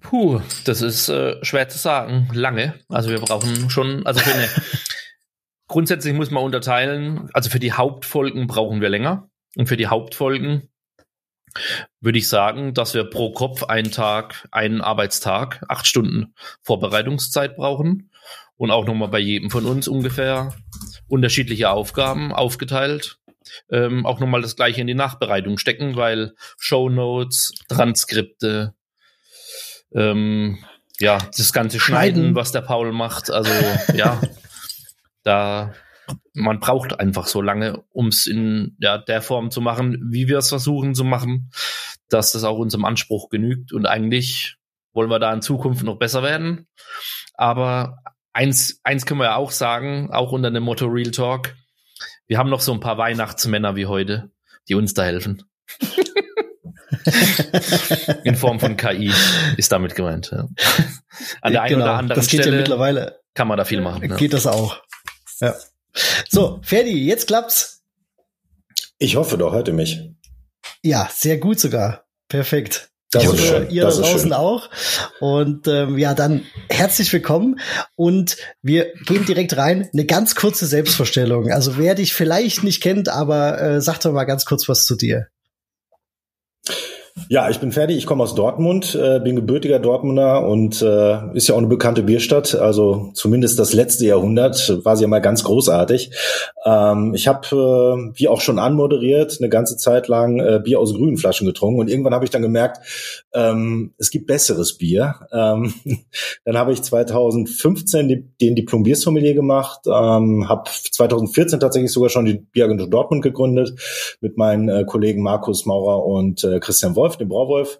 Puh, 0.01 0.41
das 0.65 0.81
ist 0.81 1.07
äh, 1.07 1.37
schwer 1.43 1.69
zu 1.69 1.77
sagen. 1.77 2.29
Lange. 2.33 2.75
Also 2.89 3.09
wir 3.09 3.19
brauchen 3.19 3.69
schon, 3.69 4.05
also 4.05 4.19
für 4.19 4.33
eine, 4.33 4.49
grundsätzlich 5.69 6.13
muss 6.13 6.31
man 6.31 6.43
unterteilen, 6.43 7.29
also 7.33 7.49
für 7.49 7.59
die 7.59 7.71
Hauptfolgen 7.71 8.47
brauchen 8.47 8.81
wir 8.81 8.89
länger. 8.89 9.29
Und 9.55 9.67
für 9.67 9.77
die 9.77 9.87
Hauptfolgen 9.87 10.67
würde 12.01 12.17
ich 12.17 12.27
sagen, 12.27 12.73
dass 12.73 12.93
wir 12.93 13.03
pro 13.05 13.31
Kopf 13.31 13.63
einen 13.63 13.91
Tag, 13.91 14.47
einen 14.51 14.81
Arbeitstag, 14.81 15.63
acht 15.69 15.87
Stunden 15.87 16.33
Vorbereitungszeit 16.61 17.55
brauchen. 17.55 18.11
Und 18.57 18.71
auch 18.71 18.85
nochmal 18.85 19.09
bei 19.09 19.19
jedem 19.19 19.49
von 19.49 19.65
uns 19.65 19.87
ungefähr 19.87 20.53
unterschiedliche 21.07 21.69
Aufgaben 21.69 22.31
aufgeteilt 22.31 23.19
ähm, 23.69 24.05
auch 24.05 24.19
nochmal 24.19 24.41
das 24.41 24.55
gleiche 24.55 24.81
in 24.81 24.87
die 24.87 24.93
Nachbereitung 24.93 25.57
stecken, 25.57 25.95
weil 25.95 26.33
Shownotes, 26.57 27.53
Transkripte, 27.69 28.73
ähm, 29.93 30.63
ja, 30.99 31.17
das 31.37 31.53
ganze 31.53 31.79
Schneiden, 31.79 32.15
Schneiden. 32.15 32.35
was 32.35 32.51
der 32.51 32.61
Paul 32.61 32.91
macht, 32.91 33.29
also 33.29 33.51
ja, 33.93 34.21
da 35.23 35.73
man 36.33 36.59
braucht 36.59 36.99
einfach 36.99 37.27
so 37.27 37.41
lange, 37.41 37.83
um 37.91 38.07
es 38.07 38.27
in 38.27 38.75
ja, 38.79 38.97
der 38.97 39.21
Form 39.21 39.51
zu 39.51 39.61
machen, 39.61 39.99
wie 40.11 40.27
wir 40.27 40.37
es 40.37 40.49
versuchen 40.49 40.95
zu 40.95 41.03
machen, 41.03 41.51
dass 42.09 42.31
das 42.31 42.43
auch 42.43 42.57
unserem 42.57 42.85
Anspruch 42.85 43.29
genügt. 43.29 43.73
Und 43.73 43.85
eigentlich 43.85 44.57
wollen 44.93 45.09
wir 45.09 45.19
da 45.19 45.33
in 45.33 45.41
Zukunft 45.41 45.83
noch 45.83 45.97
besser 45.97 46.23
werden. 46.23 46.67
Aber 47.33 47.99
eins, 48.33 48.79
eins 48.83 49.05
können 49.05 49.19
wir 49.19 49.25
ja 49.25 49.35
auch 49.35 49.51
sagen, 49.51 50.11
auch 50.11 50.31
unter 50.31 50.51
dem 50.51 50.63
Motto 50.63 50.85
Real 50.85 51.11
Talk, 51.11 51.55
wir 52.27 52.37
haben 52.37 52.49
noch 52.49 52.61
so 52.61 52.73
ein 52.73 52.79
paar 52.79 52.97
Weihnachtsmänner 52.97 53.75
wie 53.75 53.85
heute, 53.85 54.31
die 54.67 54.75
uns 54.75 54.93
da 54.93 55.03
helfen. 55.03 55.43
In 58.23 58.35
Form 58.35 58.59
von 58.59 58.77
KI 58.77 59.11
ist 59.57 59.71
damit 59.71 59.95
gemeint. 59.95 60.31
Ja. 60.31 60.47
An 61.41 61.51
der 61.51 61.61
einen 61.61 61.81
oder 61.81 61.93
anderen 61.93 62.07
Genau, 62.07 62.15
das 62.15 62.27
geht 62.27 62.39
ja 62.39 62.43
Stelle 62.43 62.57
mittlerweile, 62.57 63.19
kann 63.35 63.47
man 63.47 63.57
da 63.57 63.65
viel 63.65 63.81
machen. 63.81 64.09
Ja. 64.09 64.15
geht 64.15 64.33
das 64.33 64.47
auch. 64.47 64.81
Ja. 65.39 65.53
So, 66.29 66.59
Ferdi, 66.63 67.05
jetzt 67.05 67.27
klappt's. 67.27 67.83
Ich 68.97 69.15
hoffe 69.15 69.37
doch, 69.37 69.53
hört 69.53 69.67
ihr 69.67 69.73
mich. 69.73 70.01
Ja, 70.83 71.09
sehr 71.13 71.37
gut 71.37 71.59
sogar. 71.59 72.05
Perfekt. 72.27 72.89
Das 73.11 73.23
ich 73.23 73.29
ist 73.29 73.33
hoffe, 73.35 73.47
schön, 73.47 73.69
ihr 73.69 73.83
das 73.83 73.97
da 73.97 74.03
draußen 74.03 74.33
auch. 74.33 74.69
Und 75.19 75.67
ähm, 75.67 75.97
ja, 75.97 76.13
dann 76.13 76.45
herzlich 76.69 77.11
willkommen. 77.13 77.59
Und 77.95 78.37
wir 78.61 78.93
gehen 79.05 79.25
direkt 79.25 79.55
rein. 79.55 79.89
Eine 79.93 80.05
ganz 80.05 80.35
kurze 80.35 80.65
Selbstvorstellung. 80.65 81.51
Also 81.51 81.77
wer 81.77 81.95
dich 81.95 82.13
vielleicht 82.13 82.63
nicht 82.63 82.81
kennt, 82.81 83.07
aber 83.09 83.61
äh, 83.61 83.81
sag 83.81 83.99
doch 83.99 84.11
mal 84.11 84.25
ganz 84.25 84.45
kurz 84.45 84.67
was 84.67 84.85
zu 84.85 84.95
dir. 84.95 85.27
Ja, 87.29 87.49
ich 87.49 87.61
bin 87.61 87.71
fertig. 87.71 87.97
Ich 87.97 88.05
komme 88.05 88.23
aus 88.23 88.35
Dortmund, 88.35 88.93
äh, 88.93 89.19
bin 89.21 89.37
gebürtiger 89.37 89.79
Dortmunder 89.79 90.45
und 90.45 90.81
äh, 90.81 91.33
ist 91.33 91.47
ja 91.47 91.55
auch 91.55 91.59
eine 91.59 91.67
bekannte 91.67 92.03
Bierstadt. 92.03 92.55
Also 92.55 93.11
zumindest 93.13 93.57
das 93.57 93.71
letzte 93.71 94.05
Jahrhundert 94.05 94.83
war 94.83 94.97
sie 94.97 95.03
ja 95.03 95.07
mal 95.07 95.21
ganz 95.21 95.45
großartig. 95.45 96.11
Ähm, 96.65 97.13
ich 97.15 97.29
habe, 97.29 97.47
äh, 97.47 98.19
wie 98.19 98.27
auch 98.27 98.41
schon 98.41 98.59
anmoderiert, 98.59 99.37
eine 99.39 99.47
ganze 99.47 99.77
Zeit 99.77 100.09
lang 100.09 100.39
äh, 100.39 100.59
Bier 100.61 100.79
aus 100.79 100.93
grünen 100.93 101.17
Flaschen 101.17 101.47
getrunken 101.47 101.79
und 101.79 101.89
irgendwann 101.89 102.13
habe 102.13 102.25
ich 102.25 102.31
dann 102.31 102.41
gemerkt, 102.41 103.24
ähm, 103.35 103.93
es 103.97 104.09
gibt 104.09 104.27
besseres 104.27 104.77
Bier. 104.77 105.27
Ähm, 105.31 105.73
dann 106.45 106.57
habe 106.57 106.71
ich 106.71 106.81
2015 106.81 108.07
die, 108.07 108.23
den 108.41 108.55
Diplom 108.55 108.83
Biersommelier 108.83 109.33
gemacht, 109.33 109.81
ähm, 109.85 110.47
habe 110.47 110.69
2014 110.69 111.59
tatsächlich 111.59 111.91
sogar 111.91 112.09
schon 112.09 112.25
die 112.25 112.35
Bieragentur 112.35 112.89
Dortmund 112.89 113.21
gegründet 113.21 113.79
mit 114.21 114.37
meinen 114.37 114.69
äh, 114.69 114.85
Kollegen 114.85 115.21
Markus 115.21 115.65
Maurer 115.65 116.05
und 116.05 116.43
äh, 116.43 116.59
Christian 116.59 116.95
Wolf, 116.95 117.17
dem 117.17 117.29
Brauwolf. 117.29 117.79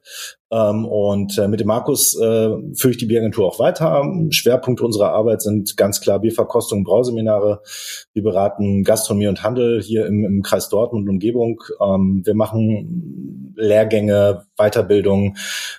Ähm, 0.56 0.86
und 0.86 1.38
äh, 1.38 1.48
mit 1.49 1.60
dem 1.60 1.68
Markus 1.68 2.15
äh, 2.15 2.49
führe 2.76 2.91
ich 2.91 2.98
die 2.98 3.07
Bieragentur 3.07 3.45
auch 3.45 3.60
weiter. 3.60 4.06
Schwerpunkte 4.30 4.86
unserer 4.86 5.11
Arbeit 5.11 5.41
sind 5.41 5.76
ganz 5.76 5.99
klar 5.99 6.19
Bierverkostung, 6.19 6.86
Brauseminare. 6.86 7.61
Wir 8.14 8.23
beraten 8.23 8.84
Gastronomie 8.84 9.27
und 9.27 9.44
Handel 9.44 9.82
hier 9.82 10.06
im, 10.06 10.23
im 10.23 10.44
Kreis 10.44 10.69
Dortmund 10.69 11.03
und 11.03 11.15
Umgebung. 11.15 11.61
Ähm, 11.82 12.22
wir 12.23 12.36
machen 12.36 13.53
Lehrgänge, 13.57 14.45
Weiterbildung, 14.57 15.36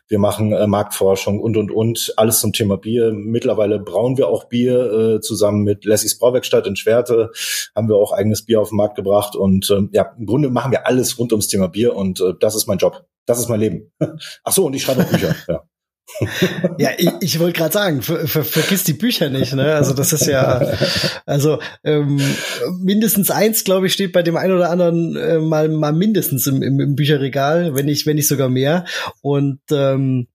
wir 0.08 0.18
machen 0.18 0.52
äh, 0.52 0.66
Marktforschung 0.66 1.40
und, 1.40 1.56
und, 1.56 1.70
und. 1.70 2.12
Alles 2.16 2.40
zum 2.40 2.52
Thema 2.52 2.76
Bier. 2.76 3.12
Mittlerweile 3.14 3.78
brauen 3.78 4.18
wir 4.18 4.28
auch 4.28 4.44
Bier 4.44 5.16
äh, 5.16 5.20
zusammen 5.20 5.62
mit 5.62 5.86
Lessys 5.86 6.18
Brauwerkstatt 6.18 6.66
in 6.66 6.76
Schwerte. 6.76 7.30
Haben 7.74 7.88
wir 7.88 7.96
auch 7.96 8.12
eigenes 8.12 8.44
Bier 8.44 8.60
auf 8.60 8.70
den 8.70 8.76
Markt 8.76 8.96
gebracht. 8.96 9.36
Und 9.36 9.70
ähm, 9.70 9.88
ja, 9.92 10.14
im 10.18 10.26
Grunde 10.26 10.50
machen 10.50 10.72
wir 10.72 10.86
alles 10.86 11.18
rund 11.18 11.32
ums 11.32 11.48
Thema 11.48 11.68
Bier 11.68 11.96
und 11.96 12.20
äh, 12.20 12.34
das 12.38 12.54
ist 12.54 12.66
mein 12.66 12.78
Job. 12.78 13.06
Das 13.26 13.38
ist 13.38 13.48
mein 13.48 13.60
Leben. 13.60 13.92
Ach 14.44 14.52
so, 14.52 14.66
und 14.66 14.74
ich 14.74 14.82
schreibe 14.82 15.02
auch 15.02 15.10
Bücher. 15.10 15.34
Ja. 15.48 15.62
Ja, 16.78 16.90
ich, 16.96 17.10
ich 17.20 17.38
wollte 17.40 17.58
gerade 17.58 17.72
sagen, 17.72 18.00
ver, 18.00 18.26
ver, 18.28 18.44
vergiss 18.44 18.84
die 18.84 18.92
Bücher 18.92 19.28
nicht. 19.28 19.54
Ne? 19.54 19.74
Also 19.74 19.92
das 19.92 20.12
ist 20.12 20.26
ja, 20.26 20.76
also 21.26 21.58
ähm, 21.84 22.20
mindestens 22.80 23.30
eins, 23.30 23.64
glaube 23.64 23.86
ich, 23.86 23.92
steht 23.92 24.12
bei 24.12 24.22
dem 24.22 24.36
einen 24.36 24.54
oder 24.54 24.70
anderen 24.70 25.16
äh, 25.16 25.38
mal 25.38 25.68
mal 25.68 25.92
mindestens 25.92 26.46
im, 26.46 26.62
im, 26.62 26.80
im 26.80 26.94
Bücherregal, 26.94 27.74
wenn 27.74 27.86
nicht 27.86 28.06
wenn 28.06 28.16
nicht 28.16 28.28
sogar 28.28 28.48
mehr. 28.48 28.84
Und 29.20 29.60
ähm, 29.72 30.28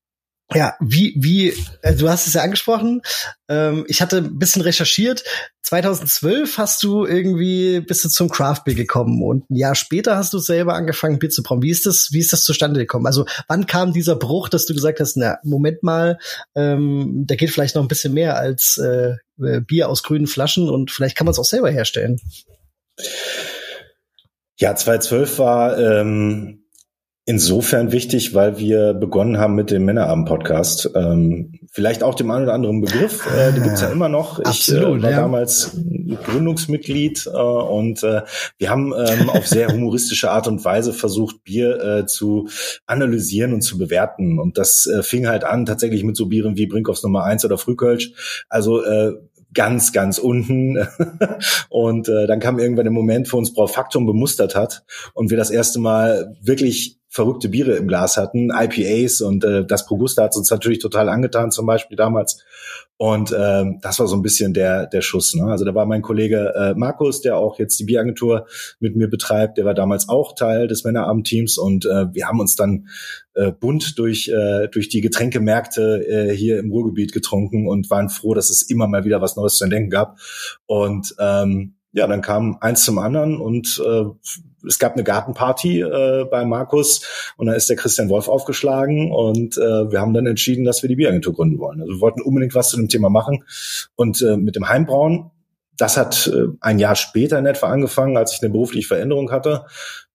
ja, 0.54 0.76
wie, 0.80 1.14
wie, 1.18 1.54
äh, 1.82 1.96
du 1.96 2.10
hast 2.10 2.28
es 2.28 2.34
ja 2.34 2.42
angesprochen. 2.42 3.02
Ähm, 3.48 3.86
ich 3.88 4.02
hatte 4.02 4.18
ein 4.18 4.38
bisschen 4.38 4.62
recherchiert. 4.62 5.24
2012 5.64 6.58
hast 6.58 6.84
du 6.84 7.06
irgendwie, 7.06 7.80
bist 7.80 8.04
du 8.04 8.10
zum 8.10 8.30
Craft 8.30 8.64
Beer 8.66 8.76
gekommen 8.76 9.24
und 9.24 9.50
ein 9.50 9.56
Jahr 9.56 9.76
später 9.76 10.18
hast 10.18 10.34
du 10.34 10.40
selber 10.40 10.74
angefangen, 10.74 11.20
Bier 11.20 11.30
zu 11.30 11.44
brauen. 11.44 11.62
Wie 11.62 11.70
ist 11.70 11.86
das, 11.86 12.10
wie 12.12 12.20
ist 12.20 12.34
das 12.34 12.44
zustande 12.44 12.80
gekommen? 12.80 13.06
Also, 13.06 13.26
wann 13.48 13.66
kam 13.66 13.94
dieser 13.94 14.16
Bruch, 14.16 14.50
dass 14.50 14.66
du 14.66 14.74
gesagt 14.74 15.00
hast, 15.00 15.16
na, 15.16 15.38
Moment 15.44 15.84
mal, 15.84 16.20
ähm, 16.56 17.24
da 17.28 17.36
geht 17.36 17.52
vielleicht 17.52 17.76
noch 17.76 17.84
ein 17.84 17.88
bisschen 17.88 18.14
mehr 18.14 18.38
als 18.38 18.78
äh, 18.78 19.16
äh, 19.42 19.62
Bier 19.62 19.88
aus 19.88 20.04
grünen 20.04 20.28
Flaschen 20.28 20.70
und 20.70 20.92
vielleicht 20.92 21.16
kann 21.16 21.26
man 21.26 21.32
es 21.32 21.40
auch 21.40 21.46
selber 21.46 21.72
herstellen. 21.72 22.20
Ja, 24.60 24.76
2012 24.76 25.40
war 25.40 25.78
ähm, 25.80 26.61
insofern 27.32 27.94
wichtig, 27.94 28.36
weil 28.36 28.60
wir 28.60 28.94
begonnen 28.94 29.38
haben 29.38 29.56
mit 29.56 29.72
dem 29.72 29.86
Männerabend-Podcast. 29.86 30.92
Ähm, 30.96 31.60
vielleicht 31.72 32.04
auch 32.04 32.14
dem 32.14 32.30
einen 32.30 32.44
oder 32.44 32.54
anderen 32.54 32.82
Begriff, 32.82 33.26
äh, 33.34 33.54
den 33.54 33.64
gibt's 33.64 33.80
ja 33.80 33.90
immer 33.90 34.10
noch. 34.10 34.40
Ich 34.40 34.48
Absolut, 34.48 35.00
äh, 35.00 35.04
war 35.04 35.12
ja. 35.12 35.22
damals 35.22 35.78
Gründungsmitglied 36.26 37.28
äh, 37.34 37.38
und 37.38 38.04
äh, 38.04 38.24
wir 38.58 38.70
haben 38.70 38.94
ähm, 38.94 39.30
auf 39.30 39.48
sehr 39.48 39.72
humoristische 39.72 40.30
Art 40.30 40.50
und 40.50 40.66
Weise 40.66 40.92
versucht, 40.92 41.46
Bier 41.46 41.82
äh, 41.82 42.06
zu 42.06 42.50
analysieren 42.86 43.54
und 43.54 43.62
zu 43.62 43.78
bewerten. 43.78 44.38
Und 44.38 44.58
das 44.58 44.86
äh, 44.86 45.02
fing 45.02 45.30
halt 45.30 45.46
an 45.46 45.66
tatsächlich 45.66 46.04
mit 46.04 46.18
so 46.18 46.26
Bieren 46.26 46.58
wie 46.58 46.68
Brinkhoffs 46.68 47.02
Nummer 47.02 47.24
1 47.24 47.46
oder 47.46 47.58
Frühkölsch. 47.58 48.44
Also 48.50 48.84
äh, 48.84 49.14
ganz, 49.54 49.94
ganz 49.94 50.18
unten. 50.18 50.86
und 51.70 52.10
äh, 52.10 52.28
dann 52.28 52.42
kam 52.42 52.60
irgendwann 52.60 52.86
der 52.86 52.92
Moment, 52.92 53.32
wo 53.32 53.38
uns 53.38 53.54
Braufaktum 53.54 54.06
bemustert 54.06 54.54
hat 54.54 54.84
und 55.14 55.30
wir 55.30 55.38
das 55.38 55.50
erste 55.50 55.80
Mal 55.80 56.36
wirklich 56.42 57.01
verrückte 57.12 57.50
Biere 57.50 57.76
im 57.76 57.90
Glas 57.90 58.16
hatten, 58.16 58.52
IPAs 58.52 59.20
und 59.20 59.44
äh, 59.44 59.66
das 59.66 59.86
Progusta 59.86 60.24
hat 60.24 60.38
uns 60.38 60.50
natürlich 60.50 60.80
total 60.80 61.10
angetan, 61.10 61.52
zum 61.52 61.66
Beispiel 61.66 61.98
damals. 61.98 62.42
Und 62.96 63.36
ähm, 63.38 63.80
das 63.82 64.00
war 64.00 64.08
so 64.08 64.16
ein 64.16 64.22
bisschen 64.22 64.54
der 64.54 64.88
der 64.88 65.02
Schuss. 65.02 65.34
Ne? 65.36 65.44
Also 65.44 65.66
da 65.66 65.76
war 65.76 65.86
mein 65.86 66.02
Kollege 66.02 66.54
äh, 66.56 66.74
Markus, 66.74 67.20
der 67.20 67.36
auch 67.36 67.60
jetzt 67.60 67.78
die 67.80 67.84
Bieragentur 67.84 68.48
mit 68.80 68.96
mir 68.96 69.10
betreibt, 69.10 69.58
der 69.58 69.66
war 69.66 69.74
damals 69.74 70.08
auch 70.08 70.36
Teil 70.36 70.70
des 70.70 70.86
Männerabendteams 70.86 71.58
und 71.58 71.86
äh, 71.86 72.14
wir 72.14 72.28
haben 72.28 72.40
uns 72.40 72.56
dann 72.56 72.88
äh, 73.34 73.52
bunt 73.52 74.00
durch 74.00 74.30
äh, 74.30 74.70
durch 74.70 74.88
die 74.88 75.02
Getränkemärkte 75.02 76.08
äh, 76.08 76.34
hier 76.34 76.60
im 76.60 76.72
Ruhrgebiet 76.72 77.12
getrunken 77.12 77.68
und 77.68 77.90
waren 77.90 78.08
froh, 78.08 78.36
dass 78.36 78.50
es 78.50 78.62
immer 78.62 78.88
mal 78.88 79.04
wieder 79.04 79.20
was 79.20 79.36
Neues 79.36 79.58
zu 79.58 79.66
entdecken 79.66 79.90
gab. 79.90 80.18
Und 80.66 81.14
ähm, 81.20 81.76
ja, 81.92 82.08
dann 82.08 82.22
kam 82.22 82.58
eins 82.62 82.86
zum 82.86 83.00
anderen 83.00 83.42
und 83.42 83.84
äh, 83.86 84.06
es 84.68 84.80
gab 84.80 84.94
eine 84.94 85.04
Gartenparty 85.04 85.82
äh, 85.82 86.26
bei 86.30 86.46
Markus 86.46 87.02
und 87.38 87.48
da 87.48 87.54
ist 87.54 87.70
der 87.70 87.78
Christian 87.78 88.10
Wolf 88.10 88.28
aufgeschlagen 88.28 89.12
und 89.12 89.58
äh, 89.58 89.92
wir 89.92 90.00
haben 90.00 90.14
dann 90.14 90.28
entschieden, 90.28 90.66
dass 90.66 90.82
wir 90.82 90.88
die 90.88 90.96
Bieragentur 90.96 91.34
gründen 91.34 91.60
wollen. 91.60 91.82
Also 91.82 91.94
wir 91.94 92.02
wollten 92.02 92.22
unbedingt 92.22 92.56
was 92.56 92.70
zu 92.70 92.78
dem 92.78 92.90
Thema 92.90 93.10
machen 93.10 93.44
und 93.96 94.22
äh, 94.22 94.38
mit 94.38 94.56
dem 94.56 94.70
Heimbrauen, 94.70 95.32
das 95.78 95.98
hat 95.98 96.32
äh, 96.34 96.48
ein 96.60 96.80
Jahr 96.80 96.96
später 96.96 97.40
in 97.40 97.46
etwa 97.46 97.68
angefangen, 97.68 98.18
als 98.18 98.34
ich 98.34 98.42
eine 98.42 98.52
berufliche 98.52 98.88
Veränderung 98.88 99.32
hatte. 99.32 99.66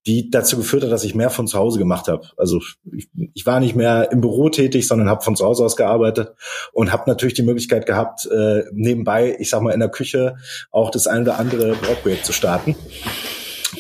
die 0.07 0.31
dazu 0.31 0.57
geführt 0.57 0.85
hat, 0.85 0.93
dass 0.93 1.03
ich 1.03 1.17
mehr 1.17 1.31
von 1.31 1.49
zu 1.49 1.59
Hause 1.59 1.79
gemacht 1.79 2.07
habe. 2.07 2.29
Also 2.37 2.61
ich, 2.93 3.09
ich 3.35 3.45
war 3.45 3.59
nicht 3.59 3.75
mehr 3.75 4.13
im 4.13 4.21
Büro 4.21 4.49
tätig, 4.49 4.87
sondern 4.87 5.09
habe 5.09 5.25
von 5.25 5.35
zu 5.35 5.45
Hause 5.45 5.65
aus 5.65 5.77
gearbeitet 5.77 6.33
und 6.73 6.93
habe 6.93 7.11
natürlich 7.11 7.35
die 7.35 7.43
Möglichkeit 7.43 7.87
gehabt, 7.87 8.27
äh, 8.27 8.63
nebenbei, 8.73 9.37
ich 9.39 9.51
sag 9.51 9.63
mal, 9.63 9.73
in 9.73 9.81
der 9.81 9.89
Küche 9.89 10.37
auch 10.71 10.91
das 10.91 11.09
ein 11.09 11.23
oder 11.23 11.39
andere 11.41 11.75
Brauprojekt 11.75 12.25
zu 12.25 12.33
starten. 12.33 12.77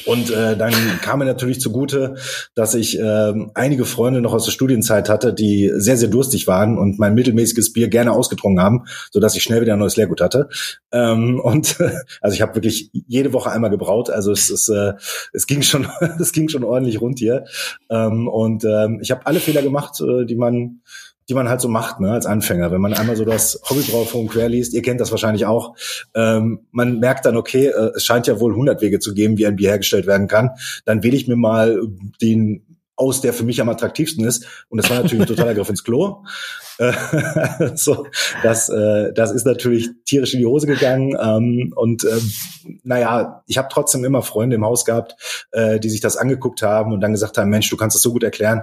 Und 0.06 0.30
äh, 0.30 0.56
dann 0.56 0.72
kam 1.02 1.18
mir 1.18 1.24
natürlich 1.24 1.60
zugute, 1.60 2.14
dass 2.54 2.74
ich 2.74 2.98
äh, 2.98 3.32
einige 3.54 3.84
Freunde 3.84 4.20
noch 4.20 4.32
aus 4.32 4.44
der 4.44 4.52
Studienzeit 4.52 5.08
hatte, 5.08 5.34
die 5.34 5.72
sehr, 5.74 5.96
sehr 5.96 6.08
durstig 6.08 6.46
waren 6.46 6.78
und 6.78 6.98
mein 6.98 7.14
mittelmäßiges 7.14 7.72
Bier 7.72 7.88
gerne 7.88 8.12
ausgetrunken 8.12 8.62
haben, 8.62 8.84
so 9.10 9.20
dass 9.20 9.36
ich 9.36 9.42
schnell 9.42 9.60
wieder 9.60 9.74
ein 9.74 9.78
neues 9.78 9.96
Leergut 9.96 10.20
hatte. 10.20 10.48
Ähm, 10.92 11.40
und 11.40 11.76
also 12.20 12.34
ich 12.34 12.40
habe 12.40 12.54
wirklich 12.54 12.90
jede 13.06 13.32
Woche 13.32 13.50
einmal 13.50 13.70
gebraut. 13.70 14.10
Also 14.10 14.32
es 14.32 14.48
ist, 14.50 14.68
äh, 14.68 14.94
es 15.32 15.46
ging 15.46 15.62
schon, 15.62 15.88
es 16.20 16.32
ging 16.32 16.48
schon 16.48 16.64
ordentlich 16.64 17.00
rund 17.00 17.18
hier. 17.18 17.44
Ähm, 17.90 18.28
und 18.28 18.64
ähm, 18.64 19.00
ich 19.02 19.10
habe 19.10 19.26
alle 19.26 19.40
Fehler 19.40 19.62
gemacht, 19.62 20.00
äh, 20.00 20.24
die 20.24 20.36
man 20.36 20.80
die 21.28 21.34
man 21.34 21.48
halt 21.48 21.60
so 21.60 21.68
macht, 21.68 22.00
ne, 22.00 22.12
als 22.12 22.26
Anfänger. 22.26 22.70
Wenn 22.70 22.80
man 22.80 22.94
einmal 22.94 23.16
so 23.16 23.24
das 23.24 23.60
Hobbybrauforum 23.68 24.28
quer 24.28 24.48
liest, 24.48 24.74
ihr 24.74 24.82
kennt 24.82 25.00
das 25.00 25.10
wahrscheinlich 25.10 25.46
auch, 25.46 25.74
ähm, 26.14 26.66
man 26.70 26.98
merkt 26.98 27.26
dann, 27.26 27.36
okay, 27.36 27.66
äh, 27.66 27.92
es 27.96 28.04
scheint 28.04 28.26
ja 28.26 28.38
wohl 28.40 28.52
100 28.52 28.80
Wege 28.80 28.98
zu 28.98 29.14
geben, 29.14 29.38
wie 29.38 29.46
ein 29.46 29.56
Bier 29.56 29.70
hergestellt 29.70 30.06
werden 30.06 30.28
kann. 30.28 30.50
Dann 30.84 31.02
wähle 31.02 31.16
ich 31.16 31.28
mir 31.28 31.36
mal 31.36 31.80
den 32.20 32.62
aus, 32.96 33.20
der 33.20 33.34
für 33.34 33.44
mich 33.44 33.60
am 33.60 33.68
attraktivsten 33.68 34.24
ist. 34.24 34.46
Und 34.68 34.80
das 34.80 34.88
war 34.90 34.96
natürlich 34.96 35.20
ein 35.20 35.28
totaler 35.28 35.54
Griff 35.54 35.68
ins 35.68 35.84
Klo. 35.84 36.24
Äh, 36.78 36.92
so, 37.74 38.06
das, 38.42 38.68
äh, 38.70 39.12
das 39.12 39.32
ist 39.32 39.44
natürlich 39.44 39.90
tierisch 40.06 40.32
in 40.32 40.40
die 40.40 40.46
Hose 40.46 40.66
gegangen. 40.66 41.14
Ähm, 41.20 41.72
und 41.76 42.04
ähm, 42.04 42.32
naja, 42.82 43.42
ich 43.46 43.58
habe 43.58 43.68
trotzdem 43.70 44.04
immer 44.04 44.22
Freunde 44.22 44.56
im 44.56 44.64
Haus 44.64 44.86
gehabt, 44.86 45.14
äh, 45.52 45.78
die 45.78 45.90
sich 45.90 46.00
das 46.00 46.16
angeguckt 46.16 46.62
haben 46.62 46.92
und 46.92 47.00
dann 47.00 47.12
gesagt 47.12 47.36
haben, 47.36 47.50
Mensch, 47.50 47.68
du 47.68 47.76
kannst 47.76 47.94
das 47.94 48.02
so 48.02 48.12
gut 48.12 48.24
erklären. 48.24 48.62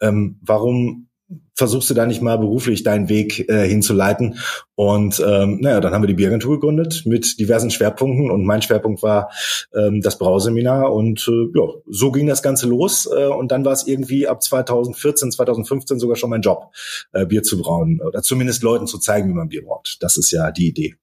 Ähm, 0.00 0.38
warum 0.40 1.08
versuchst 1.54 1.88
du 1.88 1.94
da 1.94 2.06
nicht 2.06 2.20
mal 2.20 2.36
beruflich 2.38 2.82
deinen 2.82 3.08
Weg 3.08 3.48
äh, 3.48 3.66
hinzuleiten. 3.66 4.38
Und 4.74 5.22
ähm, 5.24 5.60
naja, 5.60 5.80
dann 5.80 5.92
haben 5.92 6.02
wir 6.02 6.08
die 6.08 6.14
Bieragentur 6.14 6.58
gegründet 6.58 7.02
mit 7.06 7.38
diversen 7.38 7.70
Schwerpunkten 7.70 8.30
und 8.30 8.44
mein 8.44 8.62
Schwerpunkt 8.62 9.02
war 9.02 9.30
ähm, 9.74 10.00
das 10.00 10.18
Brauseminar 10.18 10.92
und 10.92 11.28
äh, 11.28 11.58
ja, 11.58 11.68
so 11.86 12.10
ging 12.10 12.26
das 12.26 12.42
Ganze 12.42 12.66
los 12.66 13.08
äh, 13.10 13.26
und 13.26 13.52
dann 13.52 13.64
war 13.64 13.72
es 13.72 13.86
irgendwie 13.86 14.26
ab 14.26 14.42
2014, 14.42 15.30
2015 15.30 15.98
sogar 15.98 16.16
schon 16.16 16.30
mein 16.30 16.42
Job, 16.42 16.72
äh, 17.12 17.24
Bier 17.24 17.42
zu 17.42 17.58
brauen 17.58 18.00
oder 18.04 18.22
zumindest 18.22 18.62
Leuten 18.62 18.86
zu 18.86 18.98
zeigen, 18.98 19.28
wie 19.28 19.34
man 19.34 19.48
Bier 19.48 19.64
braut. 19.64 19.96
Das 20.00 20.16
ist 20.16 20.32
ja 20.32 20.50
die 20.50 20.68
Idee. 20.68 20.96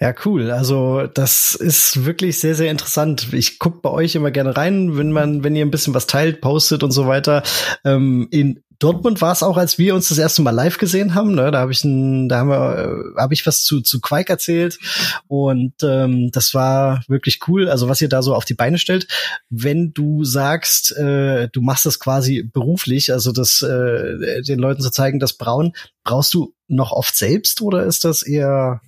Ja, 0.00 0.14
cool. 0.24 0.52
Also 0.52 1.08
das 1.08 1.56
ist 1.56 2.04
wirklich 2.04 2.38
sehr, 2.38 2.54
sehr 2.54 2.70
interessant. 2.70 3.32
Ich 3.32 3.58
guck 3.58 3.82
bei 3.82 3.90
euch 3.90 4.14
immer 4.14 4.30
gerne 4.30 4.56
rein, 4.56 4.96
wenn 4.96 5.10
man, 5.10 5.42
wenn 5.42 5.56
ihr 5.56 5.64
ein 5.64 5.72
bisschen 5.72 5.92
was 5.94 6.06
teilt, 6.06 6.40
postet 6.40 6.84
und 6.84 6.92
so 6.92 7.08
weiter. 7.08 7.42
Ähm, 7.84 8.28
in 8.30 8.62
Dortmund 8.78 9.20
war 9.20 9.32
es 9.32 9.42
auch, 9.42 9.56
als 9.56 9.76
wir 9.76 9.96
uns 9.96 10.08
das 10.08 10.18
erste 10.18 10.40
Mal 10.42 10.52
live 10.52 10.78
gesehen 10.78 11.16
haben. 11.16 11.34
Ne? 11.34 11.50
Da 11.50 11.58
habe 11.58 11.72
ich, 11.72 11.82
ein, 11.82 12.28
da 12.28 12.38
haben 12.38 12.48
wir, 12.48 12.78
äh, 13.16 13.20
habe 13.20 13.34
ich 13.34 13.44
was 13.44 13.64
zu 13.64 13.80
zu 13.80 14.00
Quake 14.00 14.30
erzählt 14.30 14.78
und 15.26 15.74
ähm, 15.82 16.30
das 16.30 16.54
war 16.54 17.02
wirklich 17.08 17.40
cool. 17.48 17.68
Also 17.68 17.88
was 17.88 18.00
ihr 18.00 18.08
da 18.08 18.22
so 18.22 18.36
auf 18.36 18.44
die 18.44 18.54
Beine 18.54 18.78
stellt, 18.78 19.08
wenn 19.50 19.92
du 19.94 20.22
sagst, 20.22 20.96
äh, 20.96 21.48
du 21.48 21.60
machst 21.60 21.86
das 21.86 21.98
quasi 21.98 22.44
beruflich, 22.44 23.12
also 23.12 23.32
das 23.32 23.62
äh, 23.62 24.42
den 24.42 24.60
Leuten 24.60 24.80
zu 24.80 24.92
zeigen, 24.92 25.18
das 25.18 25.32
Brauen, 25.32 25.72
brauchst 26.04 26.32
du 26.34 26.54
noch 26.68 26.92
oft 26.92 27.16
selbst 27.16 27.62
oder 27.62 27.84
ist 27.84 28.04
das 28.04 28.22
eher 28.22 28.80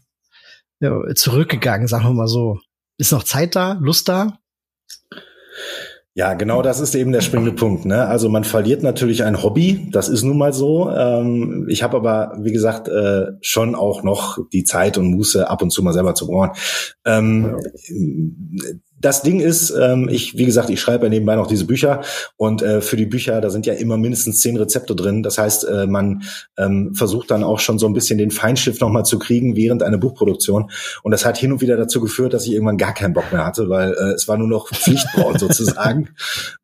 zurückgegangen, 1.15 1.89
sagen 1.89 2.05
wir 2.05 2.13
mal 2.13 2.29
so? 2.29 2.59
Ist 2.99 3.13
noch 3.13 3.23
Zeit 3.23 3.57
da, 3.57 3.79
Lust 3.81 4.09
da? 4.09 4.39
Ja, 6.13 6.35
genau 6.35 6.61
das 6.61 6.81
ist 6.81 6.95
eben 6.97 7.13
der 7.13 7.21
springende 7.21 7.53
Punkt. 7.53 7.85
Ne? 7.85 8.05
Also 8.07 8.29
man 8.29 8.43
verliert 8.43 8.83
natürlich 8.83 9.23
ein 9.23 9.43
Hobby, 9.43 9.89
das 9.93 10.09
ist 10.09 10.23
nun 10.23 10.39
mal 10.39 10.53
so. 10.53 10.91
Ähm, 10.91 11.67
ich 11.71 11.83
habe 11.83 11.97
aber, 11.97 12.37
wie 12.43 12.53
gesagt, 12.53 12.89
äh, 12.89 13.27
schon 13.41 13.77
auch 13.77 14.03
noch 14.03 14.39
die 14.53 14.65
Zeit 14.65 14.99
und 14.99 15.13
Muße, 15.13 15.49
ab 15.49 15.63
und 15.63 15.71
zu 15.71 15.83
mal 15.83 15.93
selber 15.93 16.15
zu 16.15 16.27
brauen. 16.27 16.51
Ähm, 17.05 17.57
das 19.01 19.23
Ding 19.23 19.41
ist, 19.41 19.71
ähm, 19.71 20.09
ich, 20.11 20.37
wie 20.37 20.45
gesagt, 20.45 20.69
ich 20.71 20.81
schreibe 20.81 21.07
ja 21.07 21.11
nebenbei 21.11 21.35
noch 21.37 21.47
diese 21.47 21.65
Bücher 21.65 22.03
und 22.37 22.63
äh, 22.63 22.81
für 22.81 22.97
die 22.97 23.07
Bücher, 23.07 23.41
da 23.41 23.51
sind 23.51 23.67
ja 23.67 23.73
immer 23.73 23.97
mindestens 23.97 24.41
zehn 24.41 24.57
Rezepte 24.57 24.95
drin. 24.95 25.23
Das 25.23 25.39
heißt, 25.39 25.67
äh, 25.67 25.87
man 25.87 26.23
ähm, 26.59 26.95
versucht 26.95 27.31
dann 27.31 27.43
auch 27.43 27.61
schon 27.61 27.79
so 27.79 27.87
ein 27.87 27.95
bisschen 27.95 28.19
den 28.19 28.31
Feinschliff 28.31 28.81
nochmal 28.81 29.05
zu 29.05 29.19
kriegen 29.19 29.57
während 29.57 29.83
einer 29.83 29.99
Buchproduktion. 29.99 30.71
Und 31.03 31.13
das 31.13 31.25
hat 31.25 31.39
hin 31.39 31.53
und 31.53 31.61
wieder 31.61 31.77
dazu 31.77 32.01
geführt, 32.01 32.35
dass 32.35 32.47
ich 32.47 32.53
irgendwann 32.53 32.79
gar 32.79 32.93
keinen 32.93 33.15
Bock 33.15 33.33
mehr 33.33 33.45
hatte, 33.45 33.69
weil 33.71 33.93
äh, 33.93 34.13
es 34.15 34.29
war 34.29 34.37
nur 34.37 34.49
noch 34.49 34.69
Pflichtbrauen 34.69 35.39
sozusagen. 35.39 36.11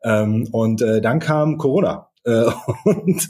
Ähm, 0.05 0.49
und 0.53 0.83
äh, 0.83 1.01
dann 1.01 1.21
kam 1.21 1.57
Corona. 1.57 2.09
Äh, 2.27 2.45
und 2.85 3.29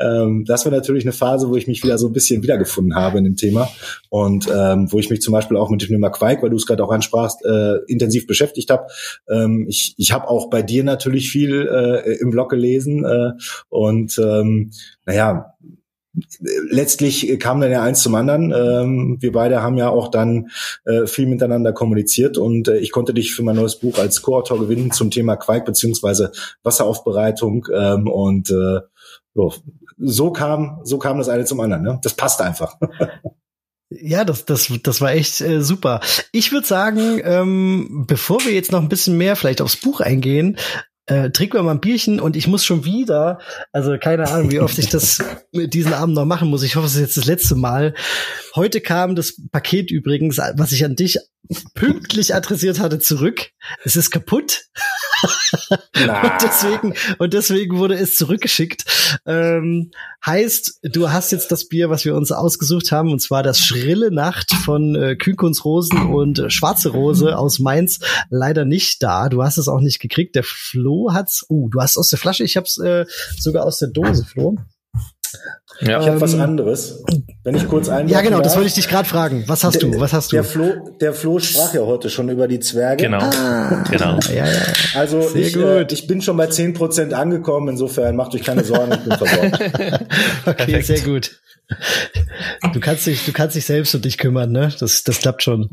ähm, 0.00 0.44
das 0.44 0.64
war 0.64 0.72
natürlich 0.72 1.04
eine 1.04 1.12
Phase, 1.12 1.48
wo 1.48 1.56
ich 1.56 1.66
mich 1.66 1.82
wieder 1.82 1.96
so 1.96 2.08
ein 2.08 2.12
bisschen 2.12 2.42
wiedergefunden 2.42 2.94
habe 2.94 3.18
in 3.18 3.24
dem 3.24 3.36
Thema 3.36 3.68
und 4.10 4.48
ähm, 4.52 4.90
wo 4.92 4.98
ich 4.98 5.08
mich 5.10 5.22
zum 5.22 5.32
Beispiel 5.32 5.56
auch 5.56 5.70
mit 5.70 5.80
dem 5.82 5.88
Thema 5.88 6.10
Quake, 6.10 6.42
weil 6.42 6.50
du 6.50 6.56
es 6.56 6.66
gerade 6.66 6.84
auch 6.84 6.90
ansprachst, 6.90 7.44
äh, 7.44 7.76
intensiv 7.86 8.26
beschäftigt 8.26 8.70
habe. 8.70 8.86
Ähm, 9.28 9.66
ich 9.68 9.94
ich 9.96 10.12
habe 10.12 10.28
auch 10.28 10.50
bei 10.50 10.62
dir 10.62 10.84
natürlich 10.84 11.30
viel 11.30 11.68
äh, 11.68 12.18
im 12.20 12.30
Blog 12.30 12.50
gelesen 12.50 13.04
äh, 13.04 13.32
und 13.68 14.18
ähm, 14.18 14.70
naja, 15.06 15.54
letztlich 16.68 17.38
kam 17.40 17.60
dann 17.60 17.70
ja 17.72 17.82
eins 17.82 18.02
zum 18.02 18.14
anderen. 18.14 18.52
Ähm, 18.52 19.16
wir 19.20 19.32
beide 19.32 19.62
haben 19.62 19.78
ja 19.78 19.88
auch 19.88 20.08
dann 20.08 20.50
äh, 20.84 21.06
viel 21.06 21.26
miteinander 21.26 21.72
kommuniziert 21.72 22.38
und 22.38 22.68
äh, 22.68 22.78
ich 22.78 22.92
konnte 22.92 23.14
dich 23.14 23.34
für 23.34 23.42
mein 23.42 23.56
neues 23.56 23.76
Buch 23.76 23.98
als 23.98 24.22
Co-Autor 24.22 24.60
gewinnen 24.60 24.90
zum 24.90 25.10
Thema 25.10 25.36
Quake 25.36 25.64
beziehungsweise 25.64 26.32
Wasseraufbereitung 26.62 27.66
ähm, 27.74 28.08
und 28.08 28.50
äh, 28.50 28.80
so 29.96 30.30
kam 30.32 30.80
so 30.84 30.98
kam 30.98 31.18
das 31.18 31.28
eine 31.28 31.44
zum 31.44 31.60
anderen. 31.60 31.82
Ne? 31.82 31.98
Das 32.02 32.14
passt 32.14 32.40
einfach. 32.40 32.78
Ja, 34.00 34.24
das, 34.24 34.46
das, 34.46 34.72
das 34.82 35.00
war 35.02 35.12
echt 35.12 35.40
äh, 35.40 35.62
super. 35.62 36.00
Ich 36.32 36.52
würde 36.52 36.66
sagen, 36.66 37.20
ähm, 37.24 38.04
bevor 38.06 38.42
wir 38.44 38.52
jetzt 38.52 38.72
noch 38.72 38.80
ein 38.80 38.88
bisschen 38.88 39.18
mehr 39.18 39.36
vielleicht 39.36 39.60
aufs 39.60 39.76
Buch 39.76 40.00
eingehen, 40.00 40.56
äh, 41.06 41.30
trinken 41.30 41.54
wir 41.54 41.62
mal 41.62 41.72
ein 41.72 41.80
Bierchen 41.80 42.20
und 42.20 42.36
ich 42.36 42.46
muss 42.46 42.64
schon 42.64 42.84
wieder, 42.84 43.38
also 43.72 43.96
keine 43.98 44.28
Ahnung, 44.28 44.50
wie 44.50 44.60
oft 44.60 44.78
ich 44.78 44.88
das 44.88 45.22
mit 45.52 45.74
diesen 45.74 45.92
Abend 45.92 46.14
noch 46.14 46.24
machen 46.24 46.48
muss. 46.48 46.62
Ich 46.62 46.76
hoffe, 46.76 46.86
es 46.86 46.94
ist 46.94 47.00
jetzt 47.00 47.16
das 47.16 47.26
letzte 47.26 47.56
Mal. 47.56 47.94
Heute 48.54 48.80
kam 48.80 49.16
das 49.16 49.34
Paket 49.50 49.90
übrigens, 49.90 50.38
was 50.38 50.72
ich 50.72 50.84
an 50.84 50.96
dich 50.96 51.18
pünktlich 51.74 52.34
adressiert 52.34 52.78
hatte, 52.78 52.98
zurück. 52.98 53.50
Es 53.84 53.96
ist 53.96 54.10
kaputt. 54.10 54.64
und 55.94 56.32
deswegen, 56.42 56.94
und 57.18 57.34
deswegen 57.34 57.78
wurde 57.78 57.94
es 57.94 58.16
zurückgeschickt. 58.16 58.84
Ähm, 59.26 59.90
heißt, 60.24 60.80
du 60.82 61.10
hast 61.10 61.32
jetzt 61.32 61.52
das 61.52 61.68
Bier, 61.68 61.90
was 61.90 62.04
wir 62.04 62.14
uns 62.14 62.32
ausgesucht 62.32 62.92
haben, 62.92 63.12
und 63.12 63.20
zwar 63.20 63.42
das 63.42 63.60
Schrille 63.60 64.10
Nacht 64.10 64.52
von 64.52 64.94
äh, 64.94 65.16
Kühnkunz 65.16 65.64
Rosen 65.64 66.12
und 66.12 66.38
äh, 66.38 66.50
Schwarze 66.50 66.90
Rose 66.90 67.36
aus 67.36 67.58
Mainz, 67.58 68.00
leider 68.30 68.64
nicht 68.64 69.02
da. 69.02 69.28
Du 69.28 69.42
hast 69.42 69.58
es 69.58 69.68
auch 69.68 69.80
nicht 69.80 70.00
gekriegt. 70.00 70.34
Der 70.34 70.44
Flo 70.44 71.12
hat's. 71.12 71.44
Oh, 71.48 71.64
uh, 71.64 71.68
du 71.68 71.80
hast 71.80 71.96
aus 71.96 72.08
der 72.08 72.18
Flasche. 72.18 72.44
Ich 72.44 72.56
hab's 72.56 72.78
äh, 72.78 73.04
sogar 73.38 73.64
aus 73.64 73.78
der 73.78 73.88
Dose, 73.88 74.24
Flo. 74.24 74.56
Ja. 75.82 76.00
Ich 76.00 76.06
habe 76.06 76.20
was 76.20 76.38
anderes. 76.38 77.02
Wenn 77.44 77.56
ich 77.56 77.68
kurz 77.68 77.88
ein. 77.88 78.08
Ja, 78.08 78.20
genau, 78.20 78.40
das 78.40 78.54
wollte 78.54 78.68
ich 78.68 78.74
dich 78.74 78.88
gerade 78.88 79.08
fragen. 79.08 79.44
Was 79.48 79.64
hast 79.64 79.82
der, 79.82 79.90
du? 79.90 80.00
Was 80.00 80.12
hast 80.12 80.30
du? 80.30 80.36
Der 80.36 80.44
Flo, 80.44 80.72
der 81.00 81.12
Flo 81.12 81.38
sprach 81.40 81.74
ja 81.74 81.80
heute 81.80 82.08
schon 82.08 82.28
über 82.28 82.46
die 82.46 82.60
Zwerge. 82.60 83.04
Genau. 83.04 83.18
Ah, 83.18 83.82
genau. 83.90 84.18
Ja, 84.32 84.46
ja. 84.46 84.60
Also 84.94 85.22
Sehr 85.22 85.42
ich, 85.42 85.56
äh, 85.56 85.86
ich 85.90 86.06
bin 86.06 86.22
schon 86.22 86.36
bei 86.36 86.46
zehn 86.46 86.72
Prozent 86.72 87.14
angekommen. 87.14 87.68
Insofern 87.68 88.14
macht 88.14 88.34
euch 88.34 88.44
keine 88.44 88.62
Sorgen, 88.62 88.92
ich 88.92 89.00
bin 89.00 89.18
versorgt. 89.18 89.54
okay, 90.46 90.54
Perfekt. 90.54 90.86
sehr 90.86 91.00
gut. 91.00 91.32
Du 92.72 92.80
kannst 92.80 93.06
dich, 93.06 93.24
du 93.24 93.32
kannst 93.32 93.56
dich 93.56 93.64
selbst 93.64 93.94
um 93.94 94.02
dich 94.02 94.18
kümmern, 94.18 94.52
ne? 94.52 94.72
Das, 94.78 95.04
das 95.04 95.18
klappt 95.18 95.42
schon. 95.42 95.70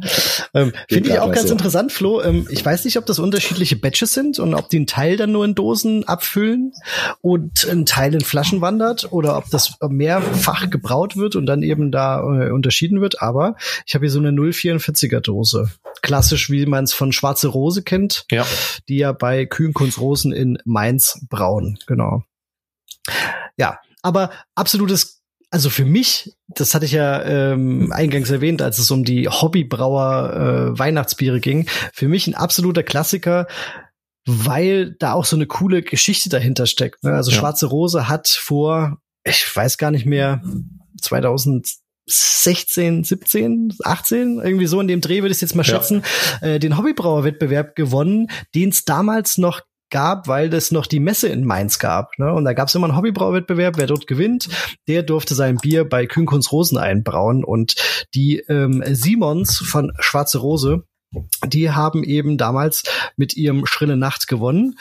Ähm, 0.53 0.71
Finde 0.87 1.09
ich 1.09 1.19
auch 1.19 1.31
ganz 1.31 1.47
so. 1.47 1.53
interessant, 1.53 1.91
Flo. 1.91 2.21
Ähm, 2.21 2.47
ich 2.49 2.65
weiß 2.65 2.85
nicht, 2.85 2.97
ob 2.97 3.05
das 3.05 3.19
unterschiedliche 3.19 3.75
Batches 3.75 4.13
sind 4.13 4.39
und 4.39 4.53
ob 4.53 4.69
die 4.69 4.77
einen 4.77 4.87
Teil 4.87 5.17
dann 5.17 5.31
nur 5.31 5.45
in 5.45 5.55
Dosen 5.55 6.07
abfüllen 6.07 6.73
und 7.21 7.67
ein 7.69 7.85
Teil 7.85 8.13
in 8.13 8.21
Flaschen 8.21 8.61
wandert 8.61 9.11
oder 9.11 9.37
ob 9.37 9.49
das 9.49 9.73
mehrfach 9.99 10.69
gebraut 10.69 11.17
wird 11.17 11.35
und 11.35 11.45
dann 11.45 11.61
eben 11.61 11.91
da 11.91 12.21
äh, 12.21 12.51
unterschieden 12.51 13.01
wird. 13.01 13.21
Aber 13.21 13.55
ich 13.85 13.93
habe 13.93 14.05
hier 14.05 14.11
so 14.11 14.19
eine 14.19 14.31
044er 14.31 15.19
Dose. 15.19 15.69
Klassisch, 16.01 16.49
wie 16.49 16.65
man 16.65 16.85
es 16.85 16.93
von 16.93 17.11
Schwarze 17.11 17.49
Rose 17.49 17.83
kennt. 17.83 18.25
Ja. 18.31 18.45
Die 18.87 18.97
ja 18.97 19.11
bei 19.11 19.45
Kühnkunst 19.45 19.99
in 20.25 20.57
Mainz 20.63 21.25
brauen. 21.29 21.77
Genau. 21.85 22.23
Ja, 23.57 23.79
aber 24.01 24.31
absolutes 24.55 25.17
also 25.51 25.71
für 25.71 25.83
mich, 25.85 26.35
das 26.47 26.75
hatte 26.75 26.85
ich 26.85 26.91
ja 26.91 27.23
ähm, 27.23 27.91
eingangs 27.91 28.29
erwähnt, 28.29 28.61
als 28.61 28.77
es 28.77 28.91
um 28.91 29.03
die 29.03 29.27
Hobbybrauer 29.27 30.33
äh, 30.75 30.79
Weihnachtsbiere 30.79 31.39
ging, 31.39 31.67
für 31.91 32.07
mich 32.07 32.27
ein 32.27 32.35
absoluter 32.35 32.83
Klassiker, 32.83 33.47
weil 34.27 34.95
da 34.99 35.13
auch 35.13 35.25
so 35.25 35.35
eine 35.35 35.47
coole 35.47 35.81
Geschichte 35.81 36.29
dahinter 36.29 36.67
steckt. 36.67 37.03
Ne? 37.03 37.13
Also 37.13 37.31
ja. 37.31 37.37
Schwarze 37.37 37.65
Rose 37.65 38.07
hat 38.07 38.27
vor, 38.27 38.99
ich 39.23 39.55
weiß 39.55 39.77
gar 39.77 39.91
nicht 39.91 40.05
mehr, 40.05 40.41
2000 41.01 41.67
16, 42.11 43.03
17, 43.03 43.73
18, 43.83 44.39
irgendwie 44.39 44.65
so 44.65 44.81
in 44.81 44.87
dem 44.87 44.99
Dreh 44.99 45.21
würde 45.21 45.33
ich 45.33 45.41
jetzt 45.41 45.55
mal 45.55 45.63
schätzen, 45.63 46.03
ja. 46.41 46.47
äh, 46.47 46.59
den 46.59 46.75
Hobbybrauerwettbewerb 46.75 47.75
gewonnen, 47.75 48.31
den 48.55 48.69
es 48.69 48.83
damals 48.83 49.37
noch 49.37 49.61
gab, 49.91 50.27
weil 50.27 50.53
es 50.53 50.71
noch 50.71 50.85
die 50.85 50.99
Messe 50.99 51.27
in 51.29 51.45
Mainz 51.45 51.79
gab. 51.79 52.17
Ne? 52.17 52.31
Und 52.33 52.45
da 52.45 52.53
gab 52.53 52.67
es 52.67 52.75
immer 52.75 52.87
einen 52.87 52.97
Hobbybrauwettbewerb, 52.97 53.77
wer 53.77 53.87
dort 53.87 54.07
gewinnt, 54.07 54.49
der 54.87 55.03
durfte 55.03 55.35
sein 55.35 55.57
Bier 55.57 55.87
bei 55.87 56.05
Kühnkunst 56.05 56.51
Rosen 56.51 56.77
einbrauen. 56.77 57.43
Und 57.43 57.75
die 58.13 58.37
ähm, 58.47 58.83
Simons 58.87 59.57
von 59.57 59.91
Schwarze 59.99 60.39
Rose, 60.39 60.83
die 61.45 61.71
haben 61.71 62.03
eben 62.03 62.37
damals 62.37 62.83
mit 63.17 63.35
ihrem 63.35 63.65
Schrille 63.65 63.97
Nacht 63.97 64.27
gewonnen 64.27 64.75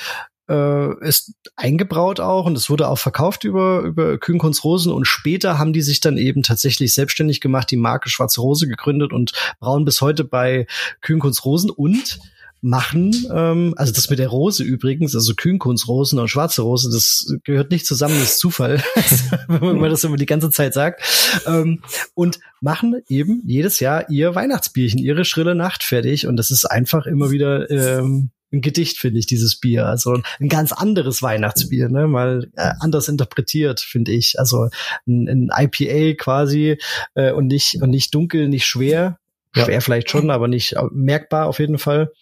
äh, 0.48 1.06
ist 1.06 1.32
eingebraut 1.56 2.20
auch 2.20 2.46
und 2.46 2.56
es 2.56 2.70
wurde 2.70 2.88
auch 2.88 2.98
verkauft 2.98 3.44
über, 3.44 3.80
über 3.80 4.18
Kühnkunst 4.18 4.64
Rosen 4.64 4.92
und 4.92 5.06
später 5.06 5.58
haben 5.58 5.72
die 5.72 5.82
sich 5.82 6.00
dann 6.00 6.18
eben 6.18 6.42
tatsächlich 6.42 6.94
selbstständig 6.94 7.40
gemacht, 7.40 7.70
die 7.70 7.76
Marke 7.76 8.08
Schwarze 8.08 8.40
Rose 8.40 8.66
gegründet 8.66 9.12
und 9.12 9.32
brauen 9.60 9.84
bis 9.84 10.00
heute 10.00 10.24
bei 10.24 10.66
Kühnkunst 11.00 11.44
Rosen 11.44 11.70
und 11.70 12.18
machen. 12.60 13.14
Ähm, 13.32 13.74
also 13.76 13.92
das 13.92 14.10
mit 14.10 14.18
der 14.18 14.28
Rose 14.28 14.62
übrigens, 14.62 15.14
also 15.14 15.34
Kühnkunnsrosen 15.34 16.18
und 16.18 16.28
schwarze 16.28 16.62
Rose, 16.62 16.90
das 16.90 17.34
gehört 17.44 17.70
nicht 17.70 17.86
zusammen, 17.86 18.14
das 18.14 18.32
ist 18.32 18.38
Zufall, 18.38 18.82
wenn 19.48 19.78
man 19.78 19.90
das 19.90 20.04
immer 20.04 20.16
die 20.16 20.26
ganze 20.26 20.50
Zeit 20.50 20.74
sagt. 20.74 21.02
Ähm, 21.46 21.82
und 22.14 22.40
machen 22.60 23.00
eben 23.08 23.42
jedes 23.46 23.80
Jahr 23.80 24.10
ihr 24.10 24.34
Weihnachtsbierchen, 24.34 24.98
ihre 24.98 25.24
schrille 25.24 25.54
Nacht 25.54 25.84
fertig. 25.84 26.26
Und 26.26 26.36
das 26.36 26.50
ist 26.50 26.64
einfach 26.64 27.06
immer 27.06 27.30
wieder 27.30 27.70
ähm, 27.70 28.30
ein 28.52 28.60
Gedicht, 28.60 28.98
finde 28.98 29.18
ich, 29.18 29.26
dieses 29.26 29.60
Bier. 29.60 29.86
Also 29.86 30.20
ein 30.40 30.48
ganz 30.48 30.72
anderes 30.72 31.22
Weihnachtsbier, 31.22 31.88
ne? 31.88 32.06
Mal 32.06 32.50
äh, 32.56 32.72
anders 32.80 33.08
interpretiert, 33.08 33.80
finde 33.80 34.12
ich. 34.12 34.38
Also 34.38 34.68
ein, 35.06 35.28
ein 35.28 35.50
IPA 35.54 36.22
quasi 36.22 36.78
äh, 37.14 37.32
und 37.32 37.46
nicht 37.46 37.82
und 37.82 37.90
nicht 37.90 38.14
dunkel, 38.14 38.48
nicht 38.48 38.66
schwer, 38.66 39.18
Schwer 39.52 39.74
ja. 39.74 39.80
vielleicht 39.80 40.10
schon, 40.10 40.30
aber 40.30 40.48
nicht 40.48 40.74
äh, 40.74 40.82
merkbar 40.92 41.46
auf 41.46 41.58
jeden 41.58 41.78
Fall. 41.78 42.12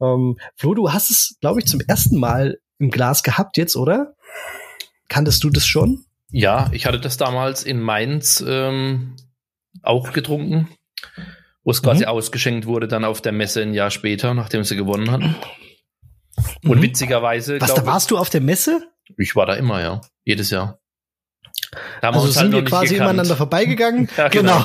Ähm, 0.00 0.38
Flo, 0.56 0.74
du 0.74 0.92
hast 0.92 1.10
es, 1.10 1.36
glaube 1.40 1.60
ich, 1.60 1.66
zum 1.66 1.80
ersten 1.80 2.18
Mal 2.18 2.58
im 2.78 2.90
Glas 2.90 3.22
gehabt 3.22 3.56
jetzt, 3.56 3.76
oder? 3.76 4.14
Kanntest 5.08 5.44
du 5.44 5.50
das 5.50 5.66
schon? 5.66 6.04
Ja, 6.30 6.70
ich 6.72 6.86
hatte 6.86 6.98
das 6.98 7.16
damals 7.16 7.62
in 7.62 7.80
Mainz 7.80 8.42
ähm, 8.46 9.16
auch 9.82 10.12
getrunken, 10.12 10.68
wo 11.62 11.70
es 11.70 11.82
quasi 11.82 12.04
mhm. 12.04 12.08
ausgeschenkt 12.08 12.66
wurde, 12.66 12.88
dann 12.88 13.04
auf 13.04 13.20
der 13.20 13.32
Messe 13.32 13.62
ein 13.62 13.74
Jahr 13.74 13.90
später, 13.90 14.34
nachdem 14.34 14.64
sie 14.64 14.76
gewonnen 14.76 15.10
hatten. 15.10 15.36
Und 16.64 16.78
mhm. 16.78 16.82
witzigerweise. 16.82 17.60
Was, 17.60 17.74
da 17.74 17.86
warst 17.86 18.10
du 18.10 18.18
auf 18.18 18.30
der 18.30 18.40
Messe? 18.40 18.88
Ich 19.18 19.36
war 19.36 19.46
da 19.46 19.54
immer, 19.54 19.80
ja. 19.80 20.00
Jedes 20.24 20.50
Jahr. 20.50 20.78
Da 22.00 22.10
also 22.10 22.26
sind 22.26 22.42
halt 22.42 22.52
wir 22.52 22.64
quasi 22.64 22.94
gekannt. 22.94 23.10
aneinander 23.10 23.36
vorbeigegangen. 23.36 24.08
ja, 24.16 24.28
genau. 24.28 24.64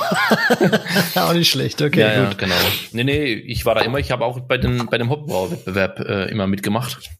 genau. 0.58 0.78
auch 1.16 1.32
nicht 1.32 1.50
schlecht, 1.50 1.80
okay. 1.80 2.00
Ja, 2.00 2.24
gut. 2.24 2.40
ja, 2.40 2.46
genau. 2.46 2.54
Nee, 2.92 3.04
nee, 3.04 3.32
ich 3.32 3.64
war 3.64 3.74
da 3.74 3.82
immer, 3.82 3.98
ich 3.98 4.10
habe 4.10 4.24
auch 4.24 4.40
bei, 4.40 4.58
den, 4.58 4.86
bei 4.86 4.98
dem 4.98 5.08
Hoppenbau-Wettbewerb 5.08 6.00
äh, 6.00 6.30
immer 6.30 6.46
mitgemacht. 6.46 7.10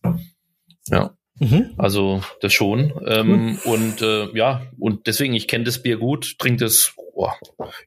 Ja. 0.89 1.15
Mhm. 1.39 1.71
Also 1.79 2.23
das 2.41 2.53
schon. 2.53 2.93
Ähm, 3.07 3.29
mhm. 3.29 3.59
Und 3.65 4.03
äh, 4.03 4.37
ja, 4.37 4.63
und 4.79 5.07
deswegen, 5.07 5.35
ich 5.35 5.49
kenne 5.49 5.65
das 5.65 5.83
Bier 5.83 5.97
gut, 5.97 6.39
trinke 6.39 6.65
das 6.65 6.95
boah, 7.15 7.37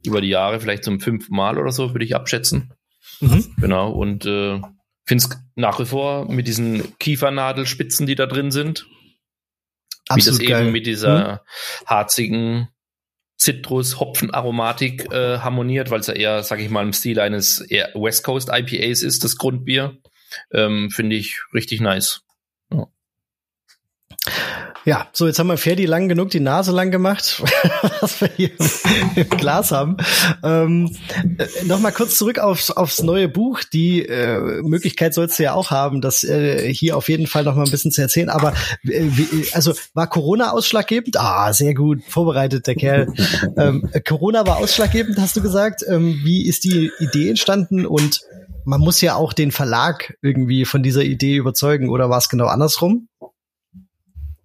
über 0.05 0.21
die 0.21 0.29
Jahre 0.29 0.59
vielleicht 0.59 0.83
zum 0.83 0.99
fünften 0.99 1.35
Mal 1.35 1.57
oder 1.57 1.71
so, 1.71 1.93
würde 1.93 2.05
ich 2.05 2.15
abschätzen. 2.15 2.73
Mhm. 3.19 3.55
Genau. 3.59 3.91
Und 3.91 4.25
äh, 4.25 4.59
finde 5.11 5.25
es 5.25 5.37
nach 5.55 5.77
wie 5.81 5.85
vor 5.85 6.31
mit 6.31 6.47
diesen 6.47 6.97
Kiefernadelspitzen, 6.97 8.07
die 8.07 8.15
da 8.15 8.27
drin 8.27 8.49
sind, 8.49 8.87
Absolut 10.07 10.39
wie 10.39 10.45
das 10.45 10.49
geil. 10.49 10.63
eben 10.63 10.71
mit 10.71 10.87
dieser 10.87 11.31
hm? 11.31 11.39
harzigen 11.85 12.69
Zitrus-Hopfen-Aromatik 13.35 15.11
äh, 15.11 15.39
harmoniert, 15.39 15.89
weil 15.89 15.99
es 15.99 16.07
ja 16.07 16.13
eher, 16.13 16.43
sag 16.43 16.61
ich 16.61 16.69
mal, 16.69 16.83
im 16.83 16.93
Stil 16.93 17.19
eines 17.19 17.59
West 17.59 18.23
Coast 18.23 18.49
IPAs 18.53 19.01
ist, 19.01 19.25
das 19.25 19.35
Grundbier. 19.35 19.97
Ähm, 20.53 20.89
Finde 20.91 21.17
ich 21.17 21.41
richtig 21.53 21.81
nice. 21.81 22.21
Ja. 22.71 22.87
Ja, 24.83 25.07
so 25.13 25.27
jetzt 25.27 25.37
haben 25.37 25.47
wir 25.47 25.57
Ferdi 25.57 25.85
lang 25.85 26.09
genug 26.09 26.31
die 26.31 26.39
Nase 26.39 26.71
lang 26.71 26.89
gemacht, 26.89 27.43
was 28.01 28.19
wir 28.19 28.29
hier 28.35 28.49
im 29.15 29.29
Glas 29.29 29.71
haben. 29.71 29.97
Ähm, 30.43 30.95
äh, 31.37 31.65
Nochmal 31.65 31.91
kurz 31.91 32.17
zurück 32.17 32.39
aufs, 32.39 32.71
aufs 32.71 33.03
neue 33.03 33.29
Buch. 33.29 33.61
Die 33.63 34.03
äh, 34.03 34.61
Möglichkeit 34.63 35.13
sollst 35.13 35.37
du 35.37 35.43
ja 35.43 35.53
auch 35.53 35.69
haben, 35.69 36.01
das 36.01 36.23
äh, 36.23 36.73
hier 36.73 36.97
auf 36.97 37.09
jeden 37.09 37.27
Fall 37.27 37.43
noch 37.43 37.55
mal 37.55 37.65
ein 37.65 37.71
bisschen 37.71 37.91
zu 37.91 38.01
erzählen. 38.01 38.29
Aber 38.29 38.53
äh, 38.83 39.03
wie, 39.03 39.53
also 39.53 39.73
war 39.93 40.07
Corona 40.07 40.51
ausschlaggebend? 40.51 41.15
Ah, 41.19 41.53
sehr 41.53 41.75
gut 41.75 42.01
vorbereitet 42.07 42.65
der 42.65 42.75
Kerl. 42.75 43.13
ähm, 43.57 43.87
Corona 44.07 44.47
war 44.47 44.57
ausschlaggebend, 44.57 45.19
hast 45.19 45.35
du 45.35 45.41
gesagt. 45.41 45.83
Ähm, 45.87 46.21
wie 46.23 46.47
ist 46.47 46.63
die 46.63 46.91
Idee 46.99 47.29
entstanden 47.29 47.85
und 47.85 48.21
man 48.65 48.79
muss 48.79 49.01
ja 49.01 49.15
auch 49.15 49.33
den 49.33 49.51
Verlag 49.51 50.15
irgendwie 50.21 50.65
von 50.65 50.83
dieser 50.83 51.03
Idee 51.03 51.35
überzeugen, 51.35 51.89
oder 51.89 52.09
war 52.09 52.17
es 52.17 52.29
genau 52.29 52.45
andersrum? 52.45 53.07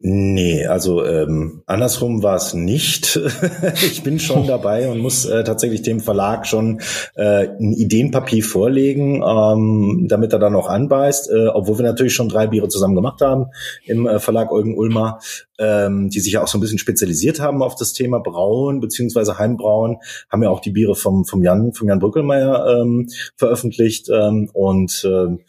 Nee, 0.00 0.64
also 0.64 1.04
ähm, 1.04 1.62
andersrum 1.66 2.22
war 2.22 2.36
es 2.36 2.54
nicht. 2.54 3.20
ich 3.74 4.04
bin 4.04 4.20
schon 4.20 4.46
dabei 4.46 4.88
und 4.88 5.00
muss 5.00 5.24
äh, 5.24 5.42
tatsächlich 5.42 5.82
dem 5.82 5.98
Verlag 5.98 6.46
schon 6.46 6.80
äh, 7.16 7.48
ein 7.48 7.72
Ideenpapier 7.72 8.44
vorlegen, 8.44 9.24
ähm, 9.26 10.06
damit 10.08 10.32
er 10.32 10.38
dann 10.38 10.52
noch 10.52 10.68
anbeißt, 10.68 11.30
äh, 11.30 11.48
obwohl 11.48 11.78
wir 11.78 11.84
natürlich 11.84 12.14
schon 12.14 12.28
drei 12.28 12.46
Biere 12.46 12.68
zusammen 12.68 12.94
gemacht 12.94 13.20
haben 13.22 13.46
im 13.86 14.06
äh, 14.06 14.20
Verlag 14.20 14.52
Eugen 14.52 14.78
Ulmer 14.78 15.18
ähm, 15.58 16.08
die 16.08 16.20
sich 16.20 16.32
ja 16.32 16.42
auch 16.42 16.48
so 16.48 16.58
ein 16.58 16.60
bisschen 16.60 16.78
spezialisiert 16.78 17.40
haben 17.40 17.62
auf 17.62 17.74
das 17.74 17.92
Thema 17.92 18.20
Brauen 18.20 18.80
beziehungsweise 18.80 19.38
Heimbrauen, 19.38 19.98
haben 20.30 20.42
ja 20.42 20.50
auch 20.50 20.60
die 20.60 20.70
Biere 20.70 20.94
vom, 20.94 21.24
vom 21.24 21.42
Jan, 21.42 21.72
vom 21.72 21.88
Jan 21.88 21.98
Brückelmeier 21.98 22.80
ähm, 22.80 23.08
veröffentlicht. 23.36 24.08
Ähm, 24.08 24.48
und 24.52 25.04
ähm, 25.04 25.40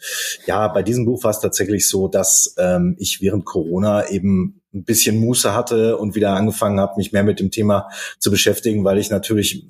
ja, 0.46 0.68
bei 0.68 0.82
diesem 0.82 1.04
Buch 1.04 1.22
war 1.24 1.30
es 1.30 1.40
tatsächlich 1.40 1.88
so, 1.88 2.08
dass 2.08 2.54
ähm, 2.58 2.96
ich 2.98 3.20
während 3.20 3.44
Corona 3.44 4.08
eben 4.08 4.39
ein 4.72 4.84
bisschen 4.84 5.18
Muße 5.18 5.54
hatte 5.54 5.96
und 5.96 6.14
wieder 6.14 6.32
angefangen 6.32 6.80
habe, 6.80 6.94
mich 6.96 7.12
mehr 7.12 7.24
mit 7.24 7.40
dem 7.40 7.50
Thema 7.50 7.88
zu 8.18 8.30
beschäftigen, 8.30 8.84
weil 8.84 8.98
ich 8.98 9.10
natürlich 9.10 9.66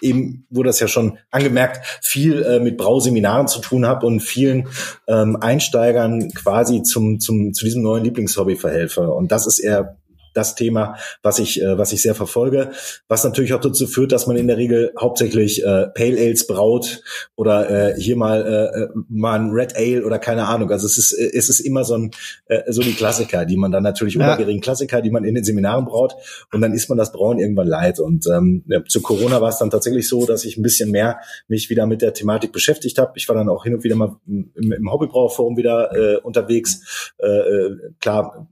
eben 0.00 0.46
wurde 0.50 0.68
das 0.68 0.80
ja 0.80 0.88
schon 0.88 1.18
angemerkt, 1.30 1.86
viel 2.02 2.42
äh, 2.42 2.60
mit 2.60 2.76
Brauseminaren 2.76 3.48
zu 3.48 3.60
tun 3.60 3.86
habe 3.86 4.06
und 4.06 4.20
vielen 4.20 4.68
ähm, 5.08 5.36
Einsteigern 5.40 6.30
quasi 6.32 6.82
zum, 6.82 7.20
zum, 7.20 7.54
zu 7.54 7.64
diesem 7.64 7.82
neuen 7.82 8.04
Lieblingshobby 8.04 8.56
verhelfe. 8.56 9.10
Und 9.10 9.32
das 9.32 9.46
ist 9.46 9.58
eher 9.58 9.96
das 10.36 10.54
Thema, 10.54 10.96
was 11.22 11.38
ich, 11.38 11.62
äh, 11.62 11.78
was 11.78 11.92
ich 11.92 12.02
sehr 12.02 12.14
verfolge, 12.14 12.70
was 13.08 13.24
natürlich 13.24 13.54
auch 13.54 13.60
dazu 13.60 13.86
führt, 13.86 14.12
dass 14.12 14.26
man 14.26 14.36
in 14.36 14.46
der 14.46 14.56
Regel 14.56 14.92
hauptsächlich 15.00 15.64
äh, 15.64 15.86
Pale 15.88 16.18
Ales 16.18 16.46
braut 16.46 17.02
oder 17.36 17.70
äh, 17.70 18.00
hier 18.00 18.16
mal 18.16 18.42
äh, 18.46 18.82
äh 18.82 18.88
mal 19.08 19.38
ein 19.38 19.50
Red 19.50 19.76
Ale 19.76 20.04
oder 20.04 20.18
keine 20.18 20.46
Ahnung. 20.46 20.70
Also 20.70 20.86
es 20.86 20.98
ist 20.98 21.12
äh, 21.12 21.30
es 21.34 21.48
ist 21.48 21.60
immer 21.60 21.84
so 21.84 21.94
ein 21.94 22.10
äh, 22.46 22.70
so 22.70 22.82
die 22.82 22.94
Klassiker, 22.94 23.44
die 23.44 23.56
man 23.56 23.72
dann 23.72 23.82
natürlich 23.82 24.14
ja. 24.14 24.26
obergärigen 24.26 24.60
Klassiker, 24.60 25.00
die 25.00 25.10
man 25.10 25.24
in 25.24 25.34
den 25.34 25.44
Seminaren 25.44 25.84
braut 25.84 26.16
und 26.52 26.60
dann 26.60 26.72
ist 26.72 26.88
man 26.88 26.98
das 26.98 27.12
Brauen 27.12 27.38
irgendwann 27.38 27.68
leid. 27.68 28.00
Und 28.00 28.26
ähm, 28.26 28.64
ja, 28.66 28.84
zu 28.84 29.00
Corona 29.00 29.40
war 29.40 29.48
es 29.48 29.58
dann 29.58 29.70
tatsächlich 29.70 30.08
so, 30.08 30.26
dass 30.26 30.44
ich 30.44 30.56
ein 30.56 30.62
bisschen 30.62 30.90
mehr 30.90 31.18
mich 31.48 31.70
wieder 31.70 31.86
mit 31.86 32.02
der 32.02 32.12
Thematik 32.12 32.52
beschäftigt 32.52 32.98
habe. 32.98 33.12
Ich 33.16 33.28
war 33.28 33.36
dann 33.36 33.48
auch 33.48 33.64
hin 33.64 33.74
und 33.74 33.84
wieder 33.84 33.96
mal 33.96 34.16
im, 34.26 34.52
im 34.54 34.92
Hobbybrauerforum 34.92 35.56
wieder 35.56 35.92
äh, 35.94 36.16
unterwegs. 36.16 37.12
Äh, 37.18 37.26
äh 37.26 37.76
klar 38.00 38.48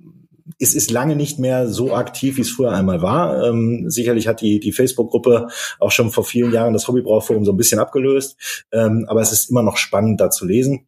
es 0.59 0.75
ist 0.75 0.91
lange 0.91 1.17
nicht 1.17 1.39
mehr 1.39 1.69
so 1.69 1.95
aktiv, 1.95 2.37
wie 2.37 2.43
es 2.43 2.51
früher 2.51 2.73
einmal 2.73 3.03
war. 3.03 3.45
Ähm, 3.47 3.89
sicherlich 3.89 4.29
hat 4.29 4.41
die, 4.41 4.61
die 4.61 4.73
Facebook-Gruppe 4.73 5.49
auch 5.81 5.91
schon 5.91 6.11
vor 6.11 6.25
vielen 6.25 6.53
Jahren 6.53 6.75
das 6.75 6.87
Hobbybrauchforum 6.87 7.45
so 7.45 7.53
ein 7.53 7.57
bisschen 7.57 7.79
abgelöst. 7.79 8.65
Ähm, 8.73 9.07
aber 9.09 9.21
es 9.21 9.33
ist 9.33 9.51
immer 9.51 9.63
noch 9.63 9.77
spannend, 9.77 10.21
da 10.21 10.31
zu 10.31 10.47
lesen. 10.47 10.87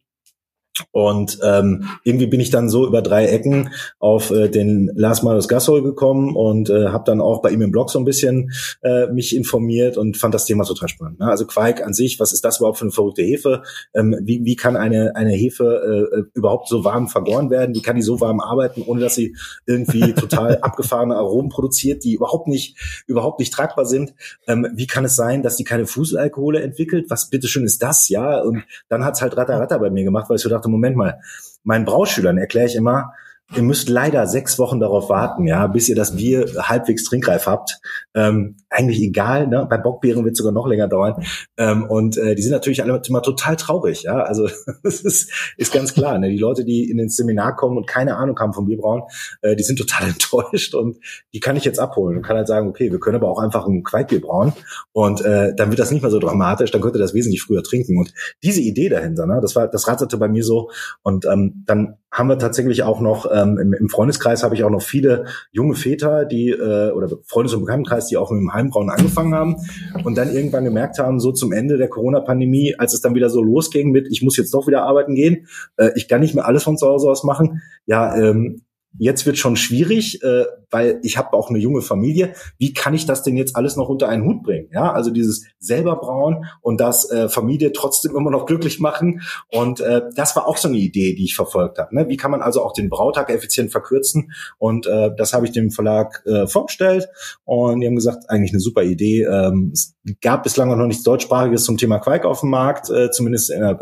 Und 0.91 1.39
ähm, 1.43 1.85
irgendwie 2.03 2.27
bin 2.27 2.39
ich 2.39 2.49
dann 2.49 2.69
so 2.69 2.87
über 2.87 3.01
drei 3.01 3.27
Ecken 3.27 3.69
auf 3.99 4.31
äh, 4.31 4.49
den 4.49 4.91
Lars 4.95 5.23
Marius 5.23 5.47
Gassol 5.47 5.83
gekommen 5.83 6.35
und 6.35 6.69
äh, 6.69 6.87
habe 6.87 7.03
dann 7.05 7.21
auch 7.21 7.41
bei 7.41 7.51
ihm 7.51 7.61
im 7.61 7.71
Blog 7.71 7.89
so 7.89 7.99
ein 7.99 8.05
bisschen 8.05 8.51
äh, 8.81 9.07
mich 9.07 9.35
informiert 9.35 9.97
und 9.97 10.17
fand 10.17 10.33
das 10.33 10.45
Thema 10.45 10.63
total 10.63 10.89
spannend. 10.89 11.19
Ne? 11.19 11.27
Also 11.27 11.45
Quark 11.45 11.85
an 11.85 11.93
sich, 11.93 12.19
was 12.19 12.33
ist 12.33 12.43
das 12.43 12.57
überhaupt 12.57 12.77
für 12.77 12.85
eine 12.85 12.91
verrückte 12.91 13.23
Hefe? 13.23 13.63
Ähm, 13.93 14.15
wie, 14.21 14.43
wie 14.43 14.55
kann 14.55 14.75
eine, 14.75 15.15
eine 15.15 15.31
Hefe 15.31 16.07
äh, 16.13 16.37
überhaupt 16.37 16.67
so 16.67 16.83
warm 16.83 17.07
vergoren 17.07 17.49
werden? 17.49 17.75
Wie 17.75 17.81
kann 17.81 17.95
die 17.95 18.01
so 18.01 18.19
warm 18.19 18.39
arbeiten, 18.39 18.83
ohne 18.85 19.01
dass 19.01 19.15
sie 19.15 19.35
irgendwie 19.65 20.13
total 20.15 20.57
abgefahrene 20.59 21.15
Aromen 21.15 21.49
produziert, 21.49 22.03
die 22.03 22.13
überhaupt 22.13 22.47
nicht, 22.47 22.77
überhaupt 23.07 23.39
nicht 23.39 23.53
tragbar 23.53 23.85
sind? 23.85 24.13
Ähm, 24.47 24.67
wie 24.73 24.87
kann 24.87 25.05
es 25.05 25.15
sein, 25.15 25.43
dass 25.43 25.57
die 25.57 25.63
keine 25.63 25.85
Fuselalkohole 25.85 26.61
entwickelt? 26.61 27.09
Was 27.09 27.29
bitteschön 27.29 27.65
ist 27.65 27.81
das? 27.81 28.09
Ja, 28.09 28.41
und 28.41 28.63
dann 28.89 29.03
hat's 29.03 29.21
halt 29.21 29.37
Ratter 29.37 29.59
Ratter 29.59 29.79
bei 29.79 29.89
mir 29.89 30.03
gemacht, 30.03 30.29
weil 30.29 30.37
ich 30.37 30.43
so 30.43 30.49
dachte, 30.49 30.66
Moment 30.71 30.95
mal, 30.95 31.19
meinen 31.63 31.85
Brauschülern 31.85 32.37
erkläre 32.37 32.67
ich 32.67 32.75
immer, 32.75 33.13
ihr 33.55 33.61
müsst 33.61 33.87
leider 33.89 34.27
sechs 34.27 34.59
Wochen 34.59 34.79
darauf 34.79 35.09
warten, 35.09 35.47
ja, 35.47 35.67
bis 35.67 35.87
ihr 35.89 35.95
das 35.95 36.15
Bier 36.15 36.45
halbwegs 36.59 37.05
trinkreif 37.05 37.47
habt. 37.47 37.79
Ähm, 38.13 38.57
eigentlich 38.77 39.01
egal. 39.01 39.47
Ne? 39.47 39.65
Bei 39.67 39.77
Bockbeeren 39.77 40.23
wird 40.23 40.33
es 40.33 40.37
sogar 40.37 40.53
noch 40.53 40.67
länger 40.67 40.87
dauern. 40.87 41.23
Ähm, 41.57 41.85
und 41.85 42.17
äh, 42.17 42.35
die 42.35 42.43
sind 42.43 42.51
natürlich 42.51 42.83
alle 42.83 43.01
immer 43.07 43.21
total 43.23 43.55
traurig. 43.55 44.03
Ja, 44.03 44.21
also 44.21 44.47
das 44.83 45.01
ist, 45.01 45.31
ist 45.57 45.73
ganz 45.73 45.93
klar. 45.93 46.19
Ne? 46.19 46.29
Die 46.29 46.37
Leute, 46.37 46.63
die 46.63 46.89
in 46.89 46.97
den 46.97 47.09
Seminar 47.09 47.55
kommen 47.55 47.77
und 47.77 47.87
keine 47.87 48.17
Ahnung 48.17 48.37
haben 48.39 48.53
vom 48.53 48.67
Bierbrauen, 48.67 49.03
äh, 49.41 49.55
die 49.55 49.63
sind 49.63 49.79
total 49.79 50.07
enttäuscht 50.09 50.75
und 50.75 50.97
die 51.33 51.39
kann 51.39 51.55
ich 51.55 51.65
jetzt 51.65 51.79
abholen 51.79 52.17
und 52.17 52.23
kann 52.23 52.37
halt 52.37 52.47
sagen, 52.47 52.69
okay, 52.69 52.91
wir 52.91 52.99
können 52.99 53.15
aber 53.15 53.29
auch 53.29 53.39
einfach 53.39 53.65
ein 53.65 53.83
Quaitbier 53.83 54.21
brauen 54.21 54.53
und 54.91 55.21
äh, 55.21 55.55
dann 55.55 55.69
wird 55.69 55.79
das 55.79 55.91
nicht 55.91 56.03
mehr 56.03 56.11
so 56.11 56.19
dramatisch. 56.19 56.69
Dann 56.69 56.81
könnt 56.81 56.95
ihr 56.95 56.99
das 56.99 57.15
wesentlich 57.15 57.41
früher 57.41 57.63
trinken. 57.63 57.97
Und 57.97 58.13
diese 58.43 58.61
Idee 58.61 58.89
dahinter, 58.89 59.25
ne, 59.25 59.39
das 59.41 59.55
war, 59.55 59.67
das 59.67 59.87
ratterte 59.87 60.17
bei 60.17 60.27
mir 60.27 60.43
so. 60.43 60.69
Und 61.01 61.25
ähm, 61.25 61.63
dann 61.65 61.97
haben 62.11 62.29
wir 62.29 62.39
tatsächlich 62.39 62.83
auch 62.83 62.99
noch 62.99 63.29
ähm, 63.31 63.57
im, 63.57 63.73
im 63.73 63.89
Freundeskreis 63.89 64.43
habe 64.43 64.55
ich 64.55 64.63
auch 64.63 64.69
noch 64.69 64.81
viele 64.81 65.25
junge 65.51 65.75
Väter, 65.75 66.25
die 66.25 66.49
äh, 66.49 66.91
oder 66.91 67.09
Freundes- 67.25 67.53
und 67.53 67.61
Bekanntenkreis, 67.61 68.07
die 68.07 68.17
auch 68.17 68.31
mit 68.31 68.39
dem 68.39 68.53
Heimbrauen 68.67 68.89
angefangen 68.89 69.33
haben 69.33 69.55
und 70.03 70.17
dann 70.17 70.33
irgendwann 70.33 70.63
gemerkt 70.63 70.99
haben, 70.99 71.19
so 71.19 71.31
zum 71.31 71.51
Ende 71.51 71.77
der 71.77 71.89
Corona-Pandemie, 71.89 72.75
als 72.77 72.93
es 72.93 73.01
dann 73.01 73.15
wieder 73.15 73.29
so 73.29 73.41
losging 73.41 73.91
mit, 73.91 74.07
ich 74.11 74.21
muss 74.21 74.37
jetzt 74.37 74.53
doch 74.53 74.67
wieder 74.67 74.83
arbeiten 74.83 75.15
gehen, 75.15 75.47
äh, 75.77 75.91
ich 75.95 76.07
kann 76.07 76.21
nicht 76.21 76.35
mehr 76.35 76.45
alles 76.45 76.63
von 76.63 76.77
zu 76.77 76.87
Hause 76.87 77.09
aus 77.09 77.23
machen. 77.23 77.61
Ja, 77.85 78.15
ähm, 78.15 78.61
jetzt 78.97 79.25
wird 79.25 79.37
schon 79.37 79.55
schwierig, 79.55 80.21
äh, 80.23 80.45
weil 80.69 80.99
ich 81.03 81.17
habe 81.17 81.33
auch 81.33 81.49
eine 81.49 81.59
junge 81.59 81.81
Familie. 81.81 82.33
Wie 82.57 82.73
kann 82.73 82.93
ich 82.93 83.05
das 83.05 83.23
denn 83.23 83.37
jetzt 83.37 83.55
alles 83.55 83.75
noch 83.75 83.89
unter 83.89 84.09
einen 84.09 84.25
Hut 84.25 84.43
bringen? 84.43 84.69
Ja, 84.71 84.91
also 84.91 85.11
dieses 85.11 85.45
selber 85.59 85.95
brauen 85.95 86.45
und 86.61 86.79
das 86.79 87.09
äh, 87.09 87.29
Familie 87.29 87.71
trotzdem 87.71 88.15
immer 88.15 88.31
noch 88.31 88.45
glücklich 88.45 88.79
machen. 88.79 89.21
Und 89.51 89.79
äh, 89.79 90.01
das 90.15 90.35
war 90.35 90.47
auch 90.47 90.57
so 90.57 90.67
eine 90.67 90.77
Idee, 90.77 91.15
die 91.15 91.25
ich 91.25 91.35
verfolgt 91.35 91.77
habe. 91.79 91.95
Ne? 91.95 92.09
Wie 92.09 92.17
kann 92.17 92.31
man 92.31 92.41
also 92.41 92.63
auch 92.63 92.73
den 92.73 92.89
Brautag 92.89 93.29
effizient 93.29 93.71
verkürzen? 93.71 94.31
Und 94.57 94.87
äh, 94.87 95.11
das 95.15 95.33
habe 95.33 95.45
ich 95.45 95.51
dem 95.51 95.71
Verlag 95.71 96.23
äh, 96.25 96.47
vorgestellt 96.47 97.07
und 97.45 97.81
die 97.81 97.87
haben 97.87 97.95
gesagt, 97.95 98.29
eigentlich 98.29 98.51
eine 98.51 98.59
super 98.59 98.83
Idee. 98.83 99.23
Ähm, 99.23 99.71
es 99.73 99.96
gab 100.21 100.43
bislang 100.43 100.69
noch 100.69 100.87
nichts 100.87 101.03
deutschsprachiges 101.03 101.63
zum 101.63 101.77
Thema 101.77 101.99
Quark 101.99 102.25
auf 102.25 102.41
dem 102.41 102.49
Markt, 102.49 102.89
äh, 102.89 103.11
zumindest 103.11 103.49
in, 103.49 103.61
äh, 103.61 103.75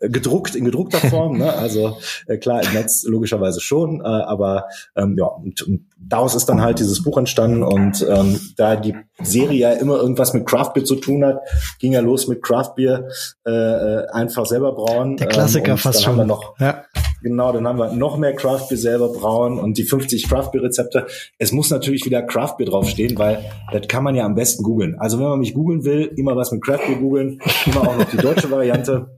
gedruckt 0.00 0.54
in 0.54 0.64
gedruckter 0.64 0.98
Form. 0.98 1.38
ne? 1.38 1.52
Also 1.52 1.98
äh, 2.26 2.36
klar 2.36 2.62
im 2.62 2.72
Netz 2.72 3.04
logischerweise 3.04 3.60
schon, 3.60 4.00
äh, 4.00 4.04
aber 4.04 4.66
ähm, 4.96 5.16
ja 5.18 5.26
und, 5.26 5.62
und 5.62 5.86
daraus 5.98 6.34
ist 6.34 6.46
dann 6.46 6.60
halt 6.60 6.78
dieses 6.78 7.02
Buch 7.02 7.16
entstanden 7.18 7.62
und 7.62 8.06
ähm, 8.08 8.40
da 8.56 8.76
die 8.76 8.94
Serie 9.22 9.58
ja 9.58 9.72
immer 9.72 9.96
irgendwas 9.96 10.34
mit 10.34 10.46
Craftbeer 10.46 10.84
zu 10.84 10.96
tun 10.96 11.24
hat, 11.24 11.40
ging 11.78 11.92
ja 11.92 12.00
los 12.00 12.28
mit 12.28 12.42
Craftbeer 12.42 13.08
äh, 13.46 13.50
äh, 13.50 14.08
einfach 14.08 14.46
selber 14.46 14.72
brauen. 14.72 15.16
Der 15.16 15.28
Klassiker 15.28 15.72
ähm, 15.72 15.78
fast 15.78 16.02
schon. 16.02 16.26
noch, 16.26 16.58
ja. 16.58 16.84
Genau, 17.22 17.52
dann 17.52 17.68
haben 17.68 17.78
wir 17.78 17.92
noch 17.92 18.18
mehr 18.18 18.34
Craftbeer 18.34 18.76
selber 18.76 19.12
brauen 19.12 19.58
und 19.58 19.78
die 19.78 19.84
50 19.84 20.28
Craftbeer-Rezepte. 20.28 21.06
Es 21.38 21.52
muss 21.52 21.70
natürlich 21.70 22.04
wieder 22.04 22.22
Craftbeer 22.22 22.66
draufstehen, 22.66 23.16
weil 23.16 23.44
das 23.70 23.86
kann 23.86 24.02
man 24.02 24.16
ja 24.16 24.24
am 24.24 24.34
besten 24.34 24.64
googeln. 24.64 24.96
Also 24.98 25.18
wenn 25.18 25.26
man 25.26 25.38
mich 25.38 25.54
googeln 25.54 25.84
will, 25.84 26.12
immer 26.16 26.34
was 26.34 26.50
mit 26.50 26.62
Craftbeer 26.64 26.96
googeln, 26.96 27.40
immer 27.66 27.82
auch 27.82 27.96
noch 27.96 28.10
die 28.10 28.16
deutsche 28.16 28.50
Variante. 28.50 29.14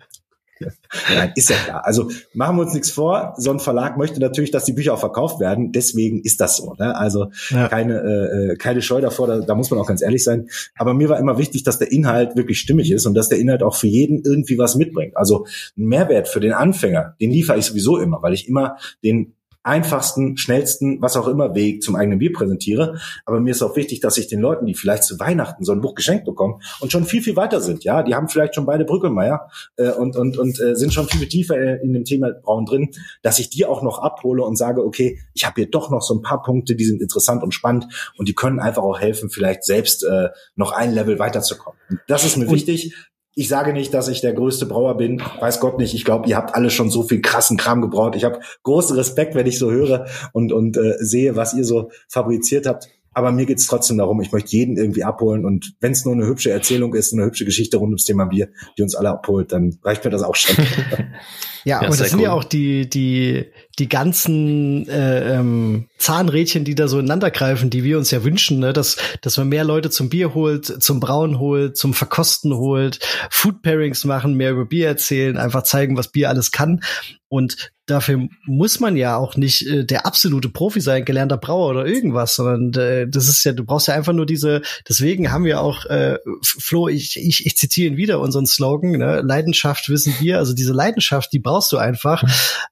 Nein, 1.14 1.32
ist 1.34 1.50
ja 1.50 1.56
klar. 1.56 1.86
Also 1.86 2.10
machen 2.32 2.56
wir 2.56 2.62
uns 2.62 2.74
nichts 2.74 2.90
vor. 2.90 3.34
So 3.36 3.50
ein 3.50 3.60
Verlag 3.60 3.96
möchte 3.96 4.20
natürlich, 4.20 4.50
dass 4.50 4.64
die 4.64 4.72
Bücher 4.72 4.94
auch 4.94 5.00
verkauft 5.00 5.40
werden. 5.40 5.72
Deswegen 5.72 6.22
ist 6.22 6.40
das 6.40 6.56
so. 6.56 6.74
Ne? 6.78 6.96
Also 6.96 7.30
ja. 7.50 7.68
keine, 7.68 8.00
äh, 8.00 8.52
äh, 8.52 8.56
keine 8.56 8.82
Scheu 8.82 9.00
davor. 9.00 9.26
Da, 9.26 9.40
da 9.40 9.54
muss 9.54 9.70
man 9.70 9.80
auch 9.80 9.86
ganz 9.86 10.02
ehrlich 10.02 10.24
sein. 10.24 10.48
Aber 10.76 10.94
mir 10.94 11.08
war 11.08 11.18
immer 11.18 11.38
wichtig, 11.38 11.62
dass 11.64 11.78
der 11.78 11.92
Inhalt 11.92 12.36
wirklich 12.36 12.58
stimmig 12.58 12.90
ist 12.90 13.06
und 13.06 13.14
dass 13.14 13.28
der 13.28 13.38
Inhalt 13.38 13.62
auch 13.62 13.74
für 13.74 13.88
jeden 13.88 14.22
irgendwie 14.24 14.58
was 14.58 14.76
mitbringt. 14.76 15.16
Also 15.16 15.46
ein 15.76 15.86
Mehrwert 15.86 16.28
für 16.28 16.40
den 16.40 16.52
Anfänger, 16.52 17.14
den 17.20 17.30
liefere 17.30 17.58
ich 17.58 17.66
sowieso 17.66 17.98
immer, 17.98 18.22
weil 18.22 18.34
ich 18.34 18.48
immer 18.48 18.76
den 19.02 19.34
einfachsten, 19.64 20.36
schnellsten, 20.36 21.00
was 21.00 21.16
auch 21.16 21.26
immer 21.26 21.54
Weg 21.54 21.82
zum 21.82 21.96
eigenen 21.96 22.18
Bier 22.18 22.32
präsentiere. 22.32 23.00
Aber 23.24 23.40
mir 23.40 23.50
ist 23.50 23.62
auch 23.62 23.76
wichtig, 23.76 24.00
dass 24.00 24.18
ich 24.18 24.28
den 24.28 24.40
Leuten, 24.40 24.66
die 24.66 24.74
vielleicht 24.74 25.04
zu 25.04 25.18
Weihnachten 25.18 25.64
so 25.64 25.72
ein 25.72 25.80
Buch 25.80 25.94
geschenkt 25.94 26.26
bekommen 26.26 26.60
und 26.80 26.92
schon 26.92 27.04
viel, 27.04 27.22
viel 27.22 27.34
weiter 27.34 27.60
sind, 27.60 27.82
ja, 27.82 28.02
die 28.02 28.14
haben 28.14 28.28
vielleicht 28.28 28.54
schon 28.54 28.66
beide 28.66 28.84
Brückelmeier 28.84 29.48
äh, 29.76 29.90
und, 29.90 30.16
und, 30.16 30.38
und 30.38 30.60
äh, 30.60 30.76
sind 30.76 30.92
schon 30.92 31.08
viel, 31.08 31.20
viel 31.20 31.28
tiefer 31.28 31.80
in 31.82 31.94
dem 31.94 32.04
Thema 32.04 32.32
Brauen 32.32 32.66
drin, 32.66 32.90
dass 33.22 33.38
ich 33.38 33.48
die 33.48 33.64
auch 33.64 33.82
noch 33.82 33.98
abhole 33.98 34.44
und 34.44 34.56
sage, 34.56 34.84
okay, 34.84 35.18
ich 35.32 35.46
habe 35.46 35.54
hier 35.56 35.70
doch 35.70 35.90
noch 35.90 36.02
so 36.02 36.14
ein 36.14 36.22
paar 36.22 36.42
Punkte, 36.42 36.76
die 36.76 36.84
sind 36.84 37.00
interessant 37.00 37.42
und 37.42 37.54
spannend 37.54 37.86
und 38.18 38.28
die 38.28 38.34
können 38.34 38.60
einfach 38.60 38.82
auch 38.82 39.00
helfen, 39.00 39.30
vielleicht 39.30 39.64
selbst 39.64 40.04
äh, 40.04 40.28
noch 40.56 40.72
ein 40.72 40.92
Level 40.92 41.18
weiterzukommen. 41.18 41.78
Und 41.88 42.00
das 42.06 42.24
ist 42.24 42.36
mir 42.36 42.46
und 42.46 42.54
wichtig, 42.54 42.94
ich 43.34 43.48
sage 43.48 43.72
nicht, 43.72 43.92
dass 43.92 44.08
ich 44.08 44.20
der 44.20 44.32
größte 44.32 44.66
Brauer 44.66 44.96
bin, 44.96 45.20
weiß 45.40 45.58
Gott 45.60 45.78
nicht. 45.78 45.94
Ich 45.94 46.04
glaube, 46.04 46.28
ihr 46.28 46.36
habt 46.36 46.54
alle 46.54 46.70
schon 46.70 46.90
so 46.90 47.02
viel 47.02 47.20
krassen 47.20 47.56
Kram 47.56 47.82
gebraut. 47.82 48.14
Ich 48.14 48.24
habe 48.24 48.40
großen 48.62 48.96
Respekt, 48.96 49.34
wenn 49.34 49.46
ich 49.46 49.58
so 49.58 49.70
höre 49.70 50.06
und, 50.32 50.52
und 50.52 50.76
äh, 50.76 50.94
sehe, 50.98 51.34
was 51.34 51.54
ihr 51.54 51.64
so 51.64 51.90
fabriziert 52.08 52.66
habt. 52.66 52.88
Aber 53.14 53.32
mir 53.32 53.46
geht's 53.46 53.66
trotzdem 53.66 53.98
darum, 53.98 54.20
ich 54.20 54.32
möchte 54.32 54.50
jeden 54.50 54.76
irgendwie 54.76 55.04
abholen. 55.04 55.44
Und 55.44 55.74
wenn 55.80 55.92
es 55.92 56.04
nur 56.04 56.14
eine 56.14 56.26
hübsche 56.26 56.50
Erzählung 56.50 56.94
ist, 56.94 57.12
eine 57.12 57.24
hübsche 57.24 57.44
Geschichte 57.44 57.76
rund 57.76 57.90
ums 57.90 58.04
Thema 58.04 58.26
Bier, 58.26 58.48
die 58.76 58.82
uns 58.82 58.94
alle 58.94 59.10
abholt, 59.10 59.52
dann 59.52 59.78
reicht 59.82 60.04
mir 60.04 60.10
das 60.10 60.22
auch 60.22 60.34
schon. 60.34 60.56
ja, 61.64 61.82
ja, 61.82 61.88
und 61.88 62.00
das 62.00 62.10
sind 62.10 62.18
cool. 62.18 62.24
ja 62.24 62.32
auch 62.32 62.44
die, 62.44 62.88
die, 62.90 63.46
die 63.78 63.88
ganzen 63.88 64.88
äh, 64.88 65.38
ähm, 65.38 65.88
Zahnrädchen, 65.98 66.64
die 66.64 66.74
da 66.74 66.88
so 66.88 66.98
ineinander 66.98 67.30
greifen, 67.30 67.70
die 67.70 67.84
wir 67.84 67.98
uns 67.98 68.10
ja 68.10 68.24
wünschen, 68.24 68.58
ne? 68.58 68.72
dass, 68.72 68.96
dass 69.22 69.36
man 69.36 69.48
mehr 69.48 69.64
Leute 69.64 69.90
zum 69.90 70.08
Bier 70.08 70.34
holt, 70.34 70.66
zum 70.66 70.98
Brauen 70.98 71.38
holt, 71.38 71.76
zum 71.76 71.94
Verkosten 71.94 72.54
holt, 72.54 72.98
Food 73.30 73.62
Pairings 73.62 74.04
machen, 74.04 74.34
mehr 74.34 74.50
über 74.50 74.66
Bier 74.66 74.88
erzählen, 74.88 75.36
einfach 75.36 75.62
zeigen, 75.62 75.96
was 75.96 76.08
Bier 76.08 76.28
alles 76.28 76.50
kann. 76.50 76.82
Und 77.28 77.72
dafür 77.86 78.28
muss 78.46 78.80
man 78.80 78.96
ja 78.96 79.16
auch 79.16 79.36
nicht 79.36 79.66
äh, 79.66 79.84
der 79.84 80.06
absolute 80.06 80.48
Profi 80.48 80.80
sein, 80.80 81.04
gelernter 81.04 81.36
Brauer 81.36 81.70
oder 81.70 81.86
irgendwas, 81.86 82.36
sondern 82.36 82.72
äh, 82.82 83.08
das 83.08 83.28
ist 83.28 83.44
ja, 83.44 83.52
du 83.52 83.64
brauchst 83.64 83.88
ja 83.88 83.94
einfach 83.94 84.12
nur 84.12 84.26
diese, 84.26 84.62
deswegen 84.88 85.30
haben 85.30 85.44
wir 85.44 85.60
auch, 85.60 85.84
äh, 85.86 86.18
Flo, 86.42 86.88
ich, 86.88 87.16
ich, 87.16 87.46
ich 87.46 87.56
zitiere 87.56 87.92
ihn 87.92 87.96
wieder, 87.96 88.20
unseren 88.20 88.46
Slogan, 88.46 88.92
ne? 88.92 89.20
Leidenschaft 89.22 89.88
wissen 89.88 90.14
wir, 90.20 90.38
also 90.38 90.54
diese 90.54 90.72
Leidenschaft, 90.72 91.32
die 91.32 91.40
brauchst 91.40 91.72
du 91.72 91.78
einfach. 91.78 92.22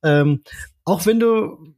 ähm, 0.03 0.43
auch 0.85 1.07
wenn 1.07 1.21
du, 1.21 1.72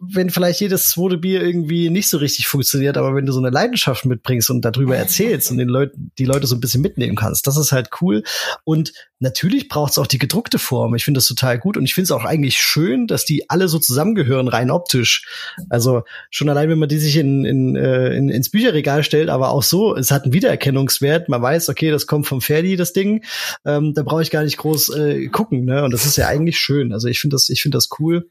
wenn 0.00 0.30
vielleicht 0.30 0.60
jedes 0.60 0.90
zweite 0.90 1.18
Bier 1.18 1.42
irgendwie 1.42 1.90
nicht 1.90 2.08
so 2.08 2.18
richtig 2.18 2.46
funktioniert, 2.46 2.96
aber 2.96 3.14
wenn 3.14 3.26
du 3.26 3.32
so 3.32 3.40
eine 3.40 3.50
Leidenschaft 3.50 4.04
mitbringst 4.04 4.50
und 4.50 4.64
darüber 4.64 4.96
erzählst 4.96 5.50
und 5.50 5.58
den 5.58 5.68
Leuten, 5.68 6.12
die 6.18 6.24
Leute 6.24 6.46
so 6.46 6.54
ein 6.54 6.60
bisschen 6.60 6.82
mitnehmen 6.82 7.16
kannst, 7.16 7.46
das 7.46 7.56
ist 7.56 7.72
halt 7.72 7.90
cool. 8.00 8.22
Und 8.64 8.92
natürlich 9.20 9.68
braucht 9.68 9.92
es 9.92 9.98
auch 9.98 10.06
die 10.06 10.18
gedruckte 10.18 10.58
Form. 10.58 10.94
Ich 10.94 11.04
finde 11.04 11.18
das 11.18 11.26
total 11.26 11.58
gut 11.58 11.76
und 11.76 11.84
ich 11.84 11.94
finde 11.94 12.04
es 12.04 12.12
auch 12.12 12.24
eigentlich 12.24 12.60
schön, 12.60 13.06
dass 13.06 13.24
die 13.24 13.50
alle 13.50 13.68
so 13.68 13.78
zusammengehören, 13.78 14.48
rein 14.48 14.70
optisch. 14.70 15.26
Also 15.68 16.02
schon 16.30 16.48
allein, 16.48 16.68
wenn 16.68 16.78
man 16.78 16.88
die 16.88 16.98
sich 16.98 17.16
in, 17.16 17.44
in, 17.44 17.76
äh, 17.76 18.14
in, 18.14 18.28
ins 18.28 18.50
Bücherregal 18.50 19.02
stellt, 19.02 19.28
aber 19.28 19.50
auch 19.50 19.62
so, 19.62 19.96
es 19.96 20.10
hat 20.10 20.24
einen 20.24 20.32
Wiedererkennungswert. 20.32 21.28
Man 21.28 21.42
weiß, 21.42 21.68
okay, 21.68 21.90
das 21.90 22.06
kommt 22.06 22.26
vom 22.26 22.40
Ferdi, 22.40 22.76
das 22.76 22.92
Ding. 22.92 23.24
Ähm, 23.64 23.94
da 23.94 24.02
brauche 24.02 24.22
ich 24.22 24.30
gar 24.30 24.44
nicht 24.44 24.56
groß 24.56 24.94
äh, 24.96 25.26
gucken. 25.28 25.64
Ne? 25.64 25.84
Und 25.84 25.92
das 25.92 26.06
ist 26.06 26.16
ja 26.16 26.28
eigentlich 26.28 26.58
schön. 26.58 26.92
Also 26.92 27.08
ich 27.08 27.20
finde 27.20 27.34
das, 27.34 27.48
ich 27.48 27.62
finde 27.62 27.76
das 27.76 27.88
cool. 27.98 28.30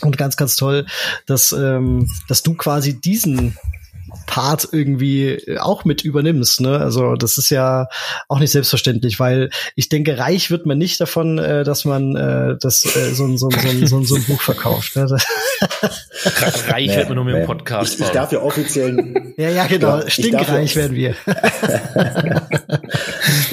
Und 0.00 0.18
ganz, 0.18 0.36
ganz 0.36 0.56
toll, 0.56 0.86
dass, 1.26 1.52
ähm, 1.52 2.08
dass 2.28 2.42
du 2.42 2.54
quasi 2.54 3.00
diesen 3.00 3.56
Part 4.26 4.68
irgendwie 4.72 5.58
auch 5.58 5.84
mit 5.84 6.02
übernimmst. 6.02 6.60
Ne? 6.60 6.78
Also 6.78 7.14
das 7.14 7.38
ist 7.38 7.50
ja 7.50 7.88
auch 8.28 8.38
nicht 8.38 8.50
selbstverständlich, 8.50 9.20
weil 9.20 9.50
ich 9.76 9.88
denke, 9.88 10.18
reich 10.18 10.50
wird 10.50 10.66
man 10.66 10.78
nicht 10.78 11.00
davon, 11.00 11.38
äh, 11.38 11.64
dass 11.64 11.84
man 11.84 12.16
äh, 12.16 12.56
das 12.60 12.84
äh, 12.84 13.12
so, 13.12 13.36
so, 13.36 13.50
so, 13.50 13.86
so, 13.86 14.04
so 14.04 14.14
ein 14.16 14.24
Buch 14.24 14.40
verkauft. 14.40 14.96
Ne? 14.96 15.06
reich 16.68 16.86
nee, 16.88 16.96
wird 16.96 17.08
man 17.08 17.16
nur 17.16 17.24
mit 17.24 17.34
dem 17.34 17.46
Podcast. 17.46 17.94
Ich, 17.94 18.06
ich 18.06 18.08
darf 18.10 18.32
ja 18.32 18.40
offiziell. 18.40 19.34
ja, 19.36 19.50
ja, 19.50 19.66
genau. 19.66 19.98
genau 19.98 20.08
Stinkreich 20.08 20.76
werden 20.76 20.96
wir. 20.96 21.14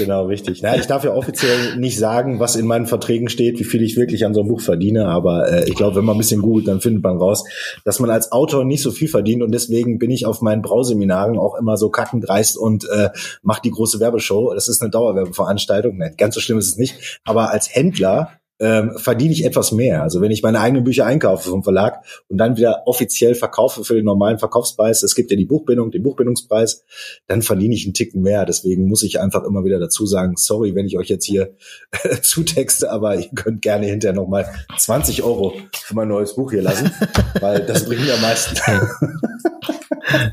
genau, 0.02 0.26
richtig. 0.26 0.62
Na, 0.62 0.76
ich 0.76 0.88
darf 0.88 1.04
ja 1.04 1.14
offiziell 1.14 1.78
nicht 1.78 1.98
sagen, 1.98 2.40
was 2.40 2.56
in 2.56 2.66
meinen 2.66 2.88
Verträgen 2.88 3.30
steht, 3.30 3.60
wie 3.60 3.64
viel 3.64 3.82
ich 3.82 3.96
wirklich 3.98 4.26
an 4.26 4.34
so 4.34 4.42
einem 4.42 4.50
Buch 4.50 4.62
verdiene. 4.62 5.06
Aber 5.08 5.52
äh, 5.52 5.70
ich 5.70 5.76
glaube, 5.76 5.98
wenn 5.98 6.06
man 6.06 6.16
ein 6.16 6.20
bisschen 6.20 6.42
googelt, 6.42 6.68
dann 6.68 6.82
findet 6.82 7.04
man 7.04 7.18
raus, 7.18 7.44
dass 7.86 8.00
man 8.00 8.10
als 8.10 8.32
Autor 8.32 8.66
nicht 8.66 8.82
so 8.82 8.92
viel 8.92 9.08
verdient. 9.08 9.44
Und 9.44 9.52
deswegen 9.52 10.00
bin 10.00 10.12
ich 10.12 10.26
auf 10.26 10.42
meinen 10.42 10.62
Brauseminaren 10.62 11.38
auch 11.38 11.56
immer 11.56 11.78
so 11.78 11.90
kackendreist 11.90 12.58
und 12.58 12.88
äh, 12.90 13.10
mache 13.44 13.62
die 13.64 13.72
große 13.72 14.00
Werbeshow. 14.00 14.54
Das 14.54 14.68
ist 14.68 14.82
eine 14.82 14.92
Dauerwerbeveranstaltung. 14.92 15.98
Nein, 15.98 16.16
ganz 16.18 16.36
so 16.36 16.42
schlimm 16.42 16.58
ist 16.58 16.70
es 16.70 16.78
nicht. 16.78 17.20
Aber 17.24 17.52
als 17.52 17.74
Händler 17.74 18.41
ähm, 18.62 18.92
verdiene 18.98 19.34
ich 19.34 19.44
etwas 19.44 19.72
mehr. 19.72 20.04
Also 20.04 20.22
wenn 20.22 20.30
ich 20.30 20.44
meine 20.44 20.60
eigenen 20.60 20.84
Bücher 20.84 21.06
einkaufe 21.06 21.50
vom 21.50 21.64
Verlag 21.64 22.06
und 22.30 22.38
dann 22.38 22.58
wieder 22.58 22.84
offiziell 22.86 23.34
verkaufe 23.34 23.84
für 23.84 23.96
den 23.96 24.06
normalen 24.06 24.38
Verkaufspreis, 24.38 25.02
es 25.02 25.16
gibt 25.16 25.32
ja 25.32 25.38
die 25.38 25.46
Buchbindung, 25.46 25.90
den 25.90 26.04
Buchbindungspreis, 26.04 26.86
dann 27.26 27.42
verdiene 27.42 27.74
ich 27.74 27.86
einen 27.86 27.96
Ticken 27.96 28.22
mehr. 28.22 28.46
Deswegen 28.46 28.88
muss 28.88 29.02
ich 29.02 29.20
einfach 29.20 29.44
immer 29.44 29.66
wieder 29.66 29.80
dazu 29.80 30.06
sagen, 30.06 30.36
sorry, 30.38 30.76
wenn 30.76 30.86
ich 30.86 30.98
euch 30.98 31.10
jetzt 31.10 31.26
hier 31.26 31.56
zutexte, 32.22 32.92
aber 32.92 33.16
ihr 33.16 33.30
könnt 33.34 33.64
gerne 33.64 33.88
hinterher 33.88 34.16
nochmal 34.16 34.46
20 34.78 35.24
Euro 35.24 35.54
für 35.74 35.96
mein 35.96 36.08
neues 36.08 36.36
Buch 36.36 36.52
hier 36.52 36.62
lassen, 36.62 36.92
weil 37.42 37.66
das 37.66 37.86
bringt 37.86 38.06
mir 38.06 38.14
am 38.14 38.22
meisten. 38.22 38.56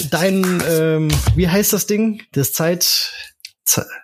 dein, 0.09 0.61
ähm, 0.67 1.09
wie 1.35 1.47
heißt 1.47 1.73
das 1.73 1.85
Ding? 1.85 2.23
Das 2.31 2.51
Zeit, 2.51 3.11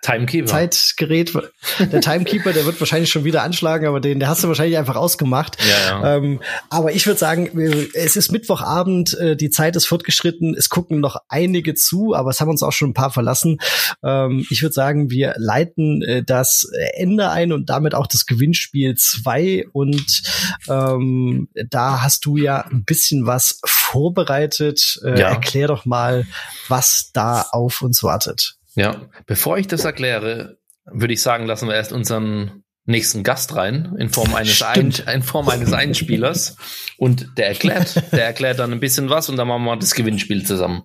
Timekeeper. 0.02 0.46
Zeitgerät. 0.46 1.32
Der 1.78 2.00
Timekeeper, 2.00 2.52
der 2.52 2.64
wird 2.64 2.80
wahrscheinlich 2.80 3.10
schon 3.10 3.24
wieder 3.24 3.42
anschlagen, 3.42 3.86
aber 3.86 4.00
den, 4.00 4.18
der 4.18 4.28
hast 4.28 4.42
du 4.42 4.48
wahrscheinlich 4.48 4.78
einfach 4.78 4.96
ausgemacht. 4.96 5.58
Ja, 5.62 6.02
ja. 6.02 6.16
Ähm, 6.16 6.40
aber 6.70 6.92
ich 6.92 7.06
würde 7.06 7.18
sagen, 7.18 7.50
es 7.94 8.16
ist 8.16 8.32
Mittwochabend, 8.32 9.18
äh, 9.18 9.36
die 9.36 9.50
Zeit 9.50 9.76
ist 9.76 9.86
fortgeschritten, 9.86 10.54
es 10.54 10.70
gucken 10.70 11.00
noch 11.00 11.16
einige 11.28 11.74
zu, 11.74 12.14
aber 12.14 12.30
es 12.30 12.40
haben 12.40 12.48
uns 12.48 12.62
auch 12.62 12.72
schon 12.72 12.90
ein 12.90 12.94
paar 12.94 13.10
verlassen. 13.10 13.58
Ähm, 14.02 14.46
ich 14.48 14.62
würde 14.62 14.72
sagen, 14.72 15.10
wir 15.10 15.34
leiten 15.36 16.02
äh, 16.02 16.22
das 16.24 16.66
Ende 16.94 17.28
ein 17.28 17.52
und 17.52 17.68
damit 17.68 17.94
auch 17.94 18.06
das 18.06 18.24
Gewinnspiel 18.24 18.94
2 18.94 19.66
und 19.72 20.22
ähm, 20.68 21.48
da 21.68 22.02
hast 22.02 22.24
du 22.24 22.38
ja 22.38 22.62
ein 22.62 22.84
bisschen 22.84 23.26
was 23.26 23.60
vorbereitet. 23.66 25.00
Äh, 25.04 25.20
ja. 25.20 25.28
Erklär 25.28 25.68
doch 25.68 25.84
mal, 25.84 26.26
was 26.68 27.10
da 27.12 27.42
auf 27.52 27.82
uns 27.82 28.02
wartet. 28.02 28.56
Ja, 28.74 29.08
bevor 29.26 29.58
ich 29.58 29.66
das 29.66 29.84
erkläre, 29.84 30.58
würde 30.84 31.12
ich 31.12 31.22
sagen, 31.22 31.46
lassen 31.46 31.68
wir 31.68 31.74
erst 31.74 31.92
unseren 31.92 32.64
nächsten 32.84 33.22
Gast 33.22 33.54
rein 33.54 33.96
in 33.98 34.10
Form 34.10 34.34
eines 34.34 34.62
Ein, 34.62 34.92
in 35.12 35.22
Form 35.22 35.48
eines 35.48 35.72
Einspielers 35.72 36.56
und 36.96 37.28
der 37.36 37.48
erklärt, 37.48 38.12
der 38.12 38.24
erklärt 38.24 38.58
dann 38.58 38.72
ein 38.72 38.80
bisschen 38.80 39.10
was 39.10 39.28
und 39.28 39.36
dann 39.36 39.48
machen 39.48 39.64
wir 39.64 39.76
das 39.76 39.94
Gewinnspiel 39.94 40.44
zusammen. 40.44 40.82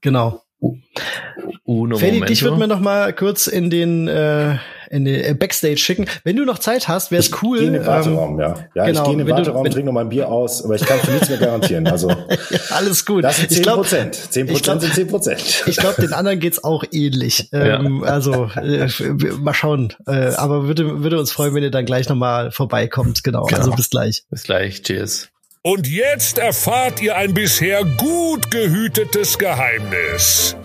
Genau. 0.00 0.42
Uno 1.64 1.98
Freddy, 1.98 2.20
dich 2.22 2.42
würde 2.42 2.56
mir 2.56 2.66
noch 2.66 2.80
mal 2.80 3.12
kurz 3.12 3.46
in 3.46 3.70
den 3.70 4.08
äh, 4.08 4.58
in 4.90 5.04
den 5.04 5.24
äh, 5.24 5.34
Backstage 5.34 5.76
schicken. 5.78 6.06
Wenn 6.24 6.36
du 6.36 6.44
noch 6.44 6.58
Zeit 6.58 6.88
hast, 6.88 7.10
wäre 7.10 7.20
es 7.20 7.30
cool. 7.42 7.58
Ich 7.58 7.60
gehe 7.62 7.68
in 7.68 7.72
den 7.74 7.86
Warteraum, 7.86 8.34
ähm, 8.34 8.40
ja. 8.40 8.54
Ja, 8.74 8.86
genau, 8.86 9.00
ich 9.00 9.04
gehe 9.04 9.12
in 9.12 9.26
den 9.26 9.28
Warteraum, 9.28 9.64
du, 9.64 9.70
trinke 9.70 9.86
noch 9.86 9.92
mal 9.92 10.02
ein 10.02 10.08
Bier 10.08 10.28
aus, 10.28 10.64
aber 10.64 10.74
ich 10.74 10.84
kann 10.84 10.98
für 11.00 11.12
nichts 11.12 11.28
mehr 11.28 11.38
garantieren. 11.38 11.86
Also 11.86 12.08
ja, 12.50 12.58
alles 12.70 13.04
gut. 13.04 13.24
Das 13.24 13.36
sind 13.38 13.52
10 13.52 13.62
Prozent. 13.64 14.14
10 14.14 14.46
Prozent 14.46 14.82
sind 14.82 14.94
10 14.94 15.08
Prozent. 15.08 15.64
Ich 15.66 15.76
glaube, 15.76 16.00
den 16.00 16.12
anderen 16.12 16.40
geht's 16.40 16.62
auch 16.62 16.84
ähnlich. 16.90 17.48
Ähm, 17.58 18.02
ja. 18.04 18.12
Also 18.12 18.50
äh, 18.56 18.88
mal 19.40 19.54
schauen. 19.54 19.92
Äh, 20.06 20.34
aber 20.34 20.66
würde 20.66 21.02
würde 21.02 21.18
uns 21.18 21.32
freuen, 21.32 21.54
wenn 21.54 21.62
ihr 21.62 21.70
dann 21.70 21.86
gleich 21.86 22.08
noch 22.08 22.16
mal 22.16 22.50
vorbeikommt. 22.52 23.24
Genau. 23.24 23.44
genau. 23.46 23.58
Also 23.58 23.72
bis 23.72 23.90
gleich. 23.90 24.24
Bis 24.30 24.44
gleich. 24.44 24.82
Cheers. 24.82 25.28
Und 25.62 25.88
jetzt 25.88 26.38
erfahrt 26.38 27.02
ihr 27.02 27.16
ein 27.16 27.34
bisher 27.34 27.84
gut 27.84 28.50
gehütetes 28.50 29.38
Geheimnis. 29.38 30.56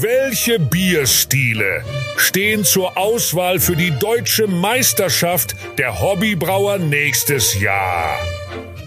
Welche 0.00 0.60
Bierstile 0.60 1.82
stehen 2.16 2.62
zur 2.62 2.96
Auswahl 2.96 3.58
für 3.58 3.74
die 3.74 3.90
deutsche 3.90 4.46
Meisterschaft 4.46 5.56
der 5.76 6.00
Hobbybrauer 6.00 6.78
nächstes 6.78 7.58
Jahr? 7.58 8.16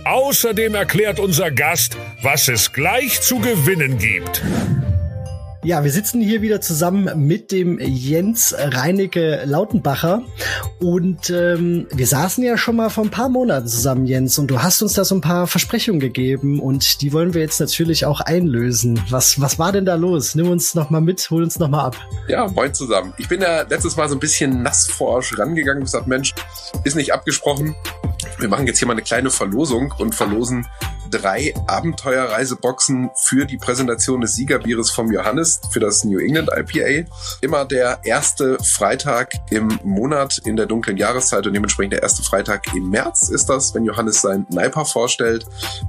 Außerdem 0.06 0.74
erklärt 0.74 1.20
unser 1.20 1.52
Gast, 1.52 1.98
was 2.22 2.48
es 2.48 2.72
gleich 2.72 3.20
zu 3.20 3.40
gewinnen 3.40 3.98
gibt. 3.98 4.42
Ja, 5.64 5.84
wir 5.84 5.92
sitzen 5.92 6.22
hier 6.22 6.42
wieder 6.42 6.60
zusammen 6.60 7.28
mit 7.28 7.52
dem 7.52 7.78
Jens 7.80 8.56
Reinecke 8.58 9.44
Lautenbacher 9.46 10.24
und 10.80 11.30
ähm, 11.30 11.86
wir 11.94 12.08
saßen 12.08 12.44
ja 12.44 12.58
schon 12.58 12.78
mal 12.78 12.90
vor 12.90 13.04
ein 13.04 13.12
paar 13.12 13.30
Monaten 13.30 13.68
zusammen, 13.68 14.08
Jens, 14.08 14.40
und 14.40 14.48
du 14.48 14.64
hast 14.64 14.82
uns 14.82 14.94
da 14.94 15.06
so 15.06 15.14
ein 15.14 15.22
paar 15.22 15.46
Versprechungen 15.46 16.00
gegeben 16.00 16.60
und 16.60 17.04
die 17.04 17.14
wollen 17.14 17.36
wir 17.36 17.42
jetzt 17.42 17.60
natürlich 17.60 18.08
auch 18.08 18.22
einlösen. 18.22 19.00
Was, 19.12 19.40
was 19.40 19.60
war 19.60 19.72
denn 19.72 19.86
da 19.86 19.94
los? 19.94 20.34
Nimm 20.34 20.50
uns 20.50 20.74
noch 20.74 20.90
mal 20.90 21.00
mit, 21.00 21.30
hol 21.30 21.44
uns 21.44 21.60
noch 21.60 21.70
mal 21.70 21.86
ab. 21.86 21.96
Ja, 22.28 22.48
moin 22.48 22.74
zusammen. 22.74 23.14
Ich 23.20 23.28
bin 23.28 23.40
ja 23.40 23.62
letztes 23.62 23.96
Mal 23.96 24.10
so 24.10 24.16
ein 24.16 24.20
bisschen 24.20 24.64
nassforsch 24.64 25.38
rangegangen 25.38 25.82
und 25.82 25.86
gesagt, 25.86 26.08
Mensch, 26.08 26.34
ist 26.86 26.96
nicht 26.96 27.14
abgesprochen. 27.14 27.76
Wir 28.40 28.50
machen 28.50 28.68
jetzt 28.68 28.80
hier 28.80 28.88
mal 28.88 28.94
eine 28.94 29.02
kleine 29.02 29.30
Verlosung 29.30 29.94
und 29.98 30.16
verlosen 30.16 30.68
drei 31.12 31.54
Abenteuerreiseboxen 31.68 33.12
für 33.16 33.46
die 33.46 33.58
Präsentation 33.58 34.22
des 34.22 34.36
Siegerbieres 34.36 34.92
vom 34.92 35.12
Johannes 35.12 35.60
für 35.70 35.80
das 35.80 36.04
New 36.04 36.20
England 36.20 36.50
IPA. 36.56 37.10
Immer 37.42 37.66
der 37.66 38.00
erste 38.04 38.58
Freitag 38.64 39.34
im 39.52 39.80
Monat 39.84 40.40
in 40.40 40.56
der 40.56 40.66
dunklen 40.66 40.98
Jahreszeit 40.98 41.46
und 41.46 41.54
dementsprechend 41.54 41.94
der 41.94 42.02
erste 42.02 42.24
Freitag 42.24 42.74
im 42.74 42.90
März 42.90 43.30
ist 43.30 43.50
das, 43.50 43.76
wenn 43.76 43.84
Johannes 43.84 44.22
sein 44.22 44.46
Niper 44.50 44.86
vorstellt. 44.86 45.46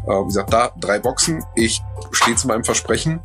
Äh, 0.07 0.11
wie 0.11 0.27
gesagt, 0.27 0.53
da 0.53 0.73
drei 0.77 0.99
Boxen. 0.99 1.45
Ich 1.55 1.81
stehe 2.11 2.37
zu 2.37 2.49
meinem 2.49 2.65
Versprechen. 2.65 3.21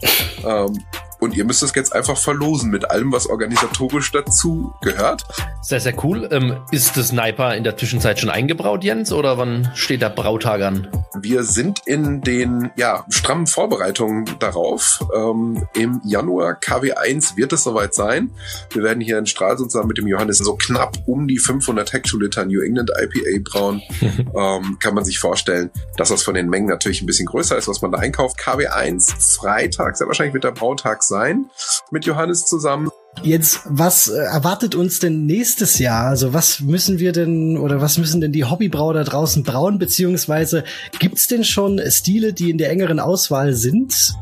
Ähm, 0.45 0.83
und 1.19 1.35
ihr 1.35 1.45
müsst 1.45 1.63
es 1.63 1.73
jetzt 1.75 1.93
einfach 1.93 2.17
verlosen 2.17 2.69
mit 2.69 2.89
allem, 2.89 3.11
was 3.11 3.27
organisatorisch 3.27 4.11
dazu 4.11 4.73
gehört. 4.81 5.23
Sehr, 5.61 5.79
sehr 5.79 5.93
cool. 6.03 6.27
Ähm, 6.31 6.57
ist 6.71 6.97
das 6.97 7.09
Sniper 7.09 7.55
in 7.55 7.63
der 7.63 7.77
Zwischenzeit 7.77 8.19
schon 8.19 8.29
eingebraut, 8.29 8.83
Jens, 8.83 9.11
oder 9.11 9.37
wann 9.37 9.71
steht 9.75 10.01
der 10.01 10.09
Brautag 10.09 10.61
an? 10.61 10.87
Wir 11.19 11.43
sind 11.43 11.81
in 11.85 12.21
den 12.21 12.71
ja, 12.75 13.05
strammen 13.09 13.47
Vorbereitungen 13.47 14.25
darauf. 14.39 15.03
Ähm, 15.15 15.67
Im 15.73 16.01
Januar 16.03 16.53
KW1 16.59 17.37
wird 17.37 17.53
es 17.53 17.63
soweit 17.63 17.95
sein. 17.95 18.31
Wir 18.71 18.83
werden 18.83 19.01
hier 19.01 19.17
in 19.17 19.25
Stralsund 19.25 19.71
zusammen 19.71 19.87
mit 19.87 19.97
dem 19.97 20.07
Johannes 20.07 20.37
so 20.37 20.55
knapp 20.55 20.97
um 21.05 21.27
die 21.27 21.39
500 21.39 21.93
Hektoliter 21.93 22.45
New 22.45 22.61
England 22.61 22.91
IPA 22.91 23.41
brauen. 23.43 23.81
ähm, 24.01 24.77
kann 24.79 24.93
man 24.93 25.05
sich 25.05 25.19
vorstellen, 25.19 25.71
dass 25.97 26.09
das 26.09 26.23
von 26.23 26.35
den 26.35 26.49
Mengen 26.49 26.67
natürlich 26.67 27.01
ein 27.01 27.07
bisschen 27.07 27.25
größer 27.25 27.57
ist, 27.57 27.67
was 27.67 27.81
man 27.81 27.91
da 27.91 27.97
einkauft. 27.97 28.39
KW1 28.39 29.37
Freitag, 29.37 29.97
sehr 29.97 30.07
wahrscheinlich 30.07 30.33
wird 30.33 30.43
der 30.43 30.51
Brautag 30.51 31.03
sein 31.07 31.49
mit 31.91 32.05
Johannes 32.05 32.45
zusammen. 32.45 32.89
Jetzt, 33.23 33.61
was 33.65 34.07
äh, 34.07 34.17
erwartet 34.17 34.75
uns 34.75 34.99
denn 34.99 35.25
nächstes 35.25 35.79
Jahr? 35.79 36.07
Also 36.07 36.33
was 36.33 36.59
müssen 36.59 36.99
wir 36.99 37.11
denn 37.11 37.57
oder 37.57 37.81
was 37.81 37.97
müssen 37.97 38.21
denn 38.21 38.31
die 38.31 38.45
Hobbybrauer 38.45 38.93
da 38.93 39.03
draußen 39.03 39.43
brauen? 39.43 39.79
Beziehungsweise 39.79 40.63
gibt's 40.99 41.27
denn 41.27 41.43
schon 41.43 41.81
Stile, 41.89 42.33
die 42.33 42.51
in 42.51 42.57
der 42.57 42.69
engeren 42.69 42.99
Auswahl 42.99 43.53
sind? 43.53 44.13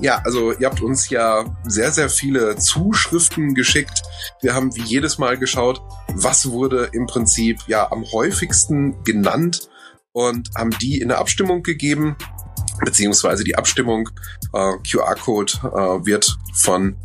Ja, 0.00 0.20
also 0.24 0.52
ihr 0.52 0.66
habt 0.66 0.82
uns 0.82 1.08
ja 1.08 1.44
sehr, 1.64 1.90
sehr 1.90 2.08
viele 2.08 2.56
Zuschriften 2.56 3.54
geschickt. 3.54 4.02
Wir 4.42 4.54
haben 4.54 4.74
wie 4.76 4.82
jedes 4.82 5.18
Mal 5.18 5.38
geschaut, 5.38 5.80
was 6.14 6.50
wurde 6.50 6.90
im 6.92 7.06
Prinzip 7.06 7.60
ja 7.68 7.90
am 7.90 8.04
häufigsten 8.12 9.02
genannt 9.04 9.68
und 10.12 10.50
haben 10.56 10.70
die 10.80 11.00
in 11.00 11.08
der 11.08 11.18
Abstimmung 11.18 11.62
gegeben 11.62 12.16
beziehungsweise 12.84 13.44
die 13.44 13.56
Abstimmung. 13.56 14.08
Äh, 14.52 14.72
QR-Code 14.88 15.52
äh, 15.62 16.06
wird 16.06 16.36
von 16.54 16.96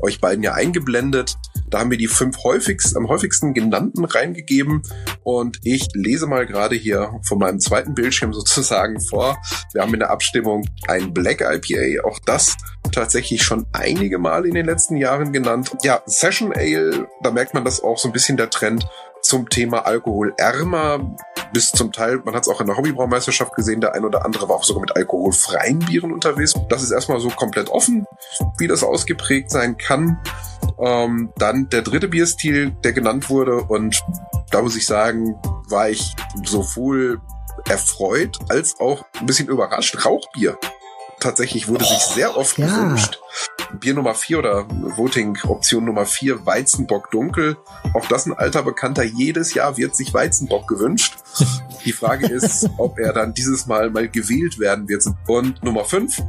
euch 0.00 0.20
beiden 0.20 0.42
ja 0.42 0.54
eingeblendet. 0.54 1.36
Da 1.68 1.80
haben 1.80 1.90
wir 1.90 1.98
die 1.98 2.08
fünf 2.08 2.44
häufigst, 2.44 2.96
am 2.96 3.08
häufigsten 3.08 3.54
genannten 3.54 4.04
reingegeben 4.04 4.82
und 5.22 5.58
ich 5.62 5.88
lese 5.94 6.26
mal 6.26 6.46
gerade 6.46 6.76
hier 6.76 7.18
von 7.26 7.38
meinem 7.38 7.60
zweiten 7.60 7.94
Bildschirm 7.94 8.32
sozusagen 8.32 9.00
vor. 9.00 9.38
Wir 9.72 9.82
haben 9.82 9.94
in 9.94 10.00
der 10.00 10.10
Abstimmung 10.10 10.68
ein 10.86 11.12
Black 11.12 11.40
IPA, 11.40 12.06
auch 12.06 12.18
das 12.24 12.56
tatsächlich 12.92 13.42
schon 13.42 13.66
einige 13.72 14.18
Mal 14.18 14.46
in 14.46 14.54
den 14.54 14.66
letzten 14.66 14.96
Jahren 14.96 15.32
genannt. 15.32 15.76
Ja, 15.82 16.02
Session 16.06 16.52
Ale, 16.52 17.08
da 17.22 17.30
merkt 17.30 17.54
man 17.54 17.64
das 17.64 17.82
auch 17.82 17.98
so 17.98 18.08
ein 18.08 18.12
bisschen 18.12 18.36
der 18.36 18.50
Trend 18.50 18.86
zum 19.22 19.48
Thema 19.48 19.86
alkoholärmer 19.86 21.16
bis 21.54 21.72
zum 21.72 21.92
Teil, 21.92 22.20
man 22.24 22.34
hat 22.34 22.42
es 22.42 22.48
auch 22.48 22.60
in 22.60 22.66
der 22.66 22.76
Hobbybraumeisterschaft 22.76 23.54
gesehen, 23.54 23.80
der 23.80 23.94
ein 23.94 24.04
oder 24.04 24.26
andere 24.26 24.48
war 24.48 24.56
auch 24.56 24.64
sogar 24.64 24.82
mit 24.82 24.94
alkoholfreien 24.94 25.78
Bieren 25.78 26.12
unterwegs. 26.12 26.52
Das 26.68 26.82
ist 26.82 26.90
erstmal 26.90 27.20
so 27.20 27.28
komplett 27.28 27.70
offen, 27.70 28.06
wie 28.58 28.66
das 28.66 28.82
ausgeprägt 28.82 29.50
sein 29.50 29.78
kann. 29.78 30.18
Ähm, 30.78 31.32
dann 31.36 31.70
der 31.70 31.82
dritte 31.82 32.08
Bierstil, 32.08 32.72
der 32.84 32.92
genannt 32.92 33.30
wurde 33.30 33.62
und 33.62 34.04
da 34.50 34.60
muss 34.60 34.76
ich 34.76 34.84
sagen, 34.84 35.36
war 35.68 35.88
ich 35.88 36.14
sowohl 36.44 37.20
erfreut 37.68 38.38
als 38.48 38.78
auch 38.80 39.04
ein 39.18 39.26
bisschen 39.26 39.48
überrascht. 39.48 40.04
Rauchbier 40.04 40.58
tatsächlich 41.20 41.68
wurde 41.68 41.84
sich 41.84 41.98
sehr 41.98 42.36
oft 42.36 42.58
ja. 42.58 42.66
gewünscht. 42.66 43.18
Bier 43.80 43.94
Nummer 43.94 44.14
4 44.14 44.38
oder 44.38 44.66
Voting 44.96 45.38
Option 45.48 45.84
Nummer 45.84 46.06
4, 46.06 46.46
Weizenbock 46.46 47.10
Dunkel. 47.10 47.56
Auch 47.94 48.06
das 48.06 48.26
ein 48.26 48.32
alter 48.32 48.62
Bekannter. 48.62 49.02
Jedes 49.02 49.54
Jahr 49.54 49.76
wird 49.76 49.96
sich 49.96 50.14
Weizenbock 50.14 50.68
gewünscht. 50.68 51.16
Die 51.84 51.92
Frage 51.92 52.26
ist, 52.30 52.68
ob 52.78 52.98
er 52.98 53.12
dann 53.12 53.34
dieses 53.34 53.66
Mal 53.66 53.90
mal 53.90 54.08
gewählt 54.08 54.58
werden 54.58 54.88
wird. 54.88 55.04
Und 55.26 55.62
Nummer 55.62 55.84
5, 55.84 56.22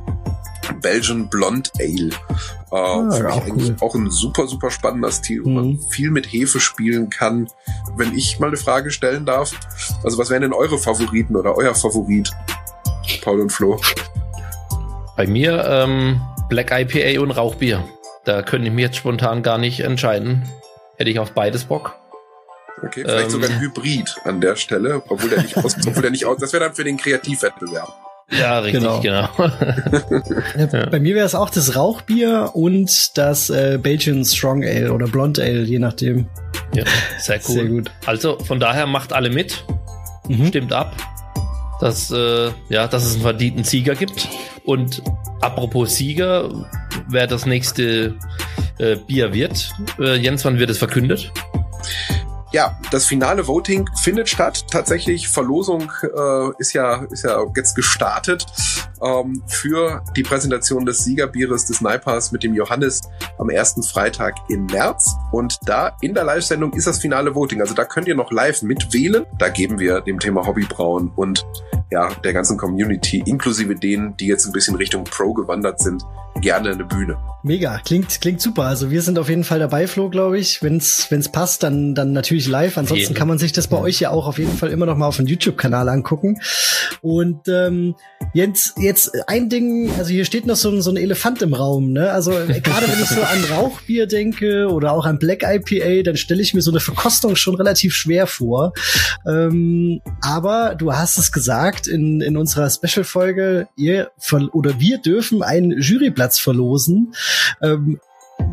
Belgian 0.81 1.29
Blonde 1.29 1.69
Ale. 1.79 2.09
Äh, 2.09 2.75
ah, 2.75 3.11
für 3.11 3.23
mich 3.23 3.31
auch 3.31 3.45
eigentlich 3.45 3.69
cool. 3.69 3.87
auch 3.87 3.95
ein 3.95 4.09
super, 4.09 4.47
super 4.47 4.71
spannender 4.71 5.11
Stil, 5.11 5.43
wo 5.43 5.49
mhm. 5.49 5.55
man 5.55 5.79
viel 5.89 6.11
mit 6.11 6.31
Hefe 6.31 6.59
spielen 6.59 7.09
kann. 7.09 7.47
Wenn 7.95 8.15
ich 8.15 8.39
mal 8.39 8.47
eine 8.47 8.57
Frage 8.57 8.91
stellen 8.91 9.25
darf, 9.25 9.51
also 10.03 10.17
was 10.17 10.29
wären 10.29 10.41
denn 10.41 10.53
eure 10.53 10.77
Favoriten 10.77 11.35
oder 11.35 11.55
euer 11.55 11.75
Favorit? 11.75 12.31
Paul 13.21 13.41
und 13.41 13.51
Flo. 13.51 13.79
Bei 15.15 15.27
mir 15.27 15.63
ähm, 15.67 16.21
Black 16.49 16.71
IPA 16.71 17.21
und 17.21 17.31
Rauchbier. 17.31 17.83
Da 18.25 18.41
könnte 18.41 18.67
ich 18.67 18.73
mir 18.73 18.81
jetzt 18.83 18.97
spontan 18.97 19.43
gar 19.43 19.57
nicht 19.57 19.79
entscheiden. 19.81 20.43
Hätte 20.97 21.09
ich 21.09 21.19
auf 21.19 21.31
beides 21.31 21.65
Bock. 21.65 21.95
Okay, 22.83 23.03
vielleicht 23.05 23.25
Ähm. 23.25 23.29
sogar 23.29 23.49
ein 23.49 23.59
Hybrid 23.59 24.15
an 24.25 24.41
der 24.41 24.55
Stelle, 24.55 25.01
obwohl 25.07 25.29
der 25.29 25.41
nicht 25.41 25.57
aus, 25.57 25.75
obwohl 25.87 26.01
der 26.01 26.11
nicht 26.11 26.25
aus, 26.25 26.37
das 26.39 26.51
wäre 26.53 26.65
dann 26.65 26.73
für 26.75 26.83
den 26.83 26.97
Kreativwettbewerb. 26.97 27.87
Ja, 28.31 28.57
richtig, 28.59 28.81
Genau. 28.81 28.99
genau. 29.01 29.29
Ja, 30.57 30.85
Bei 30.87 30.99
mir 30.99 31.13
wäre 31.15 31.25
es 31.27 31.35
auch 31.35 31.49
das 31.51 31.75
Rauchbier 31.75 32.49
und 32.53 33.15
das 33.17 33.49
äh, 33.51 33.77
Belgian 33.81 34.25
Strong 34.25 34.63
Ale 34.63 34.91
oder 34.91 35.05
Blonde 35.07 35.43
Ale, 35.43 35.61
je 35.61 35.77
nachdem. 35.79 36.27
ja, 36.73 36.83
sehr 37.19 37.39
cool. 37.47 37.53
Sehr 37.55 37.65
gut. 37.65 37.91
Also 38.05 38.39
von 38.39 38.59
daher 38.59 38.87
macht 38.87 39.13
alle 39.13 39.29
mit, 39.29 39.63
Mhm. 40.27 40.47
stimmt 40.47 40.73
ab, 40.73 40.95
dass, 41.79 42.11
äh, 42.11 42.51
ja, 42.69 42.87
dass 42.87 43.05
es 43.05 43.13
einen 43.13 43.21
verdienten 43.21 43.63
Sieger 43.63 43.95
gibt. 43.95 44.27
Und 44.63 45.01
apropos 45.41 45.95
Sieger, 45.95 46.49
wer 47.09 47.27
das 47.27 47.45
nächste 47.45 48.15
äh, 48.79 48.95
Bier 48.95 49.33
wird, 49.33 49.71
äh, 49.99 50.15
Jens, 50.15 50.45
wann 50.45 50.59
wird 50.59 50.69
es 50.69 50.77
verkündet? 50.77 51.31
Ja, 52.55 52.79
das 52.89 53.05
finale 53.05 53.47
Voting 53.47 53.85
findet 54.01 54.29
statt. 54.29 54.67
Tatsächlich, 54.71 55.27
Verlosung 55.27 55.91
äh, 56.03 56.51
ist 56.57 56.71
ja 56.71 57.03
ist 57.11 57.25
ja 57.25 57.43
jetzt 57.53 57.75
gestartet 57.75 58.45
ähm, 59.01 59.43
für 59.45 60.01
die 60.15 60.23
Präsentation 60.23 60.85
des 60.85 61.03
Siegerbieres 61.03 61.65
des 61.65 61.79
Snipers 61.79 62.31
mit 62.31 62.43
dem 62.43 62.53
Johannes 62.53 63.01
am 63.39 63.49
ersten 63.49 63.83
Freitag 63.83 64.35
im 64.47 64.67
März. 64.67 65.17
Und 65.33 65.59
da 65.65 65.97
in 65.99 66.13
der 66.13 66.23
Live-Sendung 66.23 66.71
ist 66.71 66.87
das 66.87 66.99
finale 66.99 67.35
Voting. 67.35 67.59
Also 67.59 67.73
da 67.73 67.83
könnt 67.83 68.07
ihr 68.07 68.15
noch 68.15 68.31
live 68.31 68.61
mitwählen. 68.61 69.25
Da 69.37 69.49
geben 69.49 69.77
wir 69.77 69.99
dem 69.99 70.21
Thema 70.21 70.47
Hobbybrauen 70.47 71.11
und 71.13 71.45
ja, 71.91 72.09
der 72.23 72.31
ganzen 72.31 72.57
Community, 72.57 73.21
inklusive 73.25 73.75
denen, 73.75 74.15
die 74.15 74.27
jetzt 74.27 74.45
ein 74.45 74.53
bisschen 74.53 74.75
Richtung 74.75 75.03
Pro 75.03 75.33
gewandert 75.33 75.79
sind, 75.79 76.03
gerne 76.41 76.71
eine 76.71 76.83
Bühne. 76.83 77.17
Mega, 77.43 77.79
klingt, 77.85 78.21
klingt 78.21 78.41
super. 78.41 78.63
Also 78.63 78.89
wir 78.89 79.01
sind 79.01 79.19
auf 79.19 79.29
jeden 79.29 79.43
Fall 79.43 79.59
dabei, 79.59 79.87
Flo, 79.87 80.09
glaube 80.09 80.39
ich. 80.39 80.63
Wenn's, 80.63 81.07
wenn's 81.09 81.29
passt, 81.29 81.63
dann, 81.63 81.93
dann 81.93 82.11
natürlich 82.11 82.44
live. 82.47 82.77
Ansonsten 82.77 83.13
kann 83.13 83.27
man 83.27 83.37
sich 83.37 83.51
das 83.51 83.67
bei 83.67 83.77
euch 83.77 83.99
ja 83.99 84.11
auch 84.11 84.27
auf 84.27 84.37
jeden 84.37 84.57
Fall 84.57 84.69
immer 84.69 84.85
noch 84.85 84.97
mal 84.97 85.07
auf 85.07 85.17
dem 85.17 85.27
YouTube-Kanal 85.27 85.89
angucken. 85.89 86.39
Und 87.01 87.47
ähm, 87.47 87.95
Jens, 88.33 88.73
jetzt 88.77 89.11
ein 89.27 89.49
Ding, 89.49 89.91
also 89.97 90.11
hier 90.11 90.25
steht 90.25 90.45
noch 90.45 90.55
so 90.55 90.69
ein, 90.69 90.81
so 90.81 90.91
ein 90.91 90.97
Elefant 90.97 91.41
im 91.41 91.53
Raum, 91.53 91.91
ne? 91.91 92.11
Also 92.11 92.31
äh, 92.31 92.59
gerade 92.61 92.87
wenn 92.87 93.01
ich 93.01 93.09
so 93.09 93.21
an 93.21 93.43
Rauchbier 93.45 94.07
denke 94.07 94.67
oder 94.69 94.91
auch 94.93 95.05
an 95.05 95.19
Black 95.19 95.43
IPA, 95.43 96.03
dann 96.03 96.17
stelle 96.17 96.41
ich 96.41 96.53
mir 96.53 96.61
so 96.61 96.71
eine 96.71 96.79
Verkostung 96.79 97.35
schon 97.35 97.55
relativ 97.55 97.93
schwer 97.93 98.27
vor. 98.27 98.73
Ähm, 99.27 100.01
aber 100.21 100.75
du 100.75 100.93
hast 100.93 101.17
es 101.17 101.31
gesagt 101.31 101.87
in, 101.87 102.21
in 102.21 102.37
unserer 102.37 102.69
Special-Folge, 102.69 103.67
ihr 103.75 104.11
oder 104.51 104.79
wir 104.79 104.97
dürfen 104.97 105.43
einen 105.43 105.79
Juryplatz 105.79 106.39
verlosen. 106.39 107.13
Ähm, 107.61 107.99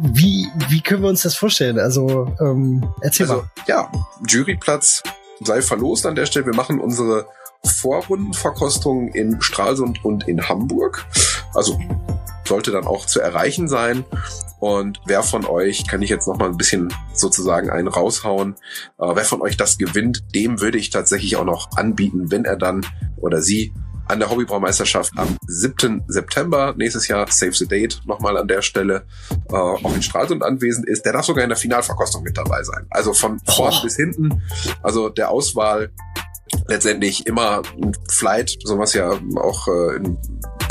wie, 0.02 0.49
wie 0.69 0.81
können 0.81 1.02
wir 1.02 1.09
uns 1.09 1.23
das 1.23 1.35
vorstellen? 1.35 1.78
Also, 1.78 2.35
ähm, 2.41 2.85
erzähl 3.01 3.27
Also 3.28 3.43
mal. 3.43 3.51
ja, 3.67 3.93
Juryplatz 4.27 5.02
sei 5.41 5.62
verlost 5.62 6.07
an 6.07 6.15
der 6.15 6.27
Stelle. 6.27 6.47
Wir 6.47 6.55
machen 6.55 6.81
unsere 6.81 7.27
Vorrundenverkostung 7.65 9.09
in 9.09 9.41
Stralsund 9.41 10.05
und 10.05 10.27
in 10.28 10.49
Hamburg. 10.49 11.05
Also 11.55 11.78
sollte 12.47 12.70
dann 12.70 12.86
auch 12.86 13.07
zu 13.07 13.20
erreichen 13.20 13.69
sein. 13.69 14.05
Und 14.59 15.01
wer 15.07 15.23
von 15.23 15.44
euch, 15.44 15.86
kann 15.89 16.02
ich 16.02 16.11
jetzt 16.11 16.28
noch 16.28 16.39
mal 16.39 16.49
ein 16.49 16.57
bisschen 16.57 16.93
sozusagen 17.12 17.70
einen 17.70 17.89
raushauen, 17.89 18.55
äh, 18.99 19.15
wer 19.15 19.25
von 19.25 19.43
euch 19.43 19.57
das 19.57 19.78
gewinnt, 19.78 20.35
dem 20.35 20.61
würde 20.61 20.78
ich 20.78 20.91
tatsächlich 20.91 21.36
auch 21.36 21.44
noch 21.44 21.77
anbieten, 21.77 22.31
wenn 22.31 22.44
er 22.44 22.57
dann 22.57 22.86
oder 23.17 23.43
sie 23.43 23.73
an 24.09 24.19
der 24.19 24.31
Hobbybraumeisterschaft 24.31 25.13
am 25.17 25.37
7. 25.47 26.05
September 26.09 26.75
nächstes 26.77 27.09
Jahr, 27.09 27.27
Save 27.31 27.53
the 27.53 27.67
Date, 27.67 28.01
nochmal 28.07 28.37
an 28.37 28.49
der 28.49 28.63
Stelle, 28.63 29.07
äh, 29.51 29.55
auch 29.55 29.95
in 29.95 30.03
Stralsund 30.03 30.43
anwesend 30.43 30.89
ist, 30.89 31.05
der 31.05 31.13
darf 31.13 31.25
sogar 31.25 31.45
in 31.45 31.51
der 31.51 31.59
Finalverkostung 31.59 32.23
mit 32.23 32.37
dabei 32.37 32.63
sein. 32.63 32.87
Also 32.91 33.13
von 33.13 33.41
vorn 33.47 33.75
bis 33.83 33.97
hinten, 33.97 34.43
also 34.83 35.09
der 35.09 35.31
Auswahl 35.31 35.91
letztendlich 36.69 37.27
immer 37.27 37.63
ein 37.81 37.93
Flight, 38.11 38.59
sowas 38.65 38.95
ja 38.95 39.19
auch 39.37 39.69
äh, 39.69 39.97
im 39.97 40.19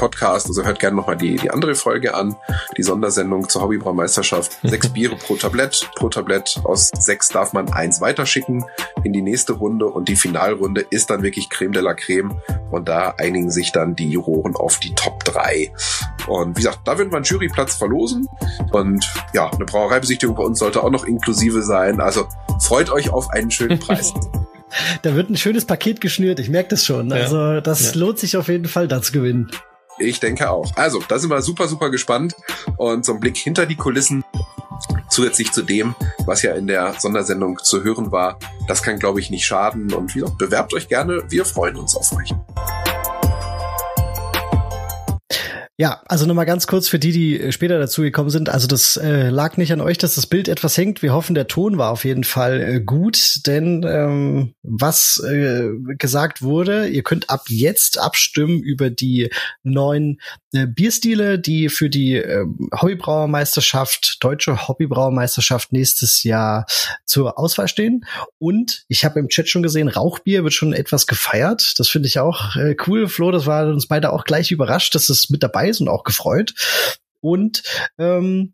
Podcast, 0.01 0.47
also 0.47 0.63
hört 0.65 0.80
gerne 0.80 0.95
nochmal 0.95 1.15
die, 1.15 1.35
die 1.35 1.51
andere 1.51 1.75
Folge 1.75 2.15
an, 2.15 2.35
die 2.75 2.81
Sondersendung 2.81 3.47
zur 3.47 3.61
Hobbybraumeisterschaft. 3.61 4.57
Sechs 4.63 4.89
Biere 4.89 5.15
pro 5.15 5.35
Tablett, 5.35 5.88
pro 5.95 6.09
Tablett 6.09 6.59
aus 6.63 6.89
sechs 6.97 7.30
darf 7.30 7.53
man 7.53 7.71
eins 7.71 8.01
weiterschicken 8.01 8.65
in 9.03 9.13
die 9.13 9.21
nächste 9.21 9.53
Runde 9.53 9.85
und 9.85 10.09
die 10.09 10.15
Finalrunde 10.15 10.81
ist 10.89 11.11
dann 11.11 11.21
wirklich 11.21 11.51
Creme 11.51 11.71
de 11.73 11.83
la 11.83 11.93
Creme 11.93 12.33
und 12.71 12.89
da 12.89 13.13
einigen 13.19 13.51
sich 13.51 13.71
dann 13.71 13.95
die 13.95 14.09
Juroren 14.09 14.55
auf 14.55 14.80
die 14.80 14.95
Top 14.95 15.23
3. 15.23 15.71
Und 16.27 16.57
wie 16.57 16.61
gesagt, 16.63 16.80
da 16.85 16.97
würden 16.97 17.11
wir 17.11 17.17
einen 17.17 17.25
Juryplatz 17.25 17.75
verlosen 17.75 18.27
und 18.71 19.05
ja, 19.35 19.51
eine 19.51 19.65
Brauereibesichtigung 19.65 20.35
bei 20.35 20.43
uns 20.43 20.57
sollte 20.57 20.81
auch 20.83 20.89
noch 20.89 21.05
inklusive 21.05 21.61
sein, 21.61 22.01
also 22.01 22.27
freut 22.59 22.89
euch 22.89 23.11
auf 23.11 23.30
einen 23.30 23.51
schönen 23.51 23.77
Preis. 23.77 24.13
Da 25.01 25.15
wird 25.15 25.30
ein 25.30 25.35
schönes 25.35 25.65
Paket 25.65 25.99
geschnürt, 25.99 26.39
ich 26.39 26.47
merke 26.49 26.69
das 26.69 26.85
schon. 26.85 27.11
Also 27.11 27.59
das 27.59 27.93
Ja. 27.93 27.99
lohnt 27.99 28.19
sich 28.19 28.38
auf 28.38 28.47
jeden 28.47 28.69
Fall, 28.69 28.88
da 28.88 29.01
zu 29.01 29.11
gewinnen. 29.11 29.51
Ich 30.01 30.19
denke 30.19 30.49
auch. 30.49 30.71
Also, 30.75 31.01
da 31.07 31.19
sind 31.19 31.30
wir 31.30 31.41
super, 31.41 31.67
super 31.67 31.89
gespannt. 31.89 32.35
Und 32.77 33.05
so 33.05 33.13
ein 33.13 33.19
Blick 33.19 33.38
hinter 33.38 33.65
die 33.65 33.75
Kulissen, 33.75 34.23
zusätzlich 35.09 35.51
zu 35.51 35.61
dem, 35.61 35.95
was 36.25 36.41
ja 36.41 36.53
in 36.53 36.67
der 36.67 36.95
Sondersendung 36.97 37.59
zu 37.59 37.83
hören 37.83 38.11
war, 38.11 38.38
das 38.67 38.81
kann, 38.81 38.99
glaube 38.99 39.19
ich, 39.19 39.30
nicht 39.30 39.45
schaden. 39.45 39.93
Und 39.93 40.15
wie 40.15 40.19
gesagt, 40.19 40.38
bewerbt 40.38 40.73
euch 40.73 40.88
gerne. 40.88 41.23
Wir 41.30 41.45
freuen 41.45 41.77
uns 41.77 41.95
auf 41.95 42.11
euch. 42.13 42.33
Ja, 45.77 46.03
also 46.06 46.27
nochmal 46.27 46.45
ganz 46.45 46.67
kurz 46.67 46.90
für 46.90 47.00
die, 47.00 47.11
die 47.11 47.40
äh, 47.40 47.51
später 47.51 47.80
dazu 47.80 48.01
gekommen 48.01 48.30
sind. 48.30 48.50
Also 48.50 48.67
das 48.67 48.98
äh, 48.98 49.30
lag 49.30 49.58
nicht 49.58 49.74
an 49.74 49.82
euch, 49.82 49.98
dass 49.98 50.14
das 50.14 50.27
Bild 50.27 50.48
etwas 50.48 50.77
hängt. 50.77 51.01
Wir 51.01 51.14
hoffen, 51.14 51.33
der 51.33 51.48
Ton 51.48 51.77
war 51.77 51.90
auf 51.90 52.06
jeden 52.06 52.24
Fall 52.24 52.61
äh, 52.61 52.82
gut, 52.82 53.48
denn 53.48 53.83
ähm, 53.88 54.53
was 54.61 55.24
äh, 55.27 55.69
gesagt 55.98 56.43
wurde, 56.43 56.88
ihr 56.88 57.01
könnt 57.01 57.30
ab 57.30 57.45
jetzt 57.48 57.98
abstimmen 57.98 58.59
über 58.61 58.91
die 58.91 59.32
neuen 59.64 60.19
äh, 60.53 60.67
Bierstile, 60.67 61.40
die 61.40 61.69
für 61.69 61.90
die 61.90 62.17
äh, 62.17 62.45
Hobbybrauermeisterschaft, 62.80 64.17
deutsche 64.19 64.67
Hobbybrauermeisterschaft 64.67 65.72
nächstes 65.72 66.24
Jahr 66.24 66.67
zur 67.06 67.40
Auswahl 67.40 67.69
stehen. 67.69 68.06
Und 68.38 68.83
ich 68.88 69.03
habe 69.03 69.19
im 69.19 69.30
Chat 69.30 69.50
schon 69.50 69.64
gesehen, 69.64 69.88
Rauchbier 69.88 70.43
wird 70.43 70.53
schon 70.53 70.74
etwas 70.74 71.08
gefeiert. 71.08 71.80
Das 71.80 71.88
finde 71.88 72.08
ich 72.08 72.19
auch 72.19 72.56
äh, 72.56 72.75
cool, 72.85 73.08
Flo. 73.08 73.32
Das 73.32 73.48
war 73.48 73.66
uns 73.67 73.88
beide 73.88 74.14
auch 74.14 74.25
gleich 74.25 74.51
überrascht, 74.51 74.93
dass 74.93 75.09
es 75.09 75.32
mit 75.32 75.41
dabei 75.41 75.70
ist 75.72 75.82
und 75.82 75.90
auch 75.90 76.03
gefreut. 76.03 76.53
Und 77.19 77.64
ähm, 77.98 78.53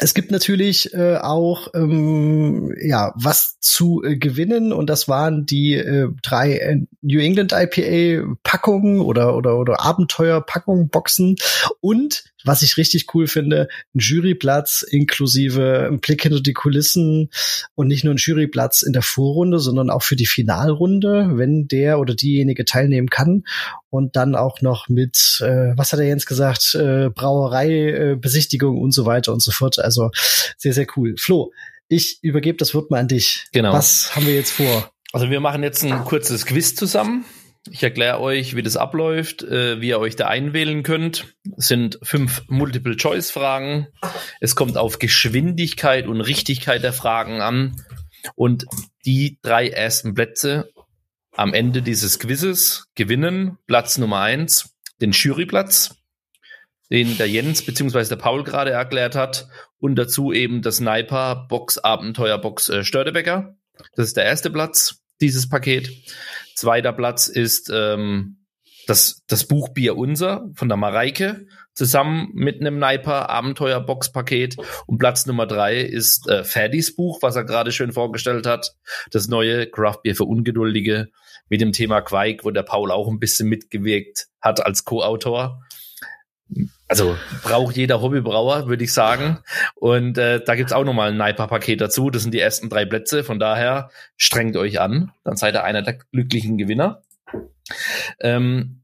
es 0.00 0.14
gibt 0.14 0.30
natürlich 0.30 0.94
äh, 0.94 1.16
auch 1.16 1.68
ähm, 1.74 2.74
ja 2.82 3.12
was 3.14 3.58
zu 3.60 4.02
äh, 4.02 4.16
gewinnen 4.16 4.72
und 4.72 4.88
das 4.88 5.06
waren 5.06 5.44
die 5.44 5.74
äh, 5.74 6.08
drei 6.22 6.56
äh, 6.56 6.78
New 7.02 7.20
England 7.20 7.52
IPA 7.52 8.34
Packungen 8.42 9.00
oder 9.00 9.36
oder 9.36 9.58
oder 9.58 9.80
Abenteuerpackungen 9.80 10.88
Boxen 10.88 11.36
und 11.80 12.24
was 12.44 12.62
ich 12.62 12.76
richtig 12.76 13.14
cool 13.14 13.26
finde, 13.26 13.68
ein 13.94 13.98
Juryplatz 13.98 14.82
inklusive 14.82 15.88
ein 15.90 16.00
Blick 16.00 16.22
hinter 16.22 16.40
die 16.40 16.52
Kulissen 16.52 17.30
und 17.74 17.88
nicht 17.88 18.04
nur 18.04 18.14
ein 18.14 18.18
Juryplatz 18.18 18.82
in 18.82 18.92
der 18.92 19.02
Vorrunde, 19.02 19.58
sondern 19.58 19.90
auch 19.90 20.02
für 20.02 20.16
die 20.16 20.26
Finalrunde, 20.26 21.32
wenn 21.34 21.68
der 21.68 21.98
oder 21.98 22.14
diejenige 22.14 22.64
teilnehmen 22.64 23.08
kann 23.08 23.44
und 23.90 24.16
dann 24.16 24.34
auch 24.34 24.60
noch 24.60 24.88
mit, 24.88 25.38
äh, 25.40 25.76
was 25.76 25.92
hat 25.92 26.00
er 26.00 26.06
Jens 26.06 26.26
gesagt, 26.26 26.74
äh, 26.74 27.10
Brauerei, 27.10 27.70
äh, 27.70 28.16
Besichtigung 28.16 28.80
und 28.80 28.92
so 28.92 29.06
weiter 29.06 29.32
und 29.32 29.42
so 29.42 29.50
fort. 29.50 29.78
Also 29.78 30.10
sehr, 30.56 30.72
sehr 30.72 30.86
cool. 30.96 31.14
Flo, 31.18 31.52
ich 31.88 32.18
übergebe 32.22 32.56
das 32.56 32.74
Wort 32.74 32.90
mal 32.90 33.00
an 33.00 33.08
dich. 33.08 33.46
Genau. 33.52 33.72
Was 33.72 34.16
haben 34.16 34.26
wir 34.26 34.34
jetzt 34.34 34.52
vor? 34.52 34.90
Also 35.12 35.28
wir 35.28 35.40
machen 35.40 35.62
jetzt 35.62 35.84
ein 35.84 36.04
kurzes 36.04 36.46
Quiz 36.46 36.74
zusammen. 36.74 37.24
Ich 37.70 37.82
erkläre 37.82 38.20
euch, 38.20 38.56
wie 38.56 38.62
das 38.62 38.76
abläuft, 38.76 39.42
äh, 39.42 39.80
wie 39.80 39.88
ihr 39.88 40.00
euch 40.00 40.16
da 40.16 40.26
einwählen 40.26 40.82
könnt. 40.82 41.34
Es 41.56 41.68
sind 41.68 41.98
fünf 42.02 42.42
Multiple-Choice-Fragen. 42.48 43.86
Es 44.40 44.56
kommt 44.56 44.76
auf 44.76 44.98
Geschwindigkeit 44.98 46.08
und 46.08 46.20
Richtigkeit 46.20 46.82
der 46.82 46.92
Fragen 46.92 47.40
an. 47.40 47.76
Und 48.34 48.66
die 49.04 49.38
drei 49.42 49.68
ersten 49.68 50.14
Plätze 50.14 50.70
am 51.32 51.54
Ende 51.54 51.82
dieses 51.82 52.18
Quizzes 52.18 52.88
gewinnen 52.94 53.58
Platz 53.66 53.96
Nummer 53.96 54.20
eins, 54.20 54.74
den 55.00 55.12
Juryplatz, 55.12 55.94
den 56.90 57.16
der 57.16 57.28
Jens 57.28 57.62
bzw. 57.62 58.04
der 58.04 58.16
Paul 58.16 58.42
gerade 58.44 58.70
erklärt 58.70 59.14
hat. 59.14 59.48
Und 59.78 59.96
dazu 59.96 60.32
eben 60.32 60.62
das 60.62 60.76
Sniper 60.76 61.46
Box 61.48 61.78
Abenteuer 61.78 62.38
Box 62.38 62.68
äh, 62.68 62.84
Störtebecker. 62.84 63.56
Das 63.94 64.08
ist 64.08 64.16
der 64.16 64.24
erste 64.24 64.50
Platz 64.50 65.02
dieses 65.20 65.48
Paket. 65.48 65.90
Zweiter 66.62 66.92
Platz 66.92 67.26
ist 67.26 67.72
ähm, 67.74 68.36
das, 68.86 69.24
das 69.26 69.48
Buch 69.48 69.70
Bier 69.70 69.96
Unser 69.96 70.48
von 70.54 70.68
der 70.68 70.76
Mareike 70.76 71.48
zusammen 71.74 72.30
mit 72.34 72.60
einem 72.60 72.76
Sniper 72.76 73.28
Abenteuer 73.30 73.80
Box 73.80 74.12
Paket. 74.12 74.56
Und 74.86 74.98
Platz 74.98 75.26
Nummer 75.26 75.48
drei 75.48 75.80
ist 75.80 76.28
äh, 76.28 76.44
Ferdis 76.44 76.94
Buch, 76.94 77.18
was 77.20 77.34
er 77.34 77.42
gerade 77.42 77.72
schön 77.72 77.90
vorgestellt 77.90 78.46
hat. 78.46 78.76
Das 79.10 79.26
neue 79.26 79.66
Craft 79.66 80.02
Beer 80.04 80.14
für 80.14 80.22
Ungeduldige 80.24 81.08
mit 81.48 81.60
dem 81.60 81.72
Thema 81.72 82.00
Quake, 82.00 82.44
wo 82.44 82.52
der 82.52 82.62
Paul 82.62 82.92
auch 82.92 83.08
ein 83.08 83.18
bisschen 83.18 83.48
mitgewirkt 83.48 84.28
hat 84.40 84.64
als 84.64 84.84
Co-Autor. 84.84 85.62
Also 86.92 87.16
braucht 87.42 87.78
jeder 87.78 88.02
Hobbybrauer, 88.02 88.68
würde 88.68 88.84
ich 88.84 88.92
sagen. 88.92 89.38
Und 89.76 90.18
äh, 90.18 90.44
da 90.44 90.54
gibt's 90.56 90.74
auch 90.74 90.84
nochmal 90.84 91.08
ein 91.08 91.16
Naipa-Paket 91.16 91.80
dazu. 91.80 92.10
Das 92.10 92.20
sind 92.20 92.34
die 92.34 92.40
ersten 92.40 92.68
drei 92.68 92.84
Plätze. 92.84 93.24
Von 93.24 93.38
daher 93.38 93.88
strengt 94.18 94.58
euch 94.58 94.78
an. 94.78 95.10
Dann 95.24 95.36
seid 95.36 95.54
ihr 95.54 95.64
einer 95.64 95.80
der 95.80 95.94
glücklichen 95.94 96.58
Gewinner. 96.58 97.00
Ähm, 98.20 98.82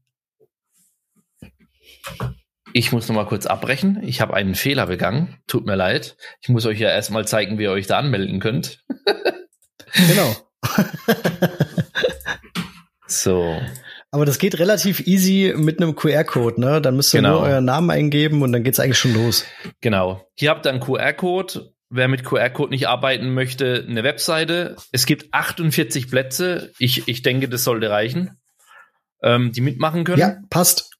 ich 2.73 2.91
muss 2.91 3.07
noch 3.07 3.15
mal 3.15 3.27
kurz 3.27 3.45
abbrechen. 3.45 4.01
Ich 4.01 4.21
habe 4.21 4.33
einen 4.33 4.55
Fehler 4.55 4.87
begangen. 4.87 5.37
Tut 5.45 5.67
mir 5.67 5.75
leid. 5.75 6.17
Ich 6.41 6.49
muss 6.49 6.65
euch 6.65 6.79
ja 6.79 6.89
erstmal 6.89 7.27
zeigen, 7.27 7.59
wie 7.59 7.63
ihr 7.63 7.71
euch 7.71 7.85
da 7.85 7.99
anmelden 7.99 8.39
könnt. 8.39 8.83
Genau. 9.93 10.35
so. 13.07 13.61
Aber 14.11 14.25
das 14.25 14.39
geht 14.39 14.57
relativ 14.57 15.05
easy 15.05 15.53
mit 15.55 15.81
einem 15.81 15.95
QR-Code, 15.95 16.59
ne? 16.59 16.81
Dann 16.81 16.95
müsst 16.95 17.13
ihr 17.13 17.19
Genau. 17.21 17.39
nur 17.39 17.47
euren 17.47 17.65
Namen 17.65 17.91
eingeben 17.91 18.41
und 18.41 18.51
dann 18.51 18.63
geht's 18.63 18.79
eigentlich 18.79 18.97
schon 18.97 19.13
los. 19.13 19.45
Genau. 19.81 20.27
Hier 20.35 20.49
habt 20.49 20.65
ihr 20.65 20.71
einen 20.71 20.79
QR-Code. 20.79 21.73
Wer 21.91 22.07
mit 22.07 22.23
QR-Code 22.23 22.71
nicht 22.71 22.87
arbeiten 22.87 23.33
möchte, 23.33 23.85
eine 23.87 24.03
Webseite. 24.03 24.75
Es 24.91 25.05
gibt 25.05 25.33
48 25.33 26.09
Plätze. 26.09 26.71
Ich, 26.79 27.07
ich 27.07 27.21
denke, 27.23 27.49
das 27.49 27.63
sollte 27.63 27.89
reichen, 27.89 28.37
ähm, 29.23 29.51
die 29.51 29.61
mitmachen 29.61 30.03
können. 30.03 30.19
Ja, 30.19 30.37
passt. 30.49 30.91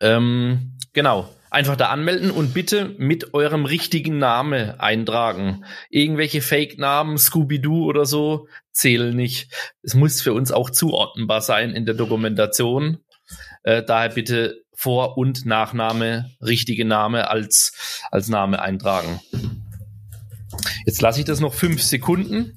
Ähm, 0.00 0.76
genau. 0.92 1.28
Einfach 1.52 1.76
da 1.76 1.90
anmelden 1.90 2.30
und 2.30 2.54
bitte 2.54 2.94
mit 2.96 3.34
eurem 3.34 3.66
richtigen 3.66 4.16
Name 4.16 4.80
eintragen. 4.80 5.66
Irgendwelche 5.90 6.40
Fake-Namen, 6.40 7.18
Scooby-Doo 7.18 7.84
oder 7.84 8.06
so, 8.06 8.48
zählen 8.70 9.14
nicht. 9.14 9.52
Es 9.82 9.92
muss 9.92 10.22
für 10.22 10.32
uns 10.32 10.50
auch 10.50 10.70
zuordnenbar 10.70 11.42
sein 11.42 11.72
in 11.72 11.84
der 11.84 11.94
Dokumentation. 11.94 13.04
Äh, 13.64 13.82
daher 13.82 14.08
bitte 14.08 14.62
Vor- 14.72 15.18
und 15.18 15.44
Nachname, 15.44 16.30
richtige 16.40 16.86
Name 16.86 17.28
als, 17.28 18.00
als 18.10 18.30
Name 18.30 18.62
eintragen. 18.62 19.20
Jetzt 20.86 21.02
lasse 21.02 21.20
ich 21.20 21.26
das 21.26 21.40
noch 21.40 21.52
fünf 21.52 21.82
Sekunden 21.82 22.54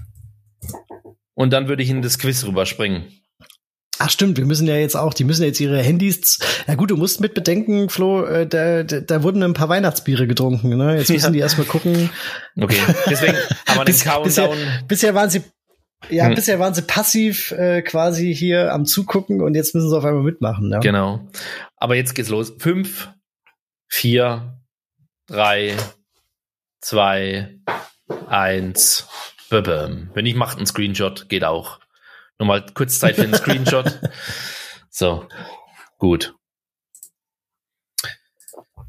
und 1.34 1.52
dann 1.52 1.68
würde 1.68 1.84
ich 1.84 1.90
in 1.90 2.02
das 2.02 2.18
Quiz 2.18 2.46
rüberspringen. 2.46 3.08
Ach 4.00 4.10
stimmt, 4.10 4.38
wir 4.38 4.46
müssen 4.46 4.68
ja 4.68 4.76
jetzt 4.76 4.96
auch, 4.96 5.14
die 5.14 5.24
müssen 5.24 5.42
ja 5.44 5.48
jetzt 5.48 5.60
ihre 5.62 5.82
Handys. 5.82 6.40
Na 6.68 6.76
gut, 6.76 6.92
du 6.92 6.98
musst 6.98 7.22
mit 7.22 7.34
bedenken, 7.34 7.90
Flo, 7.90 8.24
äh, 8.26 8.46
da, 8.46 8.84
da, 8.84 9.00
da 9.00 9.24
wurden 9.24 9.42
ein 9.44 9.54
paar 9.54 9.70
Weihnachtsbiere 9.70 10.28
getrunken, 10.28 10.76
ne? 10.76 10.98
Jetzt 10.98 11.10
müssen 11.10 11.26
Ja. 11.28 11.32
die 11.32 11.40
erstmal 11.40 11.66
gucken. 11.68 12.10
Okay, 12.60 12.78
deswegen 13.10 13.34
haben 13.68 13.78
wir 13.80 13.86
den 13.86 13.86
Bis, 13.86 14.04
bisher, 14.04 14.14
Countdown. 14.14 14.58
bisher 14.88 15.16
waren 15.16 15.30
sie 15.30 15.44
ja, 16.10 16.26
Hm. 16.28 16.36
bisher 16.36 16.60
waren 16.60 16.74
sie 16.74 16.82
passiv 16.84 17.52
äh, 17.54 17.82
quasi 17.82 18.36
hier 18.36 18.72
am 18.74 18.86
Zugucken 18.86 19.42
und 19.42 19.56
jetzt 19.56 19.74
müssen 19.74 19.90
sie 19.90 19.98
auf 19.98 20.06
einmal 20.06 20.24
mitmachen. 20.24 20.70
Ja? 20.72 20.80
Genau. 20.80 21.28
Aber 21.78 21.96
jetzt 21.96 22.14
geht's 22.14 22.30
los. 22.30 22.54
Fünf, 22.60 23.10
vier, 23.88 24.60
drei, 25.26 25.74
zwei, 26.82 27.56
eins. 28.28 29.08
Bäm. 29.50 30.10
Wenn 30.14 30.26
ich 30.26 30.36
macht 30.36 30.58
einen 30.58 30.66
Screenshot, 30.66 31.30
geht 31.30 31.44
auch. 31.46 31.80
Nochmal 32.40 32.66
kurz 32.74 33.00
Zeit 33.00 33.16
für 33.16 33.24
einen 33.24 33.34
Screenshot. 33.36 34.00
So, 34.90 35.28
gut. 35.98 36.36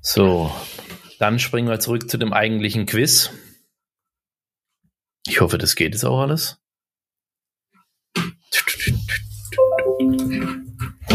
So, 0.01 0.55
dann 1.19 1.39
springen 1.39 1.69
wir 1.69 1.81
zurück 1.81 2.09
zu 2.09 2.17
dem 2.17 2.33
eigentlichen 2.33 2.87
Quiz. 2.87 3.31
Ich 5.27 5.41
hoffe, 5.41 5.59
das 5.59 5.75
geht 5.75 5.93
jetzt 5.95 6.05
auch 6.05 6.21
alles. 6.21 6.59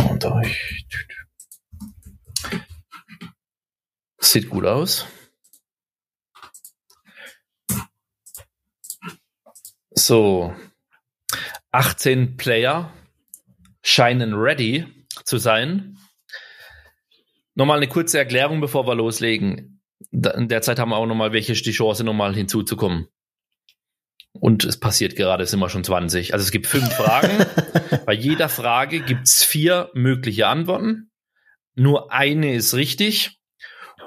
Und 0.09 0.25
euch. 0.25 0.85
Sieht 4.19 4.49
gut 4.49 4.65
aus. 4.65 5.05
So. 9.91 10.53
18 11.71 12.37
Player 12.37 12.93
scheinen 13.81 14.33
ready 14.33 14.85
zu 15.23 15.37
sein. 15.37 15.97
Nochmal 17.55 17.77
eine 17.77 17.87
kurze 17.87 18.17
Erklärung, 18.17 18.61
bevor 18.61 18.87
wir 18.87 18.95
loslegen. 18.95 19.81
In 20.11 20.47
der 20.47 20.61
Zeit 20.61 20.79
haben 20.79 20.89
wir 20.89 20.97
auch 20.97 21.05
nochmal 21.05 21.33
welche 21.33 21.53
die 21.53 21.71
Chance, 21.71 22.03
nochmal 22.03 22.35
hinzuzukommen. 22.35 23.07
Und 24.33 24.63
es 24.63 24.79
passiert 24.79 25.15
gerade, 25.15 25.43
es 25.43 25.51
sind 25.51 25.59
wir 25.59 25.69
schon 25.69 25.83
20. 25.83 26.33
Also 26.33 26.43
es 26.43 26.51
gibt 26.51 26.67
fünf 26.67 26.93
Fragen. 26.95 27.45
Bei 28.05 28.13
jeder 28.13 28.49
Frage 28.49 29.01
gibt's 29.01 29.43
vier 29.43 29.89
mögliche 29.93 30.47
Antworten. 30.47 31.11
Nur 31.75 32.11
eine 32.11 32.53
ist 32.53 32.73
richtig. 32.73 33.39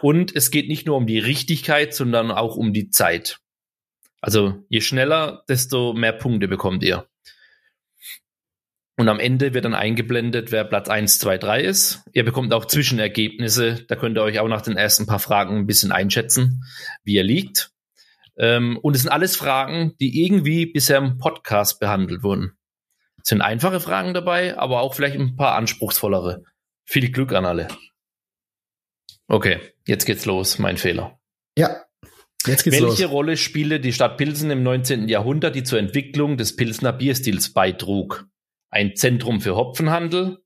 Und 0.03 0.35
es 0.35 0.51
geht 0.51 0.69
nicht 0.69 0.87
nur 0.87 0.97
um 0.97 1.07
die 1.07 1.19
Richtigkeit, 1.19 1.95
sondern 1.95 2.31
auch 2.31 2.57
um 2.57 2.73
die 2.73 2.91
Zeit. 2.91 3.39
Also 4.21 4.65
je 4.69 4.81
schneller, 4.81 5.45
desto 5.49 5.93
mehr 5.93 6.13
Punkte 6.13 6.49
bekommt 6.49 6.83
ihr. 6.83 7.07
Und 8.97 9.09
am 9.09 9.19
Ende 9.19 9.55
wird 9.55 9.65
dann 9.65 9.75
eingeblendet, 9.75 10.53
wer 10.53 10.65
Platz 10.65 10.89
1, 10.89 11.19
2, 11.19 11.39
3 11.39 11.61
ist. 11.63 12.05
Ihr 12.13 12.25
bekommt 12.25 12.53
auch 12.55 12.65
Zwischenergebnisse. 12.65 13.85
Da 13.89 13.97
könnt 13.97 14.17
ihr 14.17 14.23
euch 14.23 14.39
auch 14.39 14.49
nach 14.49 14.63
den 14.63 14.77
ersten 14.77 15.07
paar 15.07 15.19
Fragen 15.19 15.59
ein 15.59 15.67
bisschen 15.67 15.91
einschätzen, 15.91 16.65
wie 17.03 17.15
ihr 17.15 17.25
liegt. 17.25 17.73
Ähm, 18.37 18.79
und 18.79 18.95
es 18.95 19.03
sind 19.03 19.11
alles 19.11 19.37
Fragen, 19.37 19.95
die 20.01 20.25
irgendwie 20.25 20.67
bisher 20.67 20.99
im 20.99 21.19
Podcast 21.19 21.81
behandelt 21.81 22.23
wurden. 22.23 22.53
Es 23.23 23.31
sind 23.31 23.43
einfache 23.43 23.81
Fragen 23.81 24.15
dabei, 24.15 24.57
aber 24.59 24.81
auch 24.81 24.95
vielleicht 24.95 25.17
ein 25.17 25.37
paar 25.37 25.55
anspruchsvollere. 25.57 26.45
Viel 26.85 27.11
Glück 27.11 27.33
an 27.33 27.47
alle. 27.47 27.69
Okay, 29.27 29.61
jetzt 29.87 30.05
geht's 30.05 30.27
los. 30.27 30.59
Mein 30.59 30.77
Fehler. 30.77 31.19
Ja, 31.57 31.85
jetzt 32.47 32.63
geht's 32.63 32.81
Welche 32.81 33.05
los. 33.05 33.11
Rolle 33.11 33.37
spielte 33.37 33.81
die 33.81 33.93
Stadt 33.93 34.19
Pilsen 34.19 34.51
im 34.51 34.63
19. 34.63 35.09
Jahrhundert, 35.09 35.57
die 35.57 35.63
zur 35.65 35.79
Entwicklung 35.79 36.37
des 36.37 36.55
Pilsner 36.55 36.93
Bierstils 36.93 37.53
beitrug? 37.53 38.29
Ein 38.75 38.97
Zentrum 38.97 39.41
für 39.41 39.55
Hopfenhandel, 39.55 40.43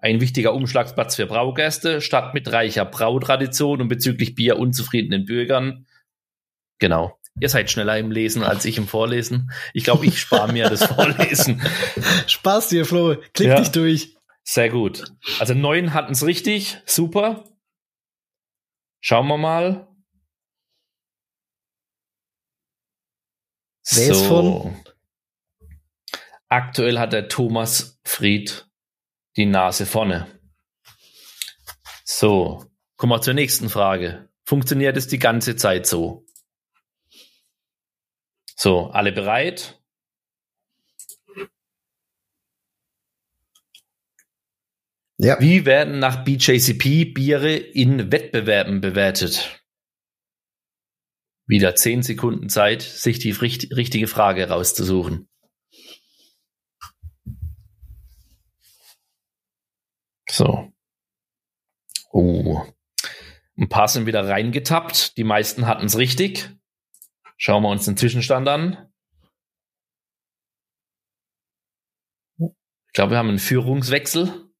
ein 0.00 0.20
wichtiger 0.20 0.54
Umschlagsplatz 0.54 1.14
für 1.14 1.26
Braugäste, 1.26 2.00
Stadt 2.00 2.34
mit 2.34 2.50
reicher 2.50 2.84
Brautradition 2.84 3.80
und 3.80 3.86
bezüglich 3.86 4.34
Bier 4.34 4.58
unzufriedenen 4.58 5.24
Bürgern. 5.24 5.86
Genau. 6.80 7.16
Ihr 7.38 7.48
seid 7.48 7.70
schneller 7.70 7.96
im 7.96 8.10
Lesen 8.10 8.42
als 8.42 8.64
ich 8.64 8.76
im 8.76 8.88
Vorlesen. 8.88 9.52
Ich 9.72 9.84
glaube, 9.84 10.04
ich 10.04 10.18
spare 10.18 10.52
mir 10.52 10.68
das 10.68 10.84
Vorlesen. 10.94 11.62
Spaß 12.26 12.70
dir, 12.70 12.84
Flo. 12.84 13.14
Klick 13.34 13.46
Ja. 13.50 13.60
dich 13.60 13.70
durch. 13.70 14.16
Sehr 14.42 14.68
gut. 14.68 15.04
Also 15.38 15.54
neun 15.54 15.94
hatten 15.94 16.10
es 16.10 16.26
richtig. 16.26 16.78
Super. 16.86 17.44
Schauen 19.00 19.28
wir 19.28 19.38
mal. 19.38 19.86
Wer 23.92 24.10
ist 24.10 24.26
von? 24.26 24.74
Aktuell 26.50 26.98
hat 26.98 27.12
der 27.12 27.28
Thomas 27.28 28.00
Fried 28.04 28.68
die 29.36 29.46
Nase 29.46 29.86
vorne. 29.86 30.26
So, 32.04 32.64
kommen 32.96 33.12
wir 33.12 33.22
zur 33.22 33.34
nächsten 33.34 33.68
Frage. 33.68 34.28
Funktioniert 34.44 34.96
es 34.96 35.06
die 35.06 35.20
ganze 35.20 35.54
Zeit 35.54 35.86
so? 35.86 36.26
So, 38.56 38.88
alle 38.88 39.12
bereit? 39.12 39.80
Ja. 45.18 45.40
Wie 45.40 45.66
werden 45.66 46.00
nach 46.00 46.24
BJCP 46.24 47.12
Biere 47.14 47.54
in 47.54 48.10
Wettbewerben 48.10 48.80
bewertet? 48.80 49.62
Wieder 51.46 51.76
10 51.76 52.02
Sekunden 52.02 52.48
Zeit, 52.48 52.82
sich 52.82 53.20
die 53.20 53.30
richt- 53.30 53.76
richtige 53.76 54.08
Frage 54.08 54.48
rauszusuchen. 54.48 55.29
So. 60.30 60.72
Oh. 62.12 62.64
Ein 63.56 63.68
paar 63.68 63.88
sind 63.88 64.06
wieder 64.06 64.26
reingetappt. 64.26 65.16
Die 65.16 65.24
meisten 65.24 65.66
hatten 65.66 65.86
es 65.86 65.98
richtig. 65.98 66.50
Schauen 67.36 67.62
wir 67.62 67.68
uns 67.68 67.84
den 67.84 67.96
Zwischenstand 67.96 68.48
an. 68.48 68.92
Ich 72.38 72.92
glaube, 72.92 73.12
wir 73.12 73.18
haben 73.18 73.28
einen 73.28 73.38
Führungswechsel. 73.38 74.50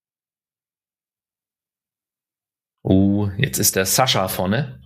Oh, 2.82 3.28
jetzt 3.38 3.58
ist 3.58 3.76
der 3.76 3.86
Sascha 3.86 4.28
vorne. 4.28 4.80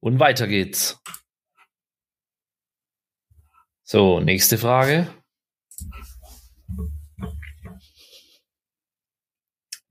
Und 0.00 0.18
weiter 0.18 0.46
geht's. 0.46 1.00
So, 3.82 4.20
nächste 4.20 4.56
Frage. 4.56 5.23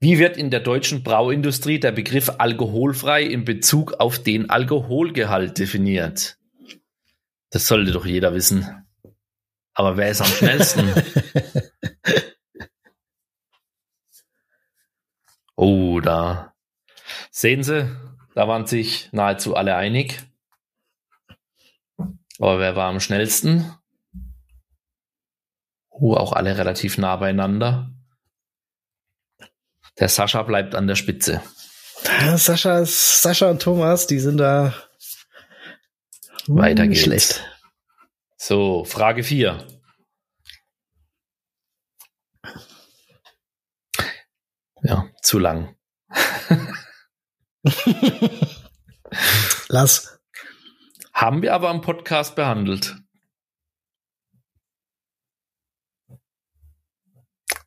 Wie 0.04 0.18
wird 0.18 0.36
in 0.36 0.50
der 0.50 0.60
deutschen 0.60 1.02
Brauindustrie 1.02 1.80
der 1.80 1.90
Begriff 1.90 2.30
alkoholfrei 2.36 3.22
in 3.22 3.46
Bezug 3.46 3.94
auf 4.00 4.18
den 4.18 4.50
Alkoholgehalt 4.50 5.58
definiert? 5.58 6.36
Das 7.48 7.66
sollte 7.66 7.90
doch 7.90 8.04
jeder 8.04 8.34
wissen. 8.34 8.84
Aber 9.72 9.96
wer 9.96 10.10
ist 10.10 10.20
am 10.20 10.26
schnellsten? 10.26 10.92
oh, 15.56 16.00
da 16.00 16.54
Sehen 17.30 17.62
Sie, 17.62 17.90
da 18.34 18.46
waren 18.46 18.66
sich 18.66 19.08
nahezu 19.10 19.56
alle 19.56 19.74
einig. 19.74 20.20
Aber 22.38 22.58
wer 22.58 22.76
war 22.76 22.90
am 22.90 23.00
schnellsten? 23.00 23.72
Uh, 25.88 26.14
auch 26.14 26.34
alle 26.34 26.58
relativ 26.58 26.98
nah 26.98 27.16
beieinander. 27.16 27.93
Der 29.98 30.08
Sascha 30.08 30.42
bleibt 30.42 30.74
an 30.74 30.86
der 30.86 30.96
Spitze. 30.96 31.42
Sascha, 32.36 32.84
Sascha 32.84 33.50
und 33.50 33.62
Thomas, 33.62 34.06
die 34.06 34.18
sind 34.18 34.38
da 34.38 34.74
Weiter 36.46 36.82
hm, 36.82 36.90
geht's. 36.90 37.02
schlecht. 37.02 37.44
So, 38.36 38.84
Frage 38.84 39.24
4. 39.24 39.66
Ja, 44.82 45.08
zu 45.22 45.38
lang. 45.38 45.74
Lass. 49.68 50.20
Haben 51.14 51.40
wir 51.40 51.54
aber 51.54 51.70
im 51.70 51.80
Podcast 51.80 52.36
behandelt. 52.36 52.96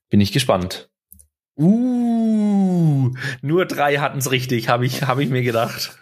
Bin 0.10 0.22
ich 0.22 0.32
gespannt. 0.32 0.87
Uh, 1.58 3.12
nur 3.42 3.66
drei 3.66 3.98
hatten 3.98 4.20
es 4.20 4.30
richtig, 4.32 4.70
habe 4.70 4.86
ich, 4.86 5.04
hab 5.04 5.18
ich 5.20 5.30
mir 5.30 5.42
gedacht. 5.42 5.98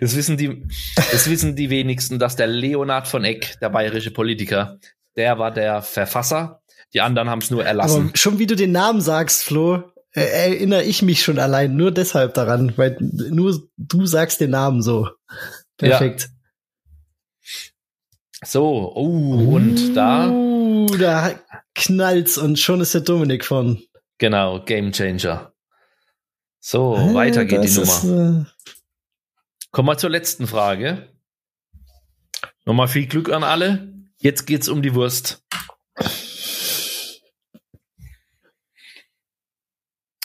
Das 0.00 0.16
wissen, 0.16 0.36
die, 0.36 0.66
das 0.96 1.28
wissen 1.28 1.56
die 1.56 1.70
wenigsten, 1.70 2.18
dass 2.18 2.36
der 2.36 2.46
Leonhard 2.46 3.08
von 3.08 3.24
Eck, 3.24 3.58
der 3.60 3.70
bayerische 3.70 4.10
Politiker, 4.10 4.78
der 5.16 5.38
war 5.38 5.50
der 5.50 5.82
Verfasser. 5.82 6.62
Die 6.94 7.00
anderen 7.00 7.28
haben 7.28 7.40
es 7.40 7.50
nur 7.50 7.64
erlassen. 7.64 8.08
Aber 8.08 8.16
schon 8.16 8.38
wie 8.38 8.46
du 8.46 8.56
den 8.56 8.72
Namen 8.72 9.00
sagst, 9.00 9.44
Flo, 9.44 9.82
äh, 10.12 10.22
erinnere 10.22 10.84
ich 10.84 11.02
mich 11.02 11.22
schon 11.22 11.38
allein 11.38 11.76
nur 11.76 11.92
deshalb 11.92 12.34
daran, 12.34 12.72
weil 12.76 12.96
nur 13.00 13.68
du 13.76 14.06
sagst 14.06 14.40
den 14.40 14.50
Namen 14.50 14.82
so. 14.82 15.08
Perfekt. 15.76 16.30
So, 18.44 18.92
oh, 18.94 19.54
und 19.54 19.94
da, 19.94 20.28
Uh, 20.28 20.86
da 20.96 21.34
knallt's 21.74 22.38
und 22.38 22.58
schon 22.58 22.80
ist 22.80 22.94
der 22.94 23.02
Dominik 23.02 23.44
von. 23.44 23.82
Genau, 24.20 24.64
Game 24.64 24.92
Changer. 24.92 25.52
So, 26.60 26.92
weiter 27.14 27.44
geht 27.44 27.64
die 27.64 27.74
Das 27.74 27.76
ist, 27.76 28.04
Nummer. 28.04 28.46
äh, 28.46 28.66
Kommen 29.72 29.88
wir 29.88 29.98
zur 29.98 30.10
letzten 30.10 30.46
Frage. 30.46 31.08
Nochmal 32.64 32.86
viel 32.88 33.06
Glück 33.06 33.30
an 33.30 33.42
alle. 33.42 33.92
Jetzt 34.18 34.46
geht's 34.46 34.68
um 34.68 34.82
die 34.82 34.94
Wurst. 34.94 35.42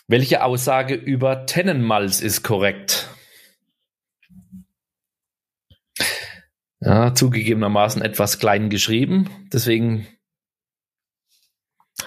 Welche 0.07 0.43
Aussage 0.43 0.93
über 0.93 1.45
Tennenmalz 1.45 2.21
ist 2.21 2.43
korrekt? 2.43 3.09
Ja, 6.79 7.15
zugegebenermaßen 7.15 8.01
etwas 8.03 8.37
klein 8.37 8.69
geschrieben, 8.69 9.47
deswegen 9.51 10.05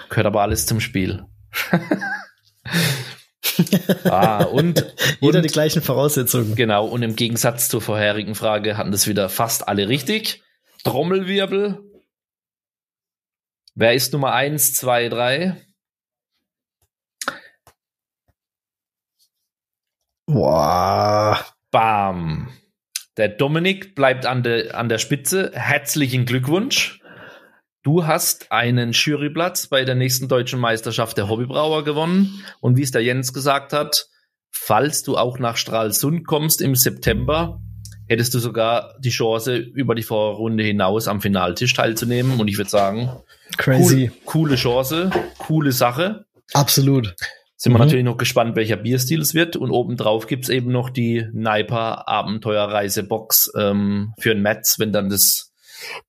gehört 0.09 0.27
aber 0.27 0.41
alles 0.41 0.65
zum 0.65 0.79
Spiel. 0.79 1.25
Ah, 4.05 4.43
und, 4.43 4.93
Jeder 5.19 5.39
und 5.39 5.43
die 5.43 5.49
gleichen 5.49 5.81
Voraussetzungen. 5.81 6.55
Genau, 6.55 6.85
und 6.85 7.03
im 7.03 7.15
Gegensatz 7.15 7.69
zur 7.69 7.81
vorherigen 7.81 8.35
Frage 8.35 8.77
hatten 8.77 8.91
das 8.91 9.07
wieder 9.07 9.29
fast 9.29 9.67
alle 9.67 9.89
richtig. 9.89 10.43
Trommelwirbel. 10.83 11.79
Wer 13.75 13.93
ist 13.93 14.13
Nummer 14.13 14.33
eins, 14.33 14.73
zwei, 14.73 15.09
drei? 15.09 15.61
Boah. 20.25 21.45
Bam. 21.71 22.51
Der 23.17 23.29
Dominik 23.29 23.95
bleibt 23.95 24.25
an, 24.25 24.43
de, 24.43 24.71
an 24.71 24.89
der 24.89 24.97
Spitze. 24.97 25.51
Herzlichen 25.53 26.25
Glückwunsch. 26.25 26.98
Du 27.83 28.05
hast 28.05 28.51
einen 28.51 28.91
Juryplatz 28.91 29.67
bei 29.67 29.85
der 29.85 29.95
nächsten 29.95 30.27
deutschen 30.27 30.59
Meisterschaft 30.59 31.17
der 31.17 31.29
Hobbybrauer 31.29 31.83
gewonnen. 31.85 32.43
Und 32.59 32.75
wie 32.77 32.83
es 32.83 32.91
der 32.91 33.01
Jens 33.03 33.33
gesagt 33.33 33.71
hat, 33.71 34.07
falls 34.51 35.03
du 35.03 35.17
auch 35.17 35.39
nach 35.39 35.55
Stralsund 35.55 36.27
kommst 36.27 36.61
im 36.61 36.75
September, 36.75 37.61
hättest 38.07 38.33
du 38.33 38.39
sogar 38.39 38.95
die 38.99 39.11
Chance, 39.11 39.55
über 39.55 39.95
die 39.95 40.03
Vorrunde 40.03 40.63
hinaus 40.63 41.07
am 41.07 41.21
Finaltisch 41.21 41.73
teilzunehmen. 41.73 42.39
Und 42.39 42.49
ich 42.49 42.57
würde 42.57 42.69
sagen, 42.69 43.11
Crazy. 43.57 44.11
cool, 44.11 44.21
coole 44.25 44.55
Chance, 44.55 45.11
coole 45.37 45.71
Sache. 45.71 46.25
Absolut. 46.53 47.15
Sind 47.55 47.71
wir 47.73 47.77
Mhm. 47.77 47.85
natürlich 47.85 48.05
noch 48.05 48.17
gespannt, 48.17 48.55
welcher 48.55 48.77
Bierstil 48.77 49.21
es 49.21 49.33
wird. 49.33 49.55
Und 49.55 49.71
obendrauf 49.71 50.27
gibt's 50.27 50.49
eben 50.49 50.71
noch 50.71 50.89
die 50.89 51.27
Niper 51.31 52.07
Abenteuerreise-Box 52.09 53.51
ähm, 53.57 54.13
für 54.19 54.31
ein 54.31 54.41
Metz, 54.41 54.79
wenn 54.79 54.91
dann 54.91 55.09
das 55.09 55.48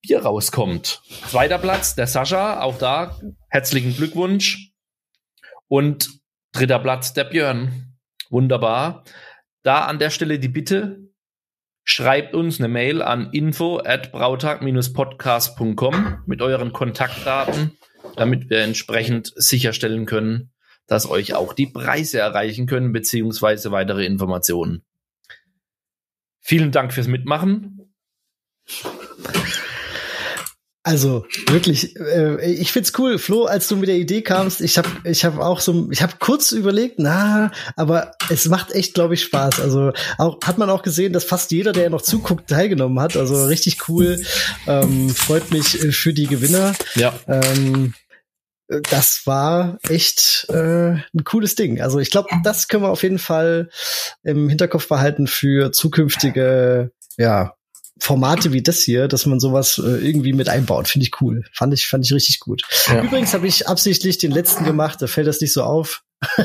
Bier 0.02 0.22
rauskommt. 0.22 1.02
Zweiter 1.28 1.58
Platz, 1.58 1.94
der 1.94 2.06
Sascha, 2.06 2.60
auch 2.60 2.78
da 2.78 3.18
herzlichen 3.48 3.94
Glückwunsch. 3.94 4.72
Und 5.68 6.08
dritter 6.52 6.78
Platz, 6.78 7.12
der 7.12 7.24
Björn. 7.24 7.96
Wunderbar. 8.30 9.04
Da 9.62 9.84
an 9.86 9.98
der 9.98 10.08
Stelle 10.10 10.38
die 10.38 10.48
Bitte, 10.48 11.10
schreibt 11.84 12.34
uns 12.34 12.58
eine 12.58 12.68
Mail 12.68 13.02
an 13.02 13.30
info 13.32 13.78
at 13.78 14.12
brautag-podcast.com 14.12 16.22
mit 16.26 16.42
euren 16.42 16.72
Kontaktdaten, 16.72 17.76
damit 18.16 18.50
wir 18.50 18.60
entsprechend 18.60 19.32
sicherstellen 19.34 20.06
können, 20.06 20.52
dass 20.86 21.10
euch 21.10 21.34
auch 21.34 21.52
die 21.52 21.66
Preise 21.66 22.20
erreichen 22.20 22.66
können, 22.66 22.92
beziehungsweise 22.92 23.72
weitere 23.72 24.06
Informationen. 24.06 24.84
Vielen 26.40 26.72
Dank 26.72 26.92
fürs 26.92 27.06
Mitmachen. 27.06 27.79
Also 30.82 31.26
wirklich, 31.48 31.94
äh, 31.96 32.52
ich 32.52 32.72
find's 32.72 32.98
cool, 32.98 33.18
Flo, 33.18 33.44
als 33.44 33.68
du 33.68 33.76
mit 33.76 33.88
der 33.88 33.96
Idee 33.96 34.22
kamst. 34.22 34.62
Ich 34.62 34.78
habe, 34.78 34.88
ich 35.04 35.26
habe 35.26 35.44
auch 35.44 35.60
so, 35.60 35.88
ich 35.90 36.00
habe 36.00 36.14
kurz 36.18 36.52
überlegt, 36.52 36.98
na, 36.98 37.52
aber 37.76 38.12
es 38.30 38.48
macht 38.48 38.72
echt, 38.72 38.94
glaube 38.94 39.12
ich, 39.12 39.22
Spaß. 39.22 39.60
Also 39.60 39.92
auch 40.16 40.38
hat 40.42 40.56
man 40.56 40.70
auch 40.70 40.82
gesehen, 40.82 41.12
dass 41.12 41.24
fast 41.24 41.50
jeder, 41.50 41.72
der 41.72 41.90
noch 41.90 42.00
zuguckt, 42.00 42.48
teilgenommen 42.48 42.98
hat. 42.98 43.14
Also 43.16 43.44
richtig 43.44 43.88
cool. 43.88 44.22
Ähm, 44.66 45.10
freut 45.10 45.50
mich 45.50 45.82
äh, 45.82 45.92
für 45.92 46.14
die 46.14 46.26
Gewinner. 46.26 46.74
Ja. 46.94 47.12
Ähm, 47.28 47.92
äh, 48.68 48.80
das 48.88 49.26
war 49.26 49.78
echt 49.86 50.46
äh, 50.48 50.92
ein 50.92 51.24
cooles 51.24 51.56
Ding. 51.56 51.82
Also 51.82 51.98
ich 51.98 52.10
glaube, 52.10 52.30
das 52.42 52.68
können 52.68 52.84
wir 52.84 52.90
auf 52.90 53.02
jeden 53.02 53.18
Fall 53.18 53.68
im 54.22 54.48
Hinterkopf 54.48 54.88
behalten 54.88 55.26
für 55.26 55.72
zukünftige, 55.72 56.90
ja, 57.18 57.54
Formate 58.00 58.52
wie 58.52 58.62
das 58.62 58.80
hier, 58.80 59.08
dass 59.08 59.26
man 59.26 59.40
sowas 59.40 59.78
äh, 59.78 60.04
irgendwie 60.04 60.32
mit 60.32 60.48
einbaut, 60.48 60.88
finde 60.88 61.06
ich 61.06 61.20
cool. 61.20 61.44
Fand 61.52 61.74
ich, 61.74 61.86
fand 61.86 62.04
ich 62.04 62.12
richtig 62.12 62.40
gut. 62.40 62.62
Ja. 62.86 63.02
Übrigens 63.02 63.34
habe 63.34 63.46
ich 63.46 63.68
absichtlich 63.68 64.18
den 64.18 64.32
letzten 64.32 64.64
gemacht, 64.64 65.02
da 65.02 65.06
fällt 65.06 65.26
das 65.26 65.40
nicht 65.40 65.52
so 65.52 65.62
auf. 65.62 66.02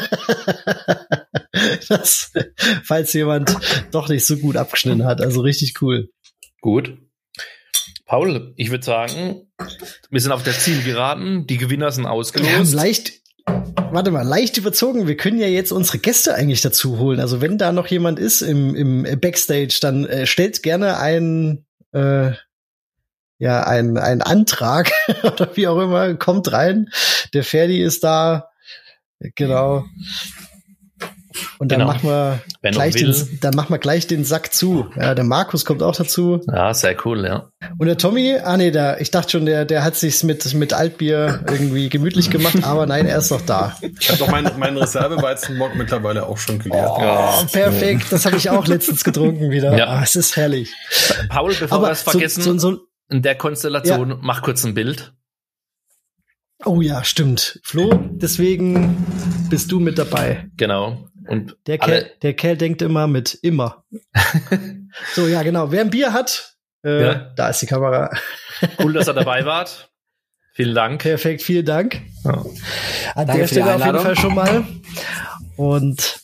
das, 1.89 2.31
falls 2.83 3.13
jemand 3.13 3.57
doch 3.91 4.09
nicht 4.09 4.25
so 4.25 4.37
gut 4.37 4.57
abgeschnitten 4.57 5.05
hat. 5.05 5.21
Also 5.21 5.41
richtig 5.41 5.81
cool. 5.81 6.09
Gut. 6.61 6.97
Paul, 8.05 8.53
ich 8.55 8.69
würde 8.69 8.85
sagen, 8.85 9.47
wir 10.09 10.21
sind 10.21 10.31
auf 10.31 10.43
der 10.43 10.57
Zielgeraden. 10.57 11.47
Die 11.47 11.57
Gewinner 11.57 11.91
sind 11.91 12.03
Wir 12.03 12.09
haben 12.09 12.19
ausgelost. 12.19 12.73
leicht, 12.73 13.13
warte 13.45 14.11
mal, 14.11 14.23
leicht 14.23 14.57
überzogen. 14.57 15.07
Wir 15.07 15.17
können 15.17 15.39
ja 15.39 15.47
jetzt 15.47 15.71
unsere 15.71 15.99
Gäste 15.99 16.35
eigentlich 16.35 16.61
dazu 16.61 16.99
holen. 16.99 17.19
Also 17.19 17.41
wenn 17.41 17.57
da 17.57 17.71
noch 17.71 17.87
jemand 17.87 18.19
ist 18.19 18.41
im, 18.41 18.75
im 18.75 19.19
Backstage, 19.19 19.77
dann 19.81 20.05
äh, 20.05 20.25
stellt 20.25 20.63
gerne 20.63 20.97
einen, 20.97 21.65
äh, 21.93 22.31
ja, 23.37 23.63
einen, 23.65 23.97
einen 23.97 24.21
Antrag 24.21 24.91
oder 25.23 25.55
wie 25.55 25.67
auch 25.67 25.79
immer, 25.79 26.13
kommt 26.15 26.51
rein. 26.51 26.89
Der 27.33 27.43
Ferdi 27.43 27.81
ist 27.81 28.03
da. 28.03 28.49
Genau. 29.35 29.85
Und 31.59 31.71
dann 31.71 31.79
Genau. 31.79 31.91
machen 31.91 32.09
wir 32.09 32.41
noch 32.63 32.71
gleich 32.71 32.95
den, 32.95 33.39
dann 33.41 33.55
machen 33.55 33.69
wir 33.69 33.77
gleich 33.79 34.07
den 34.07 34.23
Sack 34.25 34.53
zu. 34.53 34.87
Ja, 34.95 35.15
der 35.15 35.23
Markus 35.25 35.65
kommt 35.65 35.81
auch 35.83 35.95
dazu. 35.95 36.41
Ja, 36.51 36.73
sehr 36.73 36.95
cool, 37.05 37.25
ja. 37.25 37.49
Und 37.77 37.87
der 37.87 37.97
Tommy, 37.97 38.37
ah 38.43 38.57
nee, 38.57 38.71
der, 38.71 39.01
ich 39.01 39.11
dachte 39.11 39.31
schon, 39.31 39.45
der, 39.45 39.65
der 39.65 39.83
hat 39.83 39.95
sich's 39.95 40.23
mit, 40.23 40.53
mit 40.53 40.73
Altbier 40.73 41.41
irgendwie 41.47 41.89
gemütlich 41.89 42.29
gemacht, 42.29 42.63
aber 42.63 42.85
nein, 42.85 43.05
er 43.05 43.17
ist 43.17 43.31
noch 43.31 43.41
da. 43.41 43.75
Ich 43.99 44.09
habe 44.09 44.19
doch 44.19 44.29
meinen 44.29 44.51
mein 44.57 44.77
Reserveweizenbock 44.77 45.75
mittlerweile 45.75 46.25
auch 46.25 46.37
schon 46.37 46.59
geleert. 46.59 46.89
Oh, 46.89 47.45
perfekt, 47.51 48.07
das 48.11 48.25
habe 48.25 48.37
ich 48.37 48.49
auch 48.49 48.65
letztens 48.67 49.03
getrunken 49.03 49.51
wieder. 49.51 49.75
Ja. 49.77 49.87
Ah, 49.87 50.01
es 50.03 50.15
ist 50.15 50.35
herrlich. 50.35 50.73
Paul, 51.29 51.53
bevor 51.59 51.81
wir 51.81 51.91
es 51.91 52.03
so, 52.03 52.11
vergessen, 52.11 52.43
so, 52.43 52.57
so, 52.57 52.79
in 53.09 53.21
der 53.21 53.35
Konstellation, 53.35 54.17
mach 54.21 54.41
kurz 54.41 54.63
ein 54.63 54.73
Bild. 54.73 55.13
oh 56.65 56.81
ja, 56.81 57.03
stimmt. 57.03 57.59
Flo, 57.63 57.91
deswegen 58.11 59.05
bist 59.49 59.71
du 59.71 59.79
mit 59.79 59.97
dabei. 59.97 60.47
Genau. 60.57 61.07
Und 61.27 61.55
Der 61.67 61.77
Kerl, 61.77 62.11
der 62.21 62.33
Kerl 62.33 62.57
denkt 62.57 62.81
immer 62.81 63.07
mit 63.07 63.33
immer. 63.41 63.83
so, 65.13 65.27
ja, 65.27 65.43
genau. 65.43 65.71
Wer 65.71 65.81
ein 65.81 65.89
Bier 65.89 66.13
hat, 66.13 66.55
äh, 66.83 67.03
Ja. 67.05 67.13
da 67.35 67.49
ist 67.49 67.61
die 67.61 67.65
Kamera. 67.65 68.09
cool, 68.79 68.93
dass 68.93 69.07
ihr 69.07 69.13
dabei 69.15 69.45
wart. 69.45 69.89
Vielen 70.53 70.73
Dank. 70.75 71.01
Perfekt, 71.01 71.41
vielen 71.41 71.65
Dank. 71.65 72.01
Ja. 72.23 72.45
An 73.15 73.27
Danke 73.27 73.39
der 73.41 73.47
Stelle 73.47 73.75
auf 73.75 73.85
jeden. 73.85 73.99
Fall 73.99 74.15
schon 74.15 74.35
mal. 74.35 74.65
Und 75.57 76.21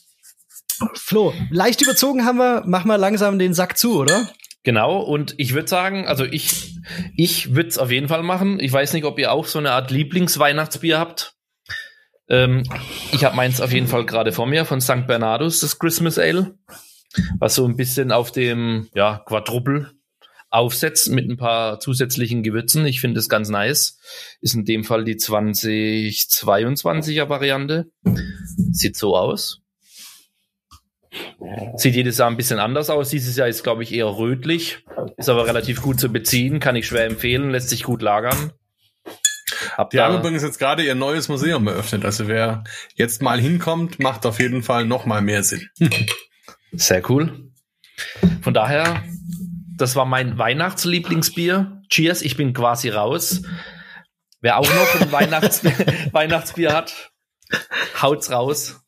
Flo, 0.94 1.32
leicht 1.50 1.82
überzogen 1.82 2.24
haben 2.24 2.38
wir, 2.38 2.62
mach 2.66 2.84
mal 2.84 2.96
langsam 2.96 3.38
den 3.38 3.54
Sack 3.54 3.76
zu, 3.78 3.98
oder? 4.00 4.28
Genau, 4.64 5.00
und 5.00 5.34
ich 5.38 5.54
würde 5.54 5.68
sagen, 5.68 6.06
also 6.06 6.24
ich, 6.24 6.76
ich 7.16 7.54
würde 7.54 7.68
es 7.68 7.78
auf 7.78 7.90
jeden 7.90 8.08
Fall 8.08 8.22
machen. 8.22 8.58
Ich 8.60 8.72
weiß 8.72 8.92
nicht, 8.92 9.04
ob 9.04 9.18
ihr 9.18 9.32
auch 9.32 9.46
so 9.46 9.58
eine 9.58 9.72
Art 9.72 9.90
Lieblingsweihnachtsbier 9.90 10.98
habt. 10.98 11.34
Ähm, 12.32 12.64
ich 13.12 13.24
habe 13.24 13.36
meins 13.36 13.60
auf 13.60 13.72
jeden 13.72 13.86
Fall 13.86 14.04
gerade 14.06 14.32
vor 14.32 14.46
mir 14.46 14.64
von 14.64 14.80
St. 14.80 15.06
Bernardus, 15.06 15.60
das 15.60 15.78
Christmas 15.78 16.18
Ale, 16.18 16.56
was 17.38 17.54
so 17.54 17.64
ein 17.66 17.76
bisschen 17.76 18.10
auf 18.10 18.32
dem 18.32 18.88
ja, 18.94 19.22
Quadruple 19.26 19.92
aufsetzt 20.48 21.10
mit 21.10 21.28
ein 21.28 21.36
paar 21.36 21.78
zusätzlichen 21.78 22.42
Gewürzen. 22.42 22.86
Ich 22.86 23.02
finde 23.02 23.20
es 23.20 23.28
ganz 23.28 23.50
nice. 23.50 23.98
Ist 24.40 24.54
in 24.54 24.64
dem 24.64 24.84
Fall 24.84 25.04
die 25.04 25.16
2022er 25.16 27.28
Variante. 27.28 27.90
Sieht 28.70 28.96
so 28.96 29.14
aus. 29.16 29.60
Sieht 31.76 31.94
jedes 31.94 32.16
Jahr 32.18 32.30
ein 32.30 32.38
bisschen 32.38 32.58
anders 32.58 32.88
aus. 32.88 33.10
Dieses 33.10 33.36
Jahr 33.36 33.48
ist, 33.48 33.62
glaube 33.62 33.82
ich, 33.82 33.92
eher 33.92 34.06
rötlich. 34.06 34.86
Ist 35.18 35.28
aber 35.28 35.46
relativ 35.46 35.82
gut 35.82 36.00
zu 36.00 36.10
beziehen. 36.10 36.60
Kann 36.60 36.76
ich 36.76 36.86
schwer 36.86 37.04
empfehlen. 37.04 37.50
Lässt 37.50 37.68
sich 37.68 37.82
gut 37.82 38.00
lagern. 38.00 38.54
Hab 39.76 39.90
Die 39.90 40.00
haben 40.00 40.16
übrigens 40.16 40.42
jetzt 40.42 40.58
gerade 40.58 40.84
ihr 40.84 40.94
neues 40.94 41.28
Museum 41.28 41.66
eröffnet. 41.66 42.04
Also 42.04 42.28
wer 42.28 42.64
jetzt 42.94 43.22
mal 43.22 43.40
hinkommt, 43.40 43.98
macht 43.98 44.26
auf 44.26 44.38
jeden 44.40 44.62
Fall 44.62 44.84
noch 44.84 45.06
mal 45.06 45.22
mehr 45.22 45.42
Sinn. 45.42 45.68
Sehr 46.72 47.08
cool. 47.10 47.50
Von 48.40 48.54
daher, 48.54 49.02
das 49.76 49.96
war 49.96 50.04
mein 50.04 50.38
Weihnachtslieblingsbier. 50.38 51.82
Cheers, 51.88 52.22
ich 52.22 52.36
bin 52.36 52.54
quasi 52.54 52.88
raus. 52.88 53.42
Wer 54.40 54.58
auch 54.58 54.74
noch 54.74 55.00
ein 55.00 55.12
Weihnachts 55.12 55.64
Weihnachtsbier 56.12 56.72
hat, 56.74 57.12
haut's 58.00 58.30
raus. 58.30 58.80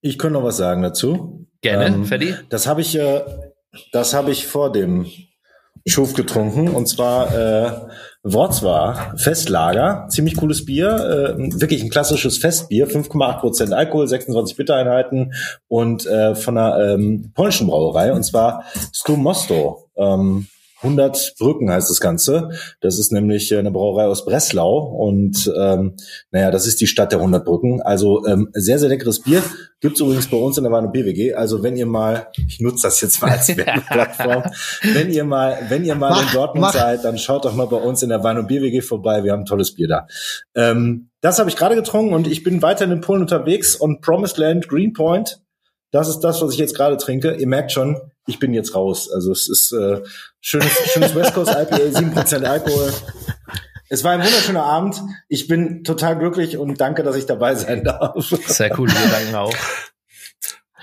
Ich 0.00 0.18
könnte 0.18 0.34
noch 0.34 0.44
was 0.44 0.56
sagen 0.56 0.82
dazu. 0.82 1.48
Gerne, 1.60 1.86
ähm, 1.86 2.04
Freddy. 2.04 2.34
Das 2.50 2.66
habe 2.66 2.80
ich, 2.80 2.94
äh, 2.96 3.22
das 3.92 4.12
habe 4.12 4.32
ich 4.32 4.46
vor 4.46 4.70
dem 4.70 5.10
Schuf 5.86 6.14
getrunken 6.14 6.68
und 6.68 6.88
zwar 6.88 7.34
äh, 7.34 7.70
Wrocław 8.24 9.18
Festlager, 9.18 10.06
ziemlich 10.08 10.36
cooles 10.36 10.64
Bier, 10.64 11.36
äh, 11.36 11.60
wirklich 11.60 11.82
ein 11.82 11.90
klassisches 11.90 12.38
Festbier, 12.38 12.88
5,8 12.88 13.40
Prozent 13.40 13.72
Alkohol, 13.74 14.08
26 14.08 14.56
Bittereinheiten 14.56 15.34
und 15.68 16.06
äh, 16.06 16.34
von 16.34 16.56
einer 16.56 16.94
ähm, 16.94 17.32
polnischen 17.34 17.66
Brauerei 17.66 18.12
und 18.12 18.22
zwar 18.22 18.64
Stu 18.92 19.16
Mosto. 19.16 19.90
Ähm, 19.96 20.46
100 20.84 21.34
Brücken 21.38 21.70
heißt 21.70 21.90
das 21.90 22.00
Ganze. 22.00 22.50
Das 22.80 22.98
ist 22.98 23.12
nämlich 23.12 23.54
eine 23.54 23.70
Brauerei 23.70 24.06
aus 24.06 24.24
Breslau 24.24 24.78
und 24.78 25.52
ähm, 25.56 25.96
naja, 26.30 26.50
das 26.50 26.66
ist 26.66 26.80
die 26.80 26.86
Stadt 26.86 27.12
der 27.12 27.18
100 27.18 27.44
Brücken. 27.44 27.82
Also 27.82 28.24
ähm, 28.26 28.50
sehr, 28.52 28.78
sehr 28.78 28.88
leckeres 28.90 29.22
Bier. 29.22 29.42
Gibt's 29.80 30.00
übrigens 30.00 30.28
bei 30.28 30.36
uns 30.36 30.56
in 30.56 30.64
der 30.64 30.72
Warnow 30.72 30.92
BWG. 30.92 31.34
Also 31.34 31.62
wenn 31.62 31.76
ihr 31.76 31.86
mal, 31.86 32.28
ich 32.46 32.60
nutze 32.60 32.82
das 32.84 33.00
jetzt 33.00 33.20
mal 33.20 33.32
als 33.32 33.48
Werbeplattform, 33.56 34.44
wenn 34.94 35.10
ihr 35.10 35.24
mal, 35.24 35.58
wenn 35.68 35.84
ihr 35.84 35.94
mal 35.94 36.10
mach, 36.10 36.26
in 36.26 36.32
Dortmund 36.32 36.66
mach. 36.66 36.72
seid, 36.74 37.04
dann 37.04 37.18
schaut 37.18 37.44
doch 37.44 37.54
mal 37.54 37.66
bei 37.66 37.76
uns 37.76 38.02
in 38.02 38.10
der 38.10 38.22
Warnow 38.22 38.46
BWG 38.46 38.82
vorbei. 38.82 39.24
Wir 39.24 39.32
haben 39.32 39.40
ein 39.40 39.46
tolles 39.46 39.74
Bier 39.74 39.88
da. 39.88 40.06
Ähm, 40.54 41.10
das 41.20 41.38
habe 41.38 41.48
ich 41.48 41.56
gerade 41.56 41.74
getrunken 41.74 42.14
und 42.14 42.26
ich 42.26 42.42
bin 42.42 42.62
weiter 42.62 42.84
in 42.84 43.00
Polen 43.00 43.22
unterwegs 43.22 43.74
und 43.76 44.02
Promised 44.02 44.36
Land 44.38 44.68
Greenpoint. 44.68 45.40
Das 45.90 46.08
ist 46.08 46.20
das, 46.20 46.42
was 46.42 46.52
ich 46.52 46.58
jetzt 46.58 46.74
gerade 46.74 46.96
trinke. 46.96 47.34
Ihr 47.34 47.46
merkt 47.46 47.70
schon, 47.70 47.96
ich 48.26 48.40
bin 48.40 48.52
jetzt 48.52 48.74
raus. 48.74 49.08
Also 49.12 49.30
es 49.30 49.48
ist 49.48 49.72
äh, 49.72 50.00
schönes, 50.44 50.72
schönes 50.92 51.14
West 51.14 51.34
Coast 51.34 51.50
IPA, 51.50 51.76
7% 51.76 52.44
Alkohol. 52.44 52.92
Es 53.88 54.04
war 54.04 54.12
ein 54.12 54.20
wunderschöner 54.20 54.62
Abend. 54.62 55.00
Ich 55.28 55.46
bin 55.48 55.84
total 55.84 56.18
glücklich 56.18 56.58
und 56.58 56.80
danke, 56.80 57.02
dass 57.02 57.16
ich 57.16 57.26
dabei 57.26 57.54
sein 57.54 57.84
darf. 57.84 58.14
Sehr 58.46 58.78
cool, 58.78 58.88
wir 58.88 59.10
danken 59.10 59.34
auch. 59.34 59.54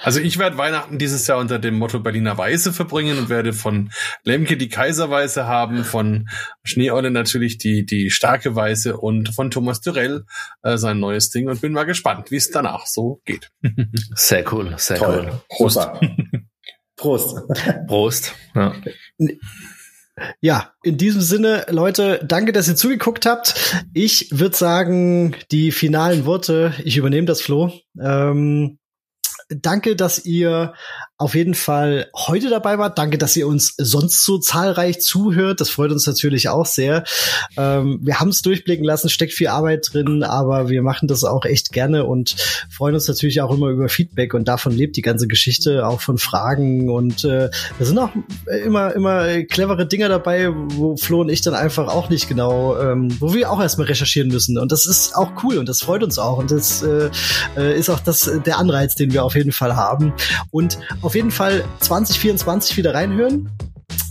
Also 0.03 0.19
ich 0.19 0.40
werde 0.40 0.57
Weihnachten 0.57 0.98
dieses 0.98 1.27
Jahr 1.27 1.38
unter 1.38 1.59
dem 1.59 1.77
Motto 1.77 1.99
Berliner 1.99 2.35
Weiße 2.35 2.73
verbringen 2.73 3.19
und 3.19 3.30
werde 3.30 3.53
von 3.53 3.91
Lemke 4.23 4.57
die 4.57 4.69
Kaiserweiße 4.69 5.45
haben, 5.45 5.83
von 5.83 6.27
Schneeolle 6.64 7.11
natürlich 7.11 7.59
die, 7.59 7.85
die 7.85 8.09
starke 8.09 8.56
Weiße 8.56 8.98
und 8.98 9.30
von 9.35 9.51
Thomas 9.51 9.80
Dürell 9.81 10.25
äh, 10.64 10.77
sein 10.77 10.99
neues 10.99 11.30
Ding 11.30 11.49
und 11.49 11.61
bin 11.61 11.73
mal 11.73 11.83
gespannt, 11.83 12.31
wie 12.31 12.38
es 12.38 12.49
danach 12.49 12.88
so 12.88 13.22
geht. 13.25 13.51
Sehr 14.15 14.51
cool, 14.51 14.73
sehr 14.77 14.98
Toll. 14.98 15.30
cool. 15.30 15.41
Prost. 15.49 15.88
Prost. 17.01 17.35
Prost. 17.88 18.35
Ja. 18.55 18.75
Ja, 20.39 20.73
in 20.83 20.97
diesem 20.97 21.21
Sinne, 21.21 21.65
Leute, 21.69 22.23
danke, 22.23 22.51
dass 22.51 22.67
ihr 22.67 22.75
zugeguckt 22.75 23.25
habt. 23.25 23.55
Ich 23.93 24.27
würde 24.31 24.55
sagen, 24.55 25.35
die 25.51 25.71
finalen 25.71 26.25
Worte, 26.25 26.73
ich 26.83 26.97
übernehme 26.97 27.25
das 27.25 27.41
Flo. 27.41 27.71
Ähm, 27.99 28.77
danke, 29.49 29.95
dass 29.95 30.25
ihr 30.25 30.73
auf 31.22 31.35
jeden 31.35 31.53
Fall 31.53 32.08
heute 32.16 32.50
dabei 32.50 32.80
wart. 32.80 32.98
Danke, 32.98 33.19
dass 33.19 33.38
ihr 33.38 33.48
uns 33.48 33.75
sonst 33.77 34.25
so 34.25 34.40
zahlreich 34.40 35.01
zuhört. 35.01 35.61
Das 35.61 35.69
freut 35.69 35.91
uns 35.91 36.08
natürlich 36.08 36.50
auch 36.50 36.66
sehr. 36.66 37.03
Ähm, 37.58 38.00
wir 38.01 38.19
haben 38.19 38.30
es 38.30 38.41
durchblicken 38.41 38.83
lassen, 38.83 39.08
steckt 39.08 39.33
viel 39.33 39.48
Arbeit 39.48 39.90
drin, 39.93 40.24
aber 40.24 40.69
wir 40.69 40.82
machen 40.82 41.08
das 41.08 41.24
auch 41.24 41.45
echt 41.45 41.72
gerne 41.72 42.06
und 42.06 42.35
freuen 42.72 42.95
uns 42.95 43.08
natürlich 43.08 43.40
auch 43.41 43.53
immer 43.53 43.69
über 43.69 43.88
Feedback 43.88 44.33
und 44.33 44.48
davon 44.48 44.72
lebt 44.72 44.98
die 44.98 45.03
ganze 45.03 45.27
Geschichte, 45.27 45.88
auch 45.88 46.01
von 46.01 46.17
Fragen 46.17 46.90
und 46.90 47.24
äh, 47.24 47.51
da 47.77 47.85
sind 47.85 48.00
auch 48.00 48.09
immer, 48.66 48.91
immer 48.95 49.43
clevere 49.43 49.85
Dinger 49.85 50.09
dabei, 50.09 50.50
wo 50.51 50.98
Flo 50.98 51.22
und 51.22 51.30
ich 51.30 51.41
dann 51.41 51.53
einfach 51.53 51.88
auch 51.88 52.09
nicht 52.09 52.30
genau, 52.30 52.80
ähm, 52.80 53.16
wo 53.19 53.35
wir 53.35 53.51
auch 53.51 53.61
erstmal 53.61 53.85
recherchieren 53.85 54.30
müssen 54.30 54.58
und 54.58 54.72
das 54.72 54.88
ist 54.88 55.16
auch 55.16 55.43
cool 55.43 55.59
und 55.59 55.69
das 55.69 55.82
freut 55.82 56.01
uns 56.03 56.17
auch 56.17 56.40
und 56.40 56.50
das 56.50 56.82
äh, 56.82 57.11
äh 57.56 57.77
ist 57.77 57.90
auch 57.91 58.00
das, 58.00 58.32
der 58.43 58.58
Anreiz, 58.58 58.95
den 58.95 59.14
wir 59.14 59.24
auf 59.24 59.35
jeden 59.35 59.51
Fall 59.51 59.75
haben 59.75 60.14
und 60.50 60.80
auf 61.01 61.10
auf 61.11 61.15
jeden 61.15 61.31
Fall 61.31 61.65
2024 61.81 62.77
wieder 62.77 62.93
reinhören. 62.93 63.49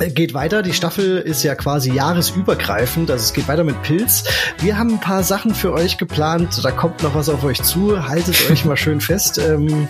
Geht 0.09 0.33
weiter. 0.33 0.63
Die 0.63 0.73
Staffel 0.73 1.19
ist 1.19 1.43
ja 1.43 1.55
quasi 1.55 1.93
jahresübergreifend, 1.93 3.11
also 3.11 3.23
es 3.23 3.35
geht 3.35 3.49
weiter 3.49 3.65
mit 3.65 3.83
Pilz. 3.83 4.25
Wir 4.59 4.79
haben 4.79 4.95
ein 4.95 5.01
paar 5.01 5.23
Sachen 5.23 5.55
für 5.55 5.75
euch 5.75 5.99
geplant. 5.99 6.59
Da 6.63 6.71
kommt 6.71 7.03
noch 7.03 7.15
was 7.15 7.29
auf 7.29 7.45
euch 7.45 7.63
zu. 7.63 8.09
Haltet 8.09 8.51
euch 8.51 8.65
mal 8.65 8.79
schön 8.79 9.03
fest. 9.03 9.39
Ähm, 9.39 9.89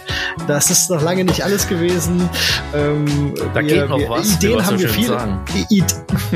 das 0.48 0.68
ist 0.70 0.90
noch 0.90 1.00
lange 1.00 1.24
nicht 1.24 1.44
alles 1.44 1.68
gewesen. 1.68 2.28
Ähm, 2.74 3.34
da 3.54 3.60
wir, 3.60 3.62
geht 3.62 3.88
noch 3.88 3.98
wir, 3.98 4.08
was. 4.08 4.34
Ideen 4.34 4.66
haben 4.66 4.80
wir 4.80 4.88
viele. 4.88 5.38
I 5.54 5.84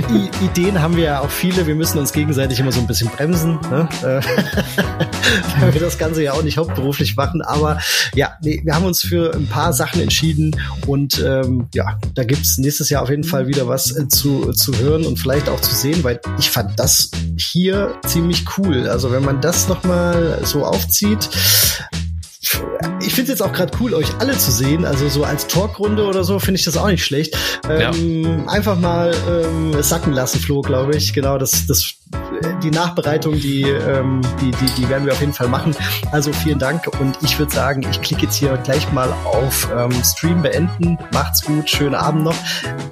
I 0.09 0.31
Ideen 0.45 0.81
haben 0.81 0.97
wir 0.97 1.05
ja 1.05 1.21
auch 1.21 1.31
viele. 1.31 1.67
Wir 1.67 1.75
müssen 1.75 1.99
uns 1.99 2.13
gegenseitig 2.13 2.61
immer 2.61 2.71
so 2.71 2.79
ein 2.79 2.87
bisschen 2.87 3.11
bremsen, 3.11 3.59
ne? 3.71 3.89
Äh, 4.03 4.21
weil 5.61 5.75
wir 5.75 5.81
das 5.81 5.99
Ganze 5.99 6.23
ja 6.23 6.33
auch 6.33 6.43
nicht 6.43 6.59
hauptberuflich 6.59 7.17
machen. 7.17 7.43
Aber 7.43 7.81
ja, 8.15 8.35
nee, 8.41 8.61
wir 8.65 8.75
haben 8.75 8.85
uns 8.85 9.03
für 9.03 9.35
ein 9.35 9.49
paar 9.49 9.73
Sachen 9.73 10.01
entschieden 10.01 10.55
und 10.87 11.21
ähm, 11.25 11.67
ja, 11.75 11.99
da 12.15 12.23
gibt's 12.23 12.59
nächstes 12.59 12.89
Jahr 12.91 13.03
auf 13.03 13.11
jeden 13.11 13.25
Fall 13.25 13.49
wieder 13.49 13.64
was 13.69 13.97
äh, 13.97 14.09
zu, 14.09 14.53
zu 14.53 14.77
hören 14.79 15.07
und 15.07 15.19
vielleicht 15.19 15.49
auch 15.49 15.61
zu 15.61 15.75
sehen, 15.75 16.05
weil 16.05 16.21
ich 16.39 16.51
fand 16.51 16.79
das 16.79 17.11
hier 17.37 17.95
ziemlich 18.07 18.45
cool. 18.59 18.89
Also 18.89 19.13
wenn 19.13 19.25
man 19.25 19.41
das 19.41 19.69
nochmal 19.69 20.41
so 20.45 20.65
aufzieht, 20.65 21.29
ich 23.01 23.15
finde 23.15 23.33
es 23.33 23.39
jetzt 23.39 23.43
auch 23.43 23.53
gerade 23.53 23.73
cool, 23.81 23.95
euch 23.95 24.09
alle 24.19 24.37
zu 24.37 24.51
sehen. 24.51 24.85
Also 24.85 25.09
so 25.09 25.25
als 25.25 25.47
Talkrunde 25.47 26.05
oder 26.05 26.25
so 26.25 26.39
finde 26.39 26.59
ich 26.59 26.65
das 26.65 26.77
auch 26.77 26.89
nicht 26.89 27.05
schlecht. 27.05 27.37
Ähm, 27.69 28.25
ja. 28.25 28.47
Einfach 28.47 28.79
mal 28.79 29.15
ähm, 29.29 29.83
sacken 29.83 30.13
lassen, 30.13 30.41
Flo, 30.41 30.61
glaube 30.61 30.97
ich. 30.97 31.13
Genau, 31.13 31.39
das, 31.39 31.67
das, 31.67 31.95
die 32.63 32.71
Nachbereitung, 32.71 33.35
die, 33.35 33.63
ähm, 33.63 34.21
die, 34.41 34.51
die, 34.51 34.71
die 34.77 34.89
werden 34.89 35.07
wir 35.07 35.13
auf 35.13 35.21
jeden 35.21 35.33
Fall 35.33 35.49
machen. 35.49 35.75
Also 36.13 36.33
vielen 36.33 36.59
Dank 36.59 36.87
und 37.01 37.17
ich 37.23 37.39
würde 37.39 37.55
sagen, 37.55 37.87
ich 37.91 38.01
klicke 38.01 38.23
jetzt 38.23 38.37
hier 38.37 38.57
gleich 38.59 38.93
mal 38.93 39.13
auf 39.25 39.69
ähm, 39.77 39.93
Stream 40.05 40.43
beenden. 40.43 40.99
Macht's 41.13 41.43
gut, 41.43 41.69
schönen 41.69 41.95
Abend 41.95 42.25
noch. 42.25 42.37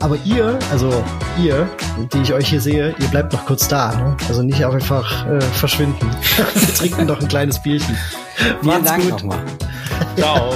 Aber 0.01 0.17
ihr, 0.25 0.59
also 0.71 1.05
ihr, 1.43 1.69
die 2.13 2.23
ich 2.23 2.33
euch 2.33 2.49
hier 2.49 2.61
sehe, 2.61 2.95
ihr 2.99 3.09
bleibt 3.09 3.33
noch 3.33 3.45
kurz 3.45 3.69
da. 3.69 3.95
Ne? 3.95 4.17
Also 4.29 4.43
nicht 4.43 4.65
einfach 4.65 5.27
äh, 5.27 5.41
verschwinden. 5.41 6.11
wir 6.55 6.75
trinken 6.75 7.07
noch 7.07 7.21
ein 7.21 7.29
kleines 7.29 7.63
Bierchen. 7.63 7.97
Vielen 8.43 8.67
Macht's 8.67 8.85
Dank 8.89 9.03
gut. 9.03 9.11
nochmal. 9.13 9.45
Ciao. 10.17 10.55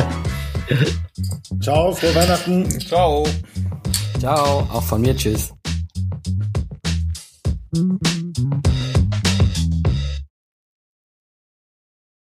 Ciao, 1.60 1.92
frohe 1.92 2.15
Weihnachten. 2.15 2.81
Ciao. 2.81 3.26
Ciao, 4.18 4.66
auch 4.73 4.82
von 4.82 5.00
mir, 5.00 5.16
tschüss. 5.16 5.52